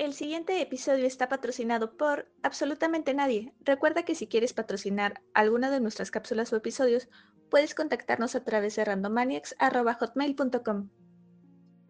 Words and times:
El 0.00 0.14
siguiente 0.14 0.60
episodio 0.62 1.04
está 1.04 1.28
patrocinado 1.28 1.98
por 1.98 2.26
absolutamente 2.42 3.12
nadie. 3.12 3.52
Recuerda 3.60 4.02
que 4.02 4.14
si 4.14 4.28
quieres 4.28 4.54
patrocinar 4.54 5.20
alguna 5.34 5.70
de 5.70 5.78
nuestras 5.78 6.10
cápsulas 6.10 6.50
o 6.54 6.56
episodios, 6.56 7.10
puedes 7.50 7.74
contactarnos 7.74 8.34
a 8.34 8.42
través 8.42 8.76
de 8.76 8.86
randomaniacs.hotmail.com. 8.86 10.88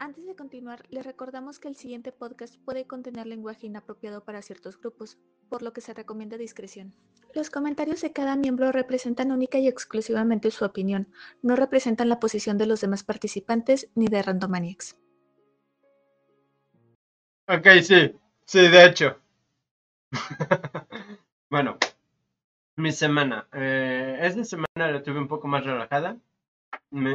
Antes 0.00 0.26
de 0.26 0.34
continuar, 0.34 0.82
les 0.90 1.06
recordamos 1.06 1.60
que 1.60 1.68
el 1.68 1.76
siguiente 1.76 2.10
podcast 2.10 2.56
puede 2.64 2.84
contener 2.84 3.28
lenguaje 3.28 3.68
inapropiado 3.68 4.24
para 4.24 4.42
ciertos 4.42 4.80
grupos, 4.80 5.16
por 5.48 5.62
lo 5.62 5.72
que 5.72 5.80
se 5.80 5.94
recomienda 5.94 6.36
discreción. 6.36 6.96
Los 7.32 7.48
comentarios 7.48 8.00
de 8.00 8.12
cada 8.12 8.34
miembro 8.34 8.72
representan 8.72 9.30
única 9.30 9.60
y 9.60 9.68
exclusivamente 9.68 10.50
su 10.50 10.64
opinión, 10.64 11.06
no 11.42 11.54
representan 11.54 12.08
la 12.08 12.18
posición 12.18 12.58
de 12.58 12.66
los 12.66 12.80
demás 12.80 13.04
participantes 13.04 13.88
ni 13.94 14.08
de 14.08 14.20
Randomaniacs. 14.20 14.96
Ok, 17.52 17.66
sí, 17.82 18.14
sí, 18.44 18.68
de 18.68 18.84
hecho. 18.86 19.18
bueno, 21.50 21.78
mi 22.76 22.92
semana. 22.92 23.48
Eh, 23.52 24.18
esta 24.22 24.44
semana 24.44 24.92
la 24.92 25.02
tuve 25.02 25.18
un 25.18 25.28
poco 25.28 25.48
más 25.48 25.64
relajada 25.64 26.18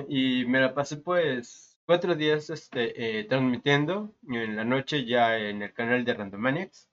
y 0.10 0.46
me 0.46 0.60
la 0.62 0.74
pasé 0.74 0.98
pues 0.98 1.78
cuatro 1.86 2.16
días 2.16 2.50
este, 2.50 3.20
eh, 3.20 3.26
transmitiendo 3.26 4.14
en 4.30 4.58
la 4.58 4.66
noche 4.66 5.06
ya 5.06 5.38
en 5.38 5.62
el 5.64 5.74
canal 5.74 6.06
de 6.06 6.14
Randomaniacs 6.16 6.90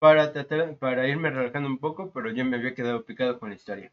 para, 0.00 0.32
tratar, 0.32 0.76
para 0.78 1.08
irme 1.08 1.30
relajando 1.30 1.68
un 1.68 1.78
poco, 1.78 2.12
pero 2.12 2.32
yo 2.32 2.44
me 2.44 2.56
había 2.58 2.74
quedado 2.74 3.04
picado 3.04 3.38
con 3.40 3.50
la 3.50 3.56
historia. 3.56 3.92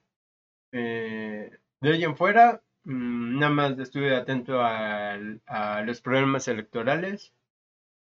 Eh, 0.74 1.52
de 1.82 1.94
ahí 1.94 2.04
en 2.04 2.18
fuera, 2.18 2.64
mm, 2.86 3.40
nada 3.40 3.54
más 3.54 3.80
estuve 3.80 4.16
atento 4.16 4.62
a 4.64 5.18
los 5.86 6.02
problemas 6.02 6.48
electorales 6.48 7.34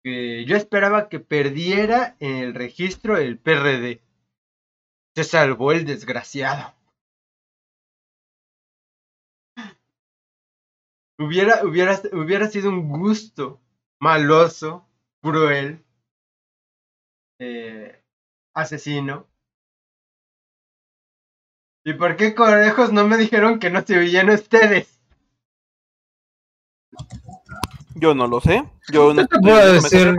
que 0.09 0.45
yo 0.47 0.57
esperaba 0.57 1.09
que 1.09 1.21
perdiera 1.21 2.17
en 2.19 2.37
el 2.37 2.55
registro 2.55 3.19
el 3.19 3.39
PRD. 3.39 4.01
Se 5.15 5.25
salvó 5.25 5.73
el 5.73 5.85
desgraciado. 5.85 6.75
Hubiera, 11.19 11.65
hubiera, 11.65 12.01
hubiera 12.13 12.49
sido 12.49 12.71
un 12.71 12.89
gusto 12.89 13.61
maloso, 14.01 14.89
cruel, 15.21 15.85
eh, 17.41 18.01
asesino. 18.55 19.27
¿Y 21.85 21.95
por 21.95 22.17
qué 22.17 22.35
conejos 22.35 22.93
no 22.93 23.07
me 23.07 23.19
dijeron 23.19 23.59
que 23.59 23.71
no 23.71 23.83
se 23.83 23.99
oían 23.99 24.31
ustedes? 24.31 25.01
Yo 27.99 28.15
no 28.15 28.27
lo 28.27 28.41
sé. 28.41 28.65
Yo 28.93 29.13
no 29.13 29.27
te 29.27 29.39
puedo 29.39 29.73
decir. 29.73 30.15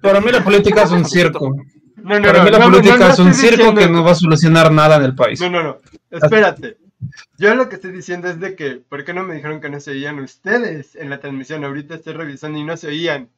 Para 0.00 0.20
mí 0.20 0.30
la 0.30 0.42
política 0.42 0.82
es 0.82 0.90
un 0.90 1.04
circo. 1.04 1.54
No, 1.96 2.18
no, 2.18 2.26
Para 2.26 2.42
mí 2.42 2.50
la 2.50 2.62
política 2.64 3.10
es 3.10 3.18
un 3.18 3.34
circo 3.34 3.74
que 3.74 3.88
no 3.88 4.02
va 4.02 4.12
a 4.12 4.14
solucionar 4.14 4.72
nada 4.72 4.96
en 4.96 5.02
el 5.02 5.14
país. 5.14 5.40
No, 5.40 5.50
no, 5.50 5.62
no. 5.62 5.78
Espérate. 6.10 6.78
Yo 7.38 7.54
lo 7.54 7.68
que 7.68 7.76
estoy 7.76 7.92
diciendo 7.92 8.28
es 8.28 8.40
de 8.40 8.54
que, 8.54 8.76
¿por 8.76 9.04
qué 9.04 9.14
no 9.14 9.24
me 9.24 9.34
dijeron 9.34 9.60
que 9.60 9.70
no 9.70 9.80
se 9.80 9.92
oían 9.92 10.18
ustedes 10.18 10.96
en 10.96 11.10
la 11.10 11.20
transmisión? 11.20 11.64
Ahorita 11.64 11.94
estoy 11.94 12.12
revisando 12.12 12.58
y 12.58 12.64
no 12.64 12.76
se 12.76 12.88
oían. 12.88 13.28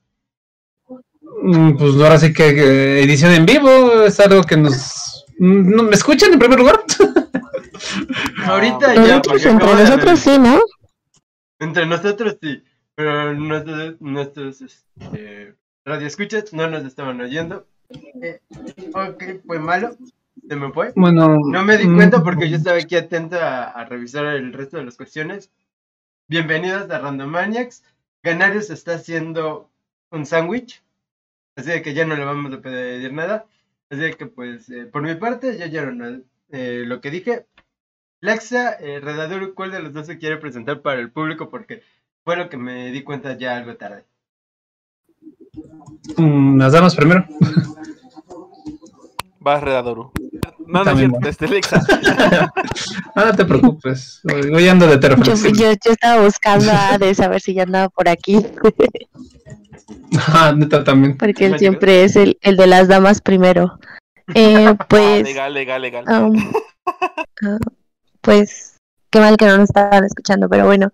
Mm, 1.42 1.76
pues 1.76 1.94
ahora 1.94 2.18
sí 2.18 2.32
que 2.32 3.02
edición 3.02 3.32
en 3.32 3.46
vivo 3.46 4.02
es 4.02 4.18
algo 4.20 4.42
que 4.42 4.56
nos... 4.56 5.24
¿No 5.38 5.82
¿Me 5.84 5.94
escuchan 5.94 6.32
en 6.32 6.38
primer 6.38 6.58
lugar? 6.58 6.80
Ahorita 8.44 8.94
ya. 8.94 9.16
entre 9.16 9.42
nosotros 9.74 10.20
sí, 10.20 10.38
¿no? 10.38 10.60
Entre 11.58 11.86
nosotros 11.86 12.36
sí. 12.40 12.62
Pero 12.94 13.34
nuestros, 13.34 14.00
nuestros 14.00 14.60
este, 14.60 15.54
radioescuchas 15.84 16.52
no 16.52 16.68
nos 16.68 16.84
estaban 16.84 17.20
oyendo. 17.20 17.66
Eh, 18.22 18.40
ok, 18.94 19.44
fue 19.46 19.58
malo. 19.58 19.96
Se 20.48 20.56
me 20.56 20.72
fue. 20.72 20.92
Bueno, 20.96 21.38
no 21.44 21.64
me 21.64 21.78
di 21.78 21.84
cuenta 21.84 22.18
mm, 22.18 22.24
porque 22.24 22.50
yo 22.50 22.56
estaba 22.56 22.76
aquí 22.76 22.96
atento 22.96 23.36
a, 23.40 23.84
revisar 23.84 24.26
el 24.26 24.52
resto 24.52 24.76
de 24.76 24.84
las 24.84 24.96
cuestiones. 24.96 25.50
Bienvenidos 26.28 26.90
a 26.90 26.98
Randomaniacs. 26.98 27.84
Ganarios 28.22 28.70
está 28.70 28.94
haciendo 28.94 29.70
un 30.10 30.26
sándwich. 30.26 30.82
Así 31.56 31.82
que 31.82 31.94
ya 31.94 32.06
no 32.06 32.16
le 32.16 32.24
vamos 32.24 32.52
a 32.52 32.60
pedir 32.60 33.12
nada. 33.12 33.46
Así 33.90 34.14
que, 34.14 34.26
pues, 34.26 34.68
eh, 34.70 34.86
por 34.86 35.02
mi 35.02 35.14
parte, 35.14 35.56
ya 35.58 35.66
ya 35.66 35.90
eh, 36.50 36.84
lo 36.86 37.00
que 37.00 37.10
dije. 37.10 37.46
Lexa, 38.20 38.74
eh, 38.74 39.00
Redador, 39.00 39.54
¿cuál 39.54 39.72
de 39.72 39.80
los 39.80 39.92
dos 39.92 40.06
se 40.06 40.18
quiere 40.18 40.36
presentar 40.36 40.80
para 40.80 41.00
el 41.00 41.10
público? 41.10 41.50
Porque 41.50 41.82
fue 42.24 42.36
lo 42.36 42.48
que 42.48 42.56
me 42.56 42.90
di 42.90 43.02
cuenta 43.02 43.36
ya 43.36 43.56
algo 43.56 43.76
tarde. 43.76 44.04
Mm, 46.16 46.58
las 46.58 46.72
damas 46.72 46.94
primero. 46.94 47.26
Vas, 49.40 49.62
Redador. 49.62 50.12
No, 50.66 50.84
no, 50.84 50.94
no, 50.94 51.28
este 51.28 51.48
Lexa. 51.48 51.82
no, 53.16 53.24
no 53.26 53.34
te 53.34 53.44
preocupes. 53.44 54.20
Voy 54.22 54.68
ando 54.68 54.86
de 54.86 54.98
terror. 54.98 55.22
Yo, 55.22 55.34
yo, 55.34 55.70
estaba 55.70 56.22
buscando 56.22 56.70
a 56.70 56.96
de 56.96 57.14
saber 57.14 57.40
si 57.40 57.54
ya 57.54 57.64
andaba 57.64 57.88
por 57.88 58.08
aquí. 58.08 58.38
ah, 60.28 60.54
neta 60.56 60.84
también. 60.84 61.16
Porque 61.18 61.46
él 61.46 61.58
siempre 61.58 62.04
es 62.04 62.14
el, 62.14 62.38
el 62.40 62.56
de 62.56 62.66
las 62.68 62.86
damas 62.86 63.20
primero. 63.20 63.78
Eh, 64.34 64.66
ah, 64.68 64.86
pues. 64.88 65.24
legal, 65.24 65.52
legal, 65.52 65.82
legal. 65.82 66.04
Um, 66.08 66.36
uh, 67.42 67.58
pues, 68.20 68.76
qué 69.10 69.18
mal 69.18 69.36
que 69.36 69.46
no 69.46 69.58
nos 69.58 69.70
estaban 69.70 70.04
escuchando, 70.04 70.48
pero 70.48 70.66
bueno. 70.66 70.92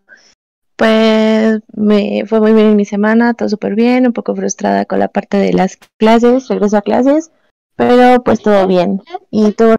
Pues 0.78 1.60
me 1.74 2.22
fue 2.26 2.38
muy 2.38 2.52
bien 2.52 2.76
mi 2.76 2.84
semana, 2.84 3.34
todo 3.34 3.48
súper 3.48 3.74
bien, 3.74 4.06
un 4.06 4.12
poco 4.12 4.36
frustrada 4.36 4.84
con 4.84 5.00
la 5.00 5.08
parte 5.08 5.36
de 5.36 5.52
las 5.52 5.76
clases, 5.98 6.46
regreso 6.46 6.76
a 6.76 6.82
clases, 6.82 7.32
pero 7.74 8.22
pues 8.22 8.40
todo 8.40 8.64
bien. 8.68 9.02
Y 9.32 9.50
todo 9.54 9.74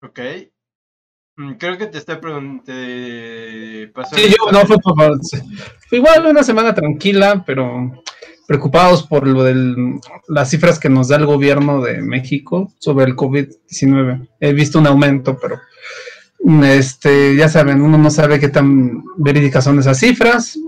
Ok. 0.00 0.20
Mm, 1.36 1.54
creo 1.54 1.76
que 1.76 1.86
te 1.88 1.98
estoy 1.98 2.16
preguntando. 2.18 2.72
Sí, 2.72 4.28
yo 4.28 4.52
no 4.52 4.60
fue, 4.60 4.76
fue 5.88 5.98
igual 5.98 6.26
una 6.26 6.44
semana 6.44 6.72
tranquila, 6.72 7.42
pero 7.44 8.04
preocupados 8.50 9.04
por 9.04 9.28
lo 9.28 9.44
de 9.44 10.00
las 10.26 10.50
cifras 10.50 10.80
que 10.80 10.88
nos 10.88 11.06
da 11.06 11.14
el 11.18 11.24
gobierno 11.24 11.82
de 11.82 12.02
México 12.02 12.72
sobre 12.80 13.04
el 13.04 13.14
COVID-19. 13.14 14.28
He 14.40 14.52
visto 14.52 14.80
un 14.80 14.88
aumento, 14.88 15.38
pero 15.40 15.60
este, 16.64 17.36
ya 17.36 17.48
saben, 17.48 17.80
uno 17.80 17.96
no 17.96 18.10
sabe 18.10 18.40
qué 18.40 18.48
tan 18.48 19.04
verídicas 19.18 19.62
son 19.62 19.78
esas 19.78 20.00
cifras. 20.00 20.58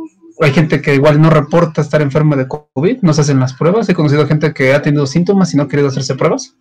Hay 0.41 0.53
gente 0.53 0.81
que 0.81 0.95
igual 0.95 1.21
no 1.21 1.29
reporta 1.29 1.81
estar 1.81 2.01
enferma 2.03 2.37
de 2.37 2.47
COVID, 2.47 2.99
no 3.03 3.13
se 3.13 3.23
hacen 3.23 3.41
las 3.41 3.55
pruebas. 3.55 3.89
He 3.89 3.95
conocido 3.95 4.29
gente 4.29 4.55
que 4.55 4.75
ha 4.75 4.81
tenido 4.81 5.05
síntomas 5.05 5.53
y 5.53 5.57
no 5.57 5.65
ha 5.65 5.69
querido 5.69 5.89
hacerse 5.89 6.15
pruebas. 6.15 6.55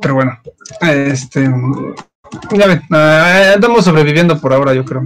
Pero 0.00 0.14
bueno, 0.14 0.38
este, 0.82 1.50
ya 2.52 2.66
ven, 2.68 2.80
ah, 2.92 3.54
andamos 3.56 3.86
sobreviviendo 3.86 4.40
por 4.40 4.52
ahora, 4.52 4.72
yo 4.72 4.84
creo. 4.84 5.02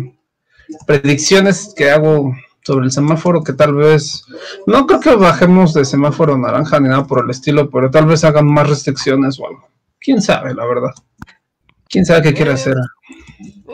Predicciones 0.86 1.72
que 1.74 1.90
hago 1.90 2.34
sobre 2.62 2.86
el 2.86 2.92
semáforo 2.92 3.42
que 3.42 3.52
tal 3.52 3.74
vez, 3.74 4.24
no 4.66 4.86
creo 4.86 5.00
que 5.00 5.14
bajemos 5.16 5.74
de 5.74 5.84
semáforo 5.84 6.36
naranja 6.36 6.80
ni 6.80 6.88
nada 6.88 7.06
por 7.06 7.24
el 7.24 7.30
estilo, 7.30 7.70
pero 7.70 7.90
tal 7.90 8.06
vez 8.06 8.24
hagan 8.24 8.46
más 8.46 8.68
restricciones 8.68 9.38
o 9.40 9.46
algo. 9.46 9.68
¿Quién 9.98 10.20
sabe, 10.20 10.54
la 10.54 10.66
verdad? 10.66 10.94
¿Quién 11.88 12.04
sabe 12.04 12.22
qué 12.22 12.34
quiere 12.34 12.52
hacer? 12.52 12.76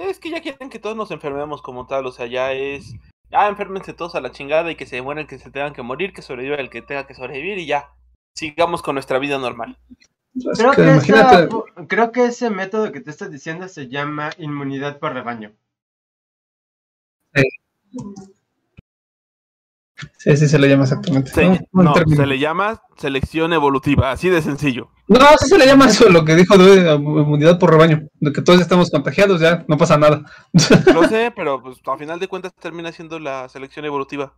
Es 0.08 0.18
que 0.18 0.30
ya 0.30 0.40
quieren 0.40 0.70
que 0.70 0.78
todos 0.78 0.96
nos 0.96 1.10
enfermemos 1.10 1.62
como 1.62 1.86
tal, 1.86 2.06
o 2.06 2.12
sea, 2.12 2.26
ya 2.26 2.52
es, 2.52 2.94
ya 3.30 3.48
enférmense 3.48 3.92
todos 3.92 4.14
a 4.14 4.20
la 4.20 4.32
chingada 4.32 4.70
y 4.70 4.76
que 4.76 4.86
se 4.86 5.02
mueran, 5.02 5.26
que 5.26 5.38
se 5.38 5.50
tengan 5.50 5.74
que 5.74 5.82
morir, 5.82 6.12
que 6.12 6.22
sobreviva 6.22 6.56
el 6.56 6.70
que 6.70 6.82
tenga 6.82 7.06
que 7.06 7.14
sobrevivir 7.14 7.58
y 7.58 7.66
ya, 7.66 7.90
sigamos 8.34 8.82
con 8.82 8.94
nuestra 8.94 9.18
vida 9.18 9.38
normal. 9.38 9.78
Creo 10.56 10.72
que, 10.72 11.86
creo 11.88 12.12
que 12.12 12.26
ese 12.26 12.50
método 12.50 12.92
que 12.92 13.00
te 13.00 13.10
estás 13.10 13.30
diciendo 13.30 13.68
se 13.68 13.88
llama 13.88 14.30
inmunidad 14.38 14.98
por 14.98 15.14
rebaño. 15.14 15.52
Sí. 17.34 17.48
Sí, 20.26 20.36
sí 20.38 20.48
se 20.48 20.58
le 20.58 20.68
llama 20.68 20.82
exactamente. 20.82 21.30
no, 21.72 21.94
se 21.94 22.26
le 22.26 22.38
llama 22.40 22.82
selección 22.96 23.52
evolutiva, 23.52 24.10
así 24.10 24.28
de 24.28 24.42
sencillo. 24.42 24.90
No, 25.06 25.20
sí 25.38 25.48
se 25.48 25.56
le 25.56 25.66
llama 25.66 25.86
eso, 25.86 26.08
lo 26.08 26.24
que 26.24 26.34
dijo 26.34 26.58
de 26.58 26.94
inmunidad 26.94 27.60
por 27.60 27.70
rebaño, 27.70 28.08
de 28.14 28.32
que 28.32 28.42
todos 28.42 28.60
estamos 28.60 28.90
contagiados, 28.90 29.40
ya 29.40 29.64
no 29.68 29.76
pasa 29.76 29.96
nada. 29.96 30.24
Lo 30.92 31.06
sé, 31.06 31.32
pero 31.36 31.62
pues 31.62 31.78
a 31.86 31.96
final 31.96 32.18
de 32.18 32.26
cuentas 32.26 32.52
termina 32.56 32.90
siendo 32.90 33.20
la 33.20 33.48
selección 33.48 33.84
evolutiva. 33.84 34.34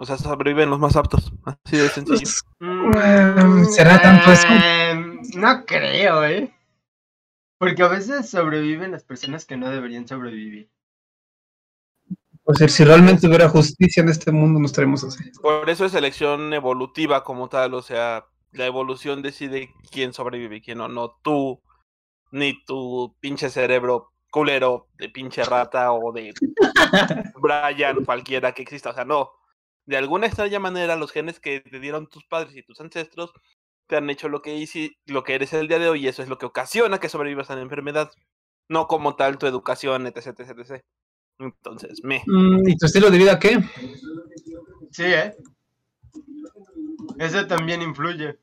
O 0.00 0.06
sea, 0.06 0.16
sobreviven 0.16 0.68
los 0.68 0.80
más 0.80 0.96
aptos, 0.96 1.32
así 1.44 1.76
de 1.76 1.88
sencillo. 1.88 2.28
Mm, 2.58 3.64
¿Será 3.66 4.02
tanto 4.02 4.32
eso? 4.32 4.48
Em, 4.48 5.20
no 5.36 5.64
creo, 5.64 6.24
¿eh? 6.24 6.52
Porque 7.58 7.82
a 7.82 7.88
veces 7.88 8.28
sobreviven 8.28 8.90
las 8.90 9.04
personas 9.04 9.44
que 9.44 9.56
no 9.56 9.70
deberían 9.70 10.08
sobrevivir. 10.08 10.70
Pues 12.58 12.72
si 12.72 12.84
realmente 12.84 13.28
hubiera 13.28 13.48
justicia 13.48 14.02
en 14.02 14.08
este 14.08 14.32
mundo, 14.32 14.58
no 14.58 14.66
estaríamos 14.66 15.04
así. 15.04 15.30
Por 15.40 15.70
eso 15.70 15.84
es 15.84 15.92
selección 15.92 16.52
evolutiva 16.52 17.22
como 17.22 17.48
tal, 17.48 17.74
o 17.74 17.82
sea, 17.82 18.26
la 18.50 18.66
evolución 18.66 19.22
decide 19.22 19.70
quién 19.92 20.12
sobrevive 20.12 20.56
y 20.56 20.60
quién 20.60 20.78
no, 20.78 20.88
no 20.88 21.16
tú, 21.22 21.60
ni 22.32 22.64
tu 22.64 23.14
pinche 23.20 23.50
cerebro 23.50 24.12
culero, 24.32 24.88
de 24.94 25.08
pinche 25.08 25.44
rata 25.44 25.92
o 25.92 26.12
de 26.12 26.34
Brian, 27.40 28.04
cualquiera 28.04 28.52
que 28.52 28.62
exista. 28.62 28.90
O 28.90 28.94
sea, 28.94 29.04
no. 29.04 29.30
De 29.86 29.96
alguna 29.96 30.26
extraña 30.26 30.58
manera, 30.58 30.96
los 30.96 31.12
genes 31.12 31.38
que 31.38 31.60
te 31.60 31.78
dieron 31.78 32.08
tus 32.08 32.24
padres 32.24 32.56
y 32.56 32.64
tus 32.64 32.80
ancestros 32.80 33.32
te 33.86 33.96
han 33.96 34.10
hecho 34.10 34.28
lo 34.28 34.42
que 34.42 34.56
hice, 34.56 34.90
lo 35.06 35.22
que 35.22 35.34
eres 35.34 35.52
el 35.52 35.68
día 35.68 35.78
de 35.78 35.88
hoy, 35.88 36.04
y 36.04 36.08
eso 36.08 36.22
es 36.22 36.28
lo 36.28 36.38
que 36.38 36.46
ocasiona 36.46 36.98
que 36.98 37.08
sobrevivas 37.08 37.50
a 37.50 37.54
la 37.54 37.62
enfermedad. 37.62 38.10
No 38.68 38.88
como 38.88 39.14
tal 39.14 39.38
tu 39.38 39.46
educación, 39.46 40.08
etc, 40.08 40.28
etc, 40.38 40.58
etc. 40.58 40.84
Entonces, 41.40 42.04
me. 42.04 42.22
Mm, 42.26 42.68
¿Y 42.68 42.76
tu 42.76 42.86
estilo 42.86 43.10
de 43.10 43.18
vida 43.18 43.38
qué? 43.38 43.58
Sí, 44.90 45.04
¿eh? 45.04 45.34
Eso 47.18 47.46
también 47.46 47.82
influye. 47.82 48.38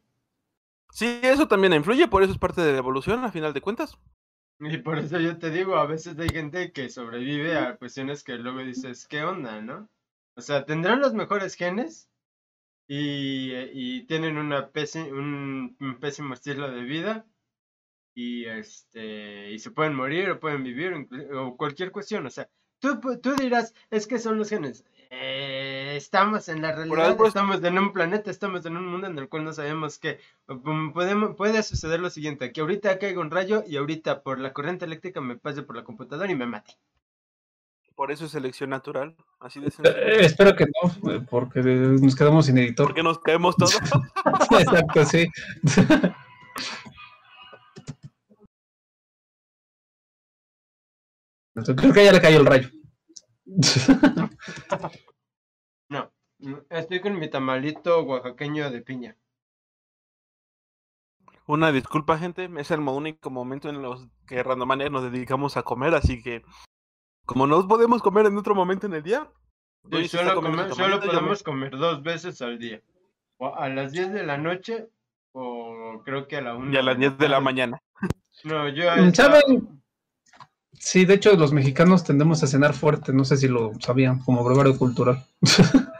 Sí, 0.92 1.20
eso 1.22 1.48
también 1.48 1.74
influye, 1.74 2.08
por 2.08 2.24
eso 2.24 2.32
es 2.32 2.38
parte 2.40 2.62
de 2.62 2.72
la 2.74 2.80
evolución, 2.80 3.24
a 3.24 3.32
final 3.32 3.54
de 3.54 3.62
cuentas. 3.62 3.98
Y 4.60 4.78
por 4.78 4.98
eso 4.98 5.20
yo 5.20 5.38
te 5.38 5.52
digo, 5.52 5.76
a 5.76 5.86
veces 5.86 6.18
hay 6.18 6.30
gente 6.30 6.72
que 6.72 6.90
sobrevive 6.90 7.56
a 7.58 7.78
cuestiones 7.78 8.24
que 8.24 8.36
luego 8.38 8.60
dices, 8.60 9.08
¿qué 9.08 9.24
onda, 9.24 9.62
no? 9.62 9.88
O 10.36 10.42
sea, 10.42 10.66
tendrán 10.66 11.00
los 11.00 11.14
mejores 11.14 11.54
genes 11.56 12.10
y, 12.88 13.52
y 13.54 14.08
tienen 14.08 14.38
una 14.38 14.72
pési- 14.72 15.12
un, 15.12 15.78
un 15.80 16.00
pésimo 16.00 16.34
estilo 16.34 16.72
de 16.72 16.82
vida 16.82 17.26
y 18.16 18.46
este 18.46 19.52
y 19.52 19.60
se 19.60 19.70
pueden 19.72 19.94
morir 19.94 20.32
o 20.32 20.40
pueden 20.40 20.64
vivir 20.64 21.08
o 21.36 21.56
cualquier 21.58 21.92
cuestión. 21.92 22.26
O 22.26 22.30
sea, 22.32 22.50
tú, 22.80 23.00
tú 23.22 23.36
dirás, 23.36 23.74
es 23.92 24.08
que 24.08 24.20
son 24.20 24.38
los 24.38 24.50
genes. 24.50 24.86
Eh, 25.10 25.94
estamos 25.96 26.50
en 26.50 26.62
la 26.62 26.74
realidad, 26.74 27.06
algo 27.06 27.28
estamos 27.28 27.64
en 27.64 27.80
un 27.80 27.94
planeta, 27.94 28.30
estamos 28.30 28.66
en 28.66 28.76
un 28.76 28.88
mundo 28.88 29.08
en 29.08 29.18
el 29.18 29.30
cual 29.30 29.46
no 29.46 29.54
sabemos 29.54 30.00
que 30.00 30.20
um, 30.50 30.92
podemos, 30.92 31.36
puede 31.36 31.64
suceder 31.64 32.02
lo 32.02 32.10
siguiente, 32.10 32.52
que 32.52 32.60
ahorita 32.60 33.00
caiga 33.00 33.22
un 33.22 33.32
rayo 33.32 33.64
y 33.66 33.78
ahorita 33.78 34.22
por 34.22 34.40
la 34.40 34.52
corriente 34.52 34.84
eléctrica 34.84 35.22
me 35.22 35.38
pase 35.38 35.64
por 35.64 35.78
la 35.78 35.86
computadora 35.86 36.30
y 36.30 36.36
me 36.36 36.46
mate. 36.46 36.74
Por 37.96 38.12
eso 38.12 38.26
es 38.26 38.32
selección 38.32 38.70
natural, 38.70 39.16
así 39.40 39.60
de 39.60 39.72
sencillo. 39.72 39.98
Eh, 39.98 40.26
espero 40.26 40.56
que 40.56 40.66
no, 40.66 41.26
porque 41.30 41.62
nos 41.62 42.16
quedamos 42.16 42.46
sin 42.46 42.58
editor. 42.58 42.88
Porque 42.88 43.02
nos 43.02 43.20
caemos 43.20 43.56
todos. 43.56 43.80
Exacto, 44.52 45.06
sí. 45.06 45.26
Creo 51.76 51.94
que 51.94 52.06
ya 52.06 52.12
le 52.12 52.22
cayó 52.22 52.40
el 52.40 52.46
rayo. 52.46 52.70
No, 56.40 56.62
estoy 56.70 57.00
con 57.00 57.18
mi 57.18 57.30
tamalito 57.30 58.04
oaxaqueño 58.04 58.70
de 58.70 58.82
piña. 58.82 59.18
Una 61.48 61.72
disculpa, 61.72 62.18
gente, 62.20 62.48
es 62.58 62.70
el 62.72 62.82
único 62.82 63.30
momento 63.32 63.70
en 63.70 63.82
los 63.82 64.08
que 64.28 64.44
Randomania 64.44 64.90
nos 64.90 65.10
dedicamos 65.12 65.58
a 65.58 65.64
comer, 65.64 65.96
así 65.96 66.22
que 66.22 66.44
como 67.26 67.48
no 67.48 67.68
podemos 67.68 68.02
comer 68.04 68.26
en 68.28 68.38
otro 68.38 68.54
momento 68.54 68.86
en 68.86 68.94
el 68.94 69.02
día, 69.04 69.32
Sí, 69.90 70.08
solo, 70.10 70.42
me- 70.42 70.66
podemos 71.00 71.42
comer 71.44 71.72
dos 71.78 72.04
veces 72.04 72.42
al 72.42 72.60
día. 72.60 72.82
O 73.38 73.56
a 73.56 73.70
las 73.70 73.92
10 73.94 74.12
de 74.12 74.24
la 74.24 74.38
noche 74.38 74.90
o 75.32 76.02
creo 76.04 76.28
que 76.28 76.38
a 76.38 76.42
la 76.42 76.56
1. 76.56 76.72
y 76.74 76.78
a 76.78 76.84
las 76.84 76.98
10 77.00 77.18
de 77.18 77.30
la 77.30 77.40
mañana. 77.40 77.82
No, 78.44 78.68
yo 78.70 78.92
a 78.92 78.98
Mm, 78.98 79.06
esa- 79.08 79.24
¿Saben? 79.24 79.82
Sí, 80.80 81.06
de 81.06 81.16
hecho, 81.16 81.36
los 81.36 81.54
mexicanos 81.54 82.04
tendemos 82.04 82.44
a 82.44 82.48
cenar 82.48 82.74
fuerte. 82.74 83.12
No 83.14 83.26
sé 83.26 83.38
si 83.38 83.48
lo 83.48 83.72
sabían, 83.80 84.20
como 84.20 84.44
brevario 84.44 84.78
cultural. 84.78 85.26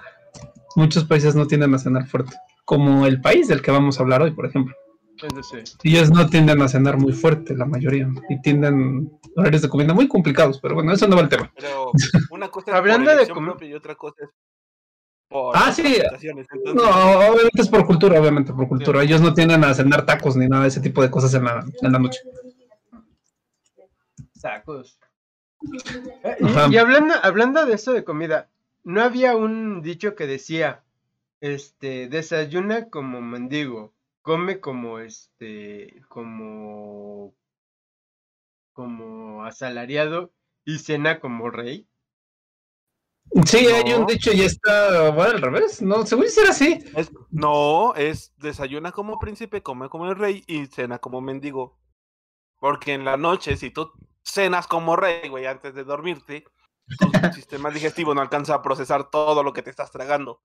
Muchos 0.76 1.06
países 1.06 1.36
no 1.36 1.48
tienden 1.48 1.74
a 1.74 1.80
cenar 1.80 2.08
fuerte. 2.08 2.36
Como 2.66 3.06
el 3.06 3.20
país 3.22 3.48
del 3.48 3.62
que 3.62 3.72
vamos 3.72 4.00
a 4.00 4.04
hablar 4.04 4.22
hoy, 4.22 4.32
por 4.32 4.46
ejemplo. 4.46 4.76
sí. 5.42 5.58
Ellos 5.84 6.12
no 6.12 6.28
tienden 6.28 6.62
a 6.62 6.68
cenar 6.68 6.98
muy 6.98 7.14
fuerte, 7.14 7.56
la 7.56 7.66
mayoría. 7.66 8.08
Y 8.30 8.40
tienden 8.42 9.12
horarios 9.36 9.64
de 9.64 9.70
comida 9.70 9.94
muy 9.94 10.08
complicados. 10.08 10.60
Pero 10.62 10.76
bueno, 10.76 10.92
eso 10.94 11.08
no 11.08 11.16
va 11.16 11.24
al 11.24 11.30
tema. 11.30 11.52
Pero 11.56 11.92
una 12.32 12.50
cosa 12.50 12.72
es 12.72 12.78
Hablando 12.78 13.10
por 13.12 13.20
de 13.20 13.34
comer- 13.34 13.64
y 13.64 13.74
otra 13.74 13.96
cosa 13.96 14.24
es 14.26 14.30
por 15.30 15.58
Ah, 15.58 15.72
sí. 15.72 15.82
entonces- 16.22 16.76
No, 16.76 16.84
obviamente 16.84 17.62
es 17.62 17.68
por 17.70 17.86
cultura, 17.86 18.20
obviamente 18.20 18.54
por 18.54 18.68
cultura. 18.68 19.02
Ellos 19.04 19.22
no 19.22 19.34
tienden 19.34 19.64
a 19.64 19.74
cenar 19.74 20.06
tacos 20.06 20.36
ni 20.38 20.48
nada 20.48 20.64
de 20.64 20.70
ese 20.70 20.82
tipo 20.82 21.02
de 21.02 21.10
cosas 21.10 21.34
en 21.34 21.46
la, 21.46 21.66
en 21.82 21.92
la 21.92 22.00
noche. 22.00 22.20
Eh, 26.24 26.38
y- 26.72 26.78
hablando, 26.78 27.16
hablando 27.24 27.66
de 27.66 27.74
eso 27.74 27.94
de 27.94 28.04
comida, 28.04 28.50
¿no 28.84 29.02
había 29.02 29.36
un 29.36 29.82
dicho 29.82 30.16
que 30.16 30.28
decía, 30.28 30.84
este, 31.42 32.08
desayuna 32.08 32.90
como 32.90 33.22
mendigo, 33.22 33.94
come 34.22 34.60
como, 34.60 35.00
este, 35.00 36.02
como, 36.10 37.34
como 38.74 39.44
asalariado 39.46 40.32
y 40.66 40.80
cena 40.80 41.20
como 41.20 41.50
rey? 41.50 41.88
Sí, 43.46 43.68
hay 43.68 43.94
un 43.94 44.06
dicho 44.08 44.32
y 44.32 44.42
está 44.42 45.10
bueno, 45.10 45.32
al 45.34 45.42
revés. 45.42 45.82
No, 45.82 46.06
según 46.06 46.30
ser 46.30 46.48
así. 46.48 46.80
Es- 46.96 47.12
no, 47.30 47.94
es 47.96 48.34
desayuna 48.38 48.92
como 48.92 49.20
príncipe, 49.20 49.62
come 49.62 49.90
como 49.90 50.08
el 50.10 50.16
rey 50.16 50.44
y 50.48 50.66
cena 50.68 51.00
como 51.00 51.20
mendigo. 51.22 51.78
Porque 52.60 52.94
en 52.94 53.06
la 53.06 53.18
noche, 53.18 53.58
si 53.58 53.70
tú 53.70 53.92
cenas 54.32 54.68
como 54.68 54.96
rey, 54.96 55.30
güey, 55.30 55.46
antes 55.46 55.74
de 55.74 55.84
dormirte, 55.84 56.46
tu 57.00 57.10
sistema 57.34 57.70
digestivo 57.72 58.14
no 58.14 58.22
alcanza 58.22 58.56
a 58.56 58.62
procesar 58.62 59.10
todo 59.10 59.44
lo 59.44 59.54
que 59.54 59.64
te 59.64 59.70
estás 59.70 59.92
tragando. 59.92 60.42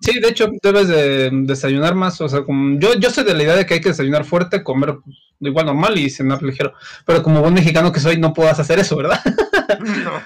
Sí, 0.00 0.18
de 0.18 0.28
hecho, 0.28 0.48
debes 0.62 0.88
de 0.88 1.30
desayunar 1.32 1.94
más. 1.94 2.20
O 2.20 2.28
sea, 2.28 2.44
como 2.44 2.78
yo, 2.80 2.94
yo 2.94 3.10
soy 3.10 3.22
de 3.24 3.34
la 3.34 3.44
idea 3.44 3.54
de 3.54 3.66
que 3.66 3.74
hay 3.74 3.80
que 3.80 3.90
desayunar 3.90 4.24
fuerte, 4.24 4.64
comer 4.64 4.98
igual 5.38 5.66
normal 5.66 5.96
y 5.96 6.10
cenar 6.10 6.42
ligero. 6.42 6.72
Pero 7.06 7.22
como 7.22 7.40
buen 7.40 7.54
mexicano 7.54 7.92
que 7.92 8.00
soy, 8.00 8.18
no 8.18 8.32
puedas 8.32 8.58
hacer 8.58 8.78
eso, 8.78 8.96
¿verdad? 8.96 9.20
No, 9.80 10.22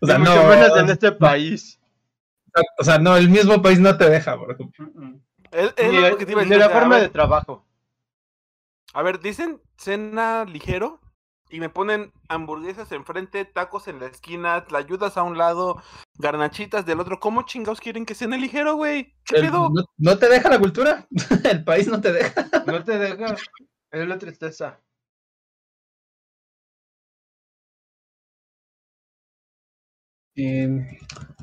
O 0.00 0.06
sea, 0.06 0.16
y 0.16 0.18
mucho 0.18 0.42
no. 0.42 0.48
menos 0.48 0.76
en 0.78 0.88
este 0.90 1.12
país. 1.12 1.78
O 2.78 2.84
sea, 2.84 2.98
no, 2.98 3.16
el 3.16 3.28
mismo 3.28 3.60
país 3.60 3.78
no 3.78 3.96
te 3.96 4.08
deja, 4.08 4.36
por 4.38 4.52
ejemplo. 4.52 4.88
Es, 5.50 5.74
es 5.76 5.92
Ni, 5.92 6.00
lo 6.00 6.16
que 6.16 6.26
te 6.26 6.32
iba 6.32 6.42
a 6.42 6.44
ni 6.44 6.50
decir, 6.50 6.64
la 6.64 6.70
forma 6.70 6.98
de 6.98 7.08
trabajo. 7.08 7.64
A 8.94 9.02
ver, 9.02 9.20
dicen 9.20 9.60
cena 9.76 10.44
ligero 10.44 11.00
y 11.48 11.60
me 11.60 11.68
ponen 11.68 12.12
hamburguesas 12.28 12.90
enfrente, 12.92 13.44
tacos 13.44 13.86
en 13.88 14.00
la 14.00 14.06
esquina, 14.06 14.64
tlayudas 14.66 15.16
a 15.16 15.22
un 15.22 15.38
lado, 15.38 15.80
garnachitas 16.18 16.84
del 16.86 17.00
otro. 17.00 17.20
¿Cómo 17.20 17.42
chingados 17.42 17.80
quieren 17.80 18.04
que 18.06 18.14
cene 18.14 18.38
ligero, 18.38 18.74
güey? 18.76 19.14
¿Qué 19.24 19.36
El- 19.36 19.46
pedo? 19.46 19.70
no, 19.70 19.84
no 19.96 20.18
te 20.18 20.28
deja 20.28 20.48
la 20.48 20.58
cultura. 20.58 21.06
el 21.44 21.64
país 21.64 21.86
no 21.88 22.00
te 22.00 22.12
deja. 22.12 22.46
No 22.66 22.82
te 22.84 22.98
deja. 22.98 23.36
Es 23.92 24.08
la 24.08 24.18
tristeza. 24.18 24.80
Eh, 30.36 30.68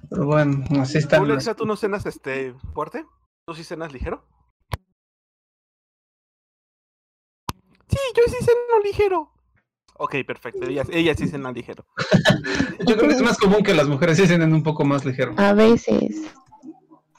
pero 0.10 0.26
bueno, 0.28 0.64
así 0.82 0.94
¿Tú, 0.94 1.00
están. 1.00 1.28
las- 1.28 1.38
Lexa, 1.38 1.56
tú 1.56 1.66
no 1.66 1.76
cenas 1.76 2.06
este 2.06 2.54
fuerte? 2.74 3.06
¿Tú 3.48 3.56
sí 3.56 3.64
cenas 3.64 3.92
ligero? 3.92 4.26
Sí, 7.88 7.98
yo 8.16 8.24
sí 8.28 8.38
ceno 8.44 8.80
ligero. 8.84 9.32
Ok, 9.98 10.16
perfecto. 10.26 10.66
Ella, 10.66 10.84
ella 10.92 11.16
sí 11.16 11.28
cena 11.28 11.52
ligero. 11.52 11.86
Yo 12.88 12.96
creo 12.98 13.10
que 13.10 13.16
es 13.16 13.22
más 13.22 13.38
común 13.38 13.64
que 13.64 13.74
las 13.74 13.88
mujeres 13.88 14.18
sí 14.18 14.28
cenen 14.28 14.54
un 14.54 14.64
poco 14.64 14.84
más 14.84 15.06
ligero. 15.06 15.34
A 15.38 15.54
veces. 15.54 16.34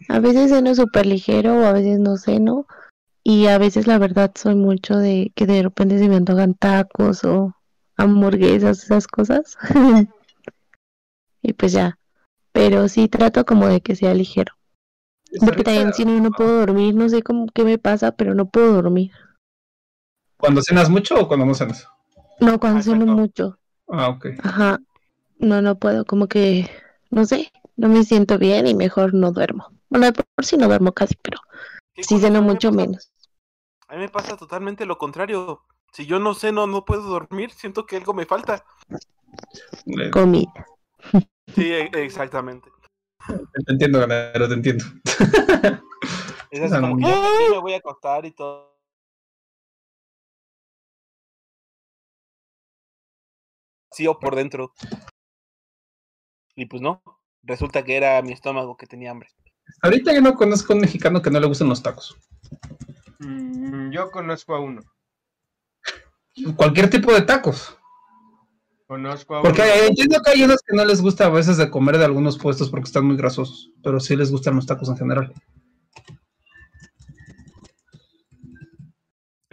A 0.08 0.18
veces 0.18 0.50
ceno 0.50 0.74
súper 0.74 1.06
ligero 1.06 1.54
o 1.54 1.64
a 1.64 1.72
veces 1.72 1.98
no 1.98 2.16
ceno. 2.16 2.66
Y 3.22 3.46
a 3.46 3.58
veces 3.58 3.86
la 3.86 3.98
verdad 3.98 4.32
soy 4.34 4.54
mucho 4.54 4.98
de 4.98 5.32
que 5.34 5.46
de 5.46 5.62
repente 5.62 5.98
se 5.98 6.08
me 6.08 6.16
antojan 6.16 6.54
tacos 6.54 7.24
o 7.24 7.54
hamburguesas, 7.96 8.84
esas 8.84 9.06
cosas. 9.06 9.56
y 11.42 11.52
pues 11.54 11.72
ya. 11.72 11.98
Pero 12.52 12.88
sí 12.88 13.08
trato 13.08 13.46
como 13.46 13.66
de 13.66 13.80
que 13.80 13.96
sea 13.96 14.14
ligero. 14.14 14.52
Porque 15.40 15.64
también 15.64 15.92
si 15.94 16.04
no, 16.04 16.20
no 16.20 16.30
puedo 16.30 16.60
dormir, 16.60 16.94
no 16.94 17.08
sé 17.08 17.22
cómo 17.22 17.46
qué 17.52 17.64
me 17.64 17.78
pasa, 17.78 18.12
pero 18.12 18.34
no 18.34 18.46
puedo 18.46 18.74
dormir. 18.74 19.10
¿Cuando 20.36 20.62
cenas 20.62 20.90
mucho 20.90 21.18
o 21.18 21.26
cuando 21.26 21.46
no 21.46 21.54
cenas? 21.54 21.88
No, 22.40 22.58
cuando 22.58 22.80
Ah, 22.80 22.82
ceno 22.82 22.96
exacto. 23.04 23.12
mucho. 23.20 23.58
Ah, 23.88 24.08
ok. 24.08 24.26
Ajá. 24.42 24.78
No, 25.38 25.62
no 25.62 25.78
puedo, 25.78 26.04
como 26.04 26.26
que, 26.28 26.70
no 27.10 27.24
sé, 27.24 27.52
no 27.76 27.88
me 27.88 28.04
siento 28.04 28.38
bien 28.38 28.66
y 28.66 28.74
mejor 28.74 29.14
no 29.14 29.32
duermo. 29.32 29.68
Bueno, 29.88 30.06
de 30.06 30.12
por 30.12 30.44
sí 30.44 30.56
no 30.56 30.66
duermo 30.68 30.92
casi, 30.92 31.14
pero 31.22 31.38
¿Qué 31.94 32.02
sí 32.02 32.14
curioso, 32.14 32.26
ceno 32.34 32.42
mucho 32.42 32.70
pasa- 32.70 32.76
menos. 32.86 33.10
A 33.88 33.94
mí 33.94 34.00
me 34.00 34.08
pasa 34.08 34.36
totalmente 34.36 34.86
lo 34.86 34.96
contrario. 34.98 35.62
Si 35.92 36.06
yo 36.06 36.18
no 36.18 36.34
ceno, 36.34 36.66
no 36.66 36.84
puedo 36.84 37.02
dormir. 37.02 37.50
Siento 37.52 37.86
que 37.86 37.96
algo 37.96 38.14
me 38.14 38.26
falta. 38.26 38.64
Eh, 39.86 40.10
Comida. 40.10 40.52
Sí, 41.54 41.70
e- 41.70 41.90
exactamente. 41.94 42.70
Te 43.66 43.72
entiendo, 43.72 44.00
ganadero, 44.00 44.48
te 44.48 44.54
entiendo. 44.54 44.84
Es 46.50 46.60
así 46.62 46.74
Ah, 46.74 46.80
como 46.80 46.96
que 46.96 47.04
sí 47.04 47.52
me 47.52 47.58
voy 47.58 47.74
a 47.74 47.78
acostar 47.78 48.24
y 48.26 48.32
todo. 48.32 48.73
Vacío 53.94 54.18
por 54.18 54.34
dentro. 54.34 54.72
Y 56.56 56.66
pues 56.66 56.82
no. 56.82 57.00
Resulta 57.44 57.84
que 57.84 57.96
era 57.96 58.20
mi 58.22 58.32
estómago 58.32 58.76
que 58.76 58.86
tenía 58.88 59.12
hambre. 59.12 59.28
Ahorita 59.82 60.12
yo 60.12 60.20
no 60.20 60.34
conozco 60.34 60.72
a 60.72 60.76
un 60.76 60.82
mexicano 60.82 61.22
que 61.22 61.30
no 61.30 61.38
le 61.38 61.46
gusten 61.46 61.68
los 61.68 61.80
tacos. 61.80 62.16
Mm, 63.20 63.90
yo 63.92 64.10
conozco 64.10 64.56
a 64.56 64.58
uno. 64.60 64.82
Cualquier 66.56 66.90
tipo 66.90 67.12
de 67.12 67.22
tacos. 67.22 67.78
Conozco 68.88 69.36
a 69.36 69.42
Porque 69.42 69.62
uno- 69.62 69.86
entiendo 69.90 70.20
que 70.24 70.30
hay 70.32 70.42
unos 70.42 70.60
que 70.66 70.74
no 70.76 70.84
les 70.84 71.00
gusta 71.00 71.26
a 71.26 71.30
veces 71.30 71.56
de 71.56 71.70
comer 71.70 71.96
de 71.98 72.04
algunos 72.04 72.36
puestos 72.36 72.70
porque 72.70 72.86
están 72.88 73.04
muy 73.06 73.16
grasosos, 73.16 73.70
pero 73.84 74.00
sí 74.00 74.16
les 74.16 74.32
gustan 74.32 74.56
los 74.56 74.66
tacos 74.66 74.88
en 74.88 74.96
general. 74.96 75.32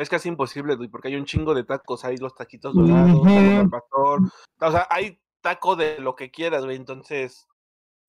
Es 0.01 0.09
casi 0.09 0.29
imposible, 0.29 0.75
güey, 0.75 0.89
porque 0.89 1.09
hay 1.09 1.15
un 1.15 1.25
chingo 1.25 1.53
de 1.53 1.63
tacos. 1.63 2.03
Hay 2.05 2.17
los 2.17 2.33
taquitos 2.33 2.73
dorados, 2.73 3.21
tacos 3.21 3.37
al 3.37 3.69
pastor. 3.69 4.19
O 4.59 4.71
sea, 4.71 4.87
hay 4.89 5.19
taco 5.41 5.75
de 5.75 5.99
lo 5.99 6.15
que 6.15 6.31
quieras, 6.31 6.65
güey. 6.65 6.75
Entonces, 6.75 7.47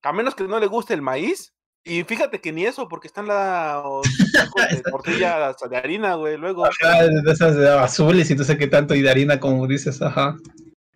a 0.02 0.12
menos 0.12 0.34
que 0.34 0.44
no 0.44 0.58
le 0.58 0.66
guste 0.66 0.94
el 0.94 1.02
maíz. 1.02 1.52
Y 1.84 2.04
fíjate 2.04 2.40
que 2.40 2.52
ni 2.52 2.64
eso, 2.64 2.88
porque 2.88 3.08
están 3.08 3.26
de 3.26 3.32
tortillas 4.90 5.56
de 5.68 5.76
harina, 5.76 6.14
güey. 6.14 6.36
Luego, 6.38 6.64
Ajá, 6.64 7.04
de 7.04 7.32
esas 7.32 7.56
de 7.56 7.68
azules 7.68 8.30
y 8.30 8.36
no 8.36 8.44
sé 8.44 8.56
qué 8.56 8.68
tanto, 8.68 8.94
y 8.94 9.02
de 9.02 9.10
harina, 9.10 9.40
como 9.40 9.66
dices, 9.66 10.00
ajá. 10.00 10.36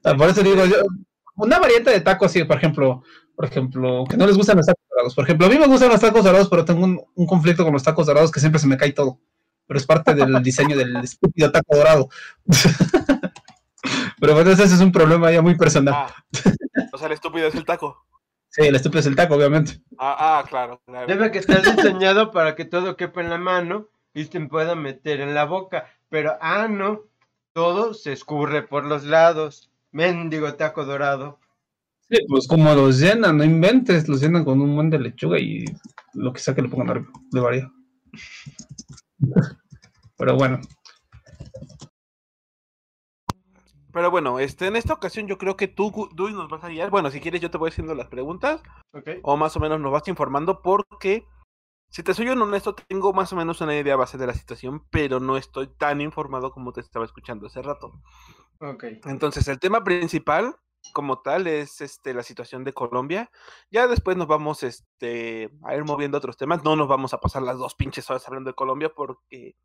Ah, 0.05 0.17
Por 0.17 0.31
eso 0.31 0.43
digo 0.43 0.65
yo, 0.65 0.77
una 1.35 1.59
variante 1.59 1.91
de 1.91 2.01
tacos, 2.01 2.31
sí, 2.31 2.45
por 2.45 2.57
ejemplo, 2.57 3.03
por 3.35 3.45
ejemplo, 3.45 4.05
que 4.09 4.17
no 4.17 4.27
les 4.27 4.37
gustan 4.37 4.59
los 4.59 4.67
tacos 4.67 4.85
dorados. 4.89 5.15
Por 5.15 5.25
ejemplo, 5.25 5.47
a 5.47 5.51
mí 5.51 5.59
me 5.59 5.67
gustan 5.67 5.89
los 5.89 6.01
tacos 6.01 6.25
dorados, 6.25 6.49
pero 6.49 6.65
tengo 6.65 6.85
un, 6.85 7.01
un 7.17 7.27
conflicto 7.27 7.65
con 7.65 7.73
los 7.73 7.83
tacos 7.83 8.07
dorados 8.07 8.31
que 8.31 8.41
siempre 8.41 8.61
se 8.61 8.69
me 8.69 8.77
cae 8.77 8.93
todo. 8.93 9.19
Pero 9.67 9.79
es 9.79 9.87
parte 9.87 10.15
del 10.15 10.43
diseño 10.43 10.77
del 10.77 10.97
estúpido 11.05 11.51
taco 11.51 11.77
dorado. 11.77 12.09
pero 14.21 14.35
bueno, 14.35 14.51
ese 14.51 14.65
es 14.65 14.81
un 14.81 14.93
problema 14.93 15.31
ya 15.31 15.43
muy 15.43 15.57
personal. 15.57 15.95
ah, 15.95 16.15
o 16.93 16.99
sea, 16.99 17.07
el 17.07 17.15
estúpido 17.15 17.49
es 17.49 17.55
el 17.55 17.65
taco. 17.65 18.07
Sí, 18.49 18.63
el 18.63 18.75
estúpido 18.75 19.01
es 19.01 19.07
el 19.07 19.17
taco, 19.17 19.35
obviamente. 19.35 19.83
Ah, 19.99 20.39
ah, 20.39 20.45
claro, 20.49 20.81
claro. 20.87 21.07
Debe 21.07 21.31
que 21.31 21.39
estar 21.39 21.63
diseñado 21.63 22.31
para 22.31 22.55
que 22.55 22.65
todo 22.65 22.97
quepa 22.97 23.21
en 23.21 23.31
la 23.31 23.39
mano 23.39 23.89
y 24.15 24.25
se 24.25 24.41
pueda 24.41 24.75
meter 24.75 25.21
en 25.21 25.35
la 25.35 25.45
boca. 25.45 25.87
Pero, 26.09 26.37
ah, 26.41 26.69
no. 26.69 27.03
Todo 27.53 27.95
se 27.95 28.13
escurre 28.13 28.63
por 28.63 28.85
los 28.85 29.05
lados. 29.05 29.71
Mendigo 29.93 30.55
taco 30.55 30.85
dorado. 30.85 31.39
Sí, 32.09 32.19
pues 32.29 32.47
como 32.47 32.73
los 32.75 33.01
llenan, 33.01 33.39
no 33.39 33.45
inventes, 33.45 34.09
los 34.09 34.21
llenan 34.21 34.45
con 34.45 34.61
un 34.61 34.75
buen 34.77 34.91
de 34.91 35.01
lechuga 35.01 35.41
y 35.41 35.65
lo 36.15 36.33
que 36.33 36.39
sea 36.39 36.55
que 36.55 36.63
le 36.63 36.69
pongan 36.69 36.91
arriba, 36.91 37.09
de 37.33 37.41
varía. 37.41 37.73
Pero 40.17 40.37
bueno, 40.37 40.61
Pero 43.97 44.11
bueno, 44.11 44.39
este, 44.41 44.67
en 44.67 44.77
esta 44.77 44.93
ocasión 44.93 45.27
yo 45.27 45.39
creo 45.39 45.57
que 45.57 45.69
tú, 45.69 46.11
Dui, 46.13 46.35
nos 46.35 46.51
vas 46.51 46.63
a 46.63 46.69
guiar. 46.69 46.91
Bueno, 46.91 47.11
si 47.11 47.19
quieres 47.19 47.41
yo 47.41 47.51
te 47.51 47.57
voy 47.57 47.71
haciendo 47.71 47.95
las 47.95 48.09
preguntas. 48.09 48.61
¿Ok? 48.93 49.09
o 49.23 49.39
más 49.39 49.57
o 49.57 49.61
menos 49.61 49.81
nos 49.81 49.91
vas 49.91 50.07
informando 50.07 50.61
porque, 50.61 51.25
si 51.89 52.03
te 52.03 52.13
soy 52.13 52.29
honesto, 52.29 52.75
tengo 52.75 53.15
más 53.15 53.33
o 53.33 53.37
menos 53.37 53.63
una 53.63 53.75
idea 53.75 53.97
base 53.97 54.19
de 54.19 54.27
la 54.27 54.35
situación, 54.35 54.85
pero 54.91 55.19
no 55.19 55.39
estoy 55.39 55.69
tan 55.69 56.03
informado 56.03 56.51
como 56.51 56.75
te 56.75 56.83
estaba 56.83 57.07
escuchando 57.07 57.47
hace 57.47 57.63
rato. 57.63 57.91
Ok. 58.59 58.85
Entonces, 59.07 59.49
el 59.49 59.59
tema 59.59 59.83
principal, 59.83 60.57
como 60.93 61.21
tal, 61.21 61.47
es 61.47 61.81
este, 61.81 62.15
la 62.15 62.23
situación 62.23 62.65
de 62.65 62.73
Colombia. 62.73 63.31
Ya 63.71 63.87
después 63.87 64.17
nos 64.17 64.27
vamos 64.27 64.63
este, 64.63 65.51
a 65.65 65.77
ir 65.77 65.85
moviendo 65.85 66.19
otros 66.19 66.37
temas. 66.37 66.65
No 66.65 66.77
nos 66.77 66.89
vamos 66.89 67.13
a 67.15 67.21
pasar 67.21 67.43
las 67.43 67.59
dos 67.59 67.75
pinches 67.75 68.09
horas 68.11 68.27
hablando 68.27 68.51
de 68.51 68.55
Colombia 68.55 68.93
porque 68.95 69.57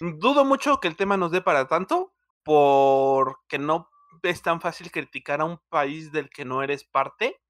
dudo 0.00 0.44
mucho 0.44 0.80
que 0.80 0.88
el 0.88 0.96
tema 0.96 1.16
nos 1.16 1.30
dé 1.30 1.40
para 1.40 1.68
tanto, 1.68 2.12
porque 2.42 3.58
no 3.58 3.90
es 4.22 4.42
tan 4.42 4.60
fácil 4.60 4.90
criticar 4.90 5.40
a 5.40 5.44
un 5.44 5.60
país 5.68 6.12
del 6.12 6.30
que 6.30 6.44
no 6.44 6.62
eres 6.62 6.84
parte. 6.84 7.40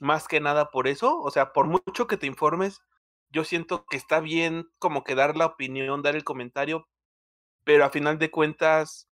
Más 0.00 0.26
que 0.26 0.40
nada 0.40 0.70
por 0.70 0.88
eso, 0.88 1.20
o 1.20 1.30
sea, 1.30 1.52
por 1.52 1.66
mucho 1.66 2.06
que 2.06 2.16
te 2.16 2.26
informes, 2.26 2.82
yo 3.30 3.44
siento 3.44 3.86
que 3.86 3.96
está 3.96 4.20
bien 4.20 4.68
como 4.78 5.04
que 5.04 5.14
dar 5.14 5.36
la 5.36 5.46
opinión, 5.46 6.02
dar 6.02 6.16
el 6.16 6.24
comentario, 6.24 6.88
pero 7.64 7.84
a 7.84 7.90
final 7.90 8.18
de 8.18 8.30
cuentas 8.30 9.08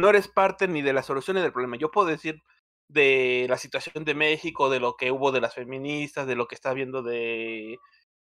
no 0.00 0.08
eres 0.08 0.28
parte 0.28 0.66
ni 0.68 0.82
de 0.82 0.92
la 0.92 1.02
solución 1.02 1.36
ni 1.36 1.42
del 1.42 1.52
problema. 1.52 1.76
Yo 1.76 1.90
puedo 1.90 2.08
decir 2.08 2.42
de 2.88 3.46
la 3.48 3.56
situación 3.56 4.04
de 4.04 4.14
México, 4.14 4.68
de 4.70 4.80
lo 4.80 4.96
que 4.96 5.12
hubo 5.12 5.30
de 5.32 5.40
las 5.40 5.54
feministas, 5.54 6.26
de 6.26 6.34
lo 6.34 6.48
que 6.48 6.56
está 6.56 6.72
viendo 6.72 7.02
de... 7.02 7.78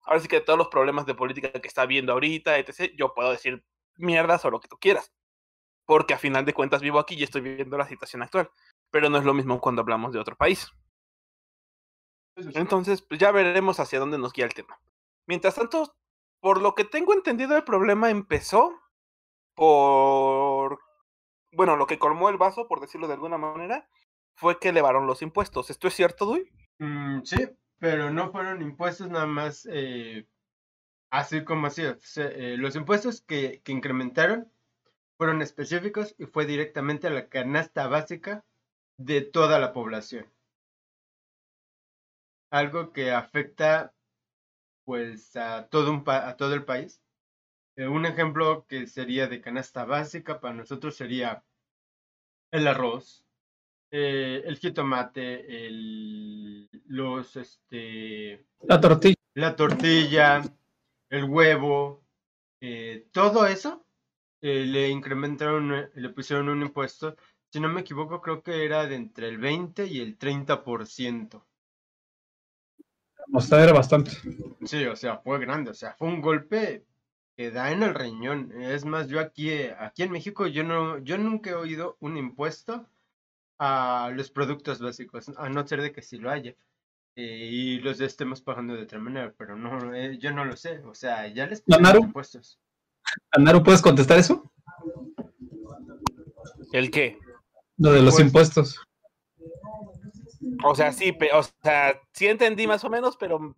Ahora 0.03 0.19
sí 0.19 0.27
que 0.27 0.37
de 0.37 0.45
todos 0.45 0.59
los 0.59 0.67
problemas 0.67 1.05
de 1.05 1.15
política 1.15 1.51
que 1.51 1.67
está 1.67 1.85
viendo 1.85 2.13
ahorita, 2.13 2.59
etc. 2.59 2.93
Yo 2.95 3.13
puedo 3.13 3.31
decir 3.31 3.65
mierdas 3.95 4.45
o 4.45 4.51
lo 4.51 4.59
que 4.59 4.67
tú 4.67 4.77
quieras. 4.77 5.11
Porque 5.85 6.13
a 6.13 6.19
final 6.19 6.45
de 6.45 6.53
cuentas 6.53 6.81
vivo 6.81 6.99
aquí 6.99 7.15
y 7.15 7.23
estoy 7.23 7.41
viviendo 7.41 7.77
la 7.77 7.87
situación 7.87 8.21
actual. 8.21 8.49
Pero 8.91 9.09
no 9.09 9.17
es 9.17 9.23
lo 9.23 9.33
mismo 9.33 9.59
cuando 9.59 9.81
hablamos 9.81 10.13
de 10.13 10.19
otro 10.19 10.35
país. 10.35 10.69
Entonces, 12.35 13.01
pues 13.01 13.19
ya 13.19 13.31
veremos 13.31 13.79
hacia 13.79 13.99
dónde 13.99 14.17
nos 14.17 14.33
guía 14.33 14.45
el 14.45 14.53
tema. 14.53 14.79
Mientras 15.27 15.55
tanto, 15.55 15.95
por 16.41 16.61
lo 16.61 16.75
que 16.75 16.83
tengo 16.83 17.13
entendido, 17.13 17.55
el 17.55 17.63
problema 17.63 18.09
empezó 18.09 18.79
por... 19.55 20.79
Bueno, 21.53 21.77
lo 21.77 21.87
que 21.87 21.99
colmó 21.99 22.29
el 22.29 22.37
vaso, 22.37 22.67
por 22.67 22.81
decirlo 22.81 23.07
de 23.07 23.13
alguna 23.13 23.37
manera, 23.37 23.87
fue 24.35 24.59
que 24.59 24.69
elevaron 24.69 25.07
los 25.07 25.21
impuestos. 25.21 25.69
¿Esto 25.69 25.87
es 25.87 25.93
cierto, 25.93 26.25
Dui? 26.25 26.51
Mm, 26.79 27.23
sí, 27.23 27.37
pero 27.79 28.11
no 28.11 28.31
fueron 28.31 28.61
impuestos 28.61 29.09
nada 29.09 29.25
más 29.25 29.67
eh, 29.71 30.27
así 31.11 31.43
como 31.45 31.67
así. 31.67 31.83
eh, 32.17 32.57
los 32.59 32.75
impuestos 32.77 33.21
que, 33.21 33.61
que 33.63 33.71
incrementaron 33.73 34.51
fueron 35.17 35.41
específicos 35.43 36.15
y 36.19 36.25
fue 36.27 36.45
directamente 36.47 37.07
a 37.07 37.11
la 37.11 37.29
canasta 37.29 37.87
básica 37.87 38.45
de 38.97 39.21
toda 39.23 39.59
la 39.59 39.73
población. 39.73 40.31
Algo 42.51 42.93
que 42.93 43.11
afecta 43.11 43.93
pues 44.85 45.35
a 45.37 45.69
todo, 45.69 45.91
un 45.91 46.05
pa- 46.05 46.29
a 46.29 46.37
todo 46.37 46.55
el 46.55 46.65
país. 46.65 47.02
Eh, 47.75 47.87
un 47.87 48.05
ejemplo 48.05 48.65
que 48.67 48.85
sería 48.87 49.27
de 49.27 49.41
canasta 49.41 49.85
básica 49.85 50.39
para 50.39 50.53
nosotros 50.53 50.95
sería 50.95 51.43
el 52.51 52.67
arroz, 52.67 53.25
eh, 53.89 54.43
el 54.45 54.57
jitomate, 54.57 55.65
el, 55.67 56.69
los, 56.85 57.35
este, 57.35 58.45
la 58.61 58.79
tortilla. 58.79 59.15
la 59.33 59.55
tortilla, 59.55 60.41
el 61.09 61.23
huevo, 61.23 62.03
eh, 62.61 63.07
todo 63.11 63.47
eso 63.47 63.85
le 64.41 64.89
incrementaron, 64.89 65.89
le 65.95 66.09
pusieron 66.09 66.49
un 66.49 66.63
impuesto. 66.63 67.15
Si 67.49 67.61
no 67.61 67.69
me 67.69 67.81
equivoco, 67.81 68.19
creo 68.19 68.43
que 68.43 68.65
era 68.65 68.85
de 68.85 68.95
entre 68.95 69.29
el 69.29 69.37
20 69.37 69.87
y 69.87 70.01
el 70.01 70.19
30%. 70.19 71.45
Hasta 73.33 73.63
era 73.63 73.71
bastante. 73.71 74.11
Sí, 74.65 74.85
o 74.85 74.97
sea, 74.97 75.19
fue 75.19 75.39
grande, 75.39 75.71
o 75.71 75.73
sea, 75.73 75.93
fue 75.93 76.09
un 76.09 76.19
golpe 76.19 76.85
que 77.35 77.51
da 77.51 77.71
en 77.71 77.83
el 77.83 77.93
riñón. 77.95 78.51
Es 78.61 78.85
más, 78.85 79.07
yo 79.07 79.19
aquí, 79.19 79.49
eh, 79.49 79.75
aquí 79.79 80.03
en 80.03 80.11
México, 80.11 80.47
yo 80.47 80.63
no, 80.63 80.99
yo 80.99 81.17
nunca 81.17 81.51
he 81.51 81.55
oído 81.55 81.97
un 81.99 82.17
impuesto 82.17 82.87
a 83.59 84.11
los 84.13 84.29
productos 84.31 84.79
básicos, 84.79 85.29
a 85.37 85.49
no 85.49 85.65
ser 85.67 85.81
de 85.81 85.91
que 85.91 86.01
sí 86.01 86.17
lo 86.17 86.29
haya. 86.29 86.55
eh, 87.15 87.47
y 87.51 87.79
los 87.79 88.01
estemos 88.01 88.41
pagando 88.41 88.73
de 88.75 88.83
otra 88.83 88.97
manera, 88.97 89.31
pero 89.37 89.55
no, 89.55 89.93
eh, 89.93 90.17
yo 90.17 90.31
no 90.31 90.45
lo 90.45 90.55
sé. 90.57 90.79
O 90.79 90.95
sea, 90.95 91.27
ya 91.27 91.45
les 91.45 91.63
los 91.67 91.95
impuestos. 91.95 92.59
Anaru, 93.31 93.61
¿puedes 93.61 93.83
contestar 93.83 94.17
eso? 94.17 94.51
¿El 96.71 96.89
qué? 96.89 97.19
Lo 97.77 97.91
de 97.91 98.01
los 98.01 98.15
Pues- 98.15 98.25
impuestos. 98.25 98.79
O 100.63 100.73
sea, 100.75 100.91
sí, 100.91 101.11
pe- 101.11 101.29
o 101.33 101.43
sea, 101.61 101.99
sí 102.13 102.25
entendí 102.27 102.65
más 102.67 102.83
o 102.83 102.89
menos, 102.89 103.15
pero... 103.17 103.55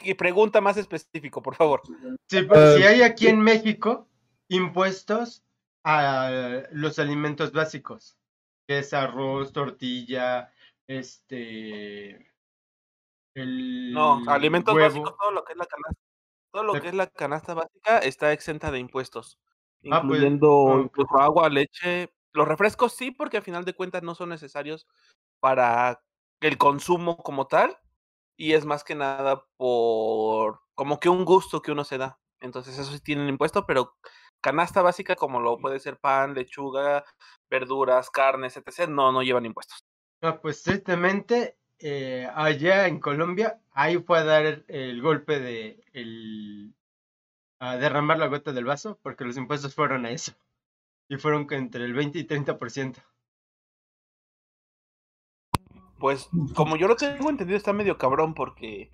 Y 0.00 0.14
pregunta 0.14 0.60
más 0.60 0.76
específico, 0.76 1.42
por 1.42 1.54
favor. 1.54 1.82
Sí, 2.28 2.42
pero 2.48 2.66
si 2.66 2.82
Eh, 2.82 2.86
hay 2.86 3.02
aquí 3.02 3.28
en 3.28 3.40
México 3.40 4.08
impuestos 4.48 5.44
a 5.84 6.62
los 6.72 6.98
alimentos 6.98 7.52
básicos, 7.52 8.16
que 8.66 8.78
es 8.78 8.92
arroz, 8.94 9.52
tortilla, 9.52 10.52
este, 10.86 12.30
el 13.34 13.92
No, 13.92 14.22
alimentos 14.28 14.74
huevo. 14.74 14.86
básicos, 14.86 15.14
todo 15.18 15.30
lo 15.32 15.44
que 15.44 15.52
es 15.52 15.58
la 15.58 15.66
canasta, 15.66 16.00
todo 16.52 16.64
lo 16.64 16.72
que 16.74 16.88
es 16.88 16.94
la 16.94 17.06
canasta 17.08 17.54
básica 17.54 17.98
está 17.98 18.32
exenta 18.32 18.70
de 18.70 18.78
impuestos, 18.78 19.38
Ah, 19.90 20.02
pues, 20.06 20.20
incluyendo 20.20 20.68
ah, 20.74 20.82
incluso 20.84 21.18
agua, 21.20 21.48
leche, 21.48 22.12
los 22.32 22.48
refrescos 22.48 22.94
sí, 22.94 23.10
porque 23.10 23.38
a 23.38 23.42
final 23.42 23.64
de 23.64 23.74
cuentas 23.74 24.02
no 24.02 24.14
son 24.14 24.30
necesarios 24.30 24.86
para 25.40 26.02
el 26.40 26.58
consumo 26.58 27.16
como 27.18 27.46
tal, 27.46 27.78
y 28.36 28.54
es 28.54 28.64
más 28.64 28.84
que 28.84 28.94
nada 28.94 29.44
por 29.56 30.60
como 30.74 31.00
que 31.00 31.08
un 31.08 31.24
gusto 31.24 31.62
que 31.62 31.72
uno 31.72 31.84
se 31.84 31.98
da. 31.98 32.18
Entonces 32.40 32.78
eso 32.78 32.92
sí 32.92 33.00
tienen 33.00 33.28
impuesto, 33.28 33.66
pero 33.66 33.96
canasta 34.40 34.82
básica 34.82 35.16
como 35.16 35.40
lo 35.40 35.58
puede 35.58 35.80
ser 35.80 35.98
pan, 35.98 36.34
lechuga, 36.34 37.04
verduras, 37.48 38.10
carnes, 38.10 38.56
etc., 38.56 38.88
no, 38.88 39.12
no 39.12 39.22
llevan 39.22 39.46
impuestos. 39.46 39.84
Ah, 40.20 40.40
pues 40.40 40.62
tristemente, 40.62 41.56
eh, 41.78 42.28
allá 42.34 42.86
en 42.86 43.00
Colombia, 43.00 43.60
ahí 43.72 43.98
fue 43.98 44.18
a 44.18 44.24
dar 44.24 44.64
el, 44.68 45.02
golpe 45.02 45.40
de 45.40 45.84
el, 45.92 46.74
a 47.58 47.76
derramar 47.76 48.18
la 48.18 48.26
gota 48.26 48.52
del 48.52 48.64
vaso, 48.64 48.98
porque 49.02 49.24
los 49.24 49.36
impuestos 49.36 49.74
fueron 49.74 50.06
a 50.06 50.10
eso. 50.10 50.32
Y 51.08 51.16
fueron 51.16 51.46
entre 51.50 51.84
el 51.84 51.92
20 51.92 52.18
y 52.18 52.24
30%. 52.24 53.02
Pues 56.02 56.28
como 56.56 56.76
yo 56.76 56.88
lo 56.88 56.96
tengo 56.96 57.30
entendido 57.30 57.56
está 57.56 57.72
medio 57.72 57.96
cabrón 57.96 58.34
porque 58.34 58.90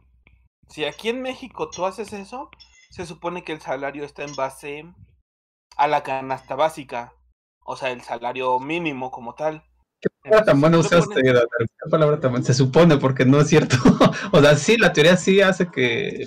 si 0.69 0.85
aquí 0.85 1.09
en 1.09 1.23
México 1.23 1.71
tú 1.71 1.87
haces 1.87 2.12
eso, 2.12 2.50
se 2.91 3.07
supone 3.07 3.45
que 3.45 3.53
el 3.53 3.62
salario 3.62 4.05
está 4.05 4.25
en 4.25 4.37
base 4.37 4.85
a 5.79 5.88
la 5.88 6.03
canasta 6.03 6.55
básica. 6.55 7.15
o 7.65 7.77
sea, 7.77 7.93
el 7.93 8.03
salario 8.03 8.61
mínimo 8.61 9.11
como 9.11 9.35
tal. 9.35 9.65
¿Qué 10.03 10.11
palabra 10.23 10.45
tan 10.45 10.61
buena 10.61 10.77
usaste, 10.77 11.23
¿Qué 11.23 11.91
palabra 11.91 12.21
tan 12.21 12.45
Se 12.45 12.53
supone, 12.53 12.99
porque 12.99 13.25
no 13.25 13.41
es 13.41 13.49
cierto. 13.49 13.77
o 14.33 14.43
sea, 14.43 14.55
sí, 14.57 14.77
la 14.77 14.93
teoría 14.93 15.17
sí 15.17 15.41
hace 15.41 15.71
que 15.71 16.27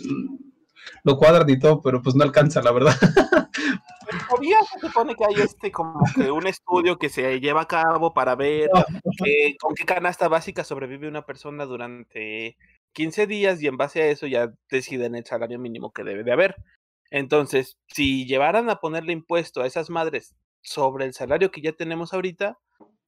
lo 1.04 1.16
cuadran 1.16 1.48
y 1.48 1.60
todo, 1.60 1.80
pero 1.84 2.02
pues 2.02 2.16
no 2.16 2.24
alcanza, 2.24 2.60
la 2.64 2.72
verdad. 2.72 2.96
Todavía 4.32 4.60
se 4.64 4.80
supone 4.80 5.14
que 5.16 5.26
hay 5.26 5.36
este 5.42 5.72
como 5.74 6.06
que 6.16 6.32
un 6.32 6.48
estudio 6.48 6.98
que 6.98 7.10
se 7.10 7.42
lleva 7.42 7.64
a 7.64 7.68
cabo 7.68 8.14
para 8.14 8.36
ver 8.36 8.70
con 9.60 9.76
qué 9.76 9.84
canasta 9.86 10.30
básica 10.30 10.64
sobrevive 10.64 11.10
una 11.10 11.26
persona 11.26 11.66
durante 11.66 12.56
15 12.94 13.28
días 13.28 13.62
y 13.62 13.68
en 13.68 13.76
base 13.76 14.02
a 14.02 14.08
eso 14.08 14.28
ya 14.28 14.54
deciden 14.70 15.16
el 15.16 15.26
salario 15.26 15.60
mínimo 15.60 15.92
que 15.92 16.06
debe 16.06 16.24
de 16.24 16.32
haber. 16.32 16.56
Entonces, 17.10 17.78
si 17.88 18.26
llevaran 18.26 18.70
a 18.70 18.78
ponerle 18.78 19.12
impuesto 19.12 19.62
a 19.62 19.68
esas 19.68 19.90
madres 19.90 20.34
sobre 20.62 21.04
el 21.04 21.14
salario 21.14 21.52
que 21.52 21.62
ya 21.62 21.74
tenemos 21.74 22.14
ahorita, 22.14 22.58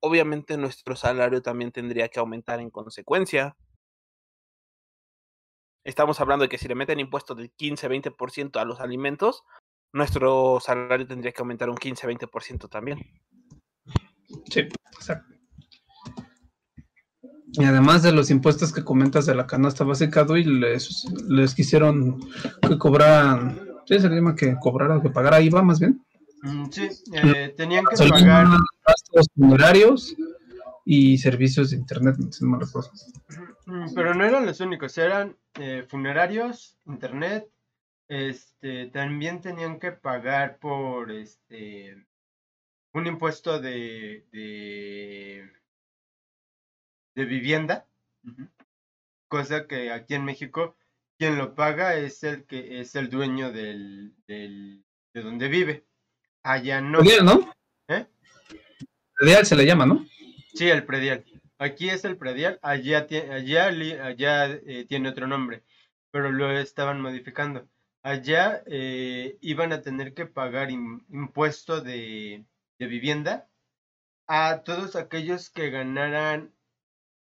obviamente 0.02 0.58
nuestro 0.58 0.98
salario 0.98 1.42
también 1.42 1.72
tendría 1.72 2.10
que 2.10 2.20
aumentar 2.20 2.60
en 2.60 2.70
consecuencia. 2.70 3.56
Estamos 5.86 6.20
hablando 6.20 6.44
de 6.44 6.50
que 6.50 6.58
si 6.58 6.68
le 6.68 6.76
meten 6.76 7.00
impuestos 7.00 7.38
del 7.38 7.54
15-20% 7.56 8.60
a 8.60 8.66
los 8.66 8.82
alimentos, 8.82 9.46
nuestro 9.94 10.60
salario 10.60 11.08
tendría 11.08 11.32
que 11.32 11.42
aumentar 11.42 11.70
un 11.70 11.78
15-20% 11.78 12.70
también. 12.70 13.00
Sí, 14.50 14.68
exacto. 14.98 15.34
Y 17.56 17.66
además 17.66 18.02
de 18.02 18.12
los 18.12 18.32
impuestos 18.32 18.74
que 18.74 18.84
comentas 18.84 19.28
de 19.28 19.36
la 19.36 19.46
canasta 19.46 19.84
básica, 19.84 20.24
Dui, 20.24 20.44
les, 20.44 21.06
les 21.30 21.54
quisieron 21.54 22.20
que 22.68 22.80
cobraran, 22.80 23.60
¿sí 23.86 24.00
se 24.00 24.10
llama 24.10 24.36
que 24.36 24.56
cobrara, 24.60 25.00
que 25.02 25.12
pagara 25.12 25.40
IVA 25.40 25.62
más 25.62 25.80
bien? 25.80 26.04
Mm, 26.42 26.66
sí, 26.72 26.90
eh, 27.14 27.54
tenían 27.56 27.86
que 27.86 27.96
pagar 28.10 28.48
gastos 28.86 29.28
funerarios 29.36 30.16
y 30.84 31.20
servicios 31.20 31.70
de 31.70 31.78
internet, 31.78 32.16
no 32.42 32.58
me 32.58 32.66
recuerdo. 32.66 32.90
Mm, 33.68 33.94
pero 33.94 34.16
no 34.16 34.26
eran 34.26 34.48
los 34.48 34.60
únicos, 34.60 34.98
eran 34.98 35.38
eh, 35.60 35.86
funerarios, 35.88 36.76
internet, 36.88 37.48
este, 38.08 38.88
también 38.88 39.42
tenían 39.42 39.80
que 39.80 39.92
pagar 39.92 40.58
por 40.60 41.12
este 41.12 42.06
un 42.94 43.08
impuesto 43.08 43.60
de, 43.60 44.24
de, 47.16 47.26
vivienda, 47.26 47.88
cosa 49.28 49.66
que 49.68 49.92
aquí 49.92 50.14
en 50.14 50.26
México 50.26 50.76
quien 51.18 51.38
lo 51.38 51.56
paga 51.56 51.96
es 51.96 52.24
el 52.24 52.46
que 52.46 52.82
es 52.82 52.96
el 52.96 53.10
dueño 53.10 53.52
del, 53.52 54.14
del 54.28 54.84
de 55.14 55.22
donde 55.22 55.48
vive. 55.48 55.86
Allá 56.44 56.82
no. 56.82 57.00
Predial, 57.00 57.26
¿no? 57.26 57.54
¿Eh? 57.88 58.06
Predial 59.16 59.46
se 59.46 59.56
le 59.56 59.66
llama, 59.66 59.86
¿no? 59.86 60.06
Sí, 60.54 60.70
el 60.70 60.86
predial. 60.86 61.24
Aquí 61.58 61.90
es 61.90 62.04
el 62.04 62.18
predial, 62.18 62.60
allá, 62.62 63.08
allá, 63.32 63.68
allá 63.68 64.46
eh, 64.48 64.86
tiene 64.88 65.10
otro 65.10 65.28
nombre, 65.28 65.64
pero 66.12 66.32
lo 66.32 66.52
estaban 66.52 67.00
modificando 67.00 67.68
allá 68.04 68.62
eh, 68.68 69.38
iban 69.42 69.72
a 69.74 69.82
tener 69.82 70.14
que 70.14 70.26
pagar 70.26 70.70
impuesto 70.70 71.82
de, 71.82 72.46
vivienda 72.78 73.48
a 74.28 74.64
todos 74.66 74.98
aquellos 74.98 75.50
que 75.50 75.70
ganaran 75.70 76.54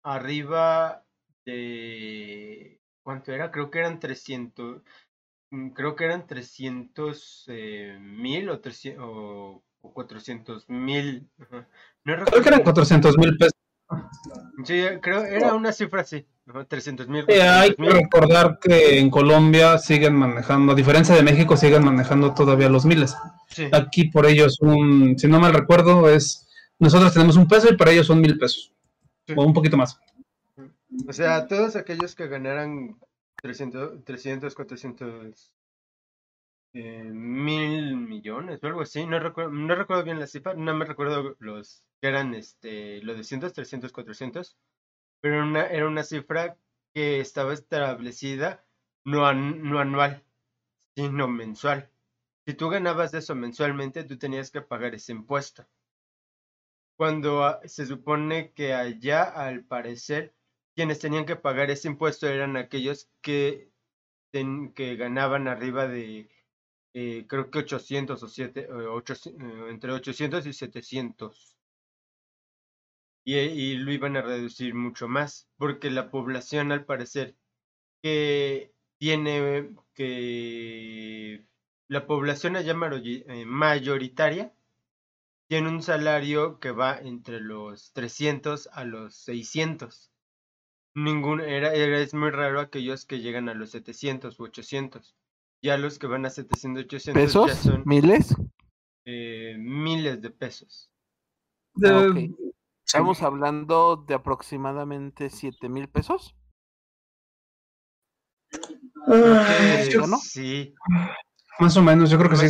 arriba 0.04 1.04
de... 1.46 2.80
¿Cuánto 3.04 3.34
era? 3.34 3.52
Creo 3.52 3.70
que 3.70 3.80
eran 3.80 4.00
300, 4.00 4.82
mm, 5.52 5.70
creo 5.72 5.98
que 5.98 6.06
eran 6.06 6.28
300 6.28 7.46
eh, 7.50 7.98
mil 8.00 8.50
o, 8.50 8.62
300, 8.62 9.04
o, 9.06 9.64
400 9.82 10.70
mil. 10.70 11.30
No 12.06 12.26
creo 12.26 12.42
que 12.42 12.50
eran 12.50 12.64
400 12.64 13.18
mil 13.18 13.38
pesos. 13.38 13.59
Sí, 14.64 14.84
creo 15.02 15.24
era 15.24 15.54
una 15.54 15.72
cifra 15.72 16.02
así. 16.02 16.26
300 16.68 17.08
mil. 17.08 17.26
hay 17.30 17.76
que 17.76 17.90
recordar 17.90 18.58
que 18.60 19.00
en 19.00 19.12
Colombia 19.12 19.78
siguen 19.78 20.16
manejando, 20.16 20.72
a 20.72 20.76
diferencia 20.76 21.14
de 21.14 21.22
México, 21.22 21.56
siguen 21.56 21.86
manejando 21.86 22.34
todavía 22.34 22.70
los 22.70 22.86
miles. 22.86 23.16
Aquí 23.72 24.06
por 24.06 24.26
ellos, 24.26 24.60
un, 24.62 25.18
si 25.18 25.28
no 25.28 25.40
mal 25.40 25.54
recuerdo, 25.54 26.10
es 26.10 26.48
nosotros 26.80 27.14
tenemos 27.14 27.36
un 27.36 27.48
peso 27.48 27.72
y 27.72 27.78
para 27.78 27.92
ellos 27.92 28.08
son 28.08 28.22
mil 28.22 28.38
pesos. 28.38 28.74
O 29.36 29.44
un 29.44 29.54
poquito 29.54 29.78
más. 29.78 30.00
O 31.08 31.14
sea, 31.14 31.46
todos 31.48 31.76
aquellos 31.76 32.16
que 32.16 32.28
ganaran 32.28 32.98
300, 33.42 34.04
300 34.04 34.56
400 34.56 35.54
mil 36.74 37.96
millones 37.98 38.60
o 38.64 38.68
algo 38.68 38.82
así, 38.82 39.06
no 39.06 39.20
recuerdo, 39.20 39.52
no 39.52 39.76
recuerdo 39.76 40.04
bien 40.04 40.20
la 40.20 40.28
cifra, 40.28 40.54
no 40.54 40.74
me 40.76 40.86
recuerdo 40.86 41.36
los 41.40 41.84
que 42.02 42.08
eran 42.08 42.34
este, 42.36 43.02
los 43.04 43.18
de 43.18 43.24
100, 43.24 43.52
300, 43.54 43.92
400 43.92 44.58
pero 45.22 45.44
era 45.56 45.88
una, 45.88 46.04
cifra 46.04 46.58
que 46.94 47.20
estaba 47.20 47.54
establecida 47.54 48.66
no, 49.06 49.26
anual, 49.26 50.24
sino 50.96 51.28
mensual. 51.28 51.90
Si 52.46 52.54
tú 52.54 52.70
ganabas 52.70 53.14
eso 53.14 53.36
mensualmente, 53.36 54.04
tú 54.04 54.18
tenías 54.18 54.52
que 54.52 54.62
pagar 54.62 54.96
ese 54.96 55.12
impuesto. 55.12 55.68
Cuando 56.98 57.44
ah, 57.44 57.62
se 57.66 57.86
supone 57.86 58.52
que 58.54 58.74
allá, 58.74 59.24
al 59.24 59.64
parecer, 59.64 60.34
quienes 60.76 61.00
tenían 61.00 61.26
que 61.26 61.36
pagar 61.36 61.70
ese 61.70 61.88
impuesto 61.88 62.28
eran 62.28 62.58
aquellos 62.58 63.10
que, 63.22 63.72
que 64.32 64.96
ganaban 64.96 65.48
arriba 65.48 65.88
de, 65.88 66.30
eh, 66.94 67.26
creo 67.28 67.50
que 67.52 67.60
800 67.60 68.24
o 68.24 68.28
7, 68.28 68.68
eh, 68.70 69.70
entre 69.70 69.92
800 69.92 70.46
y 70.46 70.54
700 70.54 71.56
y, 73.24 73.76
lo 73.76 73.92
iban 73.92 74.18
a 74.18 74.22
reducir 74.22 74.74
mucho 74.74 75.08
más, 75.08 75.48
porque 75.58 75.92
la 75.92 76.10
población 76.10 76.72
al 76.72 76.86
parecer 76.86 77.36
que 78.02 78.74
tiene 78.98 79.76
que 79.94 81.46
la 81.88 82.08
población 82.08 82.56
allá 82.56 82.74
eh, 83.04 83.46
mayoritaria 83.46 84.54
tiene 85.48 85.70
un 85.70 85.82
salario 85.84 86.60
que 86.60 86.72
va 86.72 86.98
entre 87.00 87.40
los 87.40 87.92
300 87.94 88.70
a 88.72 88.86
los 88.86 89.16
600. 89.16 90.12
Ningún, 90.96 91.42
era, 91.42 91.74
es 91.74 92.14
muy 92.14 92.30
raro 92.30 92.60
aquellos 92.60 93.06
que 93.06 93.20
llegan 93.20 93.50
a 93.50 93.54
los 93.56 93.72
700 93.72 94.40
u 94.40 94.44
800. 94.44 95.16
Ya 95.62 95.78
los 95.78 96.00
que 96.00 96.08
van 96.08 96.26
a 96.26 96.30
700, 96.30 96.86
800 96.86 97.22
¿Pesos? 97.22 97.48
ya 97.48 97.56
son 97.56 97.84
¿Miles? 97.86 98.36
Eh, 99.06 99.56
miles 99.58 100.22
de 100.22 100.30
pesos. 100.30 100.92
Ah, 101.84 102.08
Estamos 102.86 103.22
hablando 103.22 103.98
de 103.98 104.16
aproximadamente 104.16 105.30
7 105.30 105.70
mil 105.70 105.88
pesos. 105.90 106.36
Sí. 110.22 110.74
Más 111.60 111.78
o 111.78 111.84
menos, 111.84 112.10
yo 112.10 112.18
creo 112.18 112.30
que 112.30 112.36
sí 112.38 112.48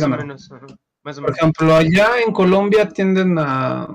Por 1.02 1.30
ejemplo, 1.30 1.74
allá 1.74 2.20
en 2.24 2.32
Colombia 2.32 2.88
tienden 2.88 3.38
a. 3.38 3.88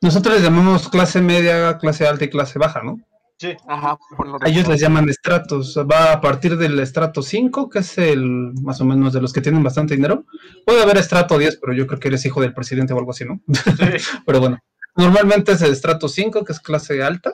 Nosotros 0.00 0.34
les 0.34 0.44
llamamos 0.44 0.88
clase 0.88 1.20
media, 1.20 1.78
clase 1.78 2.06
alta 2.06 2.24
y 2.24 2.30
clase 2.30 2.58
baja, 2.58 2.82
¿no? 2.82 2.98
Sí. 3.36 3.56
Ajá. 3.66 3.98
a 4.40 4.48
ellos 4.48 4.68
les 4.68 4.80
llaman 4.80 5.08
estratos. 5.08 5.76
Va 5.78 6.12
a 6.12 6.20
partir 6.20 6.56
del 6.56 6.78
estrato 6.80 7.22
5, 7.22 7.68
que 7.68 7.80
es 7.80 7.98
el 7.98 8.52
más 8.62 8.80
o 8.80 8.84
menos 8.84 9.12
de 9.12 9.20
los 9.20 9.32
que 9.32 9.40
tienen 9.40 9.62
bastante 9.62 9.96
dinero. 9.96 10.24
Puede 10.64 10.82
haber 10.82 10.98
estrato 10.98 11.38
10, 11.38 11.58
pero 11.60 11.72
yo 11.72 11.86
creo 11.86 11.98
que 11.98 12.08
eres 12.08 12.24
hijo 12.24 12.40
del 12.40 12.54
presidente 12.54 12.92
o 12.92 12.98
algo 12.98 13.10
así, 13.10 13.24
¿no? 13.24 13.40
Sí. 13.52 13.52
pero 14.26 14.40
bueno. 14.40 14.58
Normalmente 14.96 15.52
es 15.52 15.62
el 15.62 15.72
estrato 15.72 16.08
5, 16.08 16.44
que 16.44 16.52
es 16.52 16.60
clase 16.60 17.02
alta. 17.02 17.32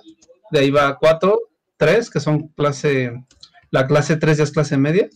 De 0.50 0.60
ahí 0.60 0.70
va 0.70 0.96
4, 0.96 1.38
3, 1.76 2.10
que 2.10 2.20
son 2.20 2.48
clase. 2.48 3.12
La 3.70 3.86
clase 3.86 4.16
3 4.16 4.38
ya 4.38 4.44
es 4.44 4.50
clase 4.50 4.78
media. 4.78 5.08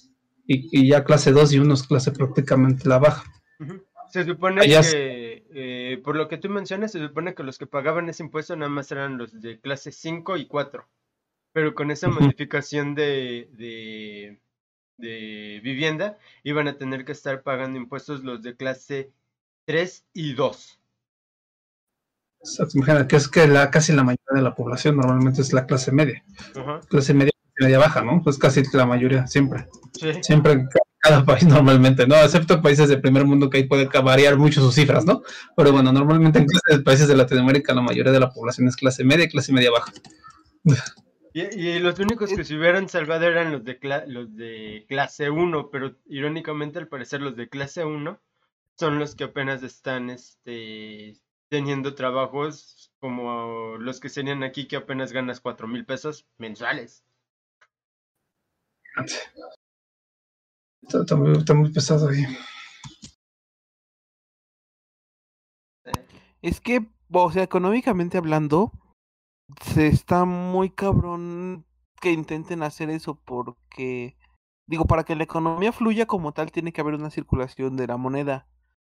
Y, 0.46 0.86
ya 0.86 1.04
clase 1.04 1.32
2 1.32 1.54
y 1.54 1.58
1 1.58 1.72
es 1.72 1.82
clase 1.84 2.12
prácticamente 2.12 2.86
la 2.86 2.98
baja. 2.98 3.24
Se 4.10 4.24
supone 4.24 4.60
que, 4.60 4.68
eh, 5.54 6.00
por 6.04 6.16
lo 6.16 6.28
que 6.28 6.38
tú 6.38 6.48
mencionas, 6.48 6.92
se 6.92 6.98
supone 6.98 7.34
que 7.34 7.42
los 7.42 7.58
que 7.58 7.66
pagaban 7.66 8.08
ese 8.08 8.22
impuesto 8.22 8.56
nada 8.56 8.70
más 8.70 8.90
eran 8.92 9.18
los 9.18 9.40
de 9.40 9.60
clase 9.60 9.92
5 9.92 10.36
y 10.36 10.46
4. 10.46 10.86
Pero 11.52 11.74
con 11.74 11.90
esa 11.90 12.08
modificación 12.08 12.94
de, 12.94 13.48
de, 13.52 14.40
de, 14.98 15.60
vivienda, 15.62 16.18
iban 16.42 16.68
a 16.68 16.76
tener 16.76 17.04
que 17.04 17.12
estar 17.12 17.42
pagando 17.42 17.78
impuestos 17.78 18.24
los 18.24 18.42
de 18.42 18.56
clase 18.56 19.12
3 19.64 20.04
y 20.12 20.34
2 20.34 20.80
que 23.08 23.16
es 23.16 23.28
que 23.28 23.46
la, 23.46 23.70
casi 23.70 23.92
la 23.92 24.02
mayoría 24.02 24.34
de 24.34 24.42
la 24.42 24.54
población 24.54 24.96
normalmente 24.96 25.40
es 25.40 25.52
la 25.52 25.66
clase 25.66 25.92
media. 25.92 26.22
Clase 26.88 27.14
media, 27.14 27.32
media 27.58 27.78
baja, 27.78 28.02
¿no? 28.02 28.22
Pues 28.22 28.38
casi 28.38 28.62
la 28.72 28.86
mayoría, 28.86 29.26
siempre. 29.26 29.66
Siempre 30.22 30.52
en 30.52 30.68
cada 31.04 31.24
país 31.26 31.44
normalmente, 31.46 32.06
¿no? 32.06 32.16
Excepto 32.16 32.62
países 32.62 32.88
del 32.88 33.00
primer 33.00 33.24
mundo 33.26 33.50
que 33.50 33.58
ahí 33.58 33.64
puede 33.64 33.86
variar 33.86 34.36
mucho 34.36 34.60
sus 34.60 34.74
cifras, 34.74 35.04
¿no? 35.04 35.22
Pero 35.56 35.70
bueno, 35.70 35.92
normalmente 35.92 36.44
en 36.68 36.82
países 36.82 37.06
de 37.08 37.16
Latinoamérica 37.16 37.74
la 37.74 37.82
mayoría 37.82 38.12
de 38.12 38.20
la 38.20 38.30
población 38.30 38.66
es 38.68 38.76
clase 38.76 39.04
media 39.04 39.26
y 39.26 39.28
clase 39.28 39.52
media 39.52 39.70
baja. 39.70 39.92
Y, 41.34 41.80
los 41.80 41.98
únicos 41.98 42.30
que 42.30 42.44
se 42.44 42.56
hubieran 42.56 42.88
salvado 42.88 43.26
eran 43.26 43.50
los 43.50 43.64
de, 43.64 43.78
los 44.06 44.34
de 44.36 44.86
clase 44.88 45.30
1, 45.30 45.68
pero 45.70 45.96
irónicamente 46.06 46.78
al 46.78 46.86
parecer 46.86 47.20
los 47.20 47.36
de 47.36 47.48
clase 47.48 47.84
1 47.84 48.20
son 48.76 48.98
los 48.98 49.16
que 49.16 49.24
apenas 49.24 49.62
están 49.64 50.10
este, 50.10 51.16
teniendo 51.48 51.94
trabajos 51.96 52.92
como 53.00 53.76
los 53.78 53.98
que 53.98 54.08
serían 54.08 54.44
aquí 54.44 54.68
que 54.68 54.76
apenas 54.76 55.12
ganas 55.12 55.40
cuatro 55.40 55.66
mil 55.66 55.84
pesos 55.84 56.26
mensuales. 56.38 57.04
Está, 60.88 61.16
muy, 61.16 61.32
está 61.36 61.54
muy 61.54 61.72
pesado 61.72 62.08
ahí. 62.08 62.24
Es 66.42 66.60
que, 66.60 66.86
o 67.10 67.32
sea, 67.32 67.42
económicamente 67.42 68.18
hablando, 68.18 68.72
se 69.62 69.86
está 69.86 70.24
muy 70.24 70.70
cabrón 70.70 71.64
que 72.00 72.12
intenten 72.12 72.62
hacer 72.62 72.90
eso 72.90 73.18
porque, 73.24 74.16
digo, 74.66 74.84
para 74.84 75.04
que 75.04 75.16
la 75.16 75.24
economía 75.24 75.72
fluya 75.72 76.06
como 76.06 76.32
tal, 76.32 76.52
tiene 76.52 76.72
que 76.72 76.80
haber 76.82 76.94
una 76.94 77.10
circulación 77.10 77.76
de 77.76 77.86
la 77.86 77.96
moneda. 77.96 78.46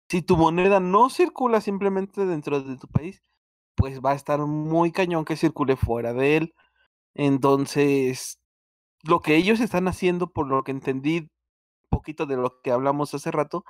Si 0.09 0.23
tu 0.23 0.37
moneda 0.37 0.81
no 0.81 1.11
circula 1.11 1.61
simplemente 1.61 2.25
dentro 2.27 2.63
de 2.63 2.77
tu 2.77 2.89
país, 2.89 3.23
pues 3.75 4.01
va 4.01 4.13
a 4.13 4.15
estar 4.15 4.41
muy 4.41 4.93
cañón 4.93 5.25
que 5.25 5.37
circule 5.37 5.77
fuera 5.77 6.13
de 6.13 6.37
él. 6.39 6.55
Entonces, 7.15 8.39
lo 9.03 9.21
que 9.21 9.37
ellos 9.37 9.61
están 9.61 9.89
haciendo, 9.89 10.33
por 10.33 10.47
lo 10.49 10.63
que 10.65 10.73
entendí 10.73 11.29
poquito 11.93 12.27
de 12.27 12.37
lo 12.37 12.61
que 12.63 12.73
hablamos 12.73 13.15
hace 13.15 13.31
rato, 13.31 13.65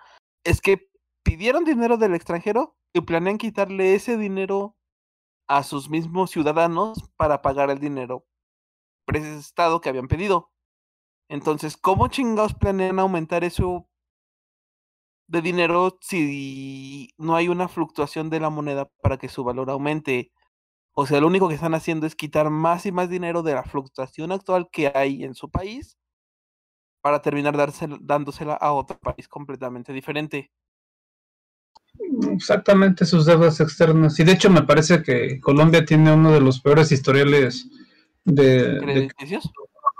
es 0.44 0.62
que 0.62 0.88
pidieron 1.22 1.64
dinero 1.64 1.98
del 1.98 2.14
extranjero 2.14 2.76
y 2.94 3.02
planean 3.02 3.36
quitarle 3.36 3.94
ese 3.94 4.16
dinero 4.16 4.76
a 5.48 5.62
sus 5.64 5.90
mismos 5.90 6.30
ciudadanos 6.30 6.98
para 7.16 7.42
pagar 7.42 7.70
el 7.70 7.78
dinero 7.78 8.24
prestado 9.04 9.80
que 9.80 9.88
habían 9.88 10.08
pedido. 10.08 10.50
Entonces, 11.28 11.76
¿cómo 11.76 12.08
chingados 12.08 12.54
planean 12.54 12.98
aumentar 12.98 13.44
eso 13.44 13.88
de 15.26 15.42
dinero 15.42 15.98
si 16.00 17.10
no 17.18 17.36
hay 17.36 17.48
una 17.48 17.68
fluctuación 17.68 18.30
de 18.30 18.40
la 18.40 18.50
moneda 18.50 18.90
para 19.02 19.18
que 19.18 19.28
su 19.28 19.44
valor 19.44 19.70
aumente? 19.70 20.32
O 20.94 21.06
sea, 21.06 21.20
lo 21.20 21.26
único 21.26 21.48
que 21.48 21.54
están 21.54 21.74
haciendo 21.74 22.06
es 22.06 22.14
quitar 22.14 22.50
más 22.50 22.86
y 22.86 22.92
más 22.92 23.08
dinero 23.08 23.42
de 23.42 23.54
la 23.54 23.64
fluctuación 23.64 24.32
actual 24.32 24.68
que 24.70 24.92
hay 24.94 25.24
en 25.24 25.34
su 25.34 25.50
país 25.50 25.98
para 27.02 27.20
terminar 27.20 27.56
dársela, 27.56 27.98
dándosela 28.00 28.54
a 28.54 28.72
otro 28.72 28.98
país 28.98 29.28
completamente 29.28 29.92
diferente. 29.92 30.50
Exactamente, 32.30 33.04
sus 33.04 33.26
deudas 33.26 33.60
externas. 33.60 34.18
Y 34.18 34.24
de 34.24 34.32
hecho 34.32 34.48
me 34.48 34.62
parece 34.62 35.02
que 35.02 35.40
Colombia 35.40 35.84
tiene 35.84 36.12
uno 36.12 36.32
de 36.32 36.40
los 36.40 36.60
peores 36.60 36.90
historiales 36.90 37.68
de, 38.24 38.74
de 38.74 38.78
¿Crediticios? 38.78 39.52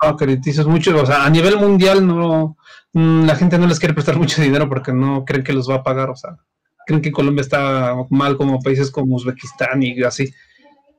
ah, 0.03 0.17
crediticios. 0.17 0.67
Mucho, 0.67 1.01
o 1.01 1.07
sea, 1.07 1.25
a 1.25 1.31
nivel 1.31 1.57
mundial 1.59 2.07
no, 2.07 2.57
mm, 2.93 3.25
la 3.25 3.37
gente 3.37 3.59
no 3.59 3.67
les 3.67 3.79
quiere 3.79 3.95
prestar 3.95 4.17
mucho 4.17 4.43
dinero 4.43 4.69
porque 4.69 4.93
no 4.93 5.25
creen 5.25 5.45
que 5.45 5.53
los 5.53 5.69
va 5.69 5.77
a 5.77 5.83
pagar. 5.83 6.11
O 6.11 6.17
sea, 6.17 6.39
creen 6.87 7.03
que 7.03 7.13
Colombia 7.13 7.43
está 7.43 7.95
mal 8.11 8.37
como 8.37 8.61
países 8.61 8.91
como 8.91 9.17
Uzbekistán 9.17 9.83
y 9.83 10.03
así. 10.03 10.33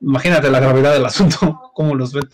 Imagínate 0.00 0.50
la 0.50 0.60
gravedad 0.60 0.92
del 0.92 1.06
asunto, 1.06 1.70
cómo 1.74 1.94
los 1.94 2.12
ven. 2.12 2.28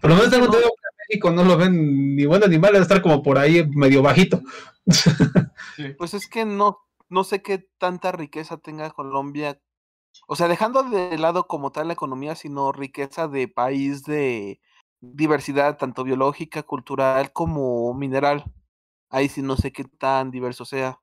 Por 0.00 0.10
lo 0.10 0.16
menos 0.16 0.30
tengo 0.30 0.46
entendido 0.46 0.70
México 1.08 1.30
no 1.30 1.44
lo 1.44 1.56
ven 1.56 2.16
ni 2.16 2.26
bueno 2.26 2.46
ni 2.46 2.58
mal, 2.58 2.72
debe 2.72 2.82
estar 2.82 3.00
como 3.02 3.22
por 3.22 3.38
ahí 3.38 3.66
medio 3.70 4.02
bajito. 4.02 4.42
Sí. 5.76 5.94
Pues 5.96 6.14
es 6.14 6.28
que 6.28 6.44
no, 6.44 6.80
no 7.08 7.24
sé 7.24 7.42
qué 7.42 7.66
tanta 7.78 8.12
riqueza 8.12 8.58
tenga 8.58 8.90
Colombia. 8.90 9.60
O 10.26 10.36
sea, 10.36 10.48
dejando 10.48 10.82
de 10.82 11.16
lado 11.18 11.46
como 11.46 11.72
tal 11.72 11.86
la 11.88 11.92
economía, 11.94 12.34
sino 12.34 12.72
riqueza 12.72 13.28
de 13.28 13.48
país 13.48 14.02
de 14.04 14.60
diversidad, 15.00 15.78
tanto 15.78 16.04
biológica, 16.04 16.62
cultural 16.62 17.32
como 17.32 17.94
mineral. 17.94 18.44
Ahí 19.10 19.28
sí 19.28 19.40
no 19.42 19.56
sé 19.56 19.72
qué 19.72 19.84
tan 19.84 20.30
diverso 20.30 20.64
sea. 20.64 21.00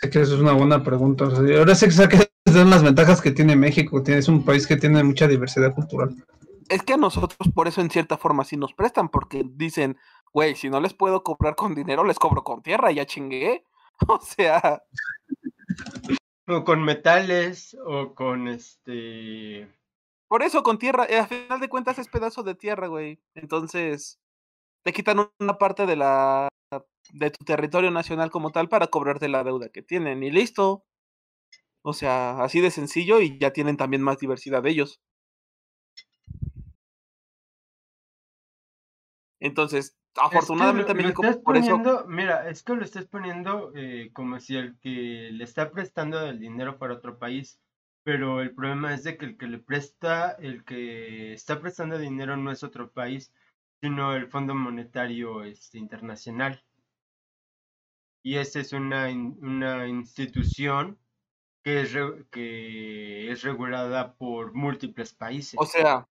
Sé 0.00 0.10
que 0.10 0.20
eso 0.20 0.34
es 0.36 0.40
una 0.40 0.52
buena 0.52 0.82
pregunta. 0.82 1.24
Ahora 1.24 1.74
sé 1.74 1.88
que 1.88 2.28
son 2.52 2.70
las 2.70 2.82
ventajas 2.82 3.20
que 3.20 3.32
tiene 3.32 3.56
México. 3.56 4.02
Tiene- 4.02 4.20
Es 4.20 4.28
un 4.28 4.44
país 4.44 4.66
que 4.66 4.76
tiene 4.76 5.02
mucha 5.04 5.26
diversidad 5.28 5.74
cultural. 5.74 6.14
Es 6.68 6.82
que 6.82 6.94
a 6.94 6.96
nosotros 6.96 7.48
por 7.54 7.68
eso 7.68 7.80
en 7.80 7.90
cierta 7.90 8.18
forma 8.18 8.44
sí 8.44 8.56
nos 8.56 8.74
prestan, 8.74 9.08
porque 9.08 9.44
dicen, 9.44 9.98
güey, 10.32 10.54
si 10.54 10.70
no 10.70 10.80
les 10.80 10.94
puedo 10.94 11.22
cobrar 11.22 11.54
con 11.56 11.74
dinero, 11.74 12.04
les 12.04 12.18
cobro 12.18 12.44
con 12.44 12.62
tierra, 12.62 12.90
ya 12.92 13.06
chingué. 13.06 13.64
O 14.06 14.20
sea, 14.20 14.84
O 16.46 16.64
con 16.64 16.82
metales, 16.82 17.76
o 17.84 18.14
con 18.14 18.48
este. 18.48 19.68
por 20.28 20.42
eso 20.42 20.62
con 20.62 20.78
tierra, 20.78 21.06
eh, 21.08 21.18
a 21.18 21.26
final 21.26 21.60
de 21.60 21.68
cuentas 21.68 21.98
es 21.98 22.08
pedazo 22.08 22.42
de 22.42 22.54
tierra, 22.54 22.86
güey. 22.86 23.20
Entonces, 23.34 24.18
te 24.84 24.92
quitan 24.92 25.30
una 25.40 25.58
parte 25.58 25.86
de 25.86 25.96
la 25.96 26.48
de 27.12 27.30
tu 27.30 27.44
territorio 27.44 27.90
nacional 27.90 28.30
como 28.30 28.50
tal 28.52 28.68
para 28.68 28.88
cobrarte 28.88 29.28
la 29.28 29.44
deuda 29.44 29.70
que 29.70 29.82
tienen 29.82 30.22
y 30.22 30.30
listo. 30.30 30.84
O 31.82 31.92
sea, 31.92 32.40
así 32.42 32.60
de 32.60 32.70
sencillo 32.70 33.20
y 33.20 33.38
ya 33.38 33.52
tienen 33.52 33.76
también 33.76 34.02
más 34.02 34.18
diversidad 34.18 34.62
de 34.62 34.70
ellos. 34.70 35.00
Entonces, 39.40 39.96
afortunadamente 40.16 40.92
es 40.92 40.96
que 40.96 41.02
lo, 41.02 41.08
México 41.08 41.22
estás 41.24 41.42
por 41.42 41.56
eso 41.56 41.70
poniendo, 41.70 42.06
mira, 42.06 42.48
es 42.48 42.62
que 42.62 42.74
lo 42.74 42.84
estás 42.84 43.06
poniendo 43.06 43.72
eh, 43.74 44.10
como 44.12 44.40
si 44.40 44.56
el 44.56 44.78
que 44.80 45.30
le 45.32 45.44
está 45.44 45.70
prestando 45.70 46.20
el 46.26 46.40
dinero 46.40 46.78
para 46.78 46.94
otro 46.94 47.18
país, 47.18 47.60
pero 48.02 48.40
el 48.40 48.54
problema 48.54 48.94
es 48.94 49.04
de 49.04 49.16
que 49.16 49.26
el 49.26 49.36
que 49.36 49.46
le 49.46 49.58
presta, 49.58 50.32
el 50.32 50.64
que 50.64 51.32
está 51.32 51.60
prestando 51.60 51.98
dinero 51.98 52.36
no 52.36 52.50
es 52.50 52.64
otro 52.64 52.90
país, 52.90 53.32
sino 53.80 54.14
el 54.14 54.28
Fondo 54.28 54.54
Monetario 54.54 55.44
este, 55.44 55.78
Internacional. 55.78 56.64
Y 58.24 58.36
esa 58.36 58.60
es 58.60 58.72
una, 58.72 59.06
una 59.06 59.86
institución 59.86 60.98
que 61.62 61.82
es, 61.82 61.96
que 62.30 63.30
es 63.30 63.42
regulada 63.42 64.14
por 64.14 64.54
múltiples 64.54 65.12
países. 65.12 65.54
O 65.58 65.66
sea, 65.66 66.08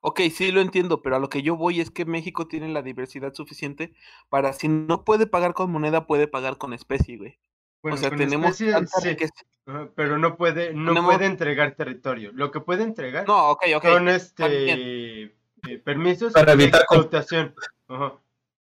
ok, 0.00 0.20
sí 0.32 0.50
lo 0.52 0.60
entiendo, 0.60 1.02
pero 1.02 1.16
a 1.16 1.18
lo 1.18 1.28
que 1.28 1.42
yo 1.42 1.56
voy 1.56 1.80
es 1.80 1.90
que 1.90 2.04
México 2.04 2.46
tiene 2.46 2.68
la 2.68 2.82
diversidad 2.82 3.34
suficiente 3.34 3.92
para 4.28 4.52
si 4.52 4.68
no 4.68 5.04
puede 5.04 5.26
pagar 5.26 5.54
con 5.54 5.70
moneda, 5.70 6.06
puede 6.06 6.26
pagar 6.28 6.56
con 6.58 6.72
especie, 6.72 7.16
güey. 7.16 7.38
Bueno, 7.82 7.94
o 7.94 7.98
sea, 7.98 8.10
tenemos 8.10 8.50
especie, 8.50 8.72
tanta 8.72 9.00
sí, 9.00 9.08
riqueza. 9.08 9.32
ajá, 9.66 9.88
pero 9.94 10.18
no 10.18 10.36
puede, 10.36 10.74
no 10.74 10.90
Tenemos- 10.92 11.14
puede 11.14 11.26
entregar 11.26 11.74
territorio. 11.76 12.30
Lo 12.34 12.50
que 12.50 12.60
puede 12.60 12.82
entregar 12.82 13.26
No, 13.26 13.56
son 13.82 14.08
este 14.08 15.22
eh, 15.22 15.78
permisos 15.84 16.32
Para 16.32 16.54
de 16.56 16.62
evitar 16.64 16.82
explotación. 16.82 17.54
Ajá, 17.88 18.14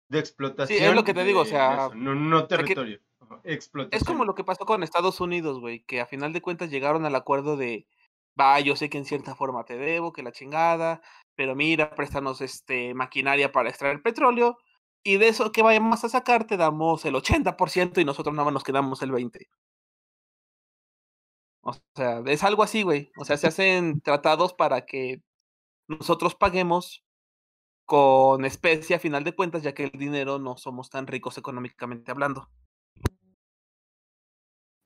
De 0.10 0.20
explotación. 0.20 0.96
lo 0.96 1.04
que 1.04 1.14
te 1.14 1.24
digo, 1.24 1.42
o 1.42 1.46
sea, 1.46 1.88
eso, 1.88 1.96
no, 1.96 2.14
no 2.16 2.40
sea 2.40 2.48
que- 2.48 2.56
territorio. 2.58 3.00
explotación. 3.44 4.00
Es 4.00 4.04
como 4.08 4.26
lo 4.26 4.36
que 4.36 4.44
pasó 4.44 4.66
con 4.66 4.84
Estados 4.84 5.20
Unidos, 5.22 5.60
güey, 5.60 5.80
que 5.82 6.02
a 6.02 6.06
final 6.06 6.32
de 6.34 6.42
cuentas 6.42 6.70
llegaron 6.70 7.06
al 7.06 7.16
acuerdo 7.16 7.58
de, 7.58 7.88
va, 8.40 8.60
yo 8.60 8.76
sé 8.76 8.90
que 8.90 8.98
en 8.98 9.06
cierta 9.06 9.36
forma 9.36 9.66
te 9.66 9.78
debo, 9.78 10.14
que 10.14 10.24
la 10.24 10.32
chingada, 10.32 11.02
pero 11.36 11.56
mira, 11.56 11.96
préstanos 11.96 12.42
este 12.42 12.94
maquinaria 12.94 13.52
para 13.52 13.70
extraer 13.70 14.02
petróleo 14.02 14.58
y 15.04 15.18
de 15.18 15.30
eso 15.30 15.52
que 15.52 15.62
vayamos 15.62 16.04
a 16.04 16.10
sacar 16.10 16.46
te 16.46 16.58
damos 16.58 17.06
el 17.06 17.16
80% 17.16 18.02
y 18.02 18.06
nosotros 18.06 18.34
nada 18.36 18.46
más 18.46 18.54
nos 18.54 18.64
quedamos 18.64 19.02
el 19.02 19.12
20. 19.12 19.50
O 21.62 21.74
sea, 21.96 22.22
es 22.26 22.44
algo 22.44 22.64
así, 22.64 22.84
güey. 22.84 23.12
O 23.18 23.26
sea, 23.26 23.38
se 23.38 23.48
hacen 23.48 24.02
tratados 24.02 24.54
para 24.54 24.86
que 24.86 25.22
nosotros 25.88 26.36
paguemos 26.36 27.04
con 27.86 28.46
especie 28.46 28.96
a 28.96 29.00
final 29.00 29.24
de 29.24 29.36
cuentas, 29.36 29.64
ya 29.64 29.74
que 29.74 29.86
el 29.86 29.92
dinero 29.92 30.40
no 30.40 30.58
somos 30.58 30.90
tan 30.90 31.08
ricos 31.08 31.38
económicamente 31.38 32.12
hablando. 32.12 32.50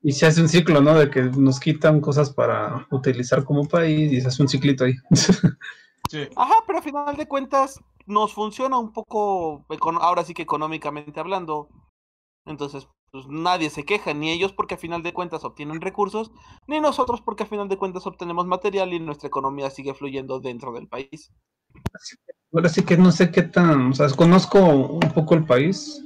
Y 0.03 0.11
se 0.11 0.25
hace 0.25 0.41
un 0.41 0.49
ciclo, 0.49 0.81
¿no? 0.81 0.93
De 0.95 1.09
que 1.09 1.23
nos 1.23 1.59
quitan 1.59 2.01
cosas 2.01 2.29
para 2.29 2.85
utilizar 2.91 3.43
como 3.43 3.67
país 3.67 4.11
y 4.11 4.21
se 4.21 4.27
hace 4.27 4.41
un 4.41 4.49
ciclito 4.49 4.85
ahí. 4.85 4.95
Sí. 6.09 6.27
Ajá, 6.35 6.55
pero 6.67 6.77
a 6.77 6.81
final 6.81 7.15
de 7.15 7.27
cuentas 7.27 7.79
nos 8.05 8.33
funciona 8.33 8.77
un 8.77 8.91
poco, 8.91 9.65
ahora 10.01 10.23
sí 10.23 10.33
que 10.33 10.43
económicamente 10.43 11.19
hablando. 11.19 11.69
Entonces, 12.45 12.87
pues 13.11 13.27
nadie 13.27 13.69
se 13.69 13.85
queja, 13.85 14.13
ni 14.13 14.31
ellos 14.31 14.53
porque 14.53 14.75
a 14.75 14.77
final 14.77 15.01
de 15.01 15.13
cuentas 15.13 15.43
obtienen 15.45 15.81
recursos, 15.81 16.31
ni 16.67 16.81
nosotros 16.81 17.21
porque 17.21 17.43
a 17.43 17.47
final 17.47 17.69
de 17.69 17.77
cuentas 17.77 18.05
obtenemos 18.05 18.45
material 18.45 18.91
y 18.91 18.99
nuestra 18.99 19.27
economía 19.27 19.69
sigue 19.69 19.93
fluyendo 19.93 20.39
dentro 20.39 20.73
del 20.73 20.87
país. 20.87 21.31
Ahora 22.51 22.69
sí 22.69 22.83
que 22.83 22.97
no 22.97 23.11
sé 23.11 23.31
qué 23.31 23.43
tan, 23.43 23.91
o 23.91 23.93
sea, 23.93 24.09
conozco 24.09 24.59
un 24.59 25.11
poco 25.13 25.35
el 25.35 25.45
país. 25.45 26.03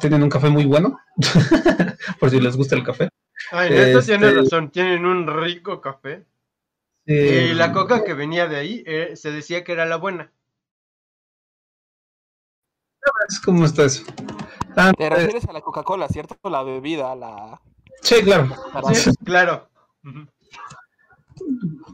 Tienen 0.00 0.22
un 0.22 0.28
café 0.28 0.50
muy 0.50 0.66
bueno, 0.66 0.98
por 2.20 2.30
si 2.30 2.40
les 2.40 2.56
gusta 2.56 2.76
el 2.76 2.82
café. 2.82 3.08
Ah, 3.52 3.66
en 3.66 3.72
esto 3.72 3.98
Este- 4.00 4.18
tienes 4.18 4.36
razón, 4.36 4.70
tienen 4.70 5.04
un 5.06 5.26
rico 5.42 5.80
café. 5.80 6.24
Y 7.06 7.54
la 7.54 7.72
coca 7.72 8.04
que 8.04 8.12
venía 8.12 8.46
de 8.48 8.56
ahí 8.56 8.84
eh, 8.86 9.16
se 9.16 9.30
decía 9.32 9.64
que 9.64 9.72
era 9.72 9.86
la 9.86 9.96
buena. 9.96 10.30
¿Cómo 13.44 13.64
está 13.64 13.84
eso? 13.84 14.04
Ah, 14.76 14.92
Te 14.96 15.06
eh, 15.06 15.10
refieres 15.10 15.44
a 15.48 15.52
la 15.52 15.60
Coca-Cola, 15.62 16.08
¿cierto? 16.08 16.36
La 16.50 16.62
bebida, 16.62 17.14
la... 17.16 17.60
sí, 18.02 18.16
claro. 18.22 18.48
para- 18.72 18.94
Sí, 18.94 19.10
claro. 19.24 19.68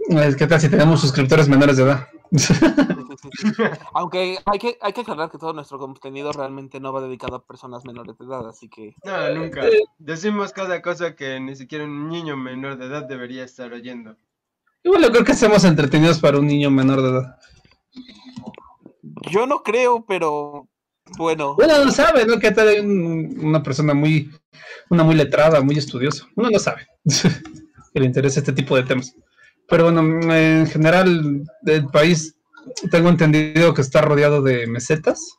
Es 0.09 0.37
que 0.37 0.49
casi 0.49 0.69
tenemos 0.69 1.01
suscriptores 1.01 1.49
menores 1.49 1.77
de 1.77 1.85
edad. 1.85 2.09
Aunque 3.94 4.38
hay 4.44 4.59
que, 4.59 4.77
hay 4.81 4.92
que 4.92 5.01
aclarar 5.03 5.31
que 5.31 5.38
todo 5.38 5.53
nuestro 5.53 5.79
contenido 5.79 6.33
realmente 6.33 6.81
no 6.81 6.92
va 6.92 7.01
dedicado 7.01 7.37
a 7.37 7.44
personas 7.47 7.85
menores 7.85 8.18
de 8.18 8.25
edad, 8.25 8.49
así 8.49 8.68
que... 8.68 8.94
No, 9.05 9.35
nunca. 9.35 9.62
Decimos 9.99 10.53
cada 10.53 10.83
cosa 10.83 11.14
que 11.14 11.38
ni 11.40 11.55
siquiera 11.57 11.85
un 11.85 12.09
niño 12.09 12.37
menor 12.37 12.77
de 12.77 12.87
edad 12.87 13.05
debería 13.05 13.44
estar 13.44 13.73
oyendo. 13.73 14.16
Igual 14.83 15.03
yo 15.03 15.11
creo 15.12 15.25
que 15.25 15.33
hacemos 15.33 15.64
entretenidos 15.64 16.18
para 16.20 16.38
un 16.38 16.47
niño 16.47 16.70
menor 16.70 17.03
de 17.03 17.09
edad. 17.11 17.37
Yo 19.31 19.47
no 19.47 19.62
creo, 19.62 20.05
pero 20.07 20.68
bueno. 21.16 21.57
Uno 21.59 21.85
no 21.85 21.90
sabe, 21.90 22.27
¿no? 22.27 22.38
Que 22.38 22.51
tal 22.51 22.68
hay 22.68 22.81
un- 22.81 23.38
una 23.42 23.62
persona 23.62 23.94
muy, 23.94 24.31
una 24.90 25.05
muy 25.05 25.14
letrada, 25.14 25.61
muy 25.62 25.79
estudiosa. 25.79 26.27
Uno 26.37 26.51
no 26.51 26.59
sabe 26.59 26.87
que 27.94 28.01
le 28.01 28.07
interesa 28.07 28.40
este 28.40 28.53
tipo 28.53 28.77
de 28.77 28.83
temas. 28.83 29.14
Pero 29.68 29.85
bueno, 29.85 30.00
en 30.35 30.66
general, 30.66 31.42
el 31.66 31.87
país, 31.87 32.37
tengo 32.90 33.09
entendido 33.09 33.74
que 33.74 33.81
está 33.83 34.03
rodeado 34.03 34.42
de 34.42 34.66
mesetas. 34.66 35.38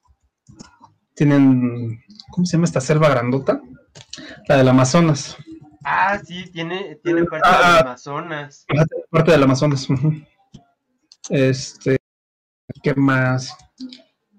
Tienen, 1.14 2.04
¿cómo 2.32 2.46
se 2.46 2.54
llama 2.58 2.66
esta 2.66 2.82
selva 2.82 3.10
grandota? 3.10 3.62
La 4.48 4.58
del 4.58 4.68
Amazonas. 4.68 5.38
Ah, 5.84 6.20
sí, 6.26 6.50
tiene, 6.52 7.00
tiene 7.04 7.24
parte 7.26 7.48
Ah. 7.50 7.74
del 7.78 7.88
Amazonas. 7.88 8.66
Ajá, 8.74 8.86
Parte 9.12 9.32
del 9.32 9.44
Amazonas. 9.44 9.88
Este, 11.30 11.98
¿qué 12.84 12.94
más? 12.96 13.56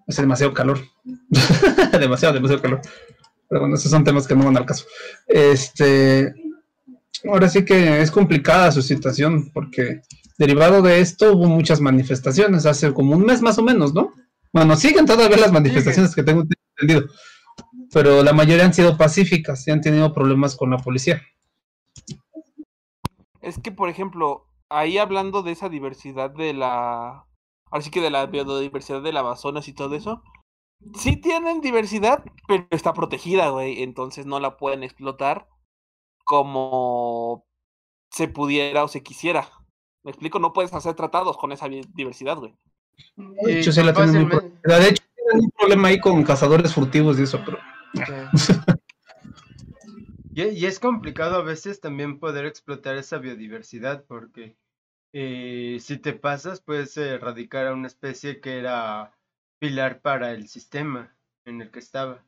Hace 0.08 0.22
demasiado 0.22 0.52
calor. 0.52 0.80
demasiado, 1.98 2.34
demasiado 2.34 2.62
calor. 2.62 2.80
Pero 3.48 3.60
bueno, 3.60 3.76
esos 3.76 3.90
son 3.90 4.04
temas 4.04 4.26
que 4.26 4.34
no 4.34 4.44
van 4.44 4.56
al 4.56 4.66
caso. 4.66 4.84
Este, 5.26 6.34
ahora 7.24 7.48
sí 7.48 7.64
que 7.64 8.00
es 8.00 8.10
complicada 8.10 8.72
su 8.72 8.82
situación, 8.82 9.50
porque 9.52 10.02
derivado 10.38 10.82
de 10.82 11.00
esto 11.00 11.32
hubo 11.32 11.46
muchas 11.46 11.80
manifestaciones 11.80 12.66
hace 12.66 12.92
como 12.92 13.14
un 13.14 13.24
mes 13.24 13.42
más 13.42 13.58
o 13.58 13.62
menos, 13.62 13.94
¿no? 13.94 14.12
Bueno, 14.52 14.76
siguen 14.76 15.06
todavía 15.06 15.36
las 15.36 15.52
manifestaciones 15.52 16.14
que 16.14 16.22
tengo 16.22 16.42
entendido, 16.78 17.08
pero 17.92 18.22
la 18.22 18.32
mayoría 18.32 18.64
han 18.64 18.74
sido 18.74 18.96
pacíficas 18.96 19.66
y 19.66 19.70
han 19.70 19.80
tenido 19.80 20.12
problemas 20.12 20.56
con 20.56 20.70
la 20.70 20.78
policía. 20.78 21.22
Es 23.40 23.58
que, 23.58 23.70
por 23.70 23.88
ejemplo, 23.88 24.46
ahí 24.68 24.98
hablando 24.98 25.42
de 25.42 25.52
esa 25.52 25.68
diversidad 25.68 26.30
de 26.30 26.52
la. 26.52 27.24
Así 27.70 27.90
que 27.90 28.00
de 28.00 28.10
la 28.10 28.26
biodiversidad 28.26 29.02
del 29.02 29.16
Amazonas 29.16 29.68
y 29.68 29.72
todo 29.72 29.94
eso. 29.94 30.22
Sí 30.94 31.16
tienen 31.16 31.60
diversidad, 31.60 32.24
pero 32.46 32.66
está 32.70 32.92
protegida, 32.92 33.50
güey. 33.50 33.82
Entonces 33.82 34.26
no 34.26 34.40
la 34.40 34.56
pueden 34.56 34.82
explotar 34.82 35.48
como 36.26 37.46
se 38.10 38.26
pudiera 38.28 38.84
o 38.84 38.88
se 38.88 39.02
quisiera. 39.02 39.48
Me 40.02 40.10
explico, 40.10 40.38
no 40.38 40.52
puedes 40.52 40.74
hacer 40.74 40.94
tratados 40.94 41.38
con 41.38 41.52
esa 41.52 41.68
diversidad, 41.68 42.36
güey. 42.36 42.54
De 43.16 43.60
hecho, 43.60 43.72
sí 43.72 43.82
la 43.82 43.94
tienen 43.94 44.28
muy. 44.28 44.52
De 44.64 44.88
hecho, 44.88 45.02
tienen 45.14 45.44
un 45.44 45.50
problema 45.52 45.88
ahí 45.88 46.00
con 46.00 46.22
cazadores 46.24 46.74
furtivos 46.74 47.18
y 47.18 47.22
eso, 47.22 47.40
pero 47.44 47.58
Y, 50.34 50.42
y 50.42 50.66
es 50.66 50.78
complicado 50.80 51.36
a 51.36 51.42
veces 51.42 51.80
también 51.80 52.18
poder 52.18 52.44
explotar 52.44 52.98
esa 52.98 53.16
biodiversidad 53.16 54.04
porque 54.04 54.58
eh, 55.14 55.78
si 55.80 55.96
te 55.96 56.12
pasas 56.12 56.60
puedes 56.60 56.94
erradicar 56.98 57.66
a 57.66 57.72
una 57.72 57.86
especie 57.86 58.40
que 58.42 58.58
era 58.58 59.16
pilar 59.58 60.02
para 60.02 60.32
el 60.32 60.48
sistema 60.48 61.16
en 61.46 61.62
el 61.62 61.70
que 61.70 61.78
estaba. 61.78 62.22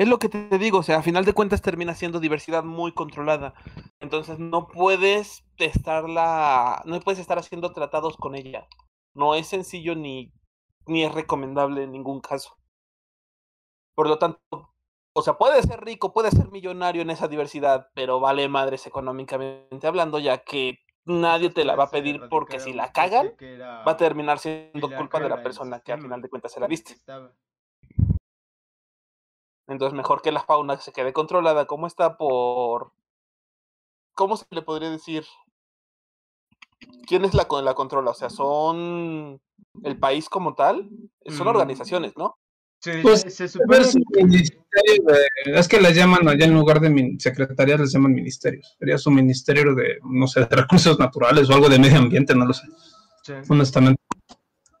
Es 0.00 0.08
lo 0.08 0.18
que 0.18 0.30
te 0.30 0.56
digo, 0.56 0.78
o 0.78 0.82
sea, 0.82 0.96
a 0.96 1.02
final 1.02 1.26
de 1.26 1.34
cuentas 1.34 1.60
termina 1.60 1.94
siendo 1.94 2.20
diversidad 2.20 2.64
muy 2.64 2.92
controlada. 2.92 3.52
Entonces 4.00 4.38
no 4.38 4.66
puedes 4.66 5.44
estarla, 5.58 6.80
no 6.86 6.98
puedes 7.00 7.18
estar 7.18 7.38
haciendo 7.38 7.74
tratados 7.74 8.16
con 8.16 8.34
ella. 8.34 8.66
No 9.12 9.34
es 9.34 9.48
sencillo 9.48 9.94
ni, 9.94 10.32
ni 10.86 11.04
es 11.04 11.12
recomendable 11.12 11.82
en 11.82 11.92
ningún 11.92 12.22
caso. 12.22 12.56
Por 13.94 14.08
lo 14.08 14.18
tanto, 14.18 14.72
o 15.12 15.20
sea, 15.20 15.34
puede 15.34 15.62
ser 15.64 15.84
rico, 15.84 16.14
puede 16.14 16.30
ser 16.30 16.50
millonario 16.50 17.02
en 17.02 17.10
esa 17.10 17.28
diversidad, 17.28 17.90
pero 17.92 18.20
vale 18.20 18.48
madres 18.48 18.86
económicamente 18.86 19.86
hablando, 19.86 20.18
ya 20.18 20.38
que 20.38 20.78
nadie 21.04 21.50
te 21.50 21.66
la 21.66 21.76
va 21.76 21.84
a 21.84 21.90
pedir 21.90 22.22
porque 22.30 22.58
si 22.58 22.72
la 22.72 22.90
cagan, 22.90 23.34
va 23.86 23.92
a 23.92 23.96
terminar 23.98 24.38
siendo 24.38 24.96
culpa 24.96 25.20
de 25.20 25.28
la 25.28 25.42
persona 25.42 25.80
que 25.80 25.92
al 25.92 26.00
final 26.00 26.22
de 26.22 26.30
cuentas 26.30 26.52
se 26.52 26.60
la 26.60 26.68
viste. 26.68 26.96
Entonces, 29.70 29.96
mejor 29.96 30.20
que 30.20 30.32
la 30.32 30.42
fauna 30.42 30.78
se 30.80 30.92
quede 30.92 31.12
controlada 31.12 31.66
como 31.66 31.86
está 31.86 32.16
por... 32.16 32.92
¿Cómo 34.14 34.36
se 34.36 34.44
le 34.50 34.62
podría 34.62 34.90
decir? 34.90 35.24
¿Quién 37.06 37.24
es 37.24 37.34
la 37.34 37.44
que 37.46 37.62
la 37.62 37.74
controla? 37.74 38.10
O 38.10 38.14
sea, 38.14 38.30
¿son 38.30 39.40
el 39.84 39.98
país 39.98 40.28
como 40.28 40.54
tal? 40.54 40.90
Son 41.26 41.46
Mm. 41.46 41.50
organizaciones, 41.50 42.16
¿no? 42.16 42.36
Sí, 42.82 42.90
Pues, 43.02 43.20
se, 43.28 43.46
supone 43.46 43.78
es, 43.78 43.94
un 43.94 44.02
ministerio 44.10 45.04
de- 45.06 45.58
es 45.58 45.68
que 45.68 45.80
las 45.80 45.94
llaman 45.94 46.26
allá 46.26 46.46
en 46.46 46.54
lugar 46.54 46.80
de 46.80 47.16
secretarías, 47.18 47.78
les 47.80 47.92
llaman 47.92 48.14
ministerios. 48.14 48.74
Sería 48.78 48.98
su 48.98 49.10
ministerio 49.10 49.74
de, 49.74 49.98
no 50.02 50.26
sé, 50.26 50.40
de 50.40 50.56
recursos 50.56 50.98
naturales 50.98 51.48
o 51.48 51.54
algo 51.54 51.68
de 51.68 51.78
medio 51.78 51.98
ambiente, 51.98 52.34
no 52.34 52.46
lo 52.46 52.54
sé, 52.54 52.66
sí. 53.22 53.34
honestamente. 53.48 54.02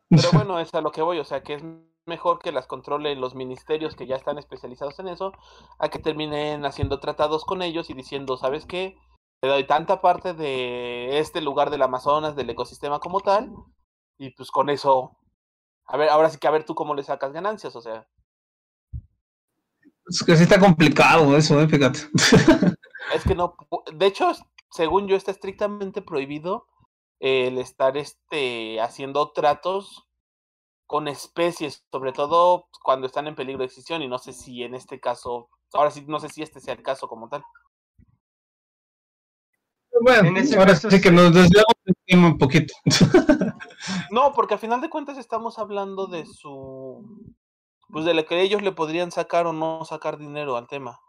Pero 0.08 0.32
bueno, 0.32 0.58
es 0.58 0.74
a 0.74 0.80
lo 0.80 0.90
que 0.90 1.02
voy, 1.02 1.18
o 1.18 1.24
sea, 1.24 1.42
que 1.42 1.54
es 1.54 1.62
mejor 2.10 2.40
que 2.40 2.52
las 2.52 2.66
controlen 2.66 3.20
los 3.20 3.34
ministerios 3.34 3.94
que 3.94 4.06
ya 4.06 4.16
están 4.16 4.36
especializados 4.36 4.98
en 4.98 5.08
eso, 5.08 5.32
a 5.78 5.88
que 5.88 6.00
terminen 6.00 6.66
haciendo 6.66 6.98
tratados 6.98 7.44
con 7.44 7.62
ellos 7.62 7.88
y 7.88 7.94
diciendo, 7.94 8.36
¿sabes 8.36 8.66
qué? 8.66 8.98
Te 9.40 9.48
doy 9.48 9.64
tanta 9.66 10.02
parte 10.02 10.34
de 10.34 11.20
este 11.20 11.40
lugar 11.40 11.70
del 11.70 11.82
Amazonas, 11.82 12.36
del 12.36 12.50
ecosistema 12.50 12.98
como 12.98 13.20
tal, 13.20 13.54
y 14.18 14.30
pues 14.30 14.50
con 14.50 14.68
eso, 14.68 15.16
a 15.86 15.96
ver, 15.96 16.10
ahora 16.10 16.28
sí 16.28 16.38
que 16.38 16.48
a 16.48 16.50
ver 16.50 16.64
tú 16.64 16.74
cómo 16.74 16.94
le 16.94 17.04
sacas 17.04 17.32
ganancias, 17.32 17.74
o 17.76 17.80
sea, 17.80 18.06
Es 20.08 20.22
que 20.26 20.36
sí 20.36 20.42
está 20.42 20.58
complicado 20.58 21.36
eso, 21.36 21.60
eh, 21.60 21.68
fíjate. 21.68 22.00
es 23.14 23.24
que 23.24 23.36
no, 23.36 23.54
de 23.94 24.06
hecho, 24.06 24.32
según 24.70 25.06
yo 25.06 25.16
está 25.16 25.30
estrictamente 25.30 26.02
prohibido 26.02 26.66
el 27.20 27.58
estar 27.58 27.96
este 27.96 28.80
haciendo 28.80 29.30
tratos 29.32 30.09
con 30.90 31.06
especies, 31.06 31.84
sobre 31.92 32.12
todo 32.12 32.66
cuando 32.82 33.06
están 33.06 33.28
en 33.28 33.36
peligro 33.36 33.60
de 33.60 33.66
extinción, 33.66 34.02
y 34.02 34.08
no 34.08 34.18
sé 34.18 34.32
si 34.32 34.64
en 34.64 34.74
este 34.74 34.98
caso, 34.98 35.48
ahora 35.72 35.92
sí, 35.92 36.04
no 36.08 36.18
sé 36.18 36.28
si 36.28 36.42
este 36.42 36.58
sea 36.58 36.74
el 36.74 36.82
caso 36.82 37.06
como 37.06 37.28
tal. 37.28 37.44
Bueno, 40.02 40.30
En 40.30 40.36
ese 40.36 40.58
ahora 40.58 40.72
caso 40.72 40.90
sí 40.90 41.00
que 41.00 41.12
nos 41.12 41.32
desviamos 41.32 41.74
del 41.84 41.94
tema 42.04 42.26
un 42.26 42.38
poquito. 42.38 42.74
No, 44.10 44.32
porque 44.34 44.54
a 44.54 44.58
final 44.58 44.80
de 44.80 44.90
cuentas 44.90 45.16
estamos 45.16 45.60
hablando 45.60 46.06
de 46.08 46.26
su, 46.26 47.34
pues 47.88 48.04
de 48.04 48.12
lo 48.12 48.26
que 48.26 48.42
ellos 48.42 48.60
le 48.60 48.72
podrían 48.72 49.12
sacar 49.12 49.46
o 49.46 49.52
no 49.52 49.84
sacar 49.84 50.18
dinero 50.18 50.56
al 50.56 50.66
tema. 50.66 51.00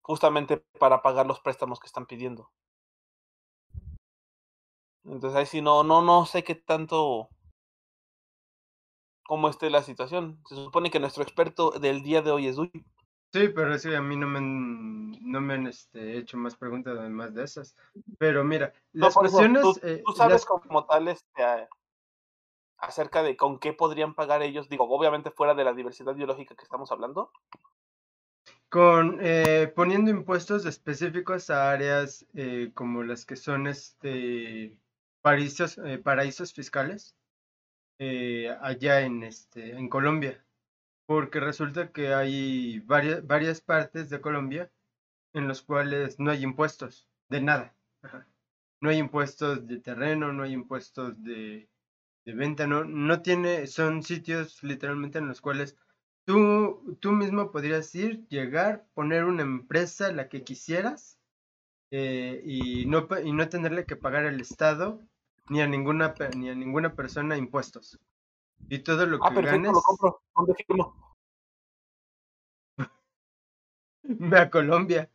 Justamente 0.00 0.64
para 0.80 1.02
pagar 1.02 1.26
los 1.26 1.40
préstamos 1.40 1.78
que 1.80 1.86
están 1.86 2.06
pidiendo. 2.06 2.50
Entonces 5.04 5.36
ahí 5.36 5.46
sí 5.46 5.60
no, 5.60 5.84
no, 5.84 6.00
no 6.00 6.24
sé 6.24 6.42
qué 6.42 6.54
tanto 6.54 7.28
cómo 9.26 9.48
esté 9.48 9.70
la 9.70 9.82
situación. 9.82 10.38
Se 10.48 10.54
supone 10.54 10.90
que 10.90 11.00
nuestro 11.00 11.22
experto 11.22 11.70
del 11.70 12.02
día 12.02 12.22
de 12.22 12.30
hoy 12.30 12.46
es 12.46 12.56
Duy. 12.56 12.70
Sí, 13.32 13.48
pero 13.48 13.76
sí, 13.78 13.92
a 13.92 14.00
mí 14.00 14.16
no 14.16 14.28
me 14.28 14.38
han, 14.38 15.10
no 15.32 15.40
me 15.40 15.54
han 15.54 15.66
este, 15.66 16.18
hecho 16.18 16.36
más 16.36 16.54
preguntas 16.54 16.96
además 16.96 17.34
de 17.34 17.42
esas. 17.42 17.74
Pero 18.18 18.44
mira, 18.44 18.72
No, 18.92 19.06
las 19.06 19.14
cuestiones... 19.14 19.62
tú, 19.62 19.76
eh, 19.82 20.02
tú 20.06 20.12
sabes 20.12 20.34
las- 20.34 20.44
como 20.46 20.86
tal 20.86 21.08
este, 21.08 21.42
a- 21.42 21.68
acerca 22.78 23.22
de 23.22 23.36
con 23.36 23.58
qué 23.58 23.72
podrían 23.72 24.14
pagar 24.14 24.42
ellos, 24.42 24.68
digo, 24.68 24.84
obviamente 24.88 25.30
fuera 25.30 25.54
de 25.54 25.64
la 25.64 25.72
diversidad 25.72 26.14
biológica 26.14 26.54
que 26.54 26.62
estamos 26.62 26.92
hablando. 26.92 27.32
con 28.68 29.18
eh, 29.20 29.72
poniendo 29.74 30.10
impuestos 30.10 30.66
específicos 30.66 31.48
a 31.50 31.70
áreas 31.70 32.26
eh, 32.34 32.72
como 32.74 33.02
las 33.02 33.24
que 33.24 33.36
son 33.36 33.66
este 33.66 34.76
paraísos, 35.22 35.78
eh, 35.78 35.98
paraísos 35.98 36.52
fiscales 36.52 37.16
eh, 37.98 38.56
allá 38.60 39.00
en 39.02 39.22
este 39.22 39.72
en 39.72 39.88
Colombia 39.88 40.44
porque 41.06 41.40
resulta 41.40 41.92
que 41.92 42.14
hay 42.14 42.80
varias 42.80 43.26
varias 43.26 43.60
partes 43.60 44.10
de 44.10 44.20
Colombia 44.20 44.70
en 45.32 45.48
los 45.48 45.62
cuales 45.62 46.18
no 46.18 46.30
hay 46.30 46.42
impuestos 46.42 47.08
de 47.28 47.40
nada 47.40 47.76
Ajá. 48.02 48.26
no 48.80 48.90
hay 48.90 48.98
impuestos 48.98 49.66
de 49.66 49.78
terreno 49.78 50.32
no 50.32 50.42
hay 50.42 50.52
impuestos 50.52 51.22
de, 51.22 51.68
de 52.24 52.34
venta 52.34 52.66
no 52.66 52.84
no 52.84 53.22
tiene 53.22 53.66
son 53.66 54.02
sitios 54.02 54.62
literalmente 54.62 55.18
en 55.18 55.28
los 55.28 55.40
cuales 55.40 55.76
Tú, 56.26 56.96
tú 57.00 57.12
mismo 57.12 57.50
podrías 57.50 57.94
ir, 57.94 58.26
llegar, 58.28 58.86
poner 58.94 59.24
una 59.24 59.42
empresa, 59.42 60.10
la 60.10 60.30
que 60.30 60.42
quisieras, 60.42 61.18
eh, 61.90 62.42
y, 62.46 62.86
no, 62.86 63.06
y 63.22 63.32
no 63.32 63.48
tenerle 63.48 63.84
que 63.84 63.96
pagar 63.96 64.24
al 64.24 64.40
Estado 64.40 65.02
ni 65.48 65.60
a 65.60 65.66
ninguna, 65.66 66.14
ni 66.36 66.48
a 66.50 66.54
ninguna 66.54 66.94
persona 66.94 67.36
impuestos. 67.36 67.98
Y 68.68 68.78
todo 68.80 69.06
lo 69.06 69.18
que 69.18 69.24
Ah, 69.26 69.34
perfecto, 69.34 69.50
ganes, 69.50 69.72
lo 69.72 69.82
compro. 69.82 70.22
¿Dónde 70.34 70.54
firmo? 70.54 71.16
ve 74.02 74.38
a 74.38 74.50
Colombia. 74.50 75.10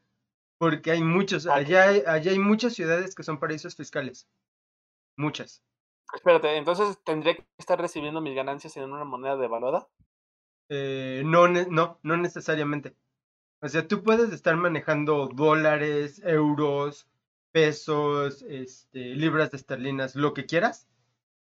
Porque 0.60 0.92
hay 0.92 1.02
muchos, 1.02 1.48
Ah, 1.48 1.56
allá 1.56 1.89
hay, 1.89 2.04
allá 2.06 2.32
hay 2.32 2.39
muchas 2.39 2.74
ciudades 2.74 3.15
que 3.15 3.24
son 3.24 3.39
paraísos 3.39 3.76
fiscales. 3.76 4.28
Muchas. 5.15 5.63
Espérate, 6.13 6.58
entonces 6.58 7.00
tendría 7.04 7.36
que 7.36 7.46
estar 7.58 7.80
recibiendo 7.80 8.20
mis 8.20 8.36
ganancias 8.36 8.76
en 8.78 8.92
una 8.92 9.06
moneda 9.06 9.38
devaluada. 9.38 9.88
Eh, 10.70 11.24
no, 11.26 11.48
no, 11.48 12.00
no 12.04 12.18
necesariamente. 12.18 12.96
O 13.62 13.68
sea, 13.68 13.88
tú 13.88 14.04
puedes 14.04 14.32
estar 14.32 14.56
manejando 14.56 15.28
dólares, 15.28 16.22
euros, 16.24 17.09
pesos, 17.52 18.42
este, 18.44 19.16
libras 19.16 19.52
de 19.52 19.58
esterlinas, 19.58 20.16
lo 20.16 20.34
que 20.34 20.46
quieras, 20.46 20.88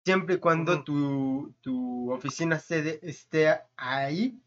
siempre 0.06 0.36
y 0.36 0.40
cuando 0.40 0.84
tu, 0.84 1.54
tu 1.62 2.12
oficina 2.12 2.60
sede 2.60 3.00
esté 3.04 3.60
ahí, 3.78 4.42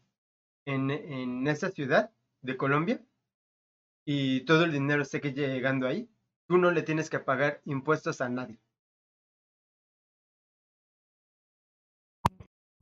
en, 0.65 0.89
en 0.89 1.47
esa 1.47 1.69
ciudad 1.69 2.11
de 2.41 2.57
Colombia, 2.57 2.99
y 4.05 4.41
todo 4.41 4.63
el 4.65 4.71
dinero 4.71 5.01
esté 5.01 5.21
que 5.21 5.33
llegando 5.33 5.87
ahí, 5.87 6.09
tú 6.47 6.57
no 6.57 6.71
le 6.71 6.81
tienes 6.83 7.09
que 7.09 7.19
pagar 7.19 7.61
impuestos 7.65 8.21
a 8.21 8.29
nadie. 8.29 8.59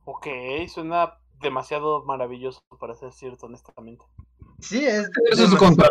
Ok, 0.06 0.26
suena 0.68 1.18
demasiado 1.40 2.04
maravilloso 2.04 2.60
para 2.78 2.94
ser 2.94 3.12
cierto, 3.12 3.46
honestamente. 3.46 4.04
Sí, 4.60 4.84
es 4.84 5.08
Eso 5.30 5.44
es 5.44 5.50
demasiado- 5.50 5.58
contra. 5.58 5.90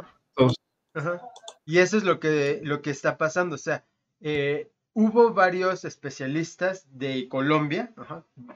Y 1.66 1.80
eso 1.80 1.98
es 1.98 2.04
lo 2.04 2.20
que, 2.20 2.62
lo 2.64 2.82
que 2.82 2.90
está 2.92 3.18
pasando. 3.18 3.56
O 3.56 3.60
sea, 3.60 3.86
eh, 4.22 4.72
hubo 4.94 5.34
varios 5.34 5.86
especialistas 5.86 6.88
de 6.92 7.28
Colombia, 7.30 7.94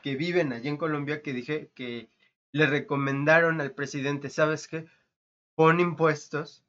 que 0.04 0.16
viven 0.16 0.54
allí 0.54 0.70
en 0.70 0.78
Colombia, 0.78 1.22
que 1.22 1.34
dije 1.34 1.72
que 1.74 2.10
le 2.52 2.66
recomendaron 2.66 3.62
al 3.62 3.72
presidente, 3.72 4.30
¿sabes 4.30 4.68
qué? 4.68 4.86
Pon 5.56 5.80
impuestos 5.80 6.64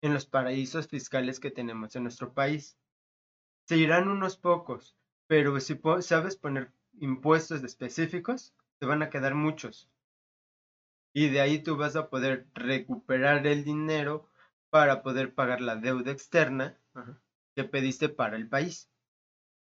en 0.00 0.14
los 0.14 0.26
paraísos 0.26 0.88
fiscales 0.88 1.40
que 1.40 1.50
tenemos 1.50 1.94
en 1.94 2.02
nuestro 2.02 2.32
país. 2.32 2.76
Se 3.66 3.76
irán 3.76 4.08
unos 4.08 4.36
pocos, 4.36 4.96
pero 5.26 5.58
si 5.60 5.80
sabes 6.00 6.36
poner 6.36 6.72
impuestos 7.00 7.62
específicos, 7.62 8.54
te 8.78 8.86
van 8.86 9.02
a 9.02 9.10
quedar 9.10 9.34
muchos. 9.34 9.88
Y 11.14 11.28
de 11.28 11.40
ahí 11.40 11.62
tú 11.62 11.76
vas 11.76 11.94
a 11.94 12.08
poder 12.08 12.46
recuperar 12.54 13.46
el 13.46 13.64
dinero 13.64 14.28
para 14.72 15.02
poder 15.02 15.34
pagar 15.34 15.60
la 15.60 15.76
deuda 15.76 16.12
externa 16.12 16.80
que 17.54 17.64
pediste 17.64 18.08
para 18.08 18.38
el 18.38 18.48
país. 18.48 18.88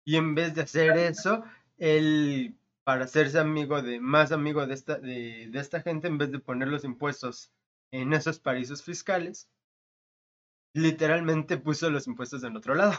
Y 0.05 0.15
en 0.15 0.35
vez 0.35 0.55
de 0.55 0.61
hacer 0.61 0.97
eso, 0.97 1.43
él, 1.77 2.57
para 2.85 3.03
hacerse 3.03 3.39
amigo 3.39 3.81
de, 3.81 3.99
más 3.99 4.31
amigo 4.31 4.65
de 4.65 4.73
esta, 4.73 4.97
de, 4.97 5.49
de 5.51 5.59
esta 5.59 5.81
gente, 5.81 6.07
en 6.07 6.17
vez 6.17 6.31
de 6.31 6.39
poner 6.39 6.69
los 6.69 6.85
impuestos 6.85 7.51
en 7.91 8.13
esos 8.13 8.39
paraísos 8.39 8.83
fiscales, 8.83 9.49
literalmente 10.73 11.57
puso 11.57 11.89
los 11.89 12.07
impuestos 12.07 12.45
en 12.45 12.55
otro 12.55 12.73
lado. 12.73 12.93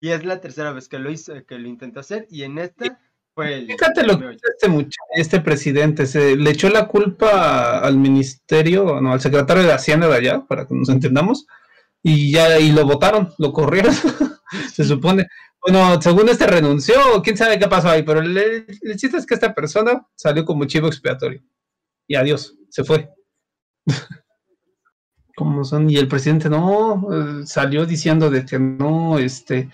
Y 0.00 0.10
es 0.10 0.24
la 0.24 0.40
tercera 0.40 0.70
vez 0.70 0.88
que 0.88 1.00
lo 1.00 1.10
hizo, 1.10 1.44
que 1.46 1.58
lo 1.58 1.66
intentó 1.66 1.98
hacer, 1.98 2.28
y 2.30 2.44
en 2.44 2.58
esta 2.58 3.00
Fíjate 3.46 4.04
lo 4.04 4.18
que 4.18 4.36
este 4.52 4.68
muchacho, 4.68 4.98
este 5.14 5.40
presidente, 5.40 6.06
se 6.06 6.36
le 6.36 6.50
echó 6.50 6.68
la 6.68 6.88
culpa 6.88 7.78
al 7.78 7.96
ministerio, 7.96 9.00
no, 9.00 9.12
al 9.12 9.20
secretario 9.20 9.62
de 9.62 9.72
Hacienda 9.72 10.08
de 10.08 10.16
allá, 10.16 10.44
para 10.46 10.66
que 10.66 10.74
nos 10.74 10.88
entendamos, 10.88 11.46
y 12.02 12.32
ya, 12.32 12.58
y 12.58 12.72
lo 12.72 12.84
votaron, 12.84 13.32
lo 13.38 13.52
corrieron, 13.52 13.94
se 14.72 14.84
supone. 14.84 15.28
Bueno, 15.60 16.00
según 16.00 16.28
este 16.28 16.46
renunció, 16.46 16.94
quién 17.22 17.36
sabe 17.36 17.58
qué 17.58 17.68
pasó 17.68 17.88
ahí, 17.88 18.02
pero 18.02 18.20
el, 18.20 18.36
el 18.36 18.96
chiste 18.96 19.16
es 19.16 19.26
que 19.26 19.34
esta 19.34 19.54
persona 19.54 20.06
salió 20.14 20.44
como 20.44 20.64
chivo 20.64 20.88
expiatorio. 20.88 21.42
Y 22.06 22.14
adiós, 22.14 22.56
se 22.70 22.84
fue. 22.84 23.10
Como 25.38 25.62
son, 25.62 25.88
y 25.88 25.96
el 25.98 26.08
presidente 26.08 26.50
no, 26.50 27.06
eh, 27.12 27.46
salió 27.46 27.86
diciendo 27.86 28.28
de 28.28 28.44
que 28.44 28.58
no, 28.58 29.20
este, 29.20 29.70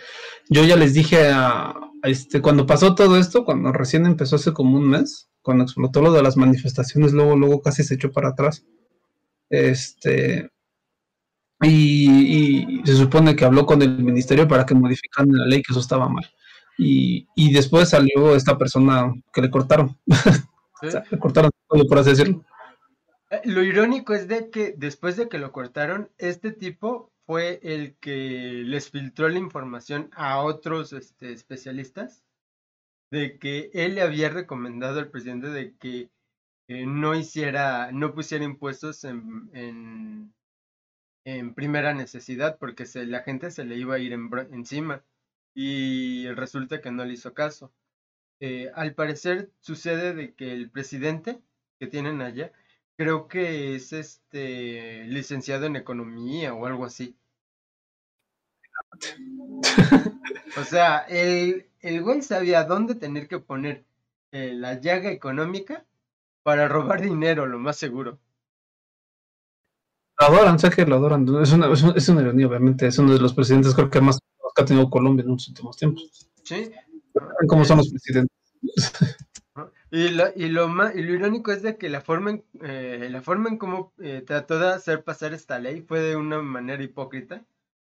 yo 0.51 0.63
ya 0.63 0.77
les 0.77 0.93
dije 0.93 1.31
a, 1.31 1.71
a 1.71 2.09
este, 2.09 2.43
cuando 2.43 2.67
pasó 2.67 2.95
todo 2.95 3.17
esto, 3.17 3.47
cuando 3.47 3.73
recién 3.73 4.05
empezó 4.05 4.37
hace 4.37 4.53
como 4.53 4.77
un 4.77 4.91
mes, 4.91 5.31
cuando 5.41 5.65
explotó 5.65 6.03
lo 6.03 6.13
de 6.13 6.23
las 6.23 6.37
manifestaciones, 6.37 7.15
luego, 7.15 7.35
luego 7.35 7.63
casi 7.63 7.83
se 7.83 7.95
echó 7.95 8.13
para 8.13 8.29
atrás. 8.29 8.67
Este, 9.49 10.51
y, 11.63 12.81
y 12.81 12.83
se 12.85 12.95
supone 12.95 13.35
que 13.35 13.47
habló 13.47 13.65
con 13.65 13.81
el 13.81 14.03
ministerio 14.05 14.47
para 14.47 14.67
que 14.67 14.75
modificaran 14.75 15.33
la 15.33 15.47
ley, 15.47 15.63
que 15.63 15.73
eso 15.73 15.81
estaba 15.81 16.11
mal. 16.11 16.31
Y, 16.77 17.27
y 17.35 17.55
después 17.55 17.89
salió 17.89 18.37
esta 18.37 18.59
persona 18.59 19.15
que 19.33 19.41
le 19.41 19.51
cortaron, 19.51 19.97
¿sí? 20.07 20.89
o 20.89 20.91
sea, 20.91 21.05
le 21.11 21.19
cortaron 21.19 21.51
todo, 21.67 21.87
por 21.87 22.01
así 22.01 22.11
decirlo. 22.11 22.45
Eh, 23.35 23.41
Lo 23.45 23.63
irónico 23.63 24.15
es 24.15 24.29
de 24.29 24.51
que 24.51 24.75
después 24.77 25.17
de 25.17 25.29
que 25.29 25.39
lo 25.39 25.53
cortaron, 25.53 26.11
este 26.19 26.53
tipo 26.53 27.13
fue 27.27 27.61
el 27.63 27.97
que 27.97 28.63
les 28.65 28.91
filtró 28.91 29.29
la 29.29 29.39
información 29.39 30.11
a 30.15 30.41
otros 30.43 30.93
este, 30.93 31.33
especialistas 31.33 32.23
de 33.11 33.39
que 33.39 33.71
él 33.75 33.95
le 33.97 34.03
había 34.03 34.29
recomendado 34.29 34.99
al 35.01 35.11
presidente 35.11 35.49
de 35.49 35.77
que 35.77 36.11
eh, 36.69 36.87
no 36.87 37.15
hiciera, 37.15 37.93
no 37.93 38.15
pusiera 38.15 38.45
impuestos 38.45 39.05
en, 39.05 39.51
en, 41.25 41.55
primera 41.55 41.95
necesidad 41.95 42.59
porque 42.59 42.87
se, 42.87 43.07
la 43.07 43.23
gente 43.23 43.51
se 43.51 43.65
le 43.65 43.77
iba 43.77 43.97
a 43.97 43.99
ir 43.99 44.13
encima 44.13 45.05
y 45.55 46.29
resulta 46.31 46.81
que 46.81 46.91
no 46.91 47.05
le 47.05 47.15
hizo 47.15 47.35
caso. 47.35 47.73
Eh, 48.41 48.71
al 48.75 48.95
parecer 48.95 49.51
sucede 49.61 50.15
de 50.15 50.35
que 50.35 50.53
el 50.53 50.71
presidente 50.71 51.41
que 51.79 51.87
tienen 51.87 52.21
allá 52.21 52.53
creo 52.97 53.29
que 53.29 53.75
es 53.75 53.93
este 53.93 55.05
licenciado 55.07 55.67
en 55.67 55.77
economía 55.77 56.55
o 56.55 56.67
algo 56.67 56.85
así. 56.85 57.17
O 60.57 60.65
sea, 60.65 60.99
el, 61.09 61.67
el 61.81 62.03
güey 62.03 62.23
sabía 62.23 62.65
dónde 62.65 62.95
tener 62.95 63.29
que 63.29 63.39
poner 63.39 63.85
eh, 64.33 64.53
la 64.55 64.81
llaga 64.81 65.11
económica 65.11 65.85
para 66.43 66.69
robar 66.69 67.01
dinero, 67.01 67.47
lo 67.47 67.59
más 67.59 67.77
seguro. 67.77 68.19
Lo 70.21 70.27
adoran, 70.27 70.59
sé 70.59 70.71
que 70.71 70.87
lo 70.87 70.97
adoran. 70.97 71.27
Es 71.43 71.53
una, 71.53 71.73
es 71.73 71.83
una, 71.83 71.93
es 71.95 72.09
una 72.09 72.23
ironía, 72.23 72.47
obviamente. 72.47 72.87
Es 72.87 72.99
uno 72.99 73.13
de 73.13 73.21
los 73.21 73.35
presidentes, 73.35 73.75
creo 73.75 73.91
que 73.91 74.01
más 74.01 74.19
que 74.55 74.63
ha 74.63 74.65
tenido 74.65 74.89
Colombia 74.89 75.25
en 75.25 75.31
los 75.31 75.49
últimos 75.49 75.77
tiempos. 75.77 76.31
¿Sí? 76.45 76.71
¿Cómo 77.49 77.65
son 77.65 77.79
los 77.79 77.91
presidentes? 77.91 78.37
Y 79.91 80.09
lo, 80.09 80.25
y 80.35 80.49
lo 80.49 80.67
y 80.95 81.03
lo 81.03 81.15
irónico 81.15 81.53
es 81.53 81.63
de 81.63 81.77
que 81.77 81.89
la 81.89 82.01
forma 82.01 82.31
en, 82.31 82.45
eh, 82.63 83.09
la 83.11 83.23
forma 83.23 83.49
en 83.49 83.59
cómo 83.59 83.93
eh, 83.99 84.23
trató 84.27 84.59
de 84.59 84.69
hacer 84.71 85.05
pasar 85.05 85.35
esta 85.35 85.59
ley 85.59 85.83
fue 85.83 86.01
de 86.01 86.17
una 86.17 86.43
manera 86.43 86.83
hipócrita. 86.83 87.45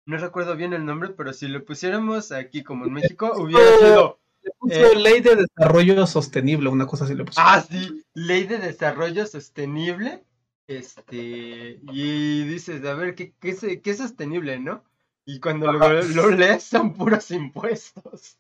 No 0.06 0.16
recuerdo 0.16 0.56
bien 0.56 0.72
el 0.72 0.84
nombre, 0.86 1.10
pero 1.10 1.32
si 1.32 1.48
lo 1.48 1.64
pusiéramos 1.64 2.32
aquí 2.32 2.62
como 2.62 2.86
en 2.86 2.92
México, 2.94 3.32
hubiera 3.36 3.76
sido 3.78 4.18
Le 4.42 4.50
puso 4.58 4.74
Eh. 4.74 4.96
ley 4.96 5.20
de 5.20 5.36
desarrollo 5.36 6.06
sostenible, 6.06 6.68
una 6.68 6.86
cosa 6.86 7.04
así 7.04 7.14
le 7.14 7.24
puso. 7.24 7.40
Ah, 7.42 7.60
sí, 7.60 8.04
Ley 8.14 8.44
de 8.44 8.58
Desarrollo 8.58 9.26
Sostenible. 9.26 10.24
Este, 10.66 11.80
y 11.82 12.42
dices, 12.44 12.84
a 12.84 12.94
ver, 12.94 13.14
¿qué, 13.14 13.32
qué, 13.40 13.50
es, 13.50 13.60
qué 13.60 13.90
es 13.90 13.98
sostenible, 13.98 14.58
no? 14.60 14.84
Y 15.24 15.40
cuando 15.40 15.72
lo, 15.72 16.02
lo 16.02 16.30
lees 16.30 16.62
son 16.62 16.92
puros 16.94 17.30
impuestos. 17.30 18.38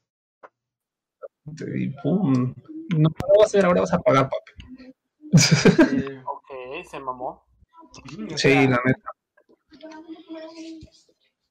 Y 1.46 1.88
pum. 2.02 2.54
No, 2.96 3.08
ahora 3.20 3.34
vas 3.40 3.54
a 3.54 3.58
ver, 3.58 3.66
ahora 3.66 3.80
vas 3.82 3.92
a 3.92 3.98
pagar, 4.00 4.28
papi. 4.28 4.52
Eh, 5.82 6.22
Ok, 6.24 6.50
se 6.88 7.00
mamó. 7.00 7.44
o 8.34 8.36
Sí, 8.36 8.48
sea, 8.48 8.62
la 8.66 8.80
neta. 8.84 9.10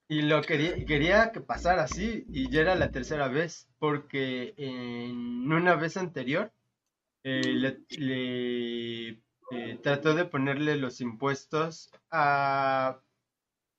y 0.10 0.22
lo 0.22 0.42
quería, 0.42 0.86
quería 0.86 1.32
que 1.32 1.42
pasara 1.42 1.84
así, 1.84 2.26
y 2.30 2.50
ya 2.50 2.62
era 2.62 2.76
la 2.76 2.92
tercera 2.92 3.28
vez, 3.28 3.70
porque 3.80 4.54
en 4.58 5.52
una 5.52 5.76
vez 5.76 5.98
anterior 5.98 6.52
eh, 7.24 7.54
le, 7.54 7.80
le, 7.98 9.10
eh, 9.52 9.80
trató 9.84 10.16
de 10.16 10.26
ponerle 10.26 10.78
los 10.78 11.02
impuestos 11.02 11.92
a 12.12 13.02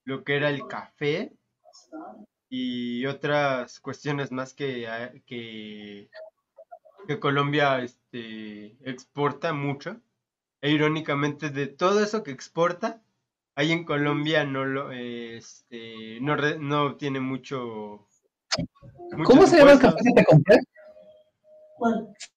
lo 0.04 0.24
que 0.24 0.36
era 0.36 0.50
el 0.50 0.66
café 0.68 1.32
y 2.48 3.04
otras 3.06 3.80
cuestiones 3.80 4.32
más 4.32 4.54
que, 4.54 5.22
que, 5.26 6.10
que 7.08 7.18
Colombia 7.18 7.80
este, 7.82 8.76
exporta 8.88 9.52
mucho. 9.54 9.96
E 10.60 10.70
irónicamente 10.70 11.48
de 11.50 11.66
todo 11.68 12.02
eso 12.02 12.22
que 12.22 12.32
exporta, 12.32 13.00
ahí 13.54 13.70
en 13.72 13.84
Colombia 13.84 14.44
no 14.44 14.64
lo 14.64 14.90
este, 14.92 16.20
no, 16.20 16.34
re- 16.36 16.58
no 16.58 16.96
tiene 16.96 17.20
mucho, 17.20 18.06
¿Cómo 19.24 19.46
se 19.46 19.56
llama 19.56 19.72
el 19.72 19.78
café 19.78 19.96
que 20.04 20.12
te 20.12 20.24
compré? 20.24 20.58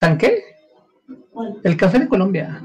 ¿San 0.00 0.16
qué? 0.18 0.42
El 1.64 1.76
café 1.76 1.98
de 1.98 2.08
Colombia. 2.08 2.62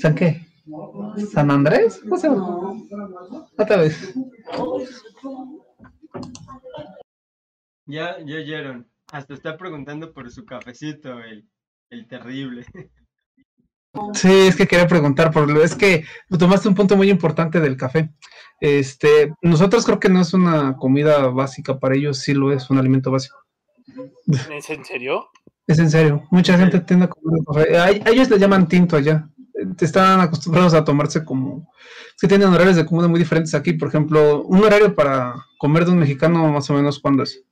¿San 0.00 0.14
qué? 0.16 0.44
¿San 1.32 1.50
Andrés? 1.52 2.00
¿Cómo 2.02 2.16
se 2.18 2.28
llama? 2.28 2.74
Otra 3.56 3.76
vez. 3.76 4.12
Ya, 7.86 8.18
ya 8.26 8.36
oyeron. 8.36 8.86
Hasta 9.12 9.34
está 9.34 9.56
preguntando 9.56 10.12
por 10.12 10.30
su 10.30 10.44
cafecito, 10.44 11.20
el, 11.20 11.48
el 11.90 12.06
terrible. 12.06 12.66
Sí, 14.12 14.30
es 14.30 14.54
que 14.54 14.66
quería 14.66 14.86
preguntar, 14.86 15.32
por 15.32 15.50
es 15.58 15.74
que 15.74 16.04
tomaste 16.38 16.68
un 16.68 16.74
punto 16.74 16.96
muy 16.96 17.10
importante 17.10 17.58
del 17.58 17.76
café. 17.76 18.12
Este, 18.60 19.32
nosotros 19.40 19.84
creo 19.84 19.98
que 19.98 20.08
no 20.08 20.20
es 20.20 20.34
una 20.34 20.76
comida 20.76 21.28
básica 21.28 21.78
para 21.78 21.96
ellos, 21.96 22.18
sí 22.18 22.34
lo 22.34 22.52
es, 22.52 22.68
un 22.70 22.78
alimento 22.78 23.10
básico. 23.10 23.38
¿Es 24.26 24.70
en 24.70 24.84
serio? 24.84 25.28
Es 25.66 25.78
en 25.78 25.90
serio, 25.90 26.26
mucha 26.30 26.56
gente 26.58 26.80
tiende 26.80 27.06
a 27.06 27.08
comer 27.08 27.40
café. 27.46 27.78
A, 27.78 27.90
ellos 28.10 28.28
le 28.30 28.38
llaman 28.38 28.68
tinto 28.68 28.96
allá. 28.96 29.28
Están 29.80 30.20
acostumbrados 30.20 30.74
a 30.74 30.84
tomarse 30.84 31.24
como. 31.24 31.72
Es 32.14 32.20
que 32.20 32.28
tienen 32.28 32.48
horarios 32.48 32.76
de 32.76 32.86
comida 32.86 33.08
muy 33.08 33.18
diferentes 33.18 33.54
aquí. 33.54 33.72
Por 33.72 33.88
ejemplo, 33.88 34.42
un 34.44 34.62
horario 34.62 34.94
para 34.94 35.34
comer 35.58 35.84
de 35.84 35.92
un 35.92 35.98
mexicano, 35.98 36.46
más 36.52 36.70
o 36.70 36.74
menos, 36.74 37.00
¿cuándo 37.00 37.24
es? 37.24 37.44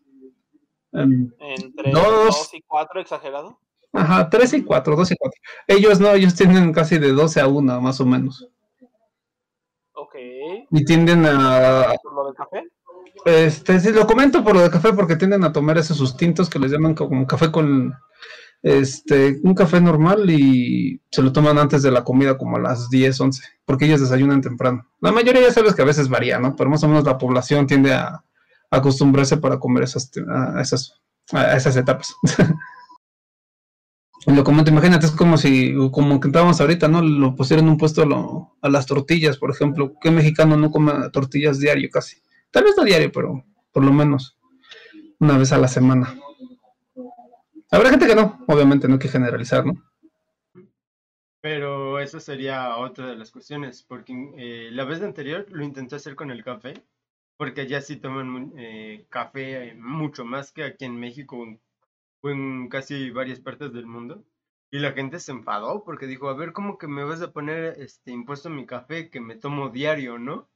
Em, 0.97 1.30
Entre 1.38 1.92
dos, 1.92 2.51
y 2.55 2.62
cuatro, 2.62 3.01
exagerado. 3.01 3.59
Ajá, 3.92 4.28
tres 4.30 4.53
y 4.55 4.62
cuatro, 4.62 4.97
dos 4.97 5.11
y 5.11 5.16
cuatro. 5.16 5.38
Ellos 5.66 6.01
no, 6.01 6.12
ellos 6.12 6.34
tienen 6.34 6.72
casi 6.72 6.99
de 6.99 7.12
12 7.12 7.40
a 7.40 7.47
una, 7.47 7.78
más 7.80 8.01
o 8.01 8.07
menos. 8.07 8.49
Ok. 9.92 10.14
Y 10.70 10.84
tienden 10.84 11.26
a. 11.26 11.94
¿Por 12.03 12.14
lo 12.14 12.26
del 12.26 12.34
café? 12.34 12.64
Este, 13.24 13.80
sí, 13.80 13.92
lo 13.92 14.07
comento 14.07 14.42
por 14.42 14.55
lo 14.55 14.62
del 14.62 14.70
café 14.70 14.92
porque 14.92 15.16
tienden 15.16 15.44
a 15.44 15.53
tomar 15.53 15.76
esos 15.78 15.97
sustintos 15.97 16.49
que 16.49 16.59
les 16.59 16.70
llaman 16.70 16.94
como 16.94 17.26
café 17.26 17.51
con 17.51 17.94
este, 18.62 19.38
un 19.42 19.55
café 19.55 19.80
normal 19.80 20.30
y 20.30 21.01
se 21.11 21.22
lo 21.22 21.32
toman 21.32 21.59
antes 21.59 21.82
de 21.82 21.90
la 21.90 22.05
comida 22.05 22.38
como 22.38 22.57
a 22.57 22.61
las 22.61 22.88
10, 22.88 23.20
11, 23.20 23.42
porque 23.64 23.86
ellos 23.86 24.01
desayunan 24.01 24.40
temprano. 24.40 24.86
La 25.01 25.12
mayoría 25.12 25.42
ya 25.42 25.53
sabes 25.53 25.74
que 25.74 25.82
a 25.82 25.86
veces 25.86 26.09
varía, 26.09 26.38
¿no? 26.38 26.57
Pero 26.57 26.70
más 26.70 26.82
o 26.84 26.88
menos 26.88 27.05
la 27.05 27.18
población 27.18 27.66
tiende 27.66 27.94
a, 27.94 28.22
acostumbrarse 28.78 29.36
para 29.36 29.58
comer 29.58 29.84
esas, 29.84 30.10
a 30.28 30.60
esas, 30.60 31.00
esas 31.32 31.76
etapas. 31.76 32.14
lo 34.26 34.42
comento, 34.42 34.70
imagínate, 34.70 35.06
es 35.06 35.12
como 35.12 35.38
si, 35.38 35.74
como 35.92 36.18
que 36.18 36.28
estábamos 36.28 36.60
ahorita, 36.60 36.88
¿no? 36.88 37.00
Lo 37.00 37.36
pusieron 37.36 37.68
un 37.68 37.76
puesto 37.76 38.02
a, 38.60 38.68
las 38.68 38.86
tortillas, 38.86 39.38
por 39.38 39.50
ejemplo. 39.50 39.94
¿Qué 40.00 40.10
mexicano 40.10 40.56
no 40.56 40.70
come 40.70 40.92
tortillas 41.12 41.60
diario 41.60 41.88
casi? 41.90 42.16
Tal 42.50 42.64
vez 42.64 42.74
no 42.76 42.84
diario, 42.84 43.12
pero 43.12 43.44
por 43.72 43.84
lo 43.84 43.92
menos 43.92 44.38
una 45.20 45.38
vez 45.38 45.52
a 45.52 45.58
la 45.58 45.68
semana. 45.68 46.18
Habrá 47.70 47.90
gente 47.90 48.06
que 48.06 48.14
no, 48.14 48.44
obviamente, 48.48 48.88
no 48.88 48.94
hay 48.94 49.00
que 49.00 49.08
generalizar, 49.08 49.64
¿no? 49.64 49.74
Pero 51.40 52.00
esa 52.00 52.18
sería 52.18 52.76
otra 52.76 53.06
de 53.06 53.16
las 53.16 53.30
cuestiones, 53.30 53.84
porque 53.84 54.12
eh, 54.36 54.70
la 54.72 54.84
vez 54.84 55.00
anterior 55.02 55.46
lo 55.50 55.64
intenté 55.64 55.94
hacer 55.94 56.16
con 56.16 56.32
el 56.32 56.42
café, 56.42 56.74
porque 57.37 57.62
allá 57.62 57.80
sí 57.80 57.97
toman 57.97 58.53
eh, 58.57 59.07
café 59.11 59.74
mucho 59.74 60.24
más 60.24 60.53
que 60.53 60.64
aquí 60.64 60.84
en 60.84 60.99
México 60.99 61.37
o 62.22 62.30
en 62.30 62.68
casi 62.68 63.11
varias 63.11 63.41
partes 63.41 63.72
del 63.72 63.87
mundo. 63.87 64.24
Y 64.70 64.78
la 64.80 64.93
gente 64.93 65.20
se 65.20 65.32
enfadó 65.32 65.84
porque 65.84 66.07
dijo, 66.07 66.28
a 66.28 66.34
ver, 66.34 66.53
¿cómo 66.53 66.78
que 66.78 66.89
me 66.89 67.05
vas 67.05 67.22
a 67.22 67.32
poner 67.32 67.80
este 67.80 68.11
impuesto 68.12 68.49
a 68.49 68.53
mi 68.53 68.66
café 68.66 69.11
que 69.11 69.20
me 69.20 69.37
tomo 69.37 69.70
diario, 69.70 70.18
no? 70.18 70.51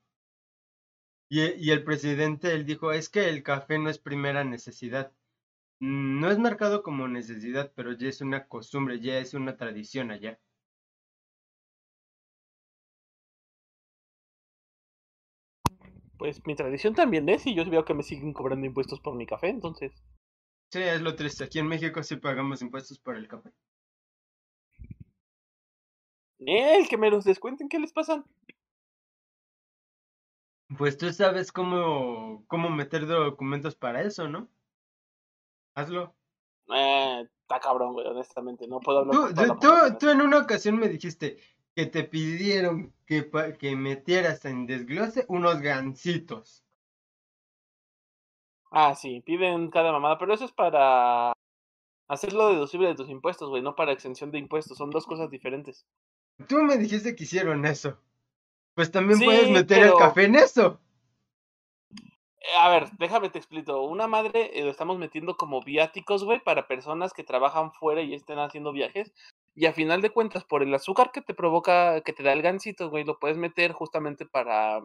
Y, 1.30 1.40
y 1.54 1.70
el 1.70 1.82
presidente, 1.84 2.52
él 2.52 2.66
dijo, 2.66 2.92
es 2.92 3.08
que 3.08 3.28
el 3.30 3.42
café 3.42 3.78
no 3.78 3.88
es 3.88 3.98
primera 3.98 4.44
necesidad. 4.44 5.12
No 5.80 6.30
es 6.30 6.38
marcado 6.38 6.82
como 6.82 7.08
necesidad, 7.08 7.72
pero 7.74 7.92
ya 7.92 8.08
es 8.08 8.20
una 8.20 8.46
costumbre, 8.48 9.00
ya 9.00 9.18
es 9.18 9.34
una 9.34 9.56
tradición 9.56 10.10
allá. 10.10 10.40
Pues 16.20 16.46
mi 16.46 16.54
tradición 16.54 16.94
también 16.94 17.26
es, 17.30 17.46
y 17.46 17.54
yo 17.54 17.64
veo 17.64 17.86
que 17.86 17.94
me 17.94 18.02
siguen 18.02 18.34
cobrando 18.34 18.66
impuestos 18.66 19.00
por 19.00 19.14
mi 19.14 19.24
café, 19.24 19.48
entonces. 19.48 19.90
Sí, 20.70 20.82
es 20.82 21.00
lo 21.00 21.16
triste. 21.16 21.44
Aquí 21.44 21.60
en 21.60 21.66
México 21.66 22.02
sí 22.02 22.16
pagamos 22.16 22.60
impuestos 22.60 22.98
por 22.98 23.16
el 23.16 23.26
café. 23.26 23.50
El 26.40 26.88
que 26.88 26.98
me 26.98 27.10
los 27.10 27.24
descuenten, 27.24 27.70
¿qué 27.70 27.78
les 27.78 27.94
pasa? 27.94 28.22
Pues 30.76 30.98
tú 30.98 31.10
sabes 31.10 31.52
cómo, 31.52 32.44
cómo 32.48 32.68
meter 32.68 33.06
documentos 33.06 33.74
para 33.74 34.02
eso, 34.02 34.28
¿no? 34.28 34.46
Hazlo. 35.74 36.14
Eh, 36.74 37.26
está 37.40 37.60
cabrón, 37.60 37.94
güey, 37.94 38.06
honestamente. 38.06 38.68
No 38.68 38.80
puedo 38.80 38.98
hablar. 38.98 39.34
Tú, 39.34 39.58
tú, 39.58 39.98
tú, 39.98 40.10
en 40.10 40.20
una 40.20 40.40
ocasión 40.40 40.78
me 40.78 40.90
dijiste 40.90 41.38
que 41.74 41.86
te 41.86 42.04
pidieron 42.04 42.92
que, 43.06 43.30
que 43.58 43.76
metieras 43.76 44.44
en 44.44 44.66
desglose 44.66 45.24
unos 45.28 45.60
gancitos. 45.60 46.64
Ah, 48.70 48.94
sí, 48.94 49.20
piden 49.20 49.70
cada 49.70 49.92
mamada, 49.92 50.18
pero 50.18 50.32
eso 50.32 50.44
es 50.44 50.52
para 50.52 51.32
hacerlo 52.08 52.48
deducible 52.48 52.88
de 52.88 52.94
tus 52.94 53.08
impuestos, 53.08 53.48
güey, 53.48 53.62
no 53.62 53.74
para 53.74 53.92
exención 53.92 54.30
de 54.30 54.38
impuestos. 54.38 54.78
Son 54.78 54.90
dos 54.90 55.06
cosas 55.06 55.30
diferentes. 55.30 55.86
Tú 56.48 56.56
me 56.62 56.76
dijiste 56.76 57.14
que 57.16 57.24
hicieron 57.24 57.64
eso. 57.64 57.98
Pues 58.74 58.90
también 58.90 59.18
puedes 59.18 59.50
meter 59.50 59.82
el 59.82 59.94
café 59.94 60.24
en 60.24 60.36
eso. 60.36 60.80
A 62.58 62.68
ver, 62.70 62.90
déjame 62.98 63.28
te 63.28 63.38
explico. 63.38 63.82
Una 63.82 64.06
madre 64.06 64.58
eh, 64.58 64.64
lo 64.64 64.70
estamos 64.70 64.98
metiendo 64.98 65.36
como 65.36 65.62
viáticos, 65.62 66.24
güey, 66.24 66.40
para 66.40 66.66
personas 66.66 67.12
que 67.12 67.24
trabajan 67.24 67.72
fuera 67.72 68.00
y 68.00 68.14
estén 68.14 68.38
haciendo 68.38 68.72
viajes. 68.72 69.12
Y 69.54 69.66
a 69.66 69.72
final 69.72 70.00
de 70.00 70.10
cuentas, 70.10 70.44
por 70.44 70.62
el 70.62 70.74
azúcar 70.74 71.10
que 71.12 71.22
te 71.22 71.34
provoca, 71.34 72.00
que 72.02 72.12
te 72.12 72.22
da 72.22 72.32
el 72.32 72.42
gansito, 72.42 72.88
güey, 72.88 73.04
lo 73.04 73.18
puedes 73.18 73.36
meter 73.36 73.72
justamente 73.72 74.26
para. 74.26 74.80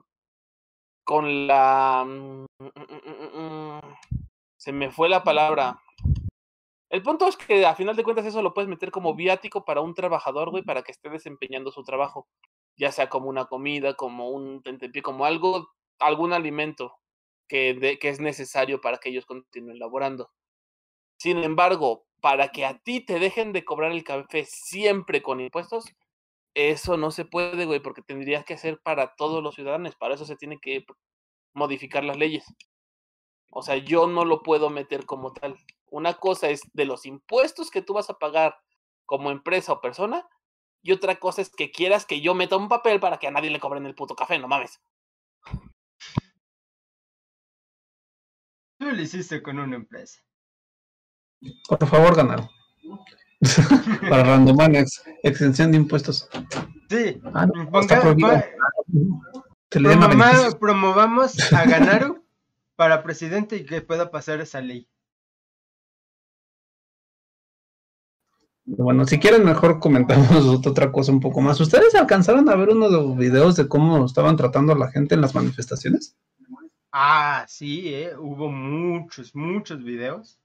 Con 1.04 1.48
la. 1.48 2.04
Mm, 2.06 2.46
mm, 2.60 3.40
mm, 3.40 3.80
se 4.58 4.72
me 4.72 4.92
fue 4.92 5.08
la 5.10 5.24
palabra. 5.24 5.80
El 6.90 7.04
punto 7.04 7.28
es 7.28 7.38
que 7.38 7.66
a 7.66 7.76
final 7.76 7.96
de 7.96 8.04
cuentas 8.04 8.26
eso 8.26 8.42
lo 8.42 8.54
puedes 8.54 8.70
meter 8.70 8.90
como 8.92 9.16
viático 9.16 9.66
para 9.66 9.82
un 9.82 9.94
trabajador, 9.94 10.50
güey, 10.50 10.64
para 10.64 10.82
que 10.82 10.92
esté 10.92 11.10
desempeñando 11.10 11.72
su 11.72 11.84
trabajo. 11.84 12.28
Ya 12.78 12.92
sea 12.92 13.10
como 13.10 13.30
una 13.30 13.46
comida, 13.46 13.96
como 13.96 14.30
un 14.30 14.62
tentempié, 14.64 15.02
como 15.02 15.26
algo, 15.26 15.70
algún 16.00 16.34
alimento 16.34 16.98
que, 17.48 17.98
que 18.00 18.10
es 18.10 18.20
necesario 18.20 18.82
para 18.82 18.98
que 18.98 19.10
ellos 19.10 19.26
continúen 19.26 19.80
laborando. 19.80 20.32
Sin 21.18 21.44
embargo, 21.44 22.06
para 22.26 22.48
que 22.48 22.66
a 22.66 22.80
ti 22.80 23.02
te 23.02 23.20
dejen 23.20 23.54
de 23.54 23.64
cobrar 23.64 23.92
el 23.92 24.04
café 24.04 24.46
siempre 24.46 25.22
con 25.22 25.40
impuestos, 25.40 25.86
eso 26.56 26.98
no 26.98 27.12
se 27.12 27.24
puede, 27.24 27.68
güey, 27.68 27.80
porque 27.80 28.02
tendrías 28.02 28.44
que 28.44 28.56
hacer 28.56 28.82
para 28.82 29.14
todos 29.14 29.44
los 29.44 29.54
ciudadanos. 29.54 29.96
Para 29.96 30.16
eso 30.16 30.26
se 30.26 30.36
tiene 30.36 30.58
que 30.60 30.88
modificar 31.54 32.04
las 32.04 32.18
leyes. 32.18 32.44
O 33.52 33.62
sea, 33.62 33.78
yo 33.78 34.08
no 34.08 34.26
lo 34.26 34.42
puedo 34.42 34.72
meter 34.72 35.06
como 35.06 35.34
tal. 35.34 35.56
Una 35.86 36.16
cosa 36.16 36.50
es 36.50 36.62
de 36.74 36.86
los 36.86 37.06
impuestos 37.06 37.70
que 37.70 37.84
tú 37.84 37.94
vas 37.94 38.10
a 38.10 38.18
pagar 38.18 38.58
como 39.06 39.30
empresa 39.30 39.74
o 39.74 39.80
persona, 39.80 40.28
y 40.82 40.94
otra 40.94 41.18
cosa 41.18 41.44
es 41.44 41.52
que 41.52 41.70
quieras 41.70 42.08
que 42.08 42.22
yo 42.22 42.34
meta 42.34 42.58
un 42.58 42.70
papel 42.70 43.00
para 43.00 43.18
que 43.20 43.28
a 43.28 43.32
nadie 43.32 43.52
le 43.52 43.60
cobren 43.60 43.86
el 43.86 43.94
puto 43.94 44.16
café, 44.16 44.40
no 44.40 44.48
mames. 44.48 44.82
Tú 48.80 48.88
lo 48.88 49.00
hiciste 49.00 49.44
con 49.44 49.60
una 49.60 49.76
empresa. 49.76 50.26
Por 51.68 51.88
favor, 51.88 52.16
ganar. 52.16 52.50
Para 54.10 54.24
Randomanex, 54.24 55.04
extensión 55.24 55.72
de 55.72 55.78
impuestos. 55.78 56.30
Sí, 56.90 57.22
ah, 57.34 57.48
promovamos 60.60 61.54
a 61.54 61.66
Ganaru 61.70 62.24
para 62.76 63.04
presidente 63.04 63.58
y 63.58 63.66
que 63.66 63.82
pueda 63.82 64.12
pasar 64.12 64.42
esa 64.42 64.62
ley. 64.62 64.88
Bueno, 68.66 69.06
si 69.06 69.20
quieren 69.20 69.46
mejor 69.46 69.80
comentamos 69.80 70.46
otra 70.68 70.92
cosa 70.92 71.12
un 71.12 71.20
poco 71.20 71.42
más. 71.42 71.60
¿Ustedes 71.60 71.94
alcanzaron 71.96 72.50
a 72.50 72.56
ver 72.56 72.70
uno 72.70 72.90
de 72.90 72.98
los 72.98 73.18
videos 73.18 73.56
de 73.56 73.68
cómo 73.68 74.06
estaban 74.06 74.38
tratando 74.38 74.74
a 74.74 74.78
la 74.78 74.92
gente 74.92 75.16
en 75.16 75.22
las 75.22 75.36
manifestaciones? 75.36 76.18
Ah, 76.92 77.46
sí, 77.48 77.94
eh, 77.94 78.16
hubo 78.18 78.50
muchos, 78.50 79.36
muchos 79.36 79.84
videos. 79.84 80.40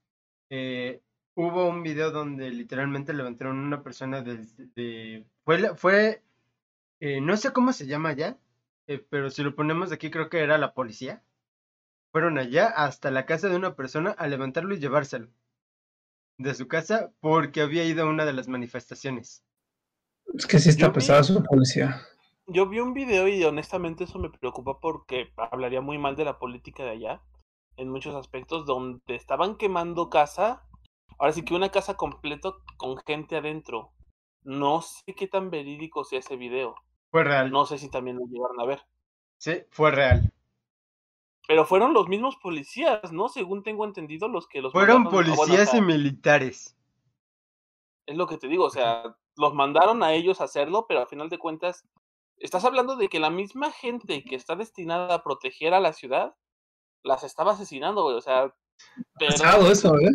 Eh, 0.51 1.01
hubo 1.35 1.69
un 1.69 1.83
video 1.83 2.11
donde 2.11 2.51
literalmente 2.51 3.15
levantaron 3.15 3.59
una 3.59 3.83
persona 3.83 4.23
desde... 4.23 5.25
fue, 5.45 5.75
fue 5.77 6.23
eh, 7.01 7.21
no 7.21 7.37
sé 7.37 7.53
cómo 7.53 7.73
se 7.73 7.87
llama 7.87 8.13
ya, 8.13 8.37
pero 9.09 9.31
si 9.31 9.43
lo 9.43 9.55
ponemos 9.55 9.93
aquí 9.93 10.11
creo 10.11 10.29
que 10.29 10.41
era 10.41 10.59
la 10.59 10.75
policía. 10.75 11.23
Fueron 12.13 12.39
allá 12.39 12.67
hasta 12.67 13.11
la 13.11 13.25
casa 13.25 13.49
de 13.49 13.57
una 13.57 13.77
persona 13.77 14.11
a 14.11 14.27
levantarlo 14.27 14.75
y 14.75 14.81
llevárselo 14.81 15.29
de 16.39 16.55
su 16.55 16.67
casa 16.67 17.13
porque 17.21 17.61
había 17.61 17.85
ido 17.85 18.03
a 18.03 18.09
una 18.09 18.25
de 18.25 18.33
las 18.33 18.49
manifestaciones. 18.49 19.45
Es 20.35 20.47
que 20.47 20.59
sí 20.59 20.71
está 20.71 20.93
pesada 20.93 21.23
su 21.23 21.43
policía 21.43 22.03
yo 22.53 22.67
vi 22.67 22.81
un 22.81 22.95
video 22.95 23.29
y 23.29 23.43
honestamente 23.45 24.05
eso 24.05 24.19
me 24.19 24.31
preocupa 24.31 24.79
porque 24.81 25.33
hablaría 25.37 25.81
muy 25.81 25.99
mal 25.99 26.17
de 26.17 26.25
la 26.25 26.39
política 26.39 26.83
de 26.83 26.91
allá, 26.91 27.23
en 27.77 27.89
muchos 27.89 28.15
aspectos, 28.15 28.67
donde 28.67 29.15
estaban 29.15 29.57
quemando 29.57 30.11
casa, 30.11 30.67
ahora 31.19 31.33
sí 31.33 31.45
que 31.45 31.55
una 31.55 31.71
casa 31.71 31.97
completo 31.97 32.63
con 32.77 32.97
gente 32.99 33.37
adentro. 33.37 33.93
No 34.43 34.83
sé 34.83 35.15
qué 35.15 35.27
tan 35.27 35.51
verídico 35.51 36.05
sea 36.05 36.21
ese 36.21 36.37
video. 36.37 36.75
Fue 37.11 37.25
real. 37.25 37.51
No 37.51 37.67
sé 37.67 37.79
si 37.79 37.91
también 37.91 38.17
lo 38.17 38.27
llegaron 38.27 38.61
a 38.61 38.65
ver. 38.65 38.83
Sí, 39.39 39.63
fue 39.71 39.91
real. 39.91 40.33
Pero 41.47 41.65
fueron 41.65 41.95
los 41.95 42.09
mismos 42.09 42.37
policías, 42.37 43.13
¿no? 43.13 43.29
Según 43.29 43.63
tengo 43.63 43.85
entendido, 43.85 44.29
los 44.29 44.47
que 44.47 44.63
los... 44.63 44.73
Fueron 44.73 45.05
policías 45.05 45.75
y 45.75 45.81
militares. 45.81 46.77
Es 48.07 48.17
lo 48.17 48.27
que 48.27 48.39
te 48.39 48.49
digo, 48.49 48.65
o 48.65 48.71
sea, 48.71 49.17
los 49.37 49.55
mandaron 49.55 50.03
a 50.03 50.13
ellos 50.13 50.41
a 50.41 50.45
hacerlo, 50.45 50.87
pero 50.87 51.01
al 51.01 51.09
final 51.09 51.29
de 51.29 51.39
cuentas, 51.39 51.85
estás 52.37 52.65
hablando 52.65 52.97
de 52.97 53.09
que 53.09 53.21
la 53.21 53.31
misma 53.31 53.73
gente 53.73 54.23
que 54.25 54.37
está 54.37 54.57
destinada 54.57 55.15
a 55.15 55.23
proteger 55.23 55.75
a 55.75 55.81
la 55.81 55.93
ciudad, 55.93 56.35
las 57.03 57.25
estaba 57.25 57.53
asesinando, 57.53 58.03
güey. 58.05 58.17
O 58.17 58.21
sea, 58.21 58.55
pero, 59.19 59.33
Pesado 59.33 59.71
eso, 59.71 59.95
¿eh? 59.99 60.11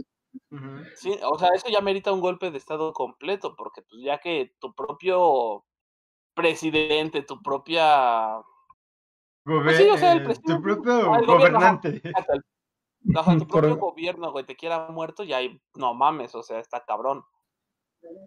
Sí, 0.95 1.17
o 1.23 1.37
sea, 1.39 1.49
eso 1.55 1.69
ya 1.69 1.81
merita 1.81 2.11
un 2.11 2.19
golpe 2.21 2.51
de 2.51 2.57
estado 2.57 2.91
completo, 2.93 3.55
porque 3.55 3.81
pues 3.83 4.01
ya 4.03 4.17
que 4.19 4.53
tu 4.59 4.73
propio 4.73 5.63
presidente, 6.33 7.21
tu 7.21 7.41
propia 7.41 8.41
Pues 9.45 9.77
sí, 9.77 9.87
o 9.89 9.97
sea, 9.97 10.13
el 10.13 10.19
eh, 10.21 10.23
presidente- 10.23 10.53
tu 10.55 10.61
propio 10.61 10.93
Ah, 11.13 11.19
el 11.19 11.25
gobierno, 11.25 11.59
gobernante. 11.59 12.01
Hasta 12.13 12.33
el- 12.33 12.43
Ajá, 13.15 13.37
tu 13.37 13.47
Por- 13.47 13.61
propio 13.61 13.77
gobierno, 13.77 14.31
güey, 14.31 14.45
te 14.45 14.55
quiera 14.55 14.87
muerto, 14.89 15.23
ya 15.23 15.39
no 15.75 15.93
mames, 15.93 16.33
o 16.35 16.43
sea, 16.43 16.59
está 16.59 16.83
cabrón. 16.83 17.23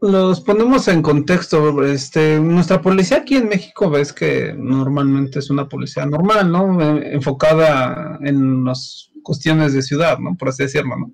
Los 0.01 0.41
ponemos 0.41 0.87
en 0.89 1.03
contexto. 1.03 1.85
Este, 1.85 2.39
nuestra 2.39 2.81
policía 2.81 3.18
aquí 3.18 3.37
en 3.37 3.49
México 3.49 3.91
ves 3.91 4.12
que 4.12 4.55
normalmente 4.57 5.41
es 5.41 5.51
una 5.51 5.68
policía 5.68 6.07
normal, 6.07 6.53
¿no? 6.53 6.81
Eh, 6.81 7.14
Enfocada 7.14 8.18
en 8.22 8.64
las 8.64 9.11
cuestiones 9.22 9.72
de 9.72 9.83
ciudad, 9.83 10.18
¿no? 10.18 10.37
Por 10.37 10.51
así 10.51 10.62
decirlo, 10.62 10.97
¿no? 10.97 11.12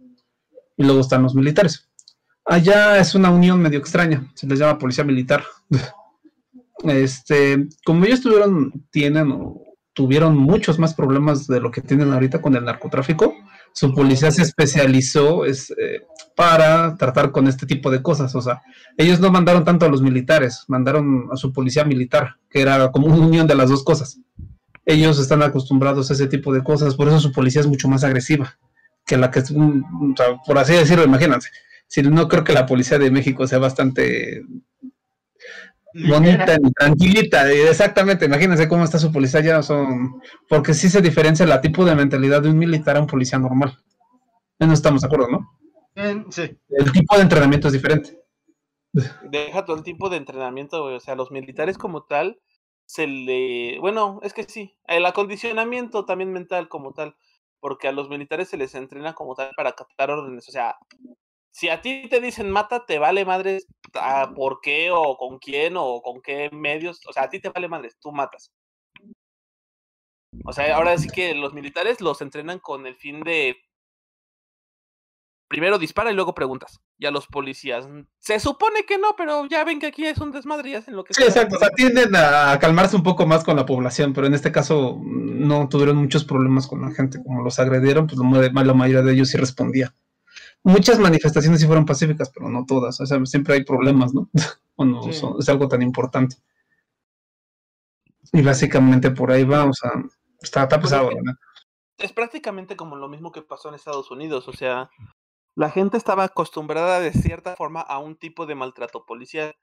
Y 0.76 0.84
luego 0.84 1.00
están 1.00 1.22
los 1.22 1.34
militares. 1.34 1.88
Allá 2.44 2.98
es 2.98 3.14
una 3.14 3.30
unión 3.30 3.60
medio 3.60 3.78
extraña, 3.78 4.30
se 4.34 4.46
les 4.46 4.58
llama 4.58 4.78
policía 4.78 5.04
militar. 5.04 5.44
Este, 6.82 7.68
como 7.82 8.04
ellos 8.04 8.20
tuvieron, 8.20 8.84
tienen 8.90 9.32
tuvieron 9.94 10.36
muchos 10.36 10.78
más 10.78 10.92
problemas 10.92 11.46
de 11.46 11.60
lo 11.60 11.70
que 11.70 11.80
tienen 11.80 12.12
ahorita 12.12 12.42
con 12.42 12.54
el 12.56 12.64
narcotráfico, 12.64 13.34
su 13.74 13.92
policía 13.92 14.30
se 14.30 14.42
especializó 14.42 15.44
es, 15.44 15.70
eh, 15.70 16.06
para 16.36 16.96
tratar 16.96 17.32
con 17.32 17.48
este 17.48 17.66
tipo 17.66 17.90
de 17.90 18.02
cosas. 18.02 18.32
O 18.36 18.40
sea, 18.40 18.62
ellos 18.96 19.18
no 19.18 19.32
mandaron 19.32 19.64
tanto 19.64 19.84
a 19.84 19.88
los 19.88 20.00
militares, 20.00 20.64
mandaron 20.68 21.28
a 21.32 21.36
su 21.36 21.52
policía 21.52 21.84
militar, 21.84 22.36
que 22.48 22.60
era 22.62 22.92
como 22.92 23.08
una 23.08 23.26
unión 23.26 23.48
de 23.48 23.56
las 23.56 23.68
dos 23.68 23.82
cosas. 23.82 24.20
Ellos 24.86 25.18
están 25.18 25.42
acostumbrados 25.42 26.08
a 26.08 26.14
ese 26.14 26.28
tipo 26.28 26.54
de 26.54 26.62
cosas, 26.62 26.94
por 26.94 27.08
eso 27.08 27.18
su 27.18 27.32
policía 27.32 27.62
es 27.62 27.66
mucho 27.66 27.88
más 27.88 28.04
agresiva 28.04 28.56
que 29.04 29.16
la 29.16 29.32
que, 29.32 29.40
mm, 29.40 30.12
o 30.12 30.16
sea, 30.16 30.36
por 30.46 30.56
así 30.56 30.74
decirlo, 30.74 31.04
imagínense. 31.04 31.50
Si 31.88 32.00
no 32.02 32.28
creo 32.28 32.44
que 32.44 32.52
la 32.52 32.66
policía 32.66 32.98
de 32.98 33.10
México 33.10 33.46
sea 33.46 33.58
bastante 33.58 34.42
bonita 35.94 36.54
y 36.54 36.72
tranquilita, 36.72 37.50
exactamente, 37.50 38.24
imagínense 38.26 38.68
cómo 38.68 38.84
está 38.84 38.98
su 38.98 39.12
policía 39.12 39.40
ya 39.40 39.62
son, 39.62 40.20
porque 40.48 40.74
sí 40.74 40.88
se 40.88 41.00
diferencia 41.00 41.46
la 41.46 41.60
tipo 41.60 41.84
de 41.84 41.94
mentalidad 41.94 42.42
de 42.42 42.50
un 42.50 42.58
militar 42.58 42.96
a 42.96 43.00
un 43.00 43.06
policía 43.06 43.38
normal. 43.38 43.78
No 44.58 44.72
estamos 44.72 45.02
de 45.02 45.06
acuerdo, 45.06 45.28
¿no? 45.28 45.58
En- 45.94 46.30
sí. 46.32 46.58
El 46.70 46.92
tipo 46.92 47.16
de 47.16 47.22
entrenamiento 47.22 47.68
es 47.68 47.74
diferente. 47.74 48.18
Deja 49.30 49.64
todo 49.64 49.76
el 49.76 49.82
tipo 49.82 50.08
de 50.08 50.16
entrenamiento, 50.16 50.82
güey, 50.82 50.96
o 50.96 51.00
sea, 51.00 51.14
los 51.14 51.30
militares 51.30 51.78
como 51.78 52.04
tal, 52.04 52.40
se 52.86 53.06
le, 53.06 53.78
bueno, 53.80 54.20
es 54.22 54.32
que 54.34 54.44
sí, 54.44 54.76
el 54.86 55.06
acondicionamiento 55.06 56.04
también 56.04 56.32
mental 56.32 56.68
como 56.68 56.92
tal, 56.92 57.16
porque 57.60 57.88
a 57.88 57.92
los 57.92 58.08
militares 58.08 58.48
se 58.48 58.56
les 58.56 58.74
entrena 58.74 59.14
como 59.14 59.34
tal 59.34 59.50
para 59.56 59.72
captar 59.72 60.10
órdenes, 60.10 60.48
o 60.48 60.52
sea, 60.52 60.76
si 61.54 61.68
a 61.68 61.80
ti 61.80 62.08
te 62.10 62.20
dicen 62.20 62.50
mata, 62.50 62.84
te 62.84 62.98
vale 62.98 63.24
madres 63.24 63.68
a 63.94 64.34
por 64.34 64.60
qué 64.60 64.90
o 64.90 65.16
con 65.16 65.38
quién 65.38 65.74
o 65.76 66.02
con 66.02 66.20
qué 66.20 66.50
medios, 66.50 67.00
o 67.06 67.12
sea, 67.12 67.22
a 67.22 67.28
ti 67.28 67.38
te 67.38 67.48
vale 67.48 67.68
madres, 67.68 67.96
tú 68.00 68.10
matas. 68.10 68.50
O 70.44 70.52
sea, 70.52 70.76
ahora 70.76 70.98
sí 70.98 71.08
que 71.08 71.32
los 71.32 71.54
militares 71.54 72.00
los 72.00 72.20
entrenan 72.22 72.58
con 72.58 72.88
el 72.88 72.96
fin 72.96 73.20
de 73.20 73.56
primero 75.46 75.78
dispara 75.78 76.10
y 76.10 76.14
luego 76.14 76.34
preguntas. 76.34 76.80
Y 76.98 77.06
a 77.06 77.12
los 77.12 77.28
policías, 77.28 77.86
mm, 77.86 78.00
se 78.18 78.40
supone 78.40 78.84
que 78.84 78.98
no, 78.98 79.14
pero 79.16 79.46
ya 79.46 79.62
ven 79.62 79.78
que 79.78 79.86
aquí 79.86 80.04
es 80.06 80.18
un 80.18 80.32
desmadre 80.32 80.70
y 80.70 80.74
hacen 80.74 80.96
lo 80.96 81.04
que 81.04 81.14
Sí, 81.14 81.22
exacto. 81.22 81.54
O 81.54 81.58
sea, 81.60 81.70
tienden 81.70 82.16
a 82.16 82.58
calmarse 82.58 82.96
un 82.96 83.04
poco 83.04 83.26
más 83.26 83.44
con 83.44 83.54
la 83.54 83.64
población, 83.64 84.12
pero 84.12 84.26
en 84.26 84.34
este 84.34 84.50
caso 84.50 84.96
mm, 84.96 85.46
no 85.46 85.68
tuvieron 85.68 85.98
muchos 85.98 86.24
problemas 86.24 86.66
con 86.66 86.82
la 86.82 86.90
gente. 86.90 87.22
Como 87.22 87.44
los 87.44 87.60
agredieron, 87.60 88.08
pues 88.08 88.18
la 88.18 88.74
mayoría 88.74 89.02
de 89.02 89.12
ellos 89.12 89.28
sí 89.28 89.38
respondía. 89.38 89.94
Muchas 90.64 90.98
manifestaciones 90.98 91.60
sí 91.60 91.66
fueron 91.66 91.84
pacíficas, 91.84 92.30
pero 92.30 92.48
no 92.48 92.64
todas. 92.66 93.00
O 93.00 93.06
sea, 93.06 93.24
siempre 93.26 93.54
hay 93.54 93.64
problemas, 93.64 94.14
¿no? 94.14 94.28
Cuando 94.74 95.02
Sí. 95.04 95.12
son- 95.12 95.36
es 95.38 95.48
algo 95.48 95.68
tan 95.68 95.82
importante. 95.82 96.36
Y 98.32 98.42
básicamente 98.42 99.10
por 99.10 99.30
ahí 99.30 99.44
va, 99.44 99.64
o 99.64 99.72
sea, 99.72 99.90
está, 100.40 100.62
está 100.64 100.80
Pues 100.80 100.92
es 100.92 100.98
pesado, 100.98 101.10
neta. 101.10 101.38
es 101.98 102.12
prácticamente 102.12 102.76
como 102.76 102.96
lo 102.96 103.08
mismo 103.08 103.30
que 103.30 103.42
pasó 103.42 103.68
en 103.68 103.74
Estados 103.76 104.10
Unidos, 104.10 104.48
o 104.48 104.52
sea, 104.52 104.90
la 105.54 105.70
gente 105.70 105.96
estaba 105.96 106.24
acostumbrada 106.24 106.98
de 107.00 107.12
cierta 107.12 107.54
forma 107.54 107.80
a 107.80 107.98
un 107.98 108.16
tipo 108.16 108.46
de 108.46 108.54
maltrato 108.56 109.04
policial, 109.06 109.54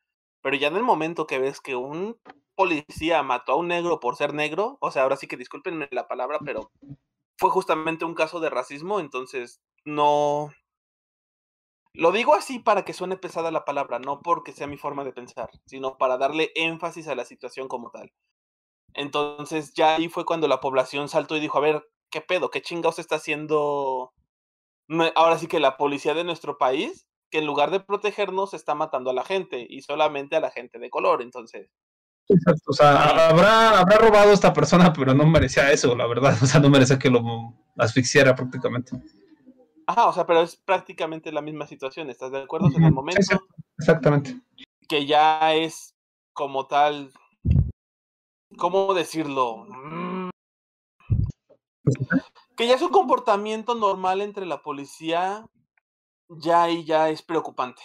pero 0.42 0.56
ya 0.56 0.68
en 0.70 0.78
el 0.78 0.84
momento 0.84 1.28
que 1.28 1.40
ves 1.40 1.60
que 1.60 1.76
un 1.76 2.18
policía 2.56 3.24
mató 3.24 3.54
a 3.54 3.56
un 3.58 3.68
negro 3.68 4.00
por 4.00 4.16
ser 4.16 4.34
negro, 4.34 4.78
o 4.80 4.92
sea, 4.92 5.04
ahora 5.04 5.18
sí 5.18 5.28
que 5.28 5.36
discúlpenme 5.38 5.90
la 5.92 6.08
palabra, 6.08 6.40
pero 6.46 6.72
fue 7.38 7.50
justamente 7.50 8.06
un 8.06 8.14
caso 8.14 8.40
de 8.40 8.50
racismo, 8.52 9.00
entonces 9.00 9.62
no... 9.84 10.54
Lo 11.94 12.12
digo 12.12 12.34
así 12.34 12.60
para 12.60 12.86
que 12.86 12.94
suene 12.94 13.18
pesada 13.18 13.52
la 13.52 13.66
palabra, 13.66 14.00
no 14.00 14.22
porque 14.22 14.54
sea 14.54 14.68
mi 14.68 14.78
forma 14.78 15.04
de 15.04 15.14
pensar, 15.14 15.50
sino 15.66 15.98
para 15.98 16.18
darle 16.18 16.52
énfasis 16.56 17.08
a 17.08 17.16
la 17.16 17.26
situación 17.26 17.68
como 17.68 17.92
tal. 17.92 18.12
Entonces 18.94 19.74
ya 19.74 19.96
ahí 19.96 20.10
fue 20.10 20.26
cuando 20.26 20.48
la 20.48 20.62
población 20.62 21.10
saltó 21.10 21.36
y 21.36 21.40
dijo, 21.40 21.58
a 21.58 21.62
ver, 21.62 21.90
¿qué 22.10 22.22
pedo? 22.22 22.50
¿Qué 22.50 22.62
chingados 22.62 23.00
está 23.00 23.16
haciendo 23.16 24.14
ahora 25.16 25.38
sí 25.38 25.48
que 25.48 25.60
la 25.60 25.78
policía 25.78 26.14
de 26.14 26.24
nuestro 26.24 26.58
país? 26.58 27.08
Que 27.30 27.40
en 27.40 27.46
lugar 27.46 27.72
de 27.72 27.80
protegernos 27.80 28.54
está 28.54 28.76
matando 28.76 29.10
a 29.10 29.14
la 29.14 29.24
gente 29.24 29.66
y 29.70 29.82
solamente 29.82 30.36
a 30.36 30.42
la 30.42 30.52
gente 30.52 30.80
de 30.80 30.90
color. 30.90 31.22
Entonces, 31.22 31.70
Exacto, 32.28 32.64
O 32.68 32.74
sea, 32.74 33.30
habrá, 33.30 33.80
habrá 33.80 33.98
robado 33.98 34.32
esta 34.32 34.54
persona, 34.54 34.94
pero 34.94 35.14
no 35.14 35.26
merecía 35.26 35.72
eso, 35.72 35.96
la 35.96 36.08
verdad. 36.08 36.38
O 36.42 36.46
sea, 36.46 36.60
no 36.60 36.70
merecía 36.70 37.00
que 37.00 37.10
lo 37.10 37.54
asfixiara 37.78 38.36
prácticamente. 38.36 38.92
Ajá, 39.88 40.08
o 40.08 40.14
sea, 40.14 40.26
pero 40.26 40.42
es 40.42 40.56
prácticamente 40.56 41.32
la 41.32 41.42
misma 41.42 41.68
situación. 41.68 42.10
¿Estás 42.10 42.32
de 42.32 42.42
acuerdo? 42.42 42.70
En 42.76 42.84
el 42.84 42.92
momento. 42.92 43.22
Exactamente. 43.78 44.40
que 44.88 45.06
ya 45.06 45.54
es 45.54 45.96
como 46.34 46.68
tal, 46.68 47.12
¿cómo 48.58 48.94
decirlo? 48.94 49.66
Mm, 49.68 50.30
Que 52.56 52.68
ya 52.68 52.76
es 52.76 52.82
un 52.82 52.90
comportamiento 52.92 53.74
normal 53.76 54.22
entre 54.22 54.46
la 54.46 54.62
policía, 54.62 55.46
ya 56.30 56.64
ahí 56.64 56.84
ya 56.86 57.10
es 57.10 57.22
preocupante. 57.22 57.82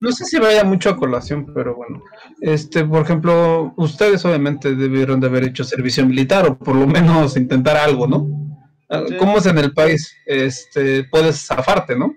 No 0.00 0.12
sé 0.12 0.24
si 0.24 0.38
vaya 0.38 0.62
mucho 0.62 0.90
a 0.90 0.96
colación, 0.96 1.52
pero 1.54 1.74
bueno. 1.74 2.02
Este, 2.40 2.84
por 2.84 3.02
ejemplo, 3.02 3.72
ustedes 3.76 4.24
obviamente 4.24 4.74
debieron 4.74 5.20
de 5.20 5.26
haber 5.28 5.44
hecho 5.44 5.64
servicio 5.64 6.04
militar 6.04 6.46
o 6.46 6.58
por 6.58 6.76
lo 6.76 6.86
menos 6.86 7.36
intentar 7.36 7.76
algo, 7.76 8.06
¿no? 8.06 8.45
Ah, 8.88 9.04
Sí. 9.08 9.16
¿Cómo 9.16 9.38
es 9.38 9.46
en 9.46 9.58
el 9.58 9.72
país? 9.72 10.12
Este, 10.26 11.04
puedes 11.04 11.46
zafarte, 11.46 11.96
¿no? 11.96 12.14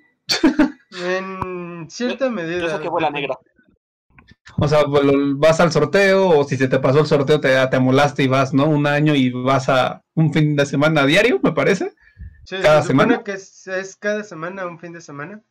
En 0.91 1.89
cierta 1.89 2.29
medida. 2.29 2.59
Yo 2.59 2.69
sé 2.69 2.79
que 2.79 2.89
vuela 2.89 3.09
depende. 3.09 3.21
negra. 3.21 3.35
O 4.57 4.67
sea, 4.67 4.83
bueno, 4.85 5.37
vas 5.37 5.59
al 5.59 5.71
sorteo 5.71 6.27
o 6.29 6.43
si 6.43 6.57
se 6.57 6.67
te 6.67 6.79
pasó 6.79 6.99
el 6.99 7.05
sorteo 7.07 7.39
te, 7.39 7.49
te 7.67 7.75
amolaste 7.75 8.23
y 8.23 8.27
vas, 8.27 8.53
¿no? 8.53 8.67
Un 8.67 8.87
año 8.87 9.15
y 9.15 9.29
vas 9.31 9.69
a 9.69 10.03
un 10.15 10.33
fin 10.33 10.55
de 10.55 10.65
semana 10.65 11.05
diario, 11.05 11.39
me 11.43 11.51
parece. 11.53 11.93
Sí, 12.43 12.55
¿Cada 12.59 12.81
se 12.81 12.83
supone 12.83 13.17
semana? 13.17 13.23
que 13.23 13.33
es, 13.33 13.67
es 13.67 13.95
cada 13.95 14.23
semana, 14.23 14.65
un 14.65 14.79
fin 14.79 14.91
de 14.93 15.01
semana, 15.01 15.41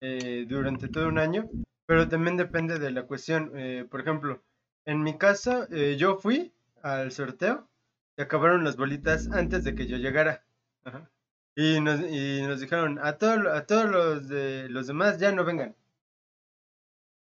eh, 0.00 0.44
durante 0.48 0.88
todo 0.88 1.08
un 1.08 1.18
año, 1.18 1.48
pero 1.86 2.08
también 2.08 2.36
depende 2.36 2.78
de 2.78 2.90
la 2.90 3.04
cuestión. 3.04 3.52
eh, 3.56 3.86
por 3.90 4.00
ejemplo, 4.00 4.42
en 4.84 5.02
mi 5.02 5.16
caso, 5.18 5.66
eh, 5.70 5.96
yo 5.98 6.16
fui 6.18 6.52
al 6.82 7.12
sorteo 7.12 7.68
y 8.16 8.22
acabaron 8.22 8.64
las 8.64 8.76
bolitas 8.76 9.28
antes 9.30 9.64
de 9.64 9.74
que 9.74 9.86
yo 9.86 9.96
llegara. 9.98 10.44
Ajá. 10.88 11.10
Y, 11.56 11.80
nos, 11.80 12.00
y 12.00 12.42
nos 12.42 12.60
dijeron, 12.60 12.98
a, 13.02 13.18
todo, 13.18 13.52
a 13.52 13.66
todos 13.66 13.90
los, 13.90 14.28
de, 14.28 14.68
los 14.68 14.86
demás 14.86 15.18
ya 15.18 15.32
no 15.32 15.44
vengan. 15.44 15.74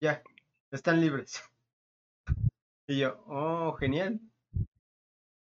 Ya, 0.01 0.23
están 0.71 1.01
libres. 1.01 1.43
Y 2.91 3.01
yo, 3.01 3.23
oh, 3.27 3.75
genial. 3.75 4.19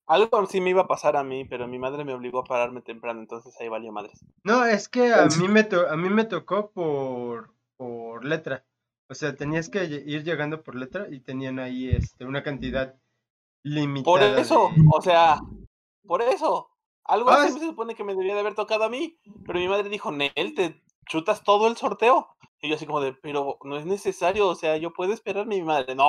Algo 0.06 0.44
sí 0.44 0.60
me 0.60 0.68
iba 0.68 0.82
a 0.82 0.86
pasar 0.86 1.16
a 1.16 1.24
mí, 1.24 1.46
pero 1.46 1.66
mi 1.66 1.78
madre 1.78 2.04
me 2.04 2.12
obligó 2.12 2.40
a 2.40 2.44
pararme 2.44 2.82
temprano, 2.82 3.20
entonces 3.20 3.54
ahí 3.58 3.68
valió 3.68 3.90
madres. 3.90 4.22
No, 4.44 4.66
es 4.66 4.86
que 4.90 5.14
a 5.14 5.24
mí 5.24 5.48
me, 5.48 5.64
to- 5.64 5.88
a 5.88 5.96
mí 5.96 6.10
me 6.10 6.24
tocó 6.26 6.70
por, 6.72 7.54
por 7.78 8.26
letra. 8.26 8.66
O 9.08 9.14
sea, 9.14 9.34
tenías 9.34 9.70
que 9.70 9.82
ir 9.84 10.24
llegando 10.24 10.62
por 10.62 10.74
letra 10.74 11.06
y 11.10 11.20
tenían 11.20 11.58
ahí 11.58 11.88
este, 11.88 12.26
una 12.26 12.42
cantidad 12.42 12.94
limitada. 13.64 14.04
Por 14.04 14.22
eso, 14.40 14.70
de- 14.76 14.84
o 14.92 15.00
sea, 15.00 15.40
por 16.06 16.20
eso. 16.20 16.68
Algo 17.08 17.30
Ah, 17.30 17.44
así 17.44 17.58
se 17.58 17.66
supone 17.66 17.94
que 17.94 18.04
me 18.04 18.14
debía 18.14 18.34
de 18.34 18.40
haber 18.40 18.54
tocado 18.54 18.84
a 18.84 18.88
mí, 18.88 19.18
pero 19.46 19.58
mi 19.58 19.66
madre 19.66 19.88
dijo, 19.88 20.12
Nel, 20.12 20.54
te 20.54 20.80
chutas 21.06 21.42
todo 21.42 21.66
el 21.66 21.76
sorteo. 21.76 22.28
Y 22.60 22.68
yo 22.68 22.76
así 22.76 22.86
como 22.86 23.00
de, 23.00 23.12
pero 23.14 23.58
no 23.64 23.76
es 23.76 23.86
necesario, 23.86 24.48
o 24.48 24.54
sea, 24.54 24.76
yo 24.76 24.92
puedo 24.92 25.12
esperarme 25.12 25.56
mi 25.56 25.62
madre, 25.62 25.94
no, 25.94 26.08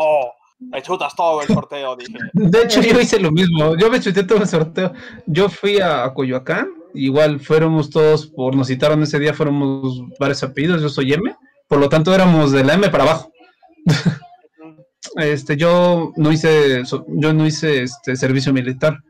me 0.60 0.82
chutas 0.82 1.16
todo 1.16 1.42
el 1.42 1.48
sorteo, 1.48 1.96
dije. 1.96 2.18
De 2.34 2.64
hecho, 2.64 2.82
yo 2.82 3.00
hice 3.00 3.20
lo 3.20 3.32
mismo. 3.32 3.78
Yo 3.78 3.90
me 3.90 4.00
chuté 4.02 4.24
todo 4.24 4.40
el 4.40 4.48
sorteo. 4.48 4.92
Yo 5.26 5.48
fui 5.48 5.80
a 5.80 6.14
Coyoacán. 6.14 6.70
Igual 6.94 7.40
fuéramos 7.40 7.90
todos, 7.90 8.28
por 8.28 8.56
nos 8.56 8.68
citaron 8.68 9.02
ese 9.04 9.20
día, 9.20 9.34
fuéramos 9.34 10.02
varios 10.20 10.44
apellidos. 10.44 10.82
Yo 10.82 10.90
soy 10.90 11.14
M. 11.14 11.36
por 11.68 11.80
lo 11.80 11.88
tanto 11.88 12.14
éramos 12.14 12.52
de 12.52 12.64
la 12.64 12.74
M 12.74 12.90
para 12.90 13.04
abajo. 13.04 13.32
este, 15.16 15.56
yo 15.56 16.12
no 16.18 16.32
hice, 16.32 16.84
yo 17.08 17.34
no 17.34 17.46
hice 17.46 17.84
este 17.84 18.16
servicio 18.16 18.52
militar. 18.52 19.02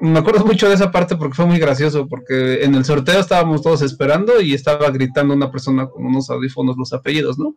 Me 0.00 0.18
acuerdo 0.18 0.44
mucho 0.44 0.68
de 0.68 0.74
esa 0.74 0.90
parte 0.90 1.16
porque 1.16 1.34
fue 1.34 1.46
muy 1.46 1.58
gracioso, 1.58 2.08
porque 2.08 2.64
en 2.64 2.74
el 2.74 2.84
sorteo 2.84 3.20
estábamos 3.20 3.62
todos 3.62 3.80
esperando 3.82 4.40
y 4.40 4.54
estaba 4.54 4.90
gritando 4.90 5.34
una 5.34 5.50
persona 5.50 5.88
con 5.88 6.04
unos 6.04 6.28
audífonos 6.30 6.76
los 6.76 6.92
apellidos, 6.92 7.38
¿no? 7.38 7.56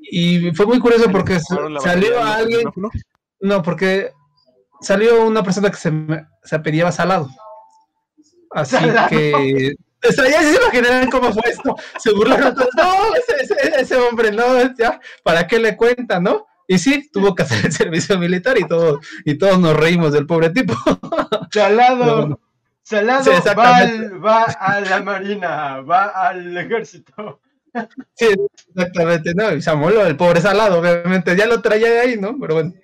Y 0.00 0.52
fue 0.52 0.66
muy 0.66 0.80
curioso 0.80 1.10
porque 1.10 1.38
salió 1.80 2.22
alguien, 2.22 2.68
no, 3.40 3.62
porque 3.62 4.12
salió 4.80 5.24
una 5.24 5.42
persona 5.42 5.70
que 5.70 5.76
se, 5.76 5.92
se 6.42 6.56
apellidaba 6.56 6.92
Salado. 6.92 7.30
Así 8.50 8.76
que 9.08 9.74
ya 10.12 10.42
se 10.42 10.56
imaginarán 10.56 11.10
cómo 11.10 11.32
fue 11.32 11.42
esto. 11.50 11.74
Se 11.98 12.12
burlaron 12.12 12.54
todos. 12.54 12.68
No, 12.76 13.14
ese, 13.78 13.96
hombre, 13.96 14.30
no, 14.30 14.74
ya, 14.76 15.00
¿para 15.22 15.46
qué 15.46 15.58
le 15.58 15.76
cuenta, 15.76 16.20
no? 16.20 16.46
Y 16.66 16.78
sí, 16.78 17.08
tuvo 17.12 17.34
que 17.34 17.42
hacer 17.42 17.66
el 17.66 17.72
servicio 17.72 18.18
militar 18.18 18.58
y 18.58 18.66
todo, 18.66 19.00
y 19.24 19.36
todos 19.36 19.58
nos 19.58 19.76
reímos 19.76 20.12
del 20.12 20.26
pobre 20.26 20.50
tipo. 20.50 20.74
Salado, 21.52 22.40
Salado 22.82 23.30
va, 23.56 24.18
va, 24.18 24.42
a 24.44 24.80
la 24.80 25.02
marina, 25.02 25.80
va 25.80 26.04
al 26.06 26.56
ejército. 26.56 27.40
Sí, 28.14 28.28
exactamente, 28.74 29.34
¿no? 29.34 29.52
Y 29.52 29.62
Samuel, 29.62 29.96
el 30.06 30.16
pobre 30.16 30.40
Salado, 30.40 30.78
obviamente, 30.78 31.36
ya 31.36 31.46
lo 31.46 31.60
traía 31.60 31.90
de 31.90 32.00
ahí, 32.00 32.16
¿no? 32.16 32.38
Pero 32.38 32.54
bueno. 32.54 32.74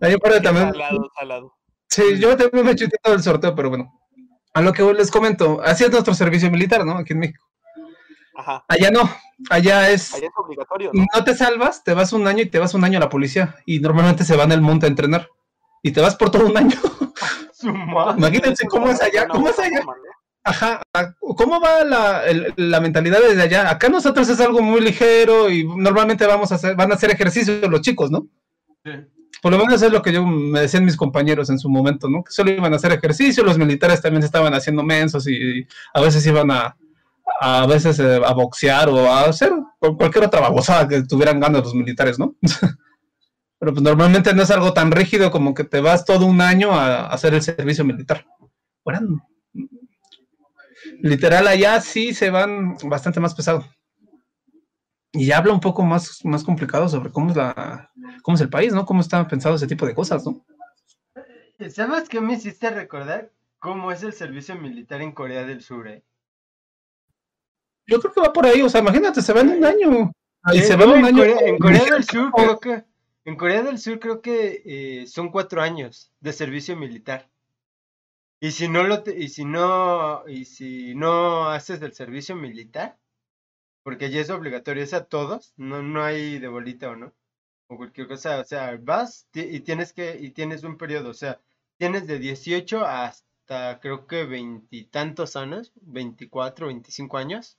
Ahí 0.00 0.16
también. 0.42 0.72
Salado, 0.72 1.10
salado. 1.18 1.54
Sí, 1.88 2.02
yo 2.18 2.36
también 2.36 2.64
me 2.64 2.70
he 2.70 2.74
hecho 2.74 2.86
todo 3.02 3.14
el 3.14 3.22
sorteo, 3.22 3.54
pero 3.54 3.70
bueno. 3.70 4.00
A 4.54 4.60
lo 4.60 4.72
que 4.72 4.82
les 4.92 5.10
comento, 5.10 5.60
así 5.62 5.84
es 5.84 5.90
nuestro 5.90 6.14
servicio 6.14 6.50
militar, 6.50 6.84
¿no? 6.84 6.98
Aquí 6.98 7.12
en 7.12 7.20
México. 7.20 7.46
Ajá. 8.38 8.64
Allá 8.68 8.92
no, 8.92 9.10
allá 9.50 9.90
es... 9.90 10.14
Allá 10.14 10.28
es 10.28 10.32
obligatorio. 10.36 10.90
¿no? 10.94 11.04
no 11.12 11.24
te 11.24 11.34
salvas, 11.34 11.82
te 11.82 11.92
vas 11.92 12.12
un 12.12 12.26
año 12.28 12.42
y 12.42 12.46
te 12.46 12.60
vas 12.60 12.72
un 12.72 12.84
año 12.84 12.98
a 12.98 13.00
la 13.00 13.08
policía. 13.08 13.56
Y 13.66 13.80
normalmente 13.80 14.24
se 14.24 14.36
van 14.36 14.52
al 14.52 14.60
monte 14.60 14.86
a 14.86 14.88
entrenar. 14.88 15.28
Y 15.82 15.90
te 15.90 16.00
vas 16.00 16.14
por 16.14 16.30
todo 16.30 16.46
un 16.46 16.56
año. 16.56 16.76
Imagínense 18.16 18.68
cómo 18.68 18.88
es 18.90 19.02
allá, 19.02 19.26
cómo 19.26 19.48
es 19.48 19.58
allá. 19.58 19.80
Ajá, 20.44 20.82
¿cómo 21.18 21.60
va 21.60 21.84
la, 21.84 22.22
la, 22.56 22.80
mentalidad 22.80 23.18
desde 23.20 23.42
allá? 23.42 23.68
Acá 23.68 23.88
nosotros 23.88 24.28
es 24.28 24.40
algo 24.40 24.62
muy 24.62 24.80
ligero 24.80 25.50
y 25.50 25.64
normalmente 25.64 26.24
vamos 26.24 26.52
a 26.52 26.54
hacer, 26.54 26.76
van 26.76 26.92
a 26.92 26.94
hacer 26.94 27.10
ejercicio 27.10 27.68
los 27.68 27.82
chicos, 27.82 28.10
¿no? 28.10 28.28
Sí. 28.84 28.92
Por 29.42 29.52
lo 29.52 29.58
menos 29.58 29.82
es 29.82 29.92
lo 29.92 30.00
que 30.00 30.12
yo 30.12 30.24
me 30.24 30.60
decían 30.60 30.84
mis 30.84 30.96
compañeros 30.96 31.50
en 31.50 31.58
su 31.58 31.68
momento, 31.68 32.08
¿no? 32.08 32.24
Que 32.24 32.32
solo 32.32 32.50
iban 32.50 32.72
a 32.72 32.76
hacer 32.76 32.92
ejercicio, 32.92 33.44
los 33.44 33.58
militares 33.58 34.00
también 34.00 34.22
estaban 34.22 34.54
haciendo 34.54 34.82
mensos 34.82 35.28
y, 35.28 35.66
a 35.92 36.00
veces 36.00 36.26
iban 36.26 36.50
a, 36.50 36.76
a 37.40 37.66
veces 37.66 37.98
eh, 38.00 38.20
a 38.24 38.32
boxear 38.32 38.88
o 38.88 39.10
a 39.10 39.24
hacer 39.24 39.52
cualquier 39.78 40.24
otra 40.24 40.40
babosada 40.40 40.88
que 40.88 41.02
tuvieran 41.02 41.40
ganas 41.40 41.62
los 41.64 41.74
militares, 41.74 42.18
¿no? 42.18 42.34
Pero 43.58 43.72
pues 43.72 43.82
normalmente 43.82 44.34
no 44.34 44.42
es 44.42 44.50
algo 44.50 44.72
tan 44.72 44.92
rígido 44.92 45.30
como 45.30 45.54
que 45.54 45.64
te 45.64 45.80
vas 45.80 46.04
todo 46.04 46.26
un 46.26 46.40
año 46.40 46.72
a, 46.72 47.06
hacer 47.06 47.34
el 47.34 47.42
servicio 47.42 47.84
militar. 47.84 48.24
Bueno, 48.84 49.26
literal 51.00 51.46
allá 51.46 51.80
sí 51.80 52.14
se 52.14 52.30
van 52.30 52.76
bastante 52.84 53.20
más 53.20 53.34
pesado 53.34 53.64
y 55.12 55.32
habla 55.32 55.52
un 55.52 55.60
poco 55.60 55.82
más, 55.82 56.24
más 56.24 56.44
complicado 56.44 56.88
sobre 56.88 57.10
cómo 57.10 57.30
es 57.30 57.36
la 57.36 57.90
cómo 58.22 58.36
es 58.36 58.40
el 58.40 58.50
país, 58.50 58.72
¿no? 58.72 58.84
Cómo 58.84 59.00
están 59.00 59.26
pensado 59.26 59.56
ese 59.56 59.66
tipo 59.66 59.86
de 59.86 59.94
cosas, 59.94 60.24
¿no? 60.24 60.44
¿Sabes 61.70 62.08
qué 62.08 62.20
me 62.20 62.34
hiciste 62.34 62.70
recordar? 62.70 63.32
¿Cómo 63.58 63.90
es 63.90 64.02
el 64.02 64.12
servicio 64.12 64.54
militar 64.54 65.02
en 65.02 65.12
Corea 65.12 65.44
del 65.44 65.62
Sur, 65.62 65.88
eh? 65.88 66.04
Yo 67.88 67.98
creo 68.00 68.12
que 68.12 68.20
va 68.20 68.32
por 68.32 68.44
ahí, 68.44 68.60
o 68.60 68.68
sea, 68.68 68.82
imagínate, 68.82 69.22
se 69.22 69.32
va 69.32 69.40
en 69.40 69.48
un 69.48 69.64
año. 69.64 70.12
Ahí 70.42 70.60
se 70.60 70.76
va 70.76 70.84
en 70.84 70.90
un 70.90 71.04
año. 71.06 71.24
en 71.24 71.58
Corea 71.58 71.84
del 71.84 72.04
Sur 72.04 72.30
creo 72.32 72.60
que 72.60 72.84
en 73.24 73.36
Corea 73.36 73.62
del 73.62 73.78
Sur 73.78 73.98
creo 73.98 74.20
que 74.20 74.62
eh, 74.64 75.06
son 75.06 75.30
cuatro 75.30 75.62
años 75.62 76.12
de 76.20 76.32
servicio 76.32 76.76
militar. 76.76 77.30
Y 78.40 78.52
si 78.52 78.68
no 78.68 78.84
lo 78.84 79.02
y 79.06 79.28
si 79.28 79.44
no 79.44 80.28
y 80.28 80.44
si 80.44 80.94
no 80.94 81.48
haces 81.48 81.80
del 81.80 81.94
servicio 81.94 82.36
militar, 82.36 82.98
porque 83.82 84.10
ya 84.10 84.20
es 84.20 84.30
obligatorio, 84.30 84.82
es 84.82 84.94
a 84.94 85.06
todos, 85.06 85.54
no, 85.56 85.82
no 85.82 86.04
hay 86.04 86.38
de 86.38 86.48
bolita 86.48 86.90
o 86.90 86.96
no, 86.96 87.14
o 87.68 87.76
cualquier 87.76 88.06
cosa, 88.06 88.38
o 88.38 88.44
sea, 88.44 88.78
vas 88.80 89.28
y 89.32 89.60
tienes 89.60 89.92
que, 89.94 90.18
y 90.20 90.30
tienes 90.30 90.62
un 90.62 90.76
periodo, 90.76 91.10
o 91.10 91.14
sea, 91.14 91.40
tienes 91.78 92.06
de 92.06 92.18
18 92.18 92.84
hasta 92.84 93.80
creo 93.80 94.06
que 94.06 94.24
veintitantos 94.24 95.36
años, 95.36 95.72
24, 95.80 96.66
25 96.66 97.16
años, 97.16 97.56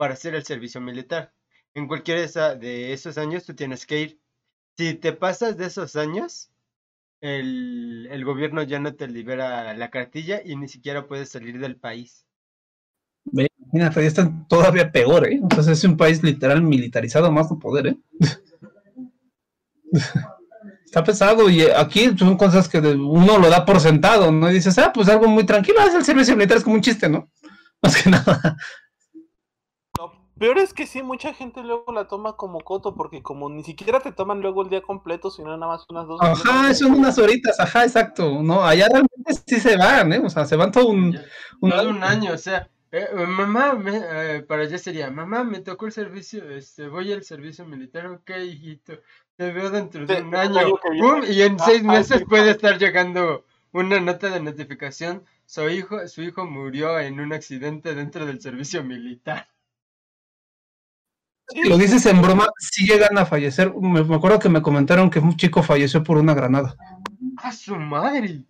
para 0.00 0.14
hacer 0.14 0.34
el 0.34 0.44
servicio 0.44 0.80
militar. 0.80 1.34
En 1.74 1.86
cualquiera 1.86 2.54
de 2.54 2.94
esos 2.94 3.18
años 3.18 3.44
tú 3.44 3.54
tienes 3.54 3.84
que 3.84 4.00
ir. 4.00 4.20
Si 4.78 4.94
te 4.94 5.12
pasas 5.12 5.58
de 5.58 5.66
esos 5.66 5.94
años, 5.94 6.50
el, 7.20 8.08
el 8.10 8.24
gobierno 8.24 8.62
ya 8.62 8.78
no 8.78 8.94
te 8.94 9.06
libera 9.08 9.74
la 9.74 9.90
cartilla 9.90 10.40
y 10.42 10.56
ni 10.56 10.68
siquiera 10.68 11.06
puedes 11.06 11.28
salir 11.28 11.58
del 11.58 11.76
país. 11.76 12.24
Imagínate, 13.30 14.00
ya 14.00 14.08
están 14.08 14.48
todavía 14.48 14.90
peor, 14.90 15.28
¿eh? 15.28 15.34
Entonces 15.34 15.76
es 15.76 15.84
un 15.84 15.98
país 15.98 16.22
literal 16.22 16.62
militarizado 16.62 17.30
más 17.30 17.50
de 17.50 17.56
poder, 17.56 17.88
¿eh? 17.88 17.98
Está 20.86 21.04
pesado 21.04 21.50
y 21.50 21.60
aquí 21.60 22.16
son 22.16 22.38
cosas 22.38 22.70
que 22.70 22.78
uno 22.78 23.38
lo 23.38 23.50
da 23.50 23.66
por 23.66 23.78
sentado, 23.80 24.32
¿no? 24.32 24.50
Y 24.50 24.54
dices, 24.54 24.78
ah, 24.78 24.92
pues 24.94 25.10
algo 25.10 25.28
muy 25.28 25.44
tranquilo, 25.44 25.78
es 25.86 25.94
el 25.94 26.06
servicio 26.06 26.34
militar, 26.36 26.56
es 26.56 26.64
como 26.64 26.76
un 26.76 26.82
chiste, 26.82 27.06
¿no? 27.06 27.30
Más 27.82 28.02
que 28.02 28.08
nada. 28.08 28.56
Peor 30.40 30.56
es 30.56 30.72
que 30.72 30.86
sí, 30.86 31.02
mucha 31.02 31.34
gente 31.34 31.62
luego 31.62 31.92
la 31.92 32.08
toma 32.08 32.34
como 32.34 32.60
coto, 32.60 32.94
porque 32.94 33.22
como 33.22 33.50
ni 33.50 33.62
siquiera 33.62 34.00
te 34.00 34.10
toman 34.10 34.40
luego 34.40 34.62
el 34.62 34.70
día 34.70 34.80
completo, 34.80 35.30
sino 35.30 35.54
nada 35.54 35.66
más 35.70 35.84
unas 35.90 36.06
dos 36.06 36.18
Ajá, 36.18 36.72
son 36.72 36.92
unas 36.92 37.18
horitas, 37.18 37.60
ajá, 37.60 37.84
exacto, 37.84 38.42
¿no? 38.42 38.64
Allá 38.64 38.86
realmente 38.88 39.34
sí 39.46 39.60
se 39.60 39.76
van, 39.76 40.14
¿eh? 40.14 40.22
O 40.24 40.30
sea, 40.30 40.46
se 40.46 40.56
van 40.56 40.72
todo 40.72 40.86
un... 40.86 41.14
un... 41.60 41.70
Todo 41.70 41.90
un 41.90 42.02
año, 42.02 42.32
o 42.32 42.38
sea, 42.38 42.70
eh, 42.90 43.06
eh, 43.12 43.26
mamá, 43.26 43.74
me, 43.74 44.00
eh, 44.02 44.40
para 44.40 44.62
allá 44.62 44.78
sería, 44.78 45.10
mamá, 45.10 45.44
me 45.44 45.60
tocó 45.60 45.84
el 45.84 45.92
servicio, 45.92 46.48
este, 46.48 46.88
voy 46.88 47.12
al 47.12 47.22
servicio 47.22 47.66
militar, 47.66 48.06
ok, 48.06 48.30
hijito, 48.42 48.94
te 49.36 49.52
veo 49.52 49.68
dentro 49.68 50.06
de 50.06 50.22
un 50.22 50.34
año, 50.34 50.68
y 51.28 51.42
en 51.42 51.58
seis 51.58 51.82
meses 51.82 52.24
puede 52.26 52.52
estar 52.52 52.78
llegando 52.78 53.44
una 53.72 54.00
nota 54.00 54.30
de 54.30 54.40
notificación, 54.40 55.22
su 55.44 55.68
hijo, 55.68 56.08
su 56.08 56.22
hijo 56.22 56.46
murió 56.46 56.98
en 56.98 57.20
un 57.20 57.34
accidente 57.34 57.94
dentro 57.94 58.24
del 58.24 58.40
servicio 58.40 58.82
militar. 58.82 59.46
Lo 61.64 61.78
dices 61.78 62.06
en 62.06 62.22
broma, 62.22 62.48
si 62.58 62.86
llegan 62.86 63.18
a 63.18 63.26
fallecer, 63.26 63.74
me, 63.74 64.02
me 64.02 64.16
acuerdo 64.16 64.38
que 64.38 64.48
me 64.48 64.62
comentaron 64.62 65.10
que 65.10 65.18
un 65.18 65.36
chico 65.36 65.62
falleció 65.62 66.02
por 66.02 66.18
una 66.18 66.34
granada. 66.34 66.76
¡A 67.36 67.52
su 67.52 67.74
madre! 67.76 68.44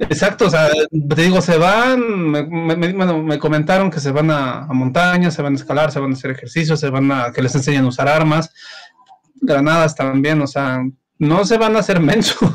Exacto, 0.00 0.46
o 0.46 0.50
sea, 0.50 0.68
te 0.90 1.22
digo, 1.22 1.40
se 1.40 1.58
van, 1.58 2.00
me, 2.30 3.38
comentaron 3.38 3.90
que 3.90 4.00
se 4.00 4.12
van 4.12 4.30
a, 4.30 4.66
montañas, 4.70 5.34
se 5.34 5.42
van 5.42 5.52
a 5.54 5.56
escalar, 5.56 5.90
se 5.92 6.00
van 6.00 6.10
a 6.10 6.14
hacer 6.14 6.30
ejercicio, 6.30 6.76
se 6.76 6.90
van 6.90 7.10
a, 7.10 7.32
que 7.32 7.42
les 7.42 7.54
enseñan 7.54 7.84
a 7.84 7.88
usar 7.88 8.08
armas, 8.08 8.52
granadas 9.40 9.94
también, 9.94 10.40
o 10.40 10.46
sea, 10.46 10.84
no 11.18 11.44
se 11.44 11.58
van 11.58 11.76
a 11.76 11.80
hacer 11.80 12.00
mensos. 12.00 12.50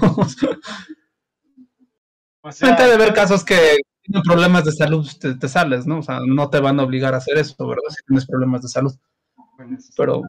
O 2.42 2.52
sea, 2.52 2.76
de 2.76 2.98
ver 2.98 3.14
casos 3.14 3.44
que 3.44 3.78
tienen 4.02 4.24
problemas 4.24 4.66
de 4.66 4.72
salud, 4.72 5.08
te, 5.40 5.48
sales, 5.48 5.86
¿no? 5.86 6.00
O 6.00 6.04
sea, 6.04 6.20
no 6.26 6.50
te 6.50 6.60
van 6.60 6.80
a 6.80 6.84
obligar 6.84 7.14
a 7.14 7.18
hacer 7.18 7.38
eso, 7.38 7.68
¿verdad? 7.68 7.90
Si 7.90 8.04
tienes 8.06 8.26
problemas 8.26 8.62
de 8.62 8.70
salud. 8.70 8.94
Pero 9.96 10.24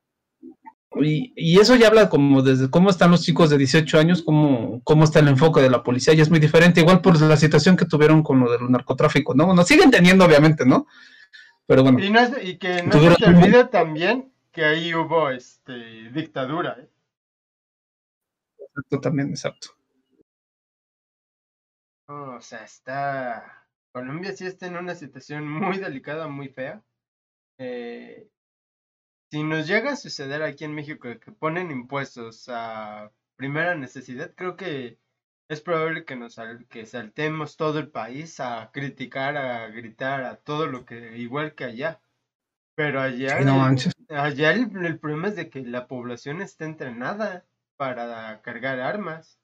y, 1.02 1.58
eso 1.58 1.74
ya 1.76 1.88
habla 1.88 2.08
como 2.08 2.42
desde 2.42 2.70
cómo 2.70 2.90
están 2.90 3.10
los 3.10 3.22
chicos 3.22 3.50
de 3.50 3.58
18 3.58 3.98
años, 3.98 4.22
cómo, 4.22 4.80
cómo 4.84 5.04
está 5.04 5.20
el 5.20 5.28
enfoque 5.28 5.60
de 5.60 5.70
la 5.70 5.82
policía, 5.82 6.14
y 6.14 6.20
es 6.20 6.30
muy 6.30 6.38
diferente, 6.38 6.80
igual 6.80 7.00
por 7.00 7.20
la 7.20 7.36
situación 7.36 7.76
que 7.76 7.86
tuvieron 7.86 8.22
con 8.22 8.40
lo 8.40 8.50
del 8.50 8.70
narcotráfico, 8.70 9.34
¿no? 9.34 9.52
Nos 9.54 9.66
siguen 9.66 9.90
teniendo, 9.90 10.24
obviamente, 10.24 10.64
¿no? 10.64 10.86
Pero 11.66 11.82
bueno. 11.82 11.98
Y, 11.98 12.58
que 12.58 12.82
no 12.82 12.92
se 12.92 13.26
olvide 13.26 13.64
también 13.64 14.32
que 14.52 14.64
ahí 14.64 14.94
hubo 14.94 15.30
este, 15.30 16.10
dictadura, 16.10 16.76
¿eh? 16.78 16.88
Exacto, 18.58 19.00
también, 19.00 19.30
exacto. 19.30 19.68
o 22.06 22.40
sea, 22.40 22.64
está... 22.64 23.60
Colombia 23.92 24.32
sí 24.32 24.44
está 24.44 24.66
en 24.66 24.76
una 24.76 24.96
situación 24.96 25.48
muy 25.48 25.78
delicada, 25.78 26.26
muy 26.26 26.48
fea. 26.48 26.82
Eh, 27.58 28.28
si 29.34 29.42
nos 29.42 29.66
llega 29.66 29.94
a 29.94 29.96
suceder 29.96 30.44
aquí 30.44 30.64
en 30.64 30.76
México 30.76 31.08
que 31.18 31.32
ponen 31.32 31.72
impuestos 31.72 32.48
a 32.48 33.10
primera 33.34 33.74
necesidad, 33.74 34.32
creo 34.36 34.54
que 34.56 35.00
es 35.48 35.60
probable 35.60 36.04
que 36.04 36.14
nos 36.14 36.38
que 36.68 36.86
saltemos 36.86 37.56
todo 37.56 37.80
el 37.80 37.88
país 37.88 38.38
a 38.38 38.70
criticar, 38.72 39.36
a 39.36 39.66
gritar, 39.70 40.22
a 40.22 40.36
todo 40.36 40.68
lo 40.68 40.84
que 40.84 41.18
igual 41.18 41.56
que 41.56 41.64
allá. 41.64 42.00
Pero 42.76 43.00
allá, 43.00 43.38
allá 44.08 44.52
el, 44.52 45.00
problema 45.00 45.26
es 45.26 45.34
de 45.34 45.50
que 45.50 45.62
la 45.62 45.88
población 45.88 46.40
está 46.40 46.64
entrenada 46.64 47.44
para 47.76 48.40
cargar 48.40 48.78
armas. 48.78 49.40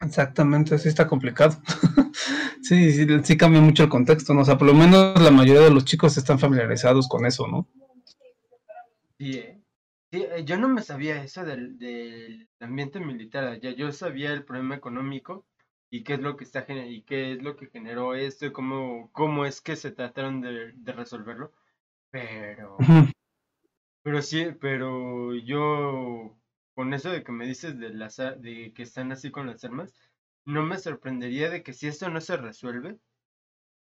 Exactamente, 0.00 0.74
así 0.74 0.88
está 0.88 1.06
complicado. 1.06 1.56
Sí, 2.62 2.92
sí, 2.92 3.06
sí 3.22 3.36
cambia 3.36 3.60
mucho 3.60 3.84
el 3.84 3.88
contexto, 3.88 4.34
¿no? 4.34 4.42
O 4.42 4.44
sea, 4.44 4.58
por 4.58 4.66
lo 4.66 4.74
menos 4.74 5.20
la 5.20 5.30
mayoría 5.30 5.62
de 5.62 5.70
los 5.70 5.84
chicos 5.84 6.16
están 6.16 6.38
familiarizados 6.38 7.08
con 7.08 7.24
eso, 7.26 7.46
¿no? 7.46 7.66
Sí, 9.18 9.38
¿eh? 9.38 9.62
Sí, 10.12 10.22
eh, 10.22 10.44
yo 10.44 10.56
no 10.56 10.68
me 10.68 10.82
sabía 10.82 11.22
eso 11.22 11.44
del, 11.44 11.78
del 11.78 12.48
ambiente 12.60 13.00
militar 13.00 13.44
allá. 13.44 13.70
Yo 13.72 13.92
sabía 13.92 14.32
el 14.32 14.44
problema 14.44 14.76
económico 14.76 15.46
y 15.90 16.04
qué 16.04 16.14
es 16.14 16.20
lo 16.20 16.36
que 16.36 16.44
está 16.44 16.64
y 16.68 17.02
qué 17.02 17.32
es 17.32 17.42
lo 17.42 17.56
que 17.56 17.68
generó 17.68 18.14
esto 18.14 18.46
y 18.46 18.52
cómo, 18.52 19.10
cómo 19.12 19.46
es 19.46 19.60
que 19.60 19.76
se 19.76 19.90
trataron 19.92 20.40
de, 20.40 20.72
de 20.74 20.92
resolverlo. 20.92 21.52
Pero, 22.10 22.76
pero 24.02 24.22
sí, 24.22 24.46
pero 24.60 25.34
yo 25.34 26.36
con 26.74 26.94
eso 26.94 27.10
de 27.10 27.24
que 27.24 27.32
me 27.32 27.46
dices 27.46 27.78
de 27.78 27.90
las 27.90 28.16
de 28.16 28.72
que 28.74 28.82
están 28.82 29.12
así 29.12 29.30
con 29.30 29.46
las 29.46 29.64
armas, 29.64 29.92
no 30.46 30.62
me 30.64 30.78
sorprendería 30.78 31.50
de 31.50 31.62
que 31.62 31.72
si 31.72 31.88
esto 31.88 32.08
no 32.08 32.20
se 32.20 32.36
resuelve, 32.36 32.98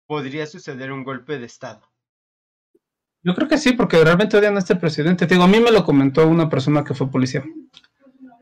podría 0.07 0.47
suceder 0.47 0.93
un 0.93 1.05
golpe 1.05 1.39
de 1.39 1.47
estado. 1.47 1.83
Yo 3.23 3.35
creo 3.35 3.49
que 3.49 3.59
sí, 3.59 3.73
porque 3.73 4.03
realmente 4.05 4.37
odian 4.37 4.57
a 4.57 4.61
este 4.61 4.77
presidente. 4.77 5.27
Te 5.27 5.35
digo, 5.35 5.45
a 5.45 5.49
mí 5.49 5.61
me 5.61 5.71
lo 5.73 5.85
comentó 5.85 6.27
una 6.27 6.49
persona 6.49 6.85
que 6.85 6.95
fue 6.95 7.11
policía. 7.11 7.45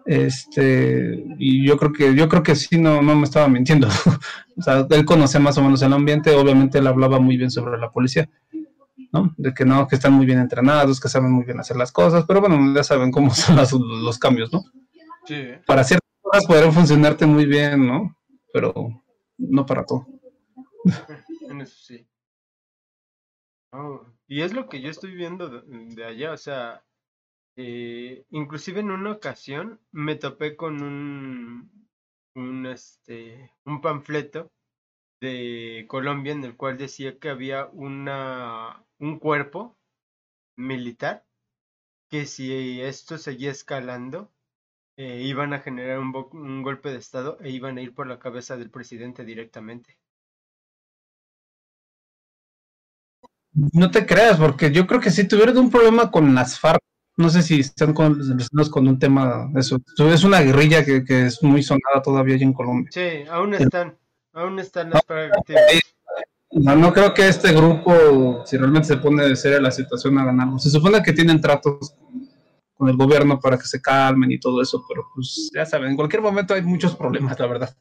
Este, 0.04 1.24
y 1.38 1.66
yo 1.66 1.76
creo 1.76 1.92
que, 1.92 2.14
yo 2.14 2.28
creo 2.28 2.42
que 2.42 2.54
sí, 2.54 2.78
no, 2.78 3.02
no 3.02 3.16
me 3.16 3.24
estaba 3.24 3.48
mintiendo. 3.48 3.88
o 4.56 4.62
sea, 4.62 4.86
él 4.88 5.04
conocía 5.04 5.40
más 5.40 5.58
o 5.58 5.62
menos 5.62 5.82
el 5.82 5.92
ambiente, 5.92 6.30
obviamente 6.34 6.78
él 6.78 6.86
hablaba 6.86 7.18
muy 7.18 7.36
bien 7.36 7.50
sobre 7.50 7.78
la 7.78 7.90
policía, 7.90 8.28
¿no? 9.12 9.34
De 9.36 9.52
que 9.52 9.64
no, 9.64 9.88
que 9.88 9.96
están 9.96 10.12
muy 10.12 10.24
bien 10.26 10.38
entrenados, 10.38 11.00
que 11.00 11.08
saben 11.08 11.32
muy 11.32 11.44
bien 11.44 11.58
hacer 11.58 11.76
las 11.76 11.90
cosas, 11.90 12.24
pero 12.26 12.40
bueno, 12.40 12.72
ya 12.74 12.84
saben 12.84 13.10
cómo 13.10 13.30
son 13.34 13.56
las- 13.56 13.72
los 13.72 14.18
cambios, 14.18 14.52
¿no? 14.52 14.62
Sí. 15.26 15.42
Para 15.66 15.82
ciertas 15.82 16.05
podrían 16.44 16.72
funcionarte 16.72 17.26
muy 17.26 17.46
bien, 17.46 17.86
¿no? 17.86 18.16
Pero 18.52 18.74
no 19.38 19.66
para 19.66 19.84
todo. 19.84 20.06
En 21.48 21.60
eso 21.60 21.76
sí. 21.78 22.06
Y 24.28 24.42
es 24.42 24.52
lo 24.52 24.68
que 24.68 24.80
yo 24.80 24.90
estoy 24.90 25.14
viendo 25.14 25.48
de, 25.48 25.94
de 25.94 26.04
allá, 26.04 26.32
o 26.32 26.36
sea, 26.36 26.84
eh, 27.56 28.24
inclusive 28.30 28.80
en 28.80 28.90
una 28.90 29.12
ocasión 29.12 29.80
me 29.92 30.16
topé 30.16 30.56
con 30.56 30.82
un, 30.82 31.88
un, 32.34 32.66
este, 32.66 33.52
un 33.64 33.80
panfleto 33.80 34.52
de 35.20 35.86
Colombia 35.88 36.32
en 36.32 36.44
el 36.44 36.56
cual 36.56 36.78
decía 36.78 37.18
que 37.18 37.30
había 37.30 37.66
una, 37.66 38.84
un 38.98 39.18
cuerpo 39.18 39.78
militar 40.56 41.24
que 42.10 42.26
si 42.26 42.80
esto 42.80 43.18
seguía 43.18 43.50
escalando, 43.50 44.32
eh, 44.96 45.22
iban 45.22 45.52
a 45.52 45.60
generar 45.60 45.98
un, 45.98 46.14
un 46.32 46.62
golpe 46.62 46.90
de 46.90 46.98
estado 46.98 47.38
e 47.40 47.50
iban 47.50 47.76
a 47.76 47.82
ir 47.82 47.94
por 47.94 48.06
la 48.06 48.18
cabeza 48.18 48.56
del 48.56 48.70
presidente 48.70 49.24
directamente. 49.24 49.98
No 53.72 53.90
te 53.90 54.04
creas, 54.04 54.38
porque 54.38 54.70
yo 54.70 54.86
creo 54.86 55.00
que 55.00 55.10
si 55.10 55.26
tuvieron 55.26 55.56
un 55.56 55.70
problema 55.70 56.10
con 56.10 56.34
las 56.34 56.58
FARC, 56.58 56.80
no 57.16 57.30
sé 57.30 57.42
si 57.42 57.60
están 57.60 57.94
con, 57.94 58.18
relacionados 58.18 58.70
con 58.70 58.86
un 58.86 58.98
tema 58.98 59.48
de 59.52 59.60
eso. 59.60 59.78
Es 60.10 60.24
una 60.24 60.40
guerrilla 60.40 60.84
que, 60.84 61.04
que 61.04 61.26
es 61.26 61.42
muy 61.42 61.62
sonada 61.62 62.02
todavía 62.02 62.34
allá 62.34 62.44
en 62.44 62.52
Colombia. 62.52 62.90
Sí, 62.92 63.24
aún 63.30 63.54
están, 63.54 63.96
aún 64.34 64.58
están 64.58 64.90
las 64.90 65.02
Sí. 65.46 65.54
No, 66.52 66.76
no 66.76 66.92
creo 66.92 67.12
que 67.12 67.28
este 67.28 67.52
grupo, 67.52 68.42
si 68.46 68.56
realmente 68.56 68.88
se 68.88 68.96
pone 68.98 69.26
de 69.26 69.36
seria 69.36 69.60
la 69.60 69.70
situación, 69.70 70.18
hagan 70.18 70.40
algo. 70.40 70.58
Se 70.58 70.70
supone 70.70 71.02
que 71.02 71.12
tienen 71.12 71.40
tratos 71.40 71.94
con 72.76 72.88
el 72.88 72.96
gobierno 72.96 73.40
para 73.40 73.56
que 73.58 73.64
se 73.66 73.80
calmen 73.80 74.30
y 74.32 74.38
todo 74.38 74.60
eso, 74.62 74.84
pero 74.88 75.06
pues 75.14 75.50
ya 75.54 75.64
saben, 75.64 75.90
en 75.90 75.96
cualquier 75.96 76.22
momento 76.22 76.54
hay 76.54 76.62
muchos 76.62 76.94
problemas, 76.96 77.38
la 77.38 77.46
verdad. 77.46 77.76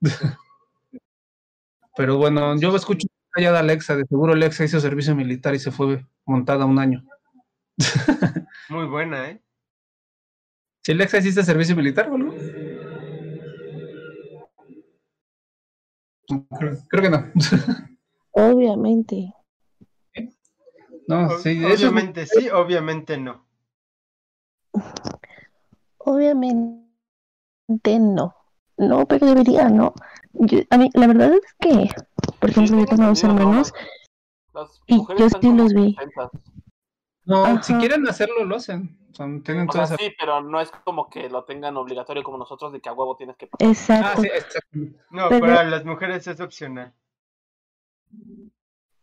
Pero 1.96 2.16
bueno, 2.16 2.56
yo 2.60 2.74
escucho 2.76 3.08
callada 3.30 3.58
Alexa, 3.58 3.96
de 3.96 4.04
seguro 4.06 4.32
Alexa 4.32 4.64
hizo 4.64 4.78
servicio 4.78 5.16
militar 5.16 5.54
y 5.56 5.58
se 5.58 5.72
fue 5.72 6.06
montada 6.24 6.64
un 6.64 6.78
año. 6.78 7.04
Muy 8.68 8.86
buena, 8.86 9.30
¿eh? 9.30 9.42
¿Si 10.84 10.92
Alexa 10.92 11.18
hiciste 11.18 11.42
servicio 11.42 11.74
militar 11.74 12.08
o 12.08 12.14
algo? 12.14 12.36
Creo, 16.58 16.76
creo 16.88 17.02
que 17.02 17.10
no. 17.10 17.32
Obviamente. 18.30 19.32
No, 21.08 21.26
O- 21.26 21.38
sí, 21.38 21.58
eso 21.64 21.72
es- 21.72 21.80
obviamente 21.84 22.26
sí, 22.26 22.50
obviamente 22.50 23.16
no. 23.16 23.47
Obviamente 25.98 26.78
no. 27.98 28.34
No, 28.76 29.06
pero 29.06 29.26
debería, 29.26 29.68
¿no? 29.68 29.92
Yo- 30.32 30.60
a 30.70 30.78
mí, 30.78 30.88
la 30.94 31.06
verdad 31.08 31.32
es 31.32 31.54
que, 31.58 31.88
por 32.38 32.50
ejemplo, 32.50 32.78
yo 32.78 32.86
tengo 32.86 33.06
dos 33.06 33.24
hermanos 33.24 33.72
Las 34.54 34.80
Y 34.86 34.96
mujeres 34.96 35.32
yo 35.32 35.38
sí 35.40 35.52
los 35.52 35.72
vi. 35.74 35.94
contentas. 35.94 36.30
No, 37.24 37.62
si 37.62 37.74
quieren 37.74 38.08
hacerlo, 38.08 38.44
lo 38.44 38.56
hacen. 38.56 38.96
O 39.10 39.14
sea, 39.14 39.26
tienen 39.44 39.68
O 39.68 39.72
sea, 39.72 39.86
sí, 39.86 40.12
pero 40.18 40.40
no 40.40 40.60
es 40.60 40.70
como 40.70 41.08
que 41.10 41.28
lo 41.28 41.44
tengan 41.44 41.76
obligatorio 41.76 42.22
como 42.22 42.38
nosotros 42.38 42.72
de 42.72 42.80
que 42.80 42.88
a 42.88 42.92
huevo 42.92 43.16
tienes 43.16 43.36
que 43.36 43.46
Ah, 43.52 43.56
Exacto. 43.60 44.22
sí, 44.22 44.28
exacto. 44.28 44.78
No, 45.10 45.28
Pero- 45.28 45.40
para 45.40 45.64
las 45.64 45.84
mujeres 45.84 46.26
es 46.26 46.40
opcional. 46.40 46.92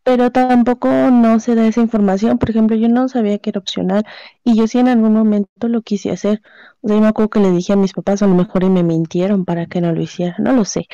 Pero 0.06 0.30
tampoco 0.30 0.88
no 0.88 1.40
se 1.40 1.56
da 1.56 1.66
esa 1.66 1.80
información. 1.80 2.38
Por 2.38 2.50
ejemplo, 2.50 2.76
yo 2.76 2.88
no 2.88 3.08
sabía 3.08 3.38
que 3.38 3.50
era 3.50 3.58
opcional 3.58 4.06
y 4.44 4.56
yo 4.56 4.68
sí 4.68 4.78
en 4.78 4.86
algún 4.86 5.12
momento 5.12 5.66
lo 5.66 5.82
quise 5.82 6.12
hacer. 6.12 6.42
O 6.80 6.86
sea, 6.86 6.96
yo 6.96 7.02
me 7.02 7.08
acuerdo 7.08 7.30
que 7.30 7.40
le 7.40 7.50
dije 7.50 7.72
a 7.72 7.76
mis 7.76 7.92
papás 7.92 8.22
a 8.22 8.28
lo 8.28 8.36
mejor 8.36 8.62
y 8.62 8.70
me 8.70 8.84
mintieron 8.84 9.44
para 9.44 9.66
que 9.66 9.80
no 9.80 9.92
lo 9.92 10.00
hiciera. 10.00 10.36
No 10.38 10.52
lo 10.52 10.64
sé. 10.64 10.86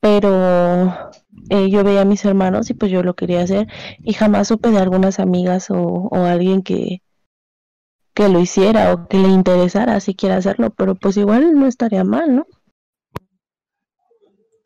Pero 0.00 1.10
eh, 1.50 1.70
yo 1.70 1.84
veía 1.84 2.00
a 2.00 2.04
mis 2.04 2.24
hermanos 2.24 2.68
y 2.70 2.74
pues 2.74 2.90
yo 2.90 3.04
lo 3.04 3.14
quería 3.14 3.42
hacer 3.42 3.68
y 4.00 4.12
jamás 4.14 4.48
supe 4.48 4.70
de 4.70 4.78
algunas 4.78 5.20
amigas 5.20 5.70
o, 5.70 6.10
alguien 6.12 6.62
que, 6.62 7.02
que 8.12 8.28
lo 8.28 8.40
hiciera 8.40 8.92
o 8.92 9.06
que 9.06 9.18
le 9.18 9.28
interesara 9.28 10.00
siquiera 10.00 10.36
hacerlo. 10.36 10.70
Pero 10.70 10.96
pues 10.96 11.16
igual 11.16 11.54
no 11.54 11.66
estaría 11.68 12.02
mal, 12.02 12.34
¿no? 12.34 12.46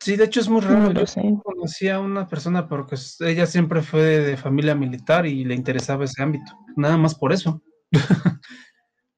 Sí, 0.03 0.17
de 0.17 0.25
hecho 0.25 0.41
es 0.41 0.49
muy 0.49 0.59
raro. 0.59 0.91
Yo 0.91 1.41
conocí 1.41 1.87
a 1.87 2.01
una 2.01 2.27
persona 2.27 2.67
porque 2.67 2.97
ella 3.21 3.45
siempre 3.45 3.81
fue 3.81 4.01
de 4.01 4.35
familia 4.35 4.75
militar 4.75 5.25
y 5.25 5.45
le 5.45 5.55
interesaba 5.55 6.03
ese 6.03 6.21
ámbito. 6.21 6.51
Nada 6.75 6.97
más 6.97 7.15
por 7.15 7.31
eso. 7.31 7.61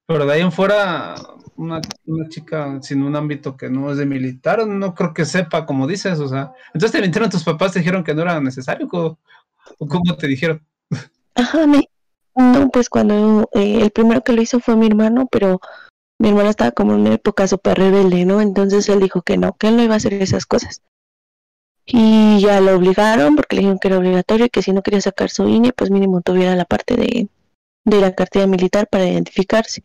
Pero 0.05 0.27
de 0.27 0.33
ahí 0.33 0.41
en 0.41 0.51
fuera, 0.51 1.15
una, 1.55 1.81
una 2.05 2.29
chica 2.29 2.79
sin 2.83 3.01
un 3.01 3.15
ámbito 3.15 3.57
que 3.57 3.67
no 3.67 3.91
es 3.91 3.97
de 3.97 4.05
militar, 4.05 4.67
no 4.67 4.93
creo 4.93 5.11
que 5.11 5.25
sepa, 5.25 5.65
como 5.65 5.87
dices, 5.87 6.19
o 6.19 6.27
sea. 6.27 6.51
Entonces 6.67 6.91
te 6.91 7.01
mintieron 7.01 7.31
tus 7.31 7.43
papás, 7.43 7.71
te 7.71 7.79
dijeron 7.79 8.03
que 8.03 8.13
no 8.13 8.21
era 8.21 8.39
necesario, 8.39 8.87
¿o, 8.91 9.17
o 9.79 9.87
cómo 9.87 10.15
te 10.15 10.27
dijeron? 10.27 10.63
Ajá, 11.33 11.65
me... 11.65 11.89
No, 12.35 12.69
pues 12.69 12.89
cuando 12.89 13.49
eh, 13.53 13.79
el 13.81 13.89
primero 13.89 14.21
que 14.21 14.33
lo 14.33 14.41
hizo 14.43 14.59
fue 14.59 14.75
mi 14.75 14.85
hermano, 14.85 15.27
pero 15.31 15.61
mi 16.19 16.29
hermano 16.29 16.49
estaba 16.49 16.71
como 16.71 16.93
en 16.93 17.01
una 17.01 17.13
época 17.13 17.47
súper 17.47 17.77
rebelde, 17.77 18.25
¿no? 18.25 18.41
Entonces 18.41 18.87
él 18.89 18.99
dijo 18.99 19.21
que 19.21 19.37
no, 19.37 19.53
que 19.57 19.67
él 19.67 19.77
no 19.77 19.83
iba 19.83 19.93
a 19.95 19.97
hacer 19.97 20.13
esas 20.13 20.45
cosas. 20.45 20.81
Y 21.85 22.39
ya 22.39 22.61
lo 22.61 22.75
obligaron 22.75 23.35
porque 23.35 23.55
le 23.55 23.61
dijeron 23.61 23.79
que 23.79 23.87
era 23.89 23.97
obligatorio 23.97 24.47
y 24.47 24.49
que 24.49 24.61
si 24.61 24.71
no 24.73 24.81
quería 24.81 25.01
sacar 25.01 25.29
su 25.29 25.47
INE, 25.47 25.71
pues 25.73 25.91
mínimo 25.91 26.21
tuviera 26.21 26.55
la 26.55 26.65
parte 26.65 26.95
de, 26.95 27.27
de 27.85 28.01
la 28.01 28.13
cartilla 28.15 28.47
militar 28.47 28.87
para 28.87 29.07
identificarse. 29.07 29.83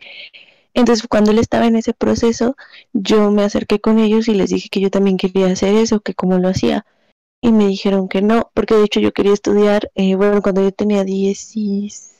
Entonces 0.73 1.07
cuando 1.09 1.31
él 1.31 1.39
estaba 1.39 1.67
en 1.67 1.77
ese 1.77 1.93
proceso, 1.93 2.57
yo 2.93 3.31
me 3.31 3.43
acerqué 3.43 3.81
con 3.81 3.99
ellos 3.99 4.29
y 4.29 4.35
les 4.35 4.51
dije 4.51 4.69
que 4.71 4.81
yo 4.81 4.91
también 4.91 5.17
quería 5.17 5.47
hacer 5.49 5.75
eso, 5.75 6.01
que 6.01 6.15
cómo 6.15 6.39
lo 6.39 6.49
hacía. 6.49 6.87
Y 7.43 7.53
me 7.53 7.67
dijeron 7.67 8.09
que 8.09 8.23
no, 8.23 8.51
porque 8.55 8.75
de 8.75 8.85
hecho 8.85 9.01
yo 9.01 9.13
quería 9.13 9.33
estudiar, 9.33 9.91
eh, 9.95 10.15
bueno, 10.15 10.43
cuando 10.43 10.63
yo 10.63 10.73
tenía 10.73 11.05
16, 11.05 12.20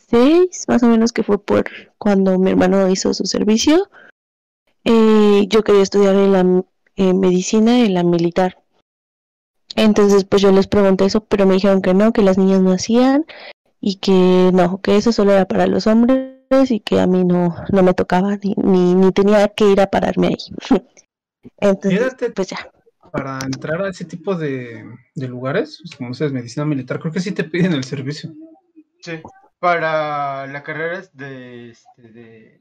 más 0.69 0.83
o 0.83 0.87
menos, 0.87 1.13
que 1.13 1.23
fue 1.23 1.43
por 1.43 1.65
cuando 1.99 2.39
mi 2.39 2.51
hermano 2.51 2.89
hizo 2.89 3.15
su 3.15 3.25
servicio, 3.25 3.89
eh, 4.85 5.47
yo 5.49 5.63
quería 5.63 5.83
estudiar 5.83 6.15
en 6.15 6.33
la 6.33 6.65
eh, 6.97 7.15
medicina 7.15 7.81
en 7.81 7.95
la 7.95 8.03
militar. 8.03 8.59
Entonces, 9.77 10.25
pues 10.25 10.43
yo 10.43 10.53
les 10.53 10.67
pregunté 10.67 11.05
eso, 11.05 11.25
pero 11.25 11.47
me 11.47 11.55
dijeron 11.55 11.83
que 11.83 11.95
no, 11.95 12.13
que 12.13 12.23
las 12.23 12.39
niñas 12.39 12.61
no 12.61 12.73
hacían 12.73 13.25
y 13.81 13.97
que 13.97 14.51
no, 14.53 14.81
que 14.81 14.97
eso 14.97 15.13
solo 15.13 15.33
era 15.33 15.47
para 15.47 15.67
los 15.67 15.87
hombres 15.87 16.31
y 16.69 16.81
que 16.81 17.01
a 17.01 17.07
mí 17.07 17.25
no, 17.25 17.55
no 17.71 17.83
me 17.83 17.95
tocaba 17.95 18.37
ni, 18.37 18.55
ni, 18.57 18.95
ni 18.95 19.13
tenía 19.13 19.49
que 19.49 19.71
ir 19.71 19.81
a 19.81 19.87
pararme 19.87 20.29
ahí. 20.29 20.81
Entonces, 21.59 22.17
pues 22.35 22.49
ya. 22.49 22.71
Para 23.13 23.39
entrar 23.45 23.83
a 23.83 23.89
ese 23.89 24.05
tipo 24.05 24.37
de, 24.37 24.85
de 25.15 25.29
lugares, 25.29 25.83
como 25.97 26.11
dices, 26.11 26.33
medicina 26.33 26.65
militar, 26.65 27.01
creo 27.01 27.13
que 27.13 27.21
sí 27.21 27.33
te 27.33 27.45
piden 27.45 27.73
el 27.73 27.85
servicio. 27.85 28.33
Sí. 29.01 29.21
Para 29.61 30.47
la 30.47 30.63
carrera 30.63 31.03
de, 31.13 31.71
este, 31.71 32.03
de, 32.03 32.61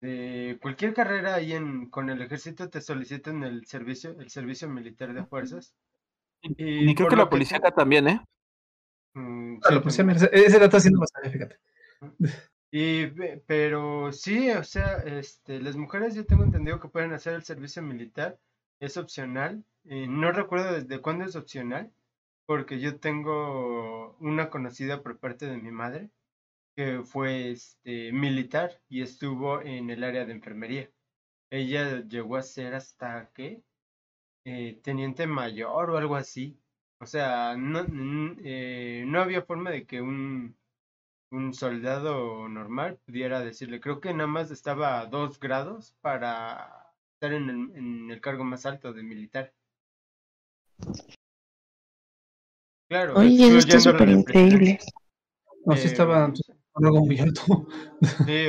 de 0.00 0.58
cualquier 0.60 0.94
carrera 0.94 1.34
ahí 1.34 1.54
en, 1.54 1.88
con 1.90 2.10
el 2.10 2.22
ejército 2.22 2.68
te 2.68 2.80
solicitan 2.80 3.42
el 3.42 3.66
servicio, 3.66 4.14
el 4.20 4.30
servicio 4.30 4.68
militar 4.68 5.12
de 5.14 5.24
fuerzas. 5.24 5.74
Y 6.42 6.94
creo 6.94 7.08
que 7.08 7.16
la 7.16 7.28
policía 7.28 7.58
acá 7.58 7.72
también, 7.72 8.06
¿eh? 8.06 8.20
Mm, 9.14 9.56
A 9.64 9.68
sí, 9.68 9.74
la 9.74 9.80
policía, 9.80 10.04
ese, 10.30 10.58
dato 10.58 10.78
sí 10.78 10.90
no 10.90 11.00
sabía, 11.06 11.30
fíjate. 11.30 11.56
Y, 12.70 13.06
pero 13.46 14.12
sí, 14.12 14.50
o 14.50 14.62
sea, 14.62 14.98
este, 14.98 15.60
las 15.60 15.76
mujeres 15.76 16.14
yo 16.14 16.26
tengo 16.26 16.44
entendido 16.44 16.78
que 16.78 16.88
pueden 16.88 17.12
hacer 17.12 17.32
el 17.34 17.42
servicio 17.42 17.82
militar 17.82 18.38
es 18.78 18.96
opcional. 18.98 19.64
Eh, 19.84 20.06
no 20.06 20.32
recuerdo 20.32 20.74
desde 20.74 21.00
cuándo 21.00 21.24
es 21.24 21.34
opcional, 21.34 21.90
porque 22.48 22.80
yo 22.80 22.98
tengo 22.98 24.16
una 24.20 24.48
conocida 24.48 25.02
por 25.02 25.18
parte 25.18 25.46
de 25.46 25.58
mi 25.58 25.70
madre 25.70 26.10
que 26.76 27.02
fue 27.04 27.50
este, 27.50 28.10
militar 28.12 28.80
y 28.88 29.02
estuvo 29.02 29.60
en 29.60 29.90
el 29.90 30.02
área 30.02 30.24
de 30.24 30.32
enfermería. 30.32 30.90
Ella 31.50 32.02
llegó 32.08 32.36
a 32.36 32.42
ser 32.42 32.74
hasta 32.74 33.30
que 33.34 33.62
eh, 34.46 34.80
teniente 34.82 35.26
mayor 35.26 35.90
o 35.90 35.98
algo 35.98 36.16
así. 36.16 36.58
O 37.00 37.06
sea, 37.06 37.54
no, 37.58 37.84
eh, 38.42 39.04
no 39.06 39.20
había 39.20 39.42
forma 39.42 39.70
de 39.70 39.86
que 39.86 40.00
un, 40.00 40.56
un 41.30 41.54
soldado 41.54 42.48
normal 42.48 42.98
pudiera 43.04 43.40
decirle. 43.40 43.80
Creo 43.80 44.00
que 44.00 44.14
nada 44.14 44.28
más 44.28 44.50
estaba 44.50 45.00
a 45.00 45.06
dos 45.06 45.38
grados 45.40 45.94
para 46.00 46.94
estar 47.14 47.32
en 47.34 47.50
el, 47.50 47.76
en 47.76 48.10
el 48.10 48.20
cargo 48.22 48.44
más 48.44 48.64
alto 48.66 48.94
de 48.94 49.02
militar. 49.02 49.52
Claro, 52.88 53.14
Oye, 53.16 53.48
eso 53.48 53.58
está 53.58 53.80
súper 53.80 54.08
increíble. 54.08 54.78
No, 55.66 55.76
sí 55.76 55.88
estaba 55.88 56.32
algo 56.74 57.04
muy 57.04 57.18
alto. 57.18 57.42
Sí, 58.26 58.46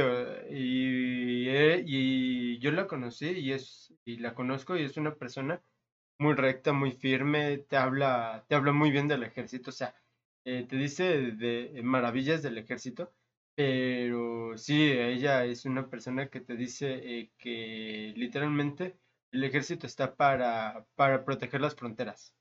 y, 0.50 1.50
y, 1.86 2.60
yo 2.60 2.72
la 2.72 2.88
conocí 2.88 3.28
y 3.28 3.52
es 3.52 3.94
y 4.06 4.18
la 4.18 4.34
conozco 4.34 4.78
y 4.78 4.84
es 4.84 4.96
una 4.98 5.16
persona 5.16 5.62
muy 6.20 6.36
recta, 6.36 6.74
muy 6.74 6.92
firme, 6.92 7.58
te 7.58 7.78
habla, 7.78 8.46
te 8.48 8.56
habla 8.56 8.72
muy 8.72 8.92
bien 8.92 9.08
del 9.08 9.24
ejército, 9.24 9.70
o 9.72 9.74
sea, 9.74 9.96
eh, 10.46 10.66
te 10.68 10.76
dice 10.78 11.04
de 11.32 11.82
maravillas 11.84 12.42
del 12.42 12.58
ejército, 12.58 13.14
pero 13.56 14.58
sí, 14.58 14.92
ella 14.92 15.46
es 15.46 15.66
una 15.66 15.90
persona 15.90 16.28
que 16.30 16.42
te 16.42 16.56
dice 16.56 16.88
eh, 17.04 17.32
que 17.38 18.14
literalmente 18.16 18.98
el 19.32 19.44
ejército 19.44 19.88
está 19.88 20.16
para, 20.16 20.86
para 20.96 21.26
proteger 21.26 21.62
las 21.62 21.76
fronteras. 21.76 22.34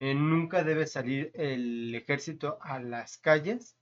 Eh, 0.00 0.14
nunca 0.14 0.62
debe 0.62 0.86
salir 0.86 1.32
el 1.34 1.94
ejército 1.94 2.58
a 2.60 2.78
las 2.78 3.18
calles 3.18 3.76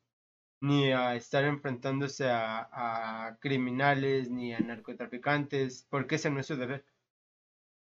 ni 0.60 0.90
a 0.90 1.14
estar 1.14 1.44
enfrentándose 1.44 2.28
a, 2.28 3.36
criminales 3.40 4.30
ni 4.30 4.54
a 4.54 4.60
narcotraficantes, 4.60 5.86
porque 5.90 6.14
ese 6.14 6.30
no 6.30 6.40
es 6.40 6.46
su 6.46 6.56
deber. 6.56 6.84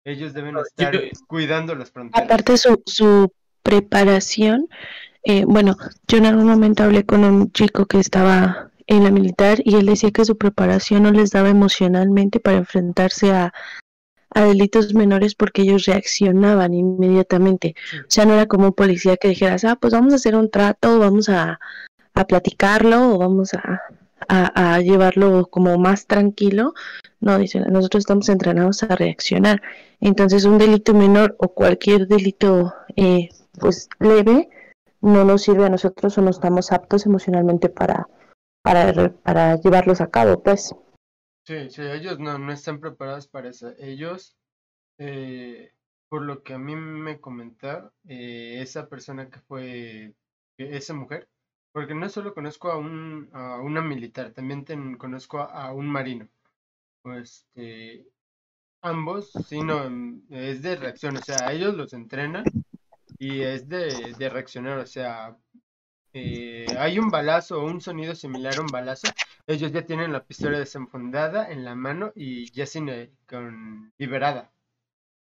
Ellos 0.04 0.34
deben 0.34 0.56
estar 0.58 0.94
cuidando 1.26 1.74
las 1.74 1.90
fronteras. 1.90 2.24
Aparte 2.24 2.56
su, 2.56 2.82
su 2.86 3.32
preparación, 3.62 4.68
eh, 5.22 5.44
bueno, 5.46 5.76
yo 6.06 6.18
en 6.18 6.26
algún 6.26 6.46
momento 6.46 6.84
hablé 6.84 7.04
con 7.04 7.24
un 7.24 7.50
chico 7.52 7.86
que 7.86 7.98
estaba 7.98 8.70
en 8.86 9.04
la 9.04 9.10
militar 9.10 9.58
y 9.64 9.74
él 9.76 9.86
decía 9.86 10.10
que 10.12 10.24
su 10.24 10.36
preparación 10.36 11.02
no 11.02 11.10
les 11.10 11.30
daba 11.30 11.48
emocionalmente 11.48 12.38
para 12.40 12.58
enfrentarse 12.58 13.32
a, 13.32 13.52
a 14.30 14.44
delitos 14.44 14.94
menores 14.94 15.34
porque 15.34 15.62
ellos 15.62 15.86
reaccionaban 15.86 16.74
inmediatamente. 16.74 17.74
O 18.00 18.10
sea, 18.10 18.24
no 18.26 18.34
era 18.34 18.46
como 18.46 18.66
un 18.66 18.72
policía 18.72 19.16
que 19.16 19.28
dijeras, 19.28 19.64
ah, 19.64 19.76
pues 19.80 19.92
vamos 19.92 20.12
a 20.12 20.16
hacer 20.16 20.36
un 20.36 20.50
trato, 20.50 20.98
vamos 20.98 21.28
a, 21.28 21.58
a 22.14 22.26
platicarlo 22.26 23.14
o 23.14 23.18
vamos 23.18 23.54
a, 23.54 23.82
a, 24.28 24.80
llevarlo 24.80 25.46
como 25.46 25.78
más 25.78 26.06
tranquilo. 26.06 26.74
No, 27.20 27.38
dice, 27.38 27.60
nosotros 27.60 28.02
estamos 28.02 28.28
entrenados 28.28 28.82
a 28.82 28.96
reaccionar. 28.96 29.62
Entonces, 30.00 30.44
un 30.44 30.58
delito 30.58 30.94
menor 30.94 31.36
o 31.38 31.48
cualquier 31.48 32.06
delito 32.06 32.74
eh, 32.96 33.28
pues 33.58 33.88
leve 33.98 34.48
no 35.00 35.24
nos 35.24 35.42
sirve 35.42 35.66
a 35.66 35.70
nosotros 35.70 36.16
o 36.18 36.22
no 36.22 36.30
estamos 36.30 36.72
aptos 36.72 37.06
emocionalmente 37.06 37.68
para, 37.68 38.08
para, 38.62 39.12
para 39.22 39.56
llevarlos 39.56 40.00
a 40.00 40.08
cabo, 40.08 40.42
pues. 40.42 40.74
Sí, 41.46 41.70
sí, 41.70 41.82
ellos 41.82 42.18
no, 42.18 42.38
no 42.38 42.52
están 42.52 42.80
preparados 42.80 43.28
para 43.28 43.50
eso. 43.50 43.72
Ellos, 43.78 44.36
eh, 44.98 45.72
por 46.08 46.22
lo 46.22 46.42
que 46.42 46.54
a 46.54 46.58
mí 46.58 46.74
me 46.74 47.20
comentó, 47.20 47.92
eh, 48.08 48.58
esa 48.60 48.88
persona 48.88 49.30
que 49.30 49.40
fue, 49.40 50.14
esa 50.56 50.94
mujer, 50.94 51.28
porque 51.72 51.94
no 51.94 52.08
solo 52.08 52.34
conozco 52.34 52.70
a, 52.70 52.76
un, 52.78 53.30
a 53.32 53.60
una 53.60 53.80
militar, 53.80 54.32
también 54.32 54.64
conozco 54.96 55.38
a, 55.38 55.72
un 55.72 55.86
marino. 55.86 56.28
Pues, 57.02 57.46
ambos, 58.82 59.30
sí, 59.48 59.60
no, 59.60 59.88
es 60.30 60.62
de 60.62 60.76
reacción, 60.76 61.16
o 61.16 61.22
sea, 61.22 61.52
ellos 61.52 61.74
los 61.74 61.92
entrenan 61.92 62.44
y 63.18 63.42
es 63.42 63.68
de, 63.68 64.14
de 64.18 64.28
reaccionar, 64.28 64.78
o 64.78 64.86
sea, 64.86 65.36
eh, 66.12 66.66
hay 66.78 66.98
un 66.98 67.10
balazo 67.10 67.62
un 67.62 67.80
sonido 67.80 68.14
similar 68.14 68.54
a 68.56 68.62
un 68.62 68.68
balazo, 68.68 69.08
ellos 69.46 69.72
ya 69.72 69.86
tienen 69.86 70.12
la 70.12 70.24
pistola 70.24 70.58
desenfundada 70.58 71.50
en 71.50 71.64
la 71.64 71.74
mano 71.74 72.12
y 72.14 72.50
ya 72.52 72.66
sin, 72.66 72.88
eh, 72.88 73.12
con, 73.28 73.92
liberada 73.98 74.52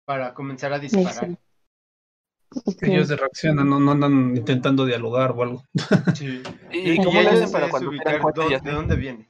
para 0.06 0.34
comenzar 0.34 0.74
a 0.74 0.80
disparar. 0.80 1.38
Ellos 2.82 3.08
de 3.08 3.16
reaccionan, 3.16 3.70
no, 3.70 3.80
no, 3.80 3.92
andan 3.92 4.36
intentando 4.36 4.86
dialogar 4.86 5.32
o 5.32 5.44
algo. 5.44 5.64
Sí. 6.14 6.44
¿Y, 6.72 6.98
cómo 7.04 7.22
le 7.22 7.30
hacen 7.30 7.52
para 7.52 7.70
cuando 7.70 7.92
¿De 7.92 8.72
dónde 8.72 8.96
viene? 8.96 9.30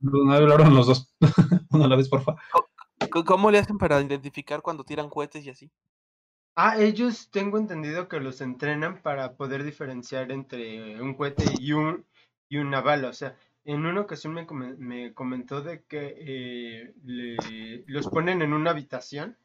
No 0.00 0.32
hablaron 0.32 0.74
los 0.74 0.88
dos. 0.88 1.14
Una 1.70 1.84
a 1.84 1.88
la 1.88 1.96
vez, 1.96 2.08
porfa. 2.08 2.34
¿Cómo 3.24 3.50
le 3.50 3.58
hacen 3.58 3.78
para 3.78 4.00
identificar 4.00 4.60
cuando 4.60 4.84
tiran 4.84 5.08
cohetes 5.08 5.44
y 5.46 5.50
así? 5.50 5.70
Ah, 6.56 6.76
ellos 6.76 7.30
tengo 7.30 7.56
entendido 7.58 8.08
que 8.08 8.18
los 8.18 8.40
entrenan 8.40 9.00
para 9.00 9.36
poder 9.36 9.62
diferenciar 9.62 10.32
entre 10.32 11.00
un 11.00 11.14
cohete 11.14 11.44
y 11.60 11.72
un 11.72 12.04
y 12.48 12.58
una 12.58 12.80
bala. 12.80 13.08
O 13.08 13.12
sea, 13.12 13.36
en 13.64 13.84
una 13.86 14.00
ocasión 14.00 14.34
me, 14.34 14.46
me 14.78 15.14
comentó 15.14 15.62
de 15.62 15.84
que 15.84 16.14
eh, 16.18 17.84
los 17.86 18.08
ponen 18.08 18.42
en 18.42 18.52
una 18.52 18.70
habitación 18.70 19.36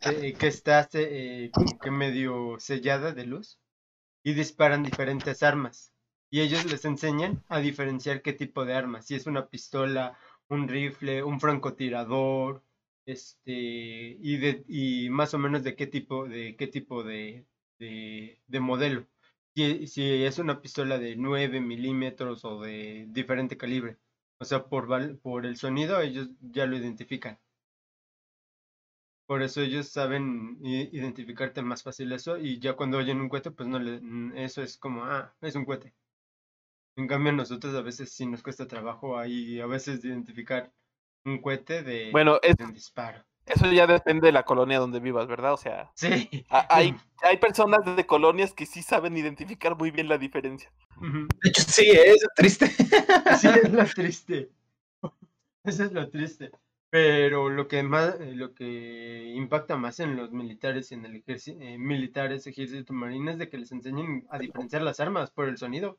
eh, 0.00 0.34
que 0.34 0.48
está 0.48 0.88
eh, 0.94 1.50
como 1.52 1.78
que 1.78 1.90
medio 1.90 2.58
sellada 2.58 3.12
de 3.12 3.26
luz 3.26 3.60
y 4.24 4.34
disparan 4.34 4.82
diferentes 4.82 5.42
armas. 5.42 5.92
Y 6.30 6.40
ellos 6.40 6.64
les 6.64 6.84
enseñan 6.84 7.44
a 7.48 7.60
diferenciar 7.60 8.22
qué 8.22 8.32
tipo 8.32 8.64
de 8.64 8.74
armas, 8.74 9.06
si 9.06 9.14
es 9.14 9.26
una 9.26 9.48
pistola, 9.48 10.16
un 10.48 10.66
rifle, 10.66 11.22
un 11.22 11.40
francotirador, 11.40 12.62
este 13.06 13.52
y 13.52 14.36
de 14.38 14.64
y 14.68 15.10
más 15.10 15.34
o 15.34 15.38
menos 15.38 15.62
de 15.64 15.76
qué 15.76 15.86
tipo 15.86 16.28
de 16.28 16.56
qué 16.56 16.66
tipo 16.68 17.02
de, 17.02 17.46
de, 17.78 18.60
modelo 18.60 19.06
si, 19.54 19.86
si, 19.86 20.24
es 20.24 20.38
una 20.38 20.60
pistola 20.60 20.98
de 20.98 21.16
9 21.16 21.60
milímetros 21.60 22.44
o 22.44 22.60
de 22.62 23.06
diferente 23.10 23.56
calibre. 23.56 23.98
O 24.38 24.44
sea 24.44 24.64
por 24.66 25.18
por 25.20 25.46
el 25.46 25.56
sonido 25.56 26.00
ellos 26.00 26.30
ya 26.40 26.66
lo 26.66 26.76
identifican. 26.76 27.38
Por 29.26 29.42
eso 29.42 29.60
ellos 29.62 29.88
saben 29.88 30.58
identificarte 30.62 31.62
más 31.62 31.82
fácil 31.82 32.12
eso 32.12 32.38
y 32.38 32.58
ya 32.58 32.74
cuando 32.74 32.98
oyen 32.98 33.20
un 33.20 33.28
cohete 33.28 33.50
pues 33.50 33.68
no 33.68 33.78
le 33.78 34.00
eso 34.44 34.62
es 34.62 34.76
como 34.76 35.04
ah 35.04 35.34
es 35.40 35.54
un 35.54 35.64
cohete 35.64 35.94
en 36.96 37.06
cambio 37.08 37.32
nosotros 37.32 37.74
a 37.74 37.82
veces 37.82 38.12
sí 38.12 38.26
nos 38.26 38.42
cuesta 38.42 38.68
trabajo 38.68 39.18
ahí 39.18 39.60
a 39.60 39.66
veces 39.66 40.04
identificar 40.04 40.72
un 41.24 41.40
cohete 41.40 41.82
de, 41.82 42.10
bueno, 42.10 42.40
un 42.58 42.74
disparo. 42.74 43.24
Eso 43.46 43.70
ya 43.72 43.86
depende 43.86 44.26
de 44.26 44.32
la 44.32 44.44
colonia 44.44 44.78
donde 44.78 45.00
vivas, 45.00 45.26
¿verdad? 45.26 45.52
O 45.52 45.56
sea, 45.56 45.90
sí. 45.94 46.44
hay, 46.48 46.94
hay 47.22 47.36
personas 47.38 47.80
de 47.96 48.06
colonias 48.06 48.54
que 48.54 48.66
sí 48.66 48.82
saben 48.82 49.16
identificar 49.16 49.76
muy 49.76 49.90
bien 49.90 50.08
la 50.08 50.18
diferencia. 50.18 50.70
De 51.00 51.48
hecho, 51.48 51.62
sí, 51.66 51.90
es 51.90 52.24
triste. 52.36 52.66
Sí, 53.40 53.48
es 53.48 53.72
lo 53.72 53.84
triste. 53.86 54.50
Eso 55.64 55.84
es 55.84 55.92
lo 55.92 56.08
triste. 56.08 56.50
Pero 56.92 57.48
lo 57.48 57.68
que 57.68 57.82
más, 57.82 58.20
eh, 58.20 58.32
lo 58.34 58.54
que 58.54 59.32
impacta 59.34 59.76
más 59.76 59.98
en 59.98 60.14
los 60.14 60.30
militares 60.30 60.92
y 60.92 60.94
en 60.94 61.06
el 61.06 61.16
ejército, 61.16 61.58
eh, 61.62 61.78
militares, 61.78 62.46
ejército 62.46 62.92
marino 62.92 63.30
es 63.30 63.38
de 63.38 63.48
que 63.48 63.56
les 63.56 63.72
enseñen 63.72 64.26
a 64.28 64.38
diferenciar 64.38 64.82
las 64.82 65.00
armas 65.00 65.30
por 65.30 65.48
el 65.48 65.56
sonido. 65.56 65.98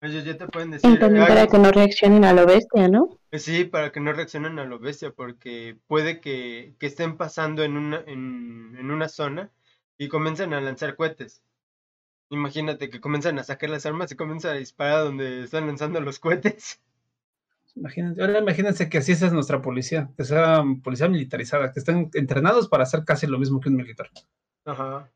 Ellos 0.00 0.24
ya 0.24 0.36
te 0.36 0.46
pueden 0.46 0.70
decir. 0.70 0.90
Y 0.90 0.98
también 0.98 1.26
para 1.26 1.48
que 1.48 1.58
no 1.58 1.72
reaccionen 1.72 2.24
a 2.24 2.32
lo 2.32 2.46
bestia, 2.46 2.88
¿no? 2.88 3.18
Eh, 3.32 3.38
sí, 3.38 3.64
para 3.64 3.90
que 3.90 4.00
no 4.00 4.12
reaccionen 4.12 4.58
a 4.58 4.64
lo 4.64 4.78
bestia, 4.78 5.10
porque 5.10 5.76
puede 5.88 6.20
que, 6.20 6.74
que 6.78 6.86
estén 6.86 7.16
pasando 7.16 7.64
en 7.64 7.76
una, 7.76 8.02
en, 8.06 8.76
en, 8.78 8.90
una 8.90 9.08
zona 9.08 9.50
y 9.98 10.08
comiencen 10.08 10.54
a 10.54 10.60
lanzar 10.60 10.94
cohetes. 10.94 11.42
Imagínate 12.30 12.90
que 12.90 13.00
comienzan 13.00 13.38
a 13.38 13.44
sacar 13.44 13.70
las 13.70 13.86
armas 13.86 14.12
y 14.12 14.16
comienzan 14.16 14.52
a 14.52 14.58
disparar 14.58 15.04
donde 15.04 15.44
están 15.44 15.66
lanzando 15.66 16.00
los 16.00 16.20
cohetes. 16.20 16.80
Imagínate, 17.74 18.20
ahora 18.20 18.40
imagínense 18.40 18.88
que 18.88 18.98
así 18.98 19.12
es 19.12 19.32
nuestra 19.32 19.62
policía, 19.62 20.10
que 20.16 20.24
sea 20.24 20.64
policía 20.82 21.08
militarizada, 21.08 21.72
que 21.72 21.78
están 21.78 22.10
entrenados 22.14 22.68
para 22.68 22.82
hacer 22.82 23.04
casi 23.04 23.28
lo 23.28 23.38
mismo 23.38 23.60
que 23.60 23.68
un 23.68 23.76
militar. 23.76 24.10
Ajá. 24.64 25.08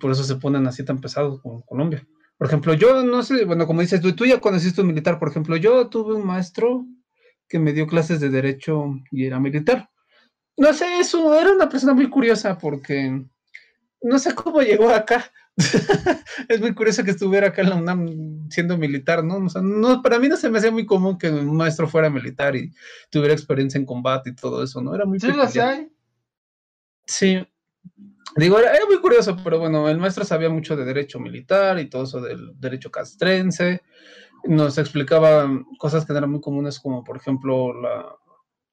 Por 0.00 0.10
eso 0.10 0.24
se 0.24 0.36
ponen 0.36 0.66
así 0.66 0.82
tan 0.82 0.98
pesados 0.98 1.42
como 1.42 1.62
Colombia. 1.66 2.06
Por 2.36 2.48
ejemplo, 2.48 2.74
yo 2.74 3.04
no 3.04 3.22
sé, 3.22 3.44
bueno, 3.44 3.66
como 3.66 3.80
dices, 3.80 4.00
tú, 4.00 4.14
tú 4.14 4.26
ya 4.26 4.40
conociste 4.40 4.80
un 4.80 4.88
militar, 4.88 5.18
por 5.18 5.28
ejemplo, 5.28 5.56
yo 5.56 5.88
tuve 5.88 6.14
un 6.14 6.26
maestro 6.26 6.86
que 7.48 7.58
me 7.58 7.72
dio 7.72 7.86
clases 7.86 8.20
de 8.20 8.30
derecho 8.30 8.94
y 9.10 9.26
era 9.26 9.38
militar. 9.38 9.90
No 10.56 10.72
sé, 10.72 10.98
eso 11.00 11.38
era 11.38 11.52
una 11.52 11.68
persona 11.68 11.94
muy 11.94 12.08
curiosa 12.08 12.58
porque 12.58 13.24
no 14.02 14.18
sé 14.18 14.34
cómo 14.34 14.60
llegó 14.60 14.90
acá, 14.90 15.32
es 16.48 16.60
muy 16.60 16.74
curioso 16.74 17.04
que 17.04 17.12
estuviera 17.12 17.48
acá 17.48 17.62
en 17.62 17.70
la 17.70 17.76
UNAM 17.76 18.50
siendo 18.50 18.76
militar, 18.76 19.22
¿no? 19.22 19.36
O 19.36 19.48
sea, 19.48 19.62
no, 19.62 20.02
para 20.02 20.18
mí 20.18 20.28
no 20.28 20.36
se 20.36 20.50
me 20.50 20.58
hacía 20.58 20.72
muy 20.72 20.84
común 20.84 21.16
que 21.16 21.30
un 21.30 21.56
maestro 21.56 21.88
fuera 21.88 22.10
militar 22.10 22.56
y 22.56 22.72
tuviera 23.10 23.34
experiencia 23.34 23.78
en 23.78 23.86
combate 23.86 24.30
y 24.30 24.34
todo 24.34 24.64
eso, 24.64 24.82
¿no? 24.82 24.94
Era 24.94 25.04
muy 25.04 25.20
Sí, 25.20 25.28
lo 25.28 25.46
sé. 25.46 25.90
Sí. 27.06 27.46
Digo, 28.36 28.58
era, 28.58 28.74
era 28.74 28.86
muy 28.86 28.98
curioso, 28.98 29.36
pero 29.42 29.58
bueno, 29.58 29.88
el 29.88 29.98
maestro 29.98 30.24
sabía 30.24 30.50
mucho 30.50 30.76
de 30.76 30.84
derecho 30.84 31.20
militar 31.20 31.78
y 31.78 31.88
todo 31.88 32.04
eso 32.04 32.20
del 32.20 32.58
derecho 32.58 32.90
castrense. 32.90 33.82
Nos 34.44 34.76
explicaba 34.78 35.48
cosas 35.78 36.04
que 36.04 36.12
no 36.12 36.18
eran 36.18 36.30
muy 36.30 36.40
comunes, 36.40 36.80
como 36.80 37.04
por 37.04 37.16
ejemplo 37.16 37.72
la, 37.80 38.16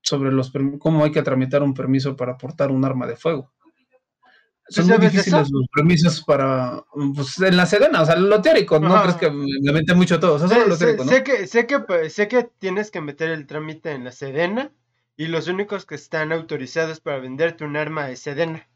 sobre 0.01 0.32
los 0.32 0.51
cómo 0.80 1.03
hay 1.03 1.12
que 1.12 1.22
tramitar 1.22 1.64
un 1.64 1.74
permiso 1.74 2.16
para 2.16 2.38
portar 2.38 2.72
un 2.72 2.84
arma 2.84 3.07
de 3.07 3.16
fuego. 3.16 3.51
Son 4.70 4.88
muy 4.88 4.97
difíciles 4.99 5.47
eso? 5.47 5.49
los 5.51 5.68
permisos 5.74 6.24
para, 6.24 6.82
pues, 7.16 7.39
en 7.41 7.57
la 7.57 7.66
Sedena, 7.66 8.01
o 8.01 8.05
sea, 8.05 8.16
lo 8.16 8.41
teórico, 8.41 8.80
no 8.80 8.95
Ajá. 8.95 9.03
crees 9.03 9.18
que 9.18 9.30
le 9.30 9.74
mete 9.74 9.93
mucho 9.93 10.18
todo, 10.18 10.36
o 10.36 10.39
sea, 10.39 10.47
solo 10.47 10.62
Sé, 10.62 10.70
lo 10.70 10.78
teórico, 10.78 11.03
¿no? 11.03 11.12
sé 11.12 11.24
que, 11.24 11.47
sé, 11.47 11.68
que, 11.68 11.80
pues, 11.80 12.14
sé 12.14 12.30
que 12.30 12.49
tienes 12.57 12.89
que 12.89 13.01
meter 13.01 13.32
el 13.32 13.47
trámite 13.47 13.91
en 13.91 14.05
la 14.05 14.14
Sedena 14.14 14.72
y 15.18 15.28
los 15.28 15.49
únicos 15.49 15.86
que 15.86 15.95
están 15.95 16.32
autorizados 16.32 17.01
para 17.01 17.20
venderte 17.20 17.66
un 17.66 17.76
arma 17.76 18.12
es 18.12 18.22
Sedena. 18.22 18.70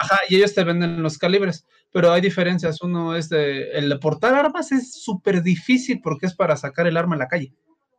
Ajá, 0.00 0.18
y 0.28 0.36
ellos 0.36 0.54
te 0.54 0.64
venden 0.64 1.02
los 1.02 1.18
calibres, 1.18 1.66
pero 1.92 2.10
hay 2.10 2.20
diferencias. 2.22 2.80
Uno 2.80 3.14
es 3.14 3.28
de, 3.28 3.70
el 3.72 3.98
portar 4.00 4.34
armas 4.34 4.72
es 4.72 4.94
súper 5.04 5.42
difícil 5.42 6.00
porque 6.02 6.26
es 6.26 6.34
para 6.34 6.56
sacar 6.56 6.86
el 6.86 6.96
arma 6.96 7.16
a 7.16 7.18
la 7.18 7.28
calle. 7.28 7.52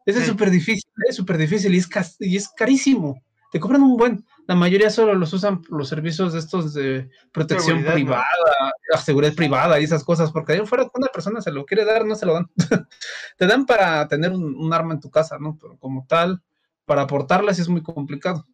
Ese 0.06 0.18
es 0.20 0.26
Sí. 0.26 0.32
súper 0.32 0.50
difícil, 0.50 0.90
es 1.08 1.16
súper 1.16 1.38
difícil 1.38 1.76
y 1.76 1.78
es, 1.78 1.88
y 2.20 2.36
es 2.36 2.50
carísimo. 2.50 3.22
Te 3.52 3.60
cobran 3.60 3.84
un 3.84 3.98
buen. 3.98 4.26
La 4.48 4.56
mayoría 4.56 4.90
solo 4.90 5.14
los 5.14 5.32
usan 5.34 5.62
los 5.70 5.90
servicios 5.90 6.34
de 6.34 6.40
estos 6.40 6.74
de 6.74 7.10
protección 7.32 7.84
Seguridad, 7.84 7.90
¿no? 7.92 7.96
privada, 7.96 8.74
la 8.92 8.98
seguridad 8.98 9.34
privada 9.36 9.80
y 9.80 9.84
esas 9.84 10.04
cosas, 10.04 10.32
porque 10.32 10.54
ahí 10.54 10.60
cuando 10.68 10.90
una 10.96 11.08
persona 11.14 11.40
se 11.42 11.52
lo 11.52 11.66
quiere 11.66 11.86
dar, 11.86 12.06
no 12.06 12.16
se 12.16 12.26
lo 12.26 12.34
dan. 12.34 12.50
Te 13.38 13.46
dan 13.46 13.66
para 13.66 14.08
tener 14.08 14.32
un, 14.32 14.56
un 14.56 14.74
arma 14.74 14.94
en 14.96 15.02
tu 15.02 15.12
casa, 15.12 15.38
¿no? 15.40 15.58
Pero 15.62 15.78
como 15.78 16.06
tal, 16.08 16.42
para 16.86 17.06
portarla 17.06 17.54
sí 17.54 17.62
es 17.62 17.70
muy 17.70 17.84
complicado. 17.84 18.48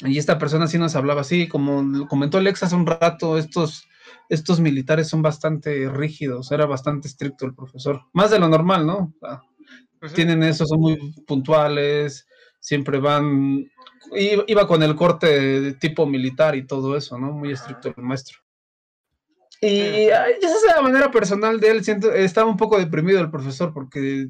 Y 0.00 0.18
esta 0.18 0.38
persona 0.38 0.66
sí 0.66 0.78
nos 0.78 0.96
hablaba 0.96 1.20
así, 1.20 1.48
como 1.48 2.08
comentó 2.08 2.38
Alex 2.38 2.62
hace 2.62 2.74
un 2.74 2.86
rato, 2.86 3.36
estos, 3.36 3.86
estos 4.28 4.58
militares 4.58 5.08
son 5.08 5.20
bastante 5.22 5.88
rígidos, 5.90 6.50
era 6.50 6.66
bastante 6.66 7.08
estricto 7.08 7.44
el 7.44 7.54
profesor, 7.54 8.02
más 8.12 8.30
de 8.30 8.38
lo 8.38 8.48
normal, 8.48 8.86
¿no? 8.86 8.96
O 8.96 9.14
sea, 9.20 9.42
Pues 10.00 10.14
tienen 10.14 10.42
eso, 10.42 10.64
son 10.66 10.80
muy 10.80 11.14
puntuales, 11.26 12.26
siempre 12.58 12.98
van, 12.98 13.70
iba 14.16 14.66
con 14.66 14.82
el 14.82 14.96
corte 14.96 15.60
de 15.60 15.74
tipo 15.74 16.06
militar 16.06 16.56
y 16.56 16.66
todo 16.66 16.96
eso, 16.96 17.18
¿no? 17.18 17.32
Muy 17.32 17.52
estricto 17.52 17.92
el 17.94 18.02
maestro. 18.02 18.38
Y 19.60 20.10
ay, 20.10 20.32
esa 20.40 20.56
es 20.56 20.64
la 20.74 20.82
manera 20.82 21.10
personal 21.10 21.60
de 21.60 21.70
él, 21.70 21.84
siento, 21.84 22.12
estaba 22.12 22.50
un 22.50 22.56
poco 22.56 22.78
deprimido 22.78 23.20
el 23.20 23.30
profesor 23.30 23.72
porque 23.72 24.26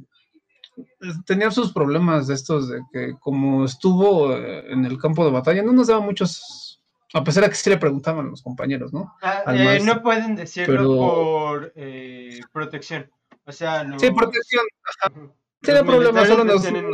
tenía 1.27 1.51
sus 1.51 1.73
problemas 1.73 2.27
de 2.27 2.35
estos 2.35 2.69
de 2.69 2.81
que 2.93 3.15
como 3.21 3.65
estuvo 3.65 4.33
eh, 4.37 4.73
en 4.73 4.85
el 4.85 4.99
campo 4.99 5.25
de 5.25 5.31
batalla, 5.31 5.63
no 5.63 5.73
nos 5.73 5.89
daba 5.89 6.01
muchos, 6.01 6.83
a 7.15 7.23
pesar 7.25 7.45
de 7.45 7.51
que 7.51 7.57
sí 7.57 7.71
le 7.71 7.77
preguntaban 7.79 8.31
los 8.31 8.43
compañeros, 8.43 8.93
¿no? 8.93 9.15
Ah, 9.23 9.43
eh, 9.49 9.65
maestro. 9.65 9.95
no 9.95 10.03
pueden 10.03 10.35
decirlo 10.37 10.75
Pero- 10.77 10.97
por 10.97 11.73
eh, 11.77 12.41
protección. 12.53 13.11
O 13.45 13.53
sea, 13.53 13.83
los, 13.85 14.01
Sí, 14.01 14.11
protección, 14.13 14.65
Ujú. 15.11 15.33
tiene 15.61 15.83
problemas, 15.83 16.29
solo 16.29 16.45
nos, 16.45 16.63
tienen-. 16.63 16.87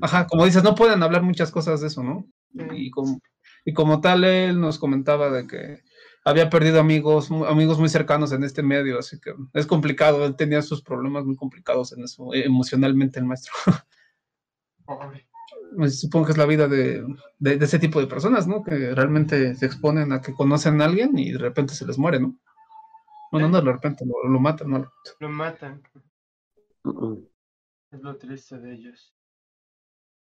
Ajá, 0.00 0.26
como 0.26 0.44
dices, 0.44 0.62
no 0.62 0.74
pueden 0.74 1.02
hablar 1.02 1.22
muchas 1.22 1.50
cosas 1.50 1.80
de 1.80 1.88
eso, 1.88 2.02
¿no? 2.02 2.24
Y 2.72 2.90
como, 2.90 3.20
y 3.64 3.72
como 3.72 4.00
tal, 4.00 4.24
él 4.24 4.60
nos 4.60 4.78
comentaba 4.78 5.30
de 5.30 5.46
que 5.46 5.80
había 6.24 6.50
perdido 6.50 6.80
amigos, 6.80 7.30
amigos 7.30 7.78
muy 7.78 7.88
cercanos 7.88 8.32
en 8.32 8.44
este 8.44 8.62
medio, 8.62 8.98
así 8.98 9.18
que 9.20 9.34
es 9.54 9.66
complicado, 9.66 10.24
él 10.24 10.36
tenía 10.36 10.62
sus 10.62 10.82
problemas 10.82 11.24
muy 11.24 11.36
complicados 11.36 11.92
en 11.92 12.04
eso, 12.04 12.32
eh, 12.34 12.44
emocionalmente 12.44 13.18
el 13.18 13.24
maestro. 13.26 13.52
Pobre. 14.84 15.26
Pues, 15.76 16.00
Supongo 16.00 16.26
que 16.26 16.32
es 16.32 16.38
la 16.38 16.46
vida 16.46 16.66
de, 16.68 17.04
de- 17.38 17.56
de 17.56 17.64
ese 17.64 17.78
tipo 17.78 18.00
de 18.00 18.06
personas, 18.06 18.46
¿no? 18.46 18.62
Que 18.62 18.94
realmente 18.94 19.54
se 19.54 19.66
exponen 19.66 20.12
a 20.12 20.20
que 20.20 20.34
conocen 20.34 20.80
a 20.80 20.86
alguien 20.86 21.16
y 21.18 21.32
de 21.32 21.38
repente 21.38 21.74
se 21.74 21.86
les 21.86 21.96
muere, 21.98 22.18
¿no? 22.20 22.36
Bueno, 23.30 23.48
no 23.48 23.60
de 23.62 23.72
repente, 23.72 24.04
lo, 24.04 24.28
lo 24.28 24.40
matan, 24.40 24.70
¿no? 24.70 24.92
Lo 25.20 25.28
matan. 25.28 25.82
Es 27.92 28.00
lo 28.00 28.16
triste 28.16 28.58
de 28.58 28.74
ellos. 28.74 29.14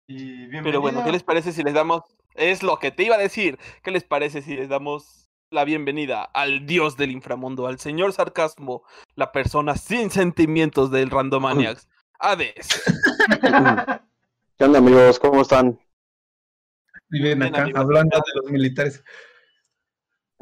Y 0.09 0.17
bienvenido. 0.25 0.65
Pero 0.65 0.81
bueno, 0.81 1.05
¿qué 1.05 1.13
les 1.13 1.23
parece 1.23 1.53
si 1.53 1.63
les 1.63 1.75
damos... 1.75 2.03
Es 2.35 2.65
lo 2.65 2.79
que 2.79 2.91
te 2.91 3.05
iba 3.05 3.15
a 3.15 3.19
decir. 3.19 3.59
¿Qué 3.85 3.93
les 3.93 4.03
parece 4.03 4.43
si 4.43 4.57
les 4.57 4.69
damos 4.69 5.30
la 5.51 5.65
bienvenida 5.65 6.23
al 6.23 6.65
dios 6.65 6.97
del 6.97 7.11
inframundo, 7.11 7.67
al 7.67 7.81
señor 7.81 8.13
sarcasmo, 8.13 8.85
la 9.17 9.33
persona 9.33 9.75
sin 9.75 10.11
sentimientos 10.11 10.93
del 10.93 11.11
Randomaniacs, 11.11 11.89
Hades? 12.21 12.69
¿Qué 14.59 14.65
onda 14.65 14.79
amigos? 14.79 15.19
¿Cómo 15.19 15.43
están? 15.43 15.81
Bien, 17.09 17.43
acá, 17.43 17.67
hablando 17.75 18.17
de 18.17 18.41
los 18.41 18.51
militares. 18.53 19.03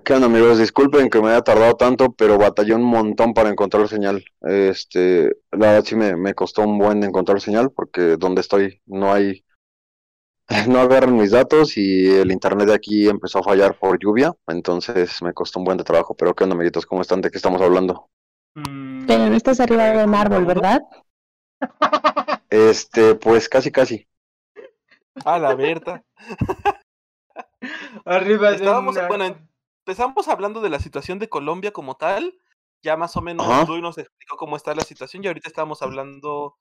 ¿Qué 0.05 0.13
onda 0.13 0.27
amigos? 0.27 0.59
Disculpen 0.59 1.09
que 1.09 1.23
me 1.23 1.29
haya 1.29 1.41
tardado 1.41 1.75
tanto, 1.77 2.13
pero 2.13 2.37
batallé 2.37 2.75
un 2.75 2.83
montón 2.83 3.33
para 3.33 3.49
encontrar 3.49 3.89
señal. 3.89 4.23
Este, 4.43 5.37
la 5.53 5.69
verdad 5.73 5.85
sí 5.87 5.97
me, 5.97 6.17
me 6.17 6.35
costó 6.35 6.63
un 6.63 6.79
buen 6.79 7.03
encontrar 7.03 7.41
señal 7.41 7.71
porque 7.71 8.19
donde 8.19 8.43
estoy 8.43 8.83
no 8.85 9.11
hay, 9.11 9.47
no 10.69 10.79
agarran 10.81 11.17
mis 11.17 11.31
datos 11.31 11.77
y 11.77 12.07
el 12.09 12.31
internet 12.33 12.69
de 12.69 12.75
aquí 12.75 13.09
empezó 13.09 13.39
a 13.41 13.43
fallar 13.43 13.79
por 13.79 13.99
lluvia, 13.99 14.33
entonces 14.47 15.21
me 15.23 15.33
costó 15.35 15.59
un 15.59 15.65
buen 15.65 15.79
de 15.79 15.85
trabajo. 15.85 16.15
Pero 16.15 16.35
¿qué 16.35 16.45
onda 16.45 16.55
amiguitos? 16.55 16.87
¿Cómo 16.87 17.03
están? 17.03 17.21
¿De 17.21 17.31
qué 17.31 17.37
estamos 17.39 17.61
hablando? 17.61 18.09
Mm, 18.55 19.07
Pero 19.07 19.29
no 19.29 19.37
estás 19.37 19.61
arriba 19.61 19.85
de 19.85 20.05
un 20.05 20.15
árbol, 20.15 20.45
¿verdad? 20.47 20.83
Este, 22.51 23.15
pues 23.15 23.49
casi 23.49 23.71
casi. 23.71 24.07
A 25.25 25.39
la 25.39 25.55
Berta. 25.55 26.03
Arriba 28.05 28.51
de 28.51 28.57
Estábamos, 28.57 28.97
una- 28.97 29.09
bueno, 29.09 29.37
empezamos 29.87 30.29
hablando 30.29 30.61
de 30.61 30.71
la 30.71 30.79
situación 30.79 31.19
de 31.19 31.29
Colombia 31.29 31.73
como 31.73 31.97
tal. 31.97 32.35
Ya 32.83 32.97
más 32.97 33.17
o 33.17 33.21
menos. 33.21 33.69
Luis 33.69 33.83
nos 33.83 33.99
explicó 33.99 34.37
cómo 34.37 34.57
está 34.57 34.75
la 34.75 34.83
situación 34.83 35.25
y 35.25 35.27
ahorita 35.27 35.49
estábamos 35.49 35.83
hablando 35.83 36.57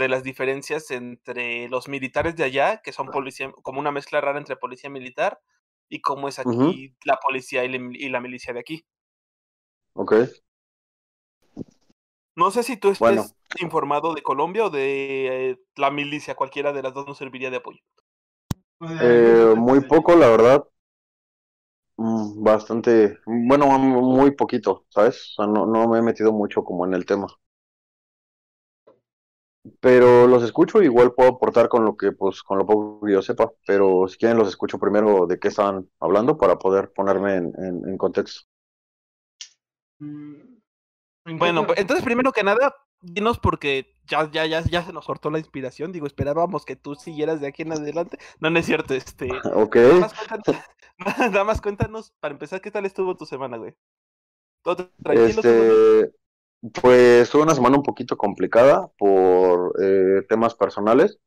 de 0.00 0.08
las 0.08 0.24
diferencias 0.24 0.90
entre 0.92 1.68
los 1.70 1.88
militares 1.88 2.36
de 2.36 2.44
allá, 2.44 2.82
que 2.82 2.92
son 2.92 3.10
policía, 3.10 3.52
como 3.62 3.80
una 3.80 3.92
mezcla 3.92 4.20
rara 4.20 4.38
entre 4.40 4.56
policía 4.56 4.90
militar, 4.90 5.40
y 5.88 6.00
cómo 6.02 6.28
es 6.28 6.38
aquí 6.40 6.96
la 7.04 7.18
policía 7.18 7.64
y 7.64 7.68
la, 7.70 7.78
y 7.92 8.08
la 8.10 8.20
milicia 8.20 8.52
de 8.54 8.60
aquí. 8.60 8.86
Ok. 9.94 10.12
No 12.34 12.50
sé 12.50 12.64
si 12.64 12.76
tú 12.76 12.90
estés 12.90 13.00
Bueno. 13.00 13.34
informado 13.60 14.14
de 14.14 14.22
Colombia 14.22 14.64
o 14.64 14.70
de 14.70 15.50
eh, 15.52 15.60
la 15.76 15.92
milicia, 15.92 16.34
cualquiera 16.34 16.72
de 16.72 16.82
las 16.82 16.92
dos 16.94 17.06
nos 17.06 17.18
serviría 17.18 17.50
de 17.50 17.58
apoyo. 17.58 17.80
Eh, 19.00 19.54
muy 19.56 19.80
poco, 19.82 20.14
la 20.16 20.28
verdad. 20.28 20.64
Mm, 21.96 22.42
Bastante, 22.42 23.18
bueno, 23.26 23.66
muy 23.78 24.32
poquito, 24.32 24.86
¿sabes? 24.88 25.34
O 25.38 25.42
sea, 25.44 25.46
no, 25.46 25.66
no 25.66 25.86
me 25.88 25.98
he 25.98 26.02
metido 26.02 26.32
mucho 26.32 26.64
como 26.64 26.84
en 26.86 26.94
el 26.94 27.04
tema. 27.06 27.28
Pero 29.80 30.26
los 30.26 30.42
escucho, 30.42 30.82
igual 30.82 31.12
puedo 31.12 31.30
aportar 31.30 31.68
con 31.68 31.84
lo 31.84 31.96
que, 31.96 32.12
pues, 32.12 32.42
con 32.42 32.58
lo 32.58 32.66
poco 32.66 33.04
que 33.04 33.12
yo 33.12 33.22
sepa. 33.22 33.50
Pero 33.66 34.08
si 34.08 34.16
quieren 34.16 34.38
los 34.38 34.48
escucho 34.48 34.78
primero 34.78 35.26
de 35.26 35.38
qué 35.38 35.48
estaban 35.48 35.88
hablando 36.00 36.38
para 36.38 36.58
poder 36.58 36.92
ponerme 36.92 37.36
en, 37.36 37.52
en, 37.58 37.88
en 37.88 37.98
contexto. 37.98 38.42
Mm, 39.98 40.34
¿en 40.34 40.58
qué 41.24 41.34
Bueno, 41.34 41.66
pues, 41.66 41.78
entonces 41.78 42.04
primero 42.04 42.32
que 42.32 42.42
nada, 42.42 42.74
dinos 43.02 43.38
porque 43.38 43.94
ya, 44.06 44.30
ya, 44.30 44.46
ya, 44.46 44.62
ya 44.62 44.82
se 44.82 44.92
nos 44.92 45.06
cortó 45.06 45.30
la 45.30 45.38
inspiración. 45.38 45.92
Digo, 45.92 46.06
esperábamos 46.06 46.64
que 46.64 46.76
tú 46.76 46.94
siguieras 46.94 47.40
de 47.40 47.48
aquí 47.48 47.62
en 47.62 47.72
adelante. 47.72 48.18
No, 48.40 48.48
no 48.50 48.58
es 48.58 48.66
cierto, 48.66 48.94
este. 48.94 49.28
Ok. 49.54 49.76
Nada 49.76 50.00
más 50.00 50.14
cuéntanos, 50.14 50.64
nada 51.18 51.44
más 51.44 51.60
cuéntanos, 51.60 52.12
para 52.20 52.32
empezar, 52.32 52.60
¿qué 52.60 52.70
tal 52.70 52.86
estuvo 52.86 53.16
tu 53.16 53.26
semana, 53.26 53.58
güey? 53.58 53.74
¿Todo 54.62 54.90
tranquilo? 55.02 55.40
Este, 55.40 56.12
pues 56.74 57.30
tuve 57.30 57.42
una 57.42 57.54
semana 57.54 57.76
un 57.78 57.82
poquito 57.82 58.16
complicada 58.16 58.88
por 58.98 59.74
eh, 59.82 60.22
temas 60.28 60.54
personales, 60.54 61.18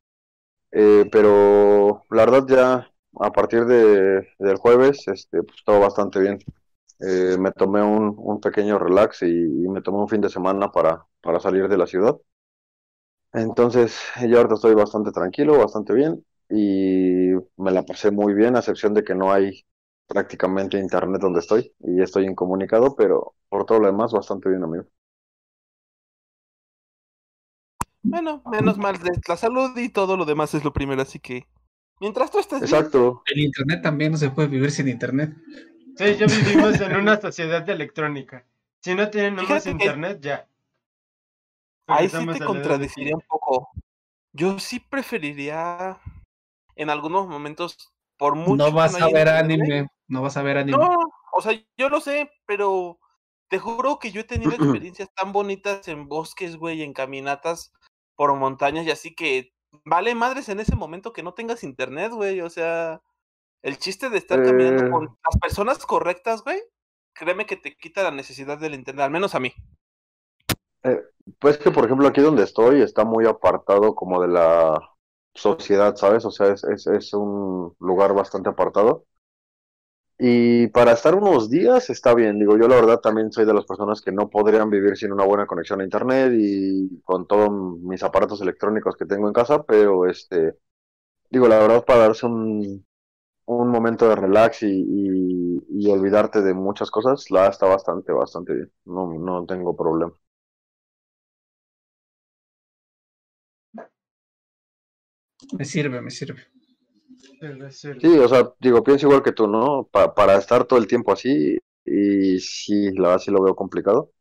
eh, 0.72 1.08
pero 1.12 2.04
la 2.12 2.26
verdad 2.26 2.46
ya 2.48 2.92
a 3.22 3.32
partir 3.32 3.66
de, 3.66 4.28
del 4.40 4.58
jueves, 4.58 5.08
este, 5.08 5.44
pues 5.44 5.64
todo 5.66 5.80
bastante 5.82 6.20
bien. 6.20 6.40
Eh, 7.02 7.38
me 7.40 7.52
tomé 7.54 7.82
un, 7.84 8.16
un 8.18 8.42
pequeño 8.42 8.80
relax 8.80 9.24
y, 9.24 9.28
me 9.70 9.82
tomé 9.82 10.00
un 10.00 10.10
fin 10.10 10.22
de 10.22 10.30
semana 10.30 10.72
para, 10.72 11.06
para 11.22 11.40
salir 11.40 11.68
de 11.70 11.78
la 11.78 11.88
ciudad. 11.88 12.18
Entonces, 13.34 13.98
ya 14.30 14.38
ahorita 14.38 14.56
estoy 14.56 14.76
bastante 14.76 15.12
tranquilo, 15.12 15.58
bastante 15.58 15.94
bien 15.94 16.24
y 16.50 17.32
me 17.58 17.72
la 17.72 17.84
pasé 17.84 18.12
muy 18.12 18.34
bien, 18.34 18.56
a 18.56 18.60
excepción 18.60 18.94
de 18.94 19.04
que 19.04 19.16
no 19.16 19.32
hay 19.32 19.66
prácticamente 20.08 20.78
internet 20.78 21.22
donde 21.22 21.40
estoy 21.40 21.74
y 21.80 22.02
estoy 22.02 22.26
incomunicado, 22.26 22.96
pero 22.96 23.36
por 23.50 23.66
todo 23.66 23.80
lo 23.80 23.88
demás 23.88 24.12
bastante 24.12 24.50
bien, 24.50 24.64
amigo. 24.64 24.86
Bueno, 28.04 28.41
menos 28.51 28.78
mal 28.78 28.97
de 28.99 29.12
la 29.28 29.38
salud 29.38 29.78
y 29.78 29.89
todo 29.89 30.18
lo 30.18 30.26
demás 30.26 30.54
es 30.54 30.64
lo 30.64 30.74
primero, 30.74 31.01
así 31.01 31.20
que. 31.20 31.47
Mientras 31.99 32.32
tú 32.32 32.39
estés 32.39 32.60
bien, 32.62 32.74
Exacto. 32.74 33.24
El 33.28 33.39
internet 33.39 33.82
también 33.82 34.12
no 34.12 34.18
se 34.18 34.30
puede 34.30 34.49
vivir 34.49 34.72
sin 34.72 34.89
internet. 34.89 35.34
Sí, 35.95 36.16
ya 36.18 36.26
vivimos 36.26 36.80
en 36.82 36.95
una 36.97 37.20
sociedad 37.22 37.68
electrónica. 37.70 38.45
Si 38.82 38.93
no 38.93 39.10
tenemos 39.10 39.41
Fíjate 39.41 39.64
que- 39.64 39.72
internet, 39.72 40.20
ya. 40.22 40.47
Ahí 41.88 42.10
sí 42.10 42.26
te 42.26 42.34
de 42.39 42.45
contradeciría 42.45 43.16
un 43.16 43.24
poco. 43.28 43.70
Yo 44.34 44.60
sí 44.60 44.80
preferiría 44.80 45.99
en 46.76 46.89
algunos 46.89 47.28
momentos, 47.28 47.93
por 48.18 48.36
mucho 48.36 48.56
No 48.56 48.72
vas 48.72 48.95
a 49.01 49.06
ver 49.08 49.28
internet, 49.28 49.45
güey, 49.58 49.70
anime, 49.72 49.89
no 50.08 50.22
vas 50.22 50.36
a 50.38 50.41
ver 50.41 50.58
anime. 50.58 50.78
No, 50.78 50.97
o 51.34 51.41
sea, 51.41 51.54
yo 51.78 51.89
lo 51.89 52.01
sé, 52.01 52.32
pero 52.45 52.99
te 53.49 53.60
juro 53.60 53.99
que 53.99 54.12
yo 54.12 54.22
he 54.22 54.24
tenido 54.24 54.51
experiencias 54.84 55.10
tan 55.14 55.32
bonitas 55.32 55.88
en 55.88 56.08
bosques, 56.10 56.56
güey, 56.58 56.82
en 56.82 56.93
caminatas 56.93 57.72
por 58.16 58.36
montañas 58.36 58.86
y 58.86 58.91
así 58.91 59.16
que 59.16 59.53
vale 59.86 60.16
madres 60.16 60.49
en 60.49 60.59
ese 60.59 60.76
momento 60.76 61.14
que 61.14 61.24
no 61.24 61.34
tengas 61.34 61.64
internet, 61.64 62.11
güey. 62.14 62.41
O 62.41 62.49
sea, 62.49 63.01
el 63.64 63.78
chiste 63.80 64.09
de 64.11 64.18
estar 64.20 64.43
caminando 64.43 64.84
Eh. 64.84 64.89
con 64.89 65.05
las 65.26 65.39
personas 65.41 65.86
correctas, 65.86 66.43
güey, 66.43 66.61
créeme 67.14 67.45
que 67.47 67.57
te 67.57 67.76
quita 67.78 68.03
la 68.03 68.11
necesidad 68.11 68.59
del 68.59 68.76
internet, 68.76 69.05
al 69.05 69.11
menos 69.11 69.36
a 69.36 69.39
mí. 69.41 69.53
Pues 71.39 71.57
que, 71.57 71.72
por 71.72 71.86
ejemplo, 71.86 72.07
aquí 72.07 72.22
donde 72.22 72.43
estoy 72.43 72.82
está 72.82 73.05
muy 73.05 73.26
apartado 73.26 73.95
como 73.95 74.22
de 74.22 74.28
la 74.28 74.80
sociedad, 75.34 75.95
¿sabes? 75.95 76.26
O 76.26 76.32
sea, 76.32 76.47
es, 76.47 76.64
es, 76.66 76.88
es 76.88 77.14
un 77.14 77.76
lugar 77.80 78.14
bastante 78.14 78.49
apartado. 78.49 79.05
Y 80.26 80.68
para 80.68 80.94
estar 80.94 81.16
unos 81.16 81.50
días 81.50 81.90
está 81.90 82.14
bien. 82.16 82.40
Digo, 82.40 82.58
yo 82.58 82.70
la 82.70 82.76
verdad 82.78 83.00
también 83.02 83.30
soy 83.32 83.46
de 83.46 83.54
las 83.54 83.66
personas 83.66 84.02
que 84.02 84.12
no 84.14 84.30
podrían 84.30 84.70
vivir 84.70 84.96
sin 84.96 85.12
una 85.12 85.26
buena 85.26 85.46
conexión 85.46 85.82
a 85.82 85.84
internet 85.84 86.32
y 86.34 87.02
con 87.04 87.28
todos 87.28 87.52
mis 87.82 88.02
aparatos 88.04 88.40
electrónicos 88.42 88.96
que 88.96 89.06
tengo 89.06 89.28
en 89.28 89.34
casa, 89.34 89.64
pero 89.64 90.08
este, 90.10 90.58
digo, 91.32 91.48
la 91.50 91.60
verdad 91.60 91.86
para 91.86 92.02
darse 92.02 92.26
un, 92.28 92.86
un 93.46 93.70
momento 93.70 94.10
de 94.10 94.16
relax 94.18 94.64
y, 94.64 95.90
olvidarte 95.92 96.42
de 96.42 96.54
muchas 96.54 96.92
cosas, 96.92 97.32
la 97.32 97.48
está 97.50 97.68
bastante, 97.68 98.12
bastante 98.14 98.54
bien. 98.54 98.72
No, 98.86 99.08
no 99.20 99.46
tengo 99.46 99.76
problema. 99.76 100.14
Me 105.58 105.66
sirve, 105.66 106.02
me 106.02 106.12
sirve. 106.12 106.42
Sí, 108.00 108.08
o 108.20 108.28
sea, 108.28 108.54
digo, 108.60 108.84
pienso 108.84 109.08
igual 109.08 109.24
que 109.24 109.32
tú, 109.32 109.48
¿no? 109.48 109.88
Pa- 109.91 110.14
para 110.14 110.38
estar 110.38 110.66
todo 110.66 110.78
el 110.80 110.88
tiempo 110.88 111.14
así, 111.14 111.58
y 111.86 112.39
sí, 112.39 112.91
la 112.94 113.10
verdad 113.10 113.20
sí 113.24 113.32
lo 113.32 113.41
veo 113.41 113.56
complicado, 113.56 114.12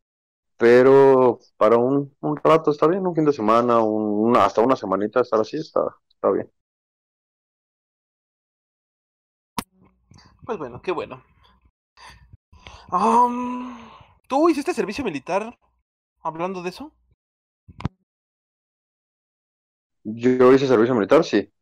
pero 0.58 1.40
para 1.56 1.76
un, 1.78 2.14
un 2.20 2.36
rato 2.38 2.70
está 2.72 2.86
bien, 2.88 3.06
un 3.06 3.14
fin 3.14 3.24
de 3.26 3.32
semana, 3.34 3.80
un- 3.82 4.28
una- 4.30 4.44
hasta 4.46 4.62
una 4.62 4.76
semanita 4.76 5.20
estar 5.22 5.40
así 5.40 5.58
está, 5.58 5.82
está 6.10 6.30
bien. 6.32 6.50
Pues 10.44 10.58
bueno, 10.58 10.80
qué 10.82 10.92
bueno. 10.92 11.22
Am, 12.90 13.76
¿Tú 14.28 14.48
hiciste 14.48 14.72
servicio 14.74 15.04
militar 15.04 15.58
hablando 16.22 16.62
de 16.62 16.70
eso? 16.70 16.92
Yo 20.04 20.52
hice 20.54 20.66
servicio 20.68 20.94
militar, 20.94 21.24
sí. 21.24 21.52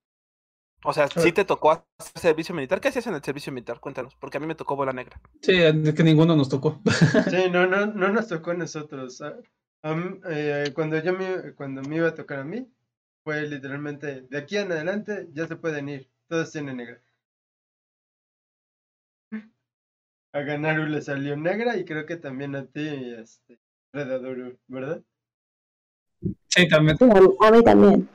O 0.85 0.93
sea, 0.93 1.09
¿sí 1.09 1.33
te 1.33 1.45
tocó 1.45 1.71
hacer 1.73 2.19
servicio 2.19 2.55
militar? 2.55 2.81
¿Qué 2.81 2.89
hacías 2.89 3.07
en 3.07 3.15
el 3.15 3.23
servicio 3.23 3.53
militar? 3.53 3.81
Cuéntanos, 3.81 4.15
porque 4.17 4.39
a 4.39 4.41
mí 4.41 4.47
me 4.47 4.55
tocó 4.55 4.77
bola 4.77 4.93
negra. 4.93 5.21
Sí, 5.43 5.53
de 5.53 5.95
que 5.95 6.03
ninguno 6.03 6.37
nos 6.37 6.49
tocó. 6.49 6.81
Sí, 7.25 7.49
no, 7.51 7.67
no, 7.67 7.87
no 7.87 8.09
nos 8.13 8.29
tocó 8.29 8.51
a 8.51 8.55
nosotros. 8.55 9.21
A- 9.23 9.39
a 9.83 9.95
mí, 9.95 10.21
eh, 10.27 10.73
cuando 10.75 10.99
yo 11.03 11.15
me, 11.15 11.55
cuando 11.55 11.83
me 11.83 11.97
iba 11.97 12.09
a 12.09 12.15
tocar 12.15 12.41
a 12.41 12.45
mí, 12.45 12.71
fue 13.25 13.43
literalmente 13.47 14.23
de 14.23 14.39
aquí 14.39 14.57
en 14.59 14.73
adelante 14.73 15.29
ya 15.33 15.47
se 15.47 15.57
pueden 15.57 15.89
ir, 15.89 16.11
todos 16.29 16.51
tienen 16.53 16.77
negra. 16.79 17.01
A 20.33 20.41
Ganaru 20.43 20.87
le 20.87 21.03
salió 21.03 21.37
negra 21.37 21.77
y 21.77 21.85
creo 21.85 22.05
que 22.05 22.17
también 22.17 22.57
a 22.57 22.67
ti, 22.67 22.89
este, 23.17 23.61
Redador, 23.93 24.59
¿verdad? 24.67 25.05
Sí, 26.49 26.69
también. 26.69 26.99
Sí, 26.99 27.05
a 27.41 27.51
mí 27.51 27.63
también. 27.65 28.09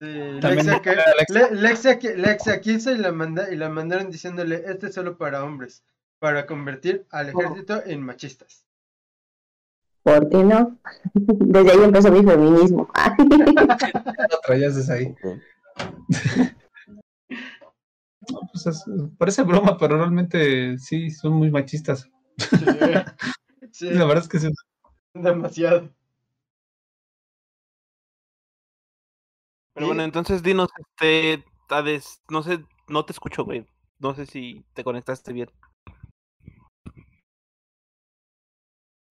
Sí, 0.00 0.06
Lexia, 0.06 0.82
que- 0.82 0.90
Alexa. 0.90 1.32
Le- 1.34 1.50
Lexia, 1.54 1.98
que- 1.98 2.16
Lexia 2.16 2.60
quiso 2.60 2.92
y 2.92 2.98
la, 2.98 3.12
manda, 3.12 3.50
y 3.50 3.56
la 3.56 3.68
mandaron 3.70 4.10
diciéndole, 4.10 4.62
este 4.66 4.88
es 4.88 4.94
solo 4.94 5.16
para 5.16 5.42
hombres, 5.44 5.84
para 6.18 6.44
convertir 6.46 7.06
al 7.10 7.30
ejército 7.30 7.82
en 7.86 8.02
machistas. 8.02 8.66
¿Por 10.02 10.28
qué 10.28 10.44
no? 10.44 10.78
Desde 11.14 11.70
ahí 11.72 11.82
empezó 11.82 12.12
mi 12.12 12.22
feminismo. 12.22 12.88
Lo 14.30 14.38
traías 14.46 14.76
desde 14.76 14.92
ahí. 14.92 15.14
No, 18.30 18.40
pues 18.52 18.66
es- 18.66 18.84
parece 19.18 19.42
broma, 19.42 19.76
pero 19.78 19.96
realmente 19.98 20.78
sí, 20.78 21.10
son 21.10 21.32
muy 21.34 21.50
machistas. 21.50 22.08
Sí, 22.38 22.46
sí, 23.72 23.90
La 23.90 24.04
verdad 24.04 24.24
es 24.24 24.28
que 24.28 24.38
sí. 24.40 24.48
demasiado. 25.14 25.90
Pero 29.76 29.88
bueno, 29.88 30.02
entonces 30.04 30.42
dinos, 30.42 30.70
este, 30.78 31.44
Hades, 31.68 32.22
no 32.30 32.42
sé, 32.42 32.64
no 32.88 33.04
te 33.04 33.12
escucho, 33.12 33.44
güey. 33.44 33.66
No 33.98 34.14
sé 34.14 34.24
si 34.24 34.64
te 34.72 34.82
conectaste 34.82 35.34
bien. 35.34 35.50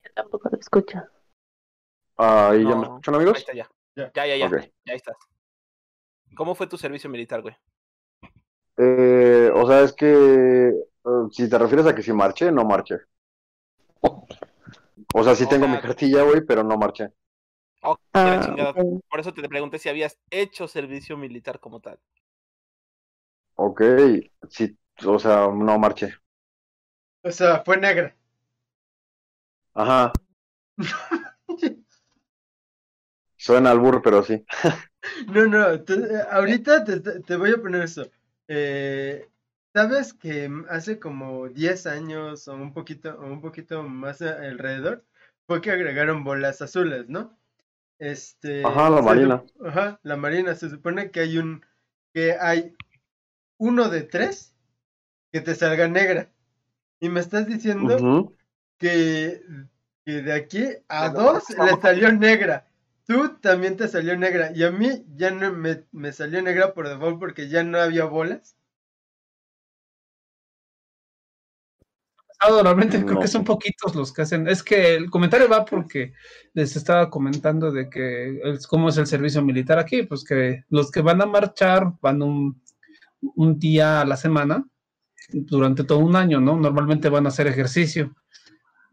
Yo 0.03 0.09
tampoco 0.15 0.49
lo 0.49 0.57
escucho. 0.57 0.97
Ahí 2.17 2.63
ya 2.63 2.75
me 2.75 2.83
escuchan, 2.83 3.13
Ahí 3.13 3.19
amigos. 3.21 3.37
está 3.37 3.53
ya. 3.53 3.69
Ya. 3.95 4.11
Ya, 4.15 4.25
ya, 4.25 4.37
ya. 4.37 4.45
Ok. 4.47 4.53
Ya 4.85 4.93
estás. 4.95 5.15
¿Cómo 6.35 6.55
fue 6.55 6.67
tu 6.67 6.77
servicio 6.77 7.09
militar, 7.09 7.41
güey? 7.41 7.55
Eh, 8.77 9.51
o 9.53 9.67
sea, 9.67 9.81
es 9.83 9.93
que 9.93 10.07
eh, 10.69 11.27
si 11.31 11.49
te 11.49 11.57
refieres 11.57 11.85
a 11.87 11.95
que 11.95 12.01
si 12.03 12.11
marché, 12.13 12.51
no 12.51 12.65
marché. 12.65 12.97
O 15.13 15.23
sea, 15.23 15.35
sí 15.35 15.45
O 15.45 15.49
tengo 15.49 15.67
mi 15.67 15.79
cartilla, 15.79 16.23
güey, 16.23 16.41
pero 16.45 16.63
no 16.63 16.77
marché. 16.77 17.09
Oh, 17.85 17.97
Ah. 18.13 18.73
Por 19.09 19.19
eso 19.19 19.33
te 19.33 19.47
pregunté 19.49 19.79
si 19.79 19.89
habías 19.89 20.17
hecho 20.29 20.67
servicio 20.67 21.17
militar 21.17 21.59
como 21.59 21.79
tal. 21.79 21.99
Ok, 23.55 23.81
sí, 24.49 24.77
o 25.05 25.19
sea, 25.19 25.47
no 25.51 25.77
marché. 25.79 26.13
O 27.23 27.31
sea, 27.31 27.61
fue 27.65 27.75
negra. 27.75 28.15
Ajá. 29.73 30.11
Suena 33.37 33.71
al 33.71 33.79
burro, 33.79 34.01
pero 34.01 34.23
sí. 34.23 34.45
No, 35.27 35.45
no, 35.47 35.81
te- 35.83 36.21
ahorita 36.31 36.83
te, 36.83 36.99
te- 37.01 37.35
voy 37.35 37.51
a 37.53 37.57
poner 37.61 37.83
eso. 37.83 38.09
Eh, 38.47 39.29
¿sabes 39.73 40.13
que 40.13 40.49
hace 40.69 40.99
como 40.99 41.47
10 41.49 41.85
años 41.87 42.47
o 42.47 42.55
un 42.55 42.73
poquito, 42.73 43.11
o 43.19 43.25
un 43.27 43.41
poquito 43.41 43.83
más 43.83 44.21
alrededor 44.21 45.05
fue 45.47 45.61
que 45.61 45.71
agregaron 45.71 46.23
bolas 46.23 46.61
azules, 46.61 47.07
¿no? 47.09 47.37
Este, 47.99 48.65
Ajá, 48.65 48.89
la 48.89 49.01
marina. 49.01 49.43
sup- 49.43 49.67
Ajá, 49.67 49.99
la 50.03 50.15
marina. 50.15 50.55
Se 50.55 50.69
supone 50.69 51.11
que 51.11 51.21
hay 51.21 51.37
un, 51.37 51.65
que 52.13 52.33
hay 52.39 52.75
uno 53.57 53.89
de 53.89 54.01
tres 54.03 54.53
que 55.31 55.41
te 55.41 55.55
salga 55.55 55.87
negra. 55.87 56.29
Y 56.99 57.09
me 57.09 57.19
estás 57.19 57.47
diciendo 57.47 57.97
que, 58.77 59.41
que 60.05 60.21
de 60.21 60.33
aquí 60.33 60.65
a 60.87 61.09
dos 61.09 61.49
le 61.49 61.53
estamos 61.55 61.81
salió 61.81 62.11
negra. 62.11 62.67
Tú 63.05 63.37
también 63.39 63.77
te 63.77 63.87
salió 63.87 64.17
negra. 64.17 64.51
Y 64.55 64.63
a 64.63 64.71
mí 64.71 65.05
ya 65.15 65.31
no 65.31 65.53
me, 65.53 65.83
me 65.91 66.11
salió 66.11 66.41
negra 66.41 66.73
por 66.73 66.87
default 66.89 67.19
porque 67.19 67.47
ya 67.49 67.63
no 67.63 67.79
había 67.79 68.05
bolas. 68.05 68.55
Ah, 72.39 72.49
normalmente 72.49 73.03
creo 73.05 73.19
que 73.19 73.27
son 73.27 73.43
poquitos 73.43 73.95
los 73.95 74.11
que 74.11 74.23
hacen. 74.23 74.47
Es 74.47 74.61
que 74.61 74.95
el 74.95 75.09
comentario 75.09 75.47
va 75.49 75.63
porque 75.63 76.13
les 76.53 76.75
estaba 76.75 77.09
comentando 77.09 77.71
de 77.71 77.89
que 77.89 78.39
es 78.43 78.67
cómo 78.67 78.89
es 78.89 78.97
el 78.97 79.07
servicio 79.07 79.41
militar 79.41 79.79
aquí, 79.79 80.03
pues 80.03 80.23
que 80.23 80.63
los 80.69 80.91
que 80.91 81.01
van 81.01 81.21
a 81.21 81.25
marchar 81.25 81.93
van 82.01 82.21
un, 82.21 82.61
un 83.21 83.57
día 83.57 84.01
a 84.01 84.05
la 84.05 84.17
semana 84.17 84.65
durante 85.29 85.83
todo 85.83 85.99
un 85.99 86.15
año, 86.15 86.41
¿no? 86.41 86.57
Normalmente 86.57 87.09
van 87.09 87.25
a 87.25 87.29
hacer 87.29 87.47
ejercicio. 87.47 88.13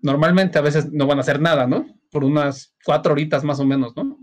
Normalmente 0.01 0.59
a 0.59 0.63
veces 0.63 0.93
no 0.93 1.07
van 1.07 1.19
a 1.19 1.23
hacer 1.23 1.41
nada, 1.41 1.67
¿no? 1.67 1.87
Por 2.11 2.25
unas 2.25 2.75
cuatro 2.85 3.13
horitas 3.13 3.45
más 3.45 3.61
o 3.61 3.65
menos, 3.65 3.95
¿no? 3.97 4.19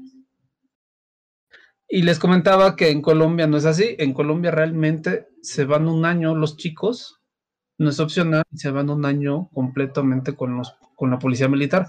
Y 1.87 2.03
les 2.03 2.19
comentaba 2.19 2.75
que 2.75 2.89
en 2.89 3.01
Colombia 3.01 3.47
no 3.47 3.57
es 3.57 3.65
así. 3.65 3.95
En 3.97 4.13
Colombia 4.13 4.51
realmente 4.51 5.27
se 5.41 5.65
van 5.65 5.87
un 5.87 6.05
año 6.05 6.35
los 6.35 6.55
chicos 6.55 7.18
no 7.79 7.89
es 7.89 7.99
opcional, 7.99 8.43
se 8.53 8.69
van 8.71 8.89
un 8.91 9.05
año 9.05 9.49
completamente 9.53 10.35
con, 10.35 10.57
los, 10.57 10.75
con 10.95 11.09
la 11.09 11.17
policía 11.17 11.47
militar. 11.47 11.87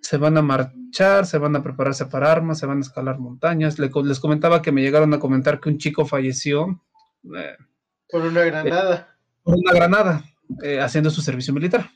Se 0.00 0.16
van 0.16 0.36
a 0.38 0.42
marchar, 0.42 1.26
se 1.26 1.38
van 1.38 1.56
a 1.56 1.62
prepararse 1.62 2.06
para 2.06 2.30
armas, 2.30 2.58
se 2.58 2.66
van 2.66 2.78
a 2.78 2.82
escalar 2.82 3.18
montañas. 3.18 3.78
Le- 3.78 3.90
les 4.04 4.20
comentaba 4.20 4.62
que 4.62 4.70
me 4.72 4.80
llegaron 4.82 5.12
a 5.12 5.18
comentar 5.18 5.58
que 5.60 5.68
un 5.70 5.78
chico 5.78 6.06
falleció 6.06 6.80
eh, 7.36 7.56
Por 8.08 8.22
una 8.22 8.44
granada. 8.44 9.16
por 9.42 9.56
una 9.56 9.72
granada 9.72 10.24
eh, 10.62 10.80
haciendo 10.80 11.10
su 11.10 11.20
servicio 11.20 11.52
militar. 11.52 11.90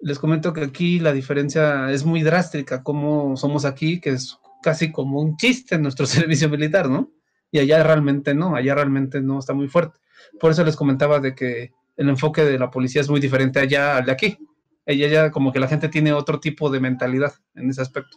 Les 0.00 0.18
comento 0.18 0.52
que 0.52 0.62
aquí 0.62 1.00
la 1.00 1.12
diferencia 1.12 1.90
es 1.90 2.04
muy 2.04 2.22
drástica, 2.22 2.82
como 2.84 3.36
somos 3.36 3.64
aquí, 3.64 4.00
que 4.00 4.10
es 4.10 4.38
casi 4.62 4.92
como 4.92 5.20
un 5.20 5.36
chiste 5.36 5.74
en 5.74 5.82
nuestro 5.82 6.06
servicio 6.06 6.48
militar, 6.48 6.88
¿no? 6.88 7.10
Y 7.50 7.58
allá 7.60 7.82
realmente 7.82 8.34
no, 8.34 8.54
allá 8.54 8.74
realmente 8.74 9.20
no 9.20 9.38
está 9.40 9.54
muy 9.54 9.68
fuerte. 9.68 9.98
Por 10.38 10.50
eso 10.52 10.62
les 10.64 10.76
comentaba 10.76 11.18
de 11.18 11.34
que 11.34 11.72
el 11.98 12.08
enfoque 12.08 12.44
de 12.44 12.58
la 12.58 12.70
policía 12.70 13.00
es 13.00 13.10
muy 13.10 13.20
diferente 13.20 13.58
allá 13.58 13.96
al 13.96 14.06
de 14.06 14.12
aquí. 14.12 14.38
Ella 14.86 15.08
ya 15.08 15.30
como 15.32 15.52
que 15.52 15.58
la 15.58 15.66
gente 15.66 15.88
tiene 15.88 16.12
otro 16.12 16.38
tipo 16.38 16.70
de 16.70 16.80
mentalidad 16.80 17.34
en 17.54 17.68
ese 17.68 17.82
aspecto. 17.82 18.16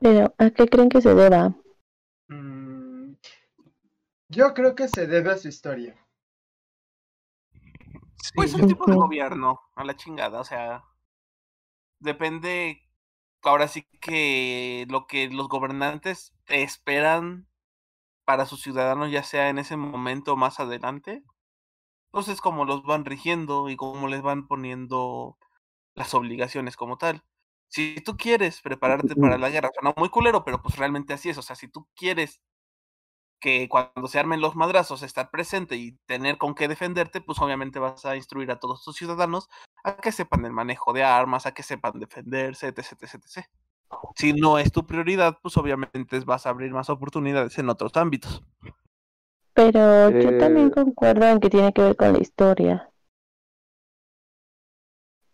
Pero, 0.00 0.34
¿a 0.36 0.50
qué 0.50 0.66
creen 0.66 0.88
que 0.88 1.00
se 1.00 1.14
deba? 1.14 1.54
Mm, 2.26 3.14
yo 4.28 4.52
creo 4.52 4.74
que 4.74 4.88
se 4.88 5.06
debe 5.06 5.30
a 5.30 5.38
su 5.38 5.48
historia. 5.48 5.96
Pues 8.34 8.52
el 8.54 8.66
tipo 8.66 8.84
de 8.84 8.96
gobierno, 8.96 9.60
a 9.76 9.84
la 9.84 9.96
chingada, 9.96 10.40
o 10.40 10.44
sea, 10.44 10.84
depende, 12.00 12.82
ahora 13.42 13.68
sí 13.68 13.84
que 14.00 14.86
lo 14.88 15.06
que 15.06 15.28
los 15.28 15.48
gobernantes 15.48 16.34
esperan 16.46 17.48
para 18.24 18.46
sus 18.46 18.62
ciudadanos, 18.62 19.10
ya 19.10 19.22
sea 19.22 19.48
en 19.50 19.58
ese 19.58 19.76
momento 19.76 20.34
o 20.34 20.36
más 20.36 20.60
adelante, 20.60 21.24
entonces 22.12 22.40
como 22.40 22.64
los 22.64 22.82
van 22.84 23.04
rigiendo 23.04 23.68
y 23.68 23.76
cómo 23.76 24.08
les 24.08 24.22
van 24.22 24.46
poniendo 24.48 25.38
las 25.94 26.14
obligaciones 26.14 26.76
como 26.76 26.98
tal. 26.98 27.24
Si 27.68 27.96
tú 28.02 28.16
quieres 28.16 28.62
prepararte 28.62 29.16
para 29.16 29.38
la 29.38 29.50
guerra, 29.50 29.70
suena 29.74 29.94
muy 29.96 30.10
culero, 30.10 30.44
pero 30.44 30.62
pues 30.62 30.76
realmente 30.76 31.14
así 31.14 31.30
es, 31.30 31.38
o 31.38 31.42
sea, 31.42 31.56
si 31.56 31.68
tú 31.68 31.88
quieres 31.96 32.40
que 33.40 33.68
cuando 33.68 34.08
se 34.08 34.18
armen 34.18 34.40
los 34.40 34.56
madrazos 34.56 35.02
estar 35.02 35.30
presente 35.30 35.76
y 35.76 35.92
tener 36.06 36.38
con 36.38 36.54
qué 36.54 36.68
defenderte, 36.68 37.20
pues 37.20 37.38
obviamente 37.40 37.78
vas 37.78 38.04
a 38.04 38.16
instruir 38.16 38.50
a 38.50 38.58
todos 38.58 38.82
tus 38.84 38.96
ciudadanos 38.96 39.48
a 39.84 39.96
que 39.96 40.12
sepan 40.12 40.44
el 40.44 40.52
manejo 40.52 40.92
de 40.92 41.04
armas, 41.04 41.46
a 41.46 41.52
que 41.52 41.62
sepan 41.62 41.98
defenderse, 41.98 42.68
etc, 42.68 42.78
etc, 43.02 43.14
etc. 43.14 43.46
Si 44.16 44.32
no 44.32 44.58
es 44.58 44.72
tu 44.72 44.86
prioridad, 44.86 45.38
pues 45.42 45.56
obviamente 45.56 46.18
vas 46.20 46.46
a 46.46 46.50
abrir 46.50 46.72
más 46.72 46.90
oportunidades 46.90 47.58
en 47.58 47.68
otros 47.70 47.96
ámbitos. 47.96 48.42
Pero 49.54 50.10
yo 50.10 50.38
también 50.38 50.68
Eh, 50.68 50.70
concuerdo 50.70 51.26
en 51.26 51.40
que 51.40 51.50
tiene 51.50 51.72
que 51.72 51.82
ver 51.82 51.96
con 51.96 52.12
la 52.12 52.18
historia. 52.20 52.90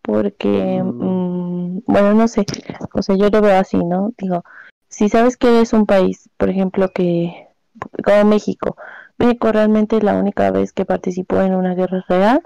Porque, 0.01 0.83
Mm. 0.83 1.77
mm, 1.77 1.83
bueno, 1.87 2.13
no 2.13 2.27
sé, 2.27 2.45
o 2.93 3.01
sea, 3.01 3.15
yo 3.15 3.29
lo 3.29 3.41
veo 3.41 3.57
así, 3.57 3.77
¿no? 3.77 4.11
Digo, 4.17 4.43
si 4.87 5.09
sabes 5.09 5.35
que 5.37 5.61
es 5.61 5.73
un 5.73 5.85
país, 5.85 6.29
por 6.37 6.49
ejemplo, 6.49 6.91
que, 6.93 7.47
como 8.03 8.25
México, 8.25 8.77
México 9.17 9.51
realmente 9.51 10.01
la 10.01 10.15
única 10.15 10.51
vez 10.51 10.73
que 10.73 10.85
participó 10.85 11.41
en 11.41 11.55
una 11.55 11.75
guerra 11.75 12.03
real, 12.07 12.41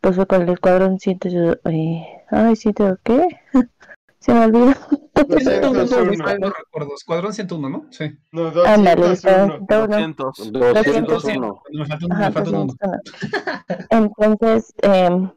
pues 0.00 0.16
fue 0.16 0.26
con 0.26 0.42
el 0.42 0.48
escuadrón 0.50 0.98
100, 0.98 1.18
eh, 1.64 2.06
ay, 2.30 2.56
100, 2.56 2.74
¿qué? 3.04 3.26
Se 4.18 4.32
me 4.32 4.44
olvidó. 4.44 4.72
No 5.16 6.50
recuerdo, 6.50 6.94
Escuadrón 6.94 7.32
101, 7.32 7.68
¿no? 7.68 7.86
Sí. 7.90 8.16
No, 8.30 8.48
Ándale, 8.64 9.08
201. 9.08 9.54
escuadrón 9.56 10.14
200. 10.16 10.52
201. 10.52 11.62
Me 11.72 11.86
faltó 11.86 12.06
un, 12.06 12.12
Ajá, 12.12 12.26
me 12.28 12.32
faltó 12.32 12.50
un 12.50 12.56
uno. 12.56 12.74
201. 12.80 13.82
Entonces, 13.90 14.74
em, 14.82 15.30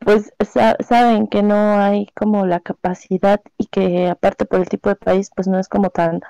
pues 0.00 0.32
sa- 0.40 0.76
saben 0.80 1.26
que 1.26 1.42
no 1.42 1.78
hay 1.78 2.06
como 2.14 2.46
la 2.46 2.60
capacidad 2.60 3.40
y 3.58 3.66
que 3.66 4.08
aparte 4.08 4.44
por 4.46 4.60
el 4.60 4.68
tipo 4.68 4.88
de 4.88 4.96
país, 4.96 5.30
pues 5.34 5.46
no 5.48 5.58
es 5.58 5.68
como 5.68 5.90
tan 5.90 6.20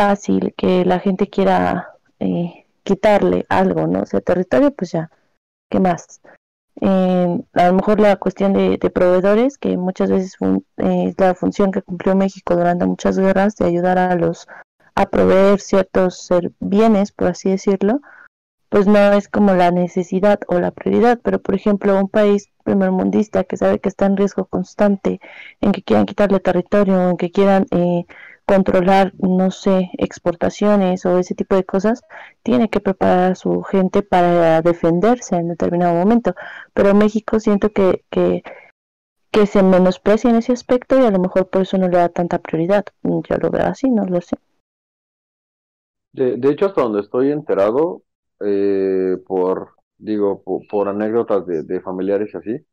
fácil 0.00 0.54
que 0.56 0.86
la 0.86 0.98
gente 0.98 1.28
quiera 1.28 1.90
eh, 2.20 2.64
quitarle 2.84 3.44
algo, 3.50 3.86
¿no? 3.86 4.00
O 4.00 4.06
sea, 4.06 4.22
territorio, 4.22 4.70
pues 4.70 4.92
ya, 4.92 5.10
¿qué 5.68 5.78
más? 5.78 6.22
A 6.80 7.66
lo 7.66 7.74
mejor 7.74 8.00
la 8.00 8.16
cuestión 8.16 8.54
de, 8.54 8.78
proveedores, 8.94 9.58
que 9.58 9.76
muchas 9.76 10.10
veces 10.10 10.36
fun- 10.38 10.64
eh, 10.78 11.08
es 11.08 11.14
la 11.18 11.34
función 11.34 11.70
que 11.70 11.82
cumplió 11.82 12.16
México 12.16 12.56
durante 12.56 12.86
muchas 12.86 13.18
guerras, 13.18 13.56
de 13.56 13.66
ayudar 13.66 13.98
a 13.98 14.14
los 14.14 14.46
a 14.94 15.06
proveer 15.06 15.60
ciertos 15.60 16.28
bienes, 16.58 17.12
por 17.12 17.28
así 17.28 17.50
decirlo, 17.50 18.00
pues 18.70 18.86
no 18.86 19.12
es 19.12 19.28
como 19.28 19.52
la 19.54 19.70
necesidad 19.70 20.40
o 20.48 20.58
la 20.60 20.70
prioridad, 20.70 21.20
pero 21.22 21.40
por 21.40 21.54
ejemplo 21.54 21.98
un 21.98 22.08
país 22.08 22.48
primermundista 22.64 23.44
que 23.44 23.56
sabe 23.56 23.80
que 23.80 23.88
está 23.88 24.06
en 24.06 24.16
riesgo 24.16 24.46
constante, 24.46 25.20
en 25.60 25.72
que 25.72 25.82
quieran 25.82 26.06
quitarle 26.06 26.40
territorio, 26.40 27.10
en 27.10 27.16
que 27.16 27.30
quieran 27.30 27.66
eh, 27.70 28.04
controlar, 28.50 29.12
no 29.20 29.52
sé, 29.52 29.90
exportaciones 29.96 31.06
o 31.06 31.18
ese 31.18 31.36
tipo 31.36 31.54
de 31.54 31.62
cosas, 31.62 32.02
tiene 32.42 32.68
que 32.68 32.80
preparar 32.80 33.30
a 33.30 33.34
su 33.36 33.62
gente 33.62 34.02
para 34.02 34.60
defenderse 34.60 35.36
en 35.36 35.50
determinado 35.50 35.94
momento. 35.94 36.34
Pero 36.74 36.92
México 36.92 37.38
siento 37.38 37.70
que, 37.70 38.02
que, 38.10 38.42
que 39.30 39.46
se 39.46 39.62
menosprecia 39.62 40.30
en 40.30 40.36
ese 40.36 40.52
aspecto 40.52 40.98
y 40.98 41.06
a 41.06 41.12
lo 41.12 41.20
mejor 41.20 41.48
por 41.48 41.62
eso 41.62 41.78
no 41.78 41.86
le 41.86 41.98
da 41.98 42.08
tanta 42.08 42.40
prioridad. 42.40 42.86
Yo 43.04 43.36
lo 43.40 43.50
veo 43.50 43.66
así, 43.66 43.88
no 43.88 44.04
lo 44.04 44.20
sé. 44.20 44.36
De, 46.12 46.36
de 46.36 46.50
hecho, 46.50 46.66
hasta 46.66 46.82
donde 46.82 47.02
estoy 47.02 47.30
enterado, 47.30 48.02
eh, 48.40 49.16
por, 49.28 49.74
digo, 49.96 50.42
por, 50.42 50.88
anécdotas 50.88 51.46
de, 51.46 51.62
de 51.62 51.80
familiares 51.80 52.34
y 52.34 52.36
así, 52.36 52.66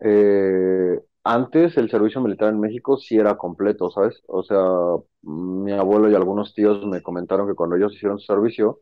eh, 0.00 1.00
antes 1.24 1.76
el 1.78 1.90
servicio 1.90 2.20
militar 2.20 2.50
en 2.50 2.60
México 2.60 2.96
sí 2.98 3.16
era 3.16 3.36
completo, 3.36 3.90
¿sabes? 3.90 4.22
O 4.28 4.42
sea, 4.42 4.58
mi 5.22 5.72
abuelo 5.72 6.10
y 6.10 6.14
algunos 6.14 6.54
tíos 6.54 6.86
me 6.86 7.02
comentaron 7.02 7.48
que 7.48 7.54
cuando 7.54 7.76
ellos 7.76 7.94
hicieron 7.94 8.18
su 8.18 8.26
servicio, 8.26 8.80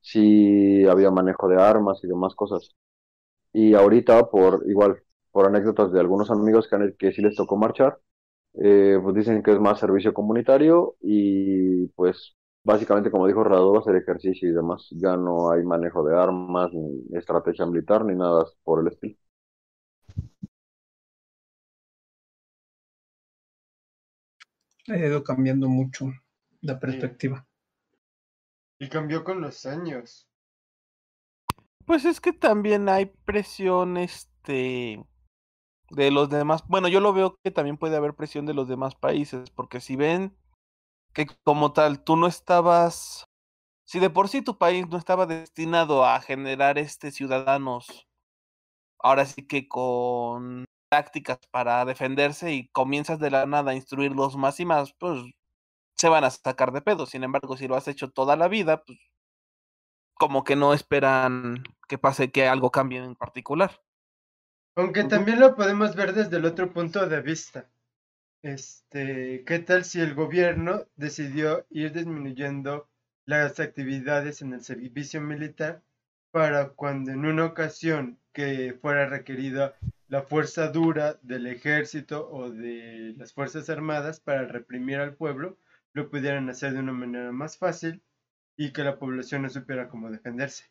sí 0.00 0.86
había 0.86 1.10
manejo 1.10 1.48
de 1.48 1.62
armas 1.62 2.00
y 2.04 2.08
demás 2.08 2.34
cosas. 2.34 2.70
Y 3.52 3.74
ahorita, 3.74 4.30
por 4.30 4.64
igual, 4.68 5.02
por 5.32 5.46
anécdotas 5.46 5.92
de 5.92 6.00
algunos 6.00 6.30
amigos 6.30 6.68
que, 6.98 7.12
sí 7.12 7.22
les 7.22 7.36
tocó 7.36 7.56
marchar, 7.56 7.98
eh, 8.54 8.98
pues 9.02 9.14
dicen 9.16 9.42
que 9.42 9.52
es 9.52 9.60
más 9.60 9.80
servicio 9.80 10.14
comunitario 10.14 10.96
y 11.00 11.88
pues 11.90 12.36
básicamente, 12.64 13.10
como 13.10 13.26
dijo 13.28 13.44
Radó, 13.44 13.78
hacer 13.78 13.96
ejercicio 13.96 14.48
y 14.50 14.52
demás. 14.52 14.88
Ya 14.92 15.16
no 15.16 15.50
hay 15.50 15.64
manejo 15.64 16.04
de 16.04 16.16
armas, 16.18 16.72
ni 16.74 17.16
estrategia 17.18 17.66
militar, 17.66 18.04
ni 18.04 18.14
nada 18.16 18.46
por 18.64 18.80
el 18.80 18.88
estilo. 18.92 19.16
Ha 24.88 24.96
ido 24.96 25.22
cambiando 25.24 25.68
mucho 25.68 26.12
la 26.60 26.78
perspectiva. 26.78 27.46
Y 28.78 28.88
cambió 28.88 29.24
con 29.24 29.40
los 29.40 29.66
años. 29.66 30.28
Pues 31.86 32.04
es 32.04 32.20
que 32.20 32.32
también 32.32 32.88
hay 32.88 33.06
presión, 33.06 33.96
este, 33.96 35.04
de 35.90 36.10
los 36.10 36.28
demás. 36.28 36.64
Bueno, 36.68 36.88
yo 36.88 37.00
lo 37.00 37.12
veo 37.12 37.38
que 37.42 37.50
también 37.50 37.76
puede 37.76 37.96
haber 37.96 38.14
presión 38.14 38.46
de 38.46 38.54
los 38.54 38.68
demás 38.68 38.94
países, 38.94 39.50
porque 39.50 39.80
si 39.80 39.96
ven 39.96 40.36
que 41.12 41.26
como 41.44 41.72
tal 41.72 42.02
tú 42.02 42.16
no 42.16 42.26
estabas, 42.26 43.24
si 43.86 44.00
de 44.00 44.10
por 44.10 44.28
sí 44.28 44.42
tu 44.42 44.58
país 44.58 44.86
no 44.88 44.98
estaba 44.98 45.26
destinado 45.26 46.04
a 46.04 46.20
generar 46.20 46.78
este 46.78 47.10
ciudadanos, 47.10 48.06
ahora 48.98 49.24
sí 49.24 49.46
que 49.46 49.68
con 49.68 50.64
tácticas 50.88 51.38
para 51.50 51.84
defenderse 51.84 52.52
y 52.52 52.68
comienzas 52.68 53.18
de 53.18 53.30
la 53.30 53.46
nada 53.46 53.72
a 53.72 53.74
instruirlos 53.74 54.36
más 54.36 54.60
y 54.60 54.64
más, 54.64 54.92
pues 54.98 55.22
se 55.94 56.08
van 56.08 56.24
a 56.24 56.30
sacar 56.30 56.72
de 56.72 56.82
pedo. 56.82 57.06
Sin 57.06 57.24
embargo, 57.24 57.56
si 57.56 57.68
lo 57.68 57.76
has 57.76 57.88
hecho 57.88 58.10
toda 58.10 58.36
la 58.36 58.48
vida, 58.48 58.84
pues 58.84 58.98
como 60.14 60.44
que 60.44 60.56
no 60.56 60.74
esperan 60.74 61.62
que 61.88 61.98
pase 61.98 62.30
que 62.30 62.48
algo 62.48 62.70
cambie 62.70 62.98
en 63.02 63.16
particular. 63.16 63.80
Aunque 64.76 65.04
también 65.04 65.40
lo 65.40 65.56
podemos 65.56 65.94
ver 65.94 66.12
desde 66.12 66.36
el 66.36 66.44
otro 66.44 66.72
punto 66.72 67.06
de 67.06 67.20
vista. 67.22 67.68
Este, 68.42 69.42
¿qué 69.44 69.58
tal 69.58 69.84
si 69.84 70.00
el 70.00 70.14
gobierno 70.14 70.84
decidió 70.96 71.66
ir 71.70 71.92
disminuyendo 71.92 72.88
las 73.24 73.58
actividades 73.58 74.42
en 74.42 74.52
el 74.52 74.62
servicio 74.62 75.20
militar 75.20 75.82
para 76.30 76.68
cuando 76.68 77.12
en 77.12 77.24
una 77.24 77.46
ocasión 77.46 78.18
que 78.32 78.78
fuera 78.80 79.06
requerida 79.06 79.74
la 80.08 80.22
fuerza 80.22 80.68
dura 80.68 81.18
del 81.22 81.46
ejército 81.46 82.28
o 82.30 82.50
de 82.50 83.14
las 83.16 83.32
fuerzas 83.32 83.68
armadas 83.70 84.20
para 84.20 84.46
reprimir 84.46 84.98
al 84.98 85.14
pueblo, 85.14 85.58
lo 85.92 86.10
pudieran 86.10 86.48
hacer 86.48 86.72
de 86.74 86.80
una 86.80 86.92
manera 86.92 87.32
más 87.32 87.58
fácil 87.58 88.02
y 88.56 88.72
que 88.72 88.84
la 88.84 88.98
población 88.98 89.42
no 89.42 89.50
supiera 89.50 89.88
cómo 89.88 90.10
defenderse? 90.10 90.64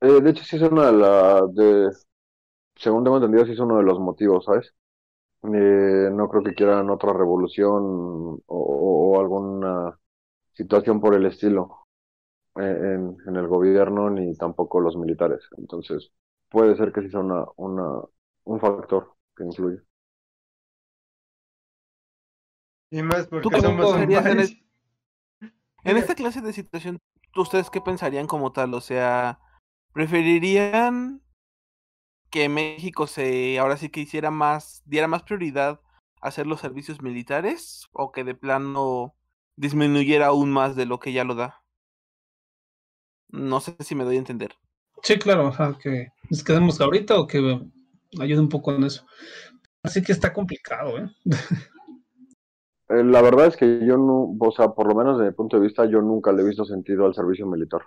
Eh, 0.00 0.20
de 0.20 0.30
hecho, 0.30 0.44
sí 0.44 0.56
es 0.56 0.62
una 0.62 0.86
de 0.86 0.92
las, 0.92 2.06
según 2.76 3.04
tengo 3.04 3.16
entendido, 3.16 3.46
sí 3.46 3.52
es 3.52 3.58
uno 3.58 3.78
de 3.78 3.82
los 3.82 3.98
motivos, 3.98 4.44
¿sabes? 4.44 4.74
Eh, 5.42 6.10
no 6.12 6.28
creo 6.28 6.42
que 6.42 6.54
quieran 6.54 6.90
otra 6.90 7.12
revolución 7.12 8.42
o, 8.46 9.20
alguna 9.20 9.98
situación 10.52 11.00
por 11.00 11.14
el 11.14 11.26
estilo 11.26 11.86
eh, 12.60 12.98
en 13.26 13.36
el 13.36 13.46
gobierno 13.46 14.10
ni 14.10 14.34
tampoco 14.36 14.80
los 14.80 14.96
militares. 14.96 15.40
Entonces, 15.56 16.12
puede 16.48 16.76
ser 16.76 16.92
que 16.92 17.02
sí 17.02 17.10
sea 17.10 17.20
una, 17.20 17.44
una, 17.56 18.02
un 18.44 18.60
factor 18.60 19.14
que 19.36 19.44
influye. 19.44 19.80
Y 22.90 23.02
más 23.02 23.26
porque 23.26 23.48
qué 23.48 23.60
somos 23.60 23.94
un 23.94 24.12
en 25.86 25.96
esta 25.96 26.14
clase 26.16 26.40
de 26.40 26.52
situación, 26.52 26.98
¿ustedes 27.36 27.70
qué 27.70 27.80
pensarían 27.80 28.26
como 28.26 28.52
tal? 28.52 28.74
O 28.74 28.80
sea, 28.80 29.38
¿preferirían 29.92 31.22
que 32.30 32.48
México 32.48 33.06
se, 33.06 33.58
ahora 33.58 33.76
sí 33.76 33.88
que 33.88 34.00
hiciera 34.00 34.30
más, 34.30 34.82
diera 34.84 35.06
más 35.08 35.22
prioridad 35.22 35.80
hacer 36.20 36.46
los 36.46 36.60
servicios 36.60 37.02
militares 37.02 37.86
o 37.92 38.10
que 38.10 38.24
de 38.24 38.34
plano 38.34 39.14
disminuyera 39.56 40.26
aún 40.26 40.50
más 40.50 40.76
de 40.76 40.86
lo 40.86 40.98
que 40.98 41.12
ya 41.12 41.24
lo 41.24 41.34
da. 41.34 41.62
No 43.28 43.60
sé 43.60 43.76
si 43.80 43.94
me 43.94 44.04
doy 44.04 44.16
a 44.16 44.18
entender. 44.18 44.56
Sí, 45.02 45.18
claro, 45.18 45.48
o 45.48 45.78
que 45.78 46.08
nos 46.30 46.42
quedemos 46.42 46.80
ahorita 46.80 47.18
o 47.18 47.26
que 47.26 47.38
ayude 48.18 48.40
un 48.40 48.48
poco 48.48 48.72
en 48.72 48.84
eso. 48.84 49.06
Así 49.82 50.02
que 50.02 50.12
está 50.12 50.32
complicado, 50.32 50.98
¿eh? 50.98 51.10
¿eh? 52.88 53.04
La 53.04 53.22
verdad 53.22 53.46
es 53.46 53.56
que 53.56 53.80
yo 53.86 53.96
no, 53.96 54.36
o 54.38 54.52
sea, 54.52 54.68
por 54.68 54.88
lo 54.88 54.94
menos 54.94 55.18
desde 55.18 55.30
mi 55.30 55.36
punto 55.36 55.58
de 55.58 55.66
vista, 55.66 55.84
yo 55.86 56.00
nunca 56.00 56.32
le 56.32 56.42
he 56.42 56.46
visto 56.46 56.64
sentido 56.64 57.06
al 57.06 57.14
servicio 57.14 57.46
militar. 57.46 57.82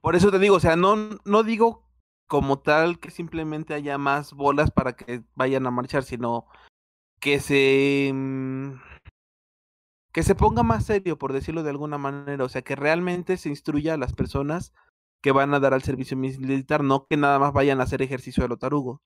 Por 0.00 0.16
eso 0.16 0.30
te 0.30 0.38
digo, 0.38 0.56
o 0.56 0.60
sea, 0.60 0.76
no, 0.76 0.96
no 1.24 1.42
digo 1.42 1.86
como 2.26 2.60
tal 2.60 3.00
que 3.00 3.10
simplemente 3.10 3.74
haya 3.74 3.98
más 3.98 4.32
bolas 4.34 4.70
para 4.70 4.94
que 4.94 5.22
vayan 5.34 5.66
a 5.66 5.70
marchar, 5.70 6.04
sino 6.04 6.46
que 7.20 7.40
se 7.40 8.10
mm, 8.12 8.72
que 10.12 10.22
se 10.22 10.34
ponga 10.34 10.62
más 10.62 10.86
serio, 10.86 11.18
por 11.18 11.32
decirlo 11.32 11.62
de 11.62 11.70
alguna 11.70 11.98
manera, 11.98 12.44
o 12.44 12.48
sea, 12.48 12.62
que 12.62 12.76
realmente 12.76 13.36
se 13.36 13.48
instruya 13.48 13.94
a 13.94 13.98
las 13.98 14.12
personas 14.12 14.72
que 15.22 15.32
van 15.32 15.54
a 15.54 15.60
dar 15.60 15.74
al 15.74 15.82
servicio 15.82 16.16
militar, 16.16 16.82
no 16.82 17.06
que 17.06 17.16
nada 17.16 17.38
más 17.38 17.52
vayan 17.52 17.80
a 17.80 17.84
hacer 17.84 18.02
ejercicio 18.02 18.42
de 18.42 18.48
lo 18.48 18.56
tarugo, 18.56 19.02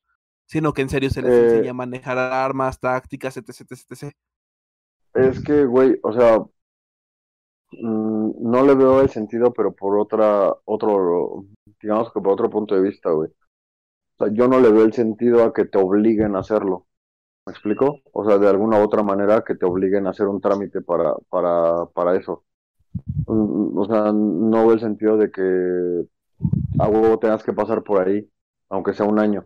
sino 0.47 0.73
que 0.73 0.83
en 0.83 0.89
serio 0.89 1.11
se 1.11 1.23
les 1.23 1.33
enseña 1.33 1.71
a 1.71 1.73
eh 1.73 1.75
manejar 1.75 2.19
armas, 2.19 2.81
tácticas, 2.81 3.37
etc, 3.37 3.49
etc, 3.49 3.73
etc. 3.91 4.13
Es 5.15 5.43
que, 5.43 5.65
güey, 5.65 5.99
o 6.03 6.13
sea, 6.13 6.39
mm, 7.73 8.51
no 8.51 8.65
le 8.65 8.75
veo 8.75 9.01
el 9.01 9.11
sentido, 9.11 9.53
pero 9.53 9.75
por 9.75 9.99
otra, 9.99 10.55
otro, 10.65 11.47
digamos 11.81 12.13
que 12.13 12.21
por 12.21 12.33
otro 12.33 12.51
punto 12.51 12.75
de 12.75 12.83
vista, 12.83 13.11
güey. 13.11 13.31
O 14.17 14.25
sea, 14.25 14.33
yo 14.33 14.49
no 14.49 14.61
le 14.61 14.71
veo 14.71 14.85
el 14.85 14.93
sentido 14.93 15.43
a 15.45 15.53
que 15.53 15.65
te 15.65 15.79
obliguen 15.79 16.37
a 16.37 16.41
hacerlo. 16.41 16.87
¿Me 17.47 17.53
explico? 17.53 18.01
O 18.13 18.25
sea, 18.25 18.39
de 18.39 18.49
alguna 18.49 18.79
u 18.79 18.83
otra 18.85 19.03
manera 19.03 19.43
que 19.45 19.55
te 19.55 19.67
obliguen 19.67 20.07
a 20.07 20.11
hacer 20.11 20.27
un 20.29 20.41
trámite 20.41 20.81
para, 20.81 21.15
para, 21.29 21.87
para 21.87 22.17
eso. 22.17 22.45
Mm, 23.27 23.79
o 23.79 23.87
sea, 23.87 24.13
no 24.13 24.73
el 24.73 24.81
sentido 24.81 25.17
de 25.19 25.31
que 25.31 26.07
a 26.79 26.89
huevo 26.89 27.19
tengas 27.19 27.43
que 27.45 27.53
pasar 27.53 27.83
por 27.83 28.07
ahí, 28.07 28.29
aunque 28.71 28.95
sea 28.95 29.07
un 29.07 29.19
año. 29.19 29.45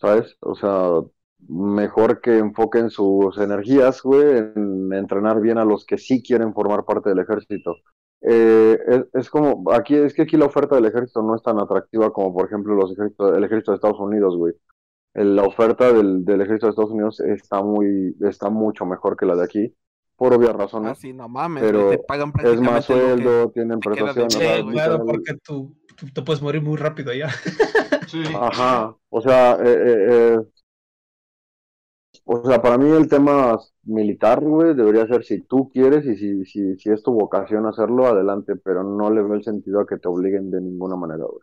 ¿Sabes? 0.00 0.36
O 0.40 0.54
sea, 0.56 1.00
mejor 1.48 2.20
que 2.20 2.38
enfoquen 2.38 2.90
sus 2.90 3.38
energías, 3.38 4.02
güey, 4.02 4.38
en 4.38 4.92
entrenar 4.92 5.40
bien 5.40 5.58
a 5.58 5.64
los 5.64 5.84
que 5.86 5.98
sí 5.98 6.22
quieren 6.22 6.52
formar 6.54 6.84
parte 6.84 7.10
del 7.10 7.20
ejército. 7.20 7.76
Eh, 8.22 8.78
es, 9.14 9.30
como, 9.30 9.72
aquí, 9.72 9.94
es 9.96 10.14
que 10.14 10.22
aquí 10.22 10.36
la 10.36 10.46
oferta 10.46 10.76
del 10.76 10.86
ejército 10.86 11.22
no 11.22 11.34
es 11.36 11.42
tan 11.42 11.58
atractiva 11.60 12.12
como, 12.12 12.34
por 12.34 12.46
ejemplo, 12.46 12.74
los 12.74 12.92
ejércitos, 12.92 13.36
el 13.36 13.44
ejército 13.44 13.72
de 13.72 13.76
Estados 13.76 14.00
Unidos, 14.00 14.36
güey. 14.36 14.54
La 15.14 15.44
oferta 15.44 15.92
del, 15.92 16.24
del 16.24 16.40
ejército 16.40 16.66
de 16.66 16.70
Estados 16.70 16.90
Unidos 16.90 17.20
está 17.20 17.62
muy, 17.62 18.16
está 18.20 18.48
mucho 18.48 18.86
mejor 18.86 19.16
que 19.16 19.26
la 19.26 19.36
de 19.36 19.44
aquí 19.44 19.74
por 20.22 20.34
obvias 20.34 20.54
razones. 20.54 20.98
Ah, 21.04 21.08
no 21.14 21.28
mames, 21.28 21.64
pero 21.64 21.90
te 21.90 21.98
pagan 21.98 22.32
es 22.44 22.60
más 22.60 22.84
sueldo, 22.84 23.50
tienen 23.50 23.80
prestación. 23.80 24.30
Sí, 24.30 24.38
claro, 24.70 25.04
porque 25.04 25.34
tú, 25.42 25.74
tú, 25.96 26.06
te 26.14 26.22
puedes 26.22 26.40
morir 26.40 26.62
muy 26.62 26.76
rápido 26.76 27.10
allá. 27.10 27.28
Sí. 28.08 28.22
Ajá, 28.38 28.94
o 29.08 29.20
sea, 29.22 29.54
eh, 29.54 29.58
eh, 29.64 30.36
eh, 30.36 30.38
o 32.24 32.46
sea, 32.46 32.60
para 32.60 32.76
mí 32.76 32.90
el 32.90 33.08
tema 33.08 33.58
militar, 33.84 34.40
güey, 34.44 34.74
debería 34.74 35.06
ser 35.06 35.24
si 35.24 35.40
tú 35.40 35.70
quieres 35.70 36.04
y 36.04 36.16
si, 36.16 36.44
si, 36.44 36.76
si 36.76 36.90
es 36.90 37.02
tu 37.02 37.12
vocación 37.12 37.64
hacerlo, 37.64 38.06
adelante, 38.06 38.56
pero 38.56 38.84
no 38.84 39.08
le 39.10 39.22
veo 39.22 39.34
el 39.34 39.44
sentido 39.44 39.80
a 39.80 39.86
que 39.86 39.96
te 39.96 40.08
obliguen 40.08 40.50
de 40.50 40.60
ninguna 40.60 40.94
manera, 40.94 41.24
güey. 41.24 41.42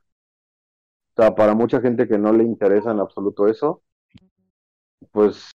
O 1.20 1.22
sea, 1.22 1.36
para 1.36 1.54
mucha 1.54 1.82
gente 1.82 2.08
que 2.08 2.18
no 2.18 2.32
le 2.32 2.46
interesa 2.46 2.92
en 2.92 3.00
absoluto 3.02 3.48
eso, 3.50 3.84
pues 5.12 5.52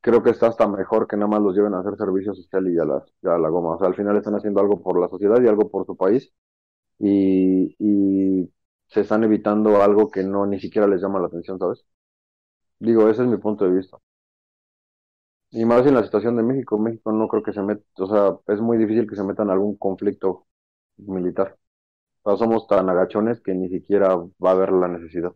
creo 0.00 0.22
que 0.22 0.30
está 0.30 0.48
hasta 0.48 0.66
mejor 0.68 1.06
que 1.08 1.16
nada 1.16 1.28
más 1.28 1.42
los 1.42 1.54
lleven 1.56 1.74
a 1.74 1.80
hacer 1.80 1.96
servicio 1.96 2.34
social 2.34 2.68
y 2.68 2.76
ya, 2.76 2.84
las, 2.84 3.04
ya 3.22 3.38
la 3.38 3.48
goma. 3.48 3.76
O 3.76 3.78
sea, 3.78 3.88
al 3.88 3.94
final 3.96 4.16
están 4.16 4.34
haciendo 4.36 4.60
algo 4.60 4.82
por 4.82 5.00
la 5.00 5.08
sociedad 5.08 5.40
y 5.42 5.48
algo 5.48 5.70
por 5.70 5.86
su 5.86 5.96
país 5.96 6.32
y, 6.98 7.76
se 8.88 9.02
están 9.02 9.24
evitando 9.24 9.82
algo 9.82 10.10
que 10.10 10.24
no 10.24 10.46
ni 10.46 10.60
siquiera 10.60 10.88
les 10.88 11.02
llama 11.02 11.20
la 11.20 11.26
atención, 11.28 11.58
¿sabes? 11.58 11.84
Digo, 12.80 13.08
ese 13.08 13.22
es 13.22 13.28
mi 13.28 13.38
punto 13.38 13.64
de 13.66 13.72
vista. 13.76 13.98
Y 15.50 15.64
más 15.66 15.86
en 15.86 15.94
la 15.94 16.04
situación 16.04 16.36
de 16.36 16.42
México, 16.42 16.78
México 16.78 17.12
no 17.12 17.28
creo 17.28 17.42
que 17.42 17.52
se 17.52 17.62
meta, 17.62 17.82
o 17.98 18.06
sea, 18.06 18.54
es 18.54 18.60
muy 18.60 18.78
difícil 18.78 19.08
que 19.08 19.16
se 19.16 19.24
meta 19.24 19.42
en 19.42 19.50
algún 19.50 19.76
conflicto 19.76 20.46
militar. 20.98 21.56
O 22.22 22.30
sea, 22.30 22.38
somos 22.38 22.66
tan 22.66 22.88
agachones 22.88 23.40
que 23.40 23.54
ni 23.54 23.68
siquiera 23.68 24.16
va 24.16 24.50
a 24.50 24.52
haber 24.52 24.72
la 24.72 24.88
necesidad. 24.88 25.32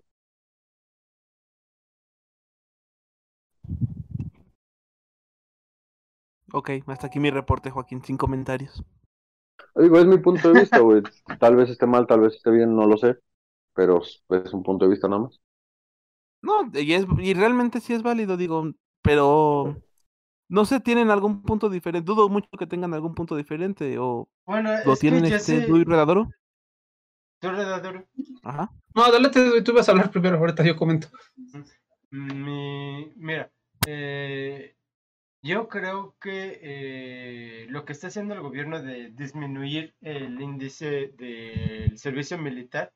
Ok, 6.53 6.71
hasta 6.87 7.07
aquí 7.07 7.19
mi 7.19 7.31
reporte, 7.31 7.71
Joaquín, 7.71 8.03
sin 8.05 8.17
comentarios. 8.17 8.85
Digo, 9.75 9.99
es 9.99 10.07
mi 10.07 10.19
punto 10.19 10.53
de 10.53 10.61
vista, 10.61 10.79
güey. 10.81 11.03
Tal 11.39 11.57
vez 11.57 11.71
esté 11.71 11.87
mal, 11.87 12.07
tal 12.07 12.21
vez 12.21 12.35
esté 12.35 12.51
bien, 12.51 12.77
no 12.77 12.87
lo 12.87 12.97
sé. 12.97 13.17
Pero 13.75 14.03
es 14.03 14.53
un 14.53 14.63
punto 14.63 14.85
de 14.85 14.91
vista 14.91 15.09
nada 15.09 15.23
más. 15.23 15.41
No, 16.43 16.71
y, 16.75 16.93
es, 16.93 17.07
y 17.19 17.35
realmente 17.35 17.81
sí 17.81 17.95
es 17.95 18.03
válido, 18.03 18.37
digo, 18.37 18.73
pero 19.01 19.77
no 20.49 20.65
sé, 20.65 20.81
tienen 20.81 21.11
algún 21.11 21.43
punto 21.43 21.71
diferente. 21.71 22.05
Dudo 22.05 22.29
mucho 22.29 22.49
que 22.59 22.67
tengan 22.67 22.93
algún 22.93 23.15
punto 23.15 23.37
diferente. 23.37 23.99
O 23.99 24.29
bueno, 24.45 24.71
lo 24.85 24.97
tienen 24.97 25.25
este. 25.25 25.63
¿Tú 25.63 25.83
Redadoro? 25.85 26.29
Aja. 28.43 28.71
No, 28.95 29.05
adelante, 29.05 29.63
tú 29.63 29.73
vas 29.73 29.89
a 29.89 29.93
hablar 29.93 30.11
primero, 30.11 30.39
ahorita 30.39 30.65
yo 30.65 30.77
comento. 30.77 31.09
Mi, 32.11 33.13
mira, 33.17 33.51
eh, 33.87 34.77
yo 35.43 35.67
creo 35.69 36.15
que 36.21 36.61
eh, 36.63 37.67
lo 37.69 37.85
que 37.85 37.95
está 37.95 38.07
haciendo 38.07 38.35
el 38.35 38.43
gobierno 38.43 38.81
de 38.81 39.11
disminuir 39.11 39.95
el 40.01 40.41
índice 40.41 41.13
del 41.17 41.99
servicio 41.99 42.39
militar 42.39 42.93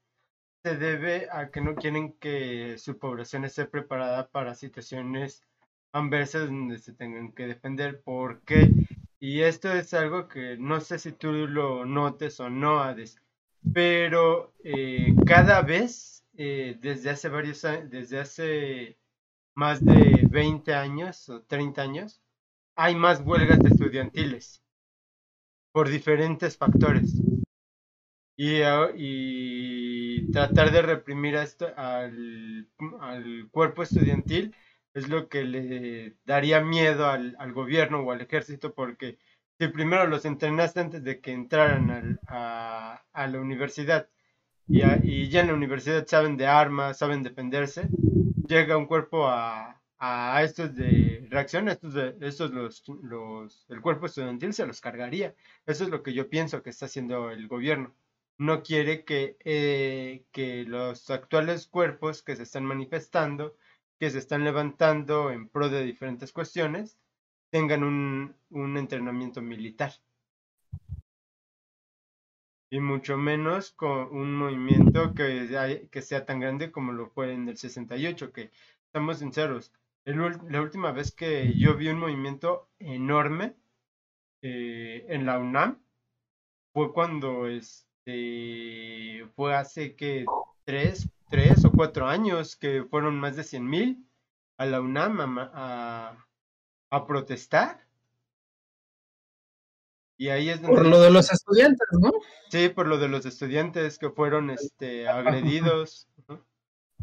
se 0.62 0.76
debe 0.76 1.28
a 1.32 1.50
que 1.50 1.60
no 1.60 1.74
quieren 1.74 2.12
que 2.14 2.78
su 2.78 2.98
población 2.98 3.44
esté 3.44 3.66
preparada 3.66 4.28
para 4.28 4.54
situaciones 4.54 5.42
adversas 5.92 6.46
donde 6.46 6.78
se 6.78 6.92
tengan 6.92 7.32
que 7.32 7.46
defender. 7.46 8.00
¿Por 8.02 8.42
qué? 8.42 8.70
Y 9.18 9.40
esto 9.40 9.72
es 9.72 9.94
algo 9.94 10.28
que 10.28 10.56
no 10.56 10.80
sé 10.80 10.98
si 10.98 11.12
tú 11.12 11.32
lo 11.32 11.84
notes 11.84 12.38
o 12.38 12.50
no, 12.50 12.80
Hades, 12.80 13.20
pero 13.72 14.54
eh, 14.64 15.14
cada 15.26 15.62
vez, 15.62 16.24
eh, 16.36 16.76
desde 16.80 17.10
hace 17.10 17.28
varios 17.28 17.64
años, 17.64 17.90
desde 17.90 18.20
hace 18.20 18.98
más 19.54 19.84
de 19.84 20.26
20 20.30 20.74
años 20.74 21.28
o 21.28 21.42
30 21.42 21.82
años, 21.82 22.20
hay 22.74 22.94
más 22.94 23.20
huelgas 23.20 23.58
de 23.58 23.70
estudiantiles 23.70 24.62
por 25.72 25.88
diferentes 25.88 26.56
factores. 26.56 27.14
Y, 28.36 28.60
ah, 28.62 28.90
tratar 30.32 30.70
de 30.70 30.82
reprimir 30.82 31.36
esto 31.36 31.68
al, 31.76 32.68
cuerpo 33.50 33.82
estudiantil 33.82 34.54
es 34.92 35.08
lo 35.08 35.28
que 35.28 35.44
le 35.44 36.16
daría 36.24 36.60
miedo 36.60 37.06
al, 37.06 37.52
gobierno 37.52 38.00
o 38.00 38.12
al 38.12 38.20
ejército 38.20 38.74
porque 38.74 39.18
si 39.58 39.68
primero 39.68 40.06
los 40.06 40.24
entrenaste 40.24 40.80
antes 40.80 41.02
de 41.04 41.20
que 41.20 41.32
entraran 41.32 41.90
al, 41.90 42.20
a, 42.26 43.02
a, 43.12 43.26
la 43.26 43.40
universidad 43.40 44.08
y, 44.68 44.82
y 45.02 45.28
ya 45.28 45.40
en 45.40 45.48
la 45.48 45.54
universidad 45.54 46.06
saben 46.06 46.36
de 46.36 46.46
armas, 46.46 46.98
saben 46.98 47.22
defenderse, 47.22 47.88
llega 48.48 48.76
un 48.76 48.86
cuerpo 48.86 49.26
a, 49.28 49.80
a 49.98 50.42
estos 50.42 50.74
de 50.74 51.26
reacción, 51.30 51.68
estos, 51.68 51.94
de, 51.94 52.16
estos 52.20 52.50
los, 52.52 52.82
los, 53.02 53.66
el 53.68 53.80
cuerpo 53.80 54.06
estudiantil 54.06 54.52
se 54.52 54.66
los 54.66 54.80
cargaría. 54.80 55.34
Eso 55.66 55.84
es 55.84 55.90
lo 55.90 56.02
que 56.02 56.12
yo 56.12 56.28
pienso 56.28 56.62
que 56.62 56.70
está 56.70 56.86
haciendo 56.86 57.30
el 57.30 57.48
gobierno. 57.48 57.94
No 58.38 58.62
quiere 58.62 59.04
que, 59.04 59.36
eh, 59.44 60.24
que 60.32 60.64
los 60.64 61.10
actuales 61.10 61.66
cuerpos 61.66 62.22
que 62.22 62.36
se 62.36 62.42
están 62.42 62.64
manifestando, 62.64 63.56
que 63.98 64.10
se 64.10 64.18
están 64.18 64.44
levantando 64.44 65.30
en 65.30 65.48
pro 65.48 65.70
de 65.70 65.82
diferentes 65.82 66.32
cuestiones, 66.32 66.98
tengan 67.50 67.84
un, 67.84 68.36
un 68.50 68.76
entrenamiento 68.76 69.42
militar. 69.42 69.92
Y 72.70 72.80
mucho 72.80 73.16
menos 73.16 73.70
con 73.72 74.08
un 74.14 74.34
movimiento 74.34 75.14
que, 75.14 75.88
que 75.90 76.02
sea 76.02 76.26
tan 76.26 76.40
grande 76.40 76.72
como 76.72 76.92
lo 76.92 77.08
fue 77.10 77.32
en 77.32 77.48
el 77.48 77.56
68, 77.56 78.32
que, 78.32 78.50
estamos 78.86 79.18
sinceros, 79.18 79.72
la 80.06 80.62
última 80.62 80.92
vez 80.92 81.12
que 81.12 81.52
yo 81.58 81.76
vi 81.76 81.88
un 81.88 81.98
movimiento 81.98 82.70
enorme 82.78 83.56
eh, 84.40 85.04
en 85.08 85.26
la 85.26 85.38
UNAM 85.38 85.82
fue 86.72 86.92
cuando 86.92 87.48
este 87.48 89.26
fue 89.34 89.56
hace 89.56 89.96
que 89.96 90.24
tres, 90.64 91.08
tres 91.28 91.64
o 91.64 91.72
cuatro 91.72 92.06
años 92.06 92.54
que 92.54 92.84
fueron 92.84 93.18
más 93.18 93.34
de 93.34 93.42
cien 93.42 93.68
mil 93.68 94.06
a 94.58 94.66
la 94.66 94.80
UNAM 94.80 95.38
a, 95.38 96.25
protestar. 96.90 97.86
Y 100.18 100.28
ahí 100.28 100.48
es 100.48 100.62
donde... 100.62 100.76
Por 100.76 100.86
lo 100.86 101.00
de 101.00 101.10
los 101.10 101.30
estudiantes, 101.30 101.86
¿no? 101.92 102.12
Sí, 102.48 102.68
por 102.68 102.86
lo 102.86 102.98
de 102.98 103.08
los 103.08 103.26
estudiantes 103.26 103.98
que 103.98 104.10
fueron 104.10 104.50
este, 104.50 105.08
agredidos. 105.08 106.08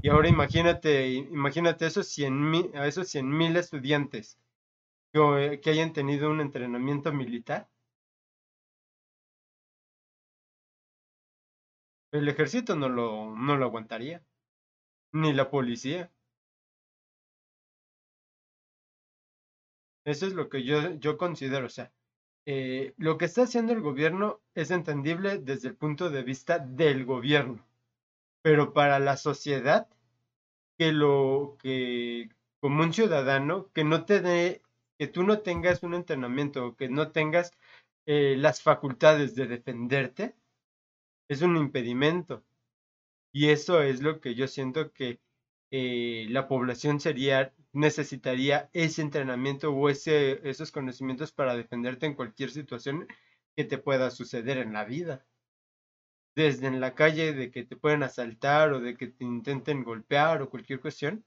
Y 0.01 0.09
ahora 0.09 0.27
imagínate, 0.27 1.07
imagínate 1.09 1.85
esos 1.85 2.07
100 2.07 2.49
mil, 2.49 2.71
a 2.75 2.87
esos 2.87 3.07
100 3.09 3.29
mil 3.29 3.55
estudiantes 3.55 4.37
que, 5.13 5.59
que 5.61 5.69
hayan 5.69 5.93
tenido 5.93 6.29
un 6.29 6.41
entrenamiento 6.41 7.13
militar. 7.13 7.69
El 12.11 12.27
ejército 12.29 12.75
no 12.75 12.89
lo, 12.89 13.35
no 13.35 13.57
lo 13.57 13.65
aguantaría, 13.65 14.23
ni 15.11 15.33
la 15.33 15.49
policía. 15.49 16.11
Eso 20.05 20.27
es 20.27 20.33
lo 20.33 20.49
que 20.49 20.63
yo, 20.63 20.95
yo 20.95 21.17
considero, 21.17 21.67
o 21.67 21.69
sea, 21.69 21.91
eh, 22.45 22.93
lo 22.97 23.17
que 23.17 23.25
está 23.25 23.43
haciendo 23.43 23.73
el 23.73 23.81
gobierno 23.81 24.41
es 24.53 24.71
entendible 24.71 25.39
desde 25.39 25.69
el 25.69 25.75
punto 25.75 26.09
de 26.09 26.23
vista 26.23 26.59
del 26.59 27.05
gobierno, 27.05 27.65
pero 28.41 28.73
para 28.73 28.99
la 28.99 29.17
sociedad, 29.17 29.87
que 30.77 30.91
lo 30.91 31.57
que 31.59 32.29
como 32.59 32.83
un 32.83 32.93
ciudadano, 32.93 33.71
que 33.73 33.83
no 33.83 34.05
te 34.05 34.21
dé, 34.21 34.61
que 34.97 35.07
tú 35.07 35.23
no 35.23 35.39
tengas 35.39 35.83
un 35.83 35.93
entrenamiento, 35.93 36.75
que 36.75 36.89
no 36.89 37.11
tengas 37.11 37.51
eh, 38.05 38.35
las 38.37 38.61
facultades 38.61 39.35
de 39.35 39.47
defenderte, 39.47 40.35
es 41.29 41.41
un 41.41 41.57
impedimento. 41.57 42.43
Y 43.33 43.49
eso 43.49 43.81
es 43.81 44.01
lo 44.01 44.21
que 44.21 44.35
yo 44.35 44.47
siento 44.47 44.93
que 44.93 45.19
eh, 45.75 46.27
la 46.29 46.47
población 46.47 46.99
sería 46.99 47.51
necesitaría 47.71 48.69
ese 48.73 49.01
entrenamiento 49.01 49.71
o 49.73 49.89
ese, 49.89 50.47
esos 50.47 50.71
conocimientos 50.71 51.31
para 51.31 51.55
defenderte 51.55 52.05
en 52.05 52.13
cualquier 52.13 52.51
situación 52.51 53.07
que 53.55 53.63
te 53.63 53.79
pueda 53.79 54.11
suceder 54.11 54.59
en 54.59 54.71
la 54.73 54.85
vida. 54.85 55.25
Desde 56.35 56.67
en 56.67 56.79
la 56.79 56.93
calle 56.93 57.33
de 57.33 57.49
que 57.49 57.63
te 57.63 57.75
pueden 57.75 58.03
asaltar 58.03 58.71
o 58.73 58.81
de 58.81 58.95
que 58.95 59.07
te 59.07 59.23
intenten 59.25 59.83
golpear 59.83 60.43
o 60.43 60.49
cualquier 60.51 60.79
cuestión, 60.79 61.25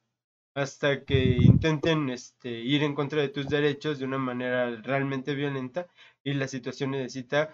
hasta 0.55 1.05
que 1.05 1.19
intenten 1.19 2.09
este, 2.11 2.51
ir 2.51 2.85
en 2.85 2.95
contra 2.95 3.23
de 3.23 3.31
tus 3.31 3.49
derechos 3.49 3.99
de 3.99 4.05
una 4.05 4.19
manera 4.19 4.71
realmente 4.77 5.35
violenta 5.35 5.89
y 6.23 6.35
la 6.35 6.47
situación 6.47 6.93
necesita 6.93 7.53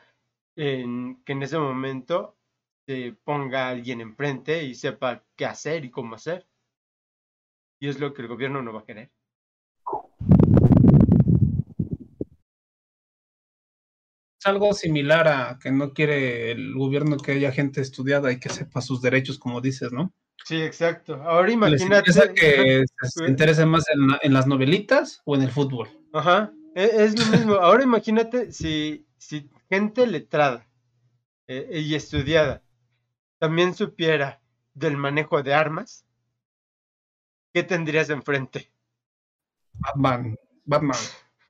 que 0.54 0.82
en 1.32 1.42
ese 1.42 1.58
momento 1.58 2.36
se 2.86 3.14
ponga 3.24 3.70
alguien 3.70 4.02
enfrente 4.02 4.64
y 4.64 4.74
sepa 4.74 5.24
qué 5.36 5.46
hacer 5.46 5.86
y 5.86 5.90
cómo 5.90 6.16
hacer 6.16 6.46
y 7.82 7.88
es 7.88 7.98
lo 7.98 8.14
que 8.14 8.22
el 8.22 8.28
gobierno 8.28 8.62
no 8.62 8.72
va 8.72 8.82
a 8.82 8.84
querer. 8.84 9.10
Es 14.38 14.46
algo 14.46 14.72
similar 14.72 15.26
a 15.26 15.58
que 15.60 15.72
no 15.72 15.92
quiere 15.92 16.52
el 16.52 16.74
gobierno 16.74 17.16
que 17.16 17.32
haya 17.32 17.50
gente 17.50 17.80
estudiada 17.80 18.30
y 18.30 18.38
que 18.38 18.50
sepa 18.50 18.80
sus 18.80 19.02
derechos, 19.02 19.36
como 19.36 19.60
dices, 19.60 19.90
¿no? 19.90 20.14
Sí, 20.44 20.62
exacto. 20.62 21.20
Ahora 21.24 21.50
imagínate. 21.50 22.12
que 22.34 22.84
se 23.02 23.26
interese 23.26 23.66
más 23.66 23.84
en, 24.22 24.32
las 24.32 24.46
novelitas 24.46 25.20
o 25.24 25.34
en 25.34 25.42
el 25.42 25.50
fútbol? 25.50 25.88
Ajá, 26.12 26.52
e, 26.76 26.84
es, 26.84 27.18
lo 27.18 27.36
mismo. 27.36 27.54
Ahora 27.54 27.82
imagínate 27.82 28.52
si, 28.52 29.08
si 29.18 29.50
gente 29.68 30.06
letrada 30.06 30.68
eh, 31.48 31.80
y 31.84 31.96
estudiada 31.96 32.62
también 33.40 33.74
supiera 33.74 34.40
del 34.72 34.96
manejo 34.96 35.42
de 35.42 35.52
armas, 35.52 36.06
¿qué 37.52 37.62
tendrías 37.62 38.10
enfrente? 38.10 38.70
Batman, 39.74 40.38
Batman. 40.64 40.98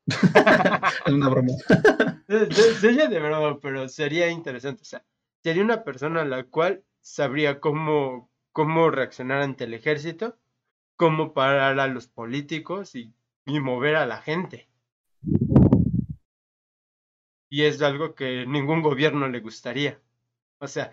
es 1.07 1.13
una 1.13 1.29
broma. 1.29 1.53
Sería 2.81 3.07
de 3.07 3.21
verdad, 3.21 3.59
pero 3.61 3.89
sería 3.89 4.29
interesante. 4.29 4.83
O 4.83 4.85
sea, 4.85 5.05
sería 5.43 5.63
una 5.63 5.85
persona 5.85 6.25
la 6.25 6.45
cual 6.45 6.85
sabría 7.01 7.61
cómo, 7.61 8.31
cómo 8.53 8.91
reaccionar 8.91 9.43
ante 9.43 9.65
el 9.65 9.75
ejército, 9.75 10.39
cómo 10.97 11.33
parar 11.35 11.79
a 11.79 11.87
los 11.87 12.09
políticos 12.09 12.95
y, 12.95 13.15
y 13.47 13.61
mover 13.61 13.97
a 13.97 14.07
la 14.07 14.19
gente. 14.19 14.69
Y 17.49 17.65
es 17.65 17.83
algo 17.83 18.15
que 18.15 18.47
ningún 18.47 18.83
gobierno 18.83 19.29
le 19.29 19.41
gustaría. 19.41 20.01
O 20.59 20.69
sea, 20.69 20.93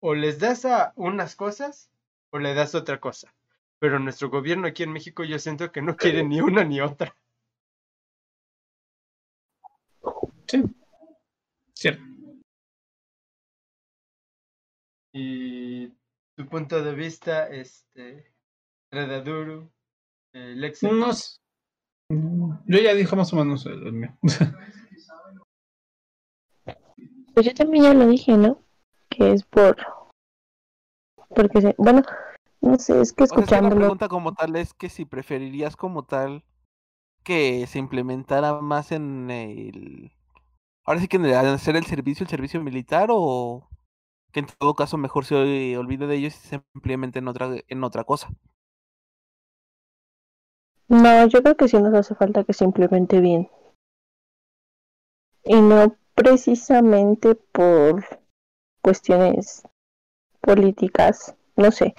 o 0.00 0.14
les 0.14 0.38
das 0.38 0.64
a 0.64 0.92
unas 0.96 1.34
cosas 1.34 1.90
o 2.30 2.38
le 2.38 2.52
das 2.52 2.74
otra 2.74 3.00
cosa 3.00 3.32
pero 3.78 3.98
nuestro 3.98 4.30
gobierno 4.30 4.66
aquí 4.66 4.82
en 4.82 4.92
México 4.92 5.24
yo 5.24 5.38
siento 5.38 5.70
que 5.72 5.82
no 5.82 5.96
quiere 5.96 6.24
ni 6.24 6.40
una 6.40 6.64
ni 6.64 6.80
otra. 6.80 7.16
Sí, 10.46 10.62
cierto. 11.74 12.02
Y 15.12 15.88
tu 16.36 16.46
punto 16.48 16.82
de 16.82 16.94
vista, 16.94 17.48
este, 17.48 18.34
Redaduro, 18.90 19.70
eh, 20.32 20.54
Lexi. 20.56 20.86
No, 20.86 21.10
yo 22.66 22.78
ya 22.78 22.94
dije 22.94 23.16
más 23.16 23.32
o 23.32 23.36
menos 23.36 23.64
el, 23.66 23.92
mío. 23.92 24.16
Pues 27.34 27.46
yo 27.46 27.54
también 27.54 27.84
ya 27.84 27.94
lo 27.94 28.06
dije, 28.06 28.36
¿no? 28.36 28.62
Que 29.08 29.32
es 29.32 29.44
por. 29.44 29.76
Porque, 31.28 31.74
bueno, 31.78 32.02
no 32.64 32.78
sé, 32.78 33.00
es 33.00 33.12
que 33.12 33.24
escuchándolo. 33.24 33.74
la 33.74 33.80
pregunta 33.80 34.08
como 34.08 34.32
tal 34.34 34.56
es 34.56 34.74
que 34.74 34.88
si 34.88 35.04
preferirías 35.04 35.76
como 35.76 36.04
tal 36.04 36.44
que 37.22 37.66
se 37.66 37.78
implementara 37.78 38.60
más 38.60 38.92
en 38.92 39.30
el. 39.30 40.12
Ahora 40.84 41.00
sí 41.00 41.08
que 41.08 41.16
en 41.16 41.26
el, 41.26 41.34
hacer 41.34 41.76
el 41.76 41.86
servicio, 41.86 42.24
el 42.24 42.30
servicio 42.30 42.62
militar, 42.62 43.08
o 43.10 43.68
que 44.32 44.40
en 44.40 44.46
todo 44.58 44.74
caso 44.74 44.96
mejor 44.98 45.24
se 45.24 45.76
olvide 45.76 46.06
de 46.06 46.16
ellos 46.16 46.34
y 46.34 46.48
se 46.48 46.62
implemente 46.74 47.18
en 47.18 47.28
otra, 47.28 47.50
en 47.66 47.84
otra 47.84 48.04
cosa. 48.04 48.28
No, 50.88 51.26
yo 51.26 51.42
creo 51.42 51.56
que 51.56 51.68
sí 51.68 51.78
nos 51.78 51.94
hace 51.94 52.14
falta 52.14 52.44
que 52.44 52.52
se 52.52 52.64
implemente 52.64 53.20
bien. 53.20 53.48
Y 55.44 55.60
no 55.60 55.96
precisamente 56.14 57.34
por 57.34 58.04
cuestiones 58.82 59.66
políticas, 60.40 61.34
no 61.56 61.70
sé, 61.70 61.94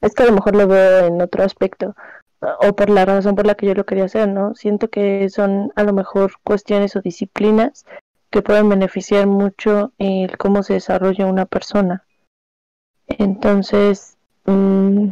es 0.00 0.14
que 0.14 0.22
a 0.22 0.26
lo 0.26 0.32
mejor 0.32 0.56
lo 0.56 0.66
veo 0.66 1.06
en 1.06 1.20
otro 1.20 1.42
aspecto 1.44 1.94
o 2.40 2.74
por 2.74 2.90
la 2.90 3.04
razón 3.04 3.34
por 3.34 3.46
la 3.46 3.54
que 3.54 3.66
yo 3.66 3.74
lo 3.74 3.86
quería 3.86 4.04
hacer, 4.04 4.28
¿no? 4.28 4.54
Siento 4.54 4.88
que 4.88 5.28
son 5.30 5.72
a 5.74 5.82
lo 5.84 5.92
mejor 5.92 6.32
cuestiones 6.44 6.96
o 6.96 7.00
disciplinas 7.00 7.86
que 8.30 8.42
pueden 8.42 8.68
beneficiar 8.68 9.26
mucho 9.26 9.92
el 9.98 10.36
cómo 10.36 10.62
se 10.62 10.74
desarrolla 10.74 11.26
una 11.26 11.46
persona. 11.46 12.04
Entonces, 13.06 14.16
mm, 14.44 15.08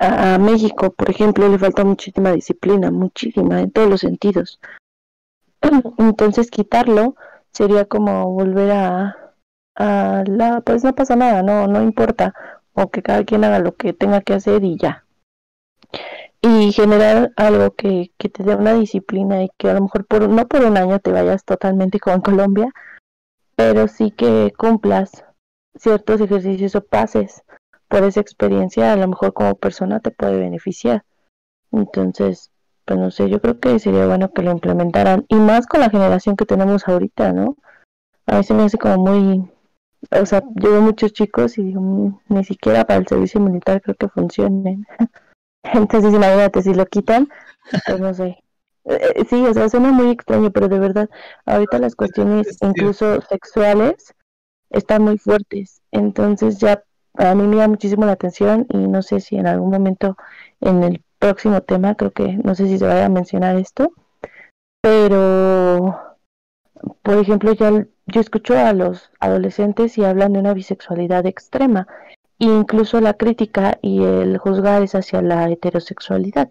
a, 0.00 0.38
México, 0.38 0.90
por 0.90 1.10
ejemplo, 1.10 1.48
le 1.48 1.58
falta 1.58 1.84
muchísima 1.84 2.32
disciplina, 2.32 2.90
muchísima, 2.90 3.60
en 3.60 3.70
todos 3.70 3.88
los 3.88 4.00
sentidos. 4.00 4.58
Entonces, 5.98 6.50
quitarlo 6.50 7.16
sería 7.52 7.84
como 7.84 8.32
volver 8.32 8.72
a, 8.72 9.16
a 9.76 10.24
la, 10.26 10.60
pues 10.62 10.82
no 10.84 10.94
pasa 10.94 11.16
nada, 11.16 11.42
no, 11.42 11.66
no 11.68 11.82
importa 11.82 12.34
o 12.74 12.90
que 12.90 13.02
cada 13.02 13.24
quien 13.24 13.44
haga 13.44 13.58
lo 13.58 13.74
que 13.74 13.92
tenga 13.92 14.20
que 14.20 14.34
hacer 14.34 14.64
y 14.64 14.76
ya. 14.76 15.04
Y 16.40 16.72
generar 16.72 17.32
algo 17.36 17.74
que, 17.74 18.12
que 18.18 18.28
te 18.28 18.42
dé 18.42 18.54
una 18.54 18.74
disciplina 18.74 19.42
y 19.42 19.48
que 19.56 19.70
a 19.70 19.74
lo 19.74 19.82
mejor 19.82 20.04
por, 20.06 20.28
no 20.28 20.46
por 20.46 20.64
un 20.64 20.76
año 20.76 20.98
te 20.98 21.12
vayas 21.12 21.44
totalmente 21.44 21.98
como 22.00 22.16
en 22.16 22.22
Colombia, 22.22 22.72
pero 23.56 23.88
sí 23.88 24.10
que 24.10 24.52
cumplas 24.56 25.24
ciertos 25.76 26.20
ejercicios 26.20 26.74
o 26.74 26.84
pases 26.84 27.42
por 27.88 28.02
esa 28.02 28.20
experiencia, 28.20 28.92
a 28.92 28.96
lo 28.96 29.08
mejor 29.08 29.32
como 29.32 29.54
persona 29.54 30.00
te 30.00 30.10
puede 30.10 30.38
beneficiar. 30.38 31.04
Entonces, 31.70 32.50
pues 32.84 32.98
no 32.98 33.10
sé, 33.10 33.30
yo 33.30 33.40
creo 33.40 33.58
que 33.60 33.78
sería 33.78 34.06
bueno 34.06 34.30
que 34.32 34.42
lo 34.42 34.50
implementaran 34.50 35.24
y 35.28 35.36
más 35.36 35.66
con 35.66 35.80
la 35.80 35.90
generación 35.90 36.36
que 36.36 36.46
tenemos 36.46 36.86
ahorita, 36.86 37.32
¿no? 37.32 37.56
A 38.26 38.42
se 38.42 38.54
me 38.54 38.64
hace 38.64 38.78
como 38.78 38.96
muy 38.98 39.50
o 40.10 40.26
sea, 40.26 40.42
yo 40.56 40.72
veo 40.72 40.80
muchos 40.80 41.12
chicos 41.12 41.58
y 41.58 41.64
digo, 41.64 41.80
mm, 41.80 42.18
ni 42.28 42.44
siquiera 42.44 42.84
para 42.84 43.00
el 43.00 43.06
servicio 43.06 43.40
militar 43.40 43.82
creo 43.82 43.96
que 43.96 44.08
funcionen. 44.08 44.86
Entonces, 45.62 46.12
imagínate, 46.12 46.62
si 46.62 46.74
lo 46.74 46.86
quitan, 46.86 47.28
pues 47.86 48.00
no 48.00 48.12
sé. 48.14 48.38
Eh, 48.84 49.12
eh, 49.16 49.24
sí, 49.28 49.44
o 49.44 49.54
sea, 49.54 49.68
suena 49.68 49.92
muy 49.92 50.10
extraño, 50.10 50.50
pero 50.50 50.68
de 50.68 50.78
verdad, 50.78 51.08
ahorita 51.46 51.78
las 51.78 51.94
cuestiones 51.94 52.58
incluso 52.60 53.20
sexuales 53.22 54.14
están 54.70 55.02
muy 55.02 55.18
fuertes. 55.18 55.80
Entonces, 55.90 56.58
ya 56.58 56.82
a 57.14 57.34
mí 57.34 57.46
me 57.46 57.56
llama 57.56 57.68
muchísimo 57.68 58.04
la 58.04 58.12
atención 58.12 58.66
y 58.70 58.76
no 58.76 59.02
sé 59.02 59.20
si 59.20 59.36
en 59.36 59.46
algún 59.46 59.70
momento 59.70 60.16
en 60.60 60.82
el 60.82 61.02
próximo 61.18 61.62
tema, 61.62 61.94
creo 61.94 62.10
que 62.10 62.34
no 62.44 62.54
sé 62.54 62.66
si 62.66 62.78
se 62.78 62.86
vaya 62.86 63.06
a 63.06 63.08
mencionar 63.08 63.56
esto, 63.56 63.92
pero 64.82 66.13
por 67.02 67.18
ejemplo, 67.18 67.52
ya 67.52 67.86
yo 68.06 68.20
escucho 68.20 68.56
a 68.56 68.72
los 68.72 69.10
adolescentes 69.20 69.96
y 69.98 70.04
hablan 70.04 70.32
de 70.32 70.40
una 70.40 70.54
bisexualidad 70.54 71.26
extrema, 71.26 71.86
e 72.38 72.44
incluso 72.46 73.00
la 73.00 73.14
crítica 73.14 73.78
y 73.80 74.02
el 74.02 74.38
juzgar 74.38 74.82
es 74.82 74.94
hacia 74.94 75.22
la 75.22 75.48
heterosexualidad. 75.50 76.50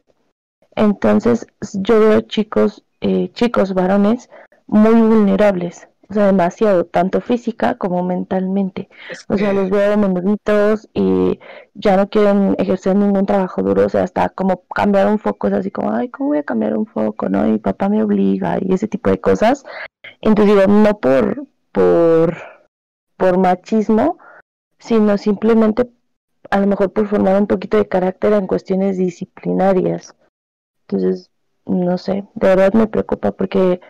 Entonces 0.75 1.47
yo 1.73 1.99
veo 1.99 2.21
chicos, 2.21 2.83
eh, 3.01 3.29
chicos 3.33 3.73
varones 3.73 4.29
muy 4.65 5.01
vulnerables, 5.01 5.87
o 6.13 6.19
sea, 6.19 6.27
demasiado, 6.27 6.85
tanto 6.85 7.21
física 7.21 7.75
como 7.75 8.03
mentalmente. 8.03 8.87
O 9.27 9.37
sea, 9.37 9.51
los 9.51 9.69
veo 9.69 9.97
menuditos 9.97 10.87
y 10.93 11.39
ya 11.73 11.97
no 11.97 12.07
quieren 12.09 12.55
ejercer 12.59 12.95
ningún 12.95 13.25
trabajo 13.25 13.63
duro, 13.63 13.85
o 13.85 13.89
sea, 13.89 14.03
hasta 14.03 14.29
como 14.29 14.63
cambiar 14.67 15.07
un 15.07 15.17
foco, 15.17 15.47
es 15.47 15.53
así 15.53 15.71
como, 15.71 15.91
ay, 15.91 16.09
¿cómo 16.09 16.29
voy 16.29 16.37
a 16.37 16.43
cambiar 16.43 16.77
un 16.77 16.85
foco? 16.85 17.29
No, 17.29 17.47
y 17.47 17.53
mi 17.53 17.57
papá 17.57 17.89
me 17.89 18.03
obliga 18.03 18.57
y 18.61 18.73
ese 18.73 18.87
tipo 18.87 19.09
de 19.09 19.19
cosas. 19.19 19.65
Entonces 20.21 20.55
digo, 20.55 20.67
no 20.67 20.99
por, 20.99 21.47
por, 21.71 22.37
por 23.17 23.37
machismo, 23.39 24.19
sino 24.77 25.17
simplemente 25.17 25.89
a 26.51 26.59
lo 26.59 26.67
mejor 26.67 26.93
por 26.93 27.07
formar 27.07 27.41
un 27.41 27.47
poquito 27.47 27.77
de 27.77 27.87
carácter 27.87 28.33
en 28.33 28.45
cuestiones 28.45 28.97
disciplinarias. 28.97 30.15
Entonces, 30.81 31.31
no 31.65 31.97
sé, 31.97 32.25
de 32.35 32.47
verdad 32.47 32.73
me 32.73 32.87
preocupa 32.87 33.31
porque, 33.31 33.81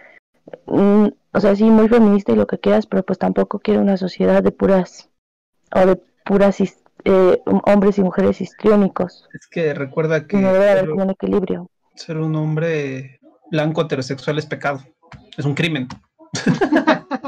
mm, 0.68 1.07
o 1.34 1.40
sea, 1.40 1.56
sí, 1.56 1.64
muy 1.64 1.88
feminista 1.88 2.32
y 2.32 2.36
lo 2.36 2.48
que 2.48 2.60
quieras, 2.60 2.86
pero 2.86 3.03
pues 3.03 3.18
tampoco 3.20 3.60
quiero 3.60 3.82
una 3.82 3.98
sociedad 3.98 4.44
de 4.44 4.52
puras, 4.52 5.10
o 5.76 5.86
de 5.86 5.95
puras 6.26 6.60
eh, 7.06 7.41
hombres 7.65 7.98
y 7.98 8.03
mujeres 8.03 8.40
histriónicos. 8.41 9.28
Es 9.34 9.48
que 9.48 9.74
recuerda 9.74 10.28
que 10.28 10.38
No 10.38 10.53
debe 10.53 10.70
haber 10.70 10.91
un 10.91 11.10
equilibrio. 11.10 11.70
ser 11.95 12.18
un 12.18 12.36
hombre 12.36 13.20
blanco 13.52 13.82
heterosexual 13.82 14.38
es 14.38 14.45
pecado. 14.45 14.84
Es 15.38 15.45
un 15.45 15.53
crimen. 15.53 15.88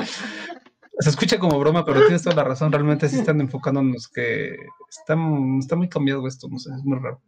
Se 0.99 1.09
escucha 1.09 1.37
como 1.37 1.59
broma, 1.59 1.83
pero 1.83 1.99
tienes 2.01 2.23
toda 2.23 2.37
la 2.37 2.45
razón. 2.45 2.71
Realmente 2.71 3.09
sí 3.09 3.19
están 3.19 3.41
enfocándonos 3.41 4.07
que 4.07 4.55
está, 4.89 5.17
está 5.59 5.75
muy 5.75 5.89
cambiado 5.89 6.25
esto, 6.25 6.47
no 6.49 6.57
sé, 6.57 6.69
es 6.73 6.83
muy 6.85 6.97
raro. 6.99 7.21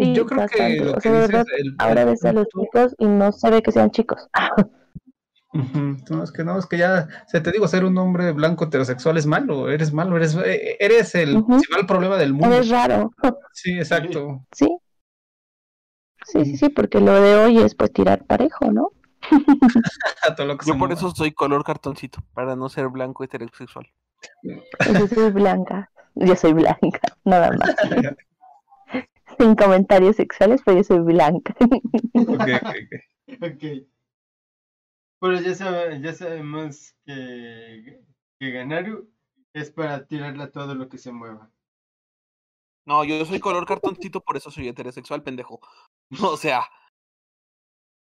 Sí, 0.00 0.14
Yo 0.14 0.24
creo 0.26 0.40
bastante. 0.40 0.78
que 0.78 0.84
lo 0.84 0.90
o 0.92 0.94
que 0.94 1.00
sea, 1.00 1.12
de 1.12 1.18
dices, 1.18 1.32
verdad, 1.32 1.46
el- 1.58 1.74
ahora 1.78 2.02
el 2.02 2.06
ves 2.08 2.24
a 2.24 2.32
los 2.32 2.46
chicos 2.48 2.94
y 2.98 3.06
no 3.06 3.32
se 3.32 3.50
ve 3.50 3.62
que 3.62 3.72
sean 3.72 3.90
chicos. 3.90 4.28
No, 5.52 6.22
es 6.22 6.30
que 6.30 6.44
no, 6.44 6.56
es 6.58 6.66
que 6.66 6.78
ya, 6.78 7.08
o 7.26 7.28
sea, 7.28 7.42
te 7.42 7.50
digo, 7.50 7.66
ser 7.66 7.84
un 7.84 7.98
hombre 7.98 8.30
blanco 8.30 8.64
heterosexual 8.66 9.16
es 9.18 9.26
malo, 9.26 9.68
eres 9.68 9.92
malo, 9.92 10.16
eres, 10.16 10.36
eh, 10.36 10.76
eres 10.78 11.14
el 11.16 11.38
Ujú. 11.38 11.48
principal 11.48 11.86
problema 11.86 12.16
del 12.18 12.32
mundo. 12.34 12.54
Es 12.56 12.68
raro. 12.68 13.12
Sí, 13.52 13.72
exacto. 13.76 14.46
Sí. 14.52 14.78
Sí, 16.24 16.44
sí, 16.44 16.56
sí, 16.56 16.68
porque 16.68 17.00
lo 17.00 17.20
de 17.20 17.34
hoy 17.34 17.58
es 17.58 17.74
pues 17.74 17.92
tirar 17.92 18.24
parejo, 18.26 18.70
¿no? 18.70 18.92
Todo 20.36 20.46
lo 20.46 20.56
que 20.56 20.66
Yo 20.66 20.74
se 20.74 20.78
por 20.78 20.92
eso 20.92 21.10
soy 21.10 21.32
color 21.32 21.64
cartoncito, 21.64 22.20
para 22.32 22.54
no 22.54 22.68
ser 22.68 22.88
blanco 22.88 23.24
heterosexual. 23.24 23.88
Yo 24.44 25.08
soy 25.08 25.30
blanca. 25.32 25.90
Yo 26.14 26.36
soy 26.36 26.52
blanca, 26.52 27.00
nada 27.24 27.50
más. 27.50 27.74
Sin 29.40 29.54
comentarios 29.54 30.16
sexuales, 30.16 30.60
pero 30.62 30.76
yo 30.76 30.84
soy 30.84 30.98
blanca. 30.98 31.54
Ok, 31.58 31.64
ok, 32.62 32.74
ok. 33.28 33.42
Ok. 33.42 33.64
Pero 35.22 35.40
ya, 35.40 35.54
sabe- 35.54 36.00
ya 36.02 36.12
sabemos 36.12 36.94
que, 37.06 38.02
que 38.38 38.50
Ganaru 38.50 39.10
es 39.54 39.70
para 39.70 40.06
tirarle 40.06 40.42
a 40.42 40.50
todo 40.50 40.74
lo 40.74 40.90
que 40.90 40.98
se 40.98 41.10
mueva. 41.10 41.50
No, 42.86 43.02
yo 43.04 43.24
soy 43.24 43.40
color 43.40 43.64
cartoncito, 43.66 44.20
por 44.20 44.36
eso 44.36 44.50
soy 44.50 44.68
heterosexual, 44.68 45.22
pendejo. 45.22 45.60
O 46.22 46.36
sea. 46.36 46.64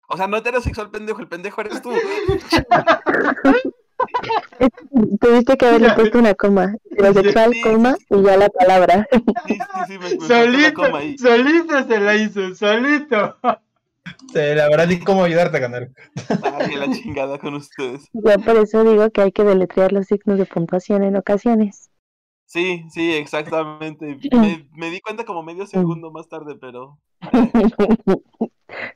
O 0.08 0.16
sea, 0.16 0.26
no 0.26 0.38
heterosexual, 0.38 0.90
pendejo, 0.90 1.20
el 1.20 1.28
pendejo 1.28 1.60
eres 1.60 1.82
tú. 1.82 1.90
Tuviste 5.20 5.56
que 5.56 5.66
haberle 5.66 5.90
puesto 5.92 6.18
una 6.18 6.34
coma. 6.34 6.76
Heterosexual, 6.90 7.52
Sí, 7.52 7.60
coma, 7.62 7.96
y 8.10 8.22
ya 8.22 8.36
la 8.36 8.48
palabra. 8.48 9.08
Sí, 9.46 9.58
sí, 9.58 9.58
sí, 9.86 9.98
me, 9.98 10.16
me 10.16 10.30
faltó 10.30 10.88
la 10.88 11.06
solito, 11.06 11.18
solito 11.18 11.86
se 11.86 12.00
la 12.00 12.16
hizo, 12.16 12.54
solito. 12.54 13.36
Sí, 14.32 14.38
la 14.54 14.68
verdad, 14.68 14.86
ni 14.86 15.00
cómo 15.00 15.24
ayudarte 15.24 15.56
a 15.56 15.60
ganar. 15.60 15.88
Ay, 16.42 16.76
la 16.76 16.90
chingada 16.90 17.38
con 17.38 17.54
ustedes. 17.54 18.08
Yo 18.12 18.38
por 18.40 18.56
eso 18.56 18.84
digo 18.84 19.10
que 19.10 19.22
hay 19.22 19.32
que 19.32 19.44
deletrear 19.44 19.92
los 19.92 20.06
signos 20.06 20.38
de 20.38 20.46
puntuación 20.46 21.02
en 21.02 21.16
ocasiones. 21.16 21.90
Sí, 22.46 22.84
sí, 22.90 23.12
exactamente. 23.12 24.16
Me, 24.32 24.68
me 24.72 24.90
di 24.90 25.00
cuenta 25.00 25.24
como 25.24 25.42
medio 25.42 25.66
segundo 25.66 26.10
más 26.10 26.28
tarde, 26.28 26.56
pero. 26.60 26.98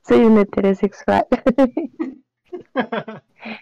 Soy 0.06 0.24
un 0.24 0.38
heterosexual. 0.38 1.26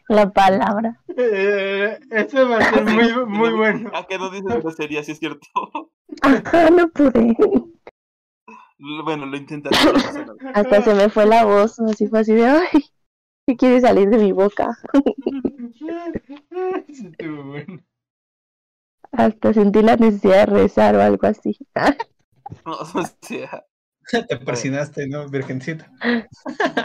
La 0.09 0.31
palabra. 0.31 1.01
Eh, 1.17 1.99
eso 2.11 2.49
va 2.49 2.59
a 2.59 2.71
ser 2.71 2.85
muy, 2.85 3.27
muy 3.27 3.53
bueno. 3.53 3.91
¿A 3.95 4.07
qué 4.07 4.19
no 4.19 4.31
dices 4.31 4.63
grosería, 4.63 5.03
si 5.03 5.13
es 5.13 5.19
cierto? 5.19 5.47
Ajá, 6.23 6.71
no 6.71 6.89
pude. 6.89 7.37
bueno, 9.05 9.27
lo 9.27 9.37
intentaré. 9.37 9.77
Hasta 10.55 10.83
se 10.83 10.95
me 10.95 11.09
fue 11.09 11.27
la 11.27 11.45
voz, 11.45 11.79
así 11.81 12.07
fue 12.07 12.21
así 12.21 12.33
de, 12.35 12.47
ay, 12.47 12.85
¿qué 13.47 13.57
quiere 13.57 13.81
salir 13.81 14.09
de 14.09 14.19
mi 14.19 14.33
boca? 14.33 14.77
Sí, 16.89 17.07
estuvo 17.07 17.45
bueno. 17.45 17.83
Hasta 19.13 19.53
sentí 19.53 19.83
la 19.83 19.97
necesidad 19.97 20.47
de 20.47 20.63
rezar 20.63 20.97
o 20.97 21.03
algo 21.03 21.27
así. 21.27 21.59
No, 22.65 22.73
o 22.73 22.85
sea, 23.21 23.67
Te 24.29 24.37
persinaste, 24.37 25.07
¿no, 25.09 25.29
virgencita? 25.29 25.91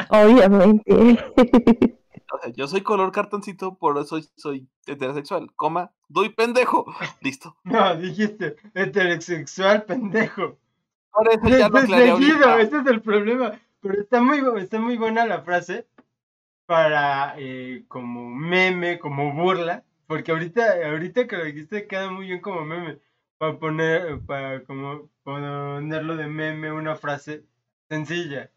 Obviamente. 0.09 0.93
o 2.31 2.37
sea, 2.41 2.51
yo 2.55 2.67
soy 2.67 2.81
color 2.81 3.11
cartoncito, 3.11 3.77
por 3.77 3.97
eso 3.97 4.07
soy, 4.07 4.29
soy 4.35 4.69
heterosexual. 4.85 5.53
Coma, 5.55 5.91
doy 6.07 6.29
pendejo. 6.29 6.85
Listo. 7.21 7.57
No, 7.63 7.95
dijiste 7.95 8.55
heterosexual 8.73 9.83
pendejo. 9.83 10.57
Por 11.11 11.27
eso 11.29 11.49
ya 11.49 11.67
lo 11.67 11.79
Desde 11.81 11.95
aclaré 11.95 12.11
seguido, 12.11 12.49
ahorita. 12.49 12.61
ese 12.61 12.77
es 12.77 12.87
el 12.87 13.01
problema. 13.01 13.59
Pero 13.81 14.01
está 14.01 14.21
muy, 14.21 14.41
está 14.61 14.79
muy 14.79 14.97
buena 14.97 15.25
la 15.25 15.41
frase 15.41 15.87
para 16.65 17.35
eh, 17.37 17.83
como 17.87 18.29
meme, 18.29 18.99
como 18.99 19.33
burla. 19.33 19.83
Porque 20.07 20.31
ahorita, 20.31 20.87
ahorita 20.89 21.27
que 21.27 21.37
lo 21.37 21.43
dijiste 21.43 21.87
queda 21.87 22.09
muy 22.09 22.27
bien 22.27 22.39
como 22.41 22.63
meme. 22.63 22.99
Para 23.37 23.59
poner, 23.59 24.21
para 24.25 24.63
como 24.63 25.09
ponerlo 25.27 26.15
de 26.15 26.25
meme 26.27 26.71
una 26.71 26.95
frase 26.95 27.43
sencilla. 27.89 28.49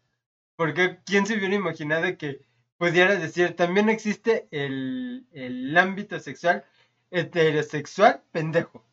Porque 0.55 0.99
quién 1.05 1.25
se 1.25 1.35
hubiera 1.35 1.53
imaginado 1.53 2.17
que 2.17 2.45
pudiera 2.77 3.17
decir, 3.17 3.57
también 3.57 3.89
existe 3.89 4.47
el, 4.51 5.27
el 5.33 5.77
ámbito 5.77 6.17
sexual 6.21 6.63
heterosexual 7.09 8.23
pendejo. 8.31 8.85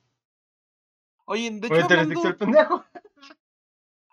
Oye, 1.27 1.53
de 1.53 1.69
O 1.69 1.77
hecho, 1.77 1.85
heterosexual 1.85 2.33
hablando, 2.33 2.39
pendejo. 2.39 2.85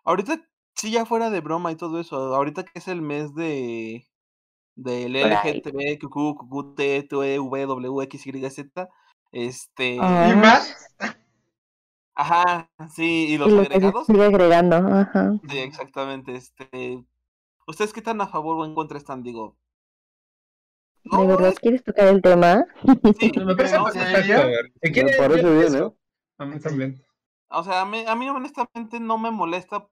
ahorita 0.04 0.48
sí 0.76 0.92
ya 0.92 1.08
fuera 1.08 1.32
de 1.32 1.42
broma 1.42 1.72
y 1.72 1.76
todo 1.76 2.00
eso, 2.00 2.36
ahorita 2.36 2.66
que 2.66 2.78
es 2.78 2.88
el 2.88 3.02
mes 3.02 3.34
de 3.34 4.06
del. 4.76 5.14
LGTB, 5.14 5.98
QQ, 5.98 6.38
QQ, 6.38 6.76
T, 6.76 7.02
T, 7.02 7.40
V, 7.40 7.66
W, 7.66 8.04
X, 8.04 8.28
Y, 8.28 8.50
Z, 8.52 8.90
este, 9.32 9.98
Ah. 10.00 10.30
Y 10.32 10.36
más, 10.36 10.96
ajá, 12.16 12.70
sí, 12.94 13.28
y 13.30 13.38
Y 13.38 13.38
los 13.38 13.52
lo 13.52 13.66
que 13.70 13.80
se 13.80 13.92
agregados, 13.92 14.08
sigue 14.08 14.26
agregando. 14.26 14.76
Ajá. 14.76 15.40
sí, 15.50 15.58
exactamente, 15.60 16.36
este, 16.36 17.06
¿ustedes 17.68 17.94
qué 17.94 18.02
tan 18.02 18.22
a 18.22 18.28
favor 18.28 18.58
o 18.58 18.66
en 18.66 18.76
contra 18.76 18.98
están? 18.98 19.24
Digo, 19.24 19.58
¿De 21.04 21.18
no, 21.18 21.26
verdad 21.26 21.50
es- 21.50 21.60
quieres 21.60 21.84
tocar 21.84 22.08
el 22.08 22.22
tema? 22.22 22.66
sí, 23.20 23.32
Me 23.46 23.56
parece 23.56 23.76
no. 23.78 23.92
Si 23.92 24.00
Me 24.00 24.06
parece 24.06 25.50
bien, 25.50 25.76
empiezo. 25.76 25.88
¿eh? 25.88 25.94
A 26.38 26.46
mí 26.46 26.60
también. 26.60 27.02
O 27.50 27.64
sea, 27.64 27.82
a 27.82 27.86
mí, 27.86 28.04
a 28.08 28.16
mí 28.16 28.30
honestamente 28.30 29.00
no 29.00 29.18
me 29.18 29.32
molesta. 29.32 29.88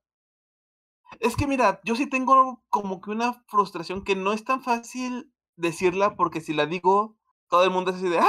Es 1.20 1.36
que 1.36 1.48
mira, 1.48 1.80
yo 1.84 1.96
sí 1.96 2.08
tengo 2.08 2.64
como 2.70 3.02
que 3.02 3.12
una 3.12 3.34
frustración 3.48 4.04
que 4.04 4.16
no 4.16 4.34
es 4.34 4.44
tan 4.44 4.62
fácil 4.64 5.32
decirla 5.56 6.16
porque 6.16 6.42
si 6.42 6.54
la 6.54 6.66
digo, 6.66 7.18
todo 7.50 7.64
el 7.64 7.72
mundo 7.72 7.92
es 7.92 7.98
así 7.98 8.10
de, 8.10 8.20
¡ay! 8.20 8.28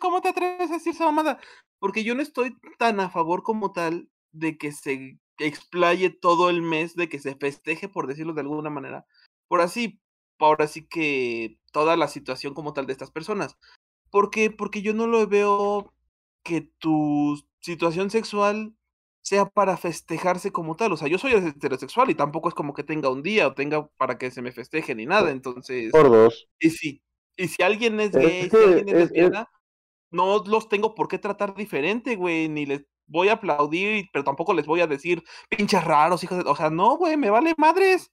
¿Cómo 0.00 0.20
te 0.22 0.28
atreves 0.30 0.70
a 0.70 0.74
decir 0.74 0.92
esa 0.94 1.06
mamada? 1.06 1.38
Porque 1.78 2.04
yo 2.04 2.14
no 2.14 2.22
estoy 2.22 2.56
tan 2.78 3.00
a 3.00 3.10
favor 3.10 3.42
como 3.42 3.72
tal 3.72 4.08
de 4.32 4.58
que 4.58 4.72
se 4.72 5.18
explaye 5.38 6.10
todo 6.10 6.50
el 6.50 6.62
mes, 6.62 6.94
de 6.96 7.08
que 7.08 7.18
se 7.18 7.36
festeje, 7.36 7.88
por 7.88 8.06
decirlo 8.06 8.32
de 8.34 8.40
alguna 8.40 8.70
manera. 8.70 9.06
Por 9.46 9.60
así, 9.60 10.00
ahora 10.38 10.66
sí 10.66 10.86
que 10.86 11.58
toda 11.72 11.96
la 11.96 12.08
situación 12.08 12.54
como 12.54 12.72
tal 12.72 12.86
de 12.86 12.92
estas 12.92 13.10
personas. 13.10 13.56
¿Por 14.10 14.30
qué? 14.30 14.50
Porque 14.50 14.82
yo 14.82 14.94
no 14.94 15.06
lo 15.06 15.26
veo 15.26 15.94
que 16.42 16.62
tu 16.78 17.40
situación 17.60 18.10
sexual 18.10 18.74
sea 19.22 19.46
para 19.46 19.76
festejarse 19.76 20.50
como 20.50 20.74
tal. 20.76 20.92
O 20.92 20.96
sea, 20.96 21.08
yo 21.08 21.18
soy 21.18 21.32
heterosexual 21.34 22.10
y 22.10 22.14
tampoco 22.14 22.48
es 22.48 22.54
como 22.54 22.72
que 22.74 22.82
tenga 22.84 23.10
un 23.10 23.22
día 23.22 23.46
o 23.46 23.54
tenga 23.54 23.86
para 23.98 24.16
que 24.16 24.30
se 24.30 24.42
me 24.42 24.52
festeje 24.52 24.94
ni 24.94 25.06
nada. 25.06 25.30
Entonces, 25.30 25.92
Por 25.92 26.08
dos. 26.10 26.48
y 26.58 26.70
si, 26.70 27.02
y 27.36 27.48
si 27.48 27.62
alguien 27.62 28.00
es 28.00 28.14
Es 28.16 28.22
gay, 28.22 28.50
si 28.50 28.56
alguien 28.56 28.88
es 28.88 28.94
es- 28.94 29.00
es- 29.02 29.10
lesbiana, 29.10 29.48
no 30.10 30.42
los 30.46 30.68
tengo 30.68 30.94
por 30.94 31.08
qué 31.08 31.18
tratar 31.18 31.54
diferente, 31.54 32.16
güey, 32.16 32.48
ni 32.48 32.66
les 32.66 32.84
voy 33.06 33.28
a 33.28 33.34
aplaudir, 33.34 34.06
pero 34.12 34.24
tampoco 34.24 34.52
les 34.54 34.66
voy 34.66 34.80
a 34.80 34.86
decir 34.86 35.22
pinches 35.48 35.82
raros, 35.84 36.22
hijos 36.24 36.44
de... 36.44 36.50
O 36.50 36.54
sea, 36.54 36.70
no, 36.70 36.96
güey, 36.96 37.16
me 37.16 37.30
vale 37.30 37.54
madres. 37.56 38.10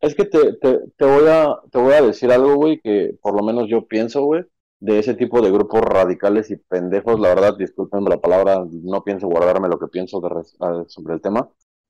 Es 0.00 0.14
que 0.14 0.24
te, 0.24 0.54
te, 0.54 0.80
te 0.96 1.04
voy 1.04 1.28
a, 1.28 1.56
te 1.70 1.78
voy 1.78 1.94
a 1.94 2.02
decir 2.02 2.30
algo, 2.32 2.56
güey, 2.56 2.80
que 2.80 3.14
por 3.22 3.34
lo 3.34 3.42
menos 3.42 3.68
yo 3.68 3.86
pienso, 3.86 4.22
güey, 4.24 4.42
de 4.80 4.98
ese 4.98 5.14
tipo 5.14 5.40
de 5.40 5.50
grupos 5.50 5.80
radicales 5.82 6.50
y 6.50 6.56
pendejos. 6.56 7.20
La 7.20 7.28
verdad, 7.28 7.56
discúlpenme 7.56 8.10
la 8.10 8.20
palabra, 8.20 8.64
no 8.70 9.04
pienso 9.04 9.28
guardarme 9.28 9.68
lo 9.68 9.78
que 9.78 9.86
pienso 9.86 10.20
de 10.20 10.28
res- 10.28 10.56
sobre 10.88 11.14
el 11.14 11.20
tema. 11.20 11.48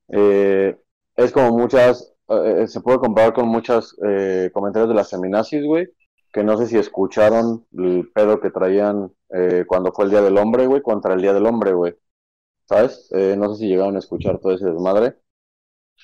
Eh, 0.09 0.77
es 1.15 1.31
como 1.31 1.57
muchas, 1.57 2.13
eh, 2.29 2.67
se 2.67 2.81
puede 2.81 2.99
comparar 2.99 3.33
con 3.33 3.47
muchos 3.47 3.95
comentarios 4.53 4.89
de 4.89 4.95
las 4.95 5.09
feminazis, 5.09 5.65
güey, 5.65 5.87
que 6.33 6.43
no 6.43 6.57
sé 6.57 6.65
si 6.65 6.77
escucharon 6.77 7.65
el 7.77 8.11
pedo 8.11 8.41
que 8.41 8.49
traían 8.49 9.13
eh, 9.29 9.65
cuando 9.67 9.93
fue 9.93 10.05
el 10.05 10.11
Día 10.11 10.21
del 10.21 10.37
Hombre, 10.37 10.65
güey, 10.65 10.81
contra 10.81 11.13
el 11.13 11.21
Día 11.21 11.31
del 11.31 11.45
Hombre, 11.45 11.73
güey. 11.73 11.95
¿Sabes? 12.67 13.07
Eh, 13.11 13.35
no 13.37 13.53
sé 13.53 13.59
si 13.59 13.67
llegaron 13.67 13.95
a 13.95 13.99
escuchar 13.99 14.39
todo 14.39 14.53
ese 14.53 14.65
desmadre. 14.65 15.15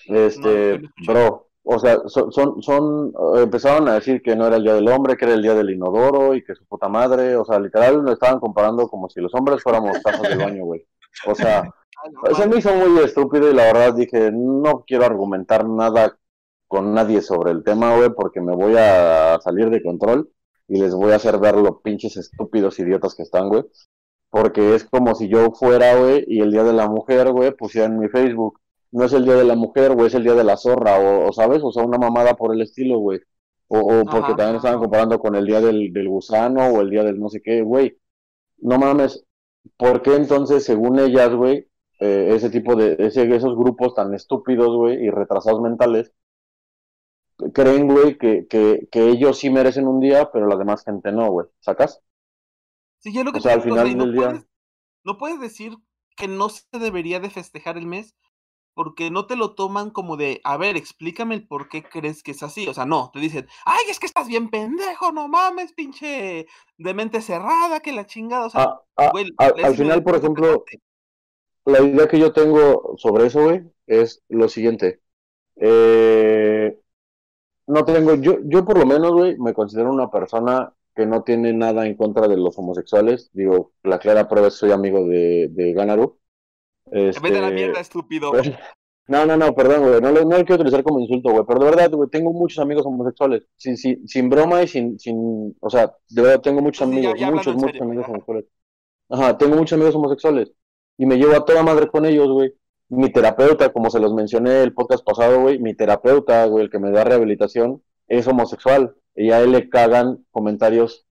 Este, 0.06 0.80
bro, 1.08 1.50
o 1.64 1.80
sea, 1.80 1.98
son, 2.06 2.32
son, 2.32 2.62
son, 2.62 3.12
empezaron 3.38 3.90
a 3.90 3.96
decir 3.96 4.22
que 4.22 4.36
no 4.36 4.46
era 4.46 4.58
el 4.58 4.64
Día 4.64 4.76
del 4.76 4.88
Hombre, 4.88 5.18
que 5.18 5.26
era 5.26 5.34
el 5.34 5.42
Día 5.42 5.56
del 5.56 5.72
Inodoro 5.72 6.36
y 6.36 6.44
que 6.44 6.54
su 6.54 6.64
puta 6.66 6.88
madre, 6.88 7.36
o 7.36 7.44
sea, 7.44 7.60
literal 7.60 8.04
lo 8.04 8.12
estaban 8.12 8.40
comparando 8.40 8.88
como 8.88 9.10
si 9.10 9.20
los 9.20 9.34
hombres 9.34 9.64
fuéramos 9.64 10.00
tazas 10.04 10.30
del 10.30 10.38
baño, 10.38 10.66
güey. 10.66 10.86
O 11.26 11.34
sea, 11.34 11.64
no 12.30 12.36
se 12.36 12.48
me 12.48 12.58
hizo 12.58 12.72
muy 12.76 13.04
estúpido 13.04 13.50
y 13.50 13.56
la 13.56 13.64
verdad 13.64 13.96
dije, 13.96 14.30
no 14.32 14.84
quiero 14.86 15.06
argumentar 15.06 15.68
nada 15.68 16.19
con 16.70 16.94
nadie 16.94 17.22
sobre 17.22 17.52
el 17.52 17.64
tema, 17.64 17.98
güey, 17.98 18.12
porque 18.12 18.42
me 18.42 18.56
voy 18.56 18.76
a 18.78 19.40
salir 19.42 19.72
de 19.72 19.82
control 19.82 20.30
y 20.68 20.80
les 20.80 20.94
voy 20.94 21.12
a 21.12 21.16
hacer 21.16 21.40
ver 21.40 21.56
lo 21.56 21.82
pinches 21.82 22.16
estúpidos 22.16 22.80
idiotas 22.80 23.16
que 23.16 23.24
están, 23.24 23.50
güey. 23.50 23.64
Porque 24.30 24.76
es 24.76 24.86
como 24.86 25.16
si 25.16 25.28
yo 25.28 25.52
fuera, 25.52 25.96
güey, 25.96 26.24
y 26.28 26.42
el 26.42 26.52
Día 26.52 26.64
de 26.64 26.74
la 26.74 26.88
Mujer, 26.88 27.32
güey, 27.32 27.52
pusiera 27.56 27.88
en 27.88 27.98
mi 28.00 28.08
Facebook. 28.08 28.60
No 28.92 29.04
es 29.06 29.14
el 29.14 29.26
Día 29.26 29.34
de 29.36 29.46
la 29.46 29.56
Mujer, 29.56 29.96
güey, 29.96 30.08
es 30.08 30.14
el 30.14 30.24
Día 30.24 30.36
de 30.36 30.44
la 30.44 30.58
Zorra, 30.58 31.00
o, 31.00 31.34
¿sabes? 31.34 31.62
O 31.64 31.72
sea, 31.72 31.84
una 31.84 31.98
mamada 31.98 32.36
por 32.36 32.54
el 32.54 32.62
estilo, 32.62 33.00
güey. 33.00 33.20
O, 33.68 33.80
o 33.80 34.06
porque 34.06 34.36
también 34.36 34.58
estaban 34.58 34.80
comparando 34.80 35.20
con 35.20 35.36
el 35.36 35.48
Día 35.48 35.62
del, 35.62 35.92
del 35.92 36.08
Gusano 36.08 36.68
o 36.68 36.82
el 36.82 36.92
Día 36.92 37.04
del 37.04 37.20
no 37.20 37.30
sé 37.30 37.42
qué, 37.42 37.64
güey. 37.64 37.98
No 38.60 38.78
mames, 38.78 39.26
¿por 39.76 40.04
qué 40.04 40.16
entonces, 40.16 40.64
según 40.66 41.00
ellas, 41.00 41.34
güey, 41.34 41.68
eh, 42.00 42.30
ese 42.36 42.52
tipo 42.52 42.76
de, 42.76 42.96
ese, 43.00 43.24
esos 43.36 43.56
grupos 43.58 43.96
tan 43.96 44.14
estúpidos, 44.14 44.76
güey, 44.76 45.04
y 45.04 45.10
retrasados 45.10 45.62
mentales, 45.62 46.14
creen, 47.54 47.88
güey, 47.88 48.18
que, 48.18 48.48
que, 48.48 48.88
que 48.92 49.10
ellos 49.10 49.38
sí 49.40 49.50
merecen 49.50 49.88
un 49.88 50.00
día, 50.00 50.32
pero 50.32 50.48
la 50.48 50.58
demás 50.58 50.84
gente 50.84 51.12
no, 51.12 51.30
güey, 51.32 51.48
¿sacas? 51.60 52.02
Sí, 53.00 53.14
yo 53.14 53.24
lo 53.24 53.32
que 53.32 53.40
O 53.40 53.42
sea, 53.42 53.54
al 53.54 53.62
final 53.62 53.98
no 53.98 54.06
del 54.06 54.14
día- 54.14 54.28
puedes, 54.28 54.48
no 55.06 55.18
puedes 55.18 55.40
decir 55.42 55.78
que 56.18 56.28
no 56.28 56.50
se 56.50 56.64
debería 56.80 57.20
de 57.20 57.30
festejar 57.30 57.78
el 57.78 57.88
mes 57.88 58.16
porque 58.76 59.12
no 59.12 59.28
te 59.28 59.36
lo 59.38 59.56
toman 59.56 59.92
como 59.92 60.18
de, 60.18 60.42
a 60.46 60.58
ver, 60.58 60.78
explícame 60.78 61.36
el 61.36 61.48
por 61.48 61.70
qué 61.70 61.84
crees 61.84 62.24
que 62.24 62.32
es 62.32 62.44
así. 62.44 62.68
O 62.68 62.74
sea, 62.74 62.86
no, 62.86 63.12
te 63.14 63.20
dicen, 63.20 63.48
ay, 63.66 63.84
es 63.90 64.00
que 64.00 64.08
estás 64.08 64.28
bien 64.28 64.50
pendejo, 64.50 65.12
no 65.12 65.28
mames, 65.28 65.74
pinche 65.74 66.48
de 66.78 66.94
mente 66.96 67.22
cerrada, 67.22 67.82
que 67.82 67.92
la 67.94 68.06
chingada. 68.06 68.48
O 68.48 68.50
sea, 68.52 68.62
Ah, 68.62 68.82
ah, 68.98 69.12
güey, 69.12 69.26
al- 69.38 69.54
lees 69.56 69.68
al 69.68 69.76
final, 69.76 70.04
por 70.04 70.16
ejemplo, 70.16 70.64
la 71.66 71.82
idea 71.82 72.08
que 72.08 72.20
yo 72.20 72.34
tengo 72.34 72.96
sobre 72.98 73.28
eso, 73.28 73.44
güey, 73.44 73.62
es 73.88 74.24
lo 74.30 74.50
siguiente. 74.50 75.02
Eh, 75.58 76.79
no 77.70 77.86
tengo, 77.86 78.16
yo, 78.16 78.38
yo 78.46 78.66
por 78.66 78.78
lo 78.80 78.86
menos, 78.86 79.12
güey, 79.14 79.38
me 79.38 79.54
considero 79.54 79.92
una 79.92 80.12
persona 80.12 80.74
que 80.96 81.06
no 81.06 81.24
tiene 81.24 81.54
nada 81.54 81.86
en 81.88 81.96
contra 81.96 82.28
de 82.28 82.38
los 82.38 82.58
homosexuales. 82.60 83.30
Digo, 83.34 83.74
la 83.84 84.00
clara 84.00 84.28
prueba 84.30 84.48
es 84.50 84.56
que 84.56 84.60
soy 84.62 84.72
amigo 84.72 85.06
de, 85.08 85.50
de 85.52 85.74
Ganaru. 85.74 86.20
Vete 87.24 87.38
a 87.38 87.42
la 87.42 87.52
Este, 87.52 87.56
mierda, 87.58 87.80
estúpido. 87.80 88.30
pues, 88.30 88.52
no, 89.08 89.26
no, 89.26 89.38
no, 89.38 89.56
perdón, 89.56 89.82
güey, 89.84 90.02
no, 90.02 90.12
no 90.12 90.22
lo 90.22 90.46
quiero 90.46 90.56
utilizar 90.56 90.84
como 90.84 91.00
insulto, 91.00 91.32
güey, 91.32 91.46
pero 91.48 91.60
de 91.62 91.66
verdad, 91.72 91.92
güey, 91.92 92.10
tengo 92.10 92.34
muchos 92.34 92.60
amigos 92.60 92.86
homosexuales, 92.86 93.44
sin, 93.58 93.78
sin, 93.78 94.08
sin 94.08 94.30
broma 94.30 94.64
y 94.64 94.68
sin, 94.68 95.00
sin, 95.00 95.58
o 95.62 95.70
sea, 95.70 95.96
de 96.10 96.22
verdad 96.24 96.42
tengo 96.42 96.62
muchos 96.62 96.82
Sí, 96.82 96.88
sí, 96.90 97.02
ya- 97.02 97.14
amigos, 97.14 97.20
ya 97.20 97.32
muchos, 97.32 97.56
muchos 97.56 97.82
amigos 97.82 98.08
homosexuales. 98.08 98.46
Ajá, 99.10 99.38
tengo 99.38 99.56
muchos 99.58 99.74
amigos 99.76 99.96
homosexuales 99.96 100.52
y 100.98 101.06
me 101.06 101.18
llevo 101.18 101.34
a 101.36 101.46
toda 101.46 101.64
madre 101.64 101.88
con 101.90 102.06
ellos, 102.06 102.30
güey. 102.30 102.54
Mi 102.90 103.12
terapeuta, 103.12 103.72
como 103.72 103.90
se 103.90 104.00
los 104.00 104.14
mencioné 104.14 104.64
el 104.64 104.74
podcast 104.74 105.04
pasado, 105.06 105.42
güey, 105.42 105.60
mi 105.60 105.76
terapeuta, 105.76 106.46
güey, 106.46 106.66
el 106.66 106.72
que 106.72 106.80
me 106.80 106.92
da 106.92 107.04
rehabilitación, 107.04 107.84
es 108.08 108.28
homosexual 108.28 108.96
y 109.16 109.32
a 109.32 109.42
él 109.42 109.52
le 109.52 109.70
cagan 109.70 110.26
comentarios 110.32 111.08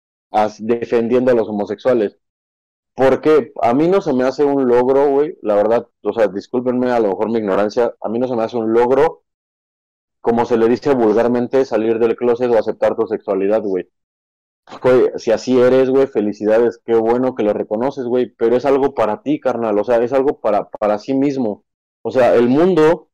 defendiendo 0.58 1.30
a 1.32 1.34
los 1.34 1.48
homosexuales. 1.48 2.18
Porque 2.94 3.52
a 3.62 3.74
mí 3.74 3.88
no 3.88 4.00
se 4.02 4.12
me 4.12 4.24
hace 4.24 4.44
un 4.44 4.68
logro, 4.68 5.08
güey, 5.10 5.38
la 5.42 5.54
verdad, 5.54 5.88
o 6.02 6.12
sea, 6.12 6.28
discúlpenme 6.28 6.90
a 6.90 7.00
lo 7.00 7.10
mejor 7.10 7.30
mi 7.30 7.38
ignorancia, 7.38 7.94
a 8.00 8.08
mí 8.08 8.18
no 8.18 8.28
se 8.28 8.36
me 8.36 8.42
hace 8.44 8.56
un 8.56 8.72
logro, 8.72 9.24
como 10.20 10.44
se 10.46 10.56
le 10.58 10.68
dice 10.68 10.94
vulgarmente, 10.94 11.64
salir 11.64 11.98
del 11.98 12.16
closet 12.16 12.50
o 12.50 12.58
aceptar 12.58 12.96
tu 12.96 13.06
sexualidad, 13.06 13.62
güey. 13.62 13.88
Güey, 14.82 15.10
si 15.16 15.32
así 15.32 15.58
eres, 15.60 15.90
güey, 15.90 16.06
felicidades, 16.06 16.80
qué 16.84 16.94
bueno 16.94 17.34
que 17.34 17.42
lo 17.42 17.52
reconoces, 17.54 18.04
güey, 18.04 18.26
pero 18.36 18.56
es 18.56 18.64
algo 18.66 18.94
para 18.94 19.22
ti, 19.22 19.40
carnal, 19.40 19.78
o 19.78 19.84
sea, 19.84 19.98
es 20.02 20.12
algo 20.12 20.40
para, 20.40 20.68
para 20.70 20.98
sí 20.98 21.14
mismo. 21.14 21.64
O 22.02 22.10
sea, 22.10 22.34
el 22.34 22.48
mundo 22.48 23.10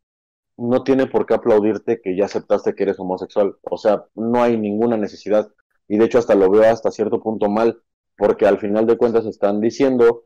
no 0.56 0.85
tiene 0.85 1.06
por 1.06 1.27
qué 1.27 1.35
aplaudirte 1.35 2.01
que 2.02 2.16
ya 2.16 2.27
aceptaste 2.27 2.74
que 2.74 2.85
eres 2.85 2.98
homosexual, 3.01 3.56
o 3.62 3.77
sea, 3.78 4.06
no 4.15 4.43
hay 4.43 4.56
ninguna 4.56 4.97
necesidad. 4.97 5.48
Y 5.89 5.98
de 5.98 6.06
hecho 6.06 6.19
hasta 6.19 6.35
lo 6.35 6.51
veo 6.51 6.65
hasta 6.65 6.90
cierto 6.90 7.20
punto 7.23 7.48
mal, 7.48 7.82
porque 8.16 8.47
al 8.47 8.59
final 8.59 8.86
de 8.86 8.97
cuentas 8.97 9.27
están 9.27 9.61
diciendo 9.61 10.24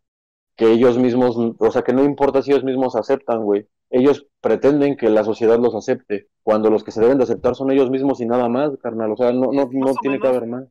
que 0.57 0.71
ellos 0.73 0.99
mismos, 0.99 1.37
o 1.59 1.71
sea, 1.71 1.83
que 1.83 1.93
no 1.93 2.05
importa 2.05 2.43
si 2.43 2.51
ellos 2.53 2.65
mismos 2.65 2.97
aceptan, 2.97 3.45
güey. 3.45 3.69
Ellos 3.91 4.27
pretenden 4.41 4.97
que 4.97 5.09
la 5.09 5.25
sociedad 5.25 5.59
los 5.59 5.75
acepte, 5.75 6.29
cuando 6.43 6.71
los 6.71 6.85
que 6.85 6.91
se 6.93 7.01
deben 7.01 7.19
de 7.19 7.25
aceptar 7.25 7.55
son 7.55 7.71
ellos 7.71 7.91
mismos 7.91 8.21
y 8.21 8.27
nada 8.27 8.49
más, 8.49 8.77
carnal. 8.83 9.13
O 9.13 9.17
sea, 9.17 9.33
no, 9.33 9.53
no, 9.53 9.69
no 9.73 9.95
tiene 10.03 10.21
que 10.21 10.29
haber 10.29 10.47
más. 10.47 10.65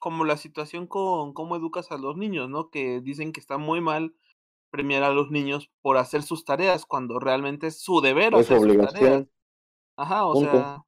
como 0.00 0.24
la 0.24 0.36
situación 0.36 0.86
con 0.86 1.32
cómo 1.32 1.56
educas 1.56 1.92
a 1.92 1.96
los 1.98 2.16
niños, 2.16 2.48
¿no? 2.48 2.70
Que 2.70 3.00
dicen 3.00 3.32
que 3.32 3.40
está 3.40 3.58
muy 3.58 3.80
mal 3.80 4.14
premiar 4.72 5.04
a 5.04 5.12
los 5.12 5.30
niños 5.30 5.70
por 5.82 5.98
hacer 5.98 6.24
sus 6.24 6.44
tareas 6.44 6.86
cuando 6.86 7.20
realmente 7.20 7.68
es 7.68 7.80
su 7.82 8.00
deber 8.00 8.34
Es 8.34 8.50
hacer 8.50 8.58
sus 8.60 8.66
tareas. 8.78 8.94
obligación. 8.94 9.30
Ajá, 9.96 10.26
o 10.26 10.32
Punto. 10.34 10.50
sea, 10.50 10.82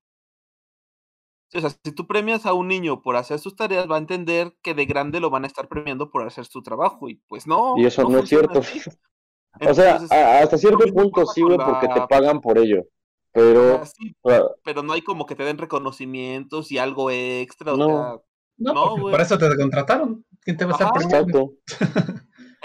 o 1.56 1.60
sea, 1.60 1.70
si 1.70 1.92
tú 1.92 2.06
premias 2.06 2.46
a 2.46 2.52
un 2.54 2.66
niño 2.66 3.00
por 3.02 3.14
hacer 3.16 3.38
sus 3.38 3.54
tareas, 3.54 3.88
va 3.88 3.94
a 3.96 4.00
entender 4.00 4.56
que 4.62 4.74
de 4.74 4.86
grande 4.86 5.20
lo 5.20 5.30
van 5.30 5.44
a 5.44 5.46
estar 5.46 5.68
premiando 5.68 6.10
por 6.10 6.26
hacer 6.26 6.46
su 6.46 6.62
trabajo 6.62 7.08
y 7.08 7.16
pues 7.28 7.46
no. 7.46 7.74
Y 7.76 7.86
eso 7.86 8.02
no, 8.08 8.18
es 8.18 8.28
cierto. 8.28 8.58
así. 8.58 8.80
o 9.60 9.74
sea, 9.74 9.90
Entonces, 9.92 10.10
a- 10.12 10.40
hasta 10.40 10.58
cierto 10.58 10.84
punto 10.92 11.24
sí, 11.26 11.42
güey, 11.42 11.56
porque 11.58 11.86
te 11.88 12.00
pagan 12.08 12.40
por 12.40 12.58
ello. 12.58 12.80
o 12.80 12.86
Pero, 13.32 13.76
sea, 13.76 13.86
sí, 13.86 14.16
o 14.22 14.30
sea, 14.30 14.42
pero 14.64 14.82
no 14.82 14.92
hay 14.94 15.02
como 15.02 15.26
que 15.26 15.36
te 15.36 15.44
den 15.44 15.58
reconocimientos 15.58 16.72
y 16.72 16.78
algo 16.78 17.10
extra, 17.10 17.74
o 17.74 17.76
No. 17.76 17.86
sea, 17.86 18.20
No, 18.56 18.96
No, 18.96 19.10
para 19.10 19.22
eso 19.24 19.38
te 19.38 19.54
contrataron. 19.56 20.24
¿Quién 20.40 20.56
te 20.56 20.64
va 20.64 20.72
a 20.72 20.74
estar 20.74 20.92
premiando? 20.92 21.54
exacto. 21.66 22.23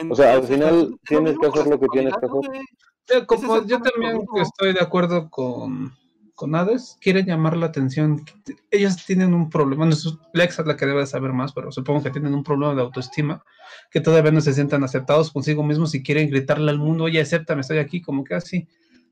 O 0.10 0.16
sea, 0.16 0.34
al 0.34 0.44
final 0.44 0.98
tienes 1.08 1.36
que 1.40 1.48
hacer 1.48 1.68
lo 1.68 1.80
que 1.80 1.88
tienes 1.92 2.14
que 2.16 2.26
hacer. 2.26 3.26
como 3.26 3.66
yo 3.66 3.82
también 3.82 4.18
mismo. 4.20 4.40
estoy 4.42 4.74
de 4.74 4.80
acuerdo 4.82 5.30
con, 5.30 5.94
con 6.36 6.56
Hades, 6.56 6.98
quieren 7.02 7.26
llamar 7.26 7.58
la 7.58 7.66
atención. 7.66 8.24
Ellos 8.72 9.06
tienen 9.06 9.34
un 9.34 9.50
problema, 9.50 9.86
no 9.86 9.92
es 9.92 10.08
Lex 10.34 10.60
es 10.60 10.66
la 10.66 10.78
que 10.78 10.86
debe 10.86 11.02
de 11.02 11.08
saber 11.08 11.34
más, 11.34 11.52
pero 11.54 11.72
supongo 11.72 12.04
que 12.04 12.12
tienen 12.12 12.34
un 12.34 12.44
problema 12.44 12.76
de 12.76 12.82
autoestima, 12.82 13.44
que 13.92 14.00
todavía 14.00 14.32
no 14.32 14.42
se 14.42 14.54
sientan 14.54 14.84
aceptados 14.84 15.32
consigo 15.32 15.64
mismos 15.64 15.94
y 15.96 16.04
quieren 16.04 16.30
gritarle 16.30 16.72
al 16.72 16.80
mundo, 16.80 17.06
oye, 17.06 17.20
acéptame, 17.20 17.62
estoy 17.62 17.80
aquí, 17.80 18.02
como 18.02 18.24
que 18.24 18.36
así, 18.36 18.68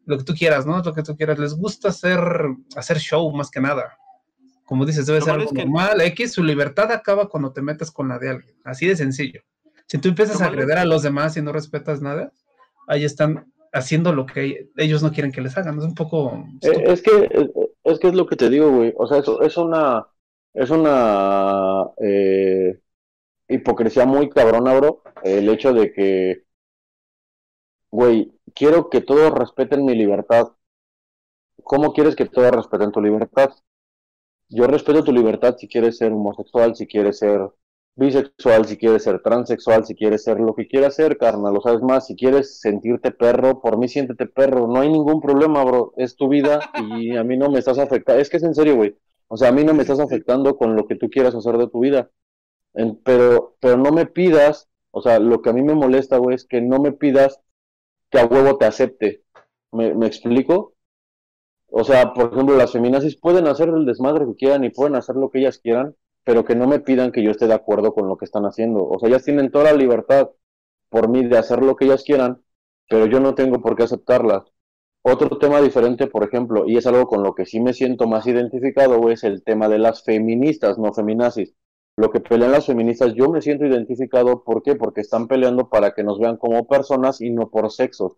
lo 0.06 0.18
que 0.18 0.24
tú 0.24 0.34
quieras, 0.34 0.66
¿no? 0.66 0.82
Lo 0.82 0.94
que 0.94 1.04
tú 1.04 1.18
quieras. 1.18 1.38
Les 1.38 1.54
gusta 1.54 1.90
hacer, 1.90 2.20
hacer 2.78 2.98
show 3.00 3.30
más 3.36 3.52
que 3.52 3.60
nada. 3.60 3.98
Como 4.64 4.86
dices, 4.86 5.06
debe 5.06 5.20
Lo 5.20 5.26
ser 5.26 5.34
algo 5.34 5.46
es 5.48 5.52
que- 5.54 5.66
normal. 5.66 6.00
X, 6.02 6.32
su 6.34 6.44
libertad 6.44 6.92
acaba 6.94 7.28
cuando 7.28 7.52
te 7.52 7.62
metes 7.62 7.92
con 7.92 8.08
la 8.08 8.18
de 8.20 8.30
alguien. 8.30 8.56
Así 8.64 8.86
de 8.88 8.96
sencillo. 8.96 9.42
Si 9.88 9.98
tú 9.98 10.10
empiezas 10.10 10.42
a 10.42 10.46
es 10.46 10.50
agreder 10.50 10.78
a 10.78 10.86
los 10.86 11.04
demás 11.04 11.38
y 11.38 11.42
no 11.42 11.52
respetas 11.52 12.02
nada, 12.02 12.32
ahí 12.88 13.06
están 13.06 13.52
haciendo 13.74 14.14
lo 14.14 14.26
que 14.26 14.70
ellos 14.78 15.04
no 15.04 15.12
quieren 15.12 15.32
que 15.32 15.42
les 15.42 15.58
hagan. 15.58 15.78
Es 15.78 15.86
un 15.86 15.96
poco 15.96 16.46
Eh, 16.62 16.84
es 16.86 17.02
que 17.02 17.28
es, 17.32 17.50
es 17.84 18.00
que 18.00 18.08
es 18.08 18.16
lo 18.16 18.26
que 18.26 18.36
te 18.36 18.50
digo, 18.50 18.72
güey. 18.72 18.94
O 18.98 19.08
sea, 19.08 19.20
eso 19.20 19.42
es 19.42 19.58
una 19.58 20.08
es 20.54 20.72
una 20.72 21.86
eh, 21.98 22.80
hipocresía 23.48 24.06
muy 24.06 24.30
cabrona, 24.30 24.74
bro. 24.74 25.04
El 25.24 25.48
hecho 25.50 25.72
de 25.72 25.94
que, 25.94 26.44
güey, 27.92 28.34
quiero 28.56 28.90
que 28.90 29.02
todos 29.02 29.32
respeten 29.32 29.86
mi 29.86 29.94
libertad. 29.96 30.48
¿Cómo 31.64 31.94
quieres 31.94 32.16
que 32.16 32.26
todos 32.26 32.52
respeten 32.52 32.92
tu 32.92 33.02
libertad? 33.02 33.52
Yo 34.50 34.66
respeto 34.66 35.04
tu 35.04 35.12
libertad 35.12 35.58
si 35.58 35.68
quieres 35.68 35.98
ser 35.98 36.12
homosexual, 36.12 36.76
si 36.76 36.88
quieres 36.88 37.20
ser 37.20 37.42
bisexual, 37.98 38.66
si 38.66 38.78
quieres 38.78 39.04
ser 39.04 39.22
transexual, 39.22 39.86
si 39.86 39.96
quieres 39.96 40.24
ser 40.24 40.40
lo 40.40 40.56
que 40.56 40.68
quieras 40.68 40.96
ser, 40.96 41.18
carnal. 41.18 41.54
Lo 41.54 41.62
sabes 41.62 41.82
más, 41.82 42.08
si 42.08 42.16
quieres 42.16 42.60
sentirte 42.62 43.12
perro, 43.12 43.62
por 43.62 43.78
mí 43.78 43.88
siéntete 43.90 44.28
perro. 44.28 44.68
No 44.68 44.80
hay 44.82 44.90
ningún 44.90 45.22
problema, 45.22 45.64
bro. 45.66 45.94
Es 45.98 46.16
tu 46.16 46.30
vida 46.30 46.60
y 46.76 47.16
a 47.18 47.24
mí 47.24 47.38
no 47.38 47.50
me 47.50 47.60
estás 47.60 47.80
afectando. 47.80 48.22
Es 48.22 48.30
que 48.30 48.38
es 48.38 48.44
en 48.44 48.56
serio, 48.56 48.76
güey. 48.76 48.98
O 49.28 49.38
sea, 49.38 49.50
a 49.50 49.52
mí 49.52 49.64
no 49.64 49.74
me 49.74 49.82
estás 49.84 50.00
afectando 50.00 50.58
con 50.58 50.76
lo 50.76 50.88
que 50.88 50.96
tú 50.96 51.10
quieras 51.10 51.36
hacer 51.36 51.58
de 51.58 51.68
tu 51.70 51.80
vida. 51.82 52.10
En- 52.74 52.98
pero, 53.04 53.58
pero 53.62 53.78
no 53.78 53.92
me 53.92 54.06
pidas, 54.08 54.70
o 54.92 55.02
sea, 55.02 55.20
lo 55.20 55.42
que 55.42 55.50
a 55.52 55.54
mí 55.54 55.64
me 55.64 55.76
molesta, 55.76 56.18
güey, 56.18 56.36
es 56.36 56.46
que 56.46 56.62
no 56.62 56.80
me 56.82 56.94
pidas 56.94 57.42
que 58.12 58.20
a 58.20 58.26
huevo 58.26 58.58
te 58.58 58.66
acepte. 58.66 59.24
¿Me, 59.72 59.94
me 59.96 60.08
explico? 60.08 60.76
O 61.72 61.84
sea, 61.86 62.14
por 62.14 62.34
ejemplo, 62.34 62.56
las 62.58 62.72
feminazis 62.74 63.18
pueden 63.20 63.48
hacer 63.48 63.70
el 63.70 63.86
desmadre 63.86 64.26
que 64.26 64.36
quieran 64.36 64.64
y 64.66 64.70
pueden 64.70 64.96
hacer 64.96 65.16
lo 65.16 65.30
que 65.30 65.40
ellas 65.40 65.60
quieran, 65.60 65.96
pero 66.28 66.44
que 66.44 66.56
no 66.56 66.68
me 66.68 66.82
pidan 66.82 67.14
que 67.14 67.24
yo 67.24 67.32
esté 67.32 67.48
de 67.48 67.54
acuerdo 67.54 67.94
con 67.94 68.10
lo 68.10 68.18
que 68.18 68.26
están 68.26 68.46
haciendo. 68.46 68.86
O 68.86 69.00
sea, 69.00 69.08
ellas 69.08 69.24
tienen 69.24 69.50
toda 69.50 69.72
la 69.72 69.74
libertad 69.74 70.30
por 70.90 71.08
mí 71.08 71.26
de 71.26 71.38
hacer 71.38 71.64
lo 71.64 71.78
que 71.78 71.86
ellas 71.86 72.04
quieran, 72.04 72.44
pero 72.90 73.06
yo 73.06 73.22
no 73.22 73.34
tengo 73.34 73.62
por 73.62 73.78
qué 73.78 73.84
aceptarlas. 73.84 74.44
Otro 75.04 75.38
tema 75.40 75.62
diferente, 75.62 76.08
por 76.08 76.26
ejemplo, 76.26 76.66
y 76.68 76.76
es 76.76 76.86
algo 76.86 77.08
con 77.08 77.24
lo 77.24 77.34
que 77.34 77.46
sí 77.46 77.62
me 77.62 77.74
siento 77.74 78.08
más 78.08 78.28
identificado, 78.28 79.10
es 79.10 79.24
el 79.24 79.42
tema 79.46 79.70
de 79.70 79.80
las 79.80 80.04
feministas, 80.04 80.78
no 80.78 80.94
feminazis. 80.94 81.56
Lo 81.96 82.12
que 82.12 82.20
pelean 82.20 82.52
las 82.52 82.66
feministas, 82.66 83.14
yo 83.14 83.30
me 83.30 83.42
siento 83.42 83.66
identificado, 83.66 84.44
¿por 84.44 84.64
qué? 84.64 84.76
Porque 84.76 85.00
están 85.02 85.30
peleando 85.30 85.70
para 85.70 85.94
que 85.94 86.04
nos 86.04 86.20
vean 86.20 86.36
como 86.36 86.68
personas 86.68 87.22
y 87.22 87.30
no 87.30 87.50
por 87.50 87.72
sexo. 87.72 88.18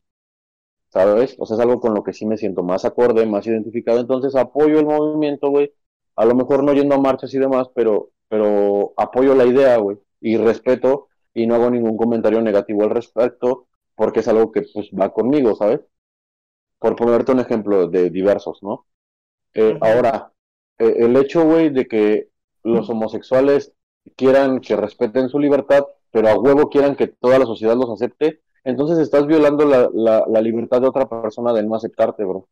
¿Sabes? 0.90 1.36
O 1.38 1.46
sea, 1.46 1.58
es 1.58 1.62
algo 1.62 1.80
con 1.80 1.94
lo 1.94 2.04
que 2.04 2.14
sí 2.14 2.26
me 2.26 2.38
siento 2.38 2.64
más 2.64 2.86
acorde, 2.86 3.28
más 3.28 3.46
identificado. 3.46 4.00
Entonces 4.00 4.36
apoyo 4.36 4.80
el 4.80 4.86
movimiento, 4.88 5.50
güey. 5.52 5.72
A 6.22 6.26
lo 6.26 6.36
mejor 6.36 6.64
no 6.64 6.74
yendo 6.74 6.96
a 6.96 7.00
marchas 7.00 7.34
y 7.34 7.40
demás, 7.40 7.68
pero, 7.76 8.12
pero 8.30 8.94
apoyo 8.98 9.36
la 9.36 9.46
idea, 9.46 9.78
güey. 9.78 9.98
Y 10.22 10.38
respeto 10.38 11.10
y 11.34 11.48
no 11.48 11.56
hago 11.56 11.70
ningún 11.72 11.98
comentario 11.98 12.42
negativo 12.42 12.84
al 12.84 12.92
respecto 12.92 13.68
porque 13.96 14.22
es 14.22 14.28
algo 14.30 14.52
que 14.52 14.64
pues 14.74 14.90
va 15.00 15.12
conmigo, 15.14 15.56
¿sabes? 15.56 15.82
Por 16.80 16.96
ponerte 16.96 17.32
un 17.32 17.40
ejemplo 17.40 17.88
de 17.88 18.10
diversos, 18.10 18.60
¿no? 18.64 18.86
Eh, 19.56 19.78
ahora, 19.82 20.34
eh, 20.80 20.96
el 21.00 21.18
hecho, 21.18 21.46
güey, 21.46 21.70
de 21.72 21.88
que 21.88 22.30
los 22.64 22.90
homosexuales 22.90 23.74
quieran 24.18 24.62
que 24.62 24.76
respeten 24.78 25.30
su 25.30 25.40
libertad, 25.40 25.86
pero 26.12 26.30
a 26.30 26.38
huevo 26.40 26.70
quieran 26.70 26.96
que 26.98 27.08
toda 27.08 27.40
la 27.40 27.46
sociedad 27.48 27.78
los 27.78 27.92
acepte, 27.92 28.42
entonces 28.66 29.00
estás 29.00 29.28
violando 29.28 29.66
la, 29.66 29.90
la, 29.94 30.26
la 30.28 30.42
libertad 30.42 30.82
de 30.82 30.90
otra 30.90 31.10
persona 31.10 31.54
de 31.54 31.64
no 31.64 31.76
aceptarte, 31.76 32.26
bro. 32.26 32.50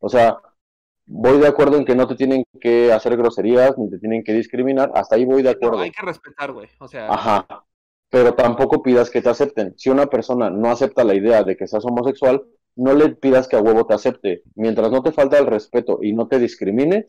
O 0.00 0.08
sea, 0.08 0.40
voy 1.10 1.38
de 1.38 1.48
acuerdo 1.48 1.76
en 1.76 1.84
que 1.84 1.96
no 1.96 2.06
te 2.06 2.14
tienen 2.14 2.44
que 2.60 2.92
hacer 2.92 3.16
groserías 3.16 3.76
ni 3.76 3.90
te 3.90 3.98
tienen 3.98 4.22
que 4.22 4.32
discriminar, 4.32 4.92
hasta 4.94 5.16
ahí 5.16 5.24
voy 5.24 5.42
de 5.42 5.50
acuerdo. 5.50 5.78
No, 5.78 5.82
hay 5.82 5.90
que 5.90 6.06
respetar, 6.06 6.52
güey. 6.52 6.68
O 6.78 6.86
sea, 6.86 7.08
Ajá. 7.08 7.64
Pero 8.08 8.34
tampoco 8.34 8.82
pidas 8.82 9.10
que 9.10 9.20
te 9.20 9.28
acepten. 9.28 9.74
Si 9.76 9.90
una 9.90 10.06
persona 10.06 10.50
no 10.50 10.70
acepta 10.70 11.04
la 11.04 11.14
idea 11.14 11.42
de 11.42 11.56
que 11.56 11.66
seas 11.66 11.84
homosexual, 11.84 12.42
no 12.76 12.94
le 12.94 13.10
pidas 13.10 13.48
que 13.48 13.56
a 13.56 13.60
huevo 13.60 13.86
te 13.86 13.94
acepte. 13.94 14.42
Mientras 14.54 14.90
no 14.90 15.02
te 15.02 15.12
falta 15.12 15.38
el 15.38 15.46
respeto 15.46 15.98
y 16.02 16.12
no 16.12 16.26
te 16.28 16.38
discrimine, 16.38 17.06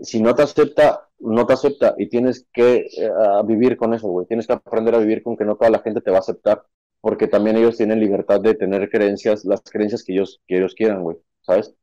si 0.00 0.20
no 0.20 0.34
te 0.34 0.42
acepta, 0.42 1.08
no 1.18 1.46
te 1.46 1.52
acepta 1.52 1.94
y 1.98 2.08
tienes 2.08 2.46
que 2.52 2.86
eh, 2.96 3.10
vivir 3.44 3.76
con 3.76 3.94
eso, 3.94 4.08
güey. 4.08 4.26
Tienes 4.26 4.46
que 4.46 4.52
aprender 4.52 4.94
a 4.94 4.98
vivir 4.98 5.22
con 5.22 5.36
que 5.36 5.44
no 5.44 5.56
toda 5.56 5.70
la 5.70 5.80
gente 5.80 6.00
te 6.00 6.10
va 6.10 6.18
a 6.18 6.20
aceptar, 6.20 6.64
porque 7.00 7.28
también 7.28 7.56
ellos 7.56 7.76
tienen 7.76 8.00
libertad 8.00 8.40
de 8.40 8.54
tener 8.54 8.90
creencias, 8.90 9.44
las 9.44 9.62
creencias 9.62 10.04
que 10.04 10.12
ellos, 10.12 10.40
que 10.46 10.58
ellos 10.58 10.74
quieran, 10.74 11.02
güey. 11.02 11.18
¿Sabes? 11.42 11.74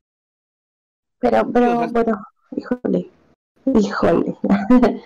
Pero, 1.20 1.50
pero, 1.52 1.88
bueno, 1.90 2.26
híjole, 2.56 3.10
híjole. 3.66 4.38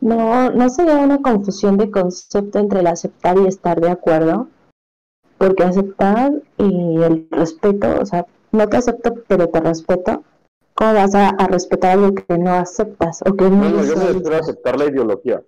No, 0.00 0.50
no 0.50 0.68
sería 0.68 0.96
una 0.96 1.22
confusión 1.22 1.78
de 1.78 1.90
concepto 1.90 2.58
entre 2.58 2.80
el 2.80 2.88
aceptar 2.88 3.38
y 3.38 3.46
estar 3.46 3.80
de 3.80 3.88
acuerdo, 3.88 4.48
porque 5.38 5.62
aceptar 5.62 6.30
y 6.58 7.02
el 7.02 7.26
respeto, 7.30 7.88
o 8.02 8.04
sea, 8.04 8.26
no 8.52 8.68
te 8.68 8.76
acepto, 8.76 9.14
pero 9.26 9.48
te 9.48 9.60
respeto. 9.60 10.22
¿Cómo 10.74 10.92
vas 10.92 11.14
a, 11.14 11.28
a 11.30 11.46
respetar 11.46 11.92
algo 11.92 12.14
que 12.14 12.36
no 12.36 12.52
aceptas 12.52 13.22
o 13.22 13.34
que 13.34 13.48
no 13.48 13.70
No, 13.70 13.82
no, 13.82 13.82
yo 13.82 14.36
aceptar 14.36 14.78
la 14.78 14.86
ideología. 14.86 15.42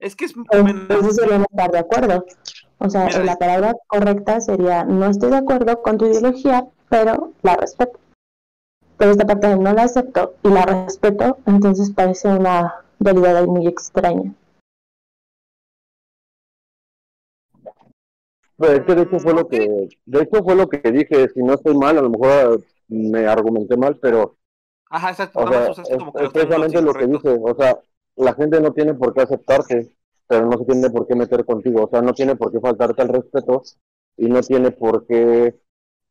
es 0.00 0.16
que 0.16 0.24
es. 0.24 0.34
Entonces 0.50 1.16
sería 1.16 1.38
no 1.38 1.46
estar 1.48 1.70
de 1.70 1.78
acuerdo. 1.78 2.24
O 2.78 2.90
sea, 2.90 3.06
Mira, 3.06 3.24
la 3.24 3.36
palabra 3.36 3.74
correcta 3.86 4.40
sería 4.40 4.84
no 4.84 5.06
estoy 5.06 5.30
de 5.30 5.36
acuerdo 5.36 5.82
con 5.82 5.98
tu 5.98 6.06
ideología, 6.06 6.66
pero 6.88 7.32
la 7.42 7.56
respeto. 7.56 8.00
Pero 9.02 9.10
esta 9.10 9.26
parte 9.26 9.48
de 9.48 9.56
no 9.56 9.72
la 9.72 9.82
acepto 9.82 10.36
y 10.44 10.48
la 10.48 10.64
respeto, 10.64 11.36
entonces 11.46 11.90
parece 11.90 12.28
una 12.28 12.84
dualidad 13.00 13.38
ahí 13.38 13.48
muy 13.48 13.66
extraña. 13.66 14.32
Pero 18.56 18.72
es 18.74 18.80
que 18.82 18.94
de 18.94 19.02
hecho 19.02 19.18
fue 19.18 19.34
lo 19.34 19.48
que, 19.48 19.88
de 20.06 20.22
hecho 20.22 20.44
fue 20.44 20.54
lo 20.54 20.68
que 20.68 20.78
dije, 20.92 21.28
si 21.30 21.42
no 21.42 21.54
estoy 21.54 21.76
mal, 21.76 21.98
a 21.98 22.02
lo 22.02 22.10
mejor 22.10 22.62
me 22.86 23.26
argumenté 23.26 23.76
mal, 23.76 23.96
pero 23.96 24.36
Ajá, 24.88 25.10
exacto. 25.10 25.40
O 25.40 25.48
sea, 25.48 25.72
es, 25.72 25.98
como 25.98 26.12
que 26.12 26.22
es 26.22 26.30
precisamente 26.30 26.80
lo 26.80 26.94
que 26.94 27.06
dice, 27.08 27.40
o 27.42 27.56
sea, 27.56 27.80
la 28.14 28.34
gente 28.34 28.60
no 28.60 28.72
tiene 28.72 28.94
por 28.94 29.12
qué 29.14 29.22
aceptarte, 29.22 29.96
pero 30.28 30.46
no 30.46 30.56
se 30.58 30.64
tiene 30.64 30.90
por 30.90 31.08
qué 31.08 31.16
meter 31.16 31.44
contigo, 31.44 31.86
o 31.86 31.88
sea, 31.88 32.02
no 32.02 32.12
tiene 32.12 32.36
por 32.36 32.52
qué 32.52 32.60
faltarte 32.60 33.02
al 33.02 33.08
respeto 33.08 33.64
y 34.16 34.28
no 34.28 34.42
tiene 34.42 34.70
por 34.70 35.08
qué 35.08 35.58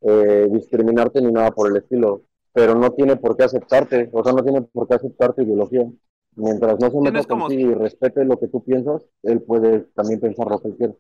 eh, 0.02 0.48
discriminarte 0.52 1.22
ni 1.22 1.32
nada 1.32 1.52
por 1.52 1.72
el 1.72 1.78
estilo, 1.78 2.24
pero 2.54 2.76
no 2.76 2.92
tiene 2.92 3.16
por 3.16 3.38
qué 3.38 3.44
aceptarte, 3.44 4.10
o 4.12 4.24
sea, 4.24 4.34
no 4.34 4.44
tiene 4.44 4.62
por 4.62 4.88
qué 4.88 4.96
aceptar 4.96 5.34
tu 5.34 5.42
ideología. 5.42 5.86
Mientras 6.36 6.80
no 6.80 6.90
se 6.90 6.98
meta 6.98 7.24
como 7.26 7.48
contigo 7.48 7.72
y 7.72 7.74
respete 7.74 8.24
lo 8.24 8.40
que 8.40 8.48
tú 8.48 8.64
piensas, 8.64 9.06
él 9.24 9.42
puede 9.42 9.82
también 9.96 10.20
pensar 10.20 10.48
lo 10.48 10.62
que 10.62 10.70
él 10.70 10.76
quiere. 10.78 10.98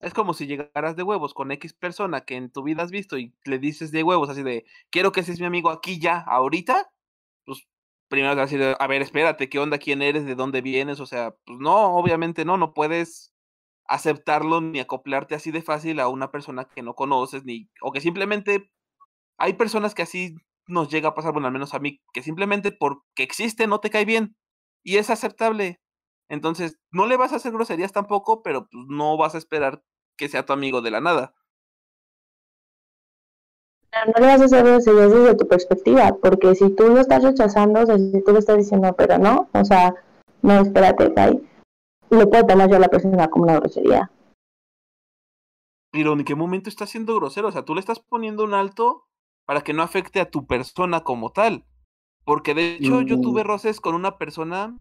Es 0.00 0.12
como 0.12 0.34
si 0.34 0.46
llegaras 0.46 0.96
de 0.96 1.02
huevos 1.02 1.34
con 1.34 1.50
X 1.52 1.72
persona 1.74 2.22
que 2.22 2.36
en 2.36 2.50
tu 2.50 2.62
vida 2.62 2.82
has 2.82 2.90
visto 2.90 3.18
y 3.18 3.34
le 3.44 3.58
dices 3.58 3.90
de 3.90 4.02
huevos 4.02 4.28
así 4.28 4.42
de, 4.42 4.64
quiero 4.90 5.12
que 5.12 5.22
seas 5.22 5.40
mi 5.40 5.46
amigo 5.46 5.70
aquí 5.70 5.98
ya, 5.98 6.18
ahorita. 6.18 6.90
Pues 7.44 7.66
primero 8.08 8.34
te 8.34 8.40
vas 8.40 8.52
a 8.52 8.56
decir, 8.56 8.76
a 8.78 8.86
ver, 8.86 9.02
espérate, 9.02 9.48
¿qué 9.48 9.58
onda? 9.58 9.78
¿Quién 9.78 10.02
eres? 10.02 10.26
¿De 10.26 10.34
dónde 10.34 10.60
vienes? 10.60 11.00
O 11.00 11.06
sea, 11.06 11.34
pues 11.44 11.58
no, 11.58 11.96
obviamente 11.96 12.44
no, 12.44 12.56
no 12.56 12.74
puedes 12.74 13.34
aceptarlo 13.86 14.60
ni 14.60 14.80
acoplarte 14.80 15.34
así 15.34 15.50
de 15.50 15.62
fácil 15.62 16.00
a 16.00 16.08
una 16.08 16.30
persona 16.30 16.64
que 16.64 16.82
no 16.82 16.94
conoces, 16.94 17.44
ni, 17.44 17.68
o 17.82 17.92
que 17.92 18.00
simplemente 18.00 18.70
hay 19.36 19.54
personas 19.54 19.94
que 19.94 20.02
así 20.02 20.36
nos 20.66 20.88
llega 20.88 21.10
a 21.10 21.14
pasar, 21.14 21.32
bueno, 21.32 21.46
al 21.46 21.52
menos 21.52 21.74
a 21.74 21.78
mí, 21.78 22.00
que 22.12 22.22
simplemente 22.22 22.72
porque 22.72 23.22
existe 23.22 23.66
no 23.66 23.80
te 23.80 23.90
cae 23.90 24.04
bien 24.04 24.36
y 24.82 24.96
es 24.96 25.10
aceptable. 25.10 25.80
Entonces, 26.28 26.78
no 26.90 27.06
le 27.06 27.16
vas 27.16 27.32
a 27.32 27.36
hacer 27.36 27.52
groserías 27.52 27.92
tampoco, 27.92 28.42
pero 28.42 28.68
pues, 28.68 28.84
no 28.88 29.16
vas 29.16 29.34
a 29.34 29.38
esperar 29.38 29.82
que 30.16 30.28
sea 30.28 30.46
tu 30.46 30.52
amigo 30.52 30.80
de 30.80 30.90
la 30.90 31.00
nada. 31.00 31.34
No 34.06 34.20
le 34.20 34.26
vas 34.26 34.40
a 34.40 34.44
hacer 34.44 34.64
groserías 34.64 35.10
desde 35.10 35.36
tu 35.36 35.46
perspectiva, 35.46 36.16
porque 36.20 36.54
si 36.54 36.70
tú 36.74 36.88
lo 36.88 37.00
estás 37.00 37.22
rechazando, 37.22 37.80
o 37.80 37.86
sea, 37.86 37.96
si 37.96 38.24
tú 38.24 38.32
lo 38.32 38.38
estás 38.38 38.56
diciendo, 38.56 38.92
pero 38.96 39.18
no, 39.18 39.48
o 39.52 39.64
sea, 39.64 39.94
no, 40.42 40.60
espérate, 40.60 41.12
ahí, 41.16 41.40
lo 42.10 42.28
puedo 42.28 42.46
tomar 42.46 42.68
yo 42.68 42.76
a 42.76 42.80
la 42.80 42.88
persona 42.88 43.28
como 43.28 43.44
una 43.44 43.60
grosería. 43.60 44.10
Pero 45.92 46.14
¿en 46.14 46.24
qué 46.24 46.34
momento 46.34 46.68
estás 46.68 46.90
siendo 46.90 47.14
grosero? 47.14 47.48
O 47.48 47.52
sea, 47.52 47.64
tú 47.64 47.74
le 47.74 47.80
estás 47.80 48.00
poniendo 48.00 48.42
un 48.42 48.52
alto 48.52 49.06
para 49.46 49.62
que 49.62 49.72
no 49.74 49.82
afecte 49.82 50.20
a 50.20 50.30
tu 50.30 50.46
persona 50.46 51.02
como 51.02 51.32
tal. 51.32 51.64
Porque 52.24 52.54
de 52.54 52.74
hecho 52.74 53.02
yo 53.02 53.18
Mm. 53.18 53.20
tuve 53.20 53.44
roces 53.44 53.80
con 53.80 53.94
una 53.94 54.18
persona 54.18 54.78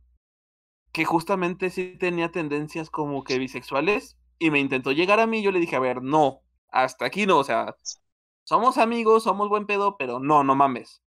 que 0.93 1.05
justamente 1.05 1.69
sí 1.69 1.97
tenía 1.99 2.31
tendencias 2.31 2.89
como 2.89 3.23
que 3.23 3.39
bisexuales 3.39 4.17
y 4.39 4.51
me 4.51 4.59
intentó 4.59 4.91
llegar 4.91 5.19
a 5.19 5.27
mí 5.27 5.41
yo 5.43 5.51
le 5.51 5.59
dije, 5.59 5.75
a 5.75 5.79
ver, 5.79 6.01
no, 6.03 6.41
hasta 6.69 7.05
aquí 7.05 7.25
no, 7.25 7.39
o 7.39 7.43
sea, 7.43 7.75
somos 8.45 8.77
amigos, 8.77 9.23
somos 9.23 9.49
buen 9.49 9.65
pedo, 9.67 9.97
pero 9.97 10.19
no, 10.19 10.43
no 10.43 10.55
mames. 10.55 11.01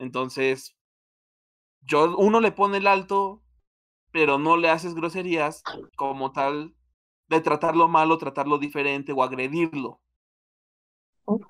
Entonces, 0.00 0.74
yo, 1.82 2.16
uno 2.16 2.40
le 2.40 2.52
pone 2.52 2.78
el 2.78 2.86
alto, 2.86 3.42
pero 4.12 4.38
no 4.38 4.56
le 4.56 4.70
haces 4.70 4.94
groserías 4.94 5.68
como 5.96 6.32
tal 6.32 6.74
de 7.28 7.40
tratarlo 7.40 7.88
mal 7.88 8.10
o 8.12 8.18
tratarlo 8.18 8.58
diferente 8.58 9.12
o 9.12 9.22
agredirlo. 9.22 10.00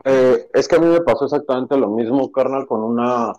Eh, 0.04 0.48
es 0.54 0.68
que 0.68 0.76
a 0.76 0.78
mí 0.78 0.86
me 0.86 1.00
pasó 1.00 1.24
exactamente 1.24 1.76
lo 1.76 1.88
mismo, 1.90 2.30
carnal, 2.32 2.66
con 2.66 2.82
una 2.82 3.32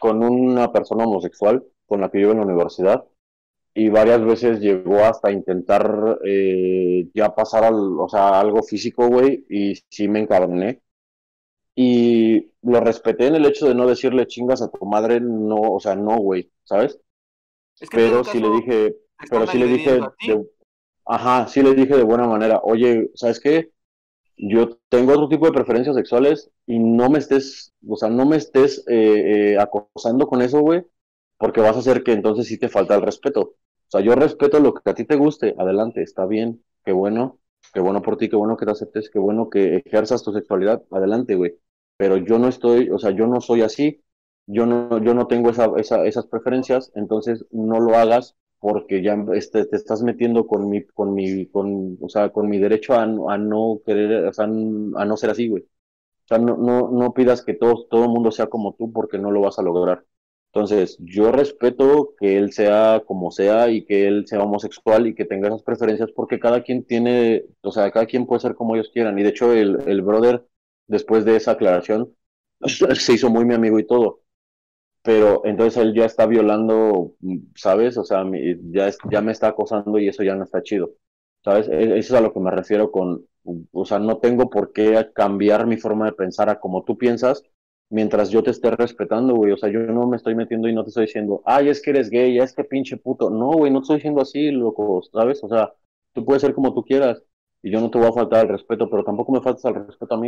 con 0.00 0.22
una 0.22 0.72
persona 0.72 1.04
homosexual 1.04 1.64
con 1.86 2.00
la 2.00 2.10
que 2.10 2.20
yo 2.20 2.32
en 2.32 2.38
la 2.38 2.44
universidad 2.44 3.04
y 3.74 3.88
varias 3.90 4.24
veces 4.24 4.60
llegó 4.60 5.00
hasta 5.04 5.32
intentar 5.32 6.18
eh, 6.24 7.08
ya 7.14 7.34
pasar 7.34 7.64
al, 7.64 7.74
o 8.00 8.08
sea, 8.08 8.40
algo 8.40 8.62
físico, 8.62 9.08
güey, 9.08 9.46
y 9.50 9.74
sí 9.90 10.08
me 10.08 10.20
encabroné. 10.20 10.82
Y 11.74 12.52
lo 12.62 12.80
respeté 12.80 13.28
en 13.28 13.36
el 13.36 13.46
hecho 13.46 13.66
de 13.68 13.74
no 13.74 13.86
decirle 13.86 14.26
chingas 14.26 14.62
a 14.62 14.70
tu 14.70 14.86
madre, 14.86 15.20
no, 15.20 15.56
o 15.56 15.80
sea, 15.80 15.96
no, 15.96 16.18
güey, 16.18 16.50
¿sabes? 16.64 17.00
Es 17.80 17.90
que 17.90 17.98
en 17.98 18.10
Pero 18.10 18.24
sí 18.24 18.40
le 18.40 18.50
dije, 18.50 18.96
pero 19.30 19.46
sí 19.46 19.58
le 19.58 19.68
dije, 19.68 19.92
de- 20.22 20.48
ajá, 21.06 21.48
sí 21.48 21.62
le 21.62 21.74
dije 21.74 21.96
de 21.96 22.04
buena 22.04 22.26
manera, 22.28 22.60
oye, 22.64 23.10
¿sabes 23.14 23.40
qué? 23.40 23.72
Yo 24.36 24.78
tengo 24.90 25.12
otro 25.12 25.28
tipo 25.28 25.46
de 25.46 25.52
preferencias 25.52 25.96
sexuales 25.96 26.50
y 26.66 26.78
no 26.78 27.08
me 27.10 27.18
estés, 27.18 27.72
o 27.88 27.96
sea, 27.96 28.10
no 28.10 28.26
me 28.26 28.36
estés 28.36 28.84
eh, 28.88 29.54
eh, 29.54 29.58
acosando 29.58 30.26
con 30.26 30.42
eso, 30.42 30.60
güey, 30.60 30.84
porque 31.38 31.60
vas 31.60 31.76
a 31.76 31.78
hacer 31.80 32.02
que 32.02 32.12
entonces 32.12 32.46
sí 32.46 32.58
te 32.58 32.68
falta 32.68 32.94
el 32.94 33.02
respeto. 33.02 33.40
O 33.40 33.90
sea, 33.90 34.00
yo 34.02 34.14
respeto 34.14 34.60
lo 34.60 34.74
que 34.74 34.90
a 34.90 34.94
ti 34.94 35.04
te 35.04 35.16
guste, 35.16 35.54
adelante, 35.58 36.02
está 36.02 36.26
bien, 36.26 36.62
qué 36.84 36.92
bueno, 36.92 37.38
qué 37.72 37.80
bueno 37.80 38.02
por 38.02 38.16
ti, 38.18 38.28
qué 38.28 38.36
bueno 38.36 38.56
que 38.56 38.66
te 38.66 38.72
aceptes, 38.72 39.10
qué 39.10 39.18
bueno 39.18 39.48
que 39.48 39.76
ejerzas 39.86 40.22
tu 40.22 40.32
sexualidad, 40.32 40.82
adelante, 40.90 41.34
güey. 41.34 41.54
Pero 41.96 42.16
yo 42.18 42.38
no 42.38 42.48
estoy, 42.48 42.90
o 42.90 42.98
sea, 42.98 43.10
yo 43.12 43.26
no 43.26 43.40
soy 43.40 43.62
así, 43.62 44.02
yo 44.46 44.66
no, 44.66 45.02
yo 45.02 45.14
no 45.14 45.26
tengo 45.28 45.50
esa, 45.50 45.70
esa, 45.78 46.04
esas 46.06 46.26
preferencias, 46.26 46.92
entonces 46.94 47.46
no 47.50 47.80
lo 47.80 47.96
hagas 47.96 48.36
porque 48.60 49.02
ya 49.02 49.16
este, 49.34 49.66
te 49.66 49.76
estás 49.76 50.02
metiendo 50.02 50.46
con 50.46 50.68
mi, 50.70 50.84
con 50.86 51.14
mi, 51.14 51.46
con, 51.48 51.98
o 52.00 52.08
sea, 52.08 52.30
con 52.30 52.48
mi 52.48 52.58
derecho 52.58 52.94
a, 52.94 53.06
no- 53.06 53.30
a 53.30 53.38
no 53.38 53.80
querer, 53.84 54.26
o 54.26 54.32
sea, 54.32 54.44
a 54.46 54.48
no 54.48 55.16
ser 55.16 55.30
así, 55.30 55.48
güey. 55.48 55.62
O 56.24 56.28
sea, 56.28 56.38
no, 56.38 56.56
no, 56.56 56.90
no 56.90 57.12
pidas 57.14 57.42
que 57.44 57.54
todo, 57.54 57.86
todo 57.88 58.04
el 58.04 58.10
mundo 58.10 58.30
sea 58.32 58.48
como 58.48 58.74
tú 58.74 58.92
porque 58.92 59.18
no 59.18 59.30
lo 59.30 59.40
vas 59.42 59.58
a 59.58 59.62
lograr. 59.62 60.04
Entonces, 60.52 60.96
yo 61.00 61.30
respeto 61.32 62.14
que 62.18 62.38
él 62.38 62.52
sea 62.52 63.02
como 63.06 63.30
sea 63.30 63.70
y 63.70 63.84
que 63.84 64.08
él 64.08 64.26
sea 64.26 64.42
homosexual 64.42 65.06
y 65.06 65.14
que 65.14 65.24
tenga 65.26 65.48
esas 65.48 65.62
preferencias 65.62 66.10
porque 66.12 66.40
cada 66.40 66.62
quien 66.62 66.84
tiene, 66.84 67.44
o 67.62 67.70
sea, 67.72 67.90
cada 67.92 68.06
quien 68.06 68.26
puede 68.26 68.40
ser 68.40 68.54
como 68.54 68.74
ellos 68.74 68.90
quieran. 68.92 69.18
Y 69.18 69.22
de 69.22 69.28
hecho, 69.30 69.52
el, 69.52 69.80
el 69.88 70.02
brother, 70.02 70.46
después 70.86 71.24
de 71.24 71.36
esa 71.36 71.52
aclaración, 71.52 72.14
se 72.96 73.12
hizo 73.12 73.30
muy 73.30 73.44
mi 73.44 73.54
amigo 73.54 73.78
y 73.78 73.86
todo. 73.86 74.20
Pero 75.06 75.42
entonces 75.44 75.76
él 75.82 75.94
ya 75.94 76.04
está 76.06 76.26
violando, 76.26 77.12
¿sabes? 77.54 77.96
O 77.98 78.04
sea, 78.04 78.24
ya, 78.72 78.90
ya 79.10 79.22
me 79.22 79.32
está 79.32 79.48
acosando 79.48 79.98
y 79.98 80.08
eso 80.08 80.22
ya 80.24 80.34
no 80.34 80.44
está 80.44 80.62
chido. 80.62 80.90
¿Sabes? 81.44 81.68
E- 81.68 81.98
Eso 81.98 82.14
es 82.14 82.20
a 82.20 82.20
lo 82.20 82.32
que 82.32 82.40
me 82.40 82.50
refiero 82.50 82.90
con, 82.90 83.24
o 83.72 83.84
sea, 83.84 83.98
no 84.00 84.18
tengo 84.18 84.50
por 84.50 84.72
qué 84.72 85.08
cambiar 85.14 85.66
mi 85.66 85.76
forma 85.76 86.06
de 86.06 86.12
pensar 86.12 86.48
a 86.50 86.58
como 86.60 86.84
tú 86.84 86.98
piensas 86.98 87.42
mientras 87.88 88.30
yo 88.30 88.42
te 88.42 88.50
esté 88.50 88.70
respetando, 88.72 89.34
güey. 89.36 89.52
O 89.52 89.56
sea, 89.56 89.70
yo 89.70 89.80
no 89.80 90.06
me 90.08 90.16
estoy 90.16 90.34
metiendo 90.34 90.68
y 90.68 90.74
no 90.74 90.82
te 90.84 90.88
estoy 90.90 91.06
diciendo, 91.06 91.42
ay, 91.46 91.68
es 91.68 91.80
que 91.82 91.90
eres 91.90 92.10
gay, 92.10 92.38
es 92.38 92.52
que 92.54 92.64
pinche 92.64 92.96
puto. 92.96 93.30
No, 93.30 93.52
güey, 93.52 93.70
no 93.72 93.80
te 93.80 93.84
estoy 93.84 93.96
diciendo 93.98 94.22
así, 94.22 94.50
loco, 94.50 95.02
¿sabes? 95.12 95.42
O 95.44 95.48
sea, 95.48 95.72
tú 96.14 96.24
puedes 96.24 96.42
ser 96.42 96.54
como 96.54 96.74
tú 96.74 96.82
quieras 96.84 97.22
y 97.62 97.70
yo 97.70 97.80
no 97.80 97.90
te 97.90 97.98
voy 97.98 98.08
a 98.08 98.12
faltar 98.12 98.46
el 98.46 98.52
respeto, 98.52 98.90
pero 98.90 99.04
tampoco 99.04 99.32
me 99.32 99.40
faltas 99.42 99.64
el 99.66 99.86
respeto 99.86 100.14
a. 100.14 100.18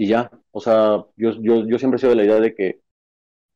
Y 0.00 0.06
ya, 0.08 0.30
o 0.52 0.60
sea, 0.60 1.04
yo, 1.16 1.32
yo, 1.40 1.66
yo 1.66 1.78
siempre 1.78 1.96
he 1.96 2.00
sido 2.00 2.10
de 2.10 2.16
la 2.16 2.24
idea 2.24 2.40
de 2.40 2.54
que 2.54 2.80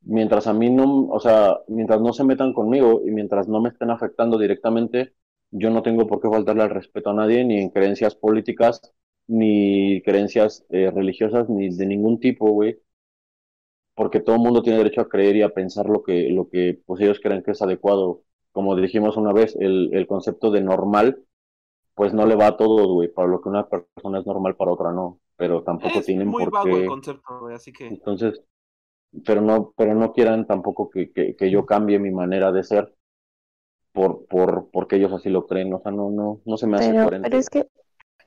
mientras 0.03 0.47
a 0.49 0.55
mí 0.55 0.71
no, 0.71 1.07
o 1.09 1.21
sea, 1.21 1.61
mientras 1.69 2.01
no 2.01 2.13
se 2.15 2.25
metan 2.25 2.53
conmigo 2.55 3.03
y 3.07 3.11
mientras 3.13 3.49
no 3.49 3.61
me 3.61 3.71
estén 3.71 3.91
afectando 3.91 4.39
directamente, 4.39 5.15
yo 5.53 5.71
no 5.71 5.83
tengo 5.83 6.07
por 6.09 6.21
qué 6.21 6.29
faltarle 6.31 6.63
al 6.65 6.71
respeto 6.71 7.11
a 7.11 7.15
nadie, 7.15 7.45
ni 7.45 7.61
en 7.61 7.71
creencias 7.71 8.17
políticas, 8.17 8.81
ni 9.29 10.03
creencias 10.05 10.65
eh, 10.71 10.91
religiosas, 10.93 11.49
ni 11.51 11.71
de 11.77 11.87
ningún 11.87 12.21
tipo, 12.21 12.51
güey, 12.53 12.79
porque 13.95 14.21
todo 14.21 14.37
el 14.37 14.43
mundo 14.43 14.63
tiene 14.63 14.79
derecho 14.79 15.01
a 15.03 15.09
creer 15.09 15.37
y 15.37 15.43
a 15.43 15.51
pensar 15.51 15.87
lo 15.89 16.03
que, 16.03 16.29
lo 16.31 16.49
que 16.49 16.81
pues 16.87 17.01
ellos 17.03 17.21
creen 17.23 17.43
que 17.43 17.53
es 17.53 17.63
adecuado. 17.63 18.23
Como 18.53 18.77
dijimos 18.77 19.17
una 19.17 19.33
vez, 19.33 19.57
el, 19.61 19.91
el 19.95 20.07
concepto 20.07 20.51
de 20.51 20.61
normal, 20.63 21.23
pues 21.95 22.15
no 22.15 22.27
le 22.27 22.37
va 22.37 22.49
a 22.49 22.59
todos, 22.59 22.89
güey, 22.89 23.09
para 23.11 23.29
lo 23.29 23.43
que 23.43 23.51
una 23.51 23.69
persona 23.69 24.21
es 24.21 24.27
normal, 24.27 24.57
para 24.57 24.73
otra 24.73 24.93
no, 24.93 25.21
pero 25.43 25.65
tampoco 25.65 25.99
Es 25.99 26.07
tienen 26.07 26.29
muy 26.29 26.45
por 26.45 26.53
vago 26.53 26.69
el 26.77 26.83
qué. 26.83 26.87
concepto, 26.87 27.41
güey, 27.41 27.57
así 27.57 27.73
que 27.73 27.89
Entonces, 27.89 28.41
pero 29.27 29.41
no, 29.41 29.73
pero 29.77 29.93
no 29.93 30.13
quieran 30.13 30.47
tampoco 30.47 30.89
que, 30.89 31.11
que, 31.11 31.35
que 31.35 31.51
yo 31.51 31.67
cambie 31.67 31.99
mi 31.99 32.13
manera 32.13 32.53
de 32.53 32.63
ser 32.63 32.95
por, 33.93 34.25
por, 34.27 34.71
porque 34.71 34.95
ellos 34.97 35.13
así 35.13 35.31
lo 35.31 35.49
creen. 35.49 35.75
O 35.75 35.81
sea, 35.81 35.91
no, 35.91 36.11
no, 36.11 36.41
no 36.45 36.57
se 36.57 36.69
me 36.69 36.77
hace 36.77 36.91
Pero, 36.91 37.03
coherente. 37.03 37.29
pero 37.29 37.41
es 37.41 37.51
que 37.51 37.67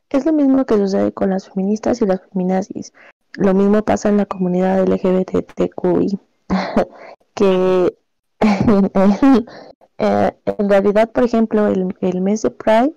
es 0.09 0.25
lo 0.25 0.33
mismo 0.33 0.65
que 0.65 0.75
sucede 0.75 1.13
con 1.13 1.29
las 1.29 1.49
feministas 1.49 2.01
y 2.01 2.05
las 2.05 2.21
feminazis. 2.29 2.91
Lo 3.37 3.53
mismo 3.53 3.81
pasa 3.81 4.09
en 4.09 4.17
la 4.17 4.25
comunidad 4.25 4.85
LGBTQI. 4.85 6.19
que 7.33 7.97
eh, 9.99 10.31
en 10.45 10.69
realidad, 10.69 11.09
por 11.13 11.23
ejemplo, 11.23 11.67
el, 11.67 11.95
el 12.01 12.19
mes 12.19 12.41
de 12.41 12.51
Pride 12.51 12.93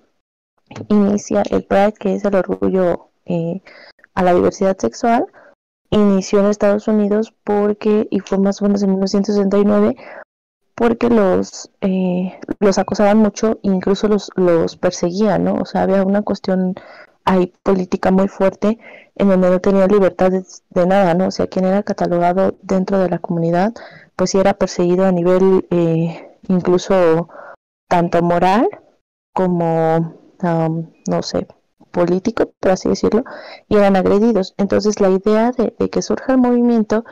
inicia, 0.89 1.45
el 1.53 1.63
Pride, 1.63 1.93
que 1.93 2.15
es 2.17 2.25
el 2.25 2.35
orgullo 2.35 3.11
eh, 3.27 3.63
a 4.19 4.25
la 4.25 4.35
diversidad 4.35 4.77
sexual, 4.77 5.27
inició 5.91 6.41
en 6.41 6.47
Estados 6.47 6.89
Unidos 6.89 7.33
porque, 7.45 8.09
y 8.11 8.19
fue 8.19 8.39
más 8.39 8.61
o 8.61 8.65
menos 8.65 8.83
en 8.83 8.91
1969, 8.91 9.95
porque 10.75 11.09
los, 11.09 11.71
eh, 11.83 12.37
los 12.59 12.79
acosaban 12.79 13.19
mucho 13.19 13.61
e 13.63 13.69
incluso 13.69 14.09
los, 14.09 14.33
los 14.35 14.77
perseguían, 14.77 15.45
¿no? 15.45 15.55
O 15.55 15.65
sea, 15.65 15.83
había 15.83 16.03
una 16.03 16.23
cuestión 16.23 16.75
ahí 17.25 17.53
política 17.63 18.11
muy 18.11 18.27
fuerte 18.27 18.81
en 19.15 19.29
donde 19.29 19.51
no 19.51 19.61
tenía 19.61 19.87
libertad 19.87 20.33
de, 20.33 20.87
nada, 20.87 21.15
¿no? 21.15 21.29
O 21.29 21.31
sea, 21.31 21.47
quien 21.47 21.67
era 21.67 21.85
catalogado 21.85 22.57
dentro 22.63 22.99
de 22.99 23.11
la 23.11 23.21
comunidad, 23.21 23.73
pues 24.17 24.31
sí 24.31 24.39
era 24.39 24.55
perseguido 24.55 25.07
a 25.07 25.13
nivel 25.13 25.65
eh, 25.71 26.29
incluso 26.49 27.29
tanto 27.89 28.21
moral 28.21 28.69
como, 29.33 30.17
no 30.43 31.23
sé, 31.23 31.47
político, 31.91 32.53
por 32.61 32.73
así 32.73 32.89
decirlo, 32.89 33.25
y 33.69 33.77
eran 33.77 33.97
agredidos. 33.97 34.55
Entonces 34.57 35.01
la 35.01 35.11
idea 35.11 35.53
de, 35.53 35.73
que 35.91 36.03
surja 36.03 36.33
el 36.33 36.39
movimiento 36.39 37.05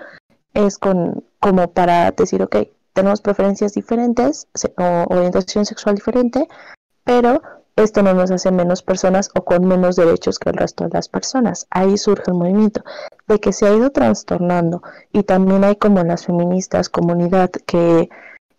es 0.54 0.78
con, 0.78 1.24
como 1.40 1.68
para 1.72 2.10
decir, 2.12 2.42
ok, 2.42 2.56
tenemos 2.92 3.20
preferencias 3.20 3.74
diferentes 3.74 4.48
se- 4.54 4.72
o 4.78 5.04
orientación 5.14 5.66
sexual 5.66 5.94
diferente, 5.96 6.48
pero 7.04 7.42
esto 7.76 8.02
no 8.02 8.14
nos 8.14 8.30
hace 8.30 8.50
menos 8.50 8.82
personas 8.82 9.28
o 9.34 9.44
con 9.44 9.66
menos 9.66 9.96
derechos 9.96 10.38
que 10.38 10.48
el 10.48 10.56
resto 10.56 10.84
de 10.84 10.90
las 10.94 11.08
personas. 11.08 11.66
Ahí 11.68 11.98
surge 11.98 12.30
el 12.30 12.34
movimiento 12.38 12.82
de 13.28 13.38
que 13.38 13.52
se 13.52 13.66
ha 13.66 13.74
ido 13.74 13.90
trastornando 13.90 14.82
y 15.12 15.24
también 15.24 15.62
hay 15.62 15.76
como 15.76 16.00
en 16.00 16.08
las 16.08 16.24
feministas 16.24 16.88
comunidad 16.88 17.50
que, 17.50 18.08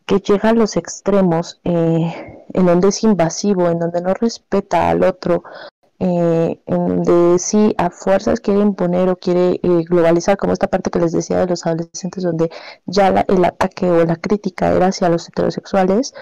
que 0.06 0.20
llega 0.20 0.50
a 0.50 0.54
los 0.54 0.78
extremos 0.78 1.60
eh, 1.64 2.46
en 2.54 2.66
donde 2.68 2.90
es 2.90 3.04
invasivo, 3.04 3.70
en 3.70 3.80
donde 3.80 4.02
no 4.02 4.14
respeta 4.14 4.88
al 4.90 5.04
otro, 5.04 5.44
eh, 6.00 6.60
donde 6.68 7.40
sí 7.40 7.74
a 7.78 7.90
fuerzas 7.90 8.40
quiere 8.40 8.62
imponer 8.62 9.10
o 9.10 9.16
quiere 9.16 9.60
eh, 9.64 9.84
globalizar, 9.90 10.38
como 10.38 10.54
esta 10.54 10.68
parte 10.68 10.90
que 10.92 11.00
les 11.00 11.12
decía 11.12 11.40
de 11.40 11.48
los 11.48 11.66
adolescentes, 11.66 12.24
donde 12.24 12.50
ya 12.86 13.10
la- 13.12 13.26
el 13.28 13.44
ataque 13.46 13.90
o 13.90 14.06
la 14.06 14.16
crítica 14.16 14.72
era 14.74 14.88
hacia 14.88 15.10
los 15.10 15.28
heterosexuales, 15.28 16.14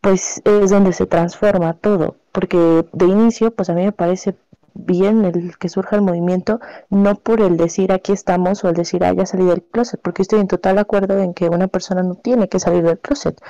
pues 0.00 0.40
es 0.44 0.70
donde 0.70 0.92
se 0.92 1.06
transforma 1.06 1.74
todo, 1.74 2.16
porque 2.32 2.86
de 2.92 3.06
inicio, 3.06 3.50
pues 3.54 3.68
a 3.68 3.74
mí 3.74 3.84
me 3.84 3.92
parece 3.92 4.36
bien 4.74 5.24
el 5.24 5.58
que 5.58 5.68
surja 5.68 5.96
el 5.96 6.02
movimiento, 6.02 6.60
no 6.88 7.16
por 7.16 7.40
el 7.40 7.56
decir 7.56 7.90
aquí 7.90 8.12
estamos 8.12 8.62
o 8.62 8.68
el 8.68 8.74
decir 8.76 9.02
ah, 9.04 9.12
ya 9.12 9.26
salí 9.26 9.44
del 9.44 9.64
closet, 9.64 10.00
porque 10.00 10.22
estoy 10.22 10.38
en 10.40 10.46
total 10.46 10.78
acuerdo 10.78 11.18
en 11.18 11.34
que 11.34 11.48
una 11.48 11.66
persona 11.66 12.04
no 12.04 12.14
tiene 12.14 12.48
que 12.48 12.60
salir 12.60 12.84
del 12.84 13.00
closet, 13.00 13.40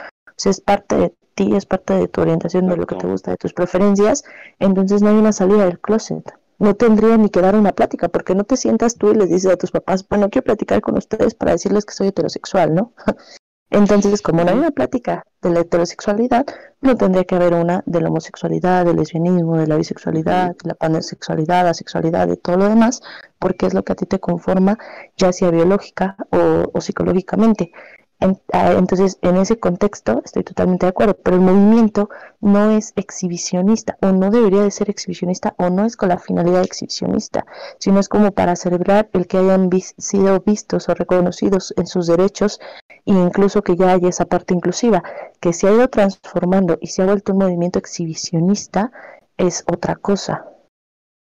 sea, 0.41 0.51
es 0.51 0.61
parte 0.61 0.97
de 0.97 1.15
ti, 1.35 1.55
es 1.55 1.67
parte 1.67 1.95
de 1.95 2.09
tu 2.09 2.21
orientación, 2.21 2.69
de 2.69 2.77
lo 2.77 2.87
que 2.87 2.97
te 2.97 3.07
gusta, 3.07 3.31
de 3.31 3.37
tus 3.37 3.53
preferencias, 3.53 4.25
entonces 4.59 5.03
no 5.03 5.11
hay 5.11 5.17
una 5.17 5.33
salida 5.33 5.65
del 5.67 5.79
closet. 5.79 6.33
No 6.59 6.75
tendría 6.75 7.17
ni 7.17 7.29
que 7.29 7.41
dar 7.41 7.55
una 7.55 7.73
plática, 7.73 8.09
porque 8.09 8.35
no 8.35 8.43
te 8.45 8.57
sientas 8.57 8.97
tú 8.97 9.13
y 9.13 9.15
les 9.15 9.31
dices 9.31 9.53
a 9.53 9.57
tus 9.57 9.71
papás, 9.71 10.07
bueno, 10.09 10.29
quiero 10.29 10.45
platicar 10.45 10.81
con 10.81 10.97
ustedes 10.97 11.35
para 11.35 11.53
decirles 11.53 11.85
que 11.85 11.95
soy 11.95 12.09
heterosexual, 12.09 12.75
¿no? 12.75 12.93
Entonces, 13.71 14.23
como 14.23 14.45
no 14.45 14.51
hay 14.51 14.59
una 14.59 14.71
plática 14.71 15.25
de 15.43 15.51
la 15.51 15.61
heterosexualidad, 15.61 16.47
no 16.81 16.97
tendría 16.97 17.25
que 17.25 17.35
haber 17.35 17.53
una 17.53 17.83
de 17.85 18.01
la 18.01 18.09
homosexualidad, 18.09 18.87
del 18.87 18.97
lesbianismo, 18.97 19.59
de 19.59 19.67
la 19.67 19.77
bisexualidad, 19.77 20.57
de 20.57 20.69
la 20.69 20.75
pansexualidad, 20.75 21.65
la 21.65 21.75
sexualidad, 21.75 22.27
de 22.27 22.39
todo 22.39 22.57
lo 22.57 22.69
demás, 22.69 23.03
porque 23.39 23.67
es 23.67 23.75
lo 23.75 23.85
que 23.85 23.93
a 23.93 23.97
ti 23.97 24.07
te 24.07 24.21
conforma, 24.21 24.79
ya 25.17 25.33
sea 25.33 25.51
biológica 25.51 26.17
o, 26.31 26.71
o 26.73 26.81
psicológicamente. 26.81 27.73
En- 28.21 28.41
entonces, 28.53 29.19
en 29.23 29.37
ese 29.37 29.61
contexto 29.61 30.23
estoy 30.25 30.43
totalmente 30.43 30.87
de 30.87 30.91
acuerdo, 30.91 31.15
pero 31.23 31.37
el 31.37 31.43
movimiento 31.43 32.09
no 32.41 32.71
es 32.71 32.93
exhibicionista 32.97 33.97
o 34.03 34.11
no 34.13 34.31
debería 34.31 34.63
de 34.63 34.73
ser 34.73 34.91
exhibicionista 34.91 35.55
o 35.57 35.71
no 35.71 35.85
es 35.85 35.97
con 35.97 36.09
la 36.09 36.19
finalidad 36.19 36.63
exhibicionista, 36.65 37.47
sino 37.79 38.01
es 38.01 38.09
como 38.09 38.33
para 38.33 38.57
celebrar 38.57 39.09
el 39.13 39.27
que 39.29 39.39
hayan 39.39 39.71
sido 39.99 40.41
vistos 40.41 40.89
o 40.89 40.95
reconocidos 40.95 41.73
en 41.77 41.87
sus 41.87 42.09
derechos 42.09 42.61
e 43.07 43.13
incluso 43.13 43.63
que 43.63 43.77
ya 43.77 43.93
haya 43.93 44.09
esa 44.09 44.25
parte 44.25 44.53
inclusiva, 44.55 45.03
que 45.41 45.53
se 45.53 45.69
ha 45.69 45.73
ido 45.73 45.89
transformando 45.89 46.77
y 46.81 46.89
se 46.89 47.03
ha 47.03 47.07
vuelto 47.07 47.33
un 47.33 47.39
movimiento 47.39 47.79
exhibicionista 47.79 48.91
es 49.37 49.63
otra 49.71 49.95
cosa. 49.95 50.45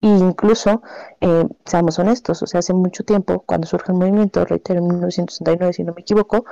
E 0.01 0.07
incluso, 0.07 0.81
eh, 1.21 1.45
seamos 1.65 1.97
honestos, 1.99 2.41
o 2.43 2.47
sea, 2.47 2.59
hace 2.59 2.73
mucho 2.73 3.03
tiempo, 3.03 3.43
cuando 3.45 3.67
surge 3.67 3.91
el 3.91 3.97
movimiento, 3.97 4.45
reitero, 4.45 4.79
en 4.79 4.87
1969, 4.87 5.73
si 5.73 5.83
no 5.83 5.93
me 5.93 6.01
equivoco, 6.01 6.45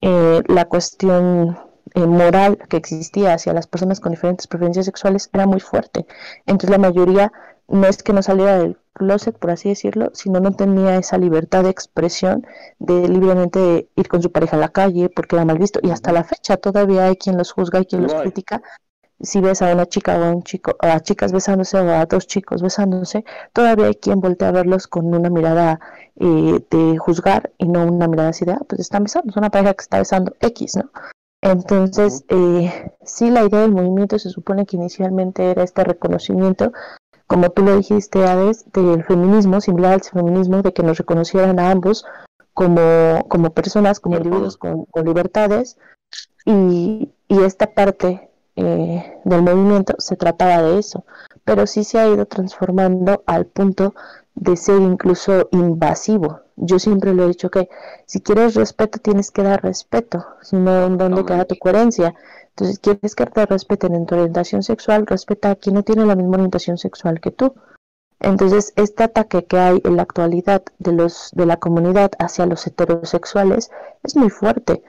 eh, 0.00 0.42
la 0.46 0.66
cuestión 0.66 1.58
eh, 1.94 2.06
moral 2.06 2.58
que 2.68 2.76
existía 2.76 3.34
hacia 3.34 3.52
las 3.52 3.66
personas 3.66 4.00
con 4.00 4.12
diferentes 4.12 4.46
preferencias 4.46 4.86
sexuales 4.86 5.30
era 5.32 5.46
muy 5.46 5.60
fuerte. 5.60 6.06
Entonces 6.46 6.70
la 6.70 6.78
mayoría 6.78 7.32
no 7.68 7.86
es 7.86 8.02
que 8.02 8.12
no 8.12 8.22
saliera 8.22 8.58
del 8.58 8.78
closet, 8.92 9.38
por 9.38 9.50
así 9.50 9.68
decirlo, 9.68 10.10
sino 10.14 10.40
no 10.40 10.52
tenía 10.52 10.96
esa 10.96 11.18
libertad 11.18 11.64
de 11.64 11.70
expresión 11.70 12.46
de 12.78 13.08
libremente 13.08 13.88
ir 13.94 14.08
con 14.08 14.22
su 14.22 14.32
pareja 14.32 14.56
a 14.56 14.60
la 14.60 14.70
calle 14.70 15.08
porque 15.08 15.36
era 15.36 15.44
mal 15.44 15.58
visto. 15.58 15.80
Y 15.82 15.90
hasta 15.90 16.12
la 16.12 16.24
fecha 16.24 16.56
todavía 16.56 17.06
hay 17.06 17.16
quien 17.16 17.36
los 17.36 17.52
juzga 17.52 17.80
y 17.80 17.86
quien 17.86 18.02
los 18.02 18.14
critica. 18.14 18.62
Si 19.20 19.40
ves 19.40 19.62
a 19.62 19.72
una 19.72 19.86
chica 19.86 20.18
o 20.18 20.24
a 20.24 20.30
un 20.30 20.42
chico, 20.42 20.76
a 20.80 21.00
chicas 21.00 21.32
besándose 21.32 21.76
o 21.78 21.90
a 21.90 22.06
dos 22.06 22.26
chicos 22.26 22.62
besándose, 22.62 23.24
todavía 23.52 23.86
hay 23.86 23.94
quien 23.96 24.20
voltea 24.20 24.48
a 24.48 24.52
verlos 24.52 24.86
con 24.86 25.12
una 25.12 25.28
mirada 25.28 25.80
eh, 26.16 26.60
de 26.70 26.98
juzgar 26.98 27.52
y 27.58 27.66
no 27.66 27.84
una 27.84 28.06
mirada 28.06 28.28
así 28.28 28.44
de, 28.44 28.52
ah, 28.52 28.60
pues 28.68 28.80
están 28.80 29.04
besando, 29.04 29.30
es 29.30 29.36
una 29.36 29.50
pareja 29.50 29.74
que 29.74 29.82
está 29.82 29.98
besando 29.98 30.34
X, 30.40 30.76
¿no? 30.76 30.90
Entonces, 31.40 32.24
eh, 32.28 32.92
sí, 33.04 33.30
la 33.30 33.44
idea 33.44 33.60
del 33.60 33.72
movimiento 33.72 34.18
se 34.18 34.30
supone 34.30 34.66
que 34.66 34.76
inicialmente 34.76 35.50
era 35.50 35.62
este 35.62 35.84
reconocimiento, 35.84 36.72
como 37.26 37.50
tú 37.50 37.62
lo 37.62 37.76
dijiste, 37.76 38.24
Hades, 38.26 38.70
del 38.72 39.04
feminismo, 39.04 39.60
similar 39.60 39.94
al 39.94 40.02
feminismo, 40.02 40.62
de 40.62 40.72
que 40.72 40.82
nos 40.82 40.98
reconocieran 40.98 41.60
a 41.60 41.70
ambos 41.70 42.04
como, 42.54 43.24
como 43.28 43.50
personas, 43.50 44.00
como 44.00 44.16
individuos 44.16 44.56
con, 44.56 44.84
con 44.86 45.04
libertades, 45.04 45.78
y, 46.44 47.12
y 47.28 47.42
esta 47.42 47.72
parte 47.72 48.27
eh, 48.60 49.20
del 49.24 49.42
movimiento 49.42 49.94
se 49.98 50.16
trataba 50.16 50.60
de 50.62 50.80
eso, 50.80 51.04
pero 51.44 51.64
sí 51.68 51.84
se 51.84 52.00
ha 52.00 52.08
ido 52.08 52.26
transformando 52.26 53.22
al 53.24 53.46
punto 53.46 53.94
de 54.34 54.56
ser 54.56 54.80
incluso 54.80 55.48
invasivo. 55.52 56.40
Yo 56.56 56.80
siempre 56.80 57.14
lo 57.14 57.22
he 57.22 57.28
dicho 57.28 57.50
que 57.50 57.68
si 58.06 58.20
quieres 58.20 58.56
respeto 58.56 58.98
tienes 58.98 59.30
que 59.30 59.44
dar 59.44 59.62
respeto, 59.62 60.26
si 60.42 60.56
no, 60.56 60.88
¿dónde 60.88 61.24
queda 61.24 61.44
tu 61.44 61.56
coherencia? 61.56 62.16
Entonces, 62.48 62.80
quieres 62.80 63.14
que 63.14 63.26
te 63.26 63.46
respeten 63.46 63.94
en 63.94 64.06
tu 64.06 64.16
orientación 64.16 64.64
sexual, 64.64 65.06
respeta 65.06 65.52
a 65.52 65.54
quien 65.54 65.76
no 65.76 65.84
tiene 65.84 66.04
la 66.04 66.16
misma 66.16 66.34
orientación 66.34 66.78
sexual 66.78 67.20
que 67.20 67.30
tú. 67.30 67.54
Entonces, 68.18 68.72
este 68.74 69.04
ataque 69.04 69.44
que 69.44 69.58
hay 69.58 69.80
en 69.84 69.94
la 69.94 70.02
actualidad 70.02 70.64
de 70.80 70.92
los 70.92 71.30
de 71.32 71.46
la 71.46 71.58
comunidad 71.58 72.10
hacia 72.18 72.46
los 72.46 72.66
heterosexuales 72.66 73.70
es 74.02 74.16
muy 74.16 74.30
fuerte 74.30 74.82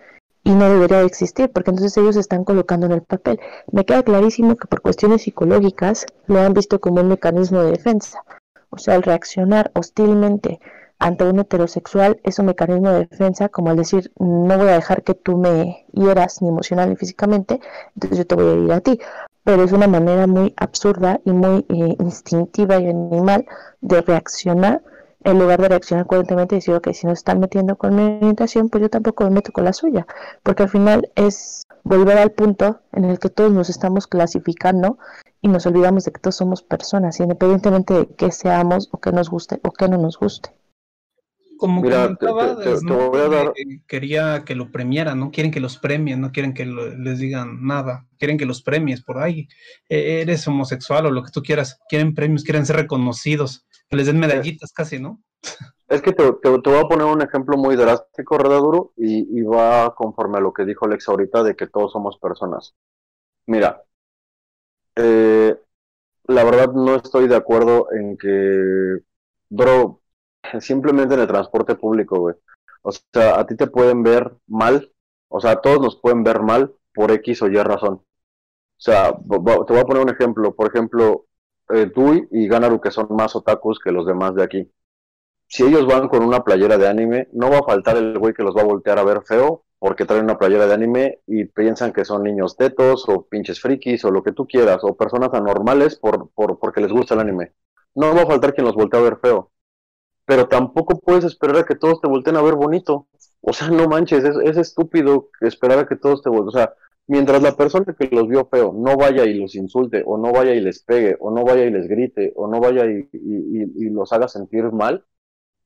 y 0.44 0.52
no 0.52 0.70
debería 0.70 1.00
de 1.00 1.06
existir, 1.06 1.52
porque 1.52 1.72
entonces 1.72 1.96
ellos 1.98 2.16
están 2.16 2.44
colocando 2.44 2.86
en 2.86 2.94
el 2.94 3.02
papel. 3.02 3.40
Me 3.72 3.86
queda 3.86 4.04
clarísimo 4.04 4.56
que 4.56 4.68
por 4.68 4.82
cuestiones 4.82 5.24
psicológicas 5.24 6.06
lo 6.28 6.40
han 6.40 6.54
visto 6.54 6.80
como 6.80 7.02
un 7.02 7.10
mecanismo 7.10 7.62
de 7.62 7.72
defensa. 7.72 8.24
O 8.70 8.78
sea, 8.78 8.96
el 8.96 9.04
reaccionar 9.04 9.72
hostilmente 9.74 10.60
ante 11.00 11.24
un 11.24 11.40
heterosexual 11.40 12.20
es 12.24 12.40
un 12.40 12.48
mecanismo 12.48 12.90
de 12.92 13.06
defensa, 13.06 13.50
como 13.50 13.70
al 13.70 13.78
decir, 13.78 14.12
no 14.20 14.58
voy 14.58 14.68
a 14.68 14.74
dejar 14.74 15.04
que 15.04 15.16
tú 15.16 15.38
me 15.38 15.86
hieras 15.94 16.42
ni 16.42 16.50
emocional 16.50 16.90
ni 16.90 16.98
físicamente, 16.98 17.62
entonces 17.96 18.18
yo 18.18 18.28
te 18.28 18.36
voy 18.36 18.48
a 18.48 18.66
ir 18.66 18.72
a 18.72 18.82
ti. 18.82 19.00
Pero 19.44 19.64
es 19.64 19.72
una 19.72 19.88
manera 19.88 20.28
muy 20.28 20.54
absurda 20.58 21.22
y 21.24 21.32
muy 21.32 21.66
eh, 21.70 21.96
instintiva 22.00 22.80
y 22.80 22.88
animal 22.88 23.46
de 23.82 24.02
reaccionar 24.02 24.84
en 25.24 25.40
lugar 25.40 25.62
de 25.62 25.70
reaccionar 25.70 26.06
coherentemente 26.06 26.56
y 26.56 26.60
decir, 26.60 26.76
ok, 26.76 26.92
si 26.94 27.08
nos 27.08 27.20
están 27.20 27.40
metiendo 27.40 27.76
con 27.78 27.96
mi 27.96 28.04
orientación, 28.04 28.70
pues 28.70 28.82
yo 28.82 28.90
tampoco 28.90 29.24
me 29.26 29.32
meto 29.32 29.52
con 29.52 29.66
la 29.66 29.74
suya, 29.74 30.08
porque 30.44 30.64
al 30.64 30.70
final 30.70 31.12
es 31.16 31.66
volver 31.84 32.18
al 32.18 32.32
punto 32.32 32.82
en 32.92 33.06
el 33.06 33.20
que 33.20 33.30
todos 33.30 33.52
nos 33.52 33.70
estamos 33.70 34.08
clasificando 34.08 34.98
y 35.42 35.48
nos 35.48 35.66
olvidamos 35.66 36.06
de 36.06 36.12
que 36.12 36.20
todos 36.20 36.36
somos 36.36 36.62
personas, 36.62 37.20
independientemente 37.20 37.94
de 37.94 38.08
que 38.08 38.32
seamos 38.32 38.90
o 38.92 39.00
que 39.00 39.12
nos 39.12 39.30
guste 39.30 39.60
o 39.64 39.72
que 39.72 39.88
no 39.88 39.98
nos 39.98 40.18
guste. 40.18 40.52
Como 41.58 41.82
Mira, 41.82 42.18
quería 43.86 44.46
que 44.46 44.56
lo 44.56 44.72
premiaran, 44.72 45.20
no 45.20 45.30
quieren 45.30 45.52
que 45.52 45.60
los 45.60 45.78
premien, 45.78 46.22
no 46.22 46.32
quieren 46.32 46.54
que 46.54 46.66
les 46.66 47.20
digan 47.20 47.66
nada, 47.66 48.08
quieren 48.18 48.38
que 48.38 48.46
los 48.46 48.62
premies 48.62 49.02
por 49.02 49.18
ahí. 49.18 49.50
E-, 49.90 50.22
eres 50.22 50.48
homosexual 50.48 51.08
o 51.08 51.12
lo 51.12 51.22
que 51.22 51.32
tú 51.32 51.44
quieras, 51.44 51.78
quieren 51.90 52.16
premios, 52.16 52.46
quieren 52.46 52.66
ser 52.66 52.78
reconocidos 52.78 53.66
les 53.92 54.08
den 54.08 54.20
medallitas 54.20 54.72
casi, 54.72 55.00
¿no? 55.00 55.22
Es 55.88 56.02
que 56.02 56.14
te, 56.14 56.24
voy 56.24 56.80
a 56.80 56.88
poner 56.88 57.08
un 57.08 57.22
ejemplo 57.22 57.58
muy 57.58 57.76
drástico, 57.76 58.38
Redaduro, 58.38 58.94
y, 58.96 59.40
y 59.40 59.42
va 59.44 59.96
conforme 59.96 60.38
a 60.38 60.42
lo 60.42 60.54
que 60.54 60.66
dijo 60.66 60.86
Alex 60.86 61.10
ahorita 61.10 61.44
de 61.44 61.56
que 61.56 61.68
todos 61.68 61.92
somos 61.92 62.18
personas. 62.20 62.76
Mira, 63.48 63.84
eh, 64.96 65.58
la 66.26 66.44
verdad 66.44 66.72
no 66.74 66.96
estoy 66.96 67.28
de 67.28 67.36
acuerdo 67.36 67.88
en 67.92 68.18
que, 68.18 69.00
bro, 69.50 70.02
simplemente 70.60 71.16
en 71.16 71.22
el 71.22 71.28
transporte 71.28 71.76
público, 71.76 72.20
güey. 72.20 72.36
O 72.84 72.92
sea, 72.92 73.40
a 73.40 73.46
ti 73.48 73.56
te 73.56 73.68
pueden 73.68 74.04
ver 74.04 74.36
mal, 74.48 74.92
o 75.30 75.40
sea, 75.40 75.58
todos 75.58 75.82
nos 75.82 76.00
pueden 76.00 76.24
ver 76.24 76.42
mal 76.42 76.76
por 76.94 77.12
X 77.12 77.42
o 77.42 77.48
Y 77.48 77.58
razón. 77.58 77.96
O 77.96 78.82
sea, 78.82 79.12
te 79.14 79.38
voy 79.38 79.80
a 79.80 79.86
poner 79.86 80.04
un 80.04 80.10
ejemplo. 80.10 80.56
Por 80.56 80.68
ejemplo, 80.70 81.26
eh, 81.70 81.92
y 82.32 82.48
Ganaru, 82.48 82.82
que 82.82 82.92
son 82.92 83.08
más 83.12 83.36
otakus 83.36 83.80
que 83.80 83.92
los 83.92 84.06
demás 84.06 84.36
de 84.36 84.44
aquí. 84.44 84.72
Si 85.48 85.64
ellos 85.64 85.88
van 85.88 86.08
con 86.10 86.24
una 86.24 86.44
playera 86.44 86.78
de 86.78 86.88
anime, 86.88 87.28
no 87.34 87.50
va 87.50 87.60
a 87.60 87.64
faltar 87.64 87.98
el 87.98 88.18
güey 88.20 88.34
que 88.34 88.44
los 88.44 88.56
va 88.56 88.62
a 88.62 88.66
voltear 88.66 89.00
a 89.00 89.04
ver 89.04 89.24
feo 89.24 89.66
porque 89.80 90.06
traen 90.06 90.26
una 90.26 90.38
playera 90.38 90.68
de 90.68 90.74
anime 90.74 91.22
y 91.26 91.46
piensan 91.46 91.94
que 91.94 92.06
son 92.06 92.24
niños 92.24 92.58
tetos 92.58 93.06
o 93.08 93.26
pinches 93.28 93.62
frikis 93.62 94.04
o 94.06 94.12
lo 94.12 94.22
que 94.22 94.34
tú 94.34 94.46
quieras, 94.46 94.80
o 94.84 94.96
personas 94.96 95.34
anormales 95.34 95.96
por, 95.96 96.30
por, 96.32 96.60
porque 96.60 96.82
les 96.82 96.92
gusta 96.92 97.14
el 97.14 97.22
anime. 97.22 97.54
No 97.96 98.14
va 98.14 98.24
a 98.24 98.28
faltar 98.28 98.54
quien 98.54 98.66
los 98.66 98.76
voltee 98.76 99.00
a 99.00 99.04
ver 99.04 99.18
feo. 99.22 99.52
Pero 100.26 100.48
tampoco 100.48 101.00
puedes 101.00 101.24
esperar 101.24 101.58
a 101.58 101.64
que 101.64 101.76
todos 101.76 102.02
te 102.02 102.08
volteen 102.08 102.36
a 102.36 102.42
ver 102.42 102.56
bonito. 102.56 103.08
O 103.42 103.54
sea, 103.54 103.70
no 103.70 103.88
manches, 103.88 104.24
es, 104.24 104.36
es 104.44 104.58
estúpido 104.58 105.30
esperar 105.42 105.80
a 105.80 105.88
que 105.88 105.96
todos 105.96 106.22
te 106.22 106.30
volteen. 106.30 106.50
O 106.50 106.52
sea, 106.52 106.74
mientras 107.10 107.42
la 107.42 107.56
persona 107.58 107.96
que 107.98 108.08
los 108.12 108.28
vio 108.28 108.46
feo 108.46 108.72
no 108.72 108.96
vaya 108.96 109.26
y 109.26 109.34
los 109.34 109.56
insulte, 109.56 110.04
o 110.06 110.18
no 110.18 110.32
vaya 110.32 110.54
y 110.54 110.62
les 110.62 110.84
pegue, 110.84 111.18
o 111.20 111.32
no 111.32 111.44
vaya 111.44 111.66
y 111.66 111.72
les 111.72 111.88
grite, 111.88 112.34
o 112.36 112.48
no 112.48 112.60
vaya 112.60 112.86
y, 112.86 113.90
los 113.90 114.14
haga 114.14 114.28
sentir 114.28 114.72
mal, 114.72 115.04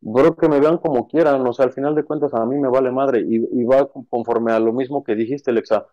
creo 0.01 0.37
que 0.37 0.47
me 0.47 0.61
vean 0.61 0.77
como 0.77 1.07
quieran, 1.07 1.45
o 1.45 1.51
sea, 1.51 1.65
al 1.65 1.73
final 1.73 1.95
de 1.95 2.03
cuentas 2.05 2.33
a 2.33 2.45
mí 2.45 2.57
me 2.57 2.69
vale 2.69 2.91
madre, 2.91 3.25
y, 3.27 3.63
va 3.65 3.91
conforme 3.91 4.53
a 4.53 4.59
lo 4.59 4.71
mismo 4.71 5.03
que 5.03 5.15
dijiste, 5.15 5.51
Alexa, 5.51 5.87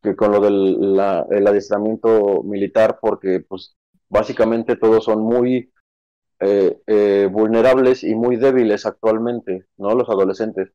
que 0.00 0.14
con 0.14 0.30
lo 0.30 0.40
del 0.40 0.96
el 1.30 1.46
adiestramiento 1.46 2.44
militar, 2.44 2.98
porque 3.00 3.40
pues 3.40 3.76
básicamente 4.08 4.76
todos 4.76 5.04
son 5.04 5.22
muy 5.22 5.72
eh, 6.38 6.78
eh, 6.86 7.28
vulnerables 7.32 8.04
y 8.04 8.14
muy 8.14 8.36
débiles 8.36 8.86
actualmente, 8.86 9.66
¿no? 9.76 9.94
Los 9.96 10.08
adolescentes. 10.08 10.72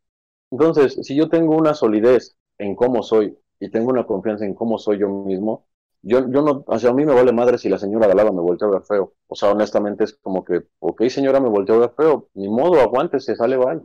Entonces, 0.51 0.99
si 1.03 1.15
yo 1.15 1.29
tengo 1.29 1.55
una 1.55 1.73
solidez 1.73 2.35
en 2.57 2.75
cómo 2.75 3.03
soy 3.03 3.37
y 3.59 3.69
tengo 3.69 3.89
una 3.89 4.05
confianza 4.05 4.45
en 4.45 4.53
cómo 4.55 4.77
soy 4.77 4.99
yo 4.99 5.09
mismo, 5.09 5.67
yo, 6.01 6.19
yo 6.29 6.41
no, 6.41 6.63
o 6.65 6.79
sea, 6.79 6.91
a 6.91 6.93
mí 6.93 7.05
me 7.05 7.13
vale 7.13 7.31
madre 7.33 7.57
si 7.57 7.69
la 7.69 7.77
señora 7.77 8.07
de 8.07 8.13
al 8.21 8.33
me 8.33 8.41
voltea 8.41 8.67
a 8.67 8.71
ver 8.71 8.83
feo. 8.83 9.13
O 9.27 9.35
sea, 9.35 9.51
honestamente 9.51 10.05
es 10.05 10.13
como 10.13 10.43
que, 10.45 10.63
ok, 10.79 11.03
señora, 11.09 11.39
me 11.41 11.49
volteó 11.49 11.75
a 11.75 11.79
ver 11.79 11.91
feo, 11.97 12.29
ni 12.35 12.47
modo, 12.49 12.79
aguántese, 12.81 13.35
sale, 13.35 13.57
vaya. 13.57 13.81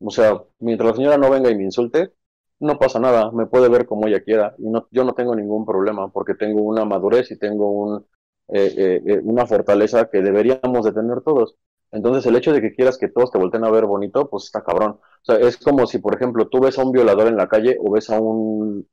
O 0.00 0.10
sea, 0.10 0.42
mientras 0.60 0.90
la 0.90 0.96
señora 0.96 1.18
no 1.18 1.30
venga 1.30 1.50
y 1.50 1.56
me 1.56 1.64
insulte, 1.64 2.12
no 2.60 2.78
pasa 2.78 2.98
nada, 3.00 3.30
me 3.32 3.46
puede 3.46 3.68
ver 3.68 3.86
como 3.86 4.06
ella 4.08 4.22
quiera. 4.24 4.54
Y 4.58 4.68
no, 4.68 4.88
yo 4.90 5.04
no 5.04 5.14
tengo 5.14 5.34
ningún 5.34 5.66
problema 5.66 6.10
porque 6.12 6.34
tengo 6.34 6.62
una 6.62 6.84
madurez 6.84 7.30
y 7.30 7.38
tengo 7.38 7.70
un, 7.70 8.06
eh, 8.48 8.74
eh, 8.76 9.02
eh, 9.06 9.20
una 9.24 9.46
fortaleza 9.46 10.08
que 10.10 10.22
deberíamos 10.22 10.84
de 10.84 10.92
tener 10.92 11.20
todos. 11.22 11.56
Entonces, 11.92 12.24
el 12.26 12.36
hecho 12.36 12.52
de 12.52 12.60
que 12.60 12.74
quieras 12.74 12.98
que 12.98 13.08
todos 13.08 13.30
te 13.30 13.38
volteen 13.38 13.64
a 13.64 13.70
ver 13.70 13.86
bonito, 13.86 14.28
pues 14.30 14.44
está 14.44 14.62
cabrón. 14.62 14.92
O 14.92 15.24
sea, 15.24 15.36
es 15.36 15.56
como 15.58 15.86
si, 15.86 15.98
por 15.98 16.14
ejemplo, 16.14 16.48
tú 16.48 16.60
ves 16.60 16.78
a 16.78 16.84
un 16.84 16.92
violador 16.92 17.28
en 17.28 17.36
la 17.36 17.48
calle 17.48 17.76
o 17.80 17.90
ves 17.92 18.10
a 18.10 18.20
un 18.20 18.88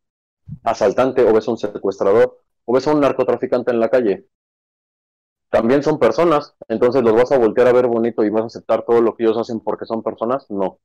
asaltante 0.64 1.24
o 1.24 1.34
ves 1.34 1.48
a 1.48 1.52
un 1.52 1.58
secuestrador 1.60 2.40
o 2.66 2.74
ves 2.74 2.88
a 2.88 2.94
un 2.94 3.02
narcotraficante 3.02 3.72
en 3.72 3.80
la 3.82 3.90
calle. 3.90 4.28
También 5.50 5.84
son 5.84 6.00
personas, 6.00 6.56
entonces 6.70 7.04
los 7.04 7.12
vas 7.14 7.34
a 7.34 7.38
voltear 7.38 7.68
a 7.68 7.74
ver 7.74 7.88
bonito 7.88 8.24
y 8.24 8.30
vas 8.30 8.44
a 8.44 8.46
aceptar 8.46 8.86
todo 8.86 9.02
lo 9.02 9.14
que 9.14 9.24
ellos 9.26 9.38
hacen 9.38 9.60
porque 9.60 9.86
son 9.86 10.02
personas, 10.02 10.50
no. 10.50 10.80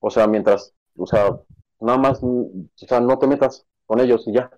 O 0.00 0.10
sea, 0.10 0.26
mientras, 0.26 0.74
o 0.96 1.06
sea, 1.06 1.40
nada 1.80 1.98
más, 1.98 2.22
o 2.22 2.50
sea, 2.76 3.00
no 3.00 3.18
te 3.18 3.26
metas 3.26 3.66
con 3.86 4.00
ellos 4.00 4.24
y 4.26 4.34
ya. 4.34 4.50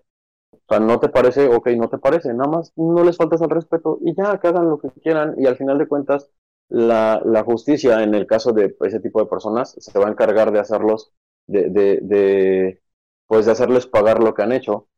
O 0.66 0.74
sea, 0.74 0.80
no 0.80 1.01
te 1.01 1.09
parece, 1.09 1.48
ok, 1.48 1.68
no 1.76 1.89
te 1.89 1.98
parece, 1.98 2.32
nada 2.34 2.51
más 2.51 2.72
no 2.76 3.05
les 3.05 3.16
faltas 3.16 3.40
el 3.43 3.51
respeto 3.51 3.98
y 4.01 4.14
ya, 4.14 4.39
que 4.39 4.48
hagan 4.48 4.68
lo 4.70 4.78
que 4.78 4.90
quieran 4.90 5.34
y 5.39 5.47
al 5.47 5.56
final 5.56 5.78
de 5.78 5.89
cuentas 5.89 6.30
la, 6.68 7.20
la, 7.24 7.43
justicia 7.44 8.02
en 8.02 8.14
el 8.14 8.26
caso 8.26 8.52
de 8.52 8.74
ese 8.80 9.01
tipo 9.01 9.20
de 9.20 9.26
personas 9.26 9.74
se 9.78 9.98
va 9.98 10.06
a 10.06 10.10
encargar 10.10 10.52
de 10.52 10.60
hacerlos, 10.60 11.12
de, 11.47 11.68
de, 11.70 11.98
de, 12.02 12.82
pues 13.26 13.47
de 13.47 13.52
hacerles 13.52 13.86
pagar 13.86 14.22
lo 14.22 14.34
que 14.34 14.43
han 14.43 14.52
hecho. 14.52 14.89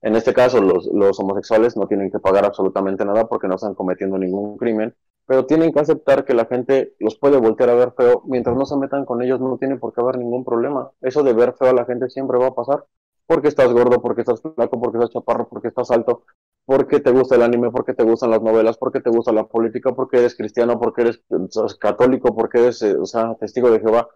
En 0.00 0.16
este 0.16 0.32
caso, 0.32 0.60
los, 0.62 0.86
los 0.86 1.18
homosexuales 1.20 1.76
no 1.76 1.86
tienen 1.88 2.10
que 2.10 2.20
pagar 2.20 2.44
absolutamente 2.44 3.04
nada 3.04 3.28
porque 3.28 3.48
no 3.48 3.56
están 3.56 3.74
cometiendo 3.74 4.16
ningún 4.16 4.56
crimen, 4.56 4.94
pero 5.26 5.44
tienen 5.46 5.72
que 5.72 5.80
aceptar 5.80 6.24
que 6.24 6.34
la 6.34 6.46
gente 6.46 6.94
los 7.00 7.18
puede 7.18 7.36
voltear 7.38 7.70
a 7.70 7.74
ver 7.74 7.92
feo. 7.92 8.22
Mientras 8.26 8.56
no 8.56 8.64
se 8.64 8.76
metan 8.76 9.04
con 9.04 9.20
ellos, 9.22 9.40
no 9.40 9.58
tiene 9.58 9.76
por 9.76 9.92
qué 9.92 10.00
haber 10.00 10.18
ningún 10.18 10.44
problema. 10.44 10.90
Eso 11.02 11.22
de 11.22 11.32
ver 11.34 11.54
feo 11.54 11.70
a 11.70 11.72
la 11.74 11.84
gente 11.84 12.08
siempre 12.08 12.38
va 12.38 12.48
a 12.48 12.54
pasar 12.54 12.84
porque 13.28 13.48
estás 13.50 13.72
gordo, 13.72 14.02
porque 14.02 14.22
estás 14.22 14.42
flaco, 14.42 14.80
porque 14.80 14.98
estás 14.98 15.12
chaparro, 15.12 15.48
porque 15.50 15.68
estás 15.68 15.92
alto, 15.92 16.24
porque 16.66 17.00
te 17.00 17.12
gusta 17.12 17.36
el 17.36 17.42
anime, 17.44 17.70
porque 17.72 17.94
te 17.94 18.04
gustan 18.04 18.30
las 18.32 18.42
novelas, 18.42 18.78
porque 18.78 19.00
te 19.02 19.10
gusta 19.10 19.32
la 19.32 19.48
política, 19.48 19.94
porque 19.94 20.18
eres 20.18 20.36
cristiano, 20.36 20.80
porque 20.80 21.02
eres 21.02 21.22
católico, 21.80 22.34
porque 22.36 22.60
eres 22.60 22.82
eh, 22.82 22.96
o 22.98 23.06
sea, 23.06 23.36
testigo 23.36 23.70
de 23.70 23.80
Jehová. 23.80 24.08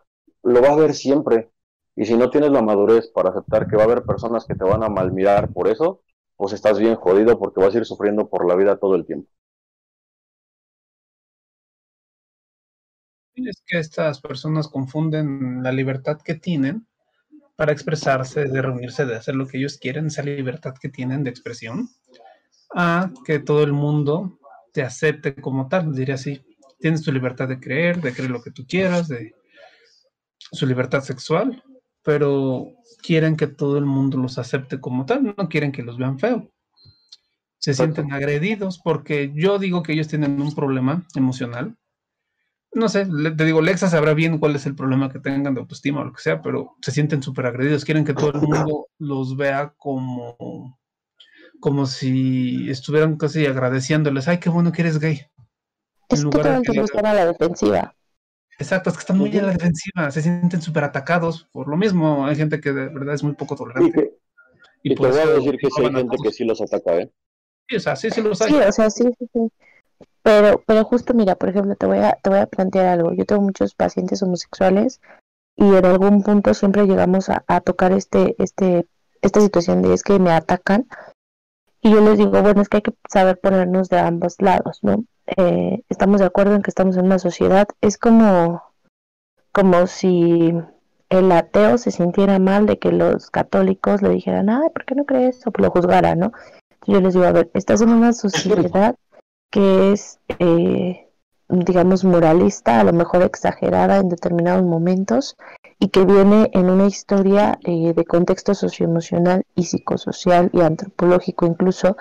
Lo 0.45 0.63
va 0.63 0.71
a 0.71 0.77
ver 0.77 0.95
siempre. 0.95 1.53
Y 1.97 2.07
si 2.07 2.17
no 2.17 2.31
tienes 2.31 2.51
la 2.53 2.63
madurez 2.63 3.09
para 3.11 3.31
aceptar 3.31 3.69
que 3.69 3.77
va 3.77 3.85
a 3.85 3.87
haber 3.87 4.05
personas 4.05 4.47
que 4.47 4.57
te 4.57 4.65
van 4.65 4.85
a 4.85 4.91
malmirar 4.91 5.53
por 5.53 5.69
eso, 5.69 6.03
pues 6.37 6.55
estás 6.55 6.79
bien 6.81 6.97
jodido 6.97 7.39
porque 7.39 7.61
vas 7.63 7.75
a 7.75 7.79
ir 7.79 7.87
sufriendo 7.87 8.29
por 8.31 8.47
la 8.49 8.57
vida 8.57 8.79
todo 8.79 8.97
el 8.97 9.07
tiempo. 9.07 9.29
Es 13.35 13.63
que 13.67 13.79
estas 13.79 14.23
personas 14.23 14.69
confunden 14.69 15.63
la 15.63 15.71
libertad 15.71 16.19
que 16.25 16.35
tienen 16.35 16.87
para 17.63 17.75
expresarse, 17.75 18.47
de 18.47 18.61
reunirse, 18.61 19.07
de 19.07 19.15
hacer 19.15 19.37
lo 19.37 19.47
que 19.47 19.57
ellos 19.57 19.79
quieren, 19.79 20.07
esa 20.07 20.25
libertad 20.25 20.75
que 20.81 20.89
tienen 20.89 21.23
de 21.23 21.31
expresión, 21.31 21.89
a 22.75 23.13
que 23.25 23.39
todo 23.39 23.63
el 23.63 23.73
mundo 23.73 24.41
te 24.73 24.83
acepte 24.83 25.37
como 25.37 25.69
tal, 25.69 25.95
diría 25.95 26.17
así. 26.17 26.43
Tienes 26.81 27.03
tu 27.03 27.13
libertad 27.13 27.47
de 27.47 27.61
creer, 27.61 28.01
de 28.01 28.13
creer 28.13 28.33
lo 28.33 28.43
que 28.43 28.51
tú 28.51 28.67
quieras, 28.67 29.07
de 29.07 29.37
su 30.39 30.67
libertad 30.67 31.03
sexual, 31.03 31.63
pero 32.03 32.67
quieren 33.01 33.37
que 33.37 33.47
todo 33.47 33.79
el 33.79 33.85
mundo 33.85 34.19
los 34.19 34.39
acepte 34.39 34.81
como 34.81 35.07
tal, 35.07 35.23
no 35.23 35.49
quieren 35.49 35.71
que 35.71 35.85
los 35.85 35.99
vean 35.99 36.19
feo. 36.19 36.51
Se 37.59 37.75
sienten 37.75 38.13
agredidos 38.13 38.81
porque 38.83 39.31
yo 39.37 39.61
digo 39.61 39.85
que 39.85 39.93
ellos 39.93 40.09
tienen 40.09 40.43
un 40.43 40.53
problema 40.53 41.07
emocional 41.15 41.77
no 42.75 42.89
sé, 42.89 43.07
te 43.07 43.45
digo, 43.45 43.61
Lexa 43.61 43.89
sabrá 43.89 44.15
bien 44.15 44.39
cuál 44.39 44.57
es 44.57 44.67
el 44.67 44.75
problema 44.75 45.11
que 45.11 45.19
tengan 45.19 45.55
de 45.55 45.61
autoestima 45.61 46.01
o 46.01 46.05
lo 46.05 46.13
que 46.13 46.23
sea, 46.23 46.41
pero 46.43 46.77
se 46.81 46.91
sienten 46.91 47.23
súper 47.23 47.47
agredidos, 47.47 47.85
quieren 47.85 48.05
que 48.05 48.15
todo 48.15 48.33
el 48.33 48.41
mundo 48.41 48.89
los 48.99 49.37
vea 49.37 49.75
como, 49.77 50.79
como 51.61 51.87
si 51.87 52.71
estuvieran 52.71 53.17
casi 53.17 53.47
agradeciéndoles, 53.47 54.29
ay, 54.29 54.39
qué 54.39 54.51
bueno 54.51 54.73
que 54.73 54.83
eres 54.83 54.99
gay. 54.99 55.23
Es 56.09 56.25
que 56.25 56.81
están 56.81 57.07
a 57.07 57.15
la 57.15 57.27
defensiva. 57.27 57.95
Exacto, 58.59 58.91
es 58.91 58.97
que 58.97 59.01
están 59.01 59.19
muy 59.19 59.37
en 59.37 59.47
la 59.47 59.53
defensiva, 59.53 60.11
se 60.11 60.23
sienten 60.23 60.63
súper 60.63 60.85
atacados. 60.85 61.49
Por 61.53 61.69
lo 61.69 61.77
mismo, 61.77 62.27
hay 62.27 62.37
gente 62.37 62.61
que 62.61 62.73
de 62.73 62.89
verdad 62.89 63.15
es 63.15 63.23
muy 63.23 63.35
poco 63.35 63.57
tolerante. 63.57 64.13
y 64.83 64.91
Y 64.93 64.95
te 64.95 64.97
por 64.97 65.11
voy 65.11 65.19
a 65.19 65.23
eso 65.23 65.35
decir 65.35 65.57
que 65.59 65.69
sí 65.71 65.83
hay 65.83 65.93
gente 65.95 66.17
que 66.23 66.31
sí 66.33 66.45
los 66.45 66.61
ataca, 66.61 66.99
¿eh? 66.99 67.11
Sí, 67.69 67.77
o 67.77 67.81
sea, 67.81 67.97
sí, 67.97 68.11
sí 68.11 68.23
los 68.23 68.41
hay. 68.43 68.51
Sí, 68.51 68.57
o 68.57 68.73
sea, 68.73 68.91
sí, 68.91 69.05
sí, 69.19 69.27
sí. 69.33 69.41
Pero, 70.23 70.63
pero 70.67 70.85
justo 70.85 71.15
mira, 71.15 71.35
por 71.35 71.49
ejemplo, 71.49 71.75
te 71.75 71.87
voy 71.87 71.99
a, 71.99 72.19
te 72.23 72.31
voy 72.31 72.39
a 72.39 72.47
plantear 72.47 72.87
algo. 72.87 73.13
Yo 73.13 73.25
tengo 73.25 73.43
muchos 73.43 73.75
pacientes 73.75 74.23
homosexuales 74.23 75.01
y 75.57 75.65
en 75.75 75.85
algún 75.85 76.23
punto 76.23 76.55
siempre 76.55 76.87
llegamos 76.87 77.29
a, 77.29 77.45
a 77.47 77.61
tocar 77.61 77.93
este, 77.93 78.37
este, 78.39 78.87
esta 79.21 79.41
situación 79.41 79.83
de 79.83 79.95
es 79.95 80.03
que 80.03 80.19
me 80.19 80.31
atacan. 80.31 80.87
Y 81.81 81.91
yo 81.91 82.01
les 82.01 82.19
digo, 82.19 82.31
bueno, 82.43 82.63
es 82.63 82.69
que 82.69 82.79
hay 82.79 82.83
que 82.83 82.95
saber 83.11 83.41
ponernos 83.41 83.89
de 83.89 83.99
ambos 83.99 84.37
lados, 84.41 84.79
¿no? 84.83 85.05
Eh, 85.27 85.83
estamos 85.89 86.21
de 86.21 86.27
acuerdo 86.27 86.55
en 86.55 86.63
que 86.63 86.71
estamos 86.71 86.97
en 86.97 87.07
una 87.07 87.19
sociedad. 87.19 87.67
Es 87.81 87.99
como, 87.99 88.63
como 89.53 89.89
si 89.89 90.55
el 91.09 91.33
ateo 91.33 91.79
se 91.79 91.91
sintiera 91.91 92.39
mal 92.39 92.67
de 92.67 92.79
que 92.79 92.93
los 92.93 93.31
católicos 93.31 94.01
le 94.01 94.11
dijeran, 94.11 94.49
ay, 94.49 94.71
¿por 94.73 94.85
qué 94.85 94.95
no 94.95 95.05
crees? 95.05 95.45
O 95.47 95.53
lo 95.57 95.71
juzgaran, 95.71 96.21
¿no? 96.21 96.33
Yo 96.87 97.01
les 97.01 97.15
digo, 97.15 97.27
a 97.27 97.33
ver, 97.33 97.51
estás 97.55 97.81
en 97.81 97.91
una 97.91 98.13
sociedad 98.13 98.97
que 99.53 99.93
es, 99.93 100.19
eh, 100.41 101.07
digamos, 101.49 102.05
moralista, 102.05 102.81
a 102.81 102.85
lo 102.85 102.93
mejor 102.93 103.23
exagerada 103.23 103.99
en 103.99 104.09
determinados 104.09 104.65
momentos 104.65 105.37
y 105.79 105.89
que 105.89 106.05
viene 106.05 106.51
en 106.55 106.71
una 106.71 106.87
historia 106.87 107.59
eh, 107.63 107.93
de 107.95 108.05
contexto 108.05 108.55
socioemocional 108.55 109.45
y 109.55 109.65
psicosocial 109.65 110.51
y 110.53 110.63
antropológico 110.63 111.47
incluso 111.47 111.97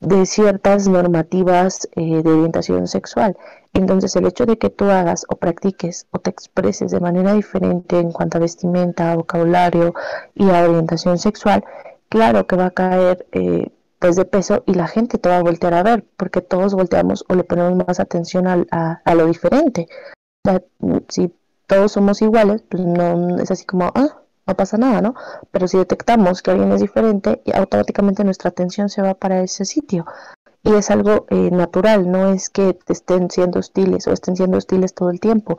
de 0.00 0.26
ciertas 0.26 0.88
normativas 0.88 1.88
eh, 1.94 2.22
de 2.22 2.30
orientación 2.30 2.88
sexual. 2.88 3.36
Entonces 3.74 4.16
el 4.16 4.26
hecho 4.26 4.44
de 4.46 4.58
que 4.58 4.70
tú 4.70 4.86
hagas 4.86 5.24
o 5.28 5.36
practiques 5.36 6.08
o 6.10 6.18
te 6.18 6.30
expreses 6.30 6.90
de 6.90 7.00
manera 7.00 7.32
diferente 7.32 8.00
en 8.00 8.10
cuanto 8.10 8.38
a 8.38 8.40
vestimenta, 8.40 9.14
vocabulario 9.14 9.94
y 10.34 10.50
a 10.50 10.64
orientación 10.64 11.18
sexual, 11.18 11.64
claro 12.08 12.46
que 12.46 12.56
va 12.56 12.66
a 12.66 12.70
caer 12.70 13.26
eh, 13.32 13.70
pues 13.98 14.16
de 14.16 14.24
peso 14.24 14.62
y 14.66 14.74
la 14.74 14.86
gente 14.86 15.18
te 15.18 15.28
va 15.28 15.38
a 15.38 15.42
voltear 15.42 15.74
a 15.74 15.82
ver 15.82 16.06
porque 16.16 16.40
todos 16.40 16.74
volteamos 16.74 17.24
o 17.28 17.34
le 17.34 17.44
ponemos 17.44 17.86
más 17.86 18.00
atención 18.00 18.46
a, 18.46 19.02
a 19.04 19.14
lo 19.14 19.26
diferente. 19.26 19.88
Si 21.08 21.32
todos 21.66 21.92
somos 21.92 22.22
iguales, 22.22 22.62
pues 22.68 22.84
no 22.84 23.38
es 23.38 23.50
así 23.50 23.64
como, 23.64 23.90
ah, 23.94 24.22
no 24.46 24.56
pasa 24.56 24.78
nada, 24.78 25.02
¿no? 25.02 25.14
Pero 25.50 25.68
si 25.68 25.76
detectamos 25.76 26.42
que 26.42 26.50
alguien 26.50 26.72
es 26.72 26.80
diferente, 26.80 27.42
automáticamente 27.54 28.24
nuestra 28.24 28.50
atención 28.50 28.88
se 28.88 29.02
va 29.02 29.14
para 29.14 29.42
ese 29.42 29.64
sitio. 29.64 30.06
Y 30.62 30.74
es 30.74 30.90
algo 30.90 31.26
eh, 31.28 31.50
natural, 31.50 32.10
no 32.10 32.32
es 32.32 32.50
que 32.50 32.78
estén 32.88 33.30
siendo 33.30 33.60
hostiles 33.60 34.06
o 34.06 34.12
estén 34.12 34.36
siendo 34.36 34.58
hostiles 34.58 34.94
todo 34.94 35.10
el 35.10 35.20
tiempo 35.20 35.58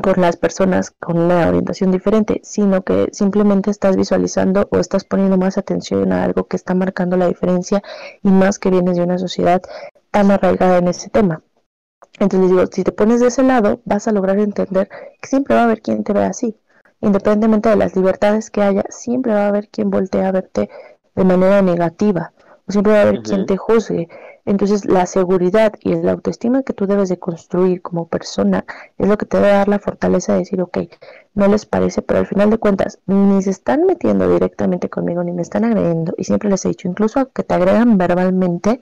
por 0.00 0.18
las 0.18 0.36
personas 0.36 0.90
con 0.90 1.18
una 1.18 1.48
orientación 1.48 1.90
diferente, 1.90 2.40
sino 2.42 2.82
que 2.82 3.08
simplemente 3.12 3.70
estás 3.70 3.96
visualizando 3.96 4.68
o 4.70 4.78
estás 4.78 5.04
poniendo 5.04 5.36
más 5.36 5.58
atención 5.58 6.12
a 6.12 6.24
algo 6.24 6.44
que 6.44 6.56
está 6.56 6.74
marcando 6.74 7.16
la 7.16 7.28
diferencia 7.28 7.82
y 8.22 8.30
más 8.30 8.58
que 8.58 8.70
vienes 8.70 8.96
de 8.96 9.04
una 9.04 9.18
sociedad 9.18 9.60
tan 10.10 10.30
arraigada 10.30 10.78
en 10.78 10.88
ese 10.88 11.10
tema. 11.10 11.42
Entonces 12.18 12.50
digo, 12.50 12.66
si 12.70 12.84
te 12.84 12.92
pones 12.92 13.20
de 13.20 13.28
ese 13.28 13.42
lado, 13.42 13.80
vas 13.84 14.08
a 14.08 14.12
lograr 14.12 14.38
entender 14.38 14.88
que 15.20 15.28
siempre 15.28 15.54
va 15.54 15.62
a 15.62 15.64
haber 15.64 15.82
quien 15.82 16.04
te 16.04 16.12
vea 16.12 16.28
así. 16.28 16.56
Independientemente 17.00 17.68
de 17.68 17.76
las 17.76 17.96
libertades 17.96 18.50
que 18.50 18.62
haya, 18.62 18.84
siempre 18.88 19.32
va 19.32 19.46
a 19.46 19.48
haber 19.48 19.68
quien 19.68 19.90
voltee 19.90 20.24
a 20.24 20.32
verte 20.32 20.70
de 21.14 21.24
manera 21.24 21.60
negativa. 21.62 22.32
O 22.72 22.72
siempre 22.72 22.92
va 22.94 23.00
a 23.00 23.02
haber 23.02 23.22
quien 23.22 23.44
te 23.44 23.56
juzgue. 23.56 24.08
Entonces 24.44 24.86
la 24.86 25.06
seguridad 25.06 25.74
y 25.80 25.94
la 25.94 26.12
autoestima 26.12 26.62
que 26.62 26.72
tú 26.72 26.86
debes 26.86 27.08
de 27.08 27.18
construir 27.18 27.82
como 27.82 28.08
persona 28.08 28.64
es 28.98 29.06
lo 29.06 29.16
que 29.18 29.26
te 29.26 29.38
va 29.38 29.46
a 29.46 29.58
dar 29.58 29.68
la 29.68 29.78
fortaleza 29.78 30.32
de 30.32 30.40
decir, 30.40 30.60
ok, 30.60 30.78
no 31.34 31.46
les 31.48 31.66
parece, 31.66 32.02
pero 32.02 32.20
al 32.20 32.26
final 32.26 32.50
de 32.50 32.58
cuentas 32.58 32.98
ni 33.06 33.42
se 33.42 33.50
están 33.50 33.84
metiendo 33.84 34.28
directamente 34.28 34.88
conmigo, 34.88 35.22
ni 35.22 35.32
me 35.32 35.42
están 35.42 35.64
agrediendo. 35.64 36.14
Y 36.16 36.24
siempre 36.24 36.50
les 36.50 36.64
he 36.64 36.68
dicho, 36.68 36.88
incluso 36.88 37.30
que 37.32 37.44
te 37.44 37.54
agredan 37.54 37.98
verbalmente, 37.98 38.80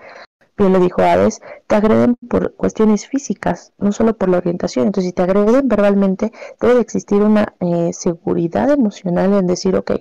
bien 0.57 0.73
lo 0.73 0.81
dijo 0.81 1.03
Hades, 1.03 1.41
te 1.67 1.75
agreden 1.75 2.17
por 2.29 2.55
cuestiones 2.55 3.07
físicas, 3.07 3.73
no 3.79 3.93
solo 3.93 4.17
por 4.17 4.29
la 4.29 4.39
orientación. 4.39 4.87
Entonces, 4.87 5.11
si 5.11 5.15
te 5.15 5.23
agreden 5.23 5.69
verbalmente, 5.69 6.33
debe 6.61 6.75
de 6.75 6.81
existir 6.81 7.23
una 7.23 7.55
eh, 7.61 7.93
seguridad 7.93 8.71
emocional 8.71 9.35
en 9.35 9.47
decir, 9.47 9.77
ok, 9.77 9.93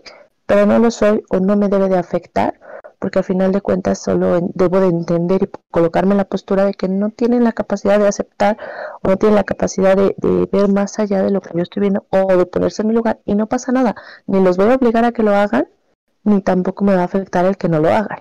pero 0.46 0.66
no 0.66 0.80
lo 0.80 0.90
soy 0.90 1.24
o 1.30 1.40
no 1.40 1.56
me 1.56 1.70
debe 1.70 1.90
de 1.90 1.98
afectar, 1.98 2.60
porque 3.00 3.20
al 3.20 3.26
final 3.26 3.52
de 3.52 3.62
cuentas 3.62 4.00
solo 4.04 4.38
en- 4.38 4.52
debo 4.56 4.80
de 4.82 4.88
entender 4.88 5.44
y 5.44 5.50
colocarme 5.72 6.12
en 6.12 6.18
la 6.18 6.26
postura 6.30 6.66
de 6.66 6.74
que 6.74 6.88
no 6.88 7.10
tienen 7.10 7.44
la 7.44 7.54
capacidad 7.54 8.00
de 8.00 8.08
aceptar 8.08 8.58
o 9.02 9.10
no 9.10 9.18
tienen 9.18 9.36
la 9.36 9.44
capacidad 9.44 9.96
de, 9.98 10.16
de 10.18 10.48
ver 10.52 10.70
más 10.70 11.00
allá 11.00 11.22
de 11.24 11.32
lo 11.32 11.42
que 11.42 11.52
yo 11.56 11.62
estoy 11.64 11.82
viendo 11.82 12.06
o 12.10 12.36
de 12.38 12.46
ponerse 12.46 12.82
en 12.82 12.90
mi 12.90 12.94
lugar 12.94 13.20
y 13.26 13.36
no 13.36 13.48
pasa 13.48 13.72
nada, 13.72 13.96
ni 14.28 14.44
los 14.44 14.58
voy 14.58 14.68
a 14.72 14.76
obligar 14.76 15.06
a 15.06 15.12
que 15.12 15.24
lo 15.24 15.32
hagan, 15.36 15.68
ni 16.24 16.42
tampoco 16.42 16.84
me 16.86 16.96
va 16.96 17.02
a 17.02 17.06
afectar 17.06 17.46
el 17.46 17.58
que 17.58 17.70
no 17.70 17.80
lo 17.80 17.90
hagan. 17.90 18.20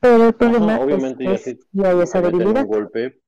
Pero 0.00 0.26
el 0.28 0.34
problema 0.34 0.74
Ajá, 0.74 0.84
obviamente 0.84 1.24
es, 1.24 1.30
ya 1.30 1.34
es 1.34 1.42
si 1.44 1.56
si 1.72 1.84
hay 1.84 2.00
esa 2.00 2.20
debilidad. 2.20 2.66
golpe, 2.66 3.20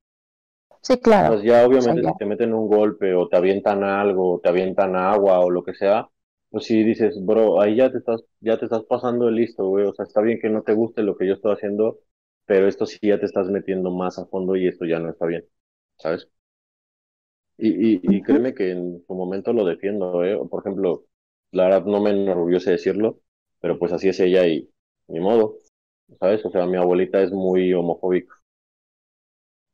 Sí, 0.83 0.99
claro. 0.99 1.35
pues 1.35 1.43
ya 1.43 1.67
obviamente 1.67 2.03
ya. 2.03 2.13
si 2.13 2.17
te 2.19 2.27
meten 2.27 2.55
un 2.55 2.69
golpe 2.69 3.15
o 3.15 3.29
te 3.29 3.37
avientan 3.37 3.83
algo, 3.85 4.35
o 4.35 4.41
te 4.41 4.49
avientan 4.49 4.97
agua 4.97 5.41
o 5.41 5.51
lo 5.51 5.63
que 5.65 5.75
sea, 5.75 6.09
pues 6.57 6.67
sí 6.67 6.83
dices, 6.85 7.17
bro, 7.25 7.61
ahí 7.61 7.77
ya 7.77 7.91
te 7.93 7.99
estás, 7.99 8.25
ya 8.41 8.59
te 8.59 8.65
estás 8.67 8.85
pasando 8.85 9.27
de 9.27 9.33
listo, 9.33 9.67
güey, 9.69 9.87
o 9.87 9.95
sea, 9.95 10.05
está 10.07 10.21
bien 10.23 10.39
que 10.41 10.49
no 10.51 10.63
te 10.63 10.73
guste 10.75 11.03
lo 11.03 11.17
que 11.17 11.27
yo 11.27 11.35
estoy 11.35 11.53
haciendo, 11.55 12.01
pero 12.47 12.69
esto 12.69 12.87
sí 12.87 12.99
ya 13.03 13.21
te 13.21 13.27
estás 13.27 13.49
metiendo 13.49 13.91
más 13.91 14.19
a 14.19 14.27
fondo 14.27 14.57
y 14.57 14.67
esto 14.69 14.87
ya 14.87 14.99
no 15.01 15.11
está 15.11 15.27
bien, 15.27 15.47
¿sabes? 15.99 16.29
Y, 17.59 17.95
y, 17.97 18.01
y 18.03 18.23
créeme 18.23 18.55
que 18.55 18.71
en 18.73 19.03
su 19.07 19.15
momento 19.15 19.53
lo 19.53 19.65
defiendo, 19.65 20.23
¿eh? 20.25 20.37
Por 20.51 20.61
ejemplo, 20.63 21.07
la 21.53 21.65
verdad 21.65 21.85
no 21.87 22.01
me 22.03 22.11
enorgullece 22.11 22.71
decirlo, 22.73 23.21
pero 23.61 23.79
pues 23.79 23.93
así 23.93 24.09
es 24.09 24.21
ella 24.21 24.47
y 24.47 24.71
ni 25.09 25.21
modo, 25.21 25.57
¿sabes? 26.21 26.45
O 26.45 26.51
sea, 26.51 26.67
mi 26.67 26.77
abuelita 26.77 27.23
es 27.23 27.33
muy 27.33 27.73
homofóbica. 27.75 28.35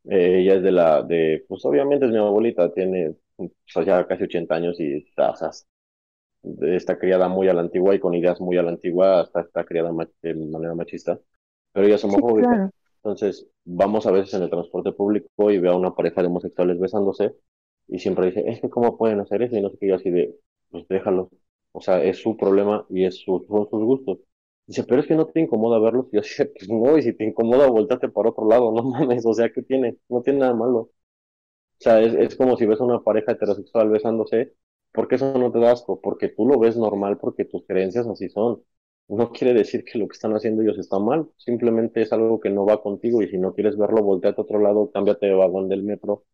Eh, 0.04 0.40
ella 0.40 0.54
es 0.56 0.62
de 0.62 0.72
la, 0.72 1.02
de, 1.02 1.44
pues 1.48 1.64
obviamente 1.64 2.06
es 2.06 2.12
mi 2.12 2.18
abuelita, 2.18 2.72
tiene 2.72 3.14
pues, 3.36 3.86
ya 3.86 4.06
casi 4.06 4.24
80 4.24 4.56
años 4.56 4.78
y 4.80 4.94
está, 5.08 5.30
o 5.30 5.36
sea, 5.36 5.50
está 6.62 6.98
criada 6.98 7.28
muy 7.28 7.48
a 7.48 7.54
la 7.54 7.62
antigua 7.62 7.94
y 7.94 8.00
con 8.00 8.14
ideas 8.14 8.40
muy 8.40 8.56
a 8.58 8.62
la 8.62 8.70
antigua, 8.70 9.20
hasta 9.20 9.40
está 9.42 9.64
criada 9.64 9.90
de 10.22 10.34
manera 10.34 10.74
machista, 10.74 11.20
pero 11.72 11.86
ella 11.86 11.96
es 11.96 12.04
Sí, 12.06 12.22
homofóbica. 12.22 12.38
claro. 12.38 12.70
Entonces, 12.96 13.48
vamos 13.64 14.06
a 14.06 14.12
veces 14.12 14.34
en 14.34 14.42
el 14.44 14.50
transporte 14.50 14.92
público 14.92 15.50
y 15.50 15.58
veo 15.58 15.72
a 15.72 15.76
una 15.76 15.94
pareja 15.94 16.20
de 16.22 16.28
homosexuales 16.28 16.78
besándose 16.78 17.34
y 17.88 17.98
siempre 17.98 18.26
dice, 18.26 18.44
es 18.46 18.60
que 18.60 18.70
cómo 18.70 18.96
pueden 18.96 19.20
hacer 19.20 19.42
eso 19.42 19.56
y 19.56 19.60
no 19.62 19.70
sé 19.70 19.78
qué, 19.78 19.88
yo 19.88 19.96
así 19.96 20.10
de, 20.10 20.34
pues 20.70 20.86
déjalo. 20.88 21.30
O 21.72 21.80
sea, 21.80 22.02
es 22.02 22.18
su 22.22 22.36
problema 22.36 22.86
y 22.90 23.04
es 23.04 23.16
su, 23.20 23.44
son 23.48 23.68
sus 23.70 23.82
gustos. 23.84 24.18
Dice, 24.66 24.84
pero 24.84 25.00
es 25.00 25.06
que 25.06 25.14
no 25.14 25.26
te 25.26 25.40
incomoda 25.40 25.78
verlos. 25.78 26.06
Y 26.12 26.16
yo 26.16 26.20
así, 26.20 26.44
pues 26.44 26.68
no, 26.68 26.96
y 26.98 27.02
si 27.02 27.12
te 27.14 27.24
incomoda, 27.24 27.66
volteate 27.68 28.08
para 28.08 28.30
otro 28.30 28.46
lado, 28.48 28.72
no 28.72 28.82
mames, 28.84 29.24
o 29.26 29.34
sea, 29.34 29.50
¿qué 29.52 29.62
tiene? 29.62 29.96
No 30.08 30.22
tiene 30.22 30.40
nada 30.40 30.54
malo. 30.54 30.78
O 30.78 30.90
sea, 31.78 32.00
es, 32.00 32.14
es 32.14 32.36
como 32.36 32.56
si 32.56 32.66
ves 32.66 32.80
a 32.80 32.84
una 32.84 33.02
pareja 33.02 33.32
heterosexual 33.32 33.90
besándose, 33.90 34.54
¿por 34.92 35.08
qué 35.08 35.16
eso 35.16 35.36
no 35.38 35.50
te 35.52 35.58
da 35.60 35.72
asco? 35.72 36.00
Porque 36.00 36.28
tú 36.28 36.46
lo 36.46 36.58
ves 36.58 36.76
normal, 36.76 37.18
porque 37.18 37.44
tus 37.44 37.64
creencias 37.66 38.06
así 38.06 38.28
son. 38.28 38.62
No 39.08 39.32
quiere 39.32 39.54
decir 39.54 39.84
que 39.84 39.98
lo 39.98 40.08
que 40.08 40.14
están 40.14 40.34
haciendo 40.34 40.62
ellos 40.62 40.78
está 40.78 40.98
mal, 40.98 41.28
simplemente 41.36 42.02
es 42.02 42.12
algo 42.12 42.40
que 42.40 42.50
no 42.50 42.64
va 42.66 42.82
contigo 42.82 43.22
y 43.22 43.28
si 43.28 43.38
no 43.38 43.54
quieres 43.54 43.76
verlo, 43.76 44.02
volteate 44.02 44.40
a 44.40 44.44
otro 44.44 44.58
lado, 44.60 44.90
cámbiate 44.92 45.26
de 45.26 45.34
vagón 45.34 45.68
del 45.68 45.82
metro 45.82 46.24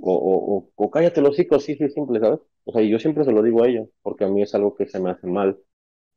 o, 0.00 0.12
o, 0.14 0.56
o, 0.58 0.70
o 0.84 0.90
cállate 0.90 1.20
los 1.20 1.30
hocico, 1.32 1.58
sí, 1.60 1.76
sí, 1.76 1.88
simple, 1.90 2.20
¿sabes? 2.20 2.40
O 2.64 2.72
sea, 2.72 2.82
y 2.82 2.90
yo 2.90 2.98
siempre 2.98 3.24
se 3.24 3.32
lo 3.32 3.42
digo 3.42 3.62
a 3.62 3.68
ella, 3.68 3.84
porque 4.02 4.24
a 4.24 4.28
mí 4.28 4.42
es 4.42 4.54
algo 4.54 4.74
que 4.76 4.86
se 4.88 5.00
me 5.00 5.10
hace 5.10 5.26
mal, 5.26 5.58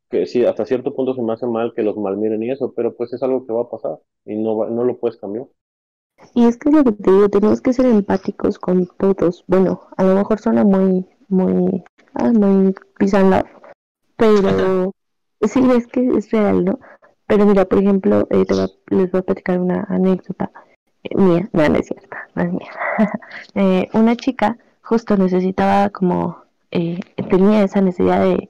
que 0.09 0.25
sí, 0.27 0.45
hasta 0.45 0.65
cierto 0.65 0.95
punto 0.95 1.15
se 1.15 1.21
me 1.23 1.33
hace 1.33 1.47
mal 1.47 1.73
que 1.75 1.83
los 1.83 1.97
malmiren 1.97 2.43
y 2.43 2.51
eso, 2.51 2.73
pero 2.75 2.95
pues 2.95 3.13
es 3.13 3.23
algo 3.23 3.45
que 3.47 3.53
va 3.53 3.63
a 3.63 3.69
pasar 3.71 3.99
y 4.25 4.35
no, 4.37 4.57
va, 4.57 4.69
no 4.69 4.83
lo 4.85 4.99
puedes 4.99 5.17
cambiar. 5.19 5.47
Y 6.33 6.45
es 6.45 6.55
que 6.55 6.69
es 6.69 6.75
lo 6.75 6.85
que 6.85 6.93
te 6.93 7.11
digo, 7.11 7.27
tenemos 7.27 7.59
que 7.59 7.73
ser 7.73 7.85
empáticos 7.85 8.59
con 8.59 8.87
todos. 8.97 9.43
Bueno, 9.45 9.81
a 9.97 10.05
lo 10.05 10.15
mejor 10.15 10.39
suena 10.39 10.63
muy, 10.63 11.05
muy, 11.29 11.83
ah, 12.15 12.31
muy 12.33 12.73
peace 12.97 13.17
and 13.17 13.31
love, 13.31 13.45
pero 14.17 14.93
sí, 15.41 15.61
es 15.71 15.87
que 15.87 16.07
es 16.17 16.31
real, 16.31 16.65
¿no? 16.65 16.79
Pero 17.27 17.45
mira, 17.45 17.65
por 17.65 17.79
ejemplo, 17.79 18.27
eh, 18.29 18.45
te 18.45 18.53
voy 18.53 18.63
a- 18.63 18.95
les 18.95 19.11
voy 19.11 19.19
a 19.19 19.23
platicar 19.23 19.59
una 19.59 19.85
anécdota 19.89 20.49
eh, 21.03 21.15
mía, 21.15 21.49
no, 21.53 21.67
no 21.69 21.75
es 21.75 21.87
cierta, 21.87 22.27
no 22.35 22.43
es 22.43 22.51
mía. 22.53 22.71
Eh, 23.55 23.89
una 23.93 24.15
chica 24.15 24.57
justo 24.81 25.17
necesitaba 25.17 25.89
como, 25.89 26.37
eh, 26.71 26.99
tenía 27.29 27.63
esa 27.63 27.81
necesidad 27.81 28.21
de, 28.23 28.49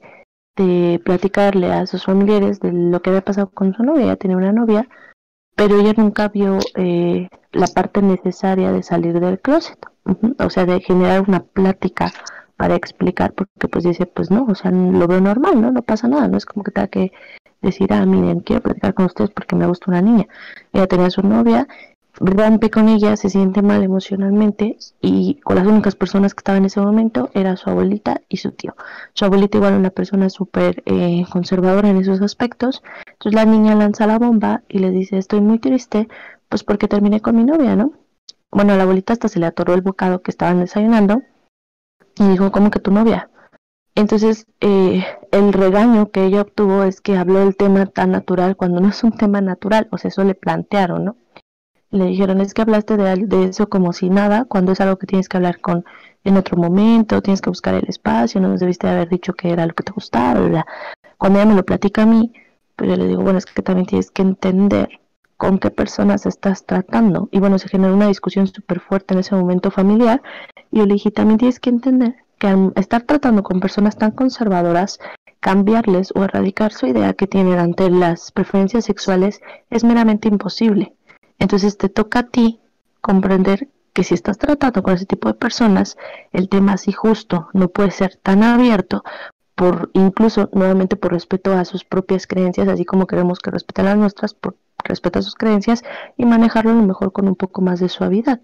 de 0.56 1.00
platicarle 1.04 1.72
a 1.72 1.86
sus 1.88 2.06
familiares 2.06 2.60
de 2.60 2.72
lo 2.72 3.02
que 3.02 3.10
había 3.10 3.22
pasado 3.22 3.50
con 3.50 3.74
su 3.74 3.84
novia, 3.84 4.06
ella 4.06 4.16
tenía 4.16 4.38
una 4.38 4.52
novia, 4.54 4.88
pero 5.56 5.80
ella 5.80 5.94
nunca 5.98 6.28
vio 6.30 6.60
eh, 6.76 7.28
la 7.52 7.68
parte 7.68 8.02
necesaria 8.02 8.72
de 8.72 8.84
salir 8.84 9.20
del 9.20 9.40
closet, 9.40 9.80
o 10.40 10.50
sea, 10.50 10.66
de 10.66 10.80
generar 10.82 11.22
una 11.28 11.42
plática 11.44 12.12
para 12.58 12.76
explicar, 12.76 13.34
porque 13.34 13.68
pues 13.68 13.84
dice, 13.84 14.06
pues 14.06 14.32
no, 14.32 14.46
o 14.50 14.56
sea, 14.56 14.72
lo 14.72 15.08
veo 15.08 15.22
normal, 15.22 15.62
¿no? 15.62 15.72
No 15.72 15.82
pasa 15.84 16.08
nada, 16.08 16.28
no 16.28 16.38
es 16.38 16.46
como 16.46 16.64
que 16.64 16.72
tenga 16.72 16.88
que 16.88 17.12
decir, 17.62 17.94
ah, 17.94 18.06
miren, 18.06 18.42
quiero 18.42 18.62
platicar 18.62 18.94
con 18.94 19.06
ustedes 19.06 19.32
porque 19.32 19.56
me 19.56 19.68
gusta 19.68 19.92
una 19.92 20.02
niña. 20.02 20.28
Ella 20.74 20.88
tenía 20.88 21.10
su 21.10 21.22
novia 21.22 21.68
rompe 22.20 22.70
con 22.70 22.90
ella, 22.90 23.16
se 23.16 23.30
siente 23.30 23.62
mal 23.62 23.84
emocionalmente 23.84 24.78
y 25.02 25.40
con 25.42 25.56
las 25.56 25.68
únicas 25.68 25.96
personas 25.96 26.34
que 26.34 26.40
estaban 26.40 26.62
en 26.62 26.66
ese 26.66 26.82
momento 26.82 27.30
era 27.34 27.56
su 27.58 27.70
abuelita 27.70 28.22
y 28.30 28.38
su 28.38 28.52
tío. 28.52 28.76
Su 29.14 29.26
abuelita 29.26 29.58
igual 29.58 29.76
una 29.76 29.90
persona 29.90 30.30
súper 30.30 30.84
eh, 30.86 31.26
conservadora 31.30 31.90
en 31.90 31.98
esos 31.98 32.22
aspectos. 32.22 32.82
Entonces 33.06 33.34
la 33.34 33.46
niña 33.46 33.76
lanza 33.76 34.08
la 34.08 34.20
bomba 34.20 34.64
y 34.68 34.80
le 34.80 34.92
dice, 34.92 35.18
estoy 35.18 35.42
muy 35.42 35.60
triste, 35.60 36.08
pues 36.50 36.64
porque 36.64 36.88
terminé 36.88 37.22
con 37.22 37.36
mi 37.36 37.44
novia, 37.44 37.76
¿no? 37.76 37.94
Bueno, 38.52 38.74
a 38.74 38.78
la 38.78 38.84
abuelita 38.84 39.14
hasta 39.14 39.28
se 39.28 39.40
le 39.40 39.46
atoró 39.46 39.74
el 39.74 39.82
bocado 39.82 40.22
que 40.22 40.32
estaban 40.32 40.60
desayunando 40.60 41.22
y 42.20 42.28
dijo, 42.28 42.52
¿cómo 42.52 42.72
que 42.72 42.80
tu 42.80 42.92
novia? 42.92 43.30
Entonces, 43.96 44.46
eh, 44.62 45.04
el 45.32 45.54
regaño 45.54 46.12
que 46.12 46.26
ella 46.26 46.42
obtuvo 46.42 46.84
es 46.84 47.02
que 47.02 47.18
habló 47.18 47.40
del 47.40 47.58
tema 47.58 47.88
tan 47.88 48.12
natural 48.12 48.56
cuando 48.56 48.80
no 48.80 48.90
es 48.90 49.04
un 49.04 49.12
tema 49.12 49.42
natural, 49.42 49.88
o 49.92 49.98
sea, 49.98 50.10
eso 50.10 50.24
le 50.24 50.36
plantearon, 50.36 51.06
¿no? 51.06 51.18
Le 51.90 52.06
dijeron, 52.06 52.42
es 52.42 52.54
que 52.54 52.62
hablaste 52.62 52.98
de, 52.98 53.44
eso 53.46 53.70
como 53.70 53.94
si 53.94 54.10
nada, 54.10 54.46
cuando 54.46 54.74
es 54.74 54.82
algo 54.82 54.98
que 54.98 55.08
tienes 55.08 55.30
que 55.30 55.38
hablar 55.38 55.60
con 55.62 55.86
en 56.24 56.38
otro 56.38 56.58
momento, 56.58 57.22
tienes 57.22 57.42
que 57.42 57.50
buscar 57.50 57.74
el 57.74 57.88
espacio, 57.88 58.42
no 58.42 58.50
nos 58.50 58.60
debiste 58.60 58.88
haber 58.88 59.10
dicho 59.10 59.34
que 59.34 59.52
era 59.52 59.66
lo 59.66 59.74
que 59.74 59.84
te 59.84 59.94
gustaba, 59.94 60.42
¿verdad? 60.42 60.66
Cuando 61.18 61.40
ella 61.40 61.50
me 61.50 61.56
lo 61.56 61.66
platica 61.66 62.04
a 62.04 62.06
mí, 62.06 62.34
pues 62.76 62.90
yo 62.90 62.98
le 62.98 63.08
digo, 63.08 63.24
bueno, 63.24 63.40
es 63.40 63.46
que 63.46 63.62
también 63.64 63.88
tienes 63.88 64.12
que 64.12 64.22
entender 64.22 65.00
con 65.38 65.60
qué 65.60 65.70
personas 65.70 66.26
estás 66.26 66.66
tratando. 66.66 67.30
Y 67.32 67.40
bueno, 67.40 67.60
se 67.60 67.70
generó 67.70 67.94
una 67.94 68.08
discusión 68.08 68.48
súper 68.48 68.80
fuerte 68.80 69.14
en 69.14 69.22
ese 69.22 69.36
momento 69.36 69.72
familiar. 69.72 70.22
Y 70.72 70.80
yo 70.80 70.86
le 70.86 70.96
dije, 70.96 71.12
también 71.12 71.38
tienes 71.38 71.60
que 71.60 71.70
entender 71.70 72.16
que 72.40 72.72
estar 72.76 73.04
tratando 73.04 73.44
con 73.44 73.60
personas 73.60 73.98
tan 73.98 74.12
conservadoras, 74.12 75.00
cambiarles 75.40 76.12
o 76.16 76.24
erradicar 76.24 76.74
su 76.74 76.88
idea 76.88 77.14
que 77.14 77.28
tienen 77.28 77.60
ante 77.60 77.90
las 77.90 78.32
preferencias 78.32 78.86
sexuales 78.86 79.42
es 79.70 79.84
meramente 79.84 80.28
imposible. 80.28 80.94
Entonces 81.40 81.78
te 81.78 81.90
toca 81.90 82.20
a 82.20 82.28
ti 82.28 82.60
comprender 83.02 83.70
que 83.94 84.04
si 84.04 84.14
estás 84.14 84.38
tratando 84.38 84.84
con 84.84 84.94
ese 84.94 85.06
tipo 85.06 85.28
de 85.28 85.34
personas, 85.34 85.98
el 86.32 86.50
tema 86.50 86.74
así 86.74 86.92
justo 86.92 87.50
no 87.54 87.70
puede 87.70 87.92
ser 87.92 88.16
tan 88.22 88.44
abierto 88.44 89.04
por 89.56 89.90
incluso 89.94 90.50
nuevamente 90.54 90.96
por 90.96 91.14
respeto 91.14 91.52
a 91.54 91.66
sus 91.66 91.84
propias 91.84 92.28
creencias, 92.28 92.68
así 92.68 92.86
como 92.86 93.08
queremos 93.08 93.40
que 93.40 93.50
respeten 93.50 93.86
las 93.86 93.98
nuestras, 93.98 94.36
por 94.36 94.56
respeto 94.88 95.20
a 95.20 95.22
sus 95.22 95.36
creencias 95.36 95.84
y 96.18 96.26
manejarlo 96.26 96.72
a 96.72 96.76
lo 96.76 96.84
mejor 96.84 97.12
con 97.12 97.28
un 97.28 97.36
poco 97.36 97.62
más 97.62 97.80
de 97.80 97.90
suavidad. 97.90 98.40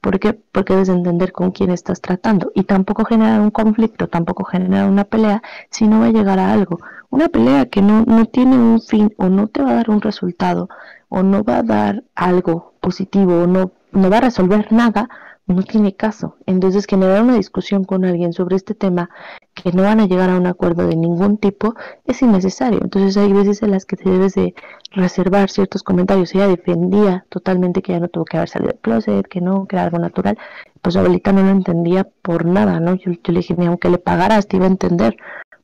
¿Por 0.00 0.20
qué? 0.20 0.34
Porque 0.34 0.74
debes 0.74 0.90
entender 0.90 1.32
con 1.32 1.50
quién 1.50 1.70
estás 1.70 2.02
tratando 2.02 2.52
y 2.54 2.64
tampoco 2.64 3.06
generar 3.06 3.40
un 3.40 3.50
conflicto, 3.50 4.06
tampoco 4.06 4.44
generar 4.44 4.86
una 4.86 5.04
pelea 5.04 5.42
si 5.70 5.88
no 5.88 6.00
va 6.00 6.06
a 6.06 6.12
llegar 6.12 6.38
a 6.38 6.52
algo. 6.52 6.78
Una 7.08 7.28
pelea 7.28 7.66
que 7.70 7.80
no, 7.80 8.04
no 8.04 8.26
tiene 8.26 8.58
un 8.58 8.82
fin 8.82 9.14
o 9.16 9.30
no 9.30 9.46
te 9.46 9.62
va 9.62 9.70
a 9.70 9.74
dar 9.76 9.88
un 9.88 10.02
resultado 10.02 10.68
o 11.08 11.22
no 11.22 11.42
va 11.42 11.58
a 11.58 11.62
dar 11.62 12.04
algo 12.14 12.74
positivo 12.80 13.44
o 13.44 13.46
no, 13.46 13.70
no 13.92 14.10
va 14.10 14.18
a 14.18 14.22
resolver 14.22 14.70
nada, 14.72 15.08
no 15.46 15.62
tiene 15.62 15.94
caso. 15.94 16.36
Entonces 16.44 16.86
generar 16.86 17.22
una 17.22 17.36
discusión 17.36 17.84
con 17.84 18.04
alguien 18.04 18.32
sobre 18.32 18.56
este 18.56 18.74
tema 18.74 19.08
que 19.54 19.72
no 19.72 19.84
van 19.84 20.00
a 20.00 20.06
llegar 20.06 20.30
a 20.30 20.36
un 20.36 20.46
acuerdo 20.46 20.86
de 20.86 20.96
ningún 20.96 21.38
tipo 21.38 21.74
es 22.04 22.20
innecesario. 22.22 22.80
Entonces 22.82 23.16
hay 23.16 23.32
veces 23.32 23.62
en 23.62 23.70
las 23.70 23.86
que 23.86 23.96
te 23.96 24.10
debes 24.10 24.34
de 24.34 24.54
reservar 24.90 25.48
ciertos 25.48 25.82
comentarios. 25.82 26.34
Ella 26.34 26.48
defendía 26.48 27.24
totalmente 27.28 27.80
que 27.80 27.92
ya 27.92 28.00
no 28.00 28.08
tuvo 28.08 28.24
que 28.24 28.36
haber 28.36 28.48
salido 28.48 28.72
del 28.72 28.80
closet, 28.80 29.26
que 29.28 29.40
no, 29.40 29.66
que 29.66 29.76
era 29.76 29.84
algo 29.84 29.98
natural. 29.98 30.36
Pues 30.82 30.96
abuelita 30.96 31.32
no 31.32 31.42
lo 31.42 31.50
entendía 31.50 32.04
por 32.22 32.44
nada, 32.44 32.80
¿no? 32.80 32.94
Yo, 32.94 33.12
le 33.12 33.38
dije, 33.38 33.54
ni 33.56 33.66
aunque 33.66 33.88
le 33.88 33.98
pagaras 33.98 34.48
te 34.48 34.56
iba 34.56 34.66
a 34.66 34.68
entender, 34.68 35.16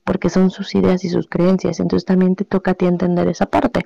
porque 0.04 0.30
son 0.30 0.50
sus 0.50 0.74
ideas 0.74 1.04
y 1.04 1.08
sus 1.08 1.26
creencias. 1.28 1.80
Entonces 1.80 2.06
también 2.06 2.36
te 2.36 2.44
toca 2.44 2.72
a 2.72 2.74
ti 2.74 2.86
entender 2.86 3.28
esa 3.28 3.46
parte. 3.46 3.82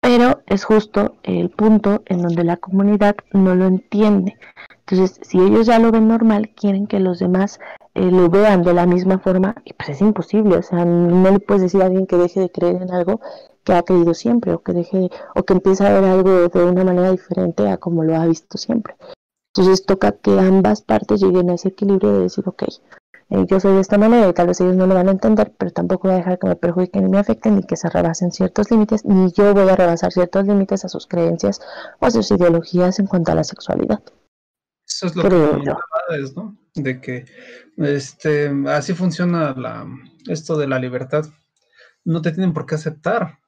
Pero 0.00 0.42
es 0.46 0.64
justo 0.64 1.16
el 1.22 1.50
punto 1.50 2.02
en 2.06 2.22
donde 2.22 2.44
la 2.44 2.56
comunidad 2.56 3.16
no 3.32 3.54
lo 3.54 3.66
entiende. 3.66 4.36
Entonces, 4.88 5.18
si 5.22 5.40
ellos 5.40 5.66
ya 5.66 5.80
lo 5.80 5.90
ven 5.90 6.06
normal, 6.06 6.50
quieren 6.54 6.86
que 6.86 7.00
los 7.00 7.18
demás 7.18 7.58
eh, 7.94 8.08
lo 8.08 8.30
vean 8.30 8.62
de 8.62 8.72
la 8.72 8.86
misma 8.86 9.18
forma, 9.18 9.56
y 9.64 9.72
pues 9.72 9.88
es 9.88 10.00
imposible. 10.00 10.56
O 10.56 10.62
sea, 10.62 10.84
no 10.84 11.30
le 11.30 11.40
puedes 11.40 11.62
decir 11.62 11.82
a 11.82 11.86
alguien 11.86 12.06
que 12.06 12.16
deje 12.16 12.38
de 12.38 12.50
creer 12.50 12.80
en 12.80 12.92
algo 12.92 13.20
que 13.64 13.72
ha 13.72 13.82
creído 13.82 14.14
siempre, 14.14 14.52
o 14.52 14.62
que 14.62 14.72
deje, 14.72 15.10
o 15.34 15.42
que 15.42 15.54
empiece 15.54 15.84
a 15.84 15.92
ver 15.92 16.04
algo 16.04 16.48
de 16.48 16.64
una 16.64 16.84
manera 16.84 17.10
diferente 17.10 17.68
a 17.68 17.78
como 17.78 18.04
lo 18.04 18.14
ha 18.14 18.26
visto 18.26 18.58
siempre. 18.58 18.94
Entonces 19.56 19.84
toca 19.84 20.12
que 20.12 20.38
ambas 20.38 20.82
partes 20.82 21.20
lleguen 21.20 21.50
a 21.50 21.54
ese 21.54 21.68
equilibrio 21.68 22.12
de 22.12 22.20
decir, 22.20 22.44
ok, 22.46 22.64
eh, 23.30 23.44
yo 23.48 23.58
soy 23.58 23.74
de 23.74 23.80
esta 23.80 23.98
manera 23.98 24.28
y 24.28 24.32
tal 24.34 24.46
vez 24.46 24.60
ellos 24.60 24.76
no 24.76 24.86
lo 24.86 24.94
van 24.94 25.08
a 25.08 25.12
entender, 25.12 25.52
pero 25.58 25.72
tampoco 25.72 26.06
voy 26.06 26.14
a 26.14 26.18
dejar 26.18 26.38
que 26.38 26.46
me 26.46 26.54
perjudiquen 26.54 27.02
ni 27.02 27.10
me 27.10 27.18
afecten 27.18 27.56
ni 27.56 27.64
que 27.64 27.76
se 27.76 27.88
rebasen 27.88 28.30
ciertos 28.30 28.70
límites, 28.70 29.04
ni 29.04 29.32
yo 29.32 29.52
voy 29.52 29.68
a 29.68 29.74
rebasar 29.74 30.12
ciertos 30.12 30.46
límites 30.46 30.84
a 30.84 30.88
sus 30.88 31.08
creencias 31.08 31.60
o 31.98 32.06
a 32.06 32.10
sus 32.12 32.30
ideologías 32.30 33.00
en 33.00 33.08
cuanto 33.08 33.32
a 33.32 33.34
la 33.34 33.42
sexualidad. 33.42 34.00
Eso 34.86 35.06
es 35.06 35.16
lo 35.16 35.22
que 35.24 35.72
es, 36.20 36.36
¿no? 36.36 36.56
De 36.74 37.00
que 37.00 37.24
este, 37.76 38.52
así 38.68 38.94
funciona 38.94 39.52
la, 39.54 39.86
esto 40.28 40.56
de 40.56 40.68
la 40.68 40.78
libertad. 40.78 41.26
No 42.04 42.22
te 42.22 42.32
tienen 42.32 42.52
por 42.52 42.66
qué 42.66 42.76
aceptar. 42.76 43.40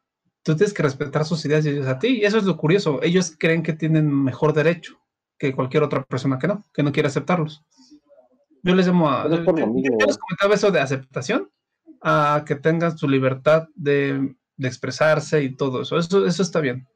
Tú 0.43 0.57
tienes 0.57 0.75
que 0.75 0.83
respetar 0.83 1.25
sus 1.25 1.45
ideas 1.45 1.65
y 1.65 1.71
ellos 1.71 1.87
a 1.87 1.99
ti. 1.99 2.21
Y 2.21 2.25
eso 2.25 2.39
es 2.39 2.45
lo 2.45 2.57
curioso. 2.57 3.01
Ellos 3.03 3.35
creen 3.39 3.63
que 3.63 3.73
tienen 3.73 4.13
mejor 4.13 4.53
derecho 4.53 4.99
que 5.39 5.55
cualquier 5.55 5.85
otra 5.85 6.05
persona 6.05 6.39
que 6.39 6.49
no, 6.49 6.65
que 6.75 6.83
no 6.83 6.93
quiere 6.93 7.09
aceptarlos. 7.09 7.65
Yo 8.63 8.75
les 8.75 8.87
llamo 8.87 9.09
a. 9.09 9.25
Yo, 9.29 9.37
les 9.37 10.19
comentaba 10.19 10.55
eso 10.55 10.71
de 10.73 10.81
aceptación, 10.81 11.51
a 12.03 12.43
que 12.45 12.57
tengan 12.57 12.99
su 12.99 13.09
libertad 13.09 13.69
de, 13.77 14.35
de 14.57 14.69
expresarse 14.69 15.43
y 15.43 15.55
todo 15.55 15.83
eso. 15.83 15.99
eso. 15.99 16.27
Eso 16.27 16.43
está 16.43 16.61
bien. 16.61 16.89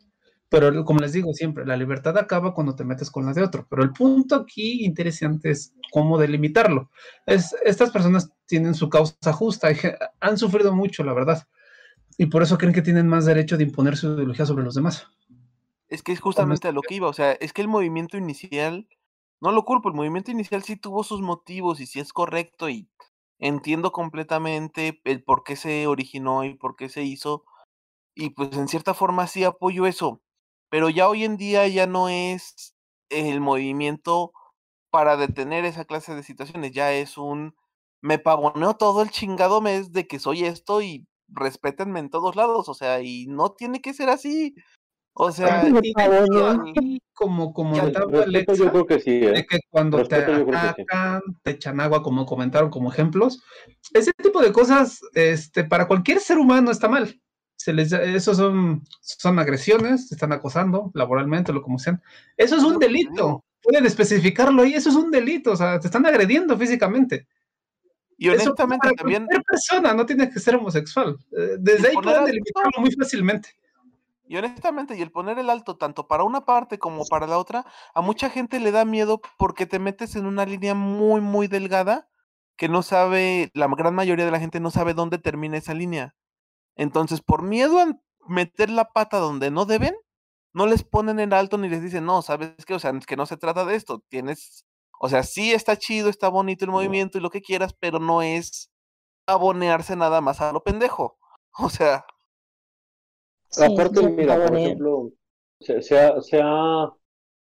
Pero 0.52 0.84
como 0.84 1.00
les 1.00 1.14
digo 1.14 1.32
siempre, 1.32 1.64
la 1.64 1.78
libertad 1.78 2.18
acaba 2.18 2.52
cuando 2.52 2.76
te 2.76 2.84
metes 2.84 3.10
con 3.10 3.24
la 3.24 3.32
de 3.32 3.42
otro. 3.42 3.66
Pero 3.70 3.82
el 3.82 3.90
punto 3.94 4.34
aquí 4.34 4.84
interesante 4.84 5.50
es 5.50 5.74
cómo 5.90 6.18
delimitarlo. 6.18 6.90
Es, 7.24 7.56
estas 7.64 7.90
personas 7.90 8.30
tienen 8.44 8.74
su 8.74 8.90
causa 8.90 9.32
justa, 9.32 9.68
han 10.20 10.36
sufrido 10.36 10.74
mucho, 10.76 11.04
la 11.04 11.14
verdad. 11.14 11.48
Y 12.18 12.26
por 12.26 12.42
eso 12.42 12.58
creen 12.58 12.74
que 12.74 12.82
tienen 12.82 13.08
más 13.08 13.24
derecho 13.24 13.56
de 13.56 13.64
imponer 13.64 13.96
su 13.96 14.08
ideología 14.08 14.44
sobre 14.44 14.62
los 14.62 14.74
demás. 14.74 15.08
Es 15.88 16.02
que 16.02 16.12
es 16.12 16.20
justamente 16.20 16.68
a 16.68 16.72
lo 16.72 16.82
que 16.82 16.96
iba, 16.96 17.08
o 17.08 17.14
sea, 17.14 17.32
es 17.32 17.54
que 17.54 17.62
el 17.62 17.68
movimiento 17.68 18.18
inicial, 18.18 18.86
no 19.40 19.52
lo 19.52 19.64
culpo, 19.64 19.88
el 19.88 19.94
movimiento 19.94 20.32
inicial 20.32 20.62
sí 20.62 20.76
tuvo 20.76 21.02
sus 21.02 21.22
motivos 21.22 21.80
y 21.80 21.86
sí 21.86 21.98
es 21.98 22.12
correcto 22.12 22.68
y 22.68 22.90
entiendo 23.38 23.90
completamente 23.90 25.00
el 25.04 25.24
por 25.24 25.44
qué 25.44 25.56
se 25.56 25.86
originó 25.86 26.44
y 26.44 26.56
por 26.56 26.76
qué 26.76 26.90
se 26.90 27.04
hizo. 27.04 27.44
Y 28.14 28.30
pues 28.30 28.52
en 28.52 28.68
cierta 28.68 28.92
forma 28.92 29.26
sí 29.26 29.44
apoyo 29.44 29.86
eso 29.86 30.21
pero 30.72 30.88
ya 30.88 31.06
hoy 31.06 31.24
en 31.24 31.36
día 31.36 31.68
ya 31.68 31.86
no 31.86 32.08
es 32.08 32.74
el 33.10 33.42
movimiento 33.42 34.32
para 34.90 35.18
detener 35.18 35.66
esa 35.66 35.84
clase 35.84 36.14
de 36.14 36.22
situaciones, 36.22 36.72
ya 36.72 36.94
es 36.94 37.18
un 37.18 37.54
me 38.00 38.18
pavoneo 38.18 38.74
todo 38.76 39.02
el 39.02 39.10
chingado 39.10 39.60
mes 39.60 39.92
de 39.92 40.06
que 40.06 40.18
soy 40.18 40.44
esto 40.44 40.80
y 40.80 41.06
respétenme 41.28 42.00
en 42.00 42.08
todos 42.08 42.36
lados, 42.36 42.70
o 42.70 42.74
sea, 42.74 43.02
y 43.02 43.26
no 43.26 43.52
tiene 43.52 43.82
que 43.82 43.92
ser 43.92 44.08
así. 44.08 44.54
O 45.12 45.30
sea, 45.30 45.62
como 47.12 47.52
como 47.52 47.76
Alexa, 47.76 48.54
yo 48.54 48.70
creo 48.70 48.86
que 48.86 48.98
sí, 48.98 49.10
¿eh? 49.10 49.30
de 49.30 49.44
que 49.44 49.58
cuando 49.68 50.02
te 50.08 50.16
atacan, 50.16 51.20
te 51.42 51.50
echan 51.50 51.80
agua, 51.80 52.02
como 52.02 52.24
comentaron 52.24 52.70
como 52.70 52.90
ejemplos, 52.90 53.42
ese 53.92 54.12
tipo 54.14 54.40
de 54.40 54.54
cosas, 54.54 55.00
este, 55.12 55.64
para 55.64 55.86
cualquier 55.86 56.18
ser 56.18 56.38
humano 56.38 56.70
está 56.70 56.88
mal 56.88 57.14
se 57.56 57.72
les, 57.72 57.92
esos 57.92 58.36
son, 58.36 58.82
son 59.00 59.38
agresiones, 59.38 60.08
se 60.08 60.14
están 60.14 60.32
acosando 60.32 60.90
laboralmente, 60.94 61.52
lo 61.52 61.62
como 61.62 61.78
sean. 61.78 62.02
Eso 62.36 62.56
es 62.56 62.62
un 62.62 62.78
delito. 62.78 63.44
Pueden 63.62 63.86
especificarlo 63.86 64.62
ahí, 64.62 64.74
eso 64.74 64.88
es 64.88 64.96
un 64.96 65.10
delito, 65.10 65.52
o 65.52 65.56
sea, 65.56 65.78
te 65.78 65.86
están 65.86 66.04
agrediendo 66.04 66.56
físicamente. 66.58 67.28
Y 68.16 68.28
honestamente 68.28 68.88
eso 68.88 68.94
también. 68.96 69.24
Cualquier 69.26 69.42
persona 69.44 69.94
no 69.94 70.04
tiene 70.06 70.30
que 70.30 70.40
ser 70.40 70.56
homosexual. 70.56 71.16
Eh, 71.36 71.56
desde 71.58 71.88
ahí 71.88 71.94
pueden 71.94 72.24
delimitarlo 72.24 72.80
muy 72.80 72.90
fácilmente. 72.92 73.50
Y 74.26 74.36
honestamente, 74.36 74.96
y 74.96 75.02
el 75.02 75.10
poner 75.10 75.38
el 75.38 75.50
alto 75.50 75.76
tanto 75.76 76.08
para 76.08 76.24
una 76.24 76.44
parte 76.44 76.78
como 76.78 77.04
para 77.04 77.26
la 77.26 77.38
otra, 77.38 77.66
a 77.94 78.00
mucha 78.00 78.30
gente 78.30 78.60
le 78.60 78.70
da 78.70 78.84
miedo 78.84 79.20
porque 79.38 79.66
te 79.66 79.78
metes 79.78 80.16
en 80.16 80.26
una 80.26 80.46
línea 80.46 80.74
muy, 80.74 81.20
muy 81.20 81.48
delgada 81.48 82.08
que 82.56 82.68
no 82.68 82.82
sabe, 82.82 83.50
la 83.54 83.66
gran 83.66 83.94
mayoría 83.94 84.24
de 84.24 84.30
la 84.30 84.40
gente 84.40 84.60
no 84.60 84.70
sabe 84.70 84.94
dónde 84.94 85.18
termina 85.18 85.56
esa 85.56 85.74
línea. 85.74 86.14
Entonces, 86.76 87.20
por 87.20 87.42
miedo 87.42 87.78
a 87.78 87.98
meter 88.28 88.70
la 88.70 88.92
pata 88.92 89.18
donde 89.18 89.50
no 89.50 89.64
deben, 89.64 89.94
no 90.52 90.66
les 90.66 90.84
ponen 90.84 91.20
en 91.20 91.32
alto 91.32 91.58
ni 91.58 91.68
les 91.68 91.82
dicen, 91.82 92.04
no, 92.04 92.22
¿sabes 92.22 92.52
qué? 92.66 92.74
O 92.74 92.78
sea, 92.78 92.90
es 92.90 93.06
que 93.06 93.16
no 93.16 93.26
se 93.26 93.36
trata 93.36 93.64
de 93.64 93.74
esto. 93.74 94.02
Tienes, 94.08 94.66
o 95.00 95.08
sea, 95.08 95.22
sí 95.22 95.52
está 95.52 95.76
chido, 95.76 96.08
está 96.08 96.28
bonito 96.28 96.64
el 96.64 96.70
movimiento 96.70 97.18
y 97.18 97.20
lo 97.20 97.30
que 97.30 97.42
quieras, 97.42 97.74
pero 97.78 97.98
no 97.98 98.22
es 98.22 98.70
abonearse 99.26 99.96
nada 99.96 100.20
más 100.20 100.40
a 100.40 100.52
lo 100.52 100.62
pendejo. 100.62 101.18
O 101.58 101.68
sea. 101.68 102.06
Aparte, 103.58 104.08
mira, 104.08 104.46
por 104.46 104.56
ejemplo, 104.56 105.10
se, 105.60 105.82
se, 105.82 105.98
ha, 105.98 106.18
se, 106.22 106.40
ha, 106.42 106.90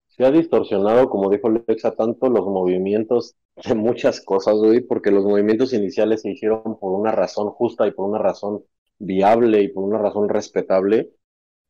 se 0.09 0.25
ha 0.25 0.31
distorsionado, 0.31 1.11
como 1.11 1.29
dijo 1.29 1.51
Lexa, 1.51 1.95
tanto 1.95 2.31
los 2.31 2.47
movimientos 2.47 3.37
de 3.57 3.75
muchas 3.75 4.23
cosas, 4.23 4.55
güey, 4.55 4.81
porque 4.81 5.11
los 5.11 5.25
movimientos 5.25 5.75
iniciales 5.75 6.23
se 6.23 6.31
hicieron 6.31 6.79
por 6.79 6.93
una 6.93 7.13
razón 7.13 7.51
justa 7.51 7.87
y 7.87 7.91
por 7.91 8.09
una 8.09 8.19
razón 8.19 8.65
viable 9.01 9.63
y 9.63 9.69
por 9.69 9.85
una 9.85 9.99
razón 9.99 10.29
respetable. 10.29 11.13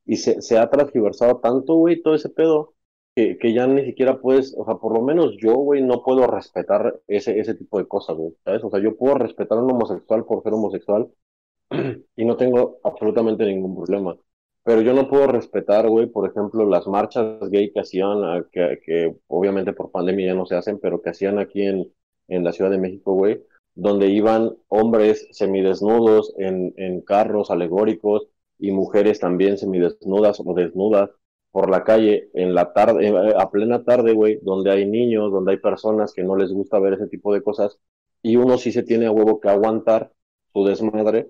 Y 0.05 0.17
se, 0.17 0.41
se 0.41 0.57
ha 0.59 0.69
transversado 0.69 1.39
tanto, 1.41 1.75
güey, 1.75 2.01
todo 2.01 2.15
ese 2.15 2.29
pedo, 2.29 2.75
que, 3.15 3.37
que 3.37 3.53
ya 3.53 3.67
ni 3.67 3.85
siquiera 3.85 4.19
puedes, 4.21 4.55
o 4.57 4.65
sea, 4.65 4.75
por 4.75 4.93
lo 4.93 5.01
menos 5.03 5.35
yo, 5.39 5.55
güey, 5.55 5.81
no 5.83 6.03
puedo 6.03 6.27
respetar 6.27 7.01
ese, 7.07 7.39
ese 7.39 7.55
tipo 7.55 7.79
de 7.79 7.87
cosas, 7.87 8.17
güey, 8.17 8.33
¿sabes? 8.45 8.63
O 8.63 8.69
sea, 8.71 8.81
yo 8.81 8.97
puedo 8.97 9.15
respetar 9.15 9.57
a 9.57 9.61
un 9.63 9.71
homosexual 9.71 10.25
por 10.25 10.43
ser 10.43 10.53
homosexual 10.53 11.09
y 12.15 12.25
no 12.25 12.37
tengo 12.37 12.79
absolutamente 12.83 13.45
ningún 13.45 13.75
problema. 13.75 14.17
Pero 14.63 14.81
yo 14.81 14.93
no 14.93 15.09
puedo 15.09 15.27
respetar, 15.27 15.87
güey, 15.89 16.07
por 16.07 16.29
ejemplo, 16.29 16.65
las 16.65 16.87
marchas 16.87 17.39
gay 17.49 17.71
que 17.73 17.79
hacían, 17.79 18.23
ah, 18.23 18.45
que, 18.51 18.79
que 18.85 19.15
obviamente 19.27 19.73
por 19.73 19.91
pandemia 19.91 20.27
ya 20.27 20.33
no 20.35 20.45
se 20.45 20.55
hacen, 20.55 20.79
pero 20.79 21.01
que 21.01 21.09
hacían 21.09 21.39
aquí 21.39 21.63
en, 21.63 21.91
en 22.27 22.43
la 22.43 22.51
Ciudad 22.53 22.69
de 22.71 22.77
México, 22.77 23.13
güey, 23.13 23.43
donde 23.75 24.07
iban 24.09 24.55
hombres 24.67 25.27
semidesnudos 25.31 26.33
en, 26.37 26.73
en 26.77 27.01
carros 27.01 27.51
alegóricos 27.51 28.27
y 28.59 28.71
mujeres 28.71 29.19
también 29.19 29.57
semidesnudas 29.57 30.39
o 30.43 30.53
desnudas 30.53 31.09
por 31.51 31.69
la 31.69 31.83
calle 31.83 32.29
en 32.33 32.53
la 32.53 32.73
tarde, 32.73 33.07
eh, 33.07 33.33
a 33.37 33.49
plena 33.49 33.83
tarde, 33.83 34.13
güey, 34.13 34.39
donde 34.41 34.71
hay 34.71 34.85
niños, 34.85 35.31
donde 35.31 35.51
hay 35.53 35.57
personas 35.57 36.13
que 36.13 36.23
no 36.23 36.35
les 36.35 36.51
gusta 36.51 36.79
ver 36.79 36.93
ese 36.93 37.07
tipo 37.07 37.33
de 37.33 37.41
cosas, 37.43 37.77
y 38.21 38.35
uno 38.37 38.57
sí 38.57 38.71
se 38.71 38.83
tiene 38.83 39.07
a 39.07 39.11
huevo 39.11 39.39
que 39.41 39.49
aguantar 39.49 40.11
su 40.53 40.63
desmadre 40.63 41.29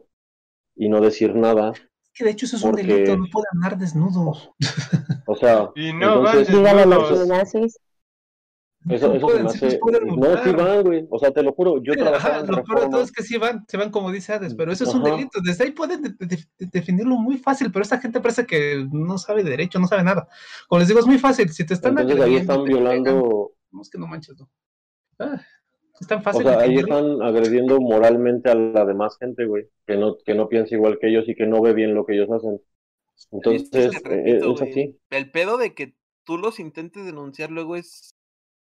y 0.76 0.90
no 0.90 1.00
decir 1.02 1.34
nada. 1.36 1.74
Que 2.14 2.26
de 2.26 2.32
hecho 2.32 2.46
eso 2.46 2.58
es 2.58 2.64
un 2.64 2.72
Porque- 2.72 2.84
delito, 2.86 3.18
no 3.18 3.26
pueden 3.32 3.48
andar 3.54 3.78
desnudos. 3.80 4.52
O 5.26 5.36
sea, 5.36 5.70
Y 5.76 5.94
no 5.94 6.18
entonces, 6.26 6.48
desnudos. 6.50 7.78
Eso, 8.90 9.08
No 9.08 9.16
eso 9.16 9.30
se 9.30 9.40
pueden, 9.40 9.44
me 9.44 9.50
hace... 9.50 9.80
pueden 9.80 10.08
No, 10.16 10.38
sí 10.44 10.52
van, 10.52 10.84
güey. 10.84 11.08
O 11.10 11.20
sea, 11.20 11.32
te 11.32 11.44
lo 11.44 11.54
juro, 11.54 11.82
yo 11.84 11.98
trabajaba 11.98 12.36
ajá, 12.36 12.40
en 12.40 12.48
lo 12.52 12.64
peor 12.64 12.82
de 12.82 12.90
todo 12.90 13.02
es 13.02 13.12
que 13.12 13.24
sí 13.24 13.38
van, 13.38 13.66
se 13.68 13.78
van 13.78 13.92
como 13.92 14.12
dice 14.12 14.34
Hades, 14.34 14.54
pero 14.56 14.72
eso 14.72 14.84
es 14.84 14.94
un 14.94 15.04
Ajá. 15.04 15.16
delito. 15.16 15.40
Desde 15.44 15.64
ahí 15.66 15.72
pueden 15.72 16.02
de- 16.02 16.10
de- 16.20 16.26
de- 16.28 16.68
definirlo 16.72 17.16
muy 17.16 17.38
fácil, 17.38 17.72
pero 17.72 17.84
esta 17.84 18.00
gente 18.00 18.20
parece 18.20 18.46
que 18.46 18.86
no 18.92 19.18
sabe 19.18 19.44
derecho, 19.44 19.80
no 19.80 19.88
sabe 19.88 20.04
nada. 20.04 20.28
Como 20.68 20.80
les 20.80 20.88
digo, 20.88 21.00
es 21.00 21.06
muy 21.08 21.20
fácil. 21.20 21.50
Si 21.50 21.66
te 21.66 21.74
están 21.74 21.98
Entonces 21.98 22.22
ahí 22.26 22.36
están 22.36 22.64
violando, 22.64 23.52
No, 23.72 23.82
es 23.82 23.90
que 23.90 23.98
no 23.98 24.08
manches, 24.08 24.38
no. 24.40 24.50
Ah, 25.20 25.42
es 26.00 26.08
tan 26.08 26.20
o 26.20 26.24
fácil. 26.24 26.44
sea, 26.44 26.60
ahí 26.60 26.76
están 26.78 27.22
agrediendo 27.22 27.80
moralmente 27.80 28.50
a 28.50 28.56
la 28.56 28.86
demás 28.86 29.18
gente, 29.20 29.46
güey, 29.46 29.66
que 29.86 29.96
no, 29.98 30.18
que 30.26 30.34
no 30.36 30.50
piensa 30.50 30.76
igual 30.76 30.98
que 31.00 31.10
ellos 31.10 31.28
y 31.28 31.36
que 31.36 31.46
no 31.46 31.62
ve 31.62 31.74
bien 31.74 31.94
lo 31.94 32.06
que 32.06 32.14
ellos 32.16 32.30
hacen. 32.32 32.60
Entonces, 33.32 33.70
eh, 33.74 34.00
repito, 34.04 34.54
es 34.56 34.62
así. 34.62 35.00
El 35.10 35.32
pedo 35.32 35.58
de 35.58 35.74
que 35.76 35.96
tú 36.24 36.38
los 36.38 36.60
intentes 36.60 37.06
denunciar 37.06 37.52
luego 37.52 37.76
es. 37.76 38.16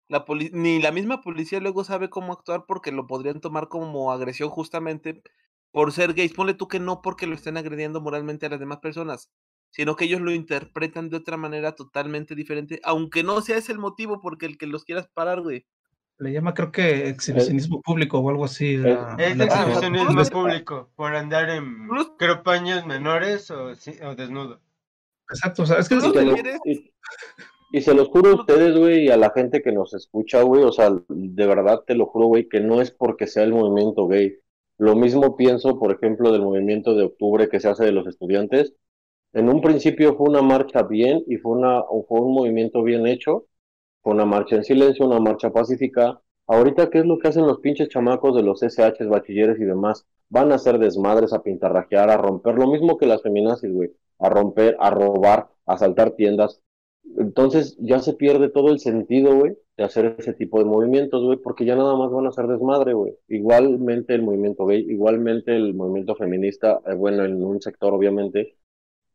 La 0.08 0.24
poli- 0.26 0.52
ni 0.54 0.80
la 0.82 0.92
misma 0.92 1.22
policía 1.22 1.60
luego 1.60 1.84
sabe 1.84 2.10
cómo 2.10 2.34
actuar 2.34 2.66
porque 2.68 2.92
lo 2.92 3.08
podrían 3.08 3.42
tomar 3.42 3.68
como 3.70 4.12
agresión 4.12 4.50
justamente 4.50 5.22
por 5.72 5.92
ser 5.92 6.14
gays. 6.14 6.34
Ponle 6.34 6.54
tú 6.54 6.68
que 6.68 6.80
no 6.80 7.02
porque 7.02 7.26
lo 7.28 7.36
estén 7.36 7.58
agrediendo 7.58 8.02
moralmente 8.02 8.46
a 8.46 8.50
las 8.50 8.60
demás 8.60 8.80
personas, 8.80 9.32
sino 9.72 9.96
que 9.96 10.06
ellos 10.06 10.22
lo 10.22 10.32
interpretan 10.32 11.10
de 11.10 11.18
otra 11.18 11.38
manera 11.38 11.74
totalmente 11.74 12.36
diferente, 12.36 12.80
aunque 12.84 13.24
no 13.24 13.42
sea 13.42 13.58
ese 13.58 13.72
el 13.72 13.80
motivo 13.80 14.22
porque 14.22 14.46
el 14.46 14.58
que 14.58 14.68
los 14.68 14.86
quieras 14.86 15.10
parar, 15.14 15.42
güey. 15.42 15.66
Le 16.18 16.32
llama, 16.32 16.54
creo 16.54 16.72
que 16.72 17.10
exhibicionismo 17.10 17.82
público 17.82 18.20
o 18.20 18.30
algo 18.30 18.46
así. 18.46 18.78
la- 18.78 19.16
Es 19.20 19.36
la- 19.36 19.46
exhibicionismo 19.46 20.24
público 20.32 20.90
por 20.96 21.14
andar 21.16 21.50
en 21.50 21.90
creo 22.18 22.42
paños 22.42 22.86
menores 22.86 23.52
o, 23.52 23.76
sí- 23.76 24.00
o 24.02 24.16
desnudo. 24.16 24.62
Exacto, 25.30 25.64
o 25.64 25.66
sea, 25.66 25.80
es 25.80 25.90
que 25.90 25.98
Tú 25.98 26.08
Y, 26.08 26.14
te 26.14 26.34
quieres- 26.34 26.60
y- 27.78 27.82
se 27.82 27.94
los 27.94 28.10
juro 28.10 28.32
a 28.32 28.36
ustedes, 28.36 28.78
güey, 28.78 29.06
y 29.06 29.10
a 29.10 29.18
la 29.18 29.32
gente 29.32 29.62
que 29.62 29.72
nos 29.72 29.94
escucha, 29.94 30.42
güey, 30.44 30.64
o 30.64 30.72
sea, 30.72 30.90
de 31.10 31.48
verdad 31.48 31.84
te 31.86 31.96
lo 31.96 32.08
juro, 32.08 32.28
güey, 32.28 32.48
que 32.50 32.60
no 32.62 32.82
es 32.82 32.92
porque 32.92 33.28
sea 33.28 33.44
el 33.44 33.54
movimiento 33.54 34.08
gay. 34.08 34.36
Lo 34.78 34.96
mismo 34.96 35.36
pienso, 35.38 35.80
por 35.80 35.92
ejemplo, 35.92 36.32
del 36.32 36.42
movimiento 36.42 36.96
de 36.96 37.04
octubre 37.06 37.50
que 37.50 37.60
se 37.60 37.70
hace 37.70 37.86
de 37.86 37.92
los 37.92 38.08
estudiantes. 38.08 38.74
En 39.34 39.50
un 39.50 39.62
principio 39.62 40.16
fue 40.18 40.30
una 40.30 40.42
marcha 40.42 40.84
bien 40.84 41.24
y 41.28 41.38
fue, 41.38 41.54
una, 41.54 41.84
fue 42.08 42.22
un 42.22 42.34
movimiento 42.34 42.84
bien 42.84 43.08
hecho. 43.08 43.48
Fue 44.04 44.14
una 44.14 44.26
marcha 44.26 44.56
en 44.56 44.64
silencio, 44.64 45.06
una 45.06 45.20
marcha 45.20 45.52
pacífica. 45.52 46.22
Ahorita, 46.48 46.90
¿qué 46.90 47.00
es 47.00 47.06
lo 47.06 47.20
que 47.20 47.28
hacen 47.28 47.48
los 47.48 47.60
pinches 47.60 47.90
chamacos 47.90 48.36
de 48.36 48.44
los 48.44 48.64
SH, 48.64 49.06
bachilleres 49.06 49.60
y 49.60 49.66
demás? 49.66 50.06
Van 50.30 50.52
a 50.52 50.56
hacer 50.56 50.80
desmadres, 50.80 51.34
a 51.34 51.44
pintarrajear, 51.44 52.10
a 52.10 52.18
romper, 52.18 52.56
lo 52.56 52.68
mismo 52.68 52.98
que 52.98 53.08
las 53.08 53.22
feminazis, 53.24 53.72
güey, 53.74 53.92
a 54.20 54.30
romper, 54.30 54.78
a 54.80 54.90
robar, 54.92 55.50
a 55.66 55.74
asaltar 55.74 56.12
tiendas. 56.12 56.62
Entonces 57.18 57.78
ya 57.80 58.00
se 58.00 58.14
pierde 58.14 58.50
todo 58.50 58.70
el 58.72 58.80
sentido, 58.80 59.36
güey, 59.38 59.58
de 59.78 59.84
hacer 59.84 60.16
ese 60.20 60.34
tipo 60.34 60.60
de 60.60 60.66
movimientos, 60.66 61.24
güey, 61.24 61.38
porque 61.38 61.66
ya 61.66 61.76
nada 61.76 61.96
más 61.96 62.12
van 62.12 62.26
a 62.26 62.30
hacer 62.30 62.48
desmadre, 62.48 62.94
güey. 62.94 63.14
Igualmente 63.28 64.14
el 64.16 64.24
movimiento 64.24 64.66
gay, 64.66 64.86
igualmente 64.90 65.56
el 65.56 65.74
movimiento 65.74 66.16
feminista, 66.16 66.82
eh, 66.86 66.96
bueno, 66.96 67.24
en 67.26 67.44
un 67.44 67.62
sector 67.62 67.94
obviamente 67.94 68.56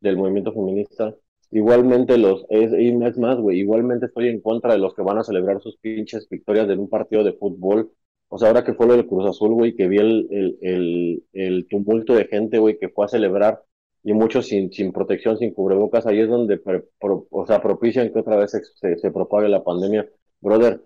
del 0.00 0.16
movimiento 0.16 0.52
feminista, 0.52 1.14
igualmente 1.50 2.16
los, 2.18 2.46
es, 2.50 2.72
es 2.72 3.18
más, 3.18 3.38
güey, 3.38 3.58
igualmente 3.60 4.06
estoy 4.06 4.28
en 4.28 4.40
contra 4.40 4.72
de 4.72 4.78
los 4.78 4.94
que 4.94 5.02
van 5.02 5.18
a 5.18 5.24
celebrar 5.24 5.60
sus 5.60 5.76
pinches 5.78 6.28
victorias 6.28 6.68
de 6.68 6.76
un 6.76 6.88
partido 6.88 7.24
de 7.24 7.32
fútbol. 7.34 7.92
O 8.28 8.38
sea, 8.38 8.48
ahora 8.48 8.64
que 8.64 8.74
fue 8.74 8.86
lo 8.86 8.94
del 8.96 9.06
Cruz 9.06 9.26
Azul, 9.28 9.54
güey, 9.54 9.74
que 9.74 9.88
vi 9.88 9.98
el, 9.98 10.28
el, 10.30 10.58
el, 10.62 11.24
el 11.32 11.66
tumulto 11.68 12.14
de 12.14 12.26
gente, 12.26 12.58
güey, 12.58 12.78
que 12.78 12.88
fue 12.88 13.04
a 13.06 13.08
celebrar 13.08 13.62
y 14.02 14.12
muchos 14.14 14.46
sin, 14.46 14.72
sin 14.72 14.92
protección, 14.92 15.36
sin 15.38 15.52
cubrebocas, 15.54 16.06
ahí 16.06 16.20
es 16.20 16.28
donde 16.28 16.58
pre- 16.58 16.84
pro- 17.00 17.26
o 17.30 17.46
sea, 17.46 17.60
propician 17.62 18.12
que 18.12 18.18
otra 18.20 18.36
vez 18.36 18.50
se, 18.52 18.60
se, 18.64 18.96
se 18.98 19.10
propague 19.10 19.48
la 19.48 19.62
pandemia. 19.64 20.08
Brother, 20.40 20.82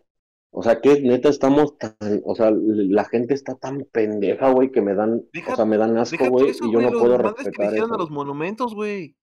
o 0.51 0.63
sea, 0.63 0.81
que 0.81 1.01
neta 1.01 1.29
estamos 1.29 1.77
tan, 1.79 1.95
o 2.25 2.35
sea, 2.35 2.51
la 2.55 3.05
gente 3.05 3.35
está 3.35 3.55
tan 3.57 3.85
pendeja, 3.93 4.51
güey, 4.51 4.71
que 4.71 4.81
me 4.83 4.95
dan, 4.95 5.23
Deja- 5.33 5.53
o 5.53 5.57
sea, 5.57 5.65
me 5.65 5.77
dan 5.79 5.97
asco, 5.99 6.29
güey, 6.29 6.49
eso, 6.51 6.65
y 6.67 6.73
yo 6.73 6.81
güey, 6.81 6.87
no 6.87 6.93
los 6.93 7.01
puedo 7.03 7.13
desmadres 7.15 7.37
que 7.39 7.45
respetar 7.51 7.67
hicieron 7.69 7.91
a 7.91 7.95
eso. 7.95 7.99
los 7.99 8.11
monumentos, 8.11 8.75
güey. 8.75 9.17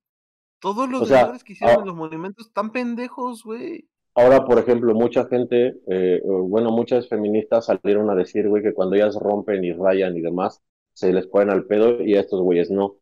Todos 0.59 0.89
los 0.89 1.01
O 1.01 1.05
sea, 1.05 1.33
que 1.43 1.53
hicieron 1.53 1.85
los 1.85 1.95
monumentos 1.95 2.47
están 2.47 2.71
pendejos, 2.71 3.43
güey. 3.43 3.87
Ahora, 4.13 4.45
por 4.45 4.59
ejemplo, 4.59 4.93
mucha 4.93 5.25
gente, 5.27 5.75
eh, 5.87 6.21
bueno, 6.25 6.69
muchas 6.71 7.07
feministas 7.07 7.65
salieron 7.65 8.09
a 8.09 8.15
decir, 8.15 8.47
güey, 8.47 8.61
que 8.61 8.73
cuando 8.73 8.95
ellas 8.95 9.15
rompen 9.15 9.63
y 9.63 9.71
rayan 9.73 10.15
y 10.17 10.21
demás, 10.21 10.61
se 10.93 11.13
les 11.13 11.27
ponen 11.27 11.49
al 11.49 11.65
pedo 11.65 12.01
y 12.03 12.15
a 12.15 12.19
estos 12.21 12.41
güeyes 12.41 12.69
no. 12.69 12.97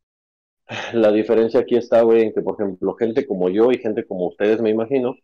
La 0.93 1.11
diferencia 1.11 1.61
aquí 1.61 1.75
está, 1.75 2.01
güey, 2.03 2.23
en 2.23 2.33
que, 2.33 2.41
por 2.41 2.55
ejemplo, 2.55 2.95
gente 2.95 3.25
como 3.25 3.49
yo 3.49 3.71
y 3.71 3.79
gente 3.79 4.05
como 4.05 4.27
ustedes, 4.27 4.61
me 4.61 4.69
imagino, 4.69 5.15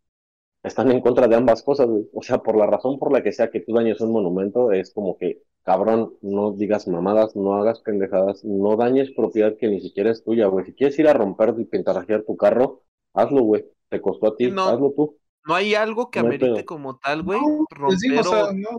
están 0.64 0.92
en 0.92 1.02
contra 1.02 1.28
de 1.28 1.36
ambas 1.36 1.62
cosas, 1.62 1.88
güey. 1.88 2.10
O 2.14 2.22
sea, 2.22 2.40
por 2.40 2.58
la 2.58 2.66
razón 2.66 2.98
por 2.98 3.12
la 3.12 3.22
que 3.22 3.32
sea 3.32 3.52
que 3.52 3.60
tú 3.60 3.74
dañes 3.74 4.02
un 4.02 4.12
monumento, 4.12 4.72
es 4.72 4.92
como 4.92 5.18
que, 5.18 5.44
cabrón, 5.64 6.16
no 6.22 6.52
digas 6.52 6.88
mamadas, 6.88 7.36
no 7.36 7.56
hagas 7.56 7.82
pendejadas, 7.82 8.44
no 8.44 8.76
dañes 8.76 9.12
propiedad 9.12 9.56
que 9.58 9.68
ni 9.68 9.82
siquiera 9.82 10.12
es 10.12 10.24
tuya, 10.24 10.48
güey. 10.48 10.66
Si 10.66 10.74
quieres 10.74 10.98
ir 10.98 11.08
a 11.08 11.14
romper 11.14 11.54
y 11.60 11.66
pintarrajear 11.66 12.24
tu 12.24 12.36
carro, 12.36 12.82
hazlo, 13.14 13.44
güey. 13.44 13.66
Te 13.90 14.02
costó 14.02 14.28
a 14.28 14.36
ti, 14.36 14.50
no. 14.50 14.64
hazlo 14.64 14.94
tú. 14.96 15.18
No 15.46 15.54
hay 15.54 15.76
algo 15.76 16.10
que 16.10 16.22
No 16.22 16.26
amerite 16.28 16.66
como 16.66 16.98
tal, 16.98 17.22
güey. 17.22 17.40
No, 17.40 17.66
romper 17.70 17.86
pues 17.86 18.00
digo, 18.00 18.22
o 18.22 18.24
sea, 18.24 18.46
o 18.46 18.54
no, 18.54 18.70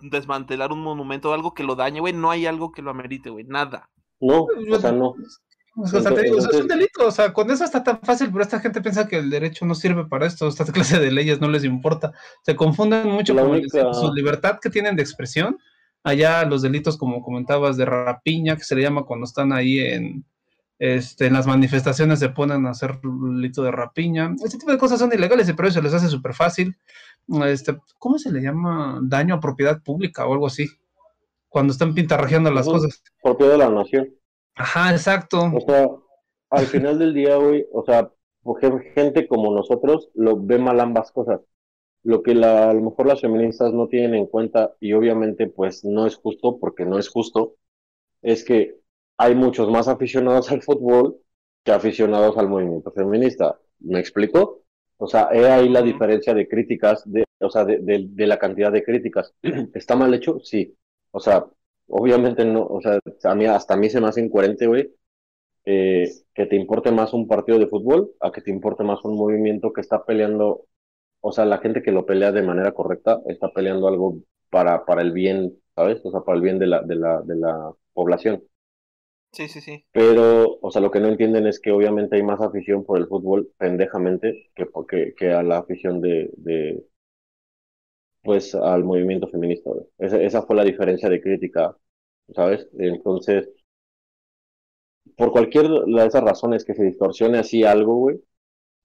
desmantelar 0.00 0.70
un 0.70 0.82
monumento, 0.82 1.32
algo 1.32 1.54
que 1.54 1.64
lo 1.64 1.76
dañe, 1.76 2.00
güey. 2.00 2.12
No 2.12 2.30
hay 2.30 2.44
algo 2.44 2.72
que 2.72 2.82
lo 2.82 2.90
amerite, 2.90 3.30
güey. 3.30 3.44
Nada. 3.44 3.88
No, 4.20 4.46
o 4.70 4.78
sea, 4.78 4.92
no. 4.92 5.14
O 5.80 5.86
sea, 5.86 6.12
te 6.14 6.22
digo, 6.22 6.38
o 6.38 6.40
sea, 6.40 6.50
es 6.50 6.60
un 6.60 6.68
delito, 6.68 7.06
o 7.06 7.10
sea, 7.10 7.32
con 7.32 7.50
eso 7.50 7.64
está 7.64 7.84
tan 7.84 8.00
fácil, 8.00 8.30
pero 8.32 8.42
esta 8.42 8.58
gente 8.60 8.80
piensa 8.80 9.06
que 9.06 9.16
el 9.18 9.30
derecho 9.30 9.64
no 9.64 9.74
sirve 9.74 10.06
para 10.06 10.26
esto, 10.26 10.48
esta 10.48 10.64
clase 10.72 10.98
de 10.98 11.10
leyes 11.12 11.40
no 11.40 11.48
les 11.48 11.64
importa. 11.64 12.12
Se 12.42 12.56
confunden 12.56 13.08
mucho 13.08 13.34
con 13.34 13.50
única- 13.50 13.94
su 13.94 14.12
libertad 14.12 14.58
que 14.60 14.70
tienen 14.70 14.96
de 14.96 15.02
expresión. 15.02 15.58
Allá 16.02 16.44
los 16.44 16.62
delitos, 16.62 16.96
como 16.96 17.22
comentabas, 17.22 17.76
de 17.76 17.84
rapiña, 17.84 18.56
que 18.56 18.64
se 18.64 18.74
le 18.74 18.82
llama 18.82 19.04
cuando 19.04 19.24
están 19.24 19.52
ahí 19.52 19.78
en, 19.80 20.24
este, 20.78 21.26
en 21.26 21.32
las 21.34 21.46
manifestaciones, 21.46 22.18
se 22.18 22.28
ponen 22.28 22.66
a 22.66 22.70
hacer 22.70 23.00
delito 23.02 23.62
de 23.62 23.70
rapiña. 23.70 24.34
Este 24.44 24.58
tipo 24.58 24.70
de 24.72 24.78
cosas 24.78 24.98
son 24.98 25.12
ilegales, 25.12 25.52
pero 25.56 25.68
eso 25.68 25.78
se 25.78 25.82
les 25.82 25.94
hace 25.94 26.08
súper 26.08 26.34
fácil. 26.34 26.76
Este, 27.46 27.76
¿Cómo 27.98 28.18
se 28.18 28.32
le 28.32 28.40
llama? 28.40 29.00
Daño 29.02 29.34
a 29.34 29.40
propiedad 29.40 29.82
pública 29.82 30.26
o 30.26 30.32
algo 30.32 30.46
así. 30.46 30.68
Cuando 31.48 31.72
están 31.72 31.94
pintarrajeando 31.94 32.50
las 32.50 32.66
cosas. 32.66 33.02
Propiedad 33.22 33.52
de 33.52 33.58
la 33.58 33.70
nación. 33.70 34.08
Ajá, 34.58 34.90
exacto. 34.90 35.38
O 35.52 35.60
sea, 35.60 35.88
al 36.50 36.66
final 36.66 36.98
del 36.98 37.14
día, 37.14 37.36
güey, 37.36 37.66
o 37.72 37.84
sea, 37.84 38.10
porque 38.42 38.70
gente 38.94 39.26
como 39.28 39.54
nosotros 39.54 40.10
lo 40.14 40.36
ve 40.40 40.58
mal 40.58 40.80
ambas 40.80 41.12
cosas. 41.12 41.40
Lo 42.02 42.22
que 42.22 42.34
la, 42.34 42.70
a 42.70 42.74
lo 42.74 42.82
mejor 42.82 43.06
las 43.06 43.20
feministas 43.20 43.72
no 43.72 43.88
tienen 43.88 44.14
en 44.14 44.26
cuenta, 44.26 44.74
y 44.80 44.92
obviamente 44.92 45.48
pues 45.48 45.84
no 45.84 46.06
es 46.06 46.16
justo, 46.16 46.58
porque 46.58 46.84
no 46.86 46.98
es 46.98 47.08
justo, 47.08 47.56
es 48.22 48.44
que 48.44 48.76
hay 49.18 49.34
muchos 49.34 49.70
más 49.70 49.88
aficionados 49.88 50.50
al 50.52 50.62
fútbol 50.62 51.18
que 51.64 51.72
aficionados 51.72 52.36
al 52.38 52.48
movimiento 52.48 52.92
feminista. 52.92 53.58
¿Me 53.80 54.00
explico? 54.00 54.62
O 54.98 55.06
sea, 55.06 55.28
he 55.32 55.46
ahí 55.50 55.68
la 55.68 55.82
diferencia 55.82 56.34
de 56.34 56.48
críticas, 56.48 57.02
de, 57.06 57.24
o 57.40 57.50
sea, 57.50 57.64
de, 57.64 57.78
de, 57.80 58.06
de 58.10 58.26
la 58.26 58.38
cantidad 58.38 58.72
de 58.72 58.84
críticas. 58.84 59.34
¿Está 59.74 59.96
mal 59.96 60.14
hecho? 60.14 60.40
Sí. 60.40 60.76
O 61.12 61.20
sea, 61.20 61.46
obviamente 61.88 62.44
no, 62.44 62.64
o 62.66 62.80
sea, 62.80 63.00
a 63.24 63.34
mí, 63.34 63.46
hasta 63.46 63.74
a 63.74 63.76
mí 63.76 63.90
se 63.90 64.00
me 64.00 64.08
hace 64.08 64.20
incoherente, 64.22 64.66
güey, 64.66 64.94
eh, 65.64 66.10
que 66.34 66.46
te 66.46 66.56
importe 66.56 66.92
más 66.92 67.12
un 67.14 67.28
partido 67.28 67.58
de 67.58 67.68
fútbol 67.68 68.12
a 68.20 68.32
que 68.32 68.42
te 68.42 68.50
importe 68.50 68.84
más 68.84 69.04
un 69.04 69.16
movimiento 69.16 69.72
que 69.72 69.80
está 69.82 70.04
peleando, 70.04 70.66
o 71.20 71.32
sea, 71.32 71.44
la 71.46 71.58
gente 71.58 71.82
que 71.82 71.92
lo 71.92 72.06
pelea 72.06 72.32
de 72.32 72.42
manera 72.42 72.72
correcta 72.72 73.20
está 73.26 73.52
peleando 73.52 73.88
algo 73.88 74.18
para, 74.50 74.84
para 74.86 75.02
el 75.02 75.12
bien, 75.12 75.58
¿sabes? 75.76 76.00
O 76.04 76.10
sea, 76.12 76.22
para 76.22 76.36
el 76.38 76.42
bien 76.42 76.58
de 76.58 76.66
la, 76.68 76.82
de 76.82 76.96
la, 76.96 77.22
de 77.22 77.36
la 77.36 77.72
población. 77.94 78.42
Sí, 79.32 79.48
sí, 79.48 79.60
sí. 79.60 79.84
Pero, 79.92 80.58
o 80.60 80.70
sea, 80.70 80.80
lo 80.82 80.90
que 80.90 81.00
no 81.00 81.08
entienden 81.08 81.46
es 81.46 81.60
que 81.60 81.72
obviamente 81.72 82.16
hay 82.16 82.22
más 82.22 82.40
afición 82.40 82.84
por 82.84 82.98
el 82.98 83.08
fútbol 83.08 83.50
pendejamente 83.58 84.50
que, 84.54 84.66
que, 84.88 85.14
que 85.16 85.32
a 85.32 85.42
la 85.42 85.58
afición 85.58 86.00
de, 86.00 86.30
de, 86.36 86.84
pues, 88.28 88.54
al 88.54 88.84
movimiento 88.84 89.26
feminista. 89.28 89.70
Esa, 89.98 90.20
esa 90.22 90.42
fue 90.42 90.54
la 90.56 90.64
diferencia 90.64 91.08
de 91.08 91.20
crítica, 91.22 91.74
¿sabes? 92.34 92.68
Entonces, 92.78 93.48
por 95.16 95.32
cualquier 95.32 95.68
de 95.68 96.06
esas 96.06 96.22
razones 96.22 96.64
que 96.64 96.74
se 96.74 96.84
distorsione 96.84 97.38
así 97.38 97.64
algo, 97.64 97.96
güey, 97.96 98.20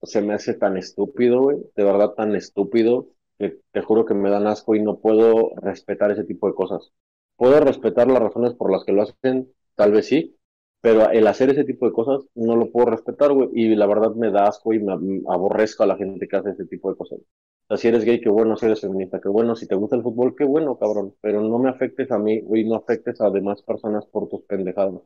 se 0.04 0.22
me 0.22 0.34
hace 0.34 0.56
tan 0.56 0.78
estúpido, 0.78 1.42
güey, 1.42 1.58
de 1.76 1.84
verdad 1.84 2.12
tan 2.14 2.36
estúpido, 2.36 3.10
que 3.40 3.60
te 3.72 3.82
juro 3.82 4.06
que 4.06 4.14
me 4.16 4.30
dan 4.30 4.48
asco 4.48 4.76
y 4.76 4.82
no 4.82 5.00
puedo 5.00 5.52
respetar 5.58 6.12
ese 6.12 6.26
tipo 6.26 6.48
de 6.48 6.56
cosas. 6.56 6.94
Puedo 7.38 7.60
respetar 7.62 8.08
las 8.08 8.22
razones 8.24 8.56
por 8.56 8.72
las 8.72 8.86
que 8.86 8.94
lo 8.94 9.04
hacen, 9.04 9.52
tal 9.76 9.92
vez 9.94 10.08
sí, 10.08 10.38
pero 10.84 11.10
el 11.12 11.28
hacer 11.28 11.52
ese 11.52 11.66
tipo 11.66 11.88
de 11.88 11.94
cosas 11.94 12.28
no 12.36 12.58
lo 12.58 12.72
puedo 12.72 12.88
respetar, 12.92 13.34
güey, 13.34 13.50
y 13.54 13.76
la 13.76 13.88
verdad 13.88 14.16
me 14.16 14.32
da 14.32 14.48
asco 14.50 14.74
y 14.74 14.80
me 14.82 14.94
aborrezco 15.30 15.84
a 15.84 15.88
la 15.88 15.98
gente 15.98 16.28
que 16.30 16.38
hace 16.38 16.52
ese 16.52 16.68
tipo 16.68 16.92
de 16.92 16.98
cosas. 16.98 17.20
O 17.22 17.26
sea, 17.70 17.78
si 17.78 17.90
eres 17.90 18.06
gay, 18.06 18.22
qué 18.22 18.30
bueno, 18.30 18.58
si 18.58 18.68
eres 18.68 18.82
feminista, 18.82 19.22
qué 19.22 19.30
bueno, 19.30 19.56
si 19.56 19.68
te 19.68 19.76
gusta 19.76 19.98
el 19.98 20.04
fútbol, 20.04 20.36
qué 20.38 20.46
bueno, 20.46 20.78
cabrón, 20.80 21.16
pero 21.22 21.42
no 21.42 21.60
me 21.60 21.70
afectes 21.70 22.12
a 22.12 22.20
mí, 22.20 22.42
güey, 22.42 22.66
no 22.66 22.76
afectes 22.76 23.22
a 23.22 23.32
demás 23.32 23.62
personas 23.64 24.06
por 24.08 24.30
tus 24.30 24.44
pendejadas, 24.44 25.02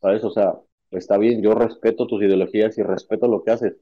¿sabes? 0.00 0.24
O 0.24 0.30
sea, 0.30 0.54
está 0.90 1.18
bien, 1.18 1.42
yo 1.42 1.54
respeto 1.54 2.06
tus 2.06 2.22
ideologías 2.22 2.78
y 2.78 2.82
respeto 2.82 3.28
lo 3.28 3.42
que 3.44 3.50
haces, 3.52 3.74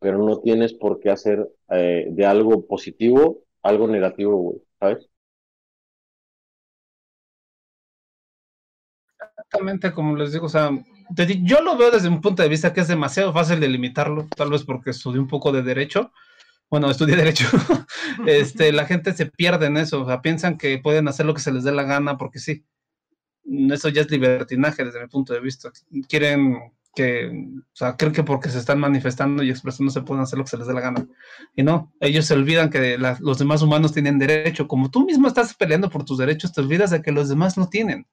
pero 0.00 0.18
no 0.18 0.40
tienes 0.40 0.74
por 0.74 1.00
qué 1.00 1.10
hacer 1.10 1.48
eh, 1.70 2.08
de 2.10 2.26
algo 2.26 2.66
positivo 2.66 3.40
algo 3.62 3.88
negativo, 3.88 4.36
güey, 4.36 4.62
¿sabes? 4.78 5.08
Exactamente, 9.54 9.92
como 9.92 10.16
les 10.16 10.32
digo, 10.32 10.46
o 10.46 10.48
sea, 10.48 10.72
yo 11.42 11.62
lo 11.62 11.76
veo 11.76 11.92
desde 11.92 12.08
un 12.08 12.20
punto 12.20 12.42
de 12.42 12.48
vista 12.48 12.72
que 12.72 12.80
es 12.80 12.88
demasiado 12.88 13.32
fácil 13.32 13.60
de 13.60 13.68
limitarlo, 13.68 14.26
tal 14.36 14.50
vez 14.50 14.64
porque 14.64 14.90
estudié 14.90 15.20
un 15.20 15.28
poco 15.28 15.52
de 15.52 15.62
derecho, 15.62 16.10
bueno, 16.68 16.90
estudié 16.90 17.14
derecho, 17.14 17.46
este, 18.26 18.72
la 18.72 18.84
gente 18.84 19.12
se 19.12 19.26
pierde 19.26 19.66
en 19.66 19.76
eso, 19.76 20.02
o 20.02 20.06
sea, 20.06 20.20
piensan 20.22 20.58
que 20.58 20.76
pueden 20.78 21.06
hacer 21.06 21.24
lo 21.24 21.34
que 21.34 21.40
se 21.40 21.52
les 21.52 21.62
dé 21.62 21.70
la 21.70 21.84
gana 21.84 22.18
porque 22.18 22.40
sí. 22.40 22.64
Eso 23.70 23.90
ya 23.90 24.00
es 24.00 24.10
libertinaje 24.10 24.84
desde 24.84 25.02
mi 25.02 25.06
punto 25.06 25.34
de 25.34 25.40
vista. 25.40 25.70
Quieren 26.08 26.72
que, 26.96 27.28
o 27.28 27.76
sea, 27.76 27.96
creen 27.96 28.14
que 28.14 28.24
porque 28.24 28.48
se 28.48 28.58
están 28.58 28.80
manifestando 28.80 29.42
y 29.42 29.50
expresando 29.50 29.92
se 29.92 30.00
pueden 30.00 30.22
hacer 30.22 30.38
lo 30.38 30.44
que 30.44 30.50
se 30.50 30.56
les 30.56 30.66
dé 30.66 30.72
la 30.72 30.80
gana. 30.80 31.06
Y 31.54 31.62
no, 31.62 31.92
ellos 32.00 32.24
se 32.24 32.34
olvidan 32.34 32.70
que 32.70 32.96
los 33.20 33.38
demás 33.38 33.60
humanos 33.60 33.92
tienen 33.92 34.18
derecho. 34.18 34.66
Como 34.66 34.90
tú 34.90 35.04
mismo 35.04 35.28
estás 35.28 35.54
peleando 35.54 35.90
por 35.90 36.04
tus 36.06 36.18
derechos, 36.18 36.52
te 36.52 36.62
olvidas 36.62 36.90
de 36.90 37.02
que 37.02 37.12
los 37.12 37.28
demás 37.28 37.58
no 37.58 37.68
tienen. 37.68 38.06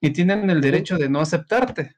Y 0.00 0.10
tienen 0.10 0.48
el 0.48 0.60
derecho 0.60 0.96
de 0.96 1.08
no 1.08 1.20
aceptarte, 1.20 1.94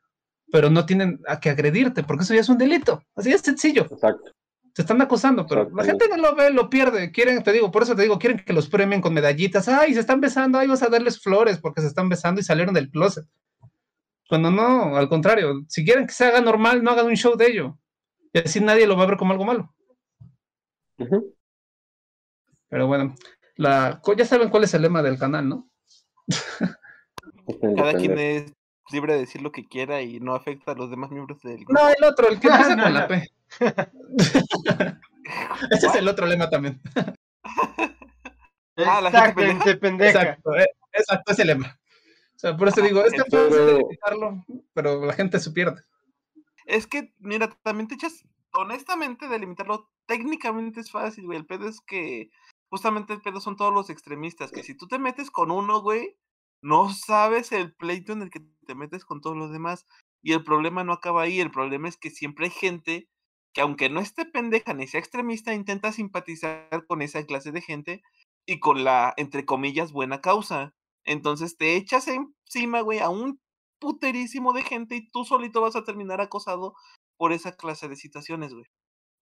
pero 0.51 0.71
no 0.71 0.85
tienen 0.87 1.21
a 1.27 1.41
que 1.41 1.51
agredirte, 1.51 2.03
porque 2.03 2.25
eso 2.25 2.35
ya 2.35 2.41
es 2.41 2.49
un 2.49 2.59
delito. 2.59 3.03
Así 3.15 3.33
es 3.33 3.41
sencillo. 3.41 3.87
Exacto. 3.91 4.33
Te 4.75 4.83
están 4.83 5.03
acusando, 5.03 5.47
pero 5.47 5.69
la 5.71 5.85
gente 5.85 6.09
no 6.09 6.17
lo 6.17 6.35
ve, 6.35 6.51
lo 6.51 6.71
pierde. 6.71 7.13
Quieren, 7.13 7.43
te 7.43 7.53
digo, 7.53 7.71
por 7.71 7.83
eso 7.83 7.95
te 7.95 8.03
digo, 8.03 8.19
quieren 8.19 8.39
que 8.39 8.55
los 8.55 8.69
premien 8.69 9.03
con 9.03 9.13
medallitas. 9.13 9.69
Ay, 9.69 9.93
se 9.93 10.01
están 10.01 10.21
besando, 10.21 10.59
ay, 10.59 10.67
vas 10.67 10.83
a 10.83 10.89
darles 10.89 11.21
flores 11.21 11.59
porque 11.59 11.83
se 11.83 11.89
están 11.89 12.09
besando 12.09 12.41
y 12.41 12.45
salieron 12.45 12.73
del 12.73 12.91
closet. 12.91 13.27
Cuando 14.29 14.51
no, 14.51 14.97
al 14.97 15.11
contrario, 15.11 15.63
si 15.69 15.85
quieren 15.85 16.07
que 16.07 16.15
se 16.15 16.25
haga 16.25 16.41
normal, 16.41 16.83
no 16.83 16.91
hagan 16.91 17.07
un 17.07 17.17
show 17.17 17.37
de 17.37 17.49
ello. 17.49 17.79
Y 18.33 18.39
así 18.39 18.61
nadie 18.61 18.87
lo 18.87 18.97
va 18.97 19.03
a 19.05 19.07
ver 19.09 19.19
como 19.19 19.33
algo 19.33 19.45
malo. 19.45 19.75
Pero 22.69 22.87
bueno, 22.87 23.15
la, 23.57 24.01
ya 24.17 24.25
saben 24.25 24.49
cuál 24.49 24.65
es 24.65 24.73
el 24.73 24.83
lema 24.83 25.03
del 25.03 25.19
canal, 25.19 25.49
¿no? 25.49 25.71
Cada 27.77 27.95
quien 27.95 28.19
es 28.19 28.53
libre 28.91 29.15
de 29.15 29.21
decir 29.21 29.43
lo 29.43 29.53
que 29.53 29.67
quiera 29.67 30.03
y 30.03 30.21
no 30.21 30.35
afecta 30.35 30.73
a 30.73 30.75
los 30.75 30.91
demás 30.91 31.11
miembros 31.11 31.41
del 31.43 31.65
grupo. 31.65 31.73
No, 31.73 31.89
el 31.89 32.05
otro, 32.05 32.29
el 32.29 32.41
que 32.41 32.49
empieza 32.49 32.77
con 32.77 32.95
la 32.95 33.09
P. 33.09 33.31
Ese 35.71 35.87
es 35.87 35.95
el 35.95 36.09
otro 36.09 36.27
lema 36.27 36.51
también. 36.51 36.81
ah, 38.77 39.01
la 39.01 39.33
gente 39.33 39.77
pendeja. 39.77 40.21
Exacto, 40.21 40.57
eh, 40.57 40.67
exacto, 40.93 41.33
ese 41.33 41.45
lema. 41.45 41.79
O 42.35 42.39
sea, 42.39 42.57
por 42.57 42.69
eso 42.69 42.81
digo, 42.81 43.05
es 43.05 43.13
que 43.13 43.23
fácil 43.31 43.67
delimitarlo, 43.67 44.45
pero 44.75 45.05
la 45.07 45.13
gente 45.13 45.39
se 45.39 45.53
pierde. 45.53 45.83
Es 46.67 46.87
que, 46.87 47.13
mira, 47.19 47.49
también 47.63 47.89
te 47.89 47.95
echas, 47.95 48.25
honestamente, 48.53 49.29
delimitarlo 49.29 49.91
técnicamente 50.07 50.81
es 50.81 50.91
fácil, 50.91 51.27
güey. 51.27 51.39
El 51.39 51.47
pedo 51.47 51.69
es 51.69 51.81
que, 51.81 52.31
justamente 52.69 53.13
el 53.13 53.21
pedo 53.21 53.41
son 53.41 53.57
todos 53.57 53.73
los 53.73 53.91
extremistas, 53.91 54.51
que 54.51 54.65
si 54.65 54.75
tú 54.77 54.89
te 54.89 54.99
metes 54.99 55.31
con 55.31 55.51
uno, 55.51 55.81
güey, 55.83 56.17
no 56.63 56.91
sabes 56.91 57.53
el 57.53 57.75
pleito 57.75 58.13
en 58.13 58.23
el 58.23 58.31
que 58.31 58.41
te 58.67 58.75
metes 58.75 59.05
con 59.05 59.21
todos 59.21 59.37
los 59.37 59.53
demás. 59.53 59.87
Y 60.23 60.33
el 60.33 60.45
problema 60.45 60.85
no 60.85 60.93
acaba 60.93 61.23
ahí, 61.23 61.41
el 61.41 61.51
problema 61.51 61.89
es 61.89 61.97
que 61.97 62.11
siempre 62.11 62.47
hay 62.47 62.53
gente 62.53 63.09
que 63.53 63.61
aunque 63.61 63.91
no 63.91 64.01
esté 64.01 64.25
pendeja 64.25 64.73
ni 64.73 64.87
sea 64.87 65.01
extremista, 65.01 65.53
intenta 65.55 65.93
simpatizar 65.93 66.87
con 66.87 67.03
esa 67.03 67.25
clase 67.27 67.53
de 67.53 67.61
gente 67.61 68.03
y 68.47 68.61
con 68.61 68.85
la, 68.85 69.13
entre 69.17 69.45
comillas, 69.45 69.93
buena 69.93 70.21
causa. 70.21 70.75
Entonces 71.05 71.57
te 71.57 71.77
echas 71.77 72.09
encima, 72.09 72.81
güey, 72.81 73.01
a 73.01 73.11
un 73.11 73.41
puterísimo 73.81 74.53
de 74.53 74.63
gente 74.63 74.97
y 74.97 75.11
tú 75.11 75.25
solito 75.25 75.61
vas 75.61 75.77
a 75.77 75.85
terminar 75.85 76.21
acosado 76.21 76.75
por 77.19 77.33
esa 77.33 77.57
clase 77.57 77.89
de 77.89 77.97
situaciones, 77.97 78.55
güey. 78.55 78.67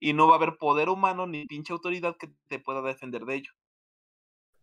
Y 0.00 0.12
no 0.12 0.28
va 0.28 0.34
a 0.34 0.36
haber 0.36 0.58
poder 0.58 0.88
humano 0.88 1.26
ni 1.26 1.46
pinche 1.46 1.72
autoridad 1.72 2.16
que 2.18 2.30
te 2.48 2.58
pueda 2.60 2.82
defender 2.82 3.24
de 3.24 3.36
ello. 3.36 3.52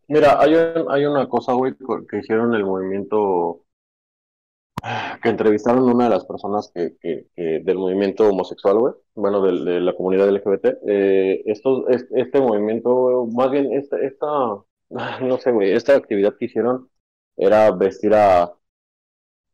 Mira, 0.07 0.39
hay, 0.41 0.53
hay 0.89 1.05
una 1.05 1.27
cosa, 1.29 1.53
güey, 1.53 1.73
que 2.09 2.17
hicieron 2.19 2.53
el 2.55 2.63
movimiento 2.65 3.63
que 5.21 5.29
entrevistaron 5.29 5.89
a 5.89 5.93
una 5.93 6.03
de 6.05 6.09
las 6.11 6.25
personas 6.25 6.71
que, 6.73 6.95
del 7.35 7.77
movimiento 7.77 8.29
homosexual, 8.29 8.77
güey, 8.79 8.93
bueno, 9.15 9.41
de, 9.41 9.81
la 9.81 9.95
comunidad 9.95 10.29
LGBT. 10.29 10.77
Eh, 10.87 11.43
esto, 11.45 11.87
este, 11.89 12.39
movimiento, 12.39 13.27
más 13.33 13.51
bien, 13.51 13.73
esta, 13.73 13.99
esta, 13.99 14.27
no 15.21 15.37
sé, 15.39 15.51
güey, 15.51 15.71
esta 15.73 15.95
actividad 15.95 16.35
que 16.37 16.45
hicieron 16.45 16.89
era 17.35 17.71
vestir 17.71 18.13
a, 18.13 18.53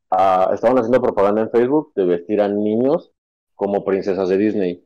a, 0.09 0.51
estaban 0.53 0.77
haciendo 0.77 1.01
propaganda 1.01 1.41
en 1.41 1.51
Facebook 1.51 1.93
de 1.95 2.05
vestir 2.05 2.41
a 2.41 2.47
niños 2.47 3.11
como 3.55 3.85
princesas 3.85 4.29
de 4.29 4.37
Disney. 4.37 4.85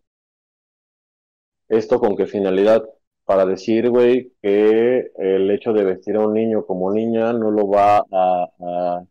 ¿Esto 1.70 2.00
con 2.00 2.16
qué 2.16 2.26
finalidad? 2.26 2.84
Para 3.28 3.46
decir, 3.46 3.92
güey, 3.92 4.34
que 4.42 5.12
el 5.18 5.52
hecho 5.52 5.74
de 5.74 5.84
vestir 5.84 6.16
a 6.16 6.22
un 6.28 6.34
niño 6.34 6.66
como 6.66 6.94
niña 6.94 7.34
no 7.34 7.52
lo 7.52 7.68
va 7.70 8.06
a 8.12 9.04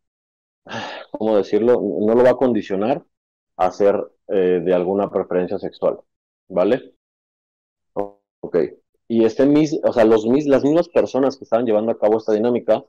¿cómo 1.13 1.37
decirlo? 1.37 1.81
No 2.01 2.15
lo 2.15 2.25
va 2.25 2.31
a 2.31 2.37
condicionar 2.37 3.05
a 3.57 3.71
ser 3.71 3.97
eh, 4.29 4.61
de 4.65 4.75
alguna 4.75 5.11
preferencia 5.11 5.59
sexual, 5.59 5.99
¿vale? 6.49 6.95
Ok. 8.41 8.57
Y 9.09 9.25
este 9.25 9.47
mis, 9.47 9.79
o 9.85 9.93
sea, 9.93 10.05
los 10.05 10.27
mis, 10.27 10.47
las 10.47 10.65
mismas 10.65 10.89
personas 10.89 11.37
que 11.37 11.45
estaban 11.45 11.67
llevando 11.67 11.93
a 11.93 11.99
cabo 11.99 12.19
esta 12.19 12.33
dinámica 12.33 12.85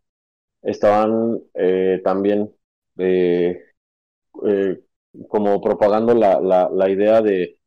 estaban 0.62 1.42
eh, 1.54 2.02
también 2.04 2.56
eh, 2.98 3.62
como 5.28 5.62
propagando 5.62 6.14
la 6.14 6.90
idea 6.90 7.22
de, 7.22 7.60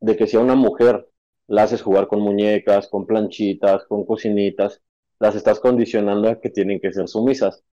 de 0.00 0.16
que 0.16 0.26
si 0.26 0.36
a 0.36 0.40
una 0.40 0.54
mujer 0.54 1.08
la 1.46 1.64
haces 1.64 1.82
jugar 1.82 2.08
con 2.08 2.20
muñecas, 2.20 2.88
con 2.88 3.06
planchitas, 3.06 3.84
con 3.86 4.04
cocinitas, 4.06 4.82
las 5.18 5.34
estás 5.36 5.60
condicionando 5.60 6.28
a 6.28 6.40
que 6.40 6.50
tienen 6.50 6.80
que 6.80 6.92
ser 6.92 7.08
sumisas. 7.08 7.64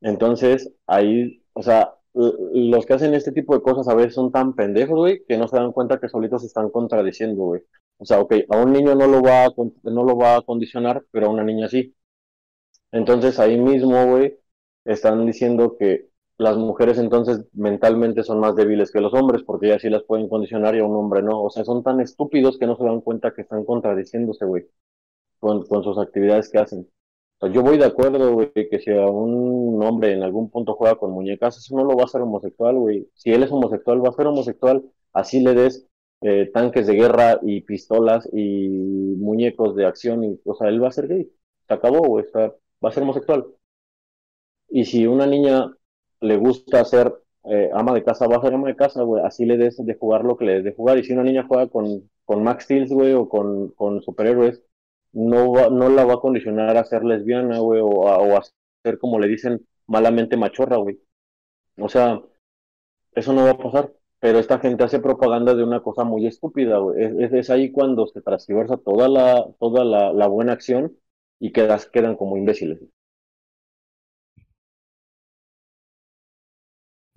Entonces, 0.00 0.72
ahí, 0.86 1.44
o 1.54 1.62
sea, 1.62 1.94
los 2.14 2.86
que 2.86 2.94
hacen 2.94 3.14
este 3.14 3.32
tipo 3.32 3.54
de 3.54 3.62
cosas 3.62 3.88
a 3.88 3.94
veces 3.94 4.14
son 4.14 4.32
tan 4.32 4.54
pendejos, 4.54 4.98
güey, 4.98 5.24
que 5.26 5.38
no 5.38 5.48
se 5.48 5.56
dan 5.56 5.72
cuenta 5.72 6.00
que 6.00 6.08
solitos 6.08 6.42
se 6.42 6.48
están 6.48 6.70
contradiciendo, 6.70 7.42
güey. 7.44 7.62
O 7.98 8.04
sea, 8.04 8.20
ok, 8.20 8.34
a 8.48 8.56
un 8.58 8.72
niño 8.72 8.94
no 8.94 9.06
lo 9.06 9.22
va 9.22 9.46
a, 9.46 9.54
no 9.84 10.04
lo 10.04 10.16
va 10.16 10.36
a 10.36 10.42
condicionar, 10.42 11.04
pero 11.10 11.26
a 11.26 11.30
una 11.30 11.44
niña 11.44 11.68
sí. 11.68 11.94
Entonces 12.92 13.38
ahí 13.38 13.56
mismo, 13.58 14.06
güey, 14.06 14.38
están 14.84 15.26
diciendo 15.26 15.76
que 15.78 16.09
las 16.40 16.56
mujeres 16.56 16.98
entonces 16.98 17.46
mentalmente 17.52 18.22
son 18.24 18.40
más 18.40 18.56
débiles 18.56 18.92
que 18.92 19.00
los 19.00 19.14
hombres, 19.14 19.42
porque 19.44 19.66
ellas 19.66 19.82
sí 19.82 19.90
las 19.90 20.04
pueden 20.04 20.28
condicionar 20.28 20.74
y 20.74 20.80
a 20.80 20.84
un 20.84 20.96
hombre 20.96 21.22
no. 21.22 21.42
O 21.42 21.50
sea, 21.50 21.64
son 21.64 21.82
tan 21.82 22.00
estúpidos 22.00 22.58
que 22.58 22.66
no 22.66 22.76
se 22.76 22.84
dan 22.84 23.00
cuenta 23.00 23.34
que 23.34 23.42
están 23.42 23.64
contradiciéndose, 23.64 24.44
güey, 24.46 24.66
con, 25.40 25.66
con 25.66 25.84
sus 25.84 25.98
actividades 25.98 26.50
que 26.50 26.58
hacen 26.58 26.88
yo 27.48 27.62
voy 27.62 27.78
de 27.78 27.86
acuerdo, 27.86 28.32
güey, 28.34 28.52
que 28.52 28.78
si 28.80 28.90
a 28.90 29.06
un 29.06 29.82
hombre 29.82 30.12
en 30.12 30.22
algún 30.22 30.50
punto 30.50 30.74
juega 30.74 30.96
con 30.96 31.12
muñecas, 31.12 31.56
eso 31.56 31.74
no 31.76 31.84
lo 31.84 31.96
va 31.96 32.02
a 32.02 32.04
hacer 32.06 32.20
homosexual, 32.20 32.76
güey. 32.76 33.08
Si 33.14 33.32
él 33.32 33.42
es 33.42 33.50
homosexual, 33.50 34.04
va 34.04 34.10
a 34.10 34.12
ser 34.12 34.26
homosexual, 34.26 34.84
así 35.12 35.40
le 35.40 35.54
des 35.54 35.86
eh, 36.20 36.50
tanques 36.52 36.86
de 36.86 36.94
guerra 36.94 37.40
y 37.42 37.62
pistolas 37.62 38.28
y 38.32 38.68
muñecos 39.18 39.74
de 39.74 39.86
acción, 39.86 40.24
y, 40.24 40.40
o 40.44 40.54
sea, 40.54 40.68
él 40.68 40.82
va 40.82 40.88
a 40.88 40.92
ser 40.92 41.08
gay. 41.08 41.30
Se 41.66 41.74
acabó, 41.74 42.00
güey, 42.00 42.26
va 42.34 42.88
a 42.88 42.92
ser 42.92 43.02
homosexual. 43.04 43.46
Y 44.68 44.84
si 44.84 45.06
una 45.06 45.26
niña 45.26 45.72
le 46.20 46.36
gusta 46.36 46.84
ser 46.84 47.14
eh, 47.44 47.70
ama 47.74 47.94
de 47.94 48.04
casa, 48.04 48.26
va 48.28 48.36
a 48.36 48.42
ser 48.42 48.54
ama 48.54 48.68
de 48.68 48.76
casa, 48.76 49.02
güey, 49.02 49.22
así 49.24 49.44
le 49.46 49.56
des 49.56 49.76
de 49.84 49.94
jugar 49.94 50.24
lo 50.24 50.36
que 50.36 50.44
le 50.44 50.54
des 50.56 50.64
de 50.64 50.74
jugar. 50.74 50.98
Y 50.98 51.04
si 51.04 51.12
una 51.12 51.22
niña 51.24 51.46
juega 51.48 51.68
con, 51.68 52.10
con 52.24 52.42
Max 52.44 52.64
Steel, 52.64 52.86
güey, 52.88 53.12
o 53.14 53.28
con, 53.28 53.70
con 53.72 54.02
superhéroes, 54.02 54.62
no, 55.12 55.70
no 55.70 55.88
la 55.88 56.04
va 56.04 56.14
a 56.14 56.20
condicionar 56.20 56.76
a 56.76 56.84
ser 56.84 57.04
lesbiana, 57.04 57.58
güey, 57.58 57.80
o 57.82 58.08
a, 58.08 58.18
o 58.18 58.36
a 58.36 58.42
ser 58.84 58.98
como 58.98 59.18
le 59.18 59.28
dicen 59.28 59.66
malamente 59.86 60.36
machorra, 60.36 60.76
güey. 60.76 61.00
O 61.78 61.88
sea, 61.88 62.22
eso 63.14 63.32
no 63.32 63.44
va 63.44 63.50
a 63.52 63.58
pasar. 63.58 63.92
Pero 64.20 64.38
esta 64.38 64.58
gente 64.58 64.84
hace 64.84 65.00
propaganda 65.00 65.54
de 65.54 65.64
una 65.64 65.80
cosa 65.82 66.04
muy 66.04 66.26
estúpida, 66.26 66.78
güey. 66.78 67.02
Es, 67.24 67.32
es 67.32 67.50
ahí 67.50 67.72
cuando 67.72 68.06
se 68.06 68.20
transversa 68.20 68.76
toda 68.76 69.08
la, 69.08 69.46
toda 69.58 69.84
la, 69.84 70.12
la 70.12 70.26
buena 70.28 70.52
acción 70.52 70.96
y 71.38 71.52
quedas, 71.52 71.86
quedan 71.86 72.16
como 72.16 72.36
imbéciles. 72.36 72.80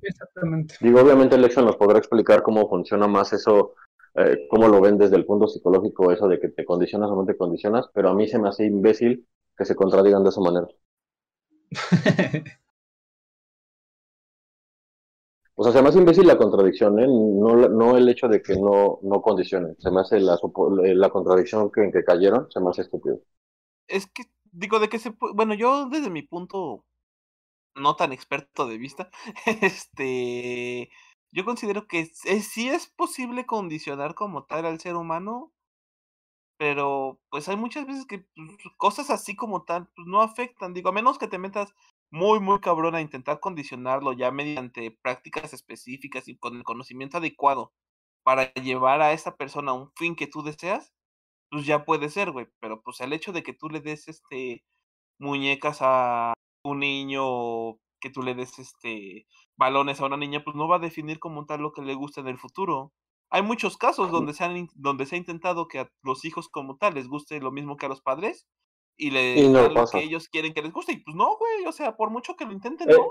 Exactamente. 0.03 0.75
Digo, 0.79 0.99
obviamente 1.01 1.35
Alexa 1.35 1.61
nos 1.61 1.77
podrá 1.77 1.97
explicar 1.99 2.43
cómo 2.43 2.67
funciona 2.69 3.07
más 3.07 3.33
eso, 3.33 3.73
eh, 4.15 4.47
cómo 4.49 4.67
lo 4.67 4.81
ven 4.81 4.97
desde 4.97 5.15
el 5.15 5.25
punto 5.25 5.47
psicológico, 5.47 6.11
eso 6.11 6.27
de 6.27 6.39
que 6.39 6.49
te 6.49 6.65
condicionas 6.65 7.09
o 7.09 7.15
no 7.15 7.25
te 7.25 7.37
condicionas, 7.37 7.87
pero 7.93 8.09
a 8.09 8.13
mí 8.15 8.27
se 8.27 8.39
me 8.39 8.49
hace 8.49 8.65
imbécil 8.65 9.27
que 9.57 9.65
se 9.65 9.75
contradigan 9.75 10.23
de 10.23 10.29
esa 10.29 10.41
manera. 10.41 10.67
O 15.55 15.63
sea, 15.63 15.73
se 15.73 15.81
me 15.81 15.89
hace 15.89 15.97
imbécil 15.97 16.27
la 16.27 16.37
contradicción, 16.37 16.99
¿eh? 16.99 17.07
no, 17.07 17.55
no 17.69 17.97
el 17.97 18.07
hecho 18.09 18.27
de 18.27 18.41
que 18.41 18.55
no, 18.55 18.99
no 19.01 19.21
condicionen. 19.21 19.75
Se 19.79 19.89
me 19.91 20.01
hace 20.01 20.19
la, 20.19 20.37
la 20.95 21.09
contradicción 21.09 21.71
que, 21.71 21.83
en 21.83 21.91
que 21.91 22.03
cayeron, 22.03 22.47
se 22.51 22.59
me 22.59 22.69
hace 22.69 22.81
estúpido. 22.83 23.19
Es 23.87 24.07
que, 24.07 24.23
digo, 24.51 24.79
de 24.79 24.89
que 24.89 24.99
se 24.99 25.13
Bueno, 25.35 25.53
yo 25.53 25.87
desde 25.89 26.09
mi 26.09 26.21
punto 26.23 26.85
no 27.75 27.95
tan 27.95 28.13
experto 28.13 28.67
de 28.67 28.77
vista, 28.77 29.09
este. 29.61 30.89
Yo 31.31 31.45
considero 31.45 31.87
que 31.87 32.05
sí 32.05 32.69
es 32.69 32.87
posible 32.87 33.45
condicionar 33.47 34.13
como 34.15 34.45
tal 34.45 34.65
al 34.67 34.79
ser 34.79 34.95
humano, 34.95 35.51
pero 36.57 37.19
pues 37.29 37.49
hay 37.49 37.57
muchas 37.57 37.85
veces 37.87 38.05
que 38.05 38.19
pues, 38.35 38.57
cosas 38.77 39.09
así 39.09 39.35
como 39.35 39.63
tal 39.63 39.87
pues, 39.95 40.07
no 40.07 40.21
afectan. 40.21 40.73
Digo, 40.73 40.89
a 40.89 40.91
menos 40.93 41.17
que 41.17 41.27
te 41.27 41.39
metas 41.39 41.73
muy, 42.11 42.39
muy 42.39 42.59
cabrón 42.59 42.95
a 42.95 43.01
intentar 43.01 43.39
condicionarlo 43.39 44.13
ya 44.13 44.31
mediante 44.31 44.91
prácticas 44.91 45.53
específicas 45.53 46.27
y 46.27 46.37
con 46.37 46.55
el 46.57 46.63
conocimiento 46.63 47.17
adecuado 47.17 47.73
para 48.23 48.53
llevar 48.53 49.01
a 49.01 49.13
esa 49.13 49.35
persona 49.35 49.71
a 49.71 49.75
un 49.75 49.91
fin 49.95 50.15
que 50.15 50.27
tú 50.27 50.43
deseas, 50.43 50.93
pues 51.51 51.65
ya 51.65 51.85
puede 51.85 52.09
ser, 52.09 52.31
güey. 52.31 52.47
Pero 52.61 52.81
pues 52.83 53.01
el 53.01 53.13
hecho 53.13 53.33
de 53.33 53.43
que 53.43 53.53
tú 53.53 53.69
le 53.69 53.81
des 53.81 54.07
este 54.09 54.63
muñecas 55.19 55.79
a 55.81 56.32
un 56.63 56.79
niño, 56.79 57.75
que 57.99 58.09
tú 58.11 58.21
le 58.23 58.35
des 58.35 58.57
este 58.59 59.27
balones 59.57 59.99
a 60.01 60.05
una 60.05 60.17
niña, 60.17 60.43
pues 60.43 60.55
no 60.55 60.67
va 60.67 60.77
a 60.77 60.79
definir 60.79 61.19
como 61.19 61.45
tal 61.45 61.61
lo 61.61 61.71
que 61.73 61.81
le 61.81 61.93
gusta 61.93 62.21
en 62.21 62.27
el 62.27 62.37
futuro. 62.37 62.91
Hay 63.29 63.41
muchos 63.41 63.77
casos 63.77 64.11
donde 64.11 64.33
se, 64.33 64.43
han, 64.43 64.67
donde 64.75 65.05
se 65.05 65.15
ha 65.15 65.17
intentado 65.17 65.67
que 65.67 65.79
a 65.79 65.89
los 66.03 66.23
hijos 66.25 66.49
como 66.49 66.77
tal 66.77 66.93
les 66.93 67.07
guste 67.07 67.39
lo 67.39 67.51
mismo 67.51 67.77
que 67.77 67.85
a 67.85 67.89
los 67.89 68.01
padres 68.01 68.47
y 68.97 69.11
le 69.11 69.49
dan 69.51 69.73
lo 69.73 69.85
que 69.87 69.99
ellos 70.03 70.27
quieren 70.29 70.53
que 70.53 70.61
les 70.61 70.71
guste. 70.71 70.93
Y 70.93 70.97
pues 70.97 71.15
no, 71.15 71.35
güey, 71.37 71.65
o 71.67 71.71
sea, 71.71 71.95
por 71.97 72.11
mucho 72.11 72.35
que 72.35 72.45
lo 72.45 72.51
intenten, 72.51 72.89
Eh, 72.89 72.93
¿no? 72.95 73.07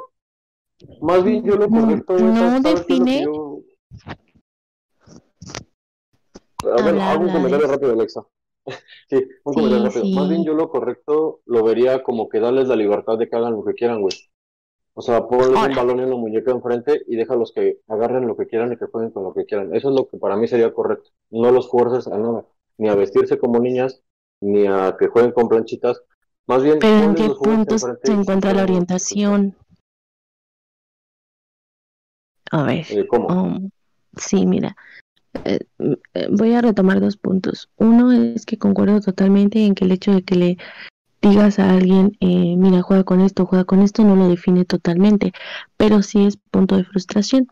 Más 1.07 1.23
bien 1.25 1.45
yo 1.45 1.57
lo 1.57 1.69
correcto 1.69 2.17
es... 2.17 2.23
no 2.23 2.37
¿sabes 2.37 2.63
qué 2.63 2.69
es 2.95 2.99
lo 2.99 3.05
que 3.05 3.11
define- 3.11 3.25
yo- 3.25 3.59
Ah, 6.65 6.75
bueno, 6.75 6.89
Habla, 6.91 7.11
hago 7.11 7.25
un 7.25 7.33
comentario 7.33 7.67
rápido, 7.67 7.93
Alexa. 7.93 8.23
Sí, 9.09 9.17
un 9.45 9.55
Sí, 9.55 9.61
comentario 9.61 9.85
rápido. 9.87 10.07
Más 10.15 10.29
bien 10.29 10.45
yo 10.45 10.55
lo 10.55 10.69
correcto 10.69 11.41
lo 11.47 11.65
vería 11.65 12.03
como 12.03 12.29
que 12.29 12.41
darles 12.41 12.69
la 12.69 12.77
libertad 12.77 13.19
de 13.19 13.29
que 13.29 13.37
hagan 13.37 13.53
lo 13.55 13.65
que 13.65 13.75
quieran, 13.75 14.01
güey. 14.01 14.15
O 14.95 15.03
sea, 15.03 15.27
ponles 15.27 15.49
un 15.49 15.57
Ahora. 15.57 15.75
balón 15.75 16.01
y 16.01 16.03
una 16.05 16.17
muñeca 16.17 16.51
enfrente 16.51 17.03
y 17.07 17.17
déjalos 17.17 17.53
que 17.55 17.79
agarren 17.89 18.27
lo 18.27 18.37
que 18.37 18.47
quieran 18.47 18.73
y 18.73 18.77
que 18.77 18.87
jueguen 18.87 19.11
con 19.13 19.25
lo 19.25 19.35
que 19.35 19.47
quieran. 19.47 19.75
Eso 19.75 19.91
es 19.91 19.95
lo 19.97 20.09
que 20.09 20.19
para 20.19 20.37
mí 20.37 20.49
sería 20.49 20.73
correcto. 20.73 21.11
No 21.31 21.51
los 21.51 21.69
fuerces 21.71 22.07
a 22.09 22.19
nada, 22.19 22.47
ni 22.79 22.89
a 22.89 22.95
vestirse 22.95 23.39
como 23.39 23.59
niñas, 23.59 24.03
ni 24.41 24.67
a 24.67 24.97
que 24.99 25.09
jueguen 25.09 25.33
con 25.33 25.49
planchitas. 25.49 26.03
Más 26.47 26.63
bien, 26.63 26.79
Pero 26.81 27.05
¿en 27.05 27.15
qué 27.15 27.29
los 27.29 27.39
juguetes 27.39 27.67
punto 27.67 27.75
enfrente 27.75 28.07
se 28.07 28.13
encuentra 28.13 28.53
la 28.55 28.65
orientación? 28.65 29.57
A 32.53 32.63
ver, 32.65 32.87
¿Cómo? 33.09 33.29
um, 33.29 33.71
sí, 34.17 34.47
mira, 34.47 34.77
eh, 35.45 35.61
mm, 35.79 35.93
eh, 36.15 36.29
voy 36.31 36.53
a 36.55 36.63
retomar 36.63 37.01
dos 37.01 37.17
puntos. 37.17 37.71
Uno 37.77 38.13
es 38.13 38.47
que 38.47 38.59
concuerdo 38.59 39.01
totalmente 39.01 39.65
en 39.65 39.75
que 39.75 39.85
el 39.85 39.93
hecho 39.93 40.13
de 40.13 40.23
que 40.23 40.35
le 40.37 40.59
digas 41.23 41.59
a 41.59 41.71
alguien, 41.71 42.17
eh, 42.21 42.57
mira, 42.57 42.83
juega 42.83 43.05
con 43.05 43.21
esto, 43.21 43.47
juega 43.47 43.65
con 43.65 43.81
esto, 43.83 44.05
no 44.05 44.17
lo 44.17 44.29
define 44.29 44.65
totalmente, 44.65 45.33
pero 45.77 46.03
sí 46.03 46.27
es 46.27 46.37
punto 46.37 46.77
de 46.77 46.85
frustración. 46.85 47.49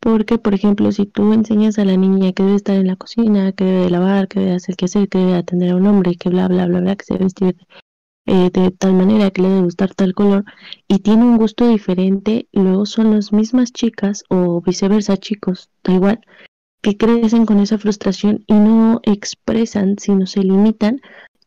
Porque, 0.00 0.38
por 0.38 0.54
ejemplo, 0.54 0.92
si 0.92 1.04
tú 1.06 1.32
enseñas 1.34 1.78
a 1.78 1.84
la 1.84 1.96
niña 1.96 2.32
que 2.32 2.42
debe 2.42 2.56
estar 2.56 2.76
en 2.76 2.86
la 2.86 2.96
cocina, 2.96 3.52
que 3.52 3.64
debe 3.64 3.84
de 3.84 3.90
lavar, 3.90 4.28
que 4.28 4.40
debe 4.40 4.54
hacer 4.54 4.76
qué 4.76 4.86
hacer, 4.86 5.08
que 5.08 5.18
debe 5.18 5.34
atender 5.34 5.70
a 5.70 5.76
un 5.76 5.86
hombre, 5.86 6.16
que 6.16 6.30
bla, 6.30 6.48
bla, 6.48 6.66
bla, 6.66 6.80
bla, 6.80 6.96
que 6.96 7.04
se 7.04 7.14
debe 7.14 7.24
vestir 7.24 7.56
eh, 8.26 8.50
de 8.50 8.70
tal 8.70 8.94
manera, 8.94 9.30
que 9.30 9.42
le 9.42 9.48
debe 9.48 9.62
gustar 9.62 9.94
tal 9.94 10.14
color, 10.14 10.44
y 10.88 11.00
tiene 11.00 11.24
un 11.24 11.36
gusto 11.36 11.66
diferente, 11.66 12.48
luego 12.52 12.86
son 12.86 13.14
las 13.14 13.32
mismas 13.32 13.72
chicas 13.72 14.24
o 14.28 14.62
viceversa, 14.62 15.16
chicos, 15.16 15.68
da 15.84 15.94
igual, 15.94 16.20
que 16.82 16.96
crecen 16.96 17.46
con 17.46 17.60
esa 17.60 17.78
frustración 17.78 18.44
y 18.46 18.54
no 18.54 19.00
expresan, 19.04 19.98
sino 19.98 20.26
se 20.26 20.40
limitan 20.40 21.00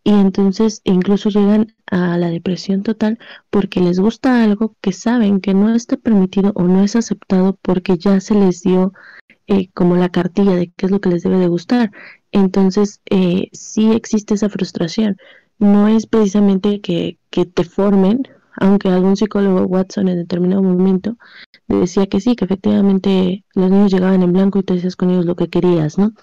y 0.04 0.12
entonces 0.12 0.82
incluso 0.84 1.30
llegan 1.30 1.74
a 1.88 2.18
la 2.18 2.30
depresión 2.30 2.84
total 2.84 3.20
porque 3.50 3.80
les 3.80 4.00
gusta 4.00 4.44
algo 4.44 4.76
que 4.82 4.92
saben 4.92 5.40
que 5.40 5.54
no 5.54 5.74
está 5.74 5.96
permitido 5.96 6.52
o 6.56 6.64
no 6.64 6.84
es 6.84 6.96
aceptado 6.96 7.58
porque 7.62 7.98
ya 7.98 8.20
se 8.20 8.36
les 8.36 8.62
dio 8.62 8.94
eh, 9.48 9.70
como 9.74 9.96
la 9.96 10.10
cartilla 10.10 10.56
de 10.56 10.72
qué 10.76 10.88
es 10.88 10.92
lo 10.92 11.00
que 11.00 11.10
les 11.10 11.24
debe 11.24 11.38
de 11.38 11.48
gustar. 11.48 11.92
Entonces 12.32 13.02
eh, 13.10 13.50
sí 13.54 13.92
existe 13.92 14.34
esa 14.34 14.50
frustración. 14.50 15.18
No 15.58 15.88
es 15.88 16.06
precisamente 16.06 16.82
que, 16.82 17.18
que 17.30 17.46
te 17.46 17.64
formen, 17.64 18.28
aunque 18.60 18.90
algún 18.90 19.16
psicólogo 19.16 19.66
Watson 19.66 20.08
en 20.08 20.18
determinado 20.18 20.62
momento 20.64 21.18
decía 21.68 22.08
que 22.08 22.20
sí, 22.20 22.36
que 22.36 22.46
efectivamente 22.46 23.44
los 23.54 23.72
niños 23.72 23.92
llegaban 23.92 24.22
en 24.24 24.34
blanco 24.34 24.60
y 24.60 24.64
tú 24.64 24.74
hacías 24.74 24.96
con 24.96 25.10
ellos 25.10 25.26
lo 25.26 25.36
que 25.36 25.50
querías, 25.50 25.98
¿no? 25.98 26.14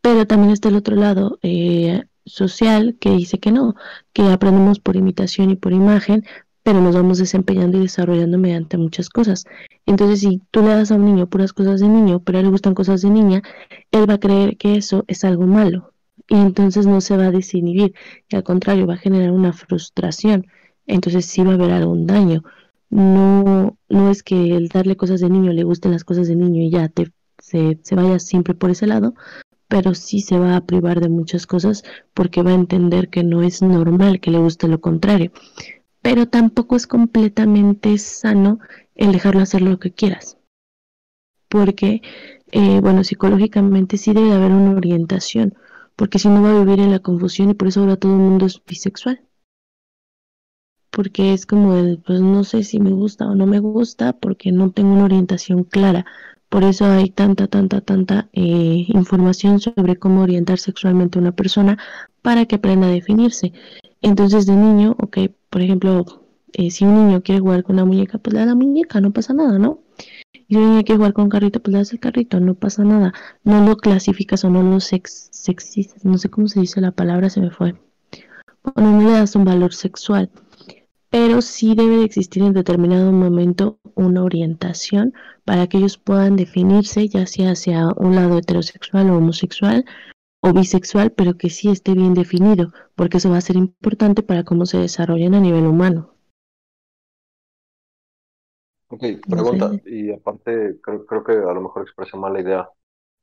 Pero 0.00 0.26
también 0.26 0.52
está 0.52 0.68
el 0.68 0.76
otro 0.76 0.96
lado 0.96 1.38
eh, 1.42 2.04
social 2.24 2.96
que 3.00 3.10
dice 3.10 3.38
que 3.38 3.52
no, 3.52 3.74
que 4.12 4.22
aprendemos 4.22 4.80
por 4.80 4.96
imitación 4.96 5.50
y 5.50 5.56
por 5.56 5.72
imagen, 5.72 6.24
pero 6.62 6.80
nos 6.80 6.94
vamos 6.96 7.18
desempeñando 7.18 7.78
y 7.78 7.82
desarrollando 7.82 8.38
mediante 8.38 8.76
muchas 8.76 9.08
cosas. 9.08 9.44
Entonces, 9.86 10.20
si 10.20 10.42
tú 10.50 10.62
le 10.62 10.68
das 10.68 10.90
a 10.90 10.96
un 10.96 11.04
niño 11.04 11.28
puras 11.28 11.52
cosas 11.52 11.80
de 11.80 11.88
niño, 11.88 12.20
pero 12.24 12.38
a 12.38 12.40
él 12.40 12.46
le 12.46 12.52
gustan 12.52 12.74
cosas 12.74 13.02
de 13.02 13.10
niña, 13.10 13.42
él 13.92 14.08
va 14.08 14.14
a 14.14 14.20
creer 14.20 14.56
que 14.56 14.76
eso 14.76 15.04
es 15.06 15.24
algo 15.24 15.46
malo 15.46 15.92
y 16.28 16.34
entonces 16.34 16.86
no 16.86 17.00
se 17.00 17.16
va 17.16 17.26
a 17.26 17.30
desinhibir 17.30 17.94
y 18.28 18.36
al 18.36 18.42
contrario 18.42 18.86
va 18.86 18.94
a 18.94 18.98
generar 18.98 19.30
una 19.30 19.52
frustración. 19.52 20.46
Entonces 20.86 21.26
sí 21.26 21.42
va 21.42 21.52
a 21.52 21.54
haber 21.54 21.72
algún 21.72 22.06
daño. 22.06 22.44
No, 22.90 23.76
no 23.88 24.10
es 24.10 24.22
que 24.22 24.56
el 24.56 24.68
darle 24.68 24.96
cosas 24.96 25.20
de 25.20 25.30
niño 25.30 25.52
le 25.52 25.64
gusten 25.64 25.92
las 25.92 26.04
cosas 26.04 26.28
de 26.28 26.36
niño 26.36 26.62
y 26.62 26.70
ya 26.70 26.88
te, 26.88 27.12
se, 27.38 27.78
se 27.82 27.94
vaya 27.94 28.18
siempre 28.18 28.54
por 28.54 28.70
ese 28.70 28.86
lado, 28.86 29.14
pero 29.68 29.94
sí 29.94 30.20
se 30.20 30.38
va 30.38 30.56
a 30.56 30.64
privar 30.66 31.00
de 31.00 31.08
muchas 31.08 31.46
cosas 31.46 31.82
porque 32.14 32.42
va 32.42 32.50
a 32.52 32.54
entender 32.54 33.08
que 33.08 33.24
no 33.24 33.42
es 33.42 33.62
normal 33.62 34.20
que 34.20 34.30
le 34.30 34.38
guste 34.38 34.68
lo 34.68 34.80
contrario. 34.80 35.32
Pero 36.02 36.28
tampoco 36.28 36.76
es 36.76 36.86
completamente 36.86 37.98
sano 37.98 38.60
el 38.94 39.12
dejarlo 39.12 39.42
hacer 39.42 39.62
lo 39.62 39.78
que 39.78 39.92
quieras. 39.92 40.38
Porque, 41.48 42.02
eh, 42.52 42.80
bueno, 42.80 43.02
psicológicamente 43.04 43.98
sí 43.98 44.12
debe 44.12 44.32
haber 44.32 44.52
una 44.52 44.76
orientación, 44.76 45.54
porque 45.96 46.18
si 46.18 46.28
no 46.28 46.42
va 46.42 46.50
a 46.50 46.64
vivir 46.64 46.80
en 46.80 46.92
la 46.92 47.00
confusión 47.00 47.50
y 47.50 47.54
por 47.54 47.68
eso 47.68 47.80
ahora 47.80 47.96
todo 47.96 48.12
el 48.12 48.20
mundo 48.20 48.46
es 48.46 48.62
bisexual. 48.64 49.25
Porque 50.96 51.34
es 51.34 51.44
como 51.44 51.76
el, 51.76 51.98
pues 51.98 52.22
no 52.22 52.42
sé 52.42 52.62
si 52.62 52.80
me 52.80 52.90
gusta 52.90 53.26
o 53.28 53.34
no 53.34 53.44
me 53.44 53.58
gusta, 53.58 54.14
porque 54.14 54.50
no 54.50 54.70
tengo 54.70 54.94
una 54.94 55.04
orientación 55.04 55.62
clara. 55.62 56.06
Por 56.48 56.64
eso 56.64 56.86
hay 56.86 57.10
tanta, 57.10 57.48
tanta, 57.48 57.82
tanta 57.82 58.30
eh, 58.32 58.86
información 58.88 59.60
sobre 59.60 59.96
cómo 59.96 60.22
orientar 60.22 60.58
sexualmente 60.58 61.18
a 61.18 61.20
una 61.20 61.32
persona 61.32 61.76
para 62.22 62.46
que 62.46 62.54
aprenda 62.54 62.86
a 62.86 62.90
definirse. 62.90 63.52
Entonces, 64.00 64.46
de 64.46 64.56
niño, 64.56 64.96
ok, 64.98 65.18
por 65.50 65.60
ejemplo, 65.60 66.06
eh, 66.54 66.70
si 66.70 66.86
un 66.86 66.94
niño 66.94 67.22
quiere 67.22 67.42
jugar 67.42 67.62
con 67.62 67.76
una 67.76 67.84
muñeca, 67.84 68.16
pues 68.16 68.32
le 68.32 68.40
da 68.40 68.46
la 68.46 68.54
muñeca, 68.54 68.98
no 69.02 69.12
pasa 69.12 69.34
nada, 69.34 69.58
¿no? 69.58 69.80
Y 70.48 70.54
si 70.54 70.56
un 70.56 70.70
niño 70.70 70.84
quiere 70.84 70.96
jugar 70.96 71.12
con 71.12 71.28
carrito, 71.28 71.60
pues 71.60 71.72
le 71.72 71.78
das 71.80 71.92
el 71.92 72.00
carrito, 72.00 72.40
no 72.40 72.54
pasa 72.54 72.84
nada. 72.84 73.12
No 73.44 73.62
lo 73.66 73.76
clasificas 73.76 74.44
o 74.46 74.48
no 74.48 74.62
lo 74.62 74.80
sex 74.80 75.28
sexistas, 75.30 76.06
no 76.06 76.16
sé 76.16 76.30
cómo 76.30 76.48
se 76.48 76.60
dice 76.60 76.80
la 76.80 76.92
palabra, 76.92 77.28
se 77.28 77.42
me 77.42 77.50
fue. 77.50 77.74
Bueno, 78.62 78.92
no 78.92 79.10
le 79.10 79.12
das 79.18 79.36
un 79.36 79.44
valor 79.44 79.74
sexual 79.74 80.30
pero 81.10 81.42
sí 81.42 81.74
debe 81.74 81.98
de 81.98 82.04
existir 82.04 82.42
en 82.42 82.52
determinado 82.52 83.12
momento 83.12 83.78
una 83.94 84.22
orientación 84.24 85.14
para 85.44 85.66
que 85.66 85.78
ellos 85.78 85.98
puedan 85.98 86.36
definirse, 86.36 87.08
ya 87.08 87.26
sea 87.26 87.52
hacia 87.52 87.88
un 87.96 88.14
lado 88.16 88.38
heterosexual 88.38 89.10
o 89.10 89.18
homosexual 89.18 89.84
o 90.42 90.52
bisexual, 90.52 91.12
pero 91.12 91.36
que 91.38 91.50
sí 91.50 91.70
esté 91.70 91.94
bien 91.94 92.14
definido, 92.14 92.72
porque 92.96 93.18
eso 93.18 93.30
va 93.30 93.38
a 93.38 93.42
ser 93.42 93.56
importante 93.56 94.22
para 94.22 94.44
cómo 94.44 94.66
se 94.66 94.78
desarrollan 94.78 95.34
a 95.34 95.40
nivel 95.40 95.66
humano. 95.66 96.14
Ok, 98.88 99.02
pregunta, 99.28 99.76
y 99.84 100.12
aparte 100.12 100.78
creo, 100.80 101.04
creo 101.06 101.24
que 101.24 101.32
a 101.32 101.52
lo 101.52 101.60
mejor 101.60 101.82
expresé 101.82 102.16
mal 102.16 102.32
la 102.34 102.40
idea. 102.40 102.68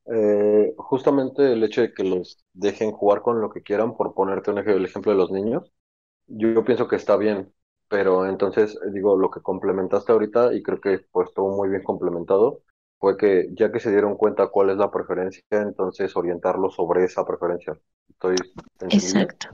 Eh, 0.06 0.74
justamente 0.78 1.54
el 1.54 1.64
hecho 1.64 1.82
de 1.82 1.94
que 1.94 2.04
los 2.04 2.44
dejen 2.54 2.92
jugar 2.92 3.22
con 3.22 3.42
lo 3.42 3.50
que 3.52 3.64
quieran, 3.64 3.96
por 3.96 4.14
ponerte 4.14 4.52
un 4.52 4.60
ejemplo, 4.60 4.78
el 4.78 4.86
ejemplo 4.86 5.12
de 5.14 5.20
los 5.20 5.32
niños, 5.32 5.72
yo, 6.28 6.50
yo 6.54 6.66
pienso 6.66 6.88
que 6.88 6.98
está 6.98 7.18
bien, 7.18 7.54
pero 7.94 8.28
entonces 8.28 8.76
digo 8.92 9.16
lo 9.16 9.30
que 9.30 9.40
complementaste 9.40 10.12
ahorita 10.12 10.52
y 10.56 10.64
creo 10.64 10.82
que 10.82 11.06
pues 11.12 11.30
estuvo 11.30 11.56
muy 11.56 11.70
bien 11.70 11.84
complementado, 11.84 12.62
fue 13.00 13.16
que 13.18 13.50
ya 13.54 13.72
que 13.72 13.80
se 13.80 13.92
dieron 13.92 14.18
cuenta 14.18 14.48
cuál 14.48 14.72
es 14.72 14.78
la 14.78 14.90
preferencia, 14.90 15.44
entonces 15.52 16.18
orientarlo 16.18 16.72
sobre 16.72 17.04
esa 17.04 17.24
preferencia. 17.24 17.78
Estoy 18.10 18.36
Exacto. 18.90 19.50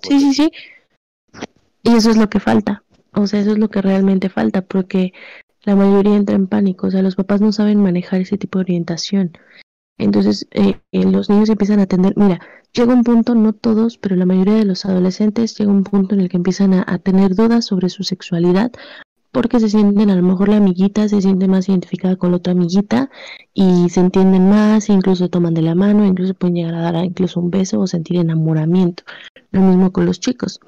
Sí, 0.00 0.20
sí, 0.20 0.32
sí. 0.32 0.50
Y 1.82 1.96
eso 1.96 2.08
es 2.08 2.16
lo 2.16 2.30
que 2.30 2.40
falta. 2.40 2.82
O 3.12 3.26
sea, 3.26 3.40
eso 3.40 3.50
es 3.50 3.58
lo 3.58 3.68
que 3.68 3.82
realmente 3.82 4.30
falta, 4.30 4.62
porque 4.62 5.12
la 5.64 5.76
mayoría 5.76 6.16
entra 6.16 6.34
en 6.34 6.46
pánico. 6.46 6.86
O 6.86 6.90
sea, 6.90 7.02
los 7.02 7.14
papás 7.14 7.42
no 7.42 7.52
saben 7.52 7.82
manejar 7.82 8.22
ese 8.22 8.38
tipo 8.38 8.58
de 8.58 8.62
orientación. 8.62 9.32
Entonces, 9.98 10.46
eh, 10.52 10.80
eh, 10.92 11.04
los 11.04 11.28
niños 11.28 11.48
empiezan 11.48 11.80
a 11.80 11.86
tener, 11.86 12.14
mira, 12.16 12.40
llega 12.72 12.94
un 12.94 13.02
punto, 13.02 13.34
no 13.34 13.52
todos, 13.52 13.98
pero 13.98 14.14
la 14.16 14.26
mayoría 14.26 14.54
de 14.54 14.64
los 14.64 14.84
adolescentes 14.84 15.58
llega 15.58 15.72
un 15.72 15.82
punto 15.84 16.14
en 16.14 16.20
el 16.20 16.28
que 16.28 16.36
empiezan 16.36 16.72
a, 16.74 16.98
tener 16.98 17.34
dudas 17.34 17.66
sobre 17.66 17.88
su 17.88 18.04
sexualidad 18.04 18.70
porque 19.32 19.60
se 19.60 19.68
sienten, 19.68 20.10
a 20.10 20.16
lo 20.16 20.22
mejor 20.22 20.48
la 20.48 20.56
amiguita 20.56 21.06
se 21.08 21.20
siente 21.20 21.48
más 21.48 21.68
identificada 21.68 22.16
con 22.16 22.30
la 22.30 22.38
otra 22.38 22.52
amiguita 22.52 23.10
y 23.52 23.88
se 23.90 24.00
entienden 24.00 24.48
más, 24.48 24.88
incluso 24.88 25.28
toman 25.28 25.54
de 25.54 25.62
la 25.62 25.74
mano, 25.74 26.06
incluso 26.06 26.34
pueden 26.34 26.56
llegar 26.56 26.74
a 26.74 26.92
dar 26.92 27.04
incluso 27.04 27.40
un 27.40 27.50
beso 27.50 27.78
o 27.78 27.86
sentir 27.86 28.16
enamoramiento. 28.16 29.02
Lo 29.50 29.60
mismo 29.60 29.92
con 29.92 30.06
los 30.06 30.18
chicos, 30.20 30.60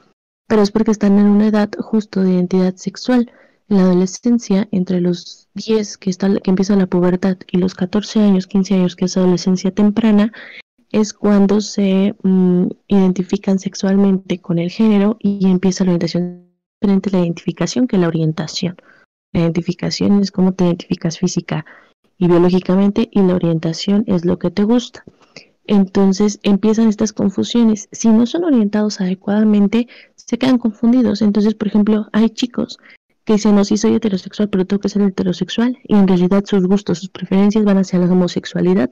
pero 0.47 0.63
es 0.63 0.71
porque 0.71 0.91
están 0.91 1.19
en 1.19 1.27
una 1.27 1.47
edad 1.47 1.71
justo 1.79 2.23
de 2.23 2.33
identidad 2.33 2.75
sexual. 2.77 3.31
La 3.71 3.83
adolescencia, 3.83 4.67
entre 4.73 5.01
los 5.01 5.49
10 5.55 5.97
que, 5.99 6.11
está, 6.11 6.29
que 6.41 6.51
empieza 6.51 6.75
la 6.75 6.89
pubertad 6.89 7.37
y 7.53 7.59
los 7.59 7.77
14 7.77 8.19
años, 8.19 8.49
15 8.49 8.75
años 8.75 8.97
que 8.97 9.05
es 9.05 9.17
adolescencia 9.17 9.71
temprana, 9.71 10.33
es 10.91 11.13
cuando 11.13 11.61
se 11.61 12.17
mmm, 12.25 12.67
identifican 12.89 13.61
sexualmente 13.61 14.41
con 14.41 14.59
el 14.59 14.73
género 14.73 15.19
y 15.21 15.49
empieza 15.49 15.85
la 15.85 15.93
orientación 15.93 16.49
diferente 16.81 17.11
la 17.13 17.21
identificación 17.21 17.87
que 17.87 17.97
la 17.97 18.09
orientación. 18.09 18.75
La 19.33 19.43
identificación 19.43 20.19
es 20.19 20.33
cómo 20.33 20.53
te 20.53 20.65
identificas 20.65 21.19
física 21.19 21.65
y 22.19 22.27
biológicamente 22.27 23.09
y 23.13 23.23
la 23.23 23.37
orientación 23.37 24.03
es 24.09 24.25
lo 24.25 24.41
que 24.41 24.51
te 24.51 24.65
gusta. 24.65 25.05
Entonces 25.65 26.41
empiezan 26.43 26.89
estas 26.89 27.13
confusiones. 27.13 27.89
Si 27.93 28.09
no 28.09 28.27
son 28.27 28.43
orientados 28.43 29.01
adecuadamente, 29.01 29.87
se 30.17 30.39
quedan 30.39 30.59
confundidos. 30.59 31.23
Entonces, 31.23 31.55
por 31.55 31.69
ejemplo, 31.69 32.09
hay 32.13 32.31
chicos 32.31 32.81
dicen, 33.35 33.55
no, 33.55 33.65
sí 33.65 33.77
soy 33.77 33.95
heterosexual, 33.95 34.49
pero 34.49 34.67
tengo 34.67 34.81
que 34.81 34.89
ser 34.89 35.03
heterosexual. 35.03 35.79
Y 35.85 35.95
en 35.95 36.09
realidad 36.09 36.45
sus 36.47 36.67
gustos, 36.67 36.99
sus 36.99 37.09
preferencias 37.11 37.65
van 37.65 37.79
hacia 37.79 37.99
la 37.99 38.07
homosexualidad. 38.07 38.91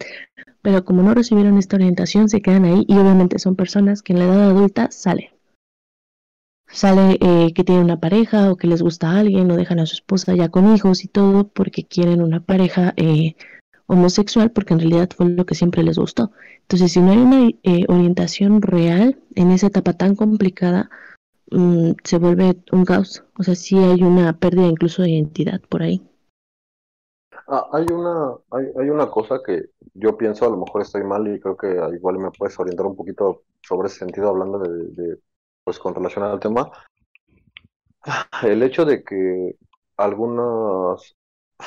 Pero 0.62 0.84
como 0.84 1.02
no 1.02 1.14
recibieron 1.14 1.58
esta 1.58 1.76
orientación, 1.76 2.28
se 2.28 2.40
quedan 2.40 2.64
ahí 2.64 2.84
y 2.88 2.96
obviamente 2.98 3.38
son 3.38 3.56
personas 3.56 4.02
que 4.02 4.12
en 4.12 4.18
la 4.20 4.24
edad 4.26 4.50
adulta 4.50 4.90
salen 4.90 5.28
sale 6.70 7.18
eh, 7.20 7.52
que 7.54 7.64
tienen 7.64 7.84
una 7.84 8.00
pareja 8.00 8.50
o 8.50 8.56
que 8.56 8.66
les 8.66 8.82
gusta 8.82 9.10
a 9.10 9.18
alguien 9.20 9.50
o 9.50 9.56
dejan 9.56 9.80
a 9.80 9.86
su 9.86 9.94
esposa 9.94 10.34
ya 10.34 10.48
con 10.48 10.74
hijos 10.74 11.04
y 11.04 11.08
todo 11.08 11.48
porque 11.48 11.86
quieren 11.86 12.22
una 12.22 12.40
pareja 12.40 12.92
eh, 12.96 13.36
homosexual 13.86 14.50
porque 14.50 14.74
en 14.74 14.80
realidad 14.80 15.08
fue 15.16 15.30
lo 15.30 15.46
que 15.46 15.54
siempre 15.54 15.82
les 15.82 15.98
gustó. 15.98 16.30
Entonces, 16.62 16.92
si 16.92 17.00
no 17.00 17.12
hay 17.12 17.18
una 17.18 17.48
eh, 17.62 17.84
orientación 17.88 18.60
real 18.62 19.18
en 19.34 19.50
esa 19.50 19.68
etapa 19.68 19.94
tan 19.94 20.14
complicada, 20.14 20.90
mmm, 21.50 21.92
se 22.04 22.18
vuelve 22.18 22.56
un 22.72 22.84
caos. 22.84 23.24
O 23.38 23.42
sea, 23.42 23.54
sí 23.54 23.76
hay 23.78 24.02
una 24.02 24.38
pérdida 24.38 24.66
incluso 24.66 25.02
de 25.02 25.10
identidad 25.10 25.60
por 25.68 25.82
ahí. 25.82 26.02
Ah, 27.46 27.66
hay 27.72 27.86
una 27.90 28.34
hay, 28.50 28.66
hay 28.78 28.90
una 28.90 29.10
cosa 29.10 29.40
que 29.44 29.70
yo 29.94 30.16
pienso, 30.16 30.44
a 30.46 30.50
lo 30.50 30.58
mejor 30.58 30.82
estoy 30.82 31.02
mal 31.04 31.26
y 31.28 31.40
creo 31.40 31.56
que 31.56 31.68
igual 31.94 32.18
me 32.18 32.30
puedes 32.30 32.58
orientar 32.58 32.86
un 32.86 32.96
poquito 32.96 33.44
sobre 33.62 33.88
ese 33.88 33.98
sentido 34.00 34.28
hablando 34.28 34.58
de, 34.58 34.84
de 34.90 35.18
pues 35.64 35.78
con 35.78 35.94
relación 35.94 36.24
al 36.24 36.40
tema, 36.40 36.70
el 38.42 38.62
hecho 38.62 38.84
de 38.84 39.02
que 39.04 39.56
algunas, 39.96 41.16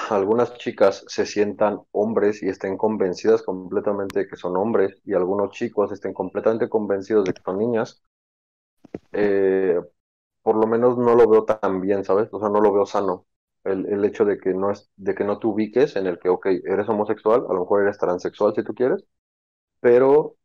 algunas 0.09 0.53
chicas 0.55 1.03
se 1.07 1.25
sientan 1.25 1.81
hombres 1.91 2.41
y 2.43 2.49
estén 2.49 2.77
convencidas 2.77 3.43
completamente 3.43 4.21
de 4.21 4.27
que 4.27 4.37
son 4.37 4.57
hombres 4.57 5.01
y 5.05 5.13
algunos 5.13 5.51
chicos 5.51 5.91
estén 5.91 6.13
completamente 6.13 6.69
convencidos 6.69 7.25
de 7.25 7.33
que 7.33 7.41
son 7.43 7.57
niñas, 7.59 8.01
eh, 9.13 9.79
por 10.43 10.55
lo 10.57 10.67
menos 10.67 10.97
no 10.97 11.15
lo 11.15 11.29
veo 11.29 11.45
tan 11.45 11.81
bien, 11.81 12.03
¿sabes? 12.05 12.29
O 12.33 12.39
sea, 12.39 12.49
no 12.49 12.61
lo 12.61 12.73
veo 12.73 12.85
sano. 12.85 13.27
El, 13.63 13.85
el, 13.87 14.05
hecho 14.05 14.25
de 14.25 14.39
que 14.39 14.53
no 14.53 14.71
es, 14.71 14.89
de 14.97 15.15
que 15.15 15.23
no 15.23 15.39
te 15.39 15.47
ubiques 15.47 15.95
en 15.95 16.07
el 16.07 16.19
que, 16.19 16.29
ok, 16.29 16.47
eres 16.65 16.89
homosexual, 16.89 17.45
a 17.49 17.53
lo 17.53 17.61
mejor 17.61 17.83
eres 17.83 17.97
transexual 17.99 18.55
si 18.55 18.63
tú 18.63 18.73
quieres, 18.73 19.05
pero 19.81 20.37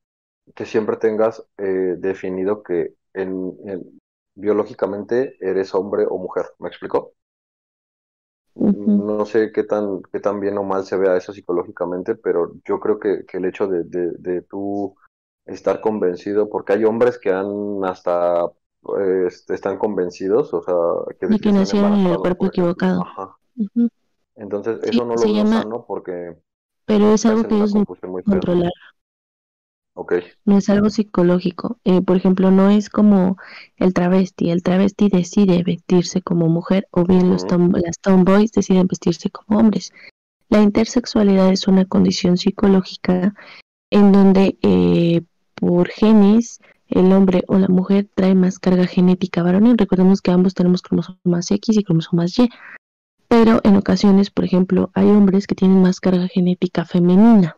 que 0.55 0.67
siempre 0.67 0.97
tengas 0.99 1.45
eh, 1.59 1.97
definido 1.99 2.63
que 2.63 2.95
en, 3.15 3.57
en, 3.67 4.01
biológicamente 4.35 5.37
eres 5.41 5.75
hombre 5.75 6.07
o 6.09 6.19
mujer. 6.19 6.47
¿Me 6.61 6.69
explico? 6.69 7.15
Uh 8.55 8.69
-huh. 8.73 9.07
No 9.07 9.25
sé 9.27 9.53
qué 9.53 9.65
tan, 9.65 10.03
qué 10.13 10.21
tan 10.21 10.41
bien 10.41 10.57
o 10.59 10.63
mal 10.65 10.85
se 10.85 10.97
vea 10.97 11.17
eso 11.17 11.33
psicológicamente, 11.33 12.15
pero 12.15 12.53
yo 12.65 12.81
creo 12.81 12.99
que, 12.99 13.25
que 13.27 13.37
el 13.39 13.45
hecho 13.47 13.67
de, 13.69 13.85
de, 13.85 14.13
de, 14.19 14.43
tú 14.43 14.97
estar 15.47 15.81
convencido, 15.81 16.49
porque 16.49 16.75
hay 16.75 16.85
hombres 16.85 17.19
que 17.19 17.33
han 17.33 17.85
hasta 17.85 18.51
eh, 19.01 19.29
están 19.49 19.79
convencidos, 19.79 20.53
o 20.53 20.63
sea, 20.63 20.75
que, 21.19 21.35
y 21.35 21.39
que 21.39 21.53
nacieron 21.53 21.95
en 21.95 22.07
el 22.07 22.17
cuerpo 22.19 22.47
equivocado. 22.47 23.03
Ajá. 23.03 23.37
Uh 23.57 23.67
-huh. 23.75 23.91
Entonces, 24.37 24.79
eso 24.83 25.05
no 25.05 25.15
lo 25.15 25.23
veo 25.23 25.35
llama... 25.35 25.63
sano 25.63 25.85
porque. 25.87 26.37
Pero 26.85 27.15
es 27.15 27.27
algo 27.27 27.49
que 27.49 27.57
ellos 27.57 27.75
no 27.75 27.85
controlar. 27.85 28.73
Okay. 29.99 30.25
No 30.45 30.59
es 30.59 30.69
algo 30.69 30.91
psicológico. 30.91 31.79
Eh, 31.85 32.03
por 32.03 32.17
ejemplo, 32.17 32.51
no 32.51 32.69
es 32.69 32.91
como 32.91 33.39
el 33.77 33.95
travesti. 33.95 34.51
El 34.51 34.63
travesti 34.63 35.09
decide 35.09 35.63
vestirse 35.65 36.21
como 36.21 36.49
mujer 36.49 36.87
o 36.91 37.05
bien 37.05 37.23
uh 37.23 37.29
-huh. 37.29 37.33
los 37.33 37.47
tom 37.47 37.73
las 37.73 37.99
tomboys 37.99 38.53
deciden 38.53 38.87
vestirse 38.87 39.31
como 39.31 39.59
hombres. 39.59 39.93
La 40.51 40.61
intersexualidad 40.61 41.51
es 41.51 41.67
una 41.67 41.87
condición 41.87 42.37
psicológica 42.37 43.35
en 43.91 44.13
donde 44.13 44.59
eh, 44.63 45.23
por 45.57 45.89
genes 45.89 46.61
el 46.89 47.13
hombre 47.13 47.43
o 47.49 47.59
la 47.59 47.69
mujer 47.69 48.09
trae 48.15 48.35
más 48.35 48.59
carga 48.59 48.87
genética 48.87 49.43
varonil. 49.43 49.77
Recordemos 49.77 50.23
que 50.23 50.31
ambos 50.31 50.55
tenemos 50.55 50.83
cromosomas 50.83 51.51
X 51.51 51.77
y 51.77 51.85
cromosomas 51.85 52.39
Y. 52.39 52.49
Pero 53.29 53.61
en 53.65 53.77
ocasiones, 53.77 54.31
por 54.31 54.45
ejemplo, 54.45 54.91
hay 54.95 55.07
hombres 55.07 55.49
que 55.49 55.57
tienen 55.57 55.83
más 55.83 55.99
carga 55.99 56.29
genética 56.29 56.85
femenina. 56.85 57.57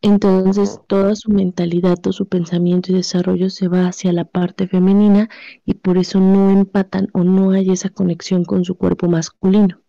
Entonces 0.00 0.80
toda 0.86 1.16
su 1.16 1.30
mentalidad, 1.30 1.96
todo 1.96 2.12
su 2.12 2.28
pensamiento 2.28 2.92
y 2.92 2.94
desarrollo 2.94 3.50
se 3.50 3.66
va 3.66 3.88
hacia 3.88 4.12
la 4.12 4.24
parte 4.24 4.68
femenina 4.68 5.28
y 5.64 5.74
por 5.74 5.98
eso 5.98 6.20
no 6.20 6.50
empatan 6.50 7.08
o 7.12 7.24
no 7.24 7.50
hay 7.50 7.70
esa 7.70 7.90
conexión 7.90 8.44
con 8.44 8.64
su 8.64 8.76
cuerpo 8.76 9.08
masculino. 9.08 9.80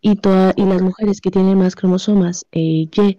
Y, 0.00 0.16
toda, 0.16 0.52
y 0.56 0.64
las 0.64 0.82
mujeres 0.82 1.20
que 1.20 1.30
tienen 1.30 1.58
más 1.58 1.74
cromosomas 1.74 2.46
eh, 2.52 2.88
Y, 2.92 3.18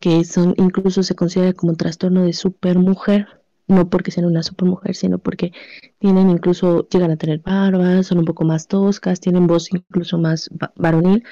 que 0.00 0.24
son 0.24 0.54
incluso 0.56 1.02
se 1.02 1.14
considera 1.14 1.52
como 1.52 1.74
trastorno 1.74 2.22
de 2.22 2.32
supermujer, 2.32 3.26
no 3.66 3.90
porque 3.90 4.10
sean 4.10 4.26
una 4.26 4.42
supermujer, 4.42 4.94
sino 4.94 5.18
porque 5.18 5.52
tienen 5.98 6.30
incluso, 6.30 6.88
llegan 6.88 7.10
a 7.10 7.16
tener 7.16 7.40
barbas, 7.40 8.06
son 8.06 8.18
un 8.18 8.24
poco 8.24 8.44
más 8.44 8.66
toscas, 8.68 9.20
tienen 9.20 9.46
voz 9.46 9.72
incluso 9.72 10.18
más 10.18 10.48
varonil, 10.76 11.24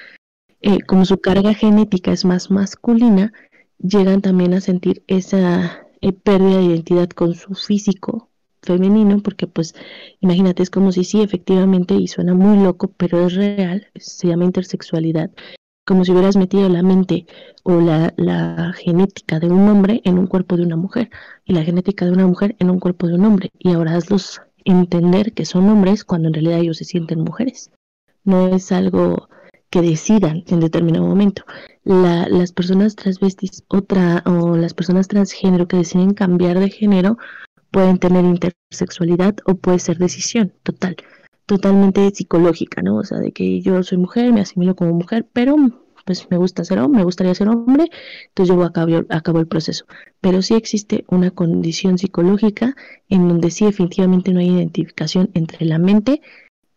eh, 0.61 0.81
como 0.81 1.05
su 1.05 1.19
carga 1.19 1.55
genética 1.55 2.12
es 2.12 2.25
más 2.25 2.51
masculina, 2.51 3.33
llegan 3.78 4.23
también 4.23 4.55
a 4.55 4.61
sentir 4.61 5.05
esa 5.07 5.86
eh, 6.01 6.12
pérdida 6.12 6.59
de 6.59 6.65
identidad 6.65 7.09
con 7.11 7.35
su 7.35 7.55
físico 7.55 8.31
femenino, 8.62 9.20
porque 9.20 9.47
pues 9.47 9.75
imagínate, 10.20 10.62
es 10.62 10.70
como 10.70 10.93
si 10.93 11.05
sí, 11.05 11.23
efectivamente, 11.23 11.95
y 11.95 12.09
suena 12.09 12.35
muy 12.35 12.59
loco, 12.59 12.89
pero 12.97 13.27
es 13.27 13.35
real, 13.35 13.86
se 13.95 14.28
llama 14.28 14.45
intersexualidad, 14.45 15.31
como 15.86 16.05
si 16.05 16.12
hubieras 16.12 16.36
metido 16.36 16.68
la 16.68 16.82
mente 16.82 17.26
o 17.62 17.81
la, 17.81 18.12
la 18.16 18.73
genética 18.74 19.39
de 19.39 19.48
un 19.48 19.68
hombre 19.68 20.02
en 20.05 20.18
un 20.18 20.26
cuerpo 20.26 20.56
de 20.56 20.65
una 20.65 20.76
mujer, 20.76 21.10
y 21.44 21.55
la 21.55 21.62
genética 21.62 22.05
de 22.05 22.12
una 22.12 22.26
mujer 22.26 22.56
en 22.58 22.70
un 22.70 22.81
cuerpo 22.81 23.06
de 23.06 23.15
un 23.15 23.24
hombre, 23.24 23.52
y 23.58 23.73
ahora 23.73 23.94
hazlos 23.94 24.42
entender 24.65 25.32
que 25.32 25.44
son 25.47 25.68
hombres 25.70 26.05
cuando 26.05 26.28
en 26.28 26.34
realidad 26.34 26.58
ellos 26.58 26.78
se 26.78 26.84
sienten 26.84 27.20
mujeres. 27.20 27.70
No 28.24 28.48
es 28.48 28.73
algo 28.73 29.28
que 29.70 29.81
decidan 29.81 30.44
en 30.48 30.60
determinado 30.60 31.06
momento. 31.06 31.44
La, 31.84 32.28
las 32.28 32.52
personas 32.52 32.97
transvestis 32.97 33.65
otra, 33.68 34.23
o 34.26 34.56
las 34.56 34.74
personas 34.74 35.06
transgénero 35.06 35.68
que 35.68 35.76
deciden 35.76 36.15
cambiar 36.15 36.58
de 36.58 36.70
género 36.70 37.16
pueden 37.70 37.98
tener 37.98 38.24
intersexualidad 38.24 39.36
o 39.44 39.55
puede 39.55 39.78
ser 39.78 39.98
decisión 39.98 40.52
total, 40.62 40.97
totalmente 41.47 42.10
psicológica, 42.10 42.83
¿no? 42.83 42.97
O 42.99 43.05
sea, 43.05 43.18
de 43.18 43.33
que 43.33 43.60
yo 43.62 43.83
soy 43.83 43.99
mujer, 43.99 44.33
me 44.33 44.41
asimilo 44.41 44.76
como 44.76 44.92
mujer, 44.92 45.26
pero 45.33 45.57
pues 46.05 46.31
me 46.31 46.36
gusta 46.36 46.65
ser 46.65 46.78
hombre, 46.78 46.99
me 46.99 47.05
gustaría 47.05 47.34
ser 47.34 47.49
hombre, 47.49 47.91
entonces 48.28 48.55
yo 48.55 48.62
a 48.62 48.73
cabo, 48.73 49.05
a 49.08 49.20
cabo 49.23 49.41
el 49.41 49.49
proceso. 49.49 49.86
Pero 50.20 50.41
sí 50.41 50.55
existe 50.55 51.05
una 51.08 51.33
condición 51.33 51.99
psicológica 51.99 52.76
en 53.08 53.28
donde 53.28 53.50
sí 53.50 53.65
definitivamente 53.65 54.33
no 54.33 54.39
hay 54.39 54.50
identificación 54.50 55.31
entre 55.34 55.66
la 55.66 55.78
mente 55.78 56.20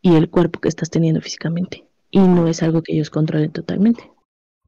y 0.02 0.16
el 0.16 0.30
cuerpo 0.30 0.60
que 0.60 0.70
estás 0.70 0.90
teniendo 0.90 1.22
físicamente 1.22 1.86
y 2.12 2.20
no 2.20 2.48
es 2.48 2.64
algo 2.64 2.82
que 2.82 2.94
ellos 2.94 3.10
controlen 3.10 3.52
totalmente. 3.52 4.12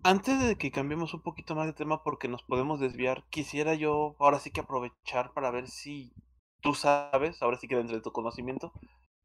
Antes 0.03 0.43
de 0.43 0.55
que 0.55 0.71
cambiemos 0.71 1.13
un 1.13 1.21
poquito 1.21 1.55
más 1.55 1.67
de 1.67 1.73
tema 1.73 2.03
porque 2.03 2.27
nos 2.27 2.43
podemos 2.43 2.79
desviar, 2.79 3.23
quisiera 3.29 3.75
yo 3.75 4.15
ahora 4.19 4.39
sí 4.39 4.51
que 4.51 4.61
aprovechar 4.61 5.31
para 5.33 5.51
ver 5.51 5.67
si 5.67 6.13
tú 6.61 6.73
sabes, 6.73 7.41
ahora 7.41 7.57
sí 7.57 7.67
que 7.67 7.75
dentro 7.75 7.95
de 7.95 8.01
tu 8.01 8.11
conocimiento, 8.11 8.73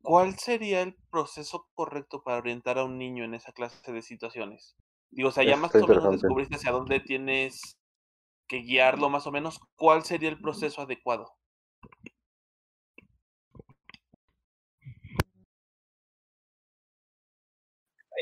¿cuál 0.07 0.39
sería 0.39 0.83
el 0.83 0.95
proceso 1.11 1.69
correcto 1.75 2.23
para 2.23 2.39
orientar 2.39 2.79
a 2.79 2.85
un 2.85 2.97
niño 2.97 3.25
en 3.25 3.35
esa 3.35 3.51
clase 3.51 3.91
de 3.91 4.03
situaciones? 4.03 4.77
Digo, 5.11 5.31
o 5.31 5.33
sea, 5.33 5.43
ya 5.43 5.57
más 5.57 5.75
o 5.75 5.85
menos 5.85 6.13
descubriste 6.13 6.55
hacia 6.55 6.71
dónde 6.71 7.01
tienes 7.01 7.77
que 8.47 8.59
guiarlo 8.59 9.11
más 9.11 9.27
o 9.27 9.33
menos. 9.33 9.59
¿Cuál 9.75 10.05
sería 10.05 10.29
el 10.29 10.41
proceso 10.41 10.81
adecuado? 10.81 11.35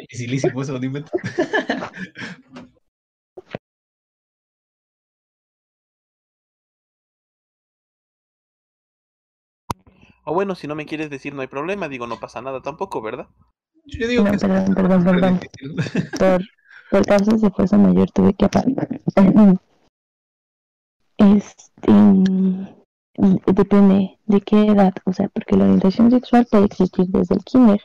Dificilísimo 0.00 0.62
eso, 0.62 0.78
dime. 0.78 1.02
tú. 1.02 1.10
O 10.24 10.34
bueno, 10.34 10.54
si 10.54 10.66
no 10.66 10.74
me 10.74 10.86
quieres 10.86 11.10
decir, 11.10 11.34
no 11.34 11.42
hay 11.42 11.48
problema. 11.48 11.88
Digo, 11.88 12.06
no 12.06 12.18
pasa 12.18 12.40
nada 12.40 12.60
tampoco, 12.62 13.02
¿verdad? 13.02 13.28
Yo 13.86 14.08
digo 14.08 14.24
No, 14.24 14.30
que 14.30 14.36
es 14.36 14.42
perdón, 14.42 14.74
perdón, 14.74 15.00
súper 15.00 15.14
perdón. 15.20 15.40
difícil. 15.40 16.10
Por, 16.18 16.42
por 16.90 17.06
causas 17.06 17.40
de 17.40 17.50
fuerza 17.50 17.76
mayor 17.76 18.10
tuve 18.10 18.34
que 18.34 18.44
apagar. 18.44 18.88
Este, 21.16 21.92
depende 23.52 24.18
de 24.26 24.40
qué 24.40 24.66
edad, 24.66 24.92
o 25.04 25.12
sea, 25.12 25.28
porque 25.28 25.56
la 25.56 25.64
orientación 25.64 26.10
sexual 26.10 26.46
puede 26.50 26.64
existir 26.64 27.06
desde 27.06 27.36
el 27.36 27.44
kinder. 27.44 27.80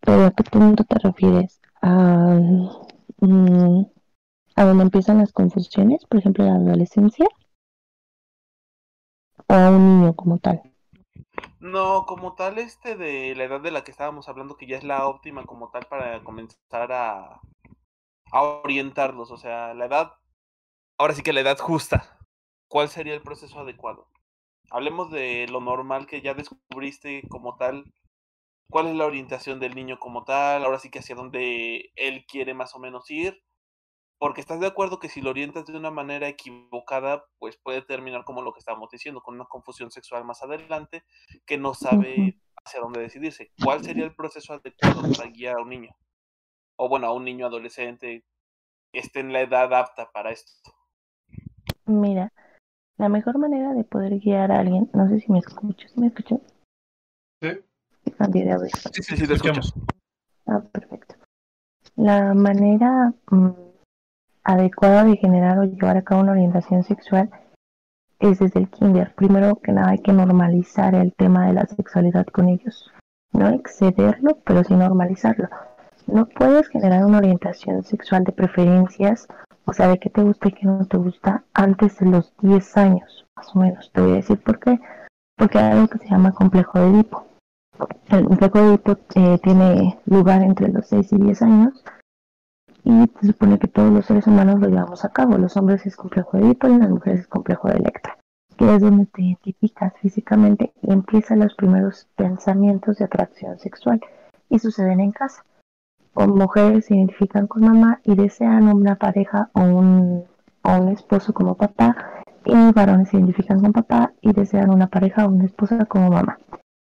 Pero 0.00 0.26
¿a 0.26 0.30
qué 0.30 0.44
punto 0.44 0.84
te 0.84 0.98
refieres? 0.98 1.60
¿A, 1.80 2.38
mm, 3.20 3.86
a 4.56 4.64
donde 4.64 4.82
empiezan 4.84 5.18
las 5.18 5.32
confusiones, 5.32 6.04
por 6.04 6.18
ejemplo, 6.20 6.44
la 6.44 6.54
adolescencia? 6.56 7.26
¿O 9.48 9.54
a 9.54 9.70
un 9.70 10.00
niño 10.00 10.14
como 10.14 10.38
tal? 10.38 10.62
No, 11.60 12.06
como 12.06 12.34
tal, 12.34 12.58
este 12.58 12.96
de 12.96 13.34
la 13.34 13.44
edad 13.44 13.60
de 13.60 13.70
la 13.70 13.84
que 13.84 13.90
estábamos 13.90 14.28
hablando, 14.28 14.56
que 14.56 14.66
ya 14.66 14.76
es 14.76 14.84
la 14.84 15.06
óptima 15.06 15.44
como 15.44 15.70
tal 15.70 15.86
para 15.86 16.22
comenzar 16.24 16.92
a, 16.92 17.40
a 18.32 18.42
orientarlos. 18.42 19.30
O 19.30 19.36
sea, 19.36 19.74
la 19.74 19.86
edad, 19.86 20.14
ahora 20.98 21.14
sí 21.14 21.22
que 21.22 21.32
la 21.32 21.40
edad 21.40 21.58
justa. 21.58 22.18
¿Cuál 22.68 22.88
sería 22.88 23.14
el 23.14 23.22
proceso 23.22 23.60
adecuado? 23.60 24.08
Hablemos 24.70 25.10
de 25.10 25.46
lo 25.50 25.60
normal 25.60 26.06
que 26.06 26.22
ya 26.22 26.34
descubriste 26.34 27.22
como 27.28 27.56
tal. 27.56 27.92
¿Cuál 28.70 28.86
es 28.86 28.94
la 28.94 29.06
orientación 29.06 29.58
del 29.60 29.74
niño 29.74 29.98
como 29.98 30.24
tal? 30.24 30.64
Ahora 30.64 30.78
sí 30.78 30.90
que 30.90 31.00
hacia 31.00 31.16
dónde 31.16 31.92
él 31.96 32.24
quiere 32.26 32.54
más 32.54 32.74
o 32.76 32.78
menos 32.78 33.10
ir. 33.10 33.42
Porque 34.20 34.42
estás 34.42 34.60
de 34.60 34.66
acuerdo 34.66 34.98
que 34.98 35.08
si 35.08 35.22
lo 35.22 35.30
orientas 35.30 35.64
de 35.64 35.74
una 35.74 35.90
manera 35.90 36.28
equivocada, 36.28 37.24
pues 37.38 37.56
puede 37.56 37.80
terminar 37.80 38.22
como 38.24 38.42
lo 38.42 38.52
que 38.52 38.58
estábamos 38.58 38.90
diciendo, 38.90 39.22
con 39.22 39.34
una 39.34 39.46
confusión 39.46 39.90
sexual 39.90 40.26
más 40.26 40.42
adelante, 40.42 41.04
que 41.46 41.56
no 41.56 41.72
sabe 41.72 42.38
hacia 42.62 42.80
dónde 42.80 43.00
decidirse. 43.00 43.50
¿Cuál 43.64 43.82
sería 43.82 44.04
el 44.04 44.14
proceso 44.14 44.52
adecuado 44.52 45.00
para 45.16 45.30
guiar 45.30 45.56
a 45.56 45.62
un 45.62 45.70
niño? 45.70 45.96
O 46.76 46.90
bueno, 46.90 47.06
a 47.06 47.14
un 47.14 47.24
niño 47.24 47.46
adolescente 47.46 48.26
que 48.92 49.00
esté 49.00 49.20
en 49.20 49.32
la 49.32 49.40
edad 49.40 49.72
apta 49.72 50.10
para 50.12 50.32
esto. 50.32 50.52
Mira, 51.86 52.30
la 52.98 53.08
mejor 53.08 53.38
manera 53.38 53.72
de 53.72 53.84
poder 53.84 54.18
guiar 54.18 54.52
a 54.52 54.58
alguien, 54.58 54.90
no 54.92 55.08
sé 55.08 55.20
si 55.20 55.32
me 55.32 55.38
escuchas, 55.38 55.96
¿me 55.96 56.08
escuchas? 56.08 56.40
Sí. 57.40 57.48
Cambié 58.18 58.44
de 58.44 58.52
audio. 58.52 58.68
Sí, 58.92 59.02
Sí, 59.02 59.16
sí, 59.16 59.26
te 59.26 59.32
escucho. 59.32 59.62
Ah, 60.44 60.60
perfecto. 60.60 61.14
La 61.96 62.34
manera 62.34 63.14
mm, 63.30 63.69
adecuada 64.44 65.04
de 65.04 65.16
generar 65.16 65.58
o 65.58 65.64
llevar 65.64 65.96
a 65.96 66.02
cabo 66.02 66.22
una 66.22 66.32
orientación 66.32 66.82
sexual 66.82 67.30
es 68.18 68.38
desde 68.38 68.60
el 68.60 68.68
kinder. 68.68 69.14
Primero 69.14 69.56
que 69.56 69.72
nada 69.72 69.90
hay 69.90 69.98
que 69.98 70.12
normalizar 70.12 70.94
el 70.94 71.12
tema 71.14 71.46
de 71.46 71.54
la 71.54 71.66
sexualidad 71.66 72.26
con 72.26 72.48
ellos. 72.48 72.90
No 73.32 73.48
excederlo, 73.48 74.38
pero 74.44 74.62
sí 74.64 74.74
normalizarlo. 74.74 75.48
No 76.06 76.26
puedes 76.26 76.68
generar 76.68 77.04
una 77.04 77.18
orientación 77.18 77.82
sexual 77.82 78.24
de 78.24 78.32
preferencias, 78.32 79.26
o 79.64 79.72
sea, 79.72 79.88
de 79.88 79.98
qué 79.98 80.10
te 80.10 80.22
gusta 80.22 80.48
y 80.48 80.52
qué 80.52 80.66
no 80.66 80.84
te 80.86 80.96
gusta 80.96 81.44
antes 81.54 81.98
de 81.98 82.06
los 82.06 82.32
10 82.42 82.76
años, 82.76 83.26
más 83.36 83.54
o 83.54 83.60
menos. 83.60 83.90
Te 83.92 84.00
voy 84.00 84.12
a 84.12 84.16
decir 84.16 84.40
por 84.42 84.58
qué. 84.58 84.78
Porque 85.36 85.58
hay 85.58 85.72
algo 85.72 85.88
que 85.88 85.98
se 85.98 86.08
llama 86.08 86.32
complejo 86.32 86.78
de 86.78 86.90
Edipo. 86.90 87.26
El 88.08 88.26
complejo 88.26 88.58
de 88.58 88.68
Edipo 88.68 88.96
eh, 89.14 89.38
tiene 89.42 89.98
lugar 90.06 90.42
entre 90.42 90.68
los 90.68 90.86
6 90.88 91.12
y 91.12 91.16
10 91.16 91.42
años 91.42 91.84
y 92.84 93.10
se 93.20 93.28
supone 93.28 93.58
que 93.58 93.68
todos 93.68 93.92
los 93.92 94.06
seres 94.06 94.26
humanos 94.26 94.60
lo 94.60 94.68
llevamos 94.68 95.04
a 95.04 95.10
cabo. 95.10 95.36
Los 95.38 95.56
hombres 95.56 95.84
es 95.86 95.96
complejo 95.96 96.36
de 96.36 96.44
Edipo 96.44 96.68
y 96.68 96.78
las 96.78 96.90
mujeres 96.90 97.20
es 97.20 97.26
complejo 97.26 97.68
de 97.68 97.76
Electra, 97.76 98.16
que 98.56 98.74
es 98.74 98.80
donde 98.80 99.06
te 99.06 99.22
identificas 99.22 99.92
físicamente 100.00 100.72
y 100.82 100.92
empiezan 100.92 101.40
los 101.40 101.54
primeros 101.54 102.08
pensamientos 102.16 102.98
de 102.98 103.04
atracción 103.04 103.58
sexual 103.58 104.00
y 104.48 104.58
suceden 104.58 105.00
en 105.00 105.12
casa. 105.12 105.44
O 106.14 106.26
mujeres 106.26 106.86
se 106.86 106.96
identifican 106.96 107.46
con 107.46 107.62
mamá 107.62 108.00
y 108.04 108.16
desean 108.16 108.68
una 108.68 108.96
pareja 108.96 109.50
o 109.52 109.60
un, 109.60 110.24
o 110.62 110.72
un 110.76 110.88
esposo 110.88 111.32
como 111.32 111.54
papá 111.54 111.96
y 112.44 112.72
varones 112.72 113.10
se 113.10 113.16
identifican 113.16 113.60
con 113.60 113.72
papá 113.72 114.12
y 114.20 114.32
desean 114.32 114.70
una 114.70 114.88
pareja 114.88 115.26
o 115.26 115.28
una 115.28 115.44
esposa 115.44 115.84
como 115.84 116.10
mamá. 116.10 116.38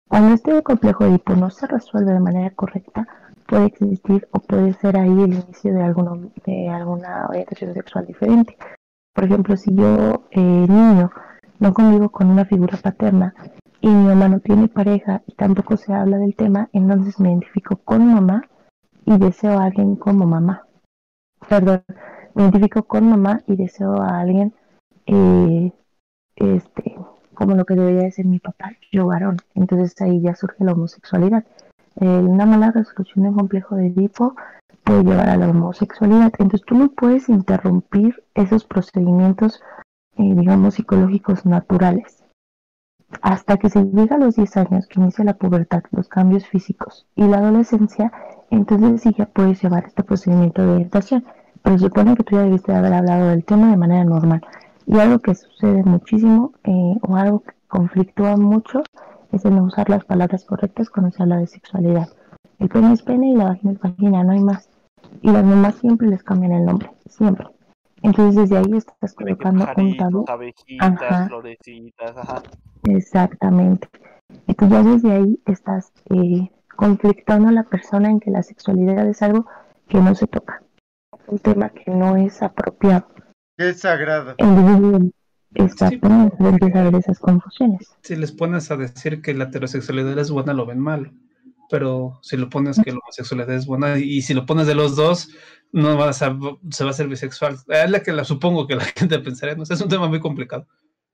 Cuando 0.08 0.36
este 0.36 0.62
complejo 0.62 1.04
de 1.04 1.12
Edipo 1.12 1.36
no 1.36 1.50
se 1.50 1.66
resuelve 1.66 2.14
de 2.14 2.20
manera 2.20 2.52
correcta, 2.52 3.08
puede 3.48 3.66
existir 3.66 4.28
o 4.32 4.40
puede 4.40 4.74
ser 4.74 4.98
ahí 4.98 5.10
el 5.10 5.34
inicio 5.34 5.74
de, 5.74 5.84
alguno, 5.84 6.32
de 6.46 6.70
alguna 6.70 7.28
orientación 7.28 7.74
sexual 7.74 8.06
diferente. 8.06 8.58
Por 9.14 9.24
ejemplo, 9.24 9.56
si 9.56 9.74
yo, 9.76 10.26
eh, 10.32 10.42
niño, 10.42 11.12
no 11.60 11.74
convivo 11.74 12.10
con 12.10 12.30
una 12.30 12.46
figura 12.46 12.78
paterna 12.78 13.34
y 13.82 13.88
mi 13.88 14.06
mamá 14.06 14.28
no 14.28 14.40
tiene 14.40 14.68
pareja 14.68 15.22
y 15.28 15.34
tampoco 15.34 15.78
se 15.78 15.94
habla 15.94 16.18
del 16.18 16.36
tema, 16.36 16.70
entonces 16.74 17.20
me 17.20 17.30
identifico 17.30 17.78
con 17.78 18.14
mamá 18.14 18.44
y 19.06 19.18
deseo 19.18 19.60
a 19.60 19.66
alguien 19.66 19.96
como 19.96 20.26
mamá. 20.26 20.68
Perdón, 21.48 21.84
me 22.34 22.44
identifico 22.44 22.84
con 22.84 23.10
mamá 23.10 23.42
y 23.48 23.56
deseo 23.56 24.02
a 24.02 24.20
alguien 24.20 24.54
eh, 25.06 25.72
este, 26.36 26.96
como 27.34 27.56
lo 27.56 27.66
que 27.66 27.76
debería 27.76 28.04
de 28.04 28.12
ser 28.12 28.26
mi 28.26 28.40
papá, 28.40 28.72
yo 28.92 29.06
varón. 29.08 29.38
Entonces 29.54 30.00
ahí 30.02 30.22
ya 30.22 30.36
surge 30.36 30.64
la 30.64 30.74
homosexualidad. 30.74 31.46
Eh, 32.02 32.06
una 32.06 32.46
mala 32.46 32.72
resolución 32.72 33.24
de 33.24 33.30
un 33.30 33.36
complejo 33.36 33.76
de 33.76 33.88
Edipo 33.88 34.36
puede 34.84 35.04
llevar 35.04 35.30
a 35.30 35.38
la 35.38 35.50
homosexualidad. 35.50 36.32
Entonces 36.40 36.64
tú 36.66 36.76
no 36.76 36.90
puedes 36.90 37.30
interrumpir 37.30 38.24
esos 38.34 38.66
procedimientos, 38.66 39.62
eh, 40.18 40.34
digamos, 40.36 40.76
psicológicos 40.76 41.46
naturales. 41.46 42.24
Hasta 43.22 43.58
que 43.58 43.70
se 43.70 43.84
llega 43.84 44.16
a 44.16 44.20
los 44.20 44.36
10 44.36 44.58
años, 44.58 44.88
que 44.88 45.00
inicia 45.00 45.24
la 45.24 45.36
pubertad, 45.36 45.84
los 45.92 46.10
cambios 46.10 46.46
físicos 46.48 47.08
y 47.16 47.24
la 47.28 47.38
adolescencia, 47.38 48.12
entonces 48.50 49.02
sí 49.02 49.16
ya 49.18 49.26
puedes 49.26 49.62
llevar 49.62 49.86
este 49.86 50.04
procedimiento 50.04 50.62
de 50.62 50.72
orientación. 50.72 51.24
Pero 51.62 51.80
supone 51.80 52.16
que 52.16 52.24
tú 52.24 52.36
ya 52.36 52.44
debiste 52.44 52.72
de 52.72 52.78
haber 52.78 52.94
hablado 52.94 53.30
del 53.30 53.46
tema 53.46 53.70
de 53.72 53.78
manera 53.78 54.04
normal. 54.04 54.42
Y 54.86 55.00
algo 55.00 55.20
que 55.20 55.34
sucede 55.34 55.84
muchísimo, 55.84 56.54
eh, 56.64 56.96
o 57.02 57.16
algo 57.16 57.40
que 57.40 57.54
conflictúa 57.68 58.38
mucho, 58.38 58.84
es 59.36 59.46
el 59.46 59.56
no 59.56 59.64
usar 59.64 59.90
las 59.90 60.06
palabras 60.06 60.46
correctas 60.46 60.90
cuando 60.90 61.12
se 61.12 61.22
habla 61.22 61.38
de 61.38 61.48
sexualidad. 61.48 62.10
El 62.60 62.70
pene 62.70 62.94
es 62.94 63.04
pene 63.04 63.32
y 63.32 63.36
la 63.36 63.46
vagina 63.46 63.74
es 63.74 63.80
vagina, 63.80 64.24
no 64.24 64.32
hay 64.32 64.40
más. 64.40 64.70
Y 65.22 65.32
las 65.32 65.44
mamás 65.44 65.76
siempre 65.76 66.08
les 66.08 66.24
cambian 66.24 66.54
el 66.54 66.66
nombre, 66.66 66.90
siempre. 67.08 67.48
Entonces 68.02 68.36
desde 68.36 68.58
ahí 68.58 68.78
estás 68.78 69.14
colocando 69.14 69.66
un 69.78 69.98
tabú. 69.98 70.26
Pajaritos, 70.26 70.30
abejitas, 70.30 71.02
Ajá. 71.02 71.28
florecitas, 71.28 72.18
ajá. 72.18 72.44
Exactamente. 72.84 73.90
Entonces 74.48 74.78
ya 74.78 74.92
desde 74.92 75.12
ahí 75.12 75.40
estás 75.46 75.92
eh, 76.12 76.52
conflictando 76.76 77.50
a 77.50 77.52
la 77.52 77.64
persona 77.64 78.10
en 78.10 78.20
que 78.20 78.32
la 78.32 78.44
sexualidad 78.44 79.08
es 79.08 79.22
algo 79.22 79.48
que 79.88 80.00
no 80.00 80.16
se 80.16 80.28
toca. 80.28 80.62
Un 81.28 81.40
tema 81.40 81.70
que 81.70 81.92
no 81.92 82.16
es 82.16 82.42
apropiado. 82.42 83.08
Que 83.58 83.70
es 83.70 83.82
sagrado. 83.82 84.36
Entonces, 84.38 85.12
exactamente, 85.56 86.36
empieza 86.40 86.78
a 86.78 86.82
haber 86.82 86.96
esas 86.96 87.20
confusiones. 87.20 87.96
Si 88.02 88.16
les 88.16 88.32
pones 88.32 88.72
a 88.72 88.78
decir 88.78 89.22
que 89.22 89.34
la 89.34 89.46
heterosexualidad 89.46 90.18
es 90.20 90.32
buena, 90.32 90.54
lo 90.54 90.66
ven 90.66 90.80
mal. 90.80 91.14
Pero 91.70 92.20
si 92.22 92.38
lo 92.38 92.50
pones 92.50 92.80
que 92.80 92.92
la 92.92 93.00
homosexualidad 93.00 93.56
es 93.56 93.66
buena 93.66 93.98
y 93.98 94.22
si 94.22 94.34
lo 94.36 94.46
pones 94.46 94.68
de 94.68 94.76
los 94.76 94.96
dos, 94.96 95.30
no 95.72 95.98
vas 95.98 96.22
a, 96.22 96.38
se 96.70 96.84
va 96.84 96.92
a 96.92 96.94
ser 96.94 97.08
bisexual. 97.08 97.58
Es 97.68 97.90
la 97.90 98.04
que 98.04 98.14
la 98.14 98.24
supongo 98.24 98.68
que 98.68 98.76
la 98.76 98.84
gente 98.96 99.20
pensaría. 99.20 99.56
No 99.56 99.64
es 99.64 99.82
un 99.82 99.90
tema 99.90 100.08
muy 100.08 100.20
complicado. 100.20 100.68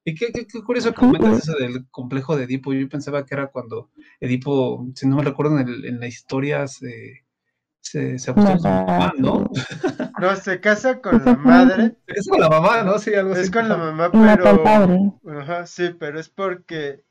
Y 0.04 0.16
qué, 0.16 0.32
qué, 0.34 0.48
qué 0.48 0.62
curioso 0.64 0.92
que 0.92 0.98
comentas 0.98 1.48
eso 1.48 1.54
del 1.54 1.88
complejo 1.90 2.36
de 2.36 2.46
Edipo. 2.46 2.74
Yo 2.74 2.90
pensaba 2.90 3.26
que 3.26 3.36
era 3.36 3.48
cuando 3.48 3.92
Edipo, 4.20 4.88
si 4.96 5.08
no 5.08 5.16
me 5.16 5.24
recuerdo, 5.24 5.60
en, 5.60 5.70
en 5.70 6.00
la 6.00 6.08
historia 6.08 6.68
se, 6.68 7.24
se, 7.82 8.20
se 8.20 8.32
acostó 8.32 8.52
con 8.52 8.60
su 8.60 8.68
mamá, 8.68 9.14
¿no? 9.18 9.50
No, 10.20 10.36
se 10.36 10.60
casa 10.60 11.00
con 11.02 11.24
la 11.26 11.36
madre. 11.36 11.98
Es 12.08 12.28
con 12.28 12.40
la 12.40 12.50
mamá, 12.50 12.84
¿no? 12.84 13.00
Sí, 13.00 13.14
algo 13.14 13.34
así. 13.34 13.42
Es 13.42 13.52
con 13.52 13.68
la 13.68 13.78
mamá, 13.78 14.12
pero. 14.12 14.64
padre. 14.64 15.12
Ajá, 15.28 15.66
sí, 15.66 15.96
pero 16.00 16.20
es 16.20 16.30
porque. 16.30 17.04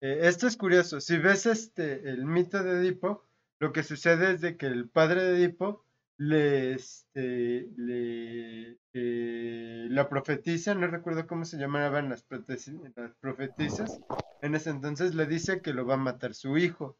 eh, 0.00 0.20
esto 0.22 0.46
es 0.46 0.56
curioso. 0.56 1.00
Si 1.00 1.18
ves 1.18 1.46
este 1.46 2.08
el 2.08 2.24
mito 2.24 2.62
de 2.62 2.78
Edipo, 2.78 3.24
lo 3.58 3.72
que 3.72 3.82
sucede 3.82 4.32
es 4.32 4.40
de 4.40 4.56
que 4.56 4.66
el 4.66 4.88
padre 4.88 5.24
de 5.24 5.36
Edipo 5.44 5.84
le, 6.18 6.74
este, 6.74 7.68
le 7.76 8.78
eh, 8.92 9.86
la 9.90 10.08
profetiza, 10.08 10.74
no 10.74 10.86
recuerdo 10.86 11.26
cómo 11.26 11.44
se 11.44 11.58
llamaban 11.58 12.10
las, 12.10 12.24
las 12.30 13.14
profetisas, 13.20 14.00
en 14.40 14.54
ese 14.54 14.70
entonces 14.70 15.14
le 15.14 15.26
dice 15.26 15.62
que 15.62 15.72
lo 15.72 15.84
va 15.84 15.94
a 15.94 15.98
matar 15.98 16.34
su 16.34 16.58
hijo 16.58 16.96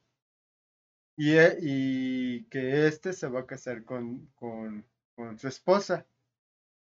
y, 1.22 1.36
e- 1.38 1.58
y 1.60 2.44
que 2.46 2.88
este 2.88 3.12
se 3.12 3.28
va 3.28 3.40
a 3.40 3.46
casar 3.46 3.84
con, 3.84 4.26
con, 4.34 4.84
con 5.14 5.38
su 5.38 5.46
esposa. 5.46 6.04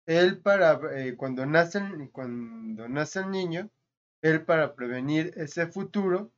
Él 0.06 0.40
para 0.42 0.80
eh, 0.98 1.16
cuando 1.16 1.46
nace 1.46 1.80
cuando 2.12 2.90
nace 2.90 3.20
el 3.20 3.32
niño, 3.32 3.70
él 4.22 4.44
para 4.44 4.76
prevenir 4.76 5.34
ese 5.38 5.68
futuro 5.68 6.32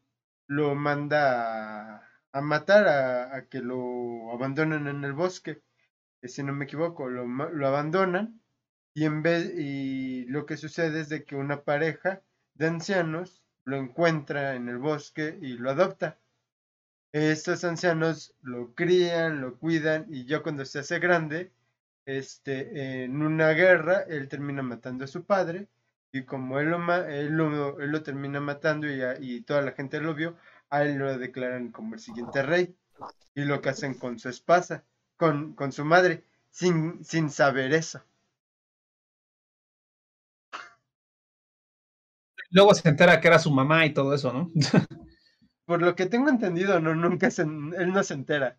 lo 0.46 0.76
manda 0.76 1.98
a, 2.32 2.42
matar, 2.42 2.88
a, 2.88 3.48
que 3.50 3.60
lo 3.60 4.32
abandonen 4.34 4.86
en 4.88 5.04
el 5.04 5.14
bosque. 5.14 5.64
si 6.24 6.44
no 6.44 6.54
me 6.54 6.66
equivoco, 6.66 7.10
lo, 7.10 7.26
lo 7.26 7.68
abandonan 7.68 8.40
y 8.94 9.06
en 9.06 9.24
vez 9.24 9.52
y 9.58 10.26
lo 10.26 10.46
que 10.46 10.58
sucede 10.58 11.02
es 11.02 11.10
de 11.10 11.24
que 11.26 11.36
una 11.36 11.64
pareja 11.64 12.22
de 12.54 12.68
ancianos 12.68 13.44
lo 13.64 13.78
encuentra 13.78 14.56
en 14.56 14.70
el 14.70 14.78
bosque 14.78 15.40
y 15.42 15.54
lo 15.58 15.72
adopta. 15.72 16.20
Estos 17.12 17.64
ancianos 17.64 18.36
lo 18.42 18.74
crían, 18.76 19.42
lo 19.42 19.58
cuidan 19.58 20.06
y 20.10 20.26
ya 20.26 20.42
cuando 20.42 20.64
se 20.66 20.80
hace 20.80 21.00
grande, 21.00 21.52
este, 22.06 23.04
en 23.04 23.22
una 23.22 23.50
guerra, 23.50 24.02
él 24.08 24.28
termina 24.28 24.62
matando 24.62 25.06
a 25.06 25.08
su 25.08 25.24
padre 25.26 25.68
y 26.12 26.24
como 26.24 26.60
él 26.60 26.70
lo, 26.70 27.80
él 27.80 27.92
lo, 27.92 28.04
termina 28.04 28.40
matando 28.40 28.88
y, 28.88 29.02
y, 29.22 29.42
toda 29.42 29.62
la 29.62 29.72
gente 29.72 30.00
lo 30.00 30.14
vio, 30.14 30.36
a 30.70 30.84
él 30.84 30.98
lo 30.98 31.18
declaran 31.18 31.72
como 31.72 31.96
el 31.96 32.00
siguiente 32.00 32.44
rey 32.44 32.76
y 33.36 33.44
lo 33.44 33.62
que 33.62 33.70
hacen 33.70 33.96
con 33.96 34.20
su 34.20 34.30
esposa, 34.30 34.84
con, 35.18 35.54
con 35.54 35.72
su 35.72 35.86
madre, 35.86 36.24
sin, 36.52 37.04
sin 37.04 37.30
saber 37.30 37.74
eso. 37.74 38.04
Luego 42.52 42.74
se 42.74 42.90
entera 42.90 43.20
que 43.22 43.28
era 43.28 43.40
su 43.40 43.52
mamá 43.52 43.86
y 43.86 43.94
todo 43.94 44.14
eso, 44.14 44.34
¿no? 44.34 44.50
Por 45.70 45.84
lo 45.84 45.94
que 45.96 46.08
tengo 46.08 46.30
entendido, 46.30 46.80
no, 46.80 46.96
nunca 46.96 47.30
se, 47.30 47.44
él 47.44 47.94
no 47.94 48.02
se 48.02 48.16
entera. 48.16 48.58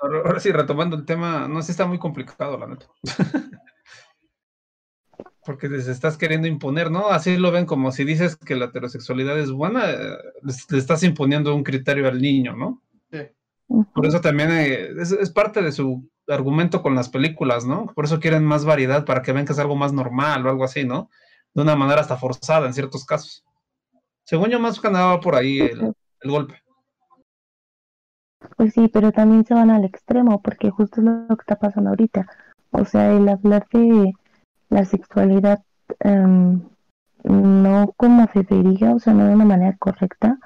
Ahora 0.00 0.40
sí, 0.40 0.50
retomando 0.50 0.96
el 0.96 1.04
tema, 1.04 1.46
no 1.46 1.62
sé, 1.62 1.70
está 1.70 1.86
muy 1.86 2.00
complicado, 2.00 2.58
la 2.58 2.66
neta. 2.66 2.86
Porque 5.46 5.68
les 5.68 5.86
estás 5.86 6.18
queriendo 6.18 6.48
imponer, 6.48 6.90
¿no? 6.90 7.06
Así 7.10 7.36
lo 7.36 7.52
ven 7.52 7.66
como 7.66 7.92
si 7.92 8.02
dices 8.02 8.34
que 8.34 8.56
la 8.56 8.64
heterosexualidad 8.64 9.38
es 9.38 9.52
buena, 9.52 9.92
eh, 9.92 10.16
le 10.70 10.78
estás 10.78 11.04
imponiendo 11.04 11.54
un 11.54 11.62
criterio 11.62 12.08
al 12.08 12.20
niño, 12.20 12.56
¿no? 12.56 12.82
Sí. 13.12 13.28
Por 13.94 14.06
eso 14.06 14.22
también 14.22 14.50
eh, 14.50 14.88
es, 14.98 15.30
parte 15.30 15.62
de 15.62 15.70
su 15.70 16.10
argumento 16.26 16.82
con 16.82 16.96
las 16.96 17.10
películas, 17.10 17.64
¿no? 17.64 17.86
Por 17.94 18.06
eso 18.06 18.18
quieren 18.18 18.44
más 18.44 18.64
variedad 18.64 19.04
para 19.04 19.22
que 19.22 19.32
vean 19.32 19.46
que 19.46 19.52
es 19.52 19.60
algo 19.60 19.76
más 19.76 19.92
normal 19.92 20.44
o 20.44 20.50
algo 20.50 20.64
así, 20.64 20.82
¿no? 20.82 21.10
De 21.54 21.62
una 21.62 21.76
manera 21.76 22.00
hasta 22.00 22.16
forzada 22.16 22.66
en 22.66 22.74
ciertos 22.74 23.04
casos. 23.04 23.44
Según 24.24 24.50
yo, 24.50 24.58
más 24.58 24.80
ganaba 24.80 25.20
por 25.20 25.34
ahí 25.34 25.60
el, 25.60 25.94
golpe. 26.24 26.62
Pues 28.56 28.72
sí, 28.72 28.88
pero 28.88 29.12
también 29.12 29.44
se 29.44 29.54
van 29.54 29.70
al 29.70 29.84
extremo, 29.84 30.42
porque 30.42 30.70
justo 30.70 31.00
es 31.00 31.06
lo 31.06 31.36
que 31.36 31.42
está 31.42 31.56
pasando 31.56 31.90
ahorita. 31.90 32.26
O 32.70 32.84
sea, 32.84 33.12
el 33.12 33.28
hablar 33.28 33.66
de 33.72 34.12
la 34.68 34.84
sexualidad 34.84 35.62
em, 36.00 36.62
no 37.24 37.94
como 37.96 38.26
se 38.32 38.40
o 38.40 38.98
sea, 38.98 39.14
no 39.14 39.26
de 39.26 39.34
una 39.34 39.44
manera 39.44 39.76
correcta, 39.78 40.38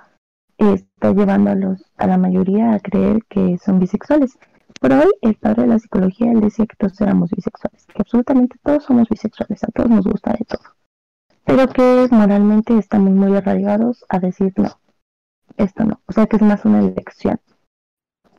está 0.59 1.13
llevando 1.13 1.51
a, 1.51 1.55
los, 1.55 1.85
a 1.97 2.07
la 2.07 2.19
mayoría 2.19 2.73
a 2.73 2.81
creer 2.81 3.25
que 3.29 3.59
son 3.59 3.79
bisexuales. 3.79 4.39
Por 4.81 4.93
hoy, 4.93 5.11
el 5.23 5.35
padre 5.35 5.63
de 5.63 5.69
la 5.69 5.79
psicología, 5.79 6.31
él 6.31 6.41
decía 6.41 6.67
que 6.67 6.77
todos 6.77 7.01
éramos 7.01 7.31
bisexuales, 7.31 7.87
que 7.87 8.01
absolutamente 8.01 8.57
todos 8.63 8.85
somos 8.85 9.09
bisexuales, 9.09 9.65
a 9.65 9.69
todos 9.69 9.91
nos 9.91 10.05
gusta 10.05 10.33
de 10.33 10.45
todo, 10.45 10.63
pero 11.49 11.67
que 11.69 12.09
moralmente 12.11 12.79
estamos 12.79 13.11
muy 13.11 13.35
arraigados 13.37 14.05
a 14.09 14.19
decir 14.19 14.53
no, 14.57 14.79
esto 15.57 15.85
no, 15.85 16.01
o 16.07 16.13
sea 16.13 16.27
que 16.27 16.37
es 16.37 16.43
más 16.43 16.65
una 16.65 16.81
elección. 16.81 17.41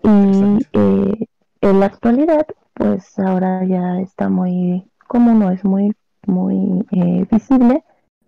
Y 0.04 0.66
eh, 0.74 1.28
en 1.62 1.80
la 1.80 1.88
actualidad, 1.88 2.48
pues 2.74 3.20
ahora 3.20 3.66
ya 3.66 4.00
está 4.00 4.30
muy 4.30 4.90
común, 5.08 5.40
no 5.40 5.52
es 5.52 5.66
muy, 5.66 5.94
muy 6.26 6.86
eh, 6.92 7.26
visible 7.30 7.84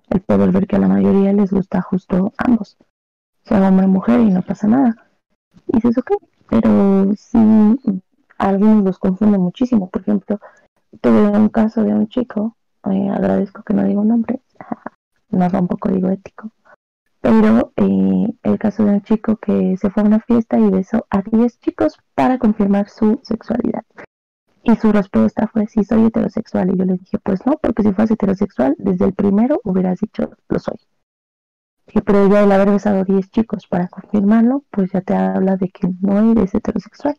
el 0.10 0.22
poder 0.22 0.52
ver 0.52 0.68
que 0.68 0.76
a 0.76 0.80
la 0.80 0.90
mayoría 0.90 1.32
les 1.32 1.52
gusta 1.52 1.82
justo 1.82 2.34
ambos 2.38 2.78
sea 3.44 3.68
hombre 3.68 3.86
o 3.86 3.90
mujer 3.90 4.20
y 4.20 4.30
no 4.30 4.42
pasa 4.42 4.68
nada. 4.68 4.96
Y 5.68 5.78
dices, 5.78 5.98
ok, 5.98 6.12
pero 6.50 7.14
sí, 7.16 7.38
algunos 8.38 8.84
los 8.84 9.00
confunden 9.00 9.42
muchísimo. 9.42 9.90
Por 9.90 10.02
ejemplo, 10.02 10.40
tuve 11.02 11.30
un 11.30 11.50
caso 11.50 11.84
de 11.84 11.94
un 11.94 12.08
chico, 12.08 12.56
eh, 12.90 13.10
agradezco 13.10 13.64
que 13.64 13.74
no 13.74 13.84
digo 13.84 14.04
nombre, 14.04 14.42
no 15.30 15.50
rompo 15.50 15.78
código 15.78 16.10
ético, 16.10 16.52
pero 17.22 17.74
eh, 17.76 18.34
el 18.44 18.60
caso 18.60 18.84
de 18.84 18.92
un 18.92 19.02
chico 19.02 19.38
que 19.38 19.78
se 19.78 19.90
fue 19.90 20.04
a 20.04 20.06
una 20.06 20.20
fiesta 20.20 20.58
y 20.58 20.70
besó 20.70 21.06
a 21.10 21.22
10 21.22 21.60
chicos 21.60 21.98
para 22.16 22.40
confirmar 22.40 22.90
su 22.90 23.20
sexualidad. 23.24 23.84
Y 24.64 24.76
su 24.76 24.92
respuesta 24.92 25.48
fue, 25.48 25.66
sí, 25.68 25.84
soy 25.84 26.06
heterosexual. 26.06 26.70
Y 26.70 26.78
yo 26.78 26.86
le 26.86 26.94
dije, 26.94 27.18
pues 27.18 27.44
no, 27.48 27.54
porque 27.54 27.82
si 27.82 27.94
fueras 27.94 28.12
heterosexual, 28.12 28.76
desde 28.78 29.06
el 29.06 29.14
primero 29.14 29.60
hubieras 29.64 30.00
dicho, 30.00 30.30
lo 30.50 30.60
soy 30.60 30.78
pero 32.00 32.30
ya 32.30 32.44
el 32.44 32.52
haber 32.52 32.72
besado 32.72 33.04
10 33.04 33.30
chicos 33.32 33.68
para 33.68 33.90
confirmarlo, 33.90 34.64
pues 34.72 34.92
ya 34.92 35.02
te 35.02 35.14
habla 35.14 35.58
de 35.58 35.70
que 35.70 35.90
no 36.00 36.32
eres 36.32 36.54
heterosexual. 36.56 37.18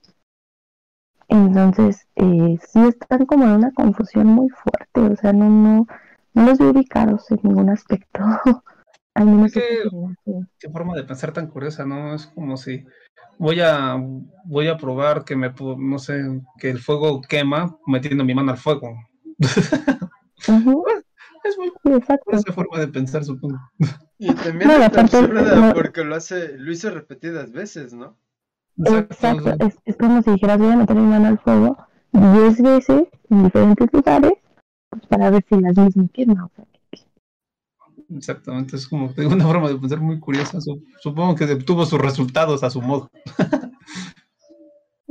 Entonces, 1.33 2.07
eh, 2.17 2.59
sí 2.69 2.81
están 2.81 3.25
como 3.25 3.45
en 3.45 3.53
una 3.53 3.73
confusión 3.73 4.27
muy 4.27 4.51
fuerte, 4.51 5.01
o 5.01 5.17
sea, 5.17 5.33
no, 5.33 5.49
no, 5.49 5.87
no 6.35 6.45
los 6.45 6.59
veo 6.59 6.73
ubicados 6.73 7.31
en 7.31 7.41
ningún 7.43 7.71
aspecto. 7.71 8.21
Al 9.15 9.27
menos 9.27 9.53
¿Qué, 9.53 9.83
qué 10.59 10.69
forma 10.69 10.95
de 10.95 11.05
pensar 11.05 11.33
tan 11.33 11.47
curiosa, 11.47 11.87
¿no? 11.87 12.15
Es 12.15 12.27
como 12.27 12.59
si 12.59 12.85
voy 13.39 13.61
a 13.61 13.97
voy 14.45 14.69
a 14.69 14.77
probar 14.77 15.25
que 15.25 15.35
me 15.35 15.53
no 15.79 15.99
sé, 15.99 16.23
que 16.59 16.69
el 16.69 16.81
fuego 16.81 17.23
quema 17.23 17.79
metiendo 17.87 18.25
mi 18.25 18.35
mano 18.35 18.53
al 18.53 18.59
fuego. 18.59 18.95
Es 21.45 21.59
muy 21.59 21.73
Exacto. 21.97 22.37
esa 22.37 22.53
forma 22.53 22.79
de 22.79 22.87
pensar, 22.87 23.25
supongo. 23.25 23.59
Y 24.17 24.33
también 24.33 24.71
es 24.71 24.97
absurda 24.97 25.75
porque 25.75 26.05
lo 26.05 26.15
hace, 26.15 26.57
lo 26.57 26.71
hizo 26.71 26.91
repetidas 26.91 27.51
veces, 27.51 27.93
¿no? 27.93 28.17
Exacto, 28.79 29.55
Es, 29.85 29.97
como 29.97 30.23
si 30.23 30.31
dijeras 30.33 30.59
voy 30.59 30.71
a 30.71 30.77
meter 30.77 30.97
mi 30.97 31.07
mano 31.07 31.29
al 31.29 31.39
fuego 31.39 31.77
diez 32.13 32.61
veces 32.61 33.09
en 33.31 33.45
diferentes 33.45 33.89
lugares 33.93 34.33
pues, 34.91 35.07
para 35.07 35.31
ver 35.31 35.45
si 35.49 35.61
las 35.61 35.77
mismas 35.77 36.11
queman. 36.13 36.51
Exactamente, 38.15 38.77
es 38.77 38.87
como 38.87 39.11
tengo 39.15 39.35
una 39.35 39.47
forma 39.47 39.69
de 39.69 39.77
pensar 39.77 40.01
muy 40.01 40.19
curiosa. 40.19 40.59
Supongo 41.01 41.35
que 41.35 41.45
obtuvo 41.45 41.87
sus 41.87 42.01
resultados 42.01 42.63
a 42.63 42.71
su 42.71 42.83
modo. 42.83 43.09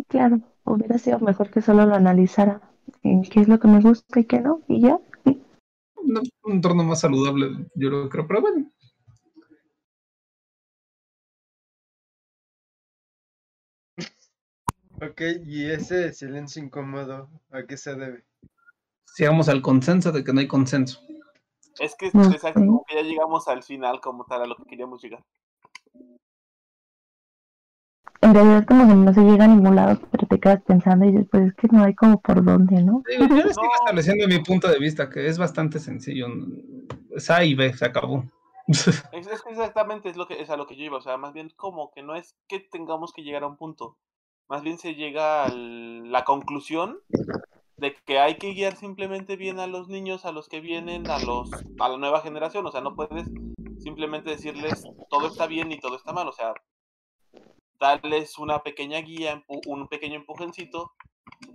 claro, 0.08 0.42
hubiera 0.64 0.98
sido 0.98 1.20
mejor 1.20 1.50
que 1.50 1.62
solo 1.62 1.86
lo 1.86 1.96
analizara 1.96 2.62
en 3.04 3.24
qué 3.24 3.42
es 3.42 3.48
lo 3.48 3.60
que 3.60 3.68
me 3.68 3.82
gusta 3.82 4.20
y 4.20 4.26
qué 4.26 4.42
no, 4.42 4.62
y 4.68 4.82
ya 4.82 5.00
un 6.04 6.54
entorno 6.54 6.84
más 6.84 7.02
saludable, 7.02 7.68
yo 7.76 7.90
lo 7.90 8.10
creo, 8.10 8.28
pero 8.28 8.42
bueno. 8.42 8.72
Ok, 15.02 15.22
y 15.46 15.66
ese 15.66 16.14
silencio 16.14 16.64
incómodo, 16.64 17.30
¿a 17.52 17.64
qué 17.64 17.76
se 17.76 17.96
debe? 17.96 18.24
Sigamos 19.06 19.50
al 19.50 19.62
consenso 19.62 20.12
de 20.12 20.24
que 20.24 20.32
no 20.32 20.40
hay 20.40 20.48
consenso. 20.48 21.02
Es 21.80 21.96
que, 21.96 22.08
exacto, 22.08 22.86
que 22.88 22.96
ya 22.96 23.02
llegamos 23.02 23.48
al 23.48 23.64
final 23.64 24.00
como 24.00 24.26
tal, 24.26 24.44
a 24.44 24.46
lo 24.46 24.56
que 24.56 24.66
queríamos 24.66 25.02
llegar 25.02 25.24
en 28.22 28.36
realidad 28.36 28.66
como 28.68 28.88
que 28.88 28.94
no 28.94 29.14
se 29.14 29.22
llega 29.22 29.46
a 29.46 29.48
ningún 29.48 29.76
lado, 29.76 30.00
pero 30.12 30.28
te 30.28 30.40
quedas 30.40 30.62
pensando 30.64 31.06
y 31.06 31.12
después 31.12 31.48
es 31.48 31.54
que 31.56 31.68
no 31.72 31.84
hay 31.84 31.96
como 31.96 32.22
por 32.22 32.44
dónde, 32.44 32.84
¿no? 32.84 33.04
yo 33.10 33.26
les 33.28 33.56
sigo 33.56 33.70
estableciendo 33.80 34.28
mi 34.28 34.40
punto 34.40 34.68
de 34.68 34.80
vista, 34.80 35.10
que 35.10 35.28
es 35.28 35.38
bastante 35.38 35.80
sencillo. 35.80 36.28
Es 37.10 37.30
A 37.30 37.44
y 37.44 37.56
B, 37.56 37.74
se 37.74 37.86
acabó. 37.86 38.24
Es, 39.12 39.28
exactamente 39.28 40.08
es 40.08 40.16
lo 40.16 40.28
que 40.28 40.42
es 40.42 40.50
a 40.50 40.56
lo 40.56 40.66
que 40.66 40.78
yo 40.78 40.86
iba, 40.86 40.98
o 40.98 41.02
sea, 41.02 41.18
más 41.18 41.34
bien 41.34 41.52
como 41.58 41.92
que 41.92 42.04
no 42.04 42.16
es 42.16 42.38
que 42.48 42.60
tengamos 42.60 43.12
que 43.12 43.24
llegar 43.24 43.44
a 43.44 43.48
un 43.48 43.58
punto, 43.58 43.98
más 44.52 44.64
bien 44.64 44.78
se 44.78 44.96
llega 44.96 45.46
a 45.46 45.50
la 45.50 46.26
conclusión 46.26 47.00
de 47.78 47.96
que 48.06 48.20
hay 48.20 48.38
que 48.38 48.52
guiar 48.52 48.76
simplemente 48.76 49.38
bien 49.38 49.62
a 49.62 49.66
los 49.66 49.88
niños, 49.88 50.26
a 50.26 50.34
los 50.34 50.50
que 50.50 50.60
vienen, 50.60 51.10
a 51.10 51.20
los 51.20 51.50
a 51.80 51.88
la 51.88 51.98
nueva 51.98 52.20
generación, 52.20 52.68
o 52.68 52.72
sea, 52.72 52.82
no 52.82 52.94
puedes 52.94 53.30
simplemente 53.80 54.30
decirles 54.30 54.84
todo 55.10 55.28
está 55.28 55.48
bien 55.48 55.72
y 55.72 55.80
todo 55.80 55.96
está 55.96 56.12
mal, 56.12 56.28
o 56.28 56.34
sea, 56.34 56.54
darles 57.80 58.38
una 58.40 58.62
pequeña 58.62 59.00
guía, 59.00 59.42
un 59.48 59.88
pequeño 59.88 60.16
empujoncito 60.16 60.92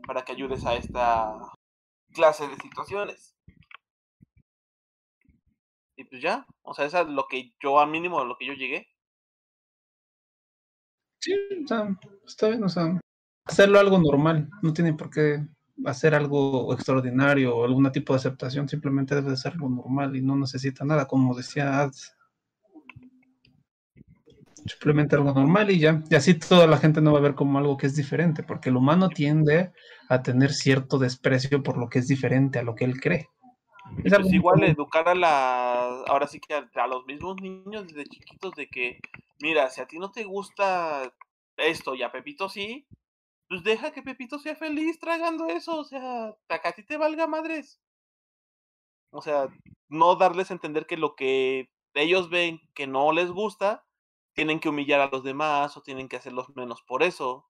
para 0.06 0.24
que 0.24 0.32
ayudes 0.32 0.64
a 0.64 0.74
esta 0.74 1.36
clase 2.14 2.48
de 2.48 2.56
situaciones. 2.56 3.36
Y 5.96 6.04
pues 6.04 6.22
ya, 6.22 6.46
o 6.62 6.72
sea, 6.72 6.86
eso 6.86 7.02
es 7.02 7.08
lo 7.08 7.26
que 7.28 7.52
yo, 7.60 7.78
al 7.78 7.90
mínimo, 7.90 8.24
lo 8.24 8.38
que 8.38 8.46
yo 8.46 8.54
llegué. 8.54 8.88
Sí, 11.26 11.34
o 11.64 11.66
sea, 11.66 11.98
está 12.24 12.48
bien, 12.50 12.62
o 12.62 12.68
sea, 12.68 13.00
hacerlo 13.46 13.80
algo 13.80 13.98
normal, 13.98 14.48
no 14.62 14.72
tiene 14.72 14.94
por 14.94 15.10
qué 15.10 15.44
hacer 15.84 16.14
algo 16.14 16.72
extraordinario 16.72 17.56
o 17.56 17.64
algún 17.64 17.90
tipo 17.90 18.12
de 18.12 18.18
aceptación, 18.18 18.68
simplemente 18.68 19.16
debe 19.16 19.30
de 19.30 19.36
ser 19.36 19.54
algo 19.54 19.68
normal 19.68 20.14
y 20.14 20.22
no 20.22 20.36
necesita 20.36 20.84
nada, 20.84 21.08
como 21.08 21.34
decía 21.34 21.80
Ads. 21.80 22.14
Simplemente 24.66 25.16
algo 25.16 25.34
normal 25.34 25.68
y 25.72 25.80
ya. 25.80 26.00
Y 26.08 26.14
así 26.14 26.34
toda 26.34 26.68
la 26.68 26.78
gente 26.78 27.00
no 27.00 27.12
va 27.12 27.18
a 27.18 27.22
ver 27.22 27.34
como 27.34 27.58
algo 27.58 27.76
que 27.76 27.88
es 27.88 27.96
diferente, 27.96 28.44
porque 28.44 28.68
el 28.68 28.76
humano 28.76 29.08
tiende 29.08 29.72
a 30.08 30.22
tener 30.22 30.52
cierto 30.52 30.96
desprecio 30.96 31.60
por 31.60 31.76
lo 31.76 31.88
que 31.88 31.98
es 31.98 32.06
diferente 32.06 32.60
a 32.60 32.62
lo 32.62 32.76
que 32.76 32.84
él 32.84 33.00
cree. 33.00 33.28
Es 34.04 34.14
Pues 34.14 34.32
igual 34.32 34.62
educar 34.64 35.08
a 35.08 35.14
la, 35.14 36.02
ahora 36.06 36.26
sí 36.26 36.40
que 36.40 36.54
a, 36.54 36.68
a 36.74 36.86
los 36.86 37.04
mismos 37.06 37.36
niños 37.40 37.86
desde 37.86 38.04
chiquitos 38.04 38.54
de 38.54 38.68
que, 38.68 39.00
mira, 39.40 39.68
si 39.70 39.80
a 39.80 39.86
ti 39.86 39.98
no 39.98 40.10
te 40.10 40.24
gusta 40.24 41.12
esto 41.56 41.94
y 41.94 42.02
a 42.02 42.12
Pepito 42.12 42.48
sí, 42.48 42.86
pues 43.48 43.62
deja 43.62 43.92
que 43.92 44.02
Pepito 44.02 44.38
sea 44.38 44.54
feliz 44.54 44.98
tragando 44.98 45.46
eso, 45.48 45.78
o 45.78 45.84
sea, 45.84 46.36
a 46.48 46.58
que 46.58 46.68
a 46.68 46.72
ti 46.72 46.84
te 46.84 46.96
valga 46.96 47.26
madres. 47.26 47.80
O 49.10 49.22
sea, 49.22 49.48
no 49.88 50.16
darles 50.16 50.50
a 50.50 50.54
entender 50.54 50.86
que 50.86 50.96
lo 50.96 51.14
que 51.14 51.70
ellos 51.94 52.28
ven 52.28 52.60
que 52.74 52.86
no 52.86 53.12
les 53.12 53.30
gusta, 53.30 53.86
tienen 54.34 54.60
que 54.60 54.68
humillar 54.68 55.00
a 55.00 55.08
los 55.08 55.22
demás 55.22 55.76
o 55.76 55.82
tienen 55.82 56.08
que 56.08 56.16
hacerlos 56.16 56.54
menos 56.54 56.82
por 56.82 57.02
eso. 57.02 57.48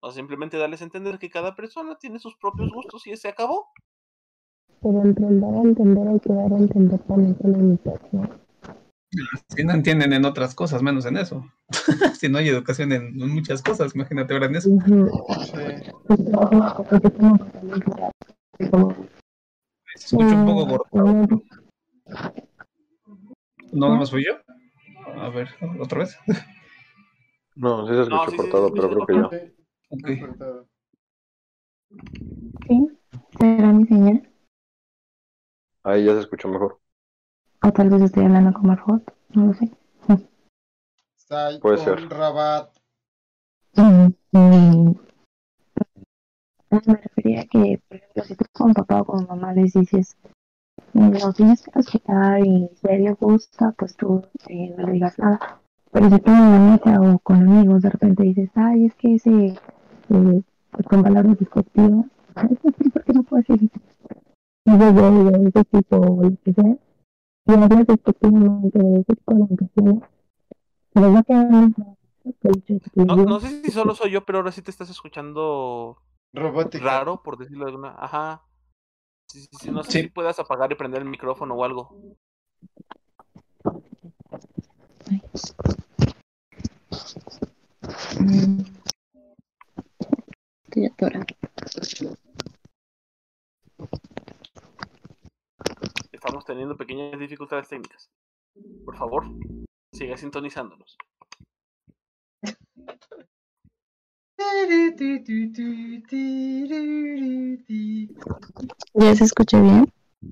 O 0.00 0.12
simplemente 0.12 0.58
darles 0.58 0.82
a 0.82 0.84
entender 0.84 1.18
que 1.18 1.30
cada 1.30 1.54
persona 1.54 1.96
tiene 1.98 2.18
sus 2.18 2.36
propios 2.36 2.70
gustos 2.70 3.06
y 3.06 3.16
se 3.16 3.28
acabó. 3.28 3.70
Pero 4.82 5.02
el 5.02 5.40
dar 5.40 5.54
a 5.54 5.62
entender 5.62 6.08
hay 6.08 6.20
que 6.20 6.32
dar 6.32 6.52
a 6.52 6.56
entender 6.56 7.00
también 7.00 7.34
con 7.34 7.52
la 7.52 7.58
imitación. 7.58 8.30
Si 9.48 9.64
no 9.64 9.72
entienden 9.72 10.12
en 10.12 10.24
otras 10.24 10.54
cosas, 10.54 10.82
menos 10.82 11.06
en 11.06 11.16
eso. 11.16 11.44
si 12.18 12.28
no 12.28 12.38
hay 12.38 12.48
educación 12.48 12.92
en, 12.92 13.20
en 13.20 13.34
muchas 13.34 13.62
cosas, 13.62 13.94
imagínate 13.94 14.34
ahora 14.34 14.46
en 14.46 14.56
eso. 14.56 14.70
Cuidar, 16.06 16.48
como, 18.70 18.94
Se 19.94 20.06
escucha 20.06 20.34
un 20.34 20.46
poco 20.46 20.68
cortado. 20.68 21.26
¿No 23.72 23.86
nada 23.88 23.98
más 23.98 24.10
fui 24.10 24.24
yo? 24.24 24.32
A 25.20 25.28
ver, 25.30 25.48
otra 25.80 26.00
vez. 26.00 26.16
No, 27.58 27.86
sí 27.88 27.94
se 27.94 28.02
escuchó 28.02 28.16
No, 28.16 28.30
sí, 28.30 28.36
cortado, 28.36 28.66
sí, 28.68 28.72
pero 28.76 28.88
sí, 28.90 28.96
creo 29.06 29.30
que. 29.30 29.38
Sí, 29.38 29.54
Ok. 29.88 30.08
Sí, 32.68 32.88
será 33.38 33.72
mi 33.72 33.86
señal. 33.86 34.28
Ahí 35.86 36.04
ya 36.04 36.14
se 36.14 36.20
escuchó 36.20 36.48
mejor. 36.48 36.80
O 37.62 37.70
tal 37.70 37.88
vez 37.90 38.02
estoy 38.02 38.24
hablando 38.24 38.52
con 38.52 38.66
Margot, 38.66 39.02
no 39.34 39.46
lo 39.46 39.54
sé. 39.54 39.70
Puede 41.28 41.60
con 41.60 41.78
ser. 41.78 42.08
Rabat. 42.08 42.70
Mm, 43.76 44.08
mm. 44.32 44.94
Ah, 46.72 46.80
Me 46.86 46.94
refería 46.96 47.42
a 47.42 47.44
que, 47.44 47.80
por 47.86 47.98
ejemplo, 47.98 48.24
si 48.24 48.34
tú 48.34 48.44
con 48.52 48.74
papá 48.74 49.02
o 49.02 49.04
con 49.04 49.26
mamá 49.28 49.52
les 49.52 49.74
dices, 49.74 50.16
no 50.92 51.32
tienes 51.32 51.62
que 51.62 51.70
respetar 51.70 52.44
y 52.44 52.68
si 52.74 52.88
a 52.88 52.92
él 52.92 53.04
le 53.04 53.12
gusta, 53.12 53.70
pues 53.78 53.94
tú 53.94 54.24
eh, 54.48 54.74
no 54.76 54.86
le 54.86 54.92
digas 54.94 55.16
nada. 55.20 55.60
Pero 55.92 56.10
si 56.10 56.18
tú 56.18 56.32
en 56.32 56.50
la 56.50 56.58
mesa 56.58 57.00
o 57.00 57.20
con 57.20 57.36
amigos 57.36 57.82
de 57.82 57.90
repente 57.90 58.24
dices, 58.24 58.50
ay, 58.56 58.86
es 58.86 58.94
que 58.96 59.14
ese, 59.14 59.46
eh, 60.10 60.42
pues 60.72 60.86
con 60.88 61.04
palabras 61.04 61.36
sí, 61.38 61.44
¿por 61.44 61.64
qué 61.64 63.12
no 63.12 63.22
puedo 63.22 63.44
decir 63.46 63.70
o 64.66 66.22
lo 66.22 66.36
que 66.42 66.52
sea, 66.52 66.76
y 67.46 67.52
hablas 67.52 67.68
de 67.68 67.96
pero 72.92 73.06
No, 73.06 73.16
no 73.24 73.40
sé 73.40 73.62
si 73.62 73.70
solo 73.70 73.94
soy 73.94 74.10
yo, 74.10 74.24
pero 74.24 74.38
ahora 74.38 74.50
sí 74.50 74.62
te 74.62 74.70
estás 74.70 74.90
escuchando 74.90 75.98
Robótica. 76.32 76.84
raro, 76.84 77.22
por 77.22 77.38
decirlo 77.38 77.64
de 77.66 77.70
alguna. 77.70 77.94
Ajá. 77.98 78.42
Sí, 79.28 79.40
sí, 79.42 79.48
sí, 79.60 79.70
no 79.70 79.84
sé 79.84 79.92
Sí. 79.92 80.00
si 80.02 80.08
puedas 80.08 80.38
apagar 80.38 80.72
y 80.72 80.74
prender 80.74 81.02
el 81.02 81.08
micrófono 81.08 81.54
o 81.54 81.64
algo. 81.64 81.96
Estoy. 84.98 85.22
Estamos 96.26 96.44
teniendo 96.44 96.76
pequeñas 96.76 97.20
dificultades 97.20 97.68
técnicas. 97.68 98.10
Por 98.84 98.96
favor, 98.96 99.26
siga 99.92 100.16
sintonizándonos. 100.16 100.98
¿Ya 108.94 109.14
se 109.14 109.22
escucha 109.22 109.62
bien? 109.62 109.86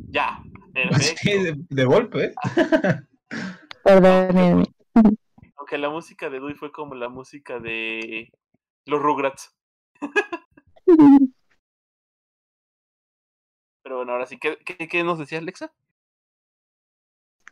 Ya, 0.09 0.43
Sí, 1.23 1.31
de, 1.31 1.65
de 1.71 1.85
golpe, 1.85 2.25
¿eh? 2.25 2.35
Perdónenme. 3.85 4.65
Aunque 5.55 5.79
la 5.79 5.91
música 5.91 6.29
de 6.29 6.41
Dui 6.41 6.55
fue 6.55 6.73
como 6.73 6.97
la 6.97 7.09
música 7.09 7.61
de 7.61 8.33
los 8.87 9.01
Rugrats. 9.01 9.55
Pero 13.85 13.97
bueno, 13.99 14.13
ahora 14.13 14.25
sí, 14.25 14.39
¿qué, 14.39 14.57
qué, 14.65 14.89
qué 14.89 15.05
nos 15.05 15.19
decías, 15.19 15.43
Alexa? 15.43 15.71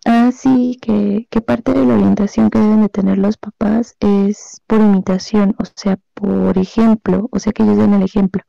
Ah, 0.07 0.33
sí, 0.33 0.79
que, 0.81 1.29
que 1.31 1.43
parte 1.43 1.75
de 1.75 1.85
la 1.85 1.93
orientación 1.95 2.49
que 2.49 2.59
deben 2.59 2.81
de 2.81 2.89
tener 2.89 3.19
los 3.19 3.37
papás 3.37 3.97
es 4.01 4.63
por 4.67 4.81
imitación, 4.81 5.55
o 5.59 5.65
sea, 5.77 5.99
por 6.15 6.57
ejemplo, 6.57 7.29
o 7.31 7.39
sea, 7.39 7.53
que 7.53 7.63
ellos 7.63 7.77
den 7.77 7.93
el 7.93 8.03
ejemplo. 8.03 8.43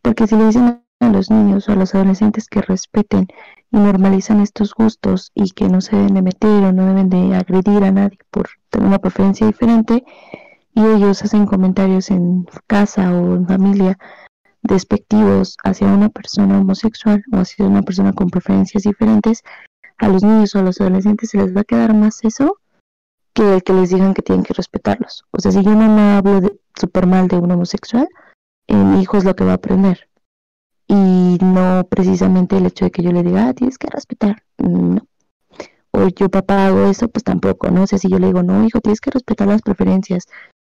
Porque 0.00 0.26
si 0.26 0.36
le 0.36 0.46
dicen 0.46 0.82
a 1.00 1.08
los 1.10 1.30
niños 1.30 1.68
o 1.68 1.72
a 1.72 1.76
los 1.76 1.94
adolescentes 1.94 2.48
que 2.48 2.62
respeten 2.62 3.28
y 3.70 3.76
normalizan 3.76 4.40
estos 4.40 4.72
gustos 4.74 5.32
y 5.34 5.50
que 5.50 5.68
no 5.68 5.82
se 5.82 5.94
deben 5.94 6.14
de 6.14 6.22
meter 6.22 6.64
o 6.64 6.72
no 6.72 6.86
deben 6.86 7.10
de 7.10 7.36
agredir 7.36 7.84
a 7.84 7.92
nadie 7.92 8.18
por 8.30 8.48
tener 8.70 8.88
una 8.88 8.98
preferencia 8.98 9.46
diferente, 9.46 10.02
y 10.74 10.80
ellos 10.82 11.22
hacen 11.22 11.44
comentarios 11.44 12.10
en 12.10 12.46
casa 12.66 13.12
o 13.12 13.34
en 13.34 13.46
familia 13.46 13.98
despectivos 14.62 15.56
hacia 15.64 15.88
una 15.88 16.08
persona 16.08 16.60
homosexual 16.60 17.22
o 17.32 17.38
hacia 17.38 17.66
una 17.66 17.82
persona 17.82 18.12
con 18.12 18.30
preferencias 18.30 18.84
diferentes, 18.84 19.42
a 19.98 20.08
los 20.08 20.22
niños 20.22 20.54
o 20.54 20.60
a 20.60 20.62
los 20.62 20.80
adolescentes 20.80 21.30
se 21.30 21.38
les 21.38 21.54
va 21.54 21.62
a 21.62 21.64
quedar 21.64 21.94
más 21.94 22.24
eso 22.24 22.56
que 23.34 23.54
el 23.54 23.62
que 23.62 23.72
les 23.72 23.90
digan 23.90 24.14
que 24.14 24.22
tienen 24.22 24.44
que 24.44 24.54
respetarlos. 24.54 25.24
O 25.30 25.40
sea, 25.40 25.52
si 25.52 25.62
yo 25.62 25.74
no 25.74 26.16
hablo 26.16 26.52
súper 26.74 27.06
mal 27.06 27.28
de 27.28 27.36
un 27.36 27.50
homosexual, 27.50 28.08
mi 28.68 29.02
hijo 29.02 29.16
es 29.16 29.24
lo 29.24 29.34
que 29.34 29.44
va 29.44 29.52
a 29.52 29.56
aprender. 29.56 30.08
Y 30.86 31.38
no 31.40 31.86
precisamente 31.88 32.56
el 32.56 32.66
hecho 32.66 32.84
de 32.84 32.90
que 32.90 33.02
yo 33.02 33.12
le 33.12 33.22
diga, 33.22 33.48
ah, 33.48 33.54
tienes 33.54 33.78
que 33.78 33.88
respetar. 33.88 34.42
No. 34.58 35.06
O 35.92 36.08
yo 36.08 36.28
papá 36.30 36.66
hago 36.66 36.84
eso, 36.84 37.08
pues 37.08 37.22
tampoco, 37.22 37.70
¿no? 37.70 37.82
O 37.82 37.86
sea, 37.86 37.98
si 37.98 38.08
yo 38.08 38.18
le 38.18 38.28
digo, 38.28 38.42
no, 38.42 38.64
hijo, 38.64 38.80
tienes 38.80 39.00
que 39.00 39.10
respetar 39.10 39.46
las 39.46 39.62
preferencias, 39.62 40.26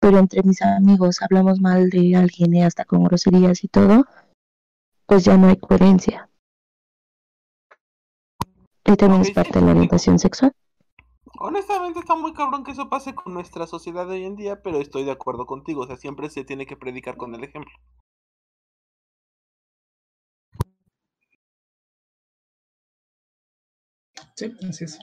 pero 0.02 0.18
entre 0.18 0.42
mis 0.42 0.60
amigos 0.62 1.22
hablamos 1.22 1.60
mal 1.60 1.88
de 1.88 2.16
alguien 2.16 2.52
y 2.56 2.64
hasta 2.64 2.84
con 2.84 3.04
groserías 3.04 3.62
y 3.62 3.68
todo, 3.68 4.04
pues 5.06 5.24
ya 5.24 5.36
no 5.36 5.46
hay 5.46 5.56
coherencia. 5.56 6.28
Y 8.84 8.96
también 8.96 9.22
es 9.22 9.30
parte 9.30 9.60
de 9.60 9.64
la 9.64 9.70
orientación 9.70 10.18
sexual. 10.18 10.52
Honestamente 11.38 12.00
está 12.00 12.16
muy 12.16 12.32
cabrón 12.32 12.64
que 12.64 12.72
eso 12.72 12.90
pase 12.90 13.14
con 13.14 13.32
nuestra 13.32 13.68
sociedad 13.68 14.04
de 14.08 14.14
hoy 14.14 14.24
en 14.24 14.34
día, 14.34 14.60
pero 14.60 14.80
estoy 14.80 15.04
de 15.04 15.12
acuerdo 15.12 15.46
contigo, 15.46 15.82
o 15.82 15.86
sea, 15.86 15.96
siempre 15.96 16.28
se 16.30 16.42
tiene 16.42 16.66
que 16.66 16.76
predicar 16.76 17.16
con 17.16 17.36
el 17.36 17.44
ejemplo. 17.44 17.72
Sí, 24.34 24.52
así 24.68 24.84
es. 24.84 24.98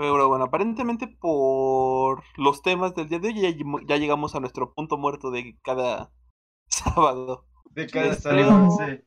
Pero 0.00 0.28
bueno, 0.28 0.44
aparentemente 0.44 1.08
por 1.08 2.22
los 2.38 2.62
temas 2.62 2.94
del 2.94 3.10
día 3.10 3.18
de 3.18 3.28
hoy 3.28 3.34
ya, 3.42 3.50
llegamos- 3.50 3.82
ya 3.86 3.96
llegamos 3.98 4.34
a 4.34 4.40
nuestro 4.40 4.72
punto 4.72 4.96
muerto 4.96 5.30
de 5.30 5.58
cada 5.62 6.10
sábado. 6.68 7.44
De 7.72 7.86
cada 7.86 8.14
sábado, 8.14 8.70
sí. 8.78 9.04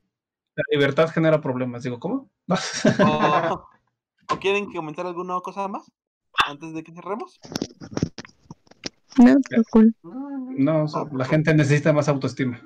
La 0.56 0.64
libertad 0.72 1.10
genera 1.10 1.42
problemas. 1.42 1.82
Digo, 1.82 2.00
¿cómo? 2.00 2.30
¿O, 2.48 2.54
o 4.30 4.40
quieren 4.40 4.72
comentar 4.72 5.08
alguna 5.08 5.40
cosa 5.42 5.68
más 5.68 5.92
antes 6.46 6.76
de 6.76 6.84
que 6.84 6.94
cerremos? 6.94 7.40
No, 9.18 9.36
pero 9.50 9.64
cool. 9.72 9.96
no, 10.04 10.86
la 11.12 11.26
gente 11.26 11.56
necesita 11.56 11.92
más 11.92 12.08
autoestima. 12.08 12.62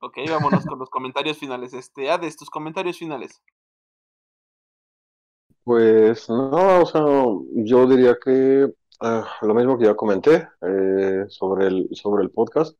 Ok, 0.00 0.18
vámonos 0.28 0.66
con 0.66 0.78
los 0.78 0.90
comentarios 0.90 1.38
finales. 1.38 1.72
Este, 1.72 2.10
Ades, 2.10 2.36
tus 2.36 2.50
comentarios 2.50 2.98
finales. 2.98 3.42
Pues 5.64 6.28
no, 6.28 6.82
o 6.82 6.86
sea, 6.86 7.02
yo 7.64 7.86
diría 7.86 8.18
que 8.22 8.70
ah, 9.00 9.26
lo 9.40 9.54
mismo 9.54 9.78
que 9.78 9.86
ya 9.86 9.94
comenté 9.94 10.46
eh, 10.60 11.24
sobre 11.28 11.68
el, 11.68 11.88
sobre 11.92 12.22
el 12.22 12.30
podcast. 12.30 12.76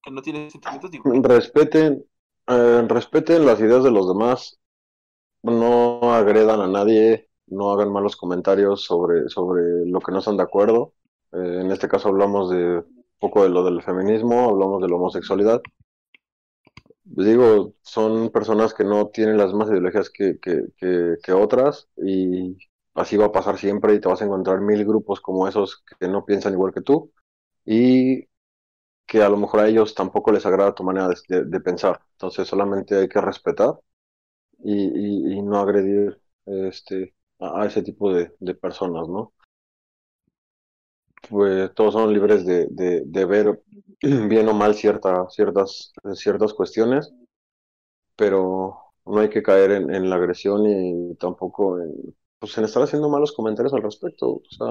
Que 0.00 0.12
no 0.12 0.22
tienes 0.22 0.52
sentimientos, 0.52 0.90
digo. 0.92 1.10
Respeten, 1.22 2.04
eh, 2.46 2.84
respeten 2.86 3.44
las 3.44 3.58
ideas 3.58 3.82
de 3.82 3.90
los 3.90 4.06
demás, 4.06 4.60
no 5.42 6.14
agredan 6.14 6.60
a 6.60 6.68
nadie, 6.68 7.28
no 7.48 7.72
hagan 7.72 7.92
malos 7.92 8.16
comentarios 8.16 8.84
sobre, 8.84 9.28
sobre 9.28 9.84
lo 9.86 10.00
que 10.00 10.12
no 10.12 10.18
están 10.20 10.36
de 10.36 10.44
acuerdo. 10.44 10.92
Eh, 11.32 11.58
en 11.62 11.70
este 11.72 11.88
caso 11.88 12.08
hablamos 12.08 12.50
de 12.50 12.78
un 12.78 13.04
poco 13.18 13.42
de 13.42 13.48
lo 13.48 13.64
del 13.64 13.82
feminismo, 13.82 14.50
hablamos 14.50 14.80
de 14.80 14.88
la 14.88 14.94
homosexualidad. 14.94 15.60
Digo, 17.04 17.74
son 17.82 18.30
personas 18.30 18.72
que 18.72 18.82
no 18.84 19.08
tienen 19.08 19.36
las 19.36 19.48
mismas 19.48 19.68
ideologías 19.70 20.10
que, 20.10 20.38
que, 20.40 20.62
que, 21.22 21.32
otras 21.32 21.88
y 21.98 22.56
así 22.94 23.16
va 23.18 23.26
a 23.26 23.32
pasar 23.32 23.58
siempre 23.58 23.94
y 23.94 24.00
te 24.00 24.08
vas 24.08 24.22
a 24.22 24.24
encontrar 24.24 24.60
mil 24.60 24.84
grupos 24.86 25.20
como 25.20 25.46
esos 25.46 25.84
que 26.00 26.08
no 26.08 26.24
piensan 26.24 26.54
igual 26.54 26.72
que 26.72 26.80
tú 26.80 27.12
y 27.66 28.26
que 29.06 29.22
a 29.22 29.28
lo 29.28 29.36
mejor 29.38 29.60
a 29.60 29.68
ellos 29.68 29.94
tampoco 29.94 30.32
les 30.32 30.46
agrada 30.46 30.74
tu 30.74 30.84
manera 30.84 31.08
de, 31.28 31.60
pensar. 31.60 32.00
Entonces 32.12 32.48
solamente 32.48 32.96
hay 32.96 33.08
que 33.08 33.20
respetar 33.20 33.74
y, 34.60 35.34
y, 35.38 35.42
no 35.42 35.58
agredir 35.58 36.18
este, 36.46 37.14
a, 37.40 37.66
ese 37.66 37.82
tipo 37.82 38.12
de, 38.14 38.34
de, 38.40 38.54
personas, 38.54 39.08
¿no? 39.08 39.34
Pues 41.28 41.72
todos 41.74 41.94
son 41.94 42.12
libres 42.12 42.44
de, 42.46 42.66
de, 42.70 43.24
ver 43.24 43.62
bien 44.28 44.48
o 44.48 44.54
mal 44.54 44.74
cierta, 44.74 45.28
ciertas, 45.30 45.92
ciertas 46.14 46.52
cuestiones, 46.54 47.12
pero 48.16 48.78
no 49.06 49.18
hay 49.20 49.28
que 49.30 49.42
caer 49.42 49.72
en, 49.72 49.94
en 49.94 50.08
la 50.10 50.16
agresión 50.16 50.66
y 50.66 51.14
tampoco 51.16 51.80
en, 51.80 51.92
pues, 52.38 52.56
en 52.58 52.64
estar 52.64 52.82
haciendo 52.82 53.08
malos 53.08 53.32
comentarios 53.32 53.74
al 53.74 53.82
respecto. 53.82 54.28
O 54.28 54.42
sea, 54.50 54.66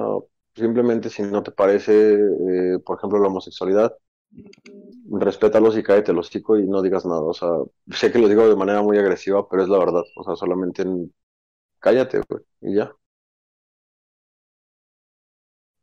simplemente 0.56 1.10
si 1.10 1.24
no 1.24 1.44
te 1.44 1.52
parece, 1.52 2.14
eh, 2.14 2.80
por 2.86 2.98
ejemplo, 2.98 3.20
la 3.20 3.28
homosexualidad, 3.28 3.94
respétalos 5.20 5.78
y 5.78 5.84
cállate 5.84 6.12
el 6.12 6.18
hocico 6.20 6.58
y 6.58 6.68
no 6.68 6.82
digas 6.82 7.06
nada. 7.06 7.22
O 7.22 7.34
sea, 7.34 7.50
sé 7.92 8.12
que 8.12 8.20
lo 8.20 8.28
digo 8.28 8.48
de 8.48 8.56
manera 8.56 8.82
muy 8.82 8.98
agresiva, 8.98 9.48
pero 9.50 9.64
es 9.64 9.70
la 9.70 9.78
verdad. 9.80 10.04
O 10.16 10.24
sea, 10.24 10.36
solamente 10.36 10.84
cállate, 11.80 12.22
y 12.62 12.76
ya. 12.76 12.94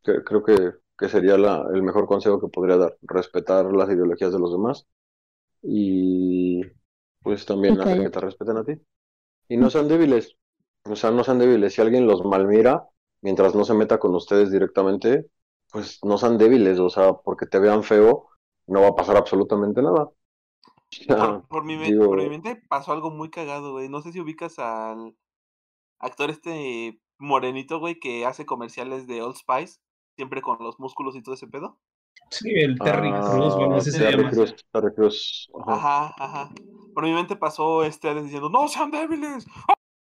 Creo 0.03 0.43
que, 0.43 0.73
que 0.99 1.09
sería 1.09 1.37
la, 1.37 1.67
el 1.73 1.83
mejor 1.83 2.07
consejo 2.07 2.41
que 2.41 2.49
podría 2.49 2.77
dar, 2.77 2.97
respetar 3.03 3.73
las 3.73 3.91
ideologías 3.91 4.33
de 4.33 4.39
los 4.39 4.53
demás 4.53 4.87
y 5.63 6.63
pues 7.23 7.45
también 7.45 7.81
hacer 7.81 8.03
que 8.03 8.11
te 8.11 8.21
respeten 8.21 8.57
a 8.57 8.65
ti. 8.65 8.73
Y 9.49 9.57
no 9.57 9.69
sean 9.69 9.89
débiles, 9.89 10.37
o 10.85 10.97
sea, 10.97 11.11
no 11.11 11.25
sean 11.25 11.39
débiles. 11.39 11.75
Si 11.75 11.81
alguien 11.81 12.07
los 12.07 12.25
malmira, 12.25 12.89
mientras 13.21 13.55
no 13.55 13.65
se 13.65 13.75
meta 13.75 13.99
con 13.99 14.15
ustedes 14.15 14.51
directamente, 14.51 15.27
pues 15.71 15.99
no 16.05 16.19
sean 16.19 16.39
débiles, 16.39 16.79
o 16.79 16.89
sea, 16.89 17.15
porque 17.15 17.47
te 17.47 17.59
vean 17.59 17.83
feo, 17.83 18.29
no 18.67 18.83
va 18.83 18.89
a 18.89 18.95
pasar 18.95 19.17
absolutamente 19.17 19.83
nada. 19.83 20.09
por, 21.49 21.65
mi, 21.65 21.77
mente 21.77 22.63
pasó 22.69 22.93
algo 22.93 23.11
muy 23.11 23.31
cagado, 23.31 23.73
güey. 23.73 23.89
No 23.89 24.01
sé 24.01 24.13
si 24.13 24.21
ubicas 24.21 24.59
al 24.59 25.17
actor 25.99 26.31
este 26.31 27.01
morenito, 27.19 27.79
güey, 27.79 27.99
que 27.99 28.25
hace 28.25 28.47
comerciales 28.47 29.07
de 29.07 29.23
Old 29.23 29.37
Spice, 29.37 29.81
siempre 30.17 30.43
con 30.43 30.59
los 30.61 30.79
músculos 30.79 31.17
y 31.17 31.23
todo 31.23 31.35
ese 31.35 31.47
pedo. 31.47 31.79
Sí, 32.31 32.51
el 32.55 32.79
Terry 32.79 33.11
Cruz, 33.11 33.57
bueno, 33.57 33.77
ese 33.77 33.91
se 33.91 34.11
llama. 34.11 34.31
Terry 34.73 34.95
Cruz. 34.95 35.51
Ajá. 35.67 36.15
ajá, 36.19 36.51
Por 36.95 37.05
mi 37.05 37.13
mente 37.13 37.37
pasó 37.37 37.83
este 37.83 38.15
diciendo, 38.23 38.49
no 38.49 38.69
sean 38.69 38.91
débiles. 38.91 39.47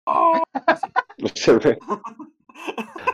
No 0.06 1.28
se 1.34 1.54
ve. 1.54 1.80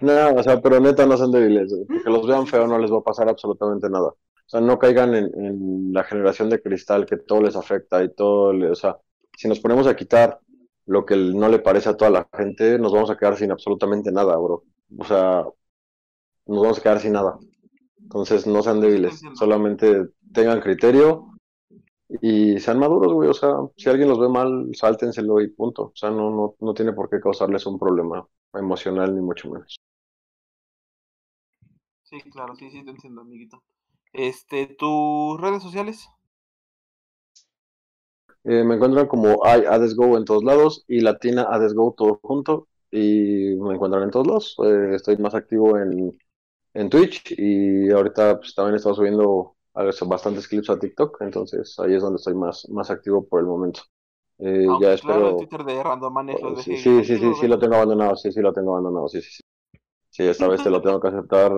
No, 0.02 0.36
o 0.36 0.44
sea, 0.44 0.62
pero 0.62 0.80
neta 0.80 1.06
no 1.06 1.18
sean 1.18 1.32
débiles, 1.32 1.74
porque 1.88 2.10
los 2.10 2.26
vean 2.26 2.48
feo 2.48 2.66
no 2.66 2.78
les 2.78 2.92
va 2.92 3.00
a 3.00 3.03
pasar 3.03 3.28
absolutamente 3.28 3.90
nada. 3.90 4.08
O 4.08 4.18
sea, 4.48 4.62
no 4.62 4.80
caigan 4.80 5.14
en, 5.16 5.94
la 5.94 6.03
generación 6.03 6.50
de 6.50 6.62
cristal 6.62 7.06
que 7.06 7.18
todo 7.18 7.42
les 7.42 7.56
afecta 7.56 8.03
y 8.03 8.14
todo, 8.14 8.53
o 8.72 8.76
sea, 8.76 8.98
si 9.38 9.48
nos 9.48 9.60
ponemos 9.60 9.86
a 9.86 9.95
quitar 9.95 10.40
lo 10.86 11.06
que 11.06 11.16
no 11.16 11.50
le 11.50 11.60
parece 11.60 11.90
a 11.90 11.98
toda 11.98 12.10
la 12.10 12.28
gente, 12.34 12.80
nos 12.80 12.94
vamos 12.94 13.10
a 13.10 13.18
quedar 13.18 13.38
sin 13.38 13.52
absolutamente 13.52 14.12
nada, 14.12 14.36
bro. 14.38 14.64
O 14.98 15.06
sea, 15.06 15.45
nos 16.46 16.62
vamos 16.62 16.80
a 16.80 16.82
quedar 16.82 17.00
sin 17.00 17.14
nada. 17.14 17.38
Entonces, 18.02 18.46
no 18.46 18.62
sean 18.62 18.82
débiles, 18.82 19.22
solamente 19.34 20.10
tengan 20.34 20.62
criterio 20.62 21.34
y 22.22 22.60
sean 22.60 22.80
maduros, 22.80 23.14
güey. 23.14 23.30
O 23.30 23.34
sea, 23.34 23.54
si 23.76 23.90
alguien 23.90 24.10
los 24.10 24.20
ve 24.20 24.30
mal, 24.30 24.70
sáltenselo 24.74 25.42
y 25.42 25.50
punto. 25.50 25.84
O 25.84 25.96
sea, 25.96 26.10
no, 26.10 26.30
no, 26.30 26.56
no 26.60 26.74
tiene 26.74 26.94
por 26.94 27.10
qué 27.10 27.20
causarles 27.20 27.66
un 27.66 27.80
problema 27.80 28.28
emocional, 28.54 29.16
ni 29.16 29.22
mucho 29.22 29.50
menos. 29.50 29.78
Sí, 32.04 32.22
claro, 32.30 32.56
sí, 32.56 32.70
sí, 32.70 32.84
te 32.84 32.92
entiendo, 32.92 33.22
amiguito. 33.22 33.64
Este, 34.12 34.68
¿tus 34.68 35.42
redes 35.42 35.64
sociales? 35.64 36.08
Eh, 38.44 38.64
me 38.64 38.76
encuentran 38.76 39.08
como 39.08 39.46
hay 39.46 39.64
Adesgo 39.64 40.18
en 40.18 40.26
todos 40.26 40.44
lados 40.44 40.84
y 40.88 41.00
Latina 41.00 41.48
Adesgo 41.50 41.96
todo 41.98 42.20
junto 42.22 42.68
y 42.92 43.56
me 43.56 43.74
encuentran 43.74 44.04
en 44.04 44.12
todos 44.12 44.28
lados. 44.28 44.56
Eh, 44.66 44.96
estoy 44.96 45.18
más 45.18 45.34
activo 45.34 45.78
en, 45.78 46.16
en 46.74 46.90
Twitch 46.90 47.35
y 47.38 47.92
ahorita 47.92 48.40
pues, 48.40 48.56
también 48.56 48.76
he 48.76 48.77
estado 48.77 48.95
subiendo 48.95 49.56
bastantes 50.06 50.48
clips 50.48 50.69
a 50.69 50.80
TikTok, 50.80 51.22
entonces 51.22 51.77
ahí 51.80 51.95
es 51.95 52.02
donde 52.02 52.18
estoy 52.18 52.35
más, 52.35 52.68
más 52.69 52.90
activo 52.92 53.27
por 53.27 53.40
el 53.40 53.48
momento. 53.48 53.82
Eh, 54.40 54.68
ya 54.82 54.93
espero. 54.93 55.38
Twitter 55.38 55.64
de 55.64 55.84
Random 55.84 56.18
oh, 56.18 56.56
sí, 56.58 56.77
sí, 56.77 57.03
sí, 57.03 57.18
sí, 57.18 57.34
sí, 57.40 57.48
lo 57.48 57.60
tengo 57.60 57.76
abandonado, 57.76 58.16
sí, 58.16 58.32
sí, 58.32 58.42
lo 58.42 58.53
tengo 58.53 58.72
abandonado, 58.72 59.08
sí, 59.08 59.22
sí, 59.22 59.32
sí. 59.32 59.43
Sí, 60.10 60.24
esta 60.27 60.48
vez 60.48 60.61
te 60.61 60.69
lo 60.69 60.80
tengo 60.80 61.00
que 61.00 61.08
aceptar. 61.08 61.52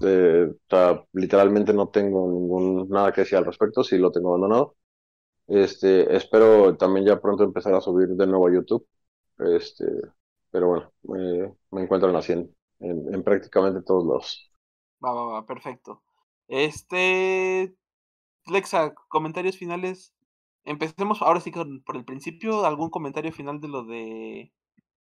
Eh, 0.00 0.48
o 0.50 0.56
sea, 0.70 1.04
literalmente 1.12 1.74
no 1.74 1.88
tengo 1.88 2.26
ningún 2.30 2.88
nada 2.88 3.12
que 3.12 3.20
decir 3.20 3.36
al 3.36 3.44
respecto, 3.44 3.84
sí 3.84 3.98
lo 3.98 4.10
tengo 4.10 4.30
abandonado. 4.30 4.76
Este, 5.46 6.16
espero 6.16 6.78
también 6.78 7.04
ya 7.04 7.20
pronto 7.20 7.44
empezar 7.44 7.74
a 7.74 7.82
subir 7.82 8.08
de 8.08 8.26
nuevo 8.26 8.48
a 8.48 8.52
YouTube. 8.54 8.86
Este, 9.38 9.84
pero 10.50 10.68
bueno, 10.68 11.54
me 11.72 11.82
encuentro 11.82 12.16
así 12.16 12.32
en, 12.32 12.54
en, 12.80 13.22
prácticamente 13.22 13.82
todos 13.82 14.04
lados. 14.04 14.50
Va, 15.04 15.12
va, 15.12 15.24
va, 15.24 15.46
perfecto. 15.46 16.02
Este, 16.48 17.74
Lexa, 18.46 18.94
comentarios 19.08 19.56
finales. 19.56 20.14
Empecemos 20.64 21.22
ahora 21.22 21.40
sí 21.40 21.50
con, 21.50 21.82
por 21.82 21.96
el 21.96 22.04
principio. 22.04 22.64
¿Algún 22.64 22.90
comentario 22.90 23.32
final 23.32 23.60
de 23.60 23.68
lo 23.68 23.84
de 23.84 24.52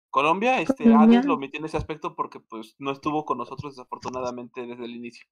Colombia? 0.10 0.62
Este, 0.62 0.94
Ades 0.94 1.26
lo 1.26 1.36
omitió 1.36 1.60
en 1.60 1.66
ese 1.66 1.78
aspecto 1.78 2.16
porque 2.16 2.40
pues 2.40 2.76
no 2.80 2.92
estuvo 2.92 3.26
con 3.26 3.38
nosotros 3.38 3.76
desafortunadamente 3.76 4.66
desde 4.66 4.86
el 4.86 4.96
inicio. 4.96 5.26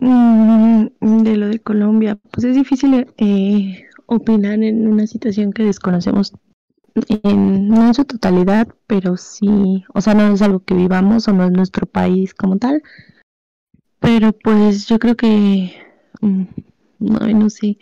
Mm, 0.00 0.86
de 1.00 1.36
lo 1.36 1.48
de 1.48 1.60
Colombia, 1.60 2.16
pues 2.30 2.44
es 2.44 2.54
difícil 2.54 3.12
eh, 3.16 3.88
opinar 4.06 4.62
en 4.62 4.86
una 4.86 5.06
situación 5.06 5.52
que 5.52 5.64
desconocemos 5.64 6.34
en, 6.94 7.68
no 7.68 7.86
en 7.86 7.94
su 7.94 8.04
totalidad, 8.04 8.68
pero 8.86 9.16
sí, 9.16 9.84
o 9.94 10.00
sea, 10.00 10.14
no 10.14 10.32
es 10.32 10.42
algo 10.42 10.60
que 10.60 10.74
vivamos 10.74 11.28
o 11.28 11.32
no 11.32 11.44
es 11.44 11.50
nuestro 11.50 11.86
país 11.86 12.34
como 12.34 12.58
tal, 12.58 12.82
pero 14.00 14.32
pues 14.32 14.86
yo 14.86 14.98
creo 14.98 15.16
que, 15.16 15.72
mm, 16.20 16.44
no, 17.00 17.18
no 17.18 17.50
sé, 17.50 17.78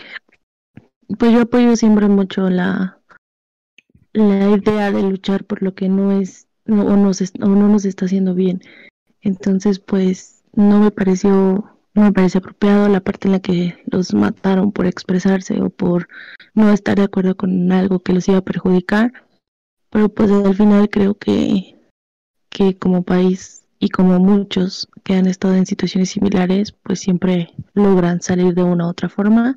pues 1.19 1.33
yo 1.33 1.43
apoyo 1.43 1.77
siempre 1.77 2.09
mucho 2.09 2.49
la, 2.51 3.01
la 4.13 4.51
idea 4.51 4.91
de 4.91 5.03
luchar 5.03 5.45
por 5.45 5.63
lo 5.63 5.75
que 5.75 5.89
no 5.89 6.13
es 6.13 6.49
no, 6.65 6.83
o, 6.83 6.93
o 6.93 7.49
no 7.49 7.69
nos 7.69 7.85
está 7.85 8.07
haciendo 8.07 8.35
bien. 8.35 8.61
Entonces, 9.21 9.79
pues 9.79 10.45
no 10.55 10.81
me 10.81 10.91
pareció 10.91 11.76
no 11.97 12.03
me 12.03 12.13
parece 12.13 12.39
apropiado 12.39 12.89
la 12.89 13.01
parte 13.01 13.27
en 13.27 13.33
la 13.33 13.41
que 13.41 13.83
los 13.87 14.13
mataron 14.13 14.71
por 14.71 14.85
expresarse 14.85 15.63
o 15.63 15.71
por 15.71 16.09
no 16.53 16.71
estar 16.71 16.97
de 16.97 17.05
acuerdo 17.05 17.39
con 17.39 17.73
algo 17.73 18.01
que 18.01 18.13
los 18.13 18.29
iba 18.29 18.39
a 18.39 18.45
perjudicar. 18.45 19.13
Pero 19.89 20.11
pues 20.11 20.31
al 20.31 20.55
final 20.55 20.91
creo 20.91 21.15
que, 21.15 21.75
que 22.51 22.77
como 22.79 23.03
país 23.03 23.65
y 23.79 23.89
como 23.89 24.19
muchos 24.19 24.91
que 25.05 25.15
han 25.15 25.27
estado 25.27 25.55
en 25.55 25.65
situaciones 25.65 26.11
similares, 26.11 26.73
pues 26.73 27.01
siempre 27.01 27.55
logran 27.73 28.21
salir 28.21 28.55
de 28.55 28.63
una 28.63 28.87
u 28.87 28.91
otra 28.91 29.09
forma. 29.09 29.57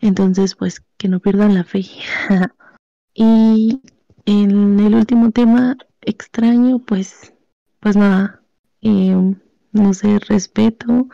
Entonces, 0.00 0.56
pues 0.56 0.82
que 0.96 1.06
no 1.06 1.20
pierdan 1.20 1.54
la 1.54 1.62
fe. 1.62 1.84
y 3.14 3.80
en 4.24 4.80
el 4.80 4.94
último 4.96 5.30
tema 5.30 5.76
extraño, 6.00 6.80
pues, 6.80 7.32
pues 7.78 7.96
nada, 7.96 8.42
eh, 8.82 9.36
no 9.78 9.94
sé, 9.94 10.18
respeto 10.18 11.08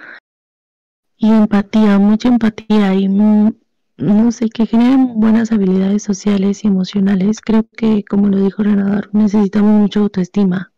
y 1.17 1.31
empatía, 1.31 1.99
mucha 1.99 2.29
empatía 2.29 2.95
y 2.95 3.09
no, 3.09 3.55
no 3.97 4.33
sé, 4.33 4.49
que 4.49 4.67
generen 4.67 5.21
buenas 5.21 5.53
habilidades 5.53 6.03
sociales 6.03 6.65
y 6.65 6.69
emocionales. 6.69 7.41
Creo 7.41 7.65
que, 7.77 8.05
como 8.05 8.29
lo 8.29 8.39
dijo 8.39 8.63
Renador, 8.63 9.11
necesitamos 9.13 9.81
mucha 9.81 10.01
autoestima 10.01 10.73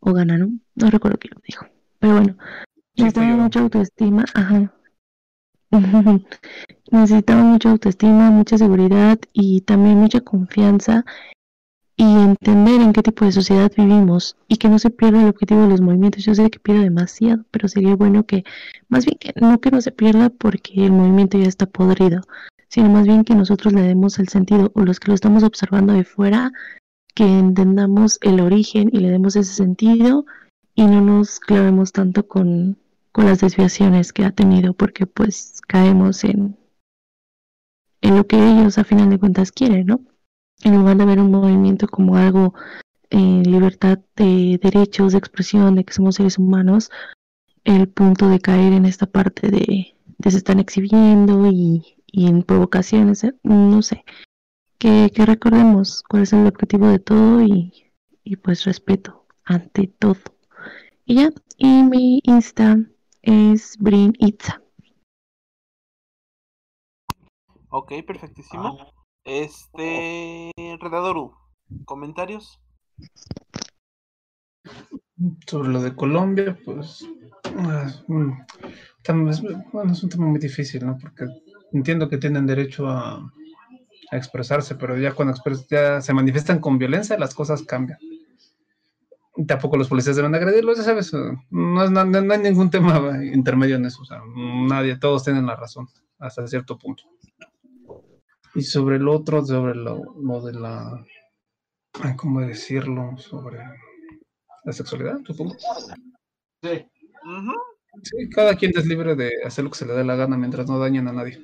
o 0.00 0.12
gana, 0.12 0.38
¿no? 0.38 0.50
No 0.74 0.90
recuerdo 0.90 1.18
quién 1.18 1.32
lo 1.34 1.42
dijo. 1.46 1.66
Pero 1.98 2.14
bueno, 2.14 2.36
necesitamos 2.96 3.38
mucha 3.38 3.60
autoestima, 3.60 4.24
ajá. 4.34 4.72
necesitamos 6.90 7.44
mucha 7.44 7.70
autoestima, 7.70 8.30
mucha 8.30 8.58
seguridad 8.58 9.18
y 9.32 9.62
también 9.62 9.98
mucha 9.98 10.20
confianza 10.20 11.04
y 11.98 12.04
entender 12.04 12.80
en 12.80 12.92
qué 12.92 13.02
tipo 13.02 13.24
de 13.24 13.32
sociedad 13.32 13.72
vivimos 13.76 14.36
y 14.46 14.56
que 14.56 14.68
no 14.68 14.78
se 14.78 14.90
pierda 14.90 15.20
el 15.20 15.30
objetivo 15.30 15.62
de 15.62 15.68
los 15.68 15.80
movimientos. 15.80 16.24
Yo 16.24 16.32
sé 16.32 16.48
que 16.48 16.60
pido 16.60 16.80
demasiado, 16.80 17.44
pero 17.50 17.66
sería 17.66 17.96
bueno 17.96 18.24
que, 18.24 18.44
más 18.88 19.04
bien 19.04 19.18
que 19.18 19.32
no 19.40 19.60
que 19.60 19.72
no 19.72 19.80
se 19.82 19.90
pierda 19.90 20.30
porque 20.30 20.86
el 20.86 20.92
movimiento 20.92 21.38
ya 21.38 21.48
está 21.48 21.66
podrido, 21.66 22.20
sino 22.68 22.88
más 22.88 23.04
bien 23.04 23.24
que 23.24 23.34
nosotros 23.34 23.72
le 23.72 23.82
demos 23.82 24.20
el 24.20 24.28
sentido 24.28 24.70
o 24.74 24.82
los 24.82 25.00
que 25.00 25.08
lo 25.08 25.14
estamos 25.14 25.42
observando 25.42 25.92
de 25.92 26.04
fuera 26.04 26.52
que 27.16 27.24
entendamos 27.24 28.20
el 28.22 28.38
origen 28.40 28.90
y 28.92 29.00
le 29.00 29.10
demos 29.10 29.34
ese 29.34 29.52
sentido 29.52 30.24
y 30.76 30.86
no 30.86 31.00
nos 31.00 31.40
clavemos 31.40 31.90
tanto 31.90 32.28
con, 32.28 32.78
con 33.10 33.26
las 33.26 33.40
desviaciones 33.40 34.12
que 34.12 34.24
ha 34.24 34.30
tenido 34.30 34.72
porque 34.72 35.06
pues 35.06 35.60
caemos 35.66 36.22
en, 36.22 36.56
en 38.02 38.16
lo 38.16 38.24
que 38.28 38.36
ellos 38.36 38.78
a 38.78 38.84
final 38.84 39.10
de 39.10 39.18
cuentas 39.18 39.50
quieren, 39.50 39.86
¿no? 39.86 40.00
En 40.64 40.76
lugar 40.76 40.96
de 40.96 41.04
ver 41.04 41.20
un 41.20 41.30
movimiento 41.30 41.86
como 41.86 42.16
algo 42.16 42.54
eh, 43.10 43.42
libertad 43.44 44.00
de 44.16 44.58
derechos, 44.62 45.12
de 45.12 45.18
expresión, 45.18 45.76
de 45.76 45.84
que 45.84 45.92
somos 45.92 46.16
seres 46.16 46.38
humanos, 46.38 46.90
el 47.64 47.88
punto 47.88 48.28
de 48.28 48.40
caer 48.40 48.72
en 48.72 48.84
esta 48.84 49.06
parte 49.06 49.50
de, 49.50 49.94
de 50.18 50.30
se 50.30 50.36
están 50.36 50.58
exhibiendo 50.58 51.46
y, 51.50 51.96
y 52.06 52.26
en 52.26 52.42
provocaciones, 52.42 53.24
eh, 53.24 53.34
no 53.42 53.82
sé, 53.82 54.04
que, 54.78 55.10
que 55.14 55.26
recordemos 55.26 56.02
cuál 56.08 56.22
es 56.22 56.32
el 56.32 56.46
objetivo 56.46 56.88
de 56.88 56.98
todo 56.98 57.42
y, 57.42 57.92
y 58.24 58.36
pues 58.36 58.64
respeto 58.64 59.26
ante 59.44 59.86
todo. 59.86 60.18
Y 61.04 61.16
ya, 61.16 61.30
y 61.56 61.82
mi 61.84 62.20
Insta 62.24 62.78
es 63.22 63.76
Brin 63.78 64.12
Itza. 64.18 64.62
Ok, 67.70 67.92
perfectísimo. 68.06 68.97
Este. 69.28 70.50
Redadoru, 70.80 71.34
¿comentarios? 71.84 72.58
Sobre 75.46 75.68
lo 75.68 75.82
de 75.82 75.94
Colombia, 75.94 76.58
pues. 76.64 77.06
ah, 77.58 77.92
mm, 78.06 78.32
es, 79.28 79.42
bueno, 79.72 79.92
es 79.92 80.02
un 80.02 80.08
tema 80.08 80.26
muy 80.26 80.38
difícil, 80.38 80.86
¿no? 80.86 80.96
Porque 80.98 81.26
entiendo 81.72 82.08
que 82.08 82.16
tienen 82.16 82.46
derecho 82.46 82.88
a, 82.88 83.16
a 84.10 84.16
expresarse, 84.16 84.76
pero 84.76 84.96
ya 84.96 85.12
cuando 85.12 85.34
expres- 85.34 85.66
ya 85.68 86.00
se 86.00 86.14
manifiestan 86.14 86.58
con 86.58 86.78
violencia, 86.78 87.18
las 87.18 87.34
cosas 87.34 87.62
cambian. 87.64 87.98
Y 89.36 89.44
Tampoco 89.44 89.76
los 89.76 89.88
policías 89.88 90.16
deben 90.16 90.34
agredirlos, 90.34 90.78
ya 90.78 90.84
sabes. 90.84 91.12
eh, 91.12 91.18
No, 91.50 91.84
es, 91.84 91.90
no, 91.90 92.04
no 92.06 92.32
hay 92.32 92.40
ningún 92.40 92.70
tema 92.70 93.22
intermedio 93.22 93.76
en 93.76 93.84
eso. 93.84 94.00
O 94.00 94.04
sea, 94.06 94.22
nadie, 94.34 94.96
todos 94.96 95.24
tienen 95.24 95.44
la 95.46 95.54
razón 95.54 95.86
hasta 96.18 96.46
cierto 96.46 96.78
punto. 96.78 97.04
Y 98.54 98.62
sobre 98.62 98.96
el 98.96 99.08
otro, 99.08 99.44
sobre 99.44 99.74
lo, 99.74 100.14
lo 100.20 100.40
de 100.42 100.52
la. 100.52 101.04
ay, 102.02 102.16
¿Cómo 102.16 102.40
decirlo? 102.40 103.16
Sobre 103.18 103.58
la 104.64 104.72
sexualidad, 104.72 105.18
supongo. 105.24 105.56
Sí. 106.62 106.86
Sí, 108.02 108.28
cada 108.30 108.54
quien 108.54 108.72
es 108.76 108.86
libre 108.86 109.14
de 109.14 109.30
hacer 109.44 109.64
lo 109.64 109.70
que 109.70 109.78
se 109.78 109.86
le 109.86 109.94
dé 109.94 110.04
la 110.04 110.16
gana 110.16 110.36
mientras 110.36 110.68
no 110.68 110.78
dañen 110.78 111.08
a 111.08 111.12
nadie. 111.12 111.38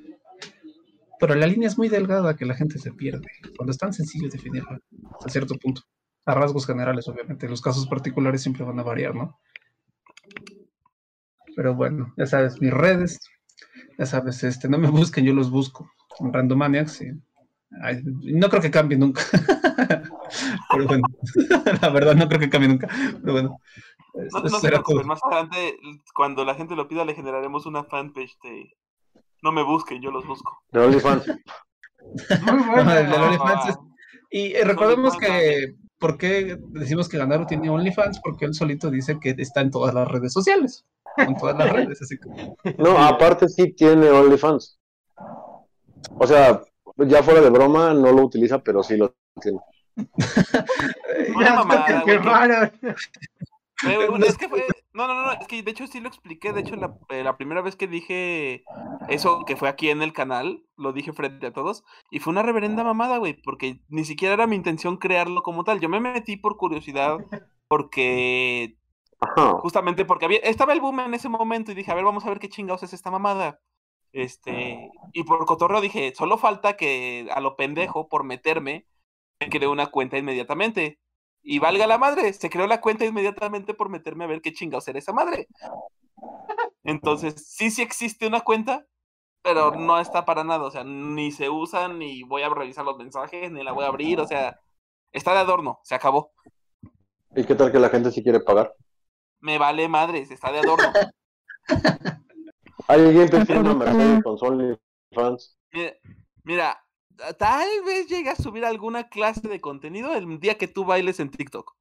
Pero 1.19 1.35
la 1.35 1.47
línea 1.47 1.69
es 1.69 1.79
muy 1.79 1.89
delgada 1.89 2.37
que 2.37 2.45
la 2.45 2.55
gente 2.55 2.79
se 2.79 2.93
pierde. 2.93 3.27
Cuando 3.57 3.73
es 3.73 3.79
tan 3.79 3.93
sencillo 3.93 4.29
definirla, 4.29 4.79
a 5.25 5.29
cierto 5.29 5.55
punto. 5.57 5.83
A 6.27 6.35
rasgos 6.35 6.67
generales, 6.67 7.09
obviamente. 7.09 7.49
Los 7.49 7.61
casos 7.61 7.87
particulares 7.87 8.43
siempre 8.43 8.65
van 8.65 8.79
a 8.79 8.83
variar, 8.83 9.15
¿no? 9.15 9.39
Pero 11.57 11.75
bueno, 11.75 12.13
ya 12.17 12.27
sabes, 12.27 12.61
mis 12.61 12.73
redes, 12.73 13.21
ya 13.99 14.07
sabes, 14.07 14.43
este, 14.45 14.69
no 14.69 14.79
me 14.79 14.91
busquen, 14.91 15.25
yo 15.25 15.33
los 15.33 15.51
busco. 15.51 15.89
Randomaniacs, 16.21 17.03
ay, 17.83 18.01
no 18.05 18.49
creo 18.49 18.63
que 18.63 18.71
cambie 18.71 18.97
nunca. 18.99 19.23
Pero 20.71 20.87
bueno, 20.87 21.05
la 21.83 21.89
verdad 21.91 22.15
no 22.15 22.29
creo 22.29 22.41
que 22.41 22.51
cambie 22.51 22.69
nunca. 22.69 22.89
Pero 23.21 23.33
bueno, 23.33 23.59
No, 24.33 24.41
no 24.41 24.49
se 24.49 24.59
será 24.61 24.83
más 25.05 25.21
adelante, 25.25 25.77
cuando 26.15 26.45
la 26.45 26.55
gente 26.55 26.77
lo 26.77 26.89
pida, 26.89 27.05
le 27.05 27.15
generaremos 27.15 27.67
una 27.67 27.85
fanpage 27.85 28.37
de. 28.43 28.73
No 29.43 29.53
me 29.53 29.63
busquen, 29.63 30.01
yo 30.01 30.11
los 30.11 30.27
busco. 30.27 30.59
De 30.73 30.81
OnlyFans. 30.81 31.27
Muy 32.53 32.63
bueno. 32.63 32.93
El 32.93 33.11
de 33.11 33.17
Ah, 33.17 33.25
OnlyFans 33.25 33.69
es- 33.71 33.79
Y 34.31 34.55
eh, 34.55 34.65
recordemos 34.65 35.17
que, 35.17 35.75
¿por 35.99 36.17
qué 36.17 36.57
decimos 36.71 37.09
que 37.09 37.19
Ganaro 37.19 37.47
tiene 37.47 37.69
OnlyFans? 37.71 38.21
Porque 38.23 38.47
él 38.47 38.55
solito 38.55 38.91
dice 38.91 39.19
que 39.21 39.35
está 39.39 39.61
en 39.61 39.71
todas 39.71 39.95
las 39.95 40.09
redes 40.09 40.33
sociales. 40.33 40.85
En 41.17 41.37
todas 41.37 41.57
las 41.57 41.71
redes, 41.73 42.01
así 42.03 42.17
que... 42.19 42.75
No, 42.79 42.99
aparte 42.99 43.49
sí 43.49 43.73
tiene 43.75 44.09
OnlyFans. 44.11 44.79
O 46.19 46.27
sea, 46.27 46.63
ya 46.99 47.23
fuera 47.23 47.41
de 47.41 47.51
broma, 47.51 47.95
no 47.95 48.13
lo 48.13 48.23
utiliza, 48.23 48.59
pero 48.59 48.83
sí 48.83 48.97
lo 48.97 49.15
tiene. 49.41 49.59
No, 54.95 55.09
no, 55.09 55.15
no, 55.15 55.33
es 55.33 55.47
que 55.49 55.63
de 55.63 55.71
hecho 55.73 55.87
sí 55.89 56.01
lo 56.01 56.09
expliqué. 56.09 56.53
De 56.53 56.61
hecho, 56.61 56.77
la, 56.77 56.97
eh, 57.09 57.25
la 57.25 57.37
primera 57.37 57.63
vez 57.63 57.75
que 57.75 57.89
dije 57.89 58.65
eso, 59.09 59.45
que 59.45 59.57
fue 59.57 59.69
aquí 59.69 59.91
en 59.91 60.03
el 60.03 60.13
canal, 60.13 60.65
lo 60.77 60.93
dije 60.93 61.13
frente 61.13 61.49
a 61.49 61.53
todos, 61.53 61.85
y 62.11 62.21
fue 62.21 62.31
una 62.31 62.43
reverenda 62.43 62.85
mamada, 62.85 63.19
güey, 63.19 63.35
porque 63.35 63.81
ni 63.89 64.05
siquiera 64.05 64.35
era 64.35 64.47
mi 64.47 64.55
intención 64.55 64.97
crearlo 64.97 65.43
como 65.43 65.65
tal. 65.65 65.81
Yo 65.81 65.89
me 65.89 65.99
metí 65.99 66.37
por 66.37 66.57
curiosidad, 66.57 67.19
porque. 67.69 68.77
Justamente 69.63 70.05
porque 70.05 70.27
había, 70.27 70.39
estaba 70.41 70.75
el 70.75 70.81
boom 70.81 71.01
en 71.01 71.15
ese 71.15 71.29
momento 71.29 71.73
y 71.73 71.75
dije, 71.75 71.91
a 71.91 71.95
ver, 71.95 72.05
vamos 72.05 72.25
a 72.25 72.29
ver 72.29 72.39
qué 72.39 72.49
chingados 72.49 72.83
es 72.83 72.93
esta 72.93 73.11
mamada. 73.11 73.61
Este, 74.15 74.93
y 75.13 75.25
por 75.25 75.45
cotorreo 75.45 75.81
dije, 75.81 76.15
solo 76.15 76.39
falta 76.39 76.77
que 76.77 77.29
a 77.33 77.41
lo 77.41 77.57
pendejo, 77.57 78.09
por 78.09 78.23
meterme, 78.23 78.87
me 79.41 79.51
creé 79.51 79.67
una 79.67 79.89
cuenta 79.89 80.17
inmediatamente. 80.17 81.01
Y 81.43 81.59
valga 81.59 81.89
la 81.89 81.99
madre, 81.99 82.33
se 82.33 82.49
creó 82.49 82.69
la 82.69 82.81
cuenta 82.81 83.05
inmediatamente 83.05 83.75
por 83.75 83.89
meterme 83.89 84.23
a 84.23 84.29
ver 84.29 84.41
qué 84.41 84.53
chingados 84.53 84.87
era 84.87 85.01
esa 85.01 85.13
madre. 85.13 85.49
Entonces, 86.85 87.35
sí, 87.45 87.73
sí 87.73 87.83
existe 87.83 88.29
una 88.29 88.43
cuenta, 88.43 88.87
pero 89.43 89.73
no 89.73 89.99
está 89.99 90.25
para 90.25 90.45
nada. 90.45 90.63
O 90.63 90.71
sea, 90.71 90.85
ni 90.85 91.33
se 91.33 91.51
usa, 91.51 91.89
ni 91.89 92.23
voy 92.23 92.43
a 92.43 92.49
revisar 92.49 92.85
los 92.85 92.97
mensajes, 92.97 93.51
ni 93.51 93.65
la 93.65 93.73
voy 93.73 93.85
a 93.85 93.89
abrir. 93.89 94.21
O 94.21 94.29
sea, 94.29 94.61
está 95.11 95.33
de 95.33 95.41
adorno, 95.41 95.81
se 95.83 95.97
acabó. 95.97 96.31
¿Y 97.35 97.45
qué 97.45 97.57
tal 97.57 97.73
que 97.73 97.81
la 97.81 97.91
gente 97.91 98.13
sí 98.13 98.23
quiere 98.23 98.39
pagar? 98.39 98.73
Me 99.41 99.59
vale 99.59 99.89
madres, 99.89 100.31
está 100.31 100.53
de 100.53 100.61
adorno. 100.61 100.89
¿Alguien 102.89 103.29
te 103.29 103.45
tiene 103.45 103.61
una 103.61 103.75
Mercedes 103.75 104.23
con 104.23 104.37
OnlyFans? 104.41 105.57
Mira, 105.73 105.93
mira, 106.45 106.85
tal 107.39 107.69
vez 107.85 108.07
llegue 108.09 108.31
a 108.31 108.37
subir 108.37 108.65
alguna 108.65 109.09
clase 109.09 109.47
de 109.49 109.61
contenido 109.61 110.15
el 110.15 110.41
día 110.41 110.57
que 110.59 110.69
tú 110.69 110.85
bailes 110.85 111.21
en 111.21 111.31
TikTok. 111.31 111.75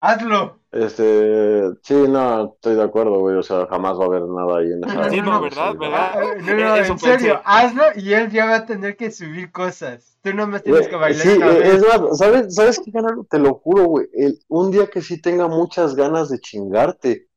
Hazlo. 0.00 0.60
Este, 0.70 1.70
sí, 1.82 1.94
no, 2.08 2.54
estoy 2.54 2.76
de 2.76 2.82
acuerdo, 2.82 3.18
güey. 3.20 3.36
O 3.36 3.42
sea, 3.42 3.66
jamás 3.66 3.98
va 3.98 4.04
a 4.04 4.06
haber 4.06 4.22
nada 4.22 4.58
ahí 4.58 4.66
en 4.72 4.84
esa. 4.84 5.10
Sí, 5.10 5.20
no. 5.20 5.44
Ah, 5.56 6.14
No, 6.40 6.54
no, 6.54 6.76
Eso 6.76 6.92
en 6.92 6.98
serio, 6.98 7.40
hazlo 7.44 7.82
y 7.96 8.12
él 8.12 8.30
ya 8.30 8.46
va 8.46 8.56
a 8.56 8.66
tener 8.66 8.96
que 8.96 9.10
subir 9.10 9.50
cosas. 9.50 10.16
Tú 10.22 10.32
nomás 10.34 10.62
tienes 10.62 10.86
que 10.88 10.96
bailar 10.96 11.22
sí, 11.22 11.28
eh, 11.30 11.60
es 11.74 11.82
más, 11.82 12.18
¿sabes, 12.18 12.54
¿sabes 12.54 12.80
qué, 12.84 12.92
canal? 12.92 13.26
Te 13.28 13.38
lo 13.38 13.54
juro, 13.54 13.84
güey. 13.86 14.06
El- 14.12 14.38
un 14.48 14.70
día 14.70 14.86
que 14.88 15.00
sí 15.02 15.20
tenga 15.20 15.48
muchas 15.48 15.94
ganas 15.96 16.28
de 16.28 16.38
chingarte, 16.38 17.27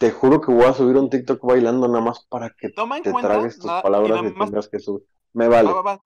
te 0.00 0.10
juro 0.10 0.40
que 0.40 0.50
voy 0.50 0.64
a 0.64 0.72
subir 0.72 0.96
un 0.96 1.10
TikTok 1.10 1.44
bailando 1.44 1.86
nada 1.86 2.00
más 2.02 2.24
para 2.24 2.48
que 2.48 2.70
Toma 2.70 2.96
en 2.96 3.02
te 3.02 3.12
cuenta, 3.12 3.28
tragues 3.28 3.56
tus 3.56 3.66
nada- 3.66 3.80
y 3.80 3.82
palabras 3.82 4.18
y 4.18 4.32
más- 4.32 4.48
tengas 4.48 4.68
que 4.68 4.78
subir. 4.78 5.06
Me 5.34 5.46
vale. 5.46 5.68
Va, 5.68 5.74
va, 5.74 5.82
va. 5.82 6.04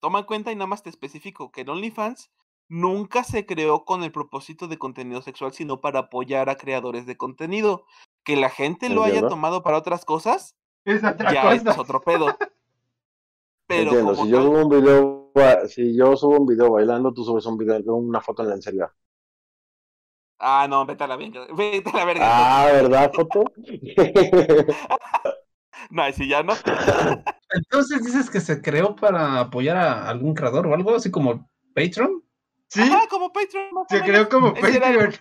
Toma 0.00 0.20
en 0.20 0.24
cuenta 0.24 0.52
y 0.52 0.54
nada 0.56 0.66
más 0.66 0.82
te 0.82 0.88
especifico 0.88 1.52
que 1.52 1.60
en 1.60 1.68
OnlyFans 1.68 2.30
nunca 2.68 3.24
se 3.24 3.44
creó 3.44 3.84
con 3.84 4.02
el 4.04 4.10
propósito 4.10 4.68
de 4.68 4.78
contenido 4.78 5.20
sexual, 5.20 5.52
sino 5.52 5.82
para 5.82 5.98
apoyar 6.00 6.48
a 6.48 6.56
creadores 6.56 7.04
de 7.04 7.18
contenido. 7.18 7.84
Que 8.24 8.36
la 8.36 8.48
gente 8.48 8.88
lo 8.88 9.04
haya 9.04 9.28
tomado 9.28 9.62
para 9.62 9.76
otras 9.76 10.06
cosas, 10.06 10.56
Es 10.86 11.04
otra 11.04 11.32
ya 11.32 11.52
es 11.52 11.78
otro 11.78 12.00
pedo. 12.00 12.34
Pero 13.66 13.90
Entiendo, 13.90 14.14
si 14.14 14.28
yo 14.30 14.42
subo 14.42 14.62
un 14.62 14.68
video, 14.70 15.32
si 15.68 15.94
yo 15.94 16.16
subo 16.16 16.38
un 16.38 16.46
video 16.46 16.70
bailando, 16.70 17.12
tú 17.12 17.22
subes 17.22 17.44
un 17.44 17.58
video, 17.58 17.82
una 17.96 18.22
foto 18.22 18.42
en 18.42 18.48
lencería. 18.48 18.90
Ah, 20.38 20.66
no, 20.68 20.84
vete 20.84 21.04
a 21.04 21.06
la 21.06 21.16
verga. 21.16 21.46
Vete 21.56 21.90
a 21.90 21.96
la 21.96 22.04
verga. 22.04 22.22
Ah, 22.24 22.66
¿verdad, 22.66 23.12
foto? 23.14 23.44
No, 25.90 26.10
si 26.12 26.26
ya 26.28 26.42
no. 26.42 26.54
Entonces 27.52 28.04
dices 28.04 28.28
que 28.30 28.40
se 28.40 28.60
creó 28.60 28.96
para 28.96 29.38
apoyar 29.40 29.76
a 29.76 30.08
algún 30.08 30.34
creador 30.34 30.66
o 30.66 30.74
algo 30.74 30.94
así 30.96 31.10
como 31.10 31.48
Patreon. 31.74 32.22
Sí, 32.68 32.80
Ajá, 32.80 33.06
como 33.08 33.32
Patreon. 33.32 33.72
más 33.72 33.84
o 33.84 33.86
se 33.88 34.02
menos. 34.02 34.08
creó 34.08 34.28
como 34.28 34.54
Patreon. 34.54 35.14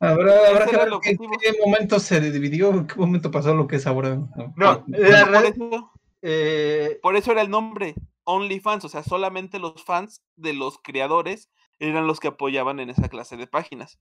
Habrá, 0.00 0.48
habrá 0.48 0.66
que 0.66 0.76
ver 0.76 0.88
en 1.04 1.18
qué 1.18 1.54
momento 1.64 2.00
se 2.00 2.20
dividió, 2.20 2.70
en 2.70 2.86
qué 2.86 2.96
momento 2.96 3.30
pasó 3.30 3.54
lo 3.54 3.66
que 3.66 3.76
es 3.76 3.86
ahora. 3.86 4.16
No, 4.56 4.84
Por 4.84 4.98
la 4.98 5.24
red, 5.24 5.54
eso, 5.54 5.92
eh, 6.22 6.98
por 7.02 7.16
eso 7.16 7.32
era 7.32 7.42
el 7.42 7.50
nombre, 7.50 7.94
OnlyFans, 8.24 8.84
o 8.84 8.88
sea, 8.88 9.02
solamente 9.04 9.58
los 9.58 9.84
fans 9.84 10.22
de 10.34 10.52
los 10.52 10.78
creadores 10.82 11.48
eran 11.78 12.06
los 12.06 12.20
que 12.20 12.28
apoyaban 12.28 12.80
en 12.80 12.90
esa 12.90 13.08
clase 13.08 13.36
de 13.36 13.46
páginas. 13.46 13.98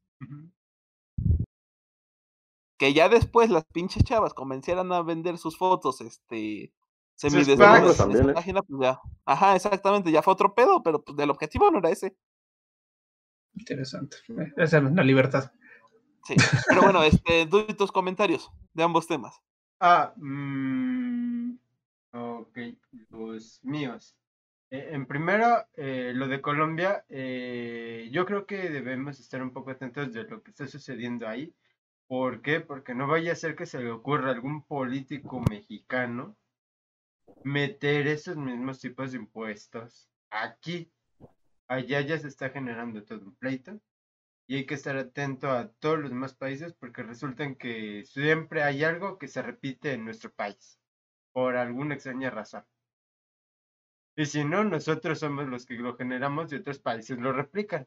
Que 2.77 2.93
ya 2.93 3.09
después 3.09 3.49
las 3.49 3.65
pinches 3.65 4.03
chavas 4.03 4.33
comenzaran 4.33 4.91
a 4.91 5.01
vender 5.01 5.37
sus 5.37 5.57
fotos, 5.57 6.01
este, 6.01 6.73
semidesnudas 7.15 7.99
en 7.99 8.11
esa 8.11 8.31
¿eh? 8.31 8.33
página, 8.33 8.61
pues 8.61 8.81
ya. 8.81 8.99
Ajá, 9.25 9.55
exactamente, 9.55 10.11
ya 10.11 10.21
fue 10.21 10.33
otro 10.33 10.53
pedo, 10.53 10.83
pero 10.83 11.03
pues 11.03 11.17
el 11.17 11.29
objetivo 11.29 11.71
no 11.71 11.79
era 11.79 11.89
ese. 11.89 12.15
Interesante. 13.55 14.17
Eh, 14.29 14.53
Esa 14.57 14.77
es 14.79 14.83
la 14.83 15.03
libertad. 15.03 15.51
Sí. 16.25 16.35
Pero 16.67 16.81
bueno, 16.81 17.03
este, 17.03 17.45
doy 17.45 17.67
tus 17.67 17.91
comentarios 17.91 18.51
de 18.73 18.83
ambos 18.83 19.07
temas. 19.07 19.39
Ah, 19.79 20.13
mm, 20.17 21.57
ok, 22.11 22.57
los 23.11 23.59
míos. 23.63 24.15
Eh, 24.75 24.89
en 24.93 25.05
primero, 25.05 25.65
eh, 25.75 26.11
lo 26.13 26.27
de 26.27 26.41
Colombia, 26.41 27.05
eh, 27.09 28.09
yo 28.11 28.25
creo 28.25 28.45
que 28.45 28.69
debemos 28.69 29.19
estar 29.21 29.41
un 29.41 29.51
poco 29.53 29.71
atentos 29.71 30.11
de 30.13 30.23
lo 30.25 30.43
que 30.43 30.51
está 30.51 30.67
sucediendo 30.67 31.27
ahí. 31.27 31.55
¿Por 32.07 32.41
qué? 32.41 32.59
Porque 32.61 32.93
no 32.95 33.07
vaya 33.07 33.31
a 33.33 33.35
ser 33.35 33.55
que 33.55 33.65
se 33.65 33.79
le 33.81 33.89
ocurra 33.91 34.29
a 34.29 34.33
algún 34.33 34.63
político 34.63 35.41
mexicano 35.49 36.35
meter 37.43 38.07
esos 38.07 38.37
mismos 38.37 38.79
tipos 38.81 39.11
de 39.11 39.19
impuestos 39.19 40.09
aquí. 40.29 40.91
allá 41.67 42.01
ya 42.01 42.19
se 42.19 42.27
está 42.27 42.49
generando 42.49 43.03
todo 43.03 43.25
un 43.25 43.35
pleito 43.35 43.79
y 44.47 44.57
hay 44.57 44.65
que 44.67 44.75
estar 44.75 44.97
atento 44.97 45.51
a 45.51 45.69
todos 45.79 45.99
los 45.99 46.09
demás 46.11 46.35
países 46.35 46.73
porque 46.73 47.03
resulta 47.03 47.55
que 47.55 48.03
siempre 48.05 48.63
hay 48.63 48.83
algo 48.83 49.17
que 49.19 49.27
se 49.27 49.41
repite 49.41 49.93
en 49.93 50.05
nuestro 50.05 50.31
país 50.33 50.79
por 51.33 51.57
alguna 51.57 51.95
extraña 51.95 52.29
razón. 52.29 52.65
Y 54.17 54.25
si 54.25 54.45
no, 54.45 54.63
nosotros 54.63 55.19
somos 55.19 55.47
los 55.47 55.65
que 55.65 55.75
lo 55.75 55.95
generamos 55.97 56.51
y 56.51 56.55
otros 56.55 56.79
países 56.79 57.17
lo 57.17 57.33
replican. 57.33 57.85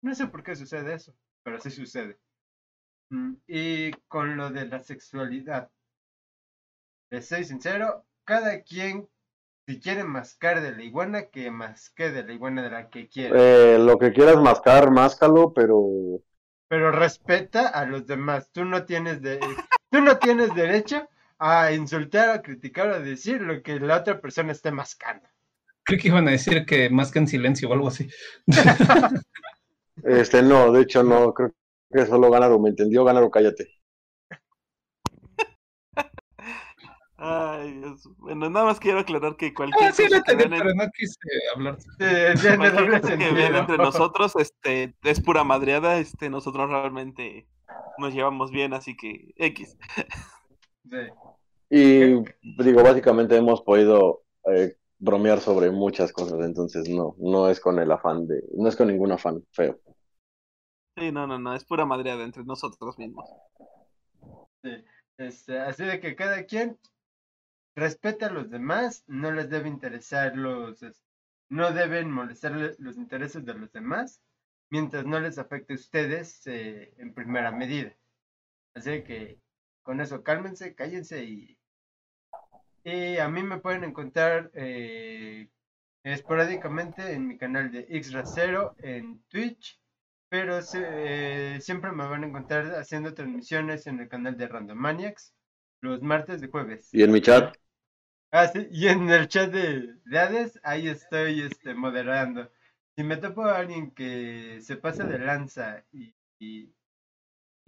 No 0.00 0.14
sé 0.14 0.26
por 0.28 0.42
qué 0.42 0.56
sucede 0.56 0.94
eso, 0.94 1.14
pero 1.42 1.56
así 1.56 1.70
sucede. 1.70 2.18
Mm, 3.10 3.34
y 3.46 3.90
con 4.08 4.36
lo 4.36 4.50
de 4.50 4.66
la 4.66 4.82
sexualidad, 4.82 5.70
les 7.10 7.26
soy 7.26 7.44
sincero, 7.44 8.06
cada 8.24 8.62
quien, 8.62 9.08
si 9.66 9.80
quiere 9.80 10.04
mascar 10.04 10.62
de 10.62 10.72
la 10.72 10.82
iguana, 10.82 11.26
que 11.26 11.50
masque 11.50 12.10
de 12.10 12.24
la 12.24 12.32
iguana 12.32 12.62
de 12.62 12.70
la 12.70 12.88
que 12.88 13.08
quiera. 13.08 13.36
Eh, 13.38 13.78
lo 13.78 13.98
que 13.98 14.12
quieras 14.12 14.36
mascar, 14.36 14.90
máscalo, 14.90 15.52
pero 15.52 16.22
Pero 16.68 16.90
respeta 16.90 17.68
a 17.68 17.84
los 17.84 18.06
demás. 18.06 18.50
Tú 18.50 18.64
no 18.64 18.84
tienes 18.84 19.20
de, 19.20 19.40
tú 19.90 20.00
no 20.00 20.18
tienes 20.18 20.54
derecho 20.54 21.08
a 21.38 21.72
insultar, 21.72 22.30
a 22.30 22.42
criticar, 22.42 22.88
a 22.88 23.00
decir 23.00 23.40
lo 23.40 23.62
que 23.62 23.78
la 23.80 23.98
otra 23.98 24.20
persona 24.20 24.52
esté 24.52 24.70
mascando. 24.72 25.28
Creo 25.84 26.00
que 26.00 26.08
iban 26.08 26.28
a 26.28 26.32
decir 26.32 26.66
que 26.66 26.90
más 26.90 27.10
que 27.10 27.18
en 27.20 27.28
silencio 27.28 27.68
o 27.68 27.72
algo 27.72 27.88
así. 27.88 28.08
este 30.04 30.42
no, 30.42 30.72
de 30.72 30.82
hecho 30.82 31.02
no, 31.02 31.32
creo 31.32 31.54
que 31.90 32.06
solo 32.06 32.30
gánalo, 32.30 32.58
¿me 32.58 32.70
entendió? 32.70 33.04
Gánalo, 33.04 33.30
cállate. 33.30 33.68
Ay, 37.20 37.72
Dios. 37.72 38.08
Bueno, 38.18 38.48
nada 38.48 38.66
más 38.66 38.78
quiero 38.78 39.00
aclarar 39.00 39.36
que 39.36 39.52
cualquier 39.52 39.90
Ah, 39.90 39.92
sí, 39.92 40.04
cosa 40.04 40.18
lo 40.18 40.22
que 40.22 40.32
entendí, 40.32 40.50
vean 40.50 40.52
en- 40.52 40.58
pero 40.60 40.74
no 40.84 40.90
quise 40.92 41.18
hablar. 41.54 41.80
Sí, 41.80 43.18
que 43.18 43.32
vean 43.32 43.56
entre 43.56 43.76
nosotros 43.78 44.36
este, 44.36 44.94
es 45.02 45.20
pura 45.20 45.42
madreada. 45.42 45.98
Este, 45.98 46.30
nosotros 46.30 46.70
realmente 46.70 47.48
nos 47.96 48.14
llevamos 48.14 48.52
bien, 48.52 48.72
así 48.72 48.96
que 48.96 49.32
X. 49.36 49.76
Sí. 50.90 50.96
Y 51.70 52.24
digo, 52.62 52.82
básicamente 52.82 53.36
hemos 53.36 53.60
podido 53.62 54.22
eh, 54.44 54.76
bromear 54.98 55.40
sobre 55.40 55.70
muchas 55.70 56.12
cosas, 56.12 56.40
entonces 56.40 56.88
no, 56.88 57.14
no 57.18 57.48
es 57.50 57.60
con 57.60 57.78
el 57.78 57.90
afán 57.90 58.26
de, 58.26 58.42
no 58.54 58.68
es 58.68 58.76
con 58.76 58.88
ningún 58.88 59.12
afán 59.12 59.44
feo. 59.52 59.78
Sí, 60.96 61.12
no, 61.12 61.26
no, 61.26 61.38
no, 61.38 61.54
es 61.54 61.64
pura 61.64 61.84
madreada 61.84 62.24
entre 62.24 62.44
nosotros 62.44 62.98
mismos. 62.98 63.28
Sí, 64.62 64.84
este, 65.18 65.58
así 65.58 65.84
de 65.84 66.00
que 66.00 66.16
cada 66.16 66.44
quien 66.44 66.78
respeta 67.76 68.26
a 68.26 68.30
los 68.32 68.50
demás, 68.50 69.04
no 69.06 69.30
les 69.30 69.48
debe 69.48 69.68
interesar 69.68 70.36
los, 70.36 70.84
no 71.48 71.72
deben 71.72 72.10
molestar 72.10 72.52
los 72.78 72.96
intereses 72.96 73.44
de 73.44 73.54
los 73.54 73.70
demás, 73.72 74.20
mientras 74.70 75.06
no 75.06 75.20
les 75.20 75.38
afecte 75.38 75.74
a 75.74 75.76
ustedes 75.76 76.46
eh, 76.46 76.92
en 76.98 77.14
primera 77.14 77.52
medida. 77.52 77.94
Así 78.74 79.02
que 79.04 79.38
con 79.88 80.02
eso 80.02 80.22
cálmense, 80.22 80.74
cállense 80.74 81.24
y, 81.24 81.56
y 82.84 83.16
a 83.16 83.26
mí 83.30 83.42
me 83.42 83.56
pueden 83.56 83.84
encontrar 83.84 84.50
eh, 84.52 85.48
esporádicamente 86.04 87.14
en 87.14 87.26
mi 87.26 87.38
canal 87.38 87.72
de 87.72 87.86
Xracero 88.02 88.76
en 88.80 89.22
Twitch, 89.28 89.80
pero 90.28 90.58
eh, 90.74 91.56
siempre 91.62 91.90
me 91.92 92.06
van 92.06 92.22
a 92.22 92.26
encontrar 92.26 92.66
haciendo 92.74 93.14
transmisiones 93.14 93.86
en 93.86 94.00
el 94.00 94.10
canal 94.10 94.36
de 94.36 94.48
Randomaniacs 94.48 95.32
los 95.80 96.02
martes 96.02 96.42
de 96.42 96.48
jueves. 96.48 96.92
Y 96.92 97.02
en 97.02 97.12
mi 97.12 97.22
chat, 97.22 97.56
Ah, 98.30 98.46
sí, 98.46 98.68
y 98.70 98.88
en 98.88 99.08
el 99.08 99.26
chat 99.26 99.50
de, 99.50 99.94
de 100.04 100.18
Hades, 100.18 100.60
ahí 100.64 100.88
estoy 100.88 101.40
este, 101.40 101.72
moderando. 101.72 102.52
Si 102.94 103.02
me 103.04 103.16
topo 103.16 103.44
a 103.44 103.56
alguien 103.56 103.92
que 103.92 104.60
se 104.60 104.76
pasa 104.76 105.04
de 105.04 105.18
lanza 105.18 105.82
y, 105.92 106.14
y, 106.38 106.74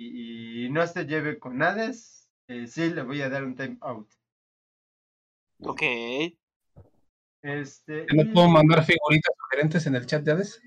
y- 0.01 0.65
y 0.67 0.71
no 0.71 0.87
se 0.87 1.05
lleve 1.05 1.39
con 1.39 1.63
Hades, 1.63 2.29
eh, 2.49 2.67
sí 2.67 2.91
le 2.91 3.03
voy 3.03 3.21
a 3.21 3.29
dar 3.29 3.45
un 3.45 3.55
time 3.55 3.77
out. 3.83 4.09
Ok. 5.63 5.83
Este, 7.43 8.07
¿Que 8.07 8.17
¿No 8.17 8.23
y, 8.23 8.33
puedo 8.33 8.49
mandar 8.49 8.85
figuritas 8.85 9.35
sugerentes 9.39 9.87
en 9.87 9.95
el 9.95 10.07
chat 10.07 10.23
de 10.23 10.33
Hades? 10.33 10.63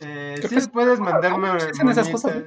eh, 0.00 0.38
¿Qué 0.40 0.48
sí, 0.48 0.68
puedes 0.72 0.98
mandarme 0.98 1.48
¿Cómo 1.48 1.60
se 1.60 1.70
hacen 1.70 1.88
esas 1.88 2.08
cosas? 2.08 2.44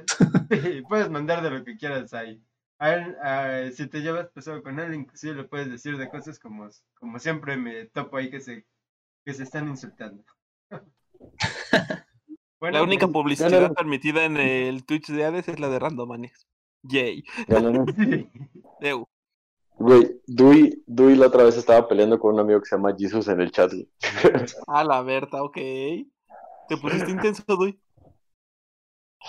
Sí, 0.50 0.82
puedes 0.88 1.10
mandar 1.10 1.42
de 1.42 1.50
lo 1.50 1.64
que 1.64 1.76
quieras 1.76 2.12
ahí. 2.12 2.42
A 2.78 2.92
él, 2.94 3.16
ah, 3.22 3.70
si 3.72 3.86
te 3.86 4.00
llevas 4.02 4.28
pesado 4.28 4.62
con 4.62 4.78
él, 4.78 4.92
inclusive 4.92 5.34
le 5.34 5.44
puedes 5.44 5.70
decir 5.70 5.96
de 5.96 6.10
cosas 6.10 6.38
como, 6.38 6.68
como 6.94 7.18
siempre 7.18 7.56
me 7.56 7.86
topo 7.86 8.18
ahí 8.18 8.28
que 8.30 8.40
se, 8.40 8.66
que 9.24 9.32
se 9.32 9.42
están 9.44 9.68
insultando. 9.68 10.22
Bueno, 12.66 12.78
La 12.78 12.82
única 12.82 13.06
pues, 13.06 13.12
publicidad 13.12 13.50
Ganaron. 13.50 13.74
permitida 13.76 14.24
en 14.24 14.36
el 14.38 14.84
Twitch 14.84 15.06
de 15.12 15.24
Hades 15.24 15.46
es 15.46 15.60
la 15.60 15.68
de 15.68 15.78
Randomaniacs. 15.78 16.48
Yay. 16.82 17.22
sí. 17.96 18.28
Eu. 18.80 19.08
güey, 19.78 20.20
Dui, 20.26 20.82
Dui 20.86 21.14
la 21.14 21.28
otra 21.28 21.44
vez 21.44 21.56
estaba 21.56 21.86
peleando 21.86 22.18
con 22.18 22.34
un 22.34 22.40
amigo 22.40 22.58
que 22.60 22.66
se 22.66 22.74
llama 22.76 22.94
Jesus 22.98 23.28
en 23.28 23.40
el 23.40 23.52
chat. 23.52 23.70
güey. 23.72 23.88
A 24.66 24.82
la 24.82 25.00
Berta, 25.02 25.44
ok. 25.44 25.54
Te 25.54 26.76
pusiste 26.80 27.12
intenso, 27.12 27.44
Dui. 27.46 27.78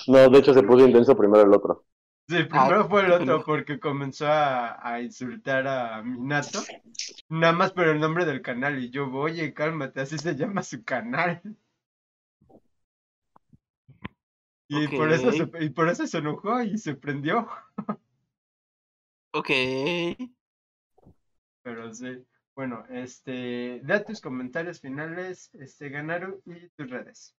No, 0.08 0.30
de 0.30 0.40
hecho 0.40 0.54
se 0.56 0.64
puso 0.64 0.88
intenso 0.88 1.16
primero 1.16 1.44
el 1.44 1.54
otro. 1.54 1.86
Sí, 2.28 2.44
primero 2.44 2.90
fue 2.90 3.06
el 3.06 3.12
otro 3.12 3.44
porque 3.46 3.80
comenzó 3.80 4.26
a, 4.28 4.80
a 4.86 5.00
insultar 5.02 5.68
a 5.68 6.02
Minato, 6.02 6.60
nada 7.30 7.54
más 7.54 7.72
por 7.72 7.88
el 7.88 8.00
nombre 8.00 8.26
del 8.26 8.42
canal 8.42 8.84
y 8.84 8.90
yo, 8.90 9.10
oye, 9.14 9.54
cálmate, 9.54 10.02
así 10.02 10.18
se 10.18 10.36
llama 10.36 10.64
su 10.64 10.84
canal. 10.84 11.42
Y 14.70 14.88
por 14.90 15.12
eso 15.12 15.32
se, 15.32 15.50
y 15.62 15.70
por 15.70 15.90
eso 15.90 16.06
se 16.08 16.18
enojó 16.18 16.62
y 16.62 16.78
se 16.78 16.96
prendió, 16.96 17.48
Ok. 19.34 19.50
pero 21.62 21.94
sí. 21.94 22.26
Bueno, 22.56 22.84
este, 22.90 23.82
da 23.84 24.04
tus 24.04 24.20
comentarios 24.20 24.82
finales, 24.82 25.52
este, 25.54 25.90
Ganaru, 25.90 26.42
y 26.46 26.70
tus 26.70 26.90
redes. 26.90 27.36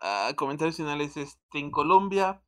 Ah, 0.00 0.32
comentarios 0.36 0.76
finales. 0.76 1.16
Este, 1.16 1.58
en 1.58 1.70
Colombia, 1.70 2.42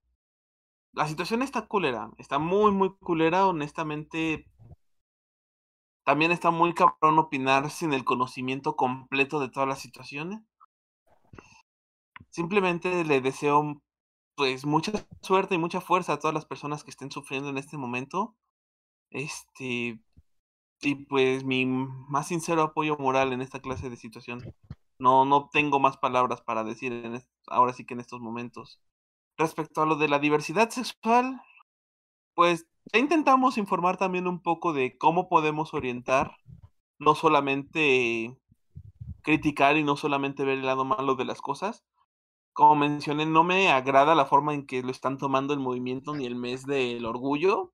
la 0.92 1.07
situación 1.08 1.42
está 1.42 1.66
culera. 1.68 2.10
Está 2.18 2.39
muy, 2.39 2.73
muy 2.73 2.97
culera. 2.99 3.47
Honestamente, 3.47 4.49
también 6.05 6.33
está 6.33 6.50
muy 6.50 6.73
cabrón 6.73 7.18
opinar 7.18 7.70
sin 7.70 7.92
el 7.92 8.05
conocimiento 8.05 8.76
completo 8.76 9.41
de 9.41 9.50
todas 9.50 9.68
las 9.68 9.81
situaciones. 9.81 10.41
Simplemente 12.31 13.05
le 13.05 13.20
deseo 13.20 13.83
pues 14.36 14.67
mucha 14.67 14.93
suerte 15.23 15.55
y 15.55 15.59
mucha 15.59 15.81
fuerza 15.81 16.15
a 16.15 16.19
todas 16.19 16.35
las 16.35 16.47
personas 16.47 16.85
que 16.85 16.91
estén 16.91 17.11
sufriendo 17.11 17.49
en 17.49 17.59
este 17.59 17.78
momento. 17.78 18.36
Este, 19.11 20.01
y 20.83 20.95
pues 21.07 21.45
mi 21.45 21.67
más 21.67 22.28
sincero 22.28 22.62
apoyo 22.62 22.97
moral 22.99 23.33
en 23.33 23.41
esta 23.43 23.61
clase 23.61 23.91
de 23.91 23.97
situación. 23.97 24.55
No, 24.99 25.25
no 25.25 25.49
tengo 25.53 25.81
más 25.81 25.97
palabras 25.99 26.43
para 26.43 26.65
decir 26.65 26.93
en 26.93 27.23
ahora 27.49 27.73
sí 27.73 27.85
que 27.85 27.95
en 27.95 28.01
estos 28.01 28.20
momentos. 28.20 28.81
Respecto 29.39 29.83
a 29.83 29.86
lo 29.86 29.97
de 29.97 30.09
la 30.09 30.19
diversidad 30.19 30.70
sexual, 30.70 31.43
pues 32.35 32.67
ya 32.93 33.01
intentamos 33.01 33.59
informar 33.59 33.97
también 33.97 34.27
un 34.27 34.41
poco 34.43 34.73
de 34.73 34.97
cómo 34.99 35.28
podemos 35.28 35.75
orientar, 35.75 36.36
no 36.99 37.15
solamente 37.15 38.36
criticar 39.23 39.77
y 39.77 39.83
no 39.83 39.97
solamente 39.97 40.45
ver 40.45 40.59
el 40.59 40.67
lado 40.67 40.85
malo 40.85 41.15
de 41.17 41.25
las 41.25 41.41
cosas. 41.41 41.85
Como 42.57 42.75
mencioné, 42.75 43.26
no 43.26 43.44
me 43.44 43.68
agrada 43.68 44.15
la 44.15 44.25
forma 44.25 44.55
en 44.55 44.65
que 44.65 44.83
lo 44.83 44.91
están 44.91 45.18
tomando 45.18 45.52
el 45.52 45.60
movimiento 45.60 46.15
ni 46.15 46.25
el 46.25 46.36
mes 46.36 46.65
del 46.65 47.05
orgullo, 47.05 47.70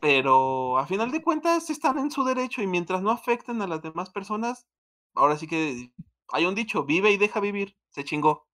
pero 0.00 0.78
a 0.78 0.86
final 0.86 1.10
de 1.10 1.22
cuentas 1.22 1.68
están 1.68 1.98
en 1.98 2.10
su 2.10 2.24
derecho 2.24 2.62
y 2.62 2.66
mientras 2.66 3.02
no 3.02 3.10
afecten 3.10 3.60
a 3.60 3.66
las 3.66 3.82
demás 3.82 4.08
personas, 4.08 4.66
ahora 5.14 5.36
sí 5.36 5.46
que 5.46 5.92
hay 6.28 6.46
un 6.46 6.54
dicho, 6.54 6.84
vive 6.84 7.10
y 7.10 7.18
deja 7.18 7.40
vivir, 7.40 7.76
se 7.90 8.04
chingó. 8.04 8.46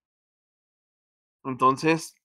Entonces, 1.44 2.17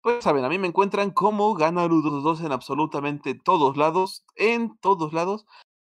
pues 0.00 0.24
saben, 0.24 0.44
a 0.44 0.48
mí 0.48 0.58
me 0.58 0.66
encuentran 0.66 1.12
como 1.12 1.54
Ganaru22 1.56 2.44
en 2.44 2.50
absolutamente 2.50 3.36
todos 3.36 3.76
lados, 3.76 4.24
en 4.34 4.76
todos 4.78 5.12
lados. 5.12 5.46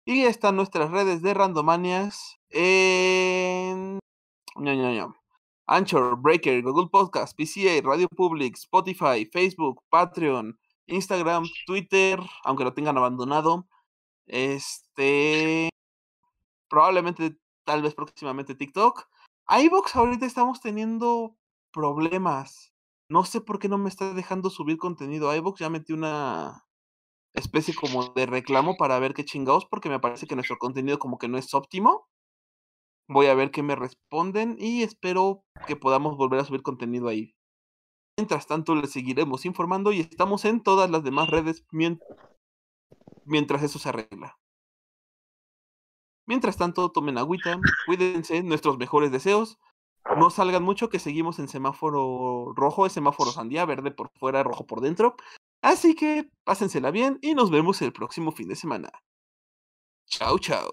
Y 0.03 0.23
están 0.23 0.55
nuestras 0.55 0.89
redes 0.89 1.21
de 1.21 1.35
Randomanias 1.35 2.39
en... 2.49 3.99
ño, 4.55 4.73
ño, 4.73 4.91
ño. 4.93 5.18
Anchor, 5.71 6.15
Breaker, 6.19 6.63
Google 6.63 6.89
Podcast, 6.89 7.37
PCA, 7.37 7.79
Radio 7.83 8.07
Public, 8.09 8.55
Spotify, 8.57 9.23
Facebook, 9.31 9.83
Patreon, 9.91 10.57
Instagram, 10.87 11.45
Twitter, 11.67 12.19
aunque 12.43 12.63
lo 12.63 12.73
tengan 12.73 12.97
abandonado. 12.97 13.67
Este... 14.25 15.69
Probablemente, 16.69 17.37
tal 17.65 17.83
vez 17.83 17.93
próximamente 17.93 18.55
TikTok. 18.55 19.07
iVoox 19.47 19.95
ahorita 19.95 20.25
estamos 20.25 20.59
teniendo 20.59 21.35
problemas. 21.71 22.73
No 23.07 23.23
sé 23.23 23.39
por 23.39 23.59
qué 23.59 23.69
no 23.69 23.77
me 23.77 23.89
está 23.89 24.15
dejando 24.15 24.49
subir 24.49 24.77
contenido. 24.77 25.35
iVoox 25.35 25.59
ya 25.59 25.69
metí 25.69 25.93
una 25.93 26.65
especie 27.35 27.75
como 27.75 28.09
de 28.09 28.25
reclamo 28.25 28.75
para 28.75 28.97
ver 28.97 29.13
qué 29.13 29.23
chingados, 29.23 29.67
porque 29.67 29.89
me 29.89 29.99
parece 29.99 30.25
que 30.25 30.33
nuestro 30.33 30.57
contenido 30.57 30.97
como 30.97 31.19
que 31.19 31.27
no 31.27 31.37
es 31.37 31.53
óptimo. 31.53 32.07
Voy 33.11 33.25
a 33.25 33.33
ver 33.33 33.49
qué 33.49 33.63
me 33.63 33.75
responden 33.75 34.55
y 34.59 34.83
espero 34.83 35.43
que 35.65 35.75
podamos 35.75 36.15
volver 36.15 36.39
a 36.39 36.45
subir 36.45 36.61
contenido 36.61 37.07
ahí. 37.07 37.35
Mientras 38.17 38.45
tanto, 38.45 38.75
les 38.75 38.91
seguiremos 38.91 39.45
informando 39.45 39.91
y 39.91 39.99
estamos 39.99 40.45
en 40.45 40.61
todas 40.61 40.91
las 40.91 41.03
demás 41.03 41.27
redes 41.29 41.65
mientras 43.25 43.63
eso 43.63 43.79
se 43.79 43.89
arregla. 43.89 44.37
Mientras 46.27 46.57
tanto, 46.57 46.91
tomen 46.91 47.17
agüita, 47.17 47.59
cuídense, 47.87 48.43
nuestros 48.43 48.77
mejores 48.77 49.11
deseos. 49.11 49.57
No 50.15 50.29
salgan 50.29 50.61
mucho, 50.61 50.89
que 50.89 50.99
seguimos 50.99 51.39
en 51.39 51.47
semáforo 51.47 52.53
rojo, 52.55 52.85
es 52.85 52.93
semáforo 52.93 53.31
sandía, 53.31 53.65
verde 53.65 53.89
por 53.89 54.11
fuera, 54.19 54.43
rojo 54.43 54.67
por 54.67 54.81
dentro. 54.81 55.15
Así 55.63 55.95
que 55.95 56.29
pásensela 56.43 56.91
bien 56.91 57.17
y 57.23 57.33
nos 57.33 57.49
vemos 57.49 57.81
el 57.81 57.91
próximo 57.91 58.31
fin 58.31 58.49
de 58.49 58.55
semana. 58.55 58.91
Chao, 60.05 60.37
chao. 60.37 60.69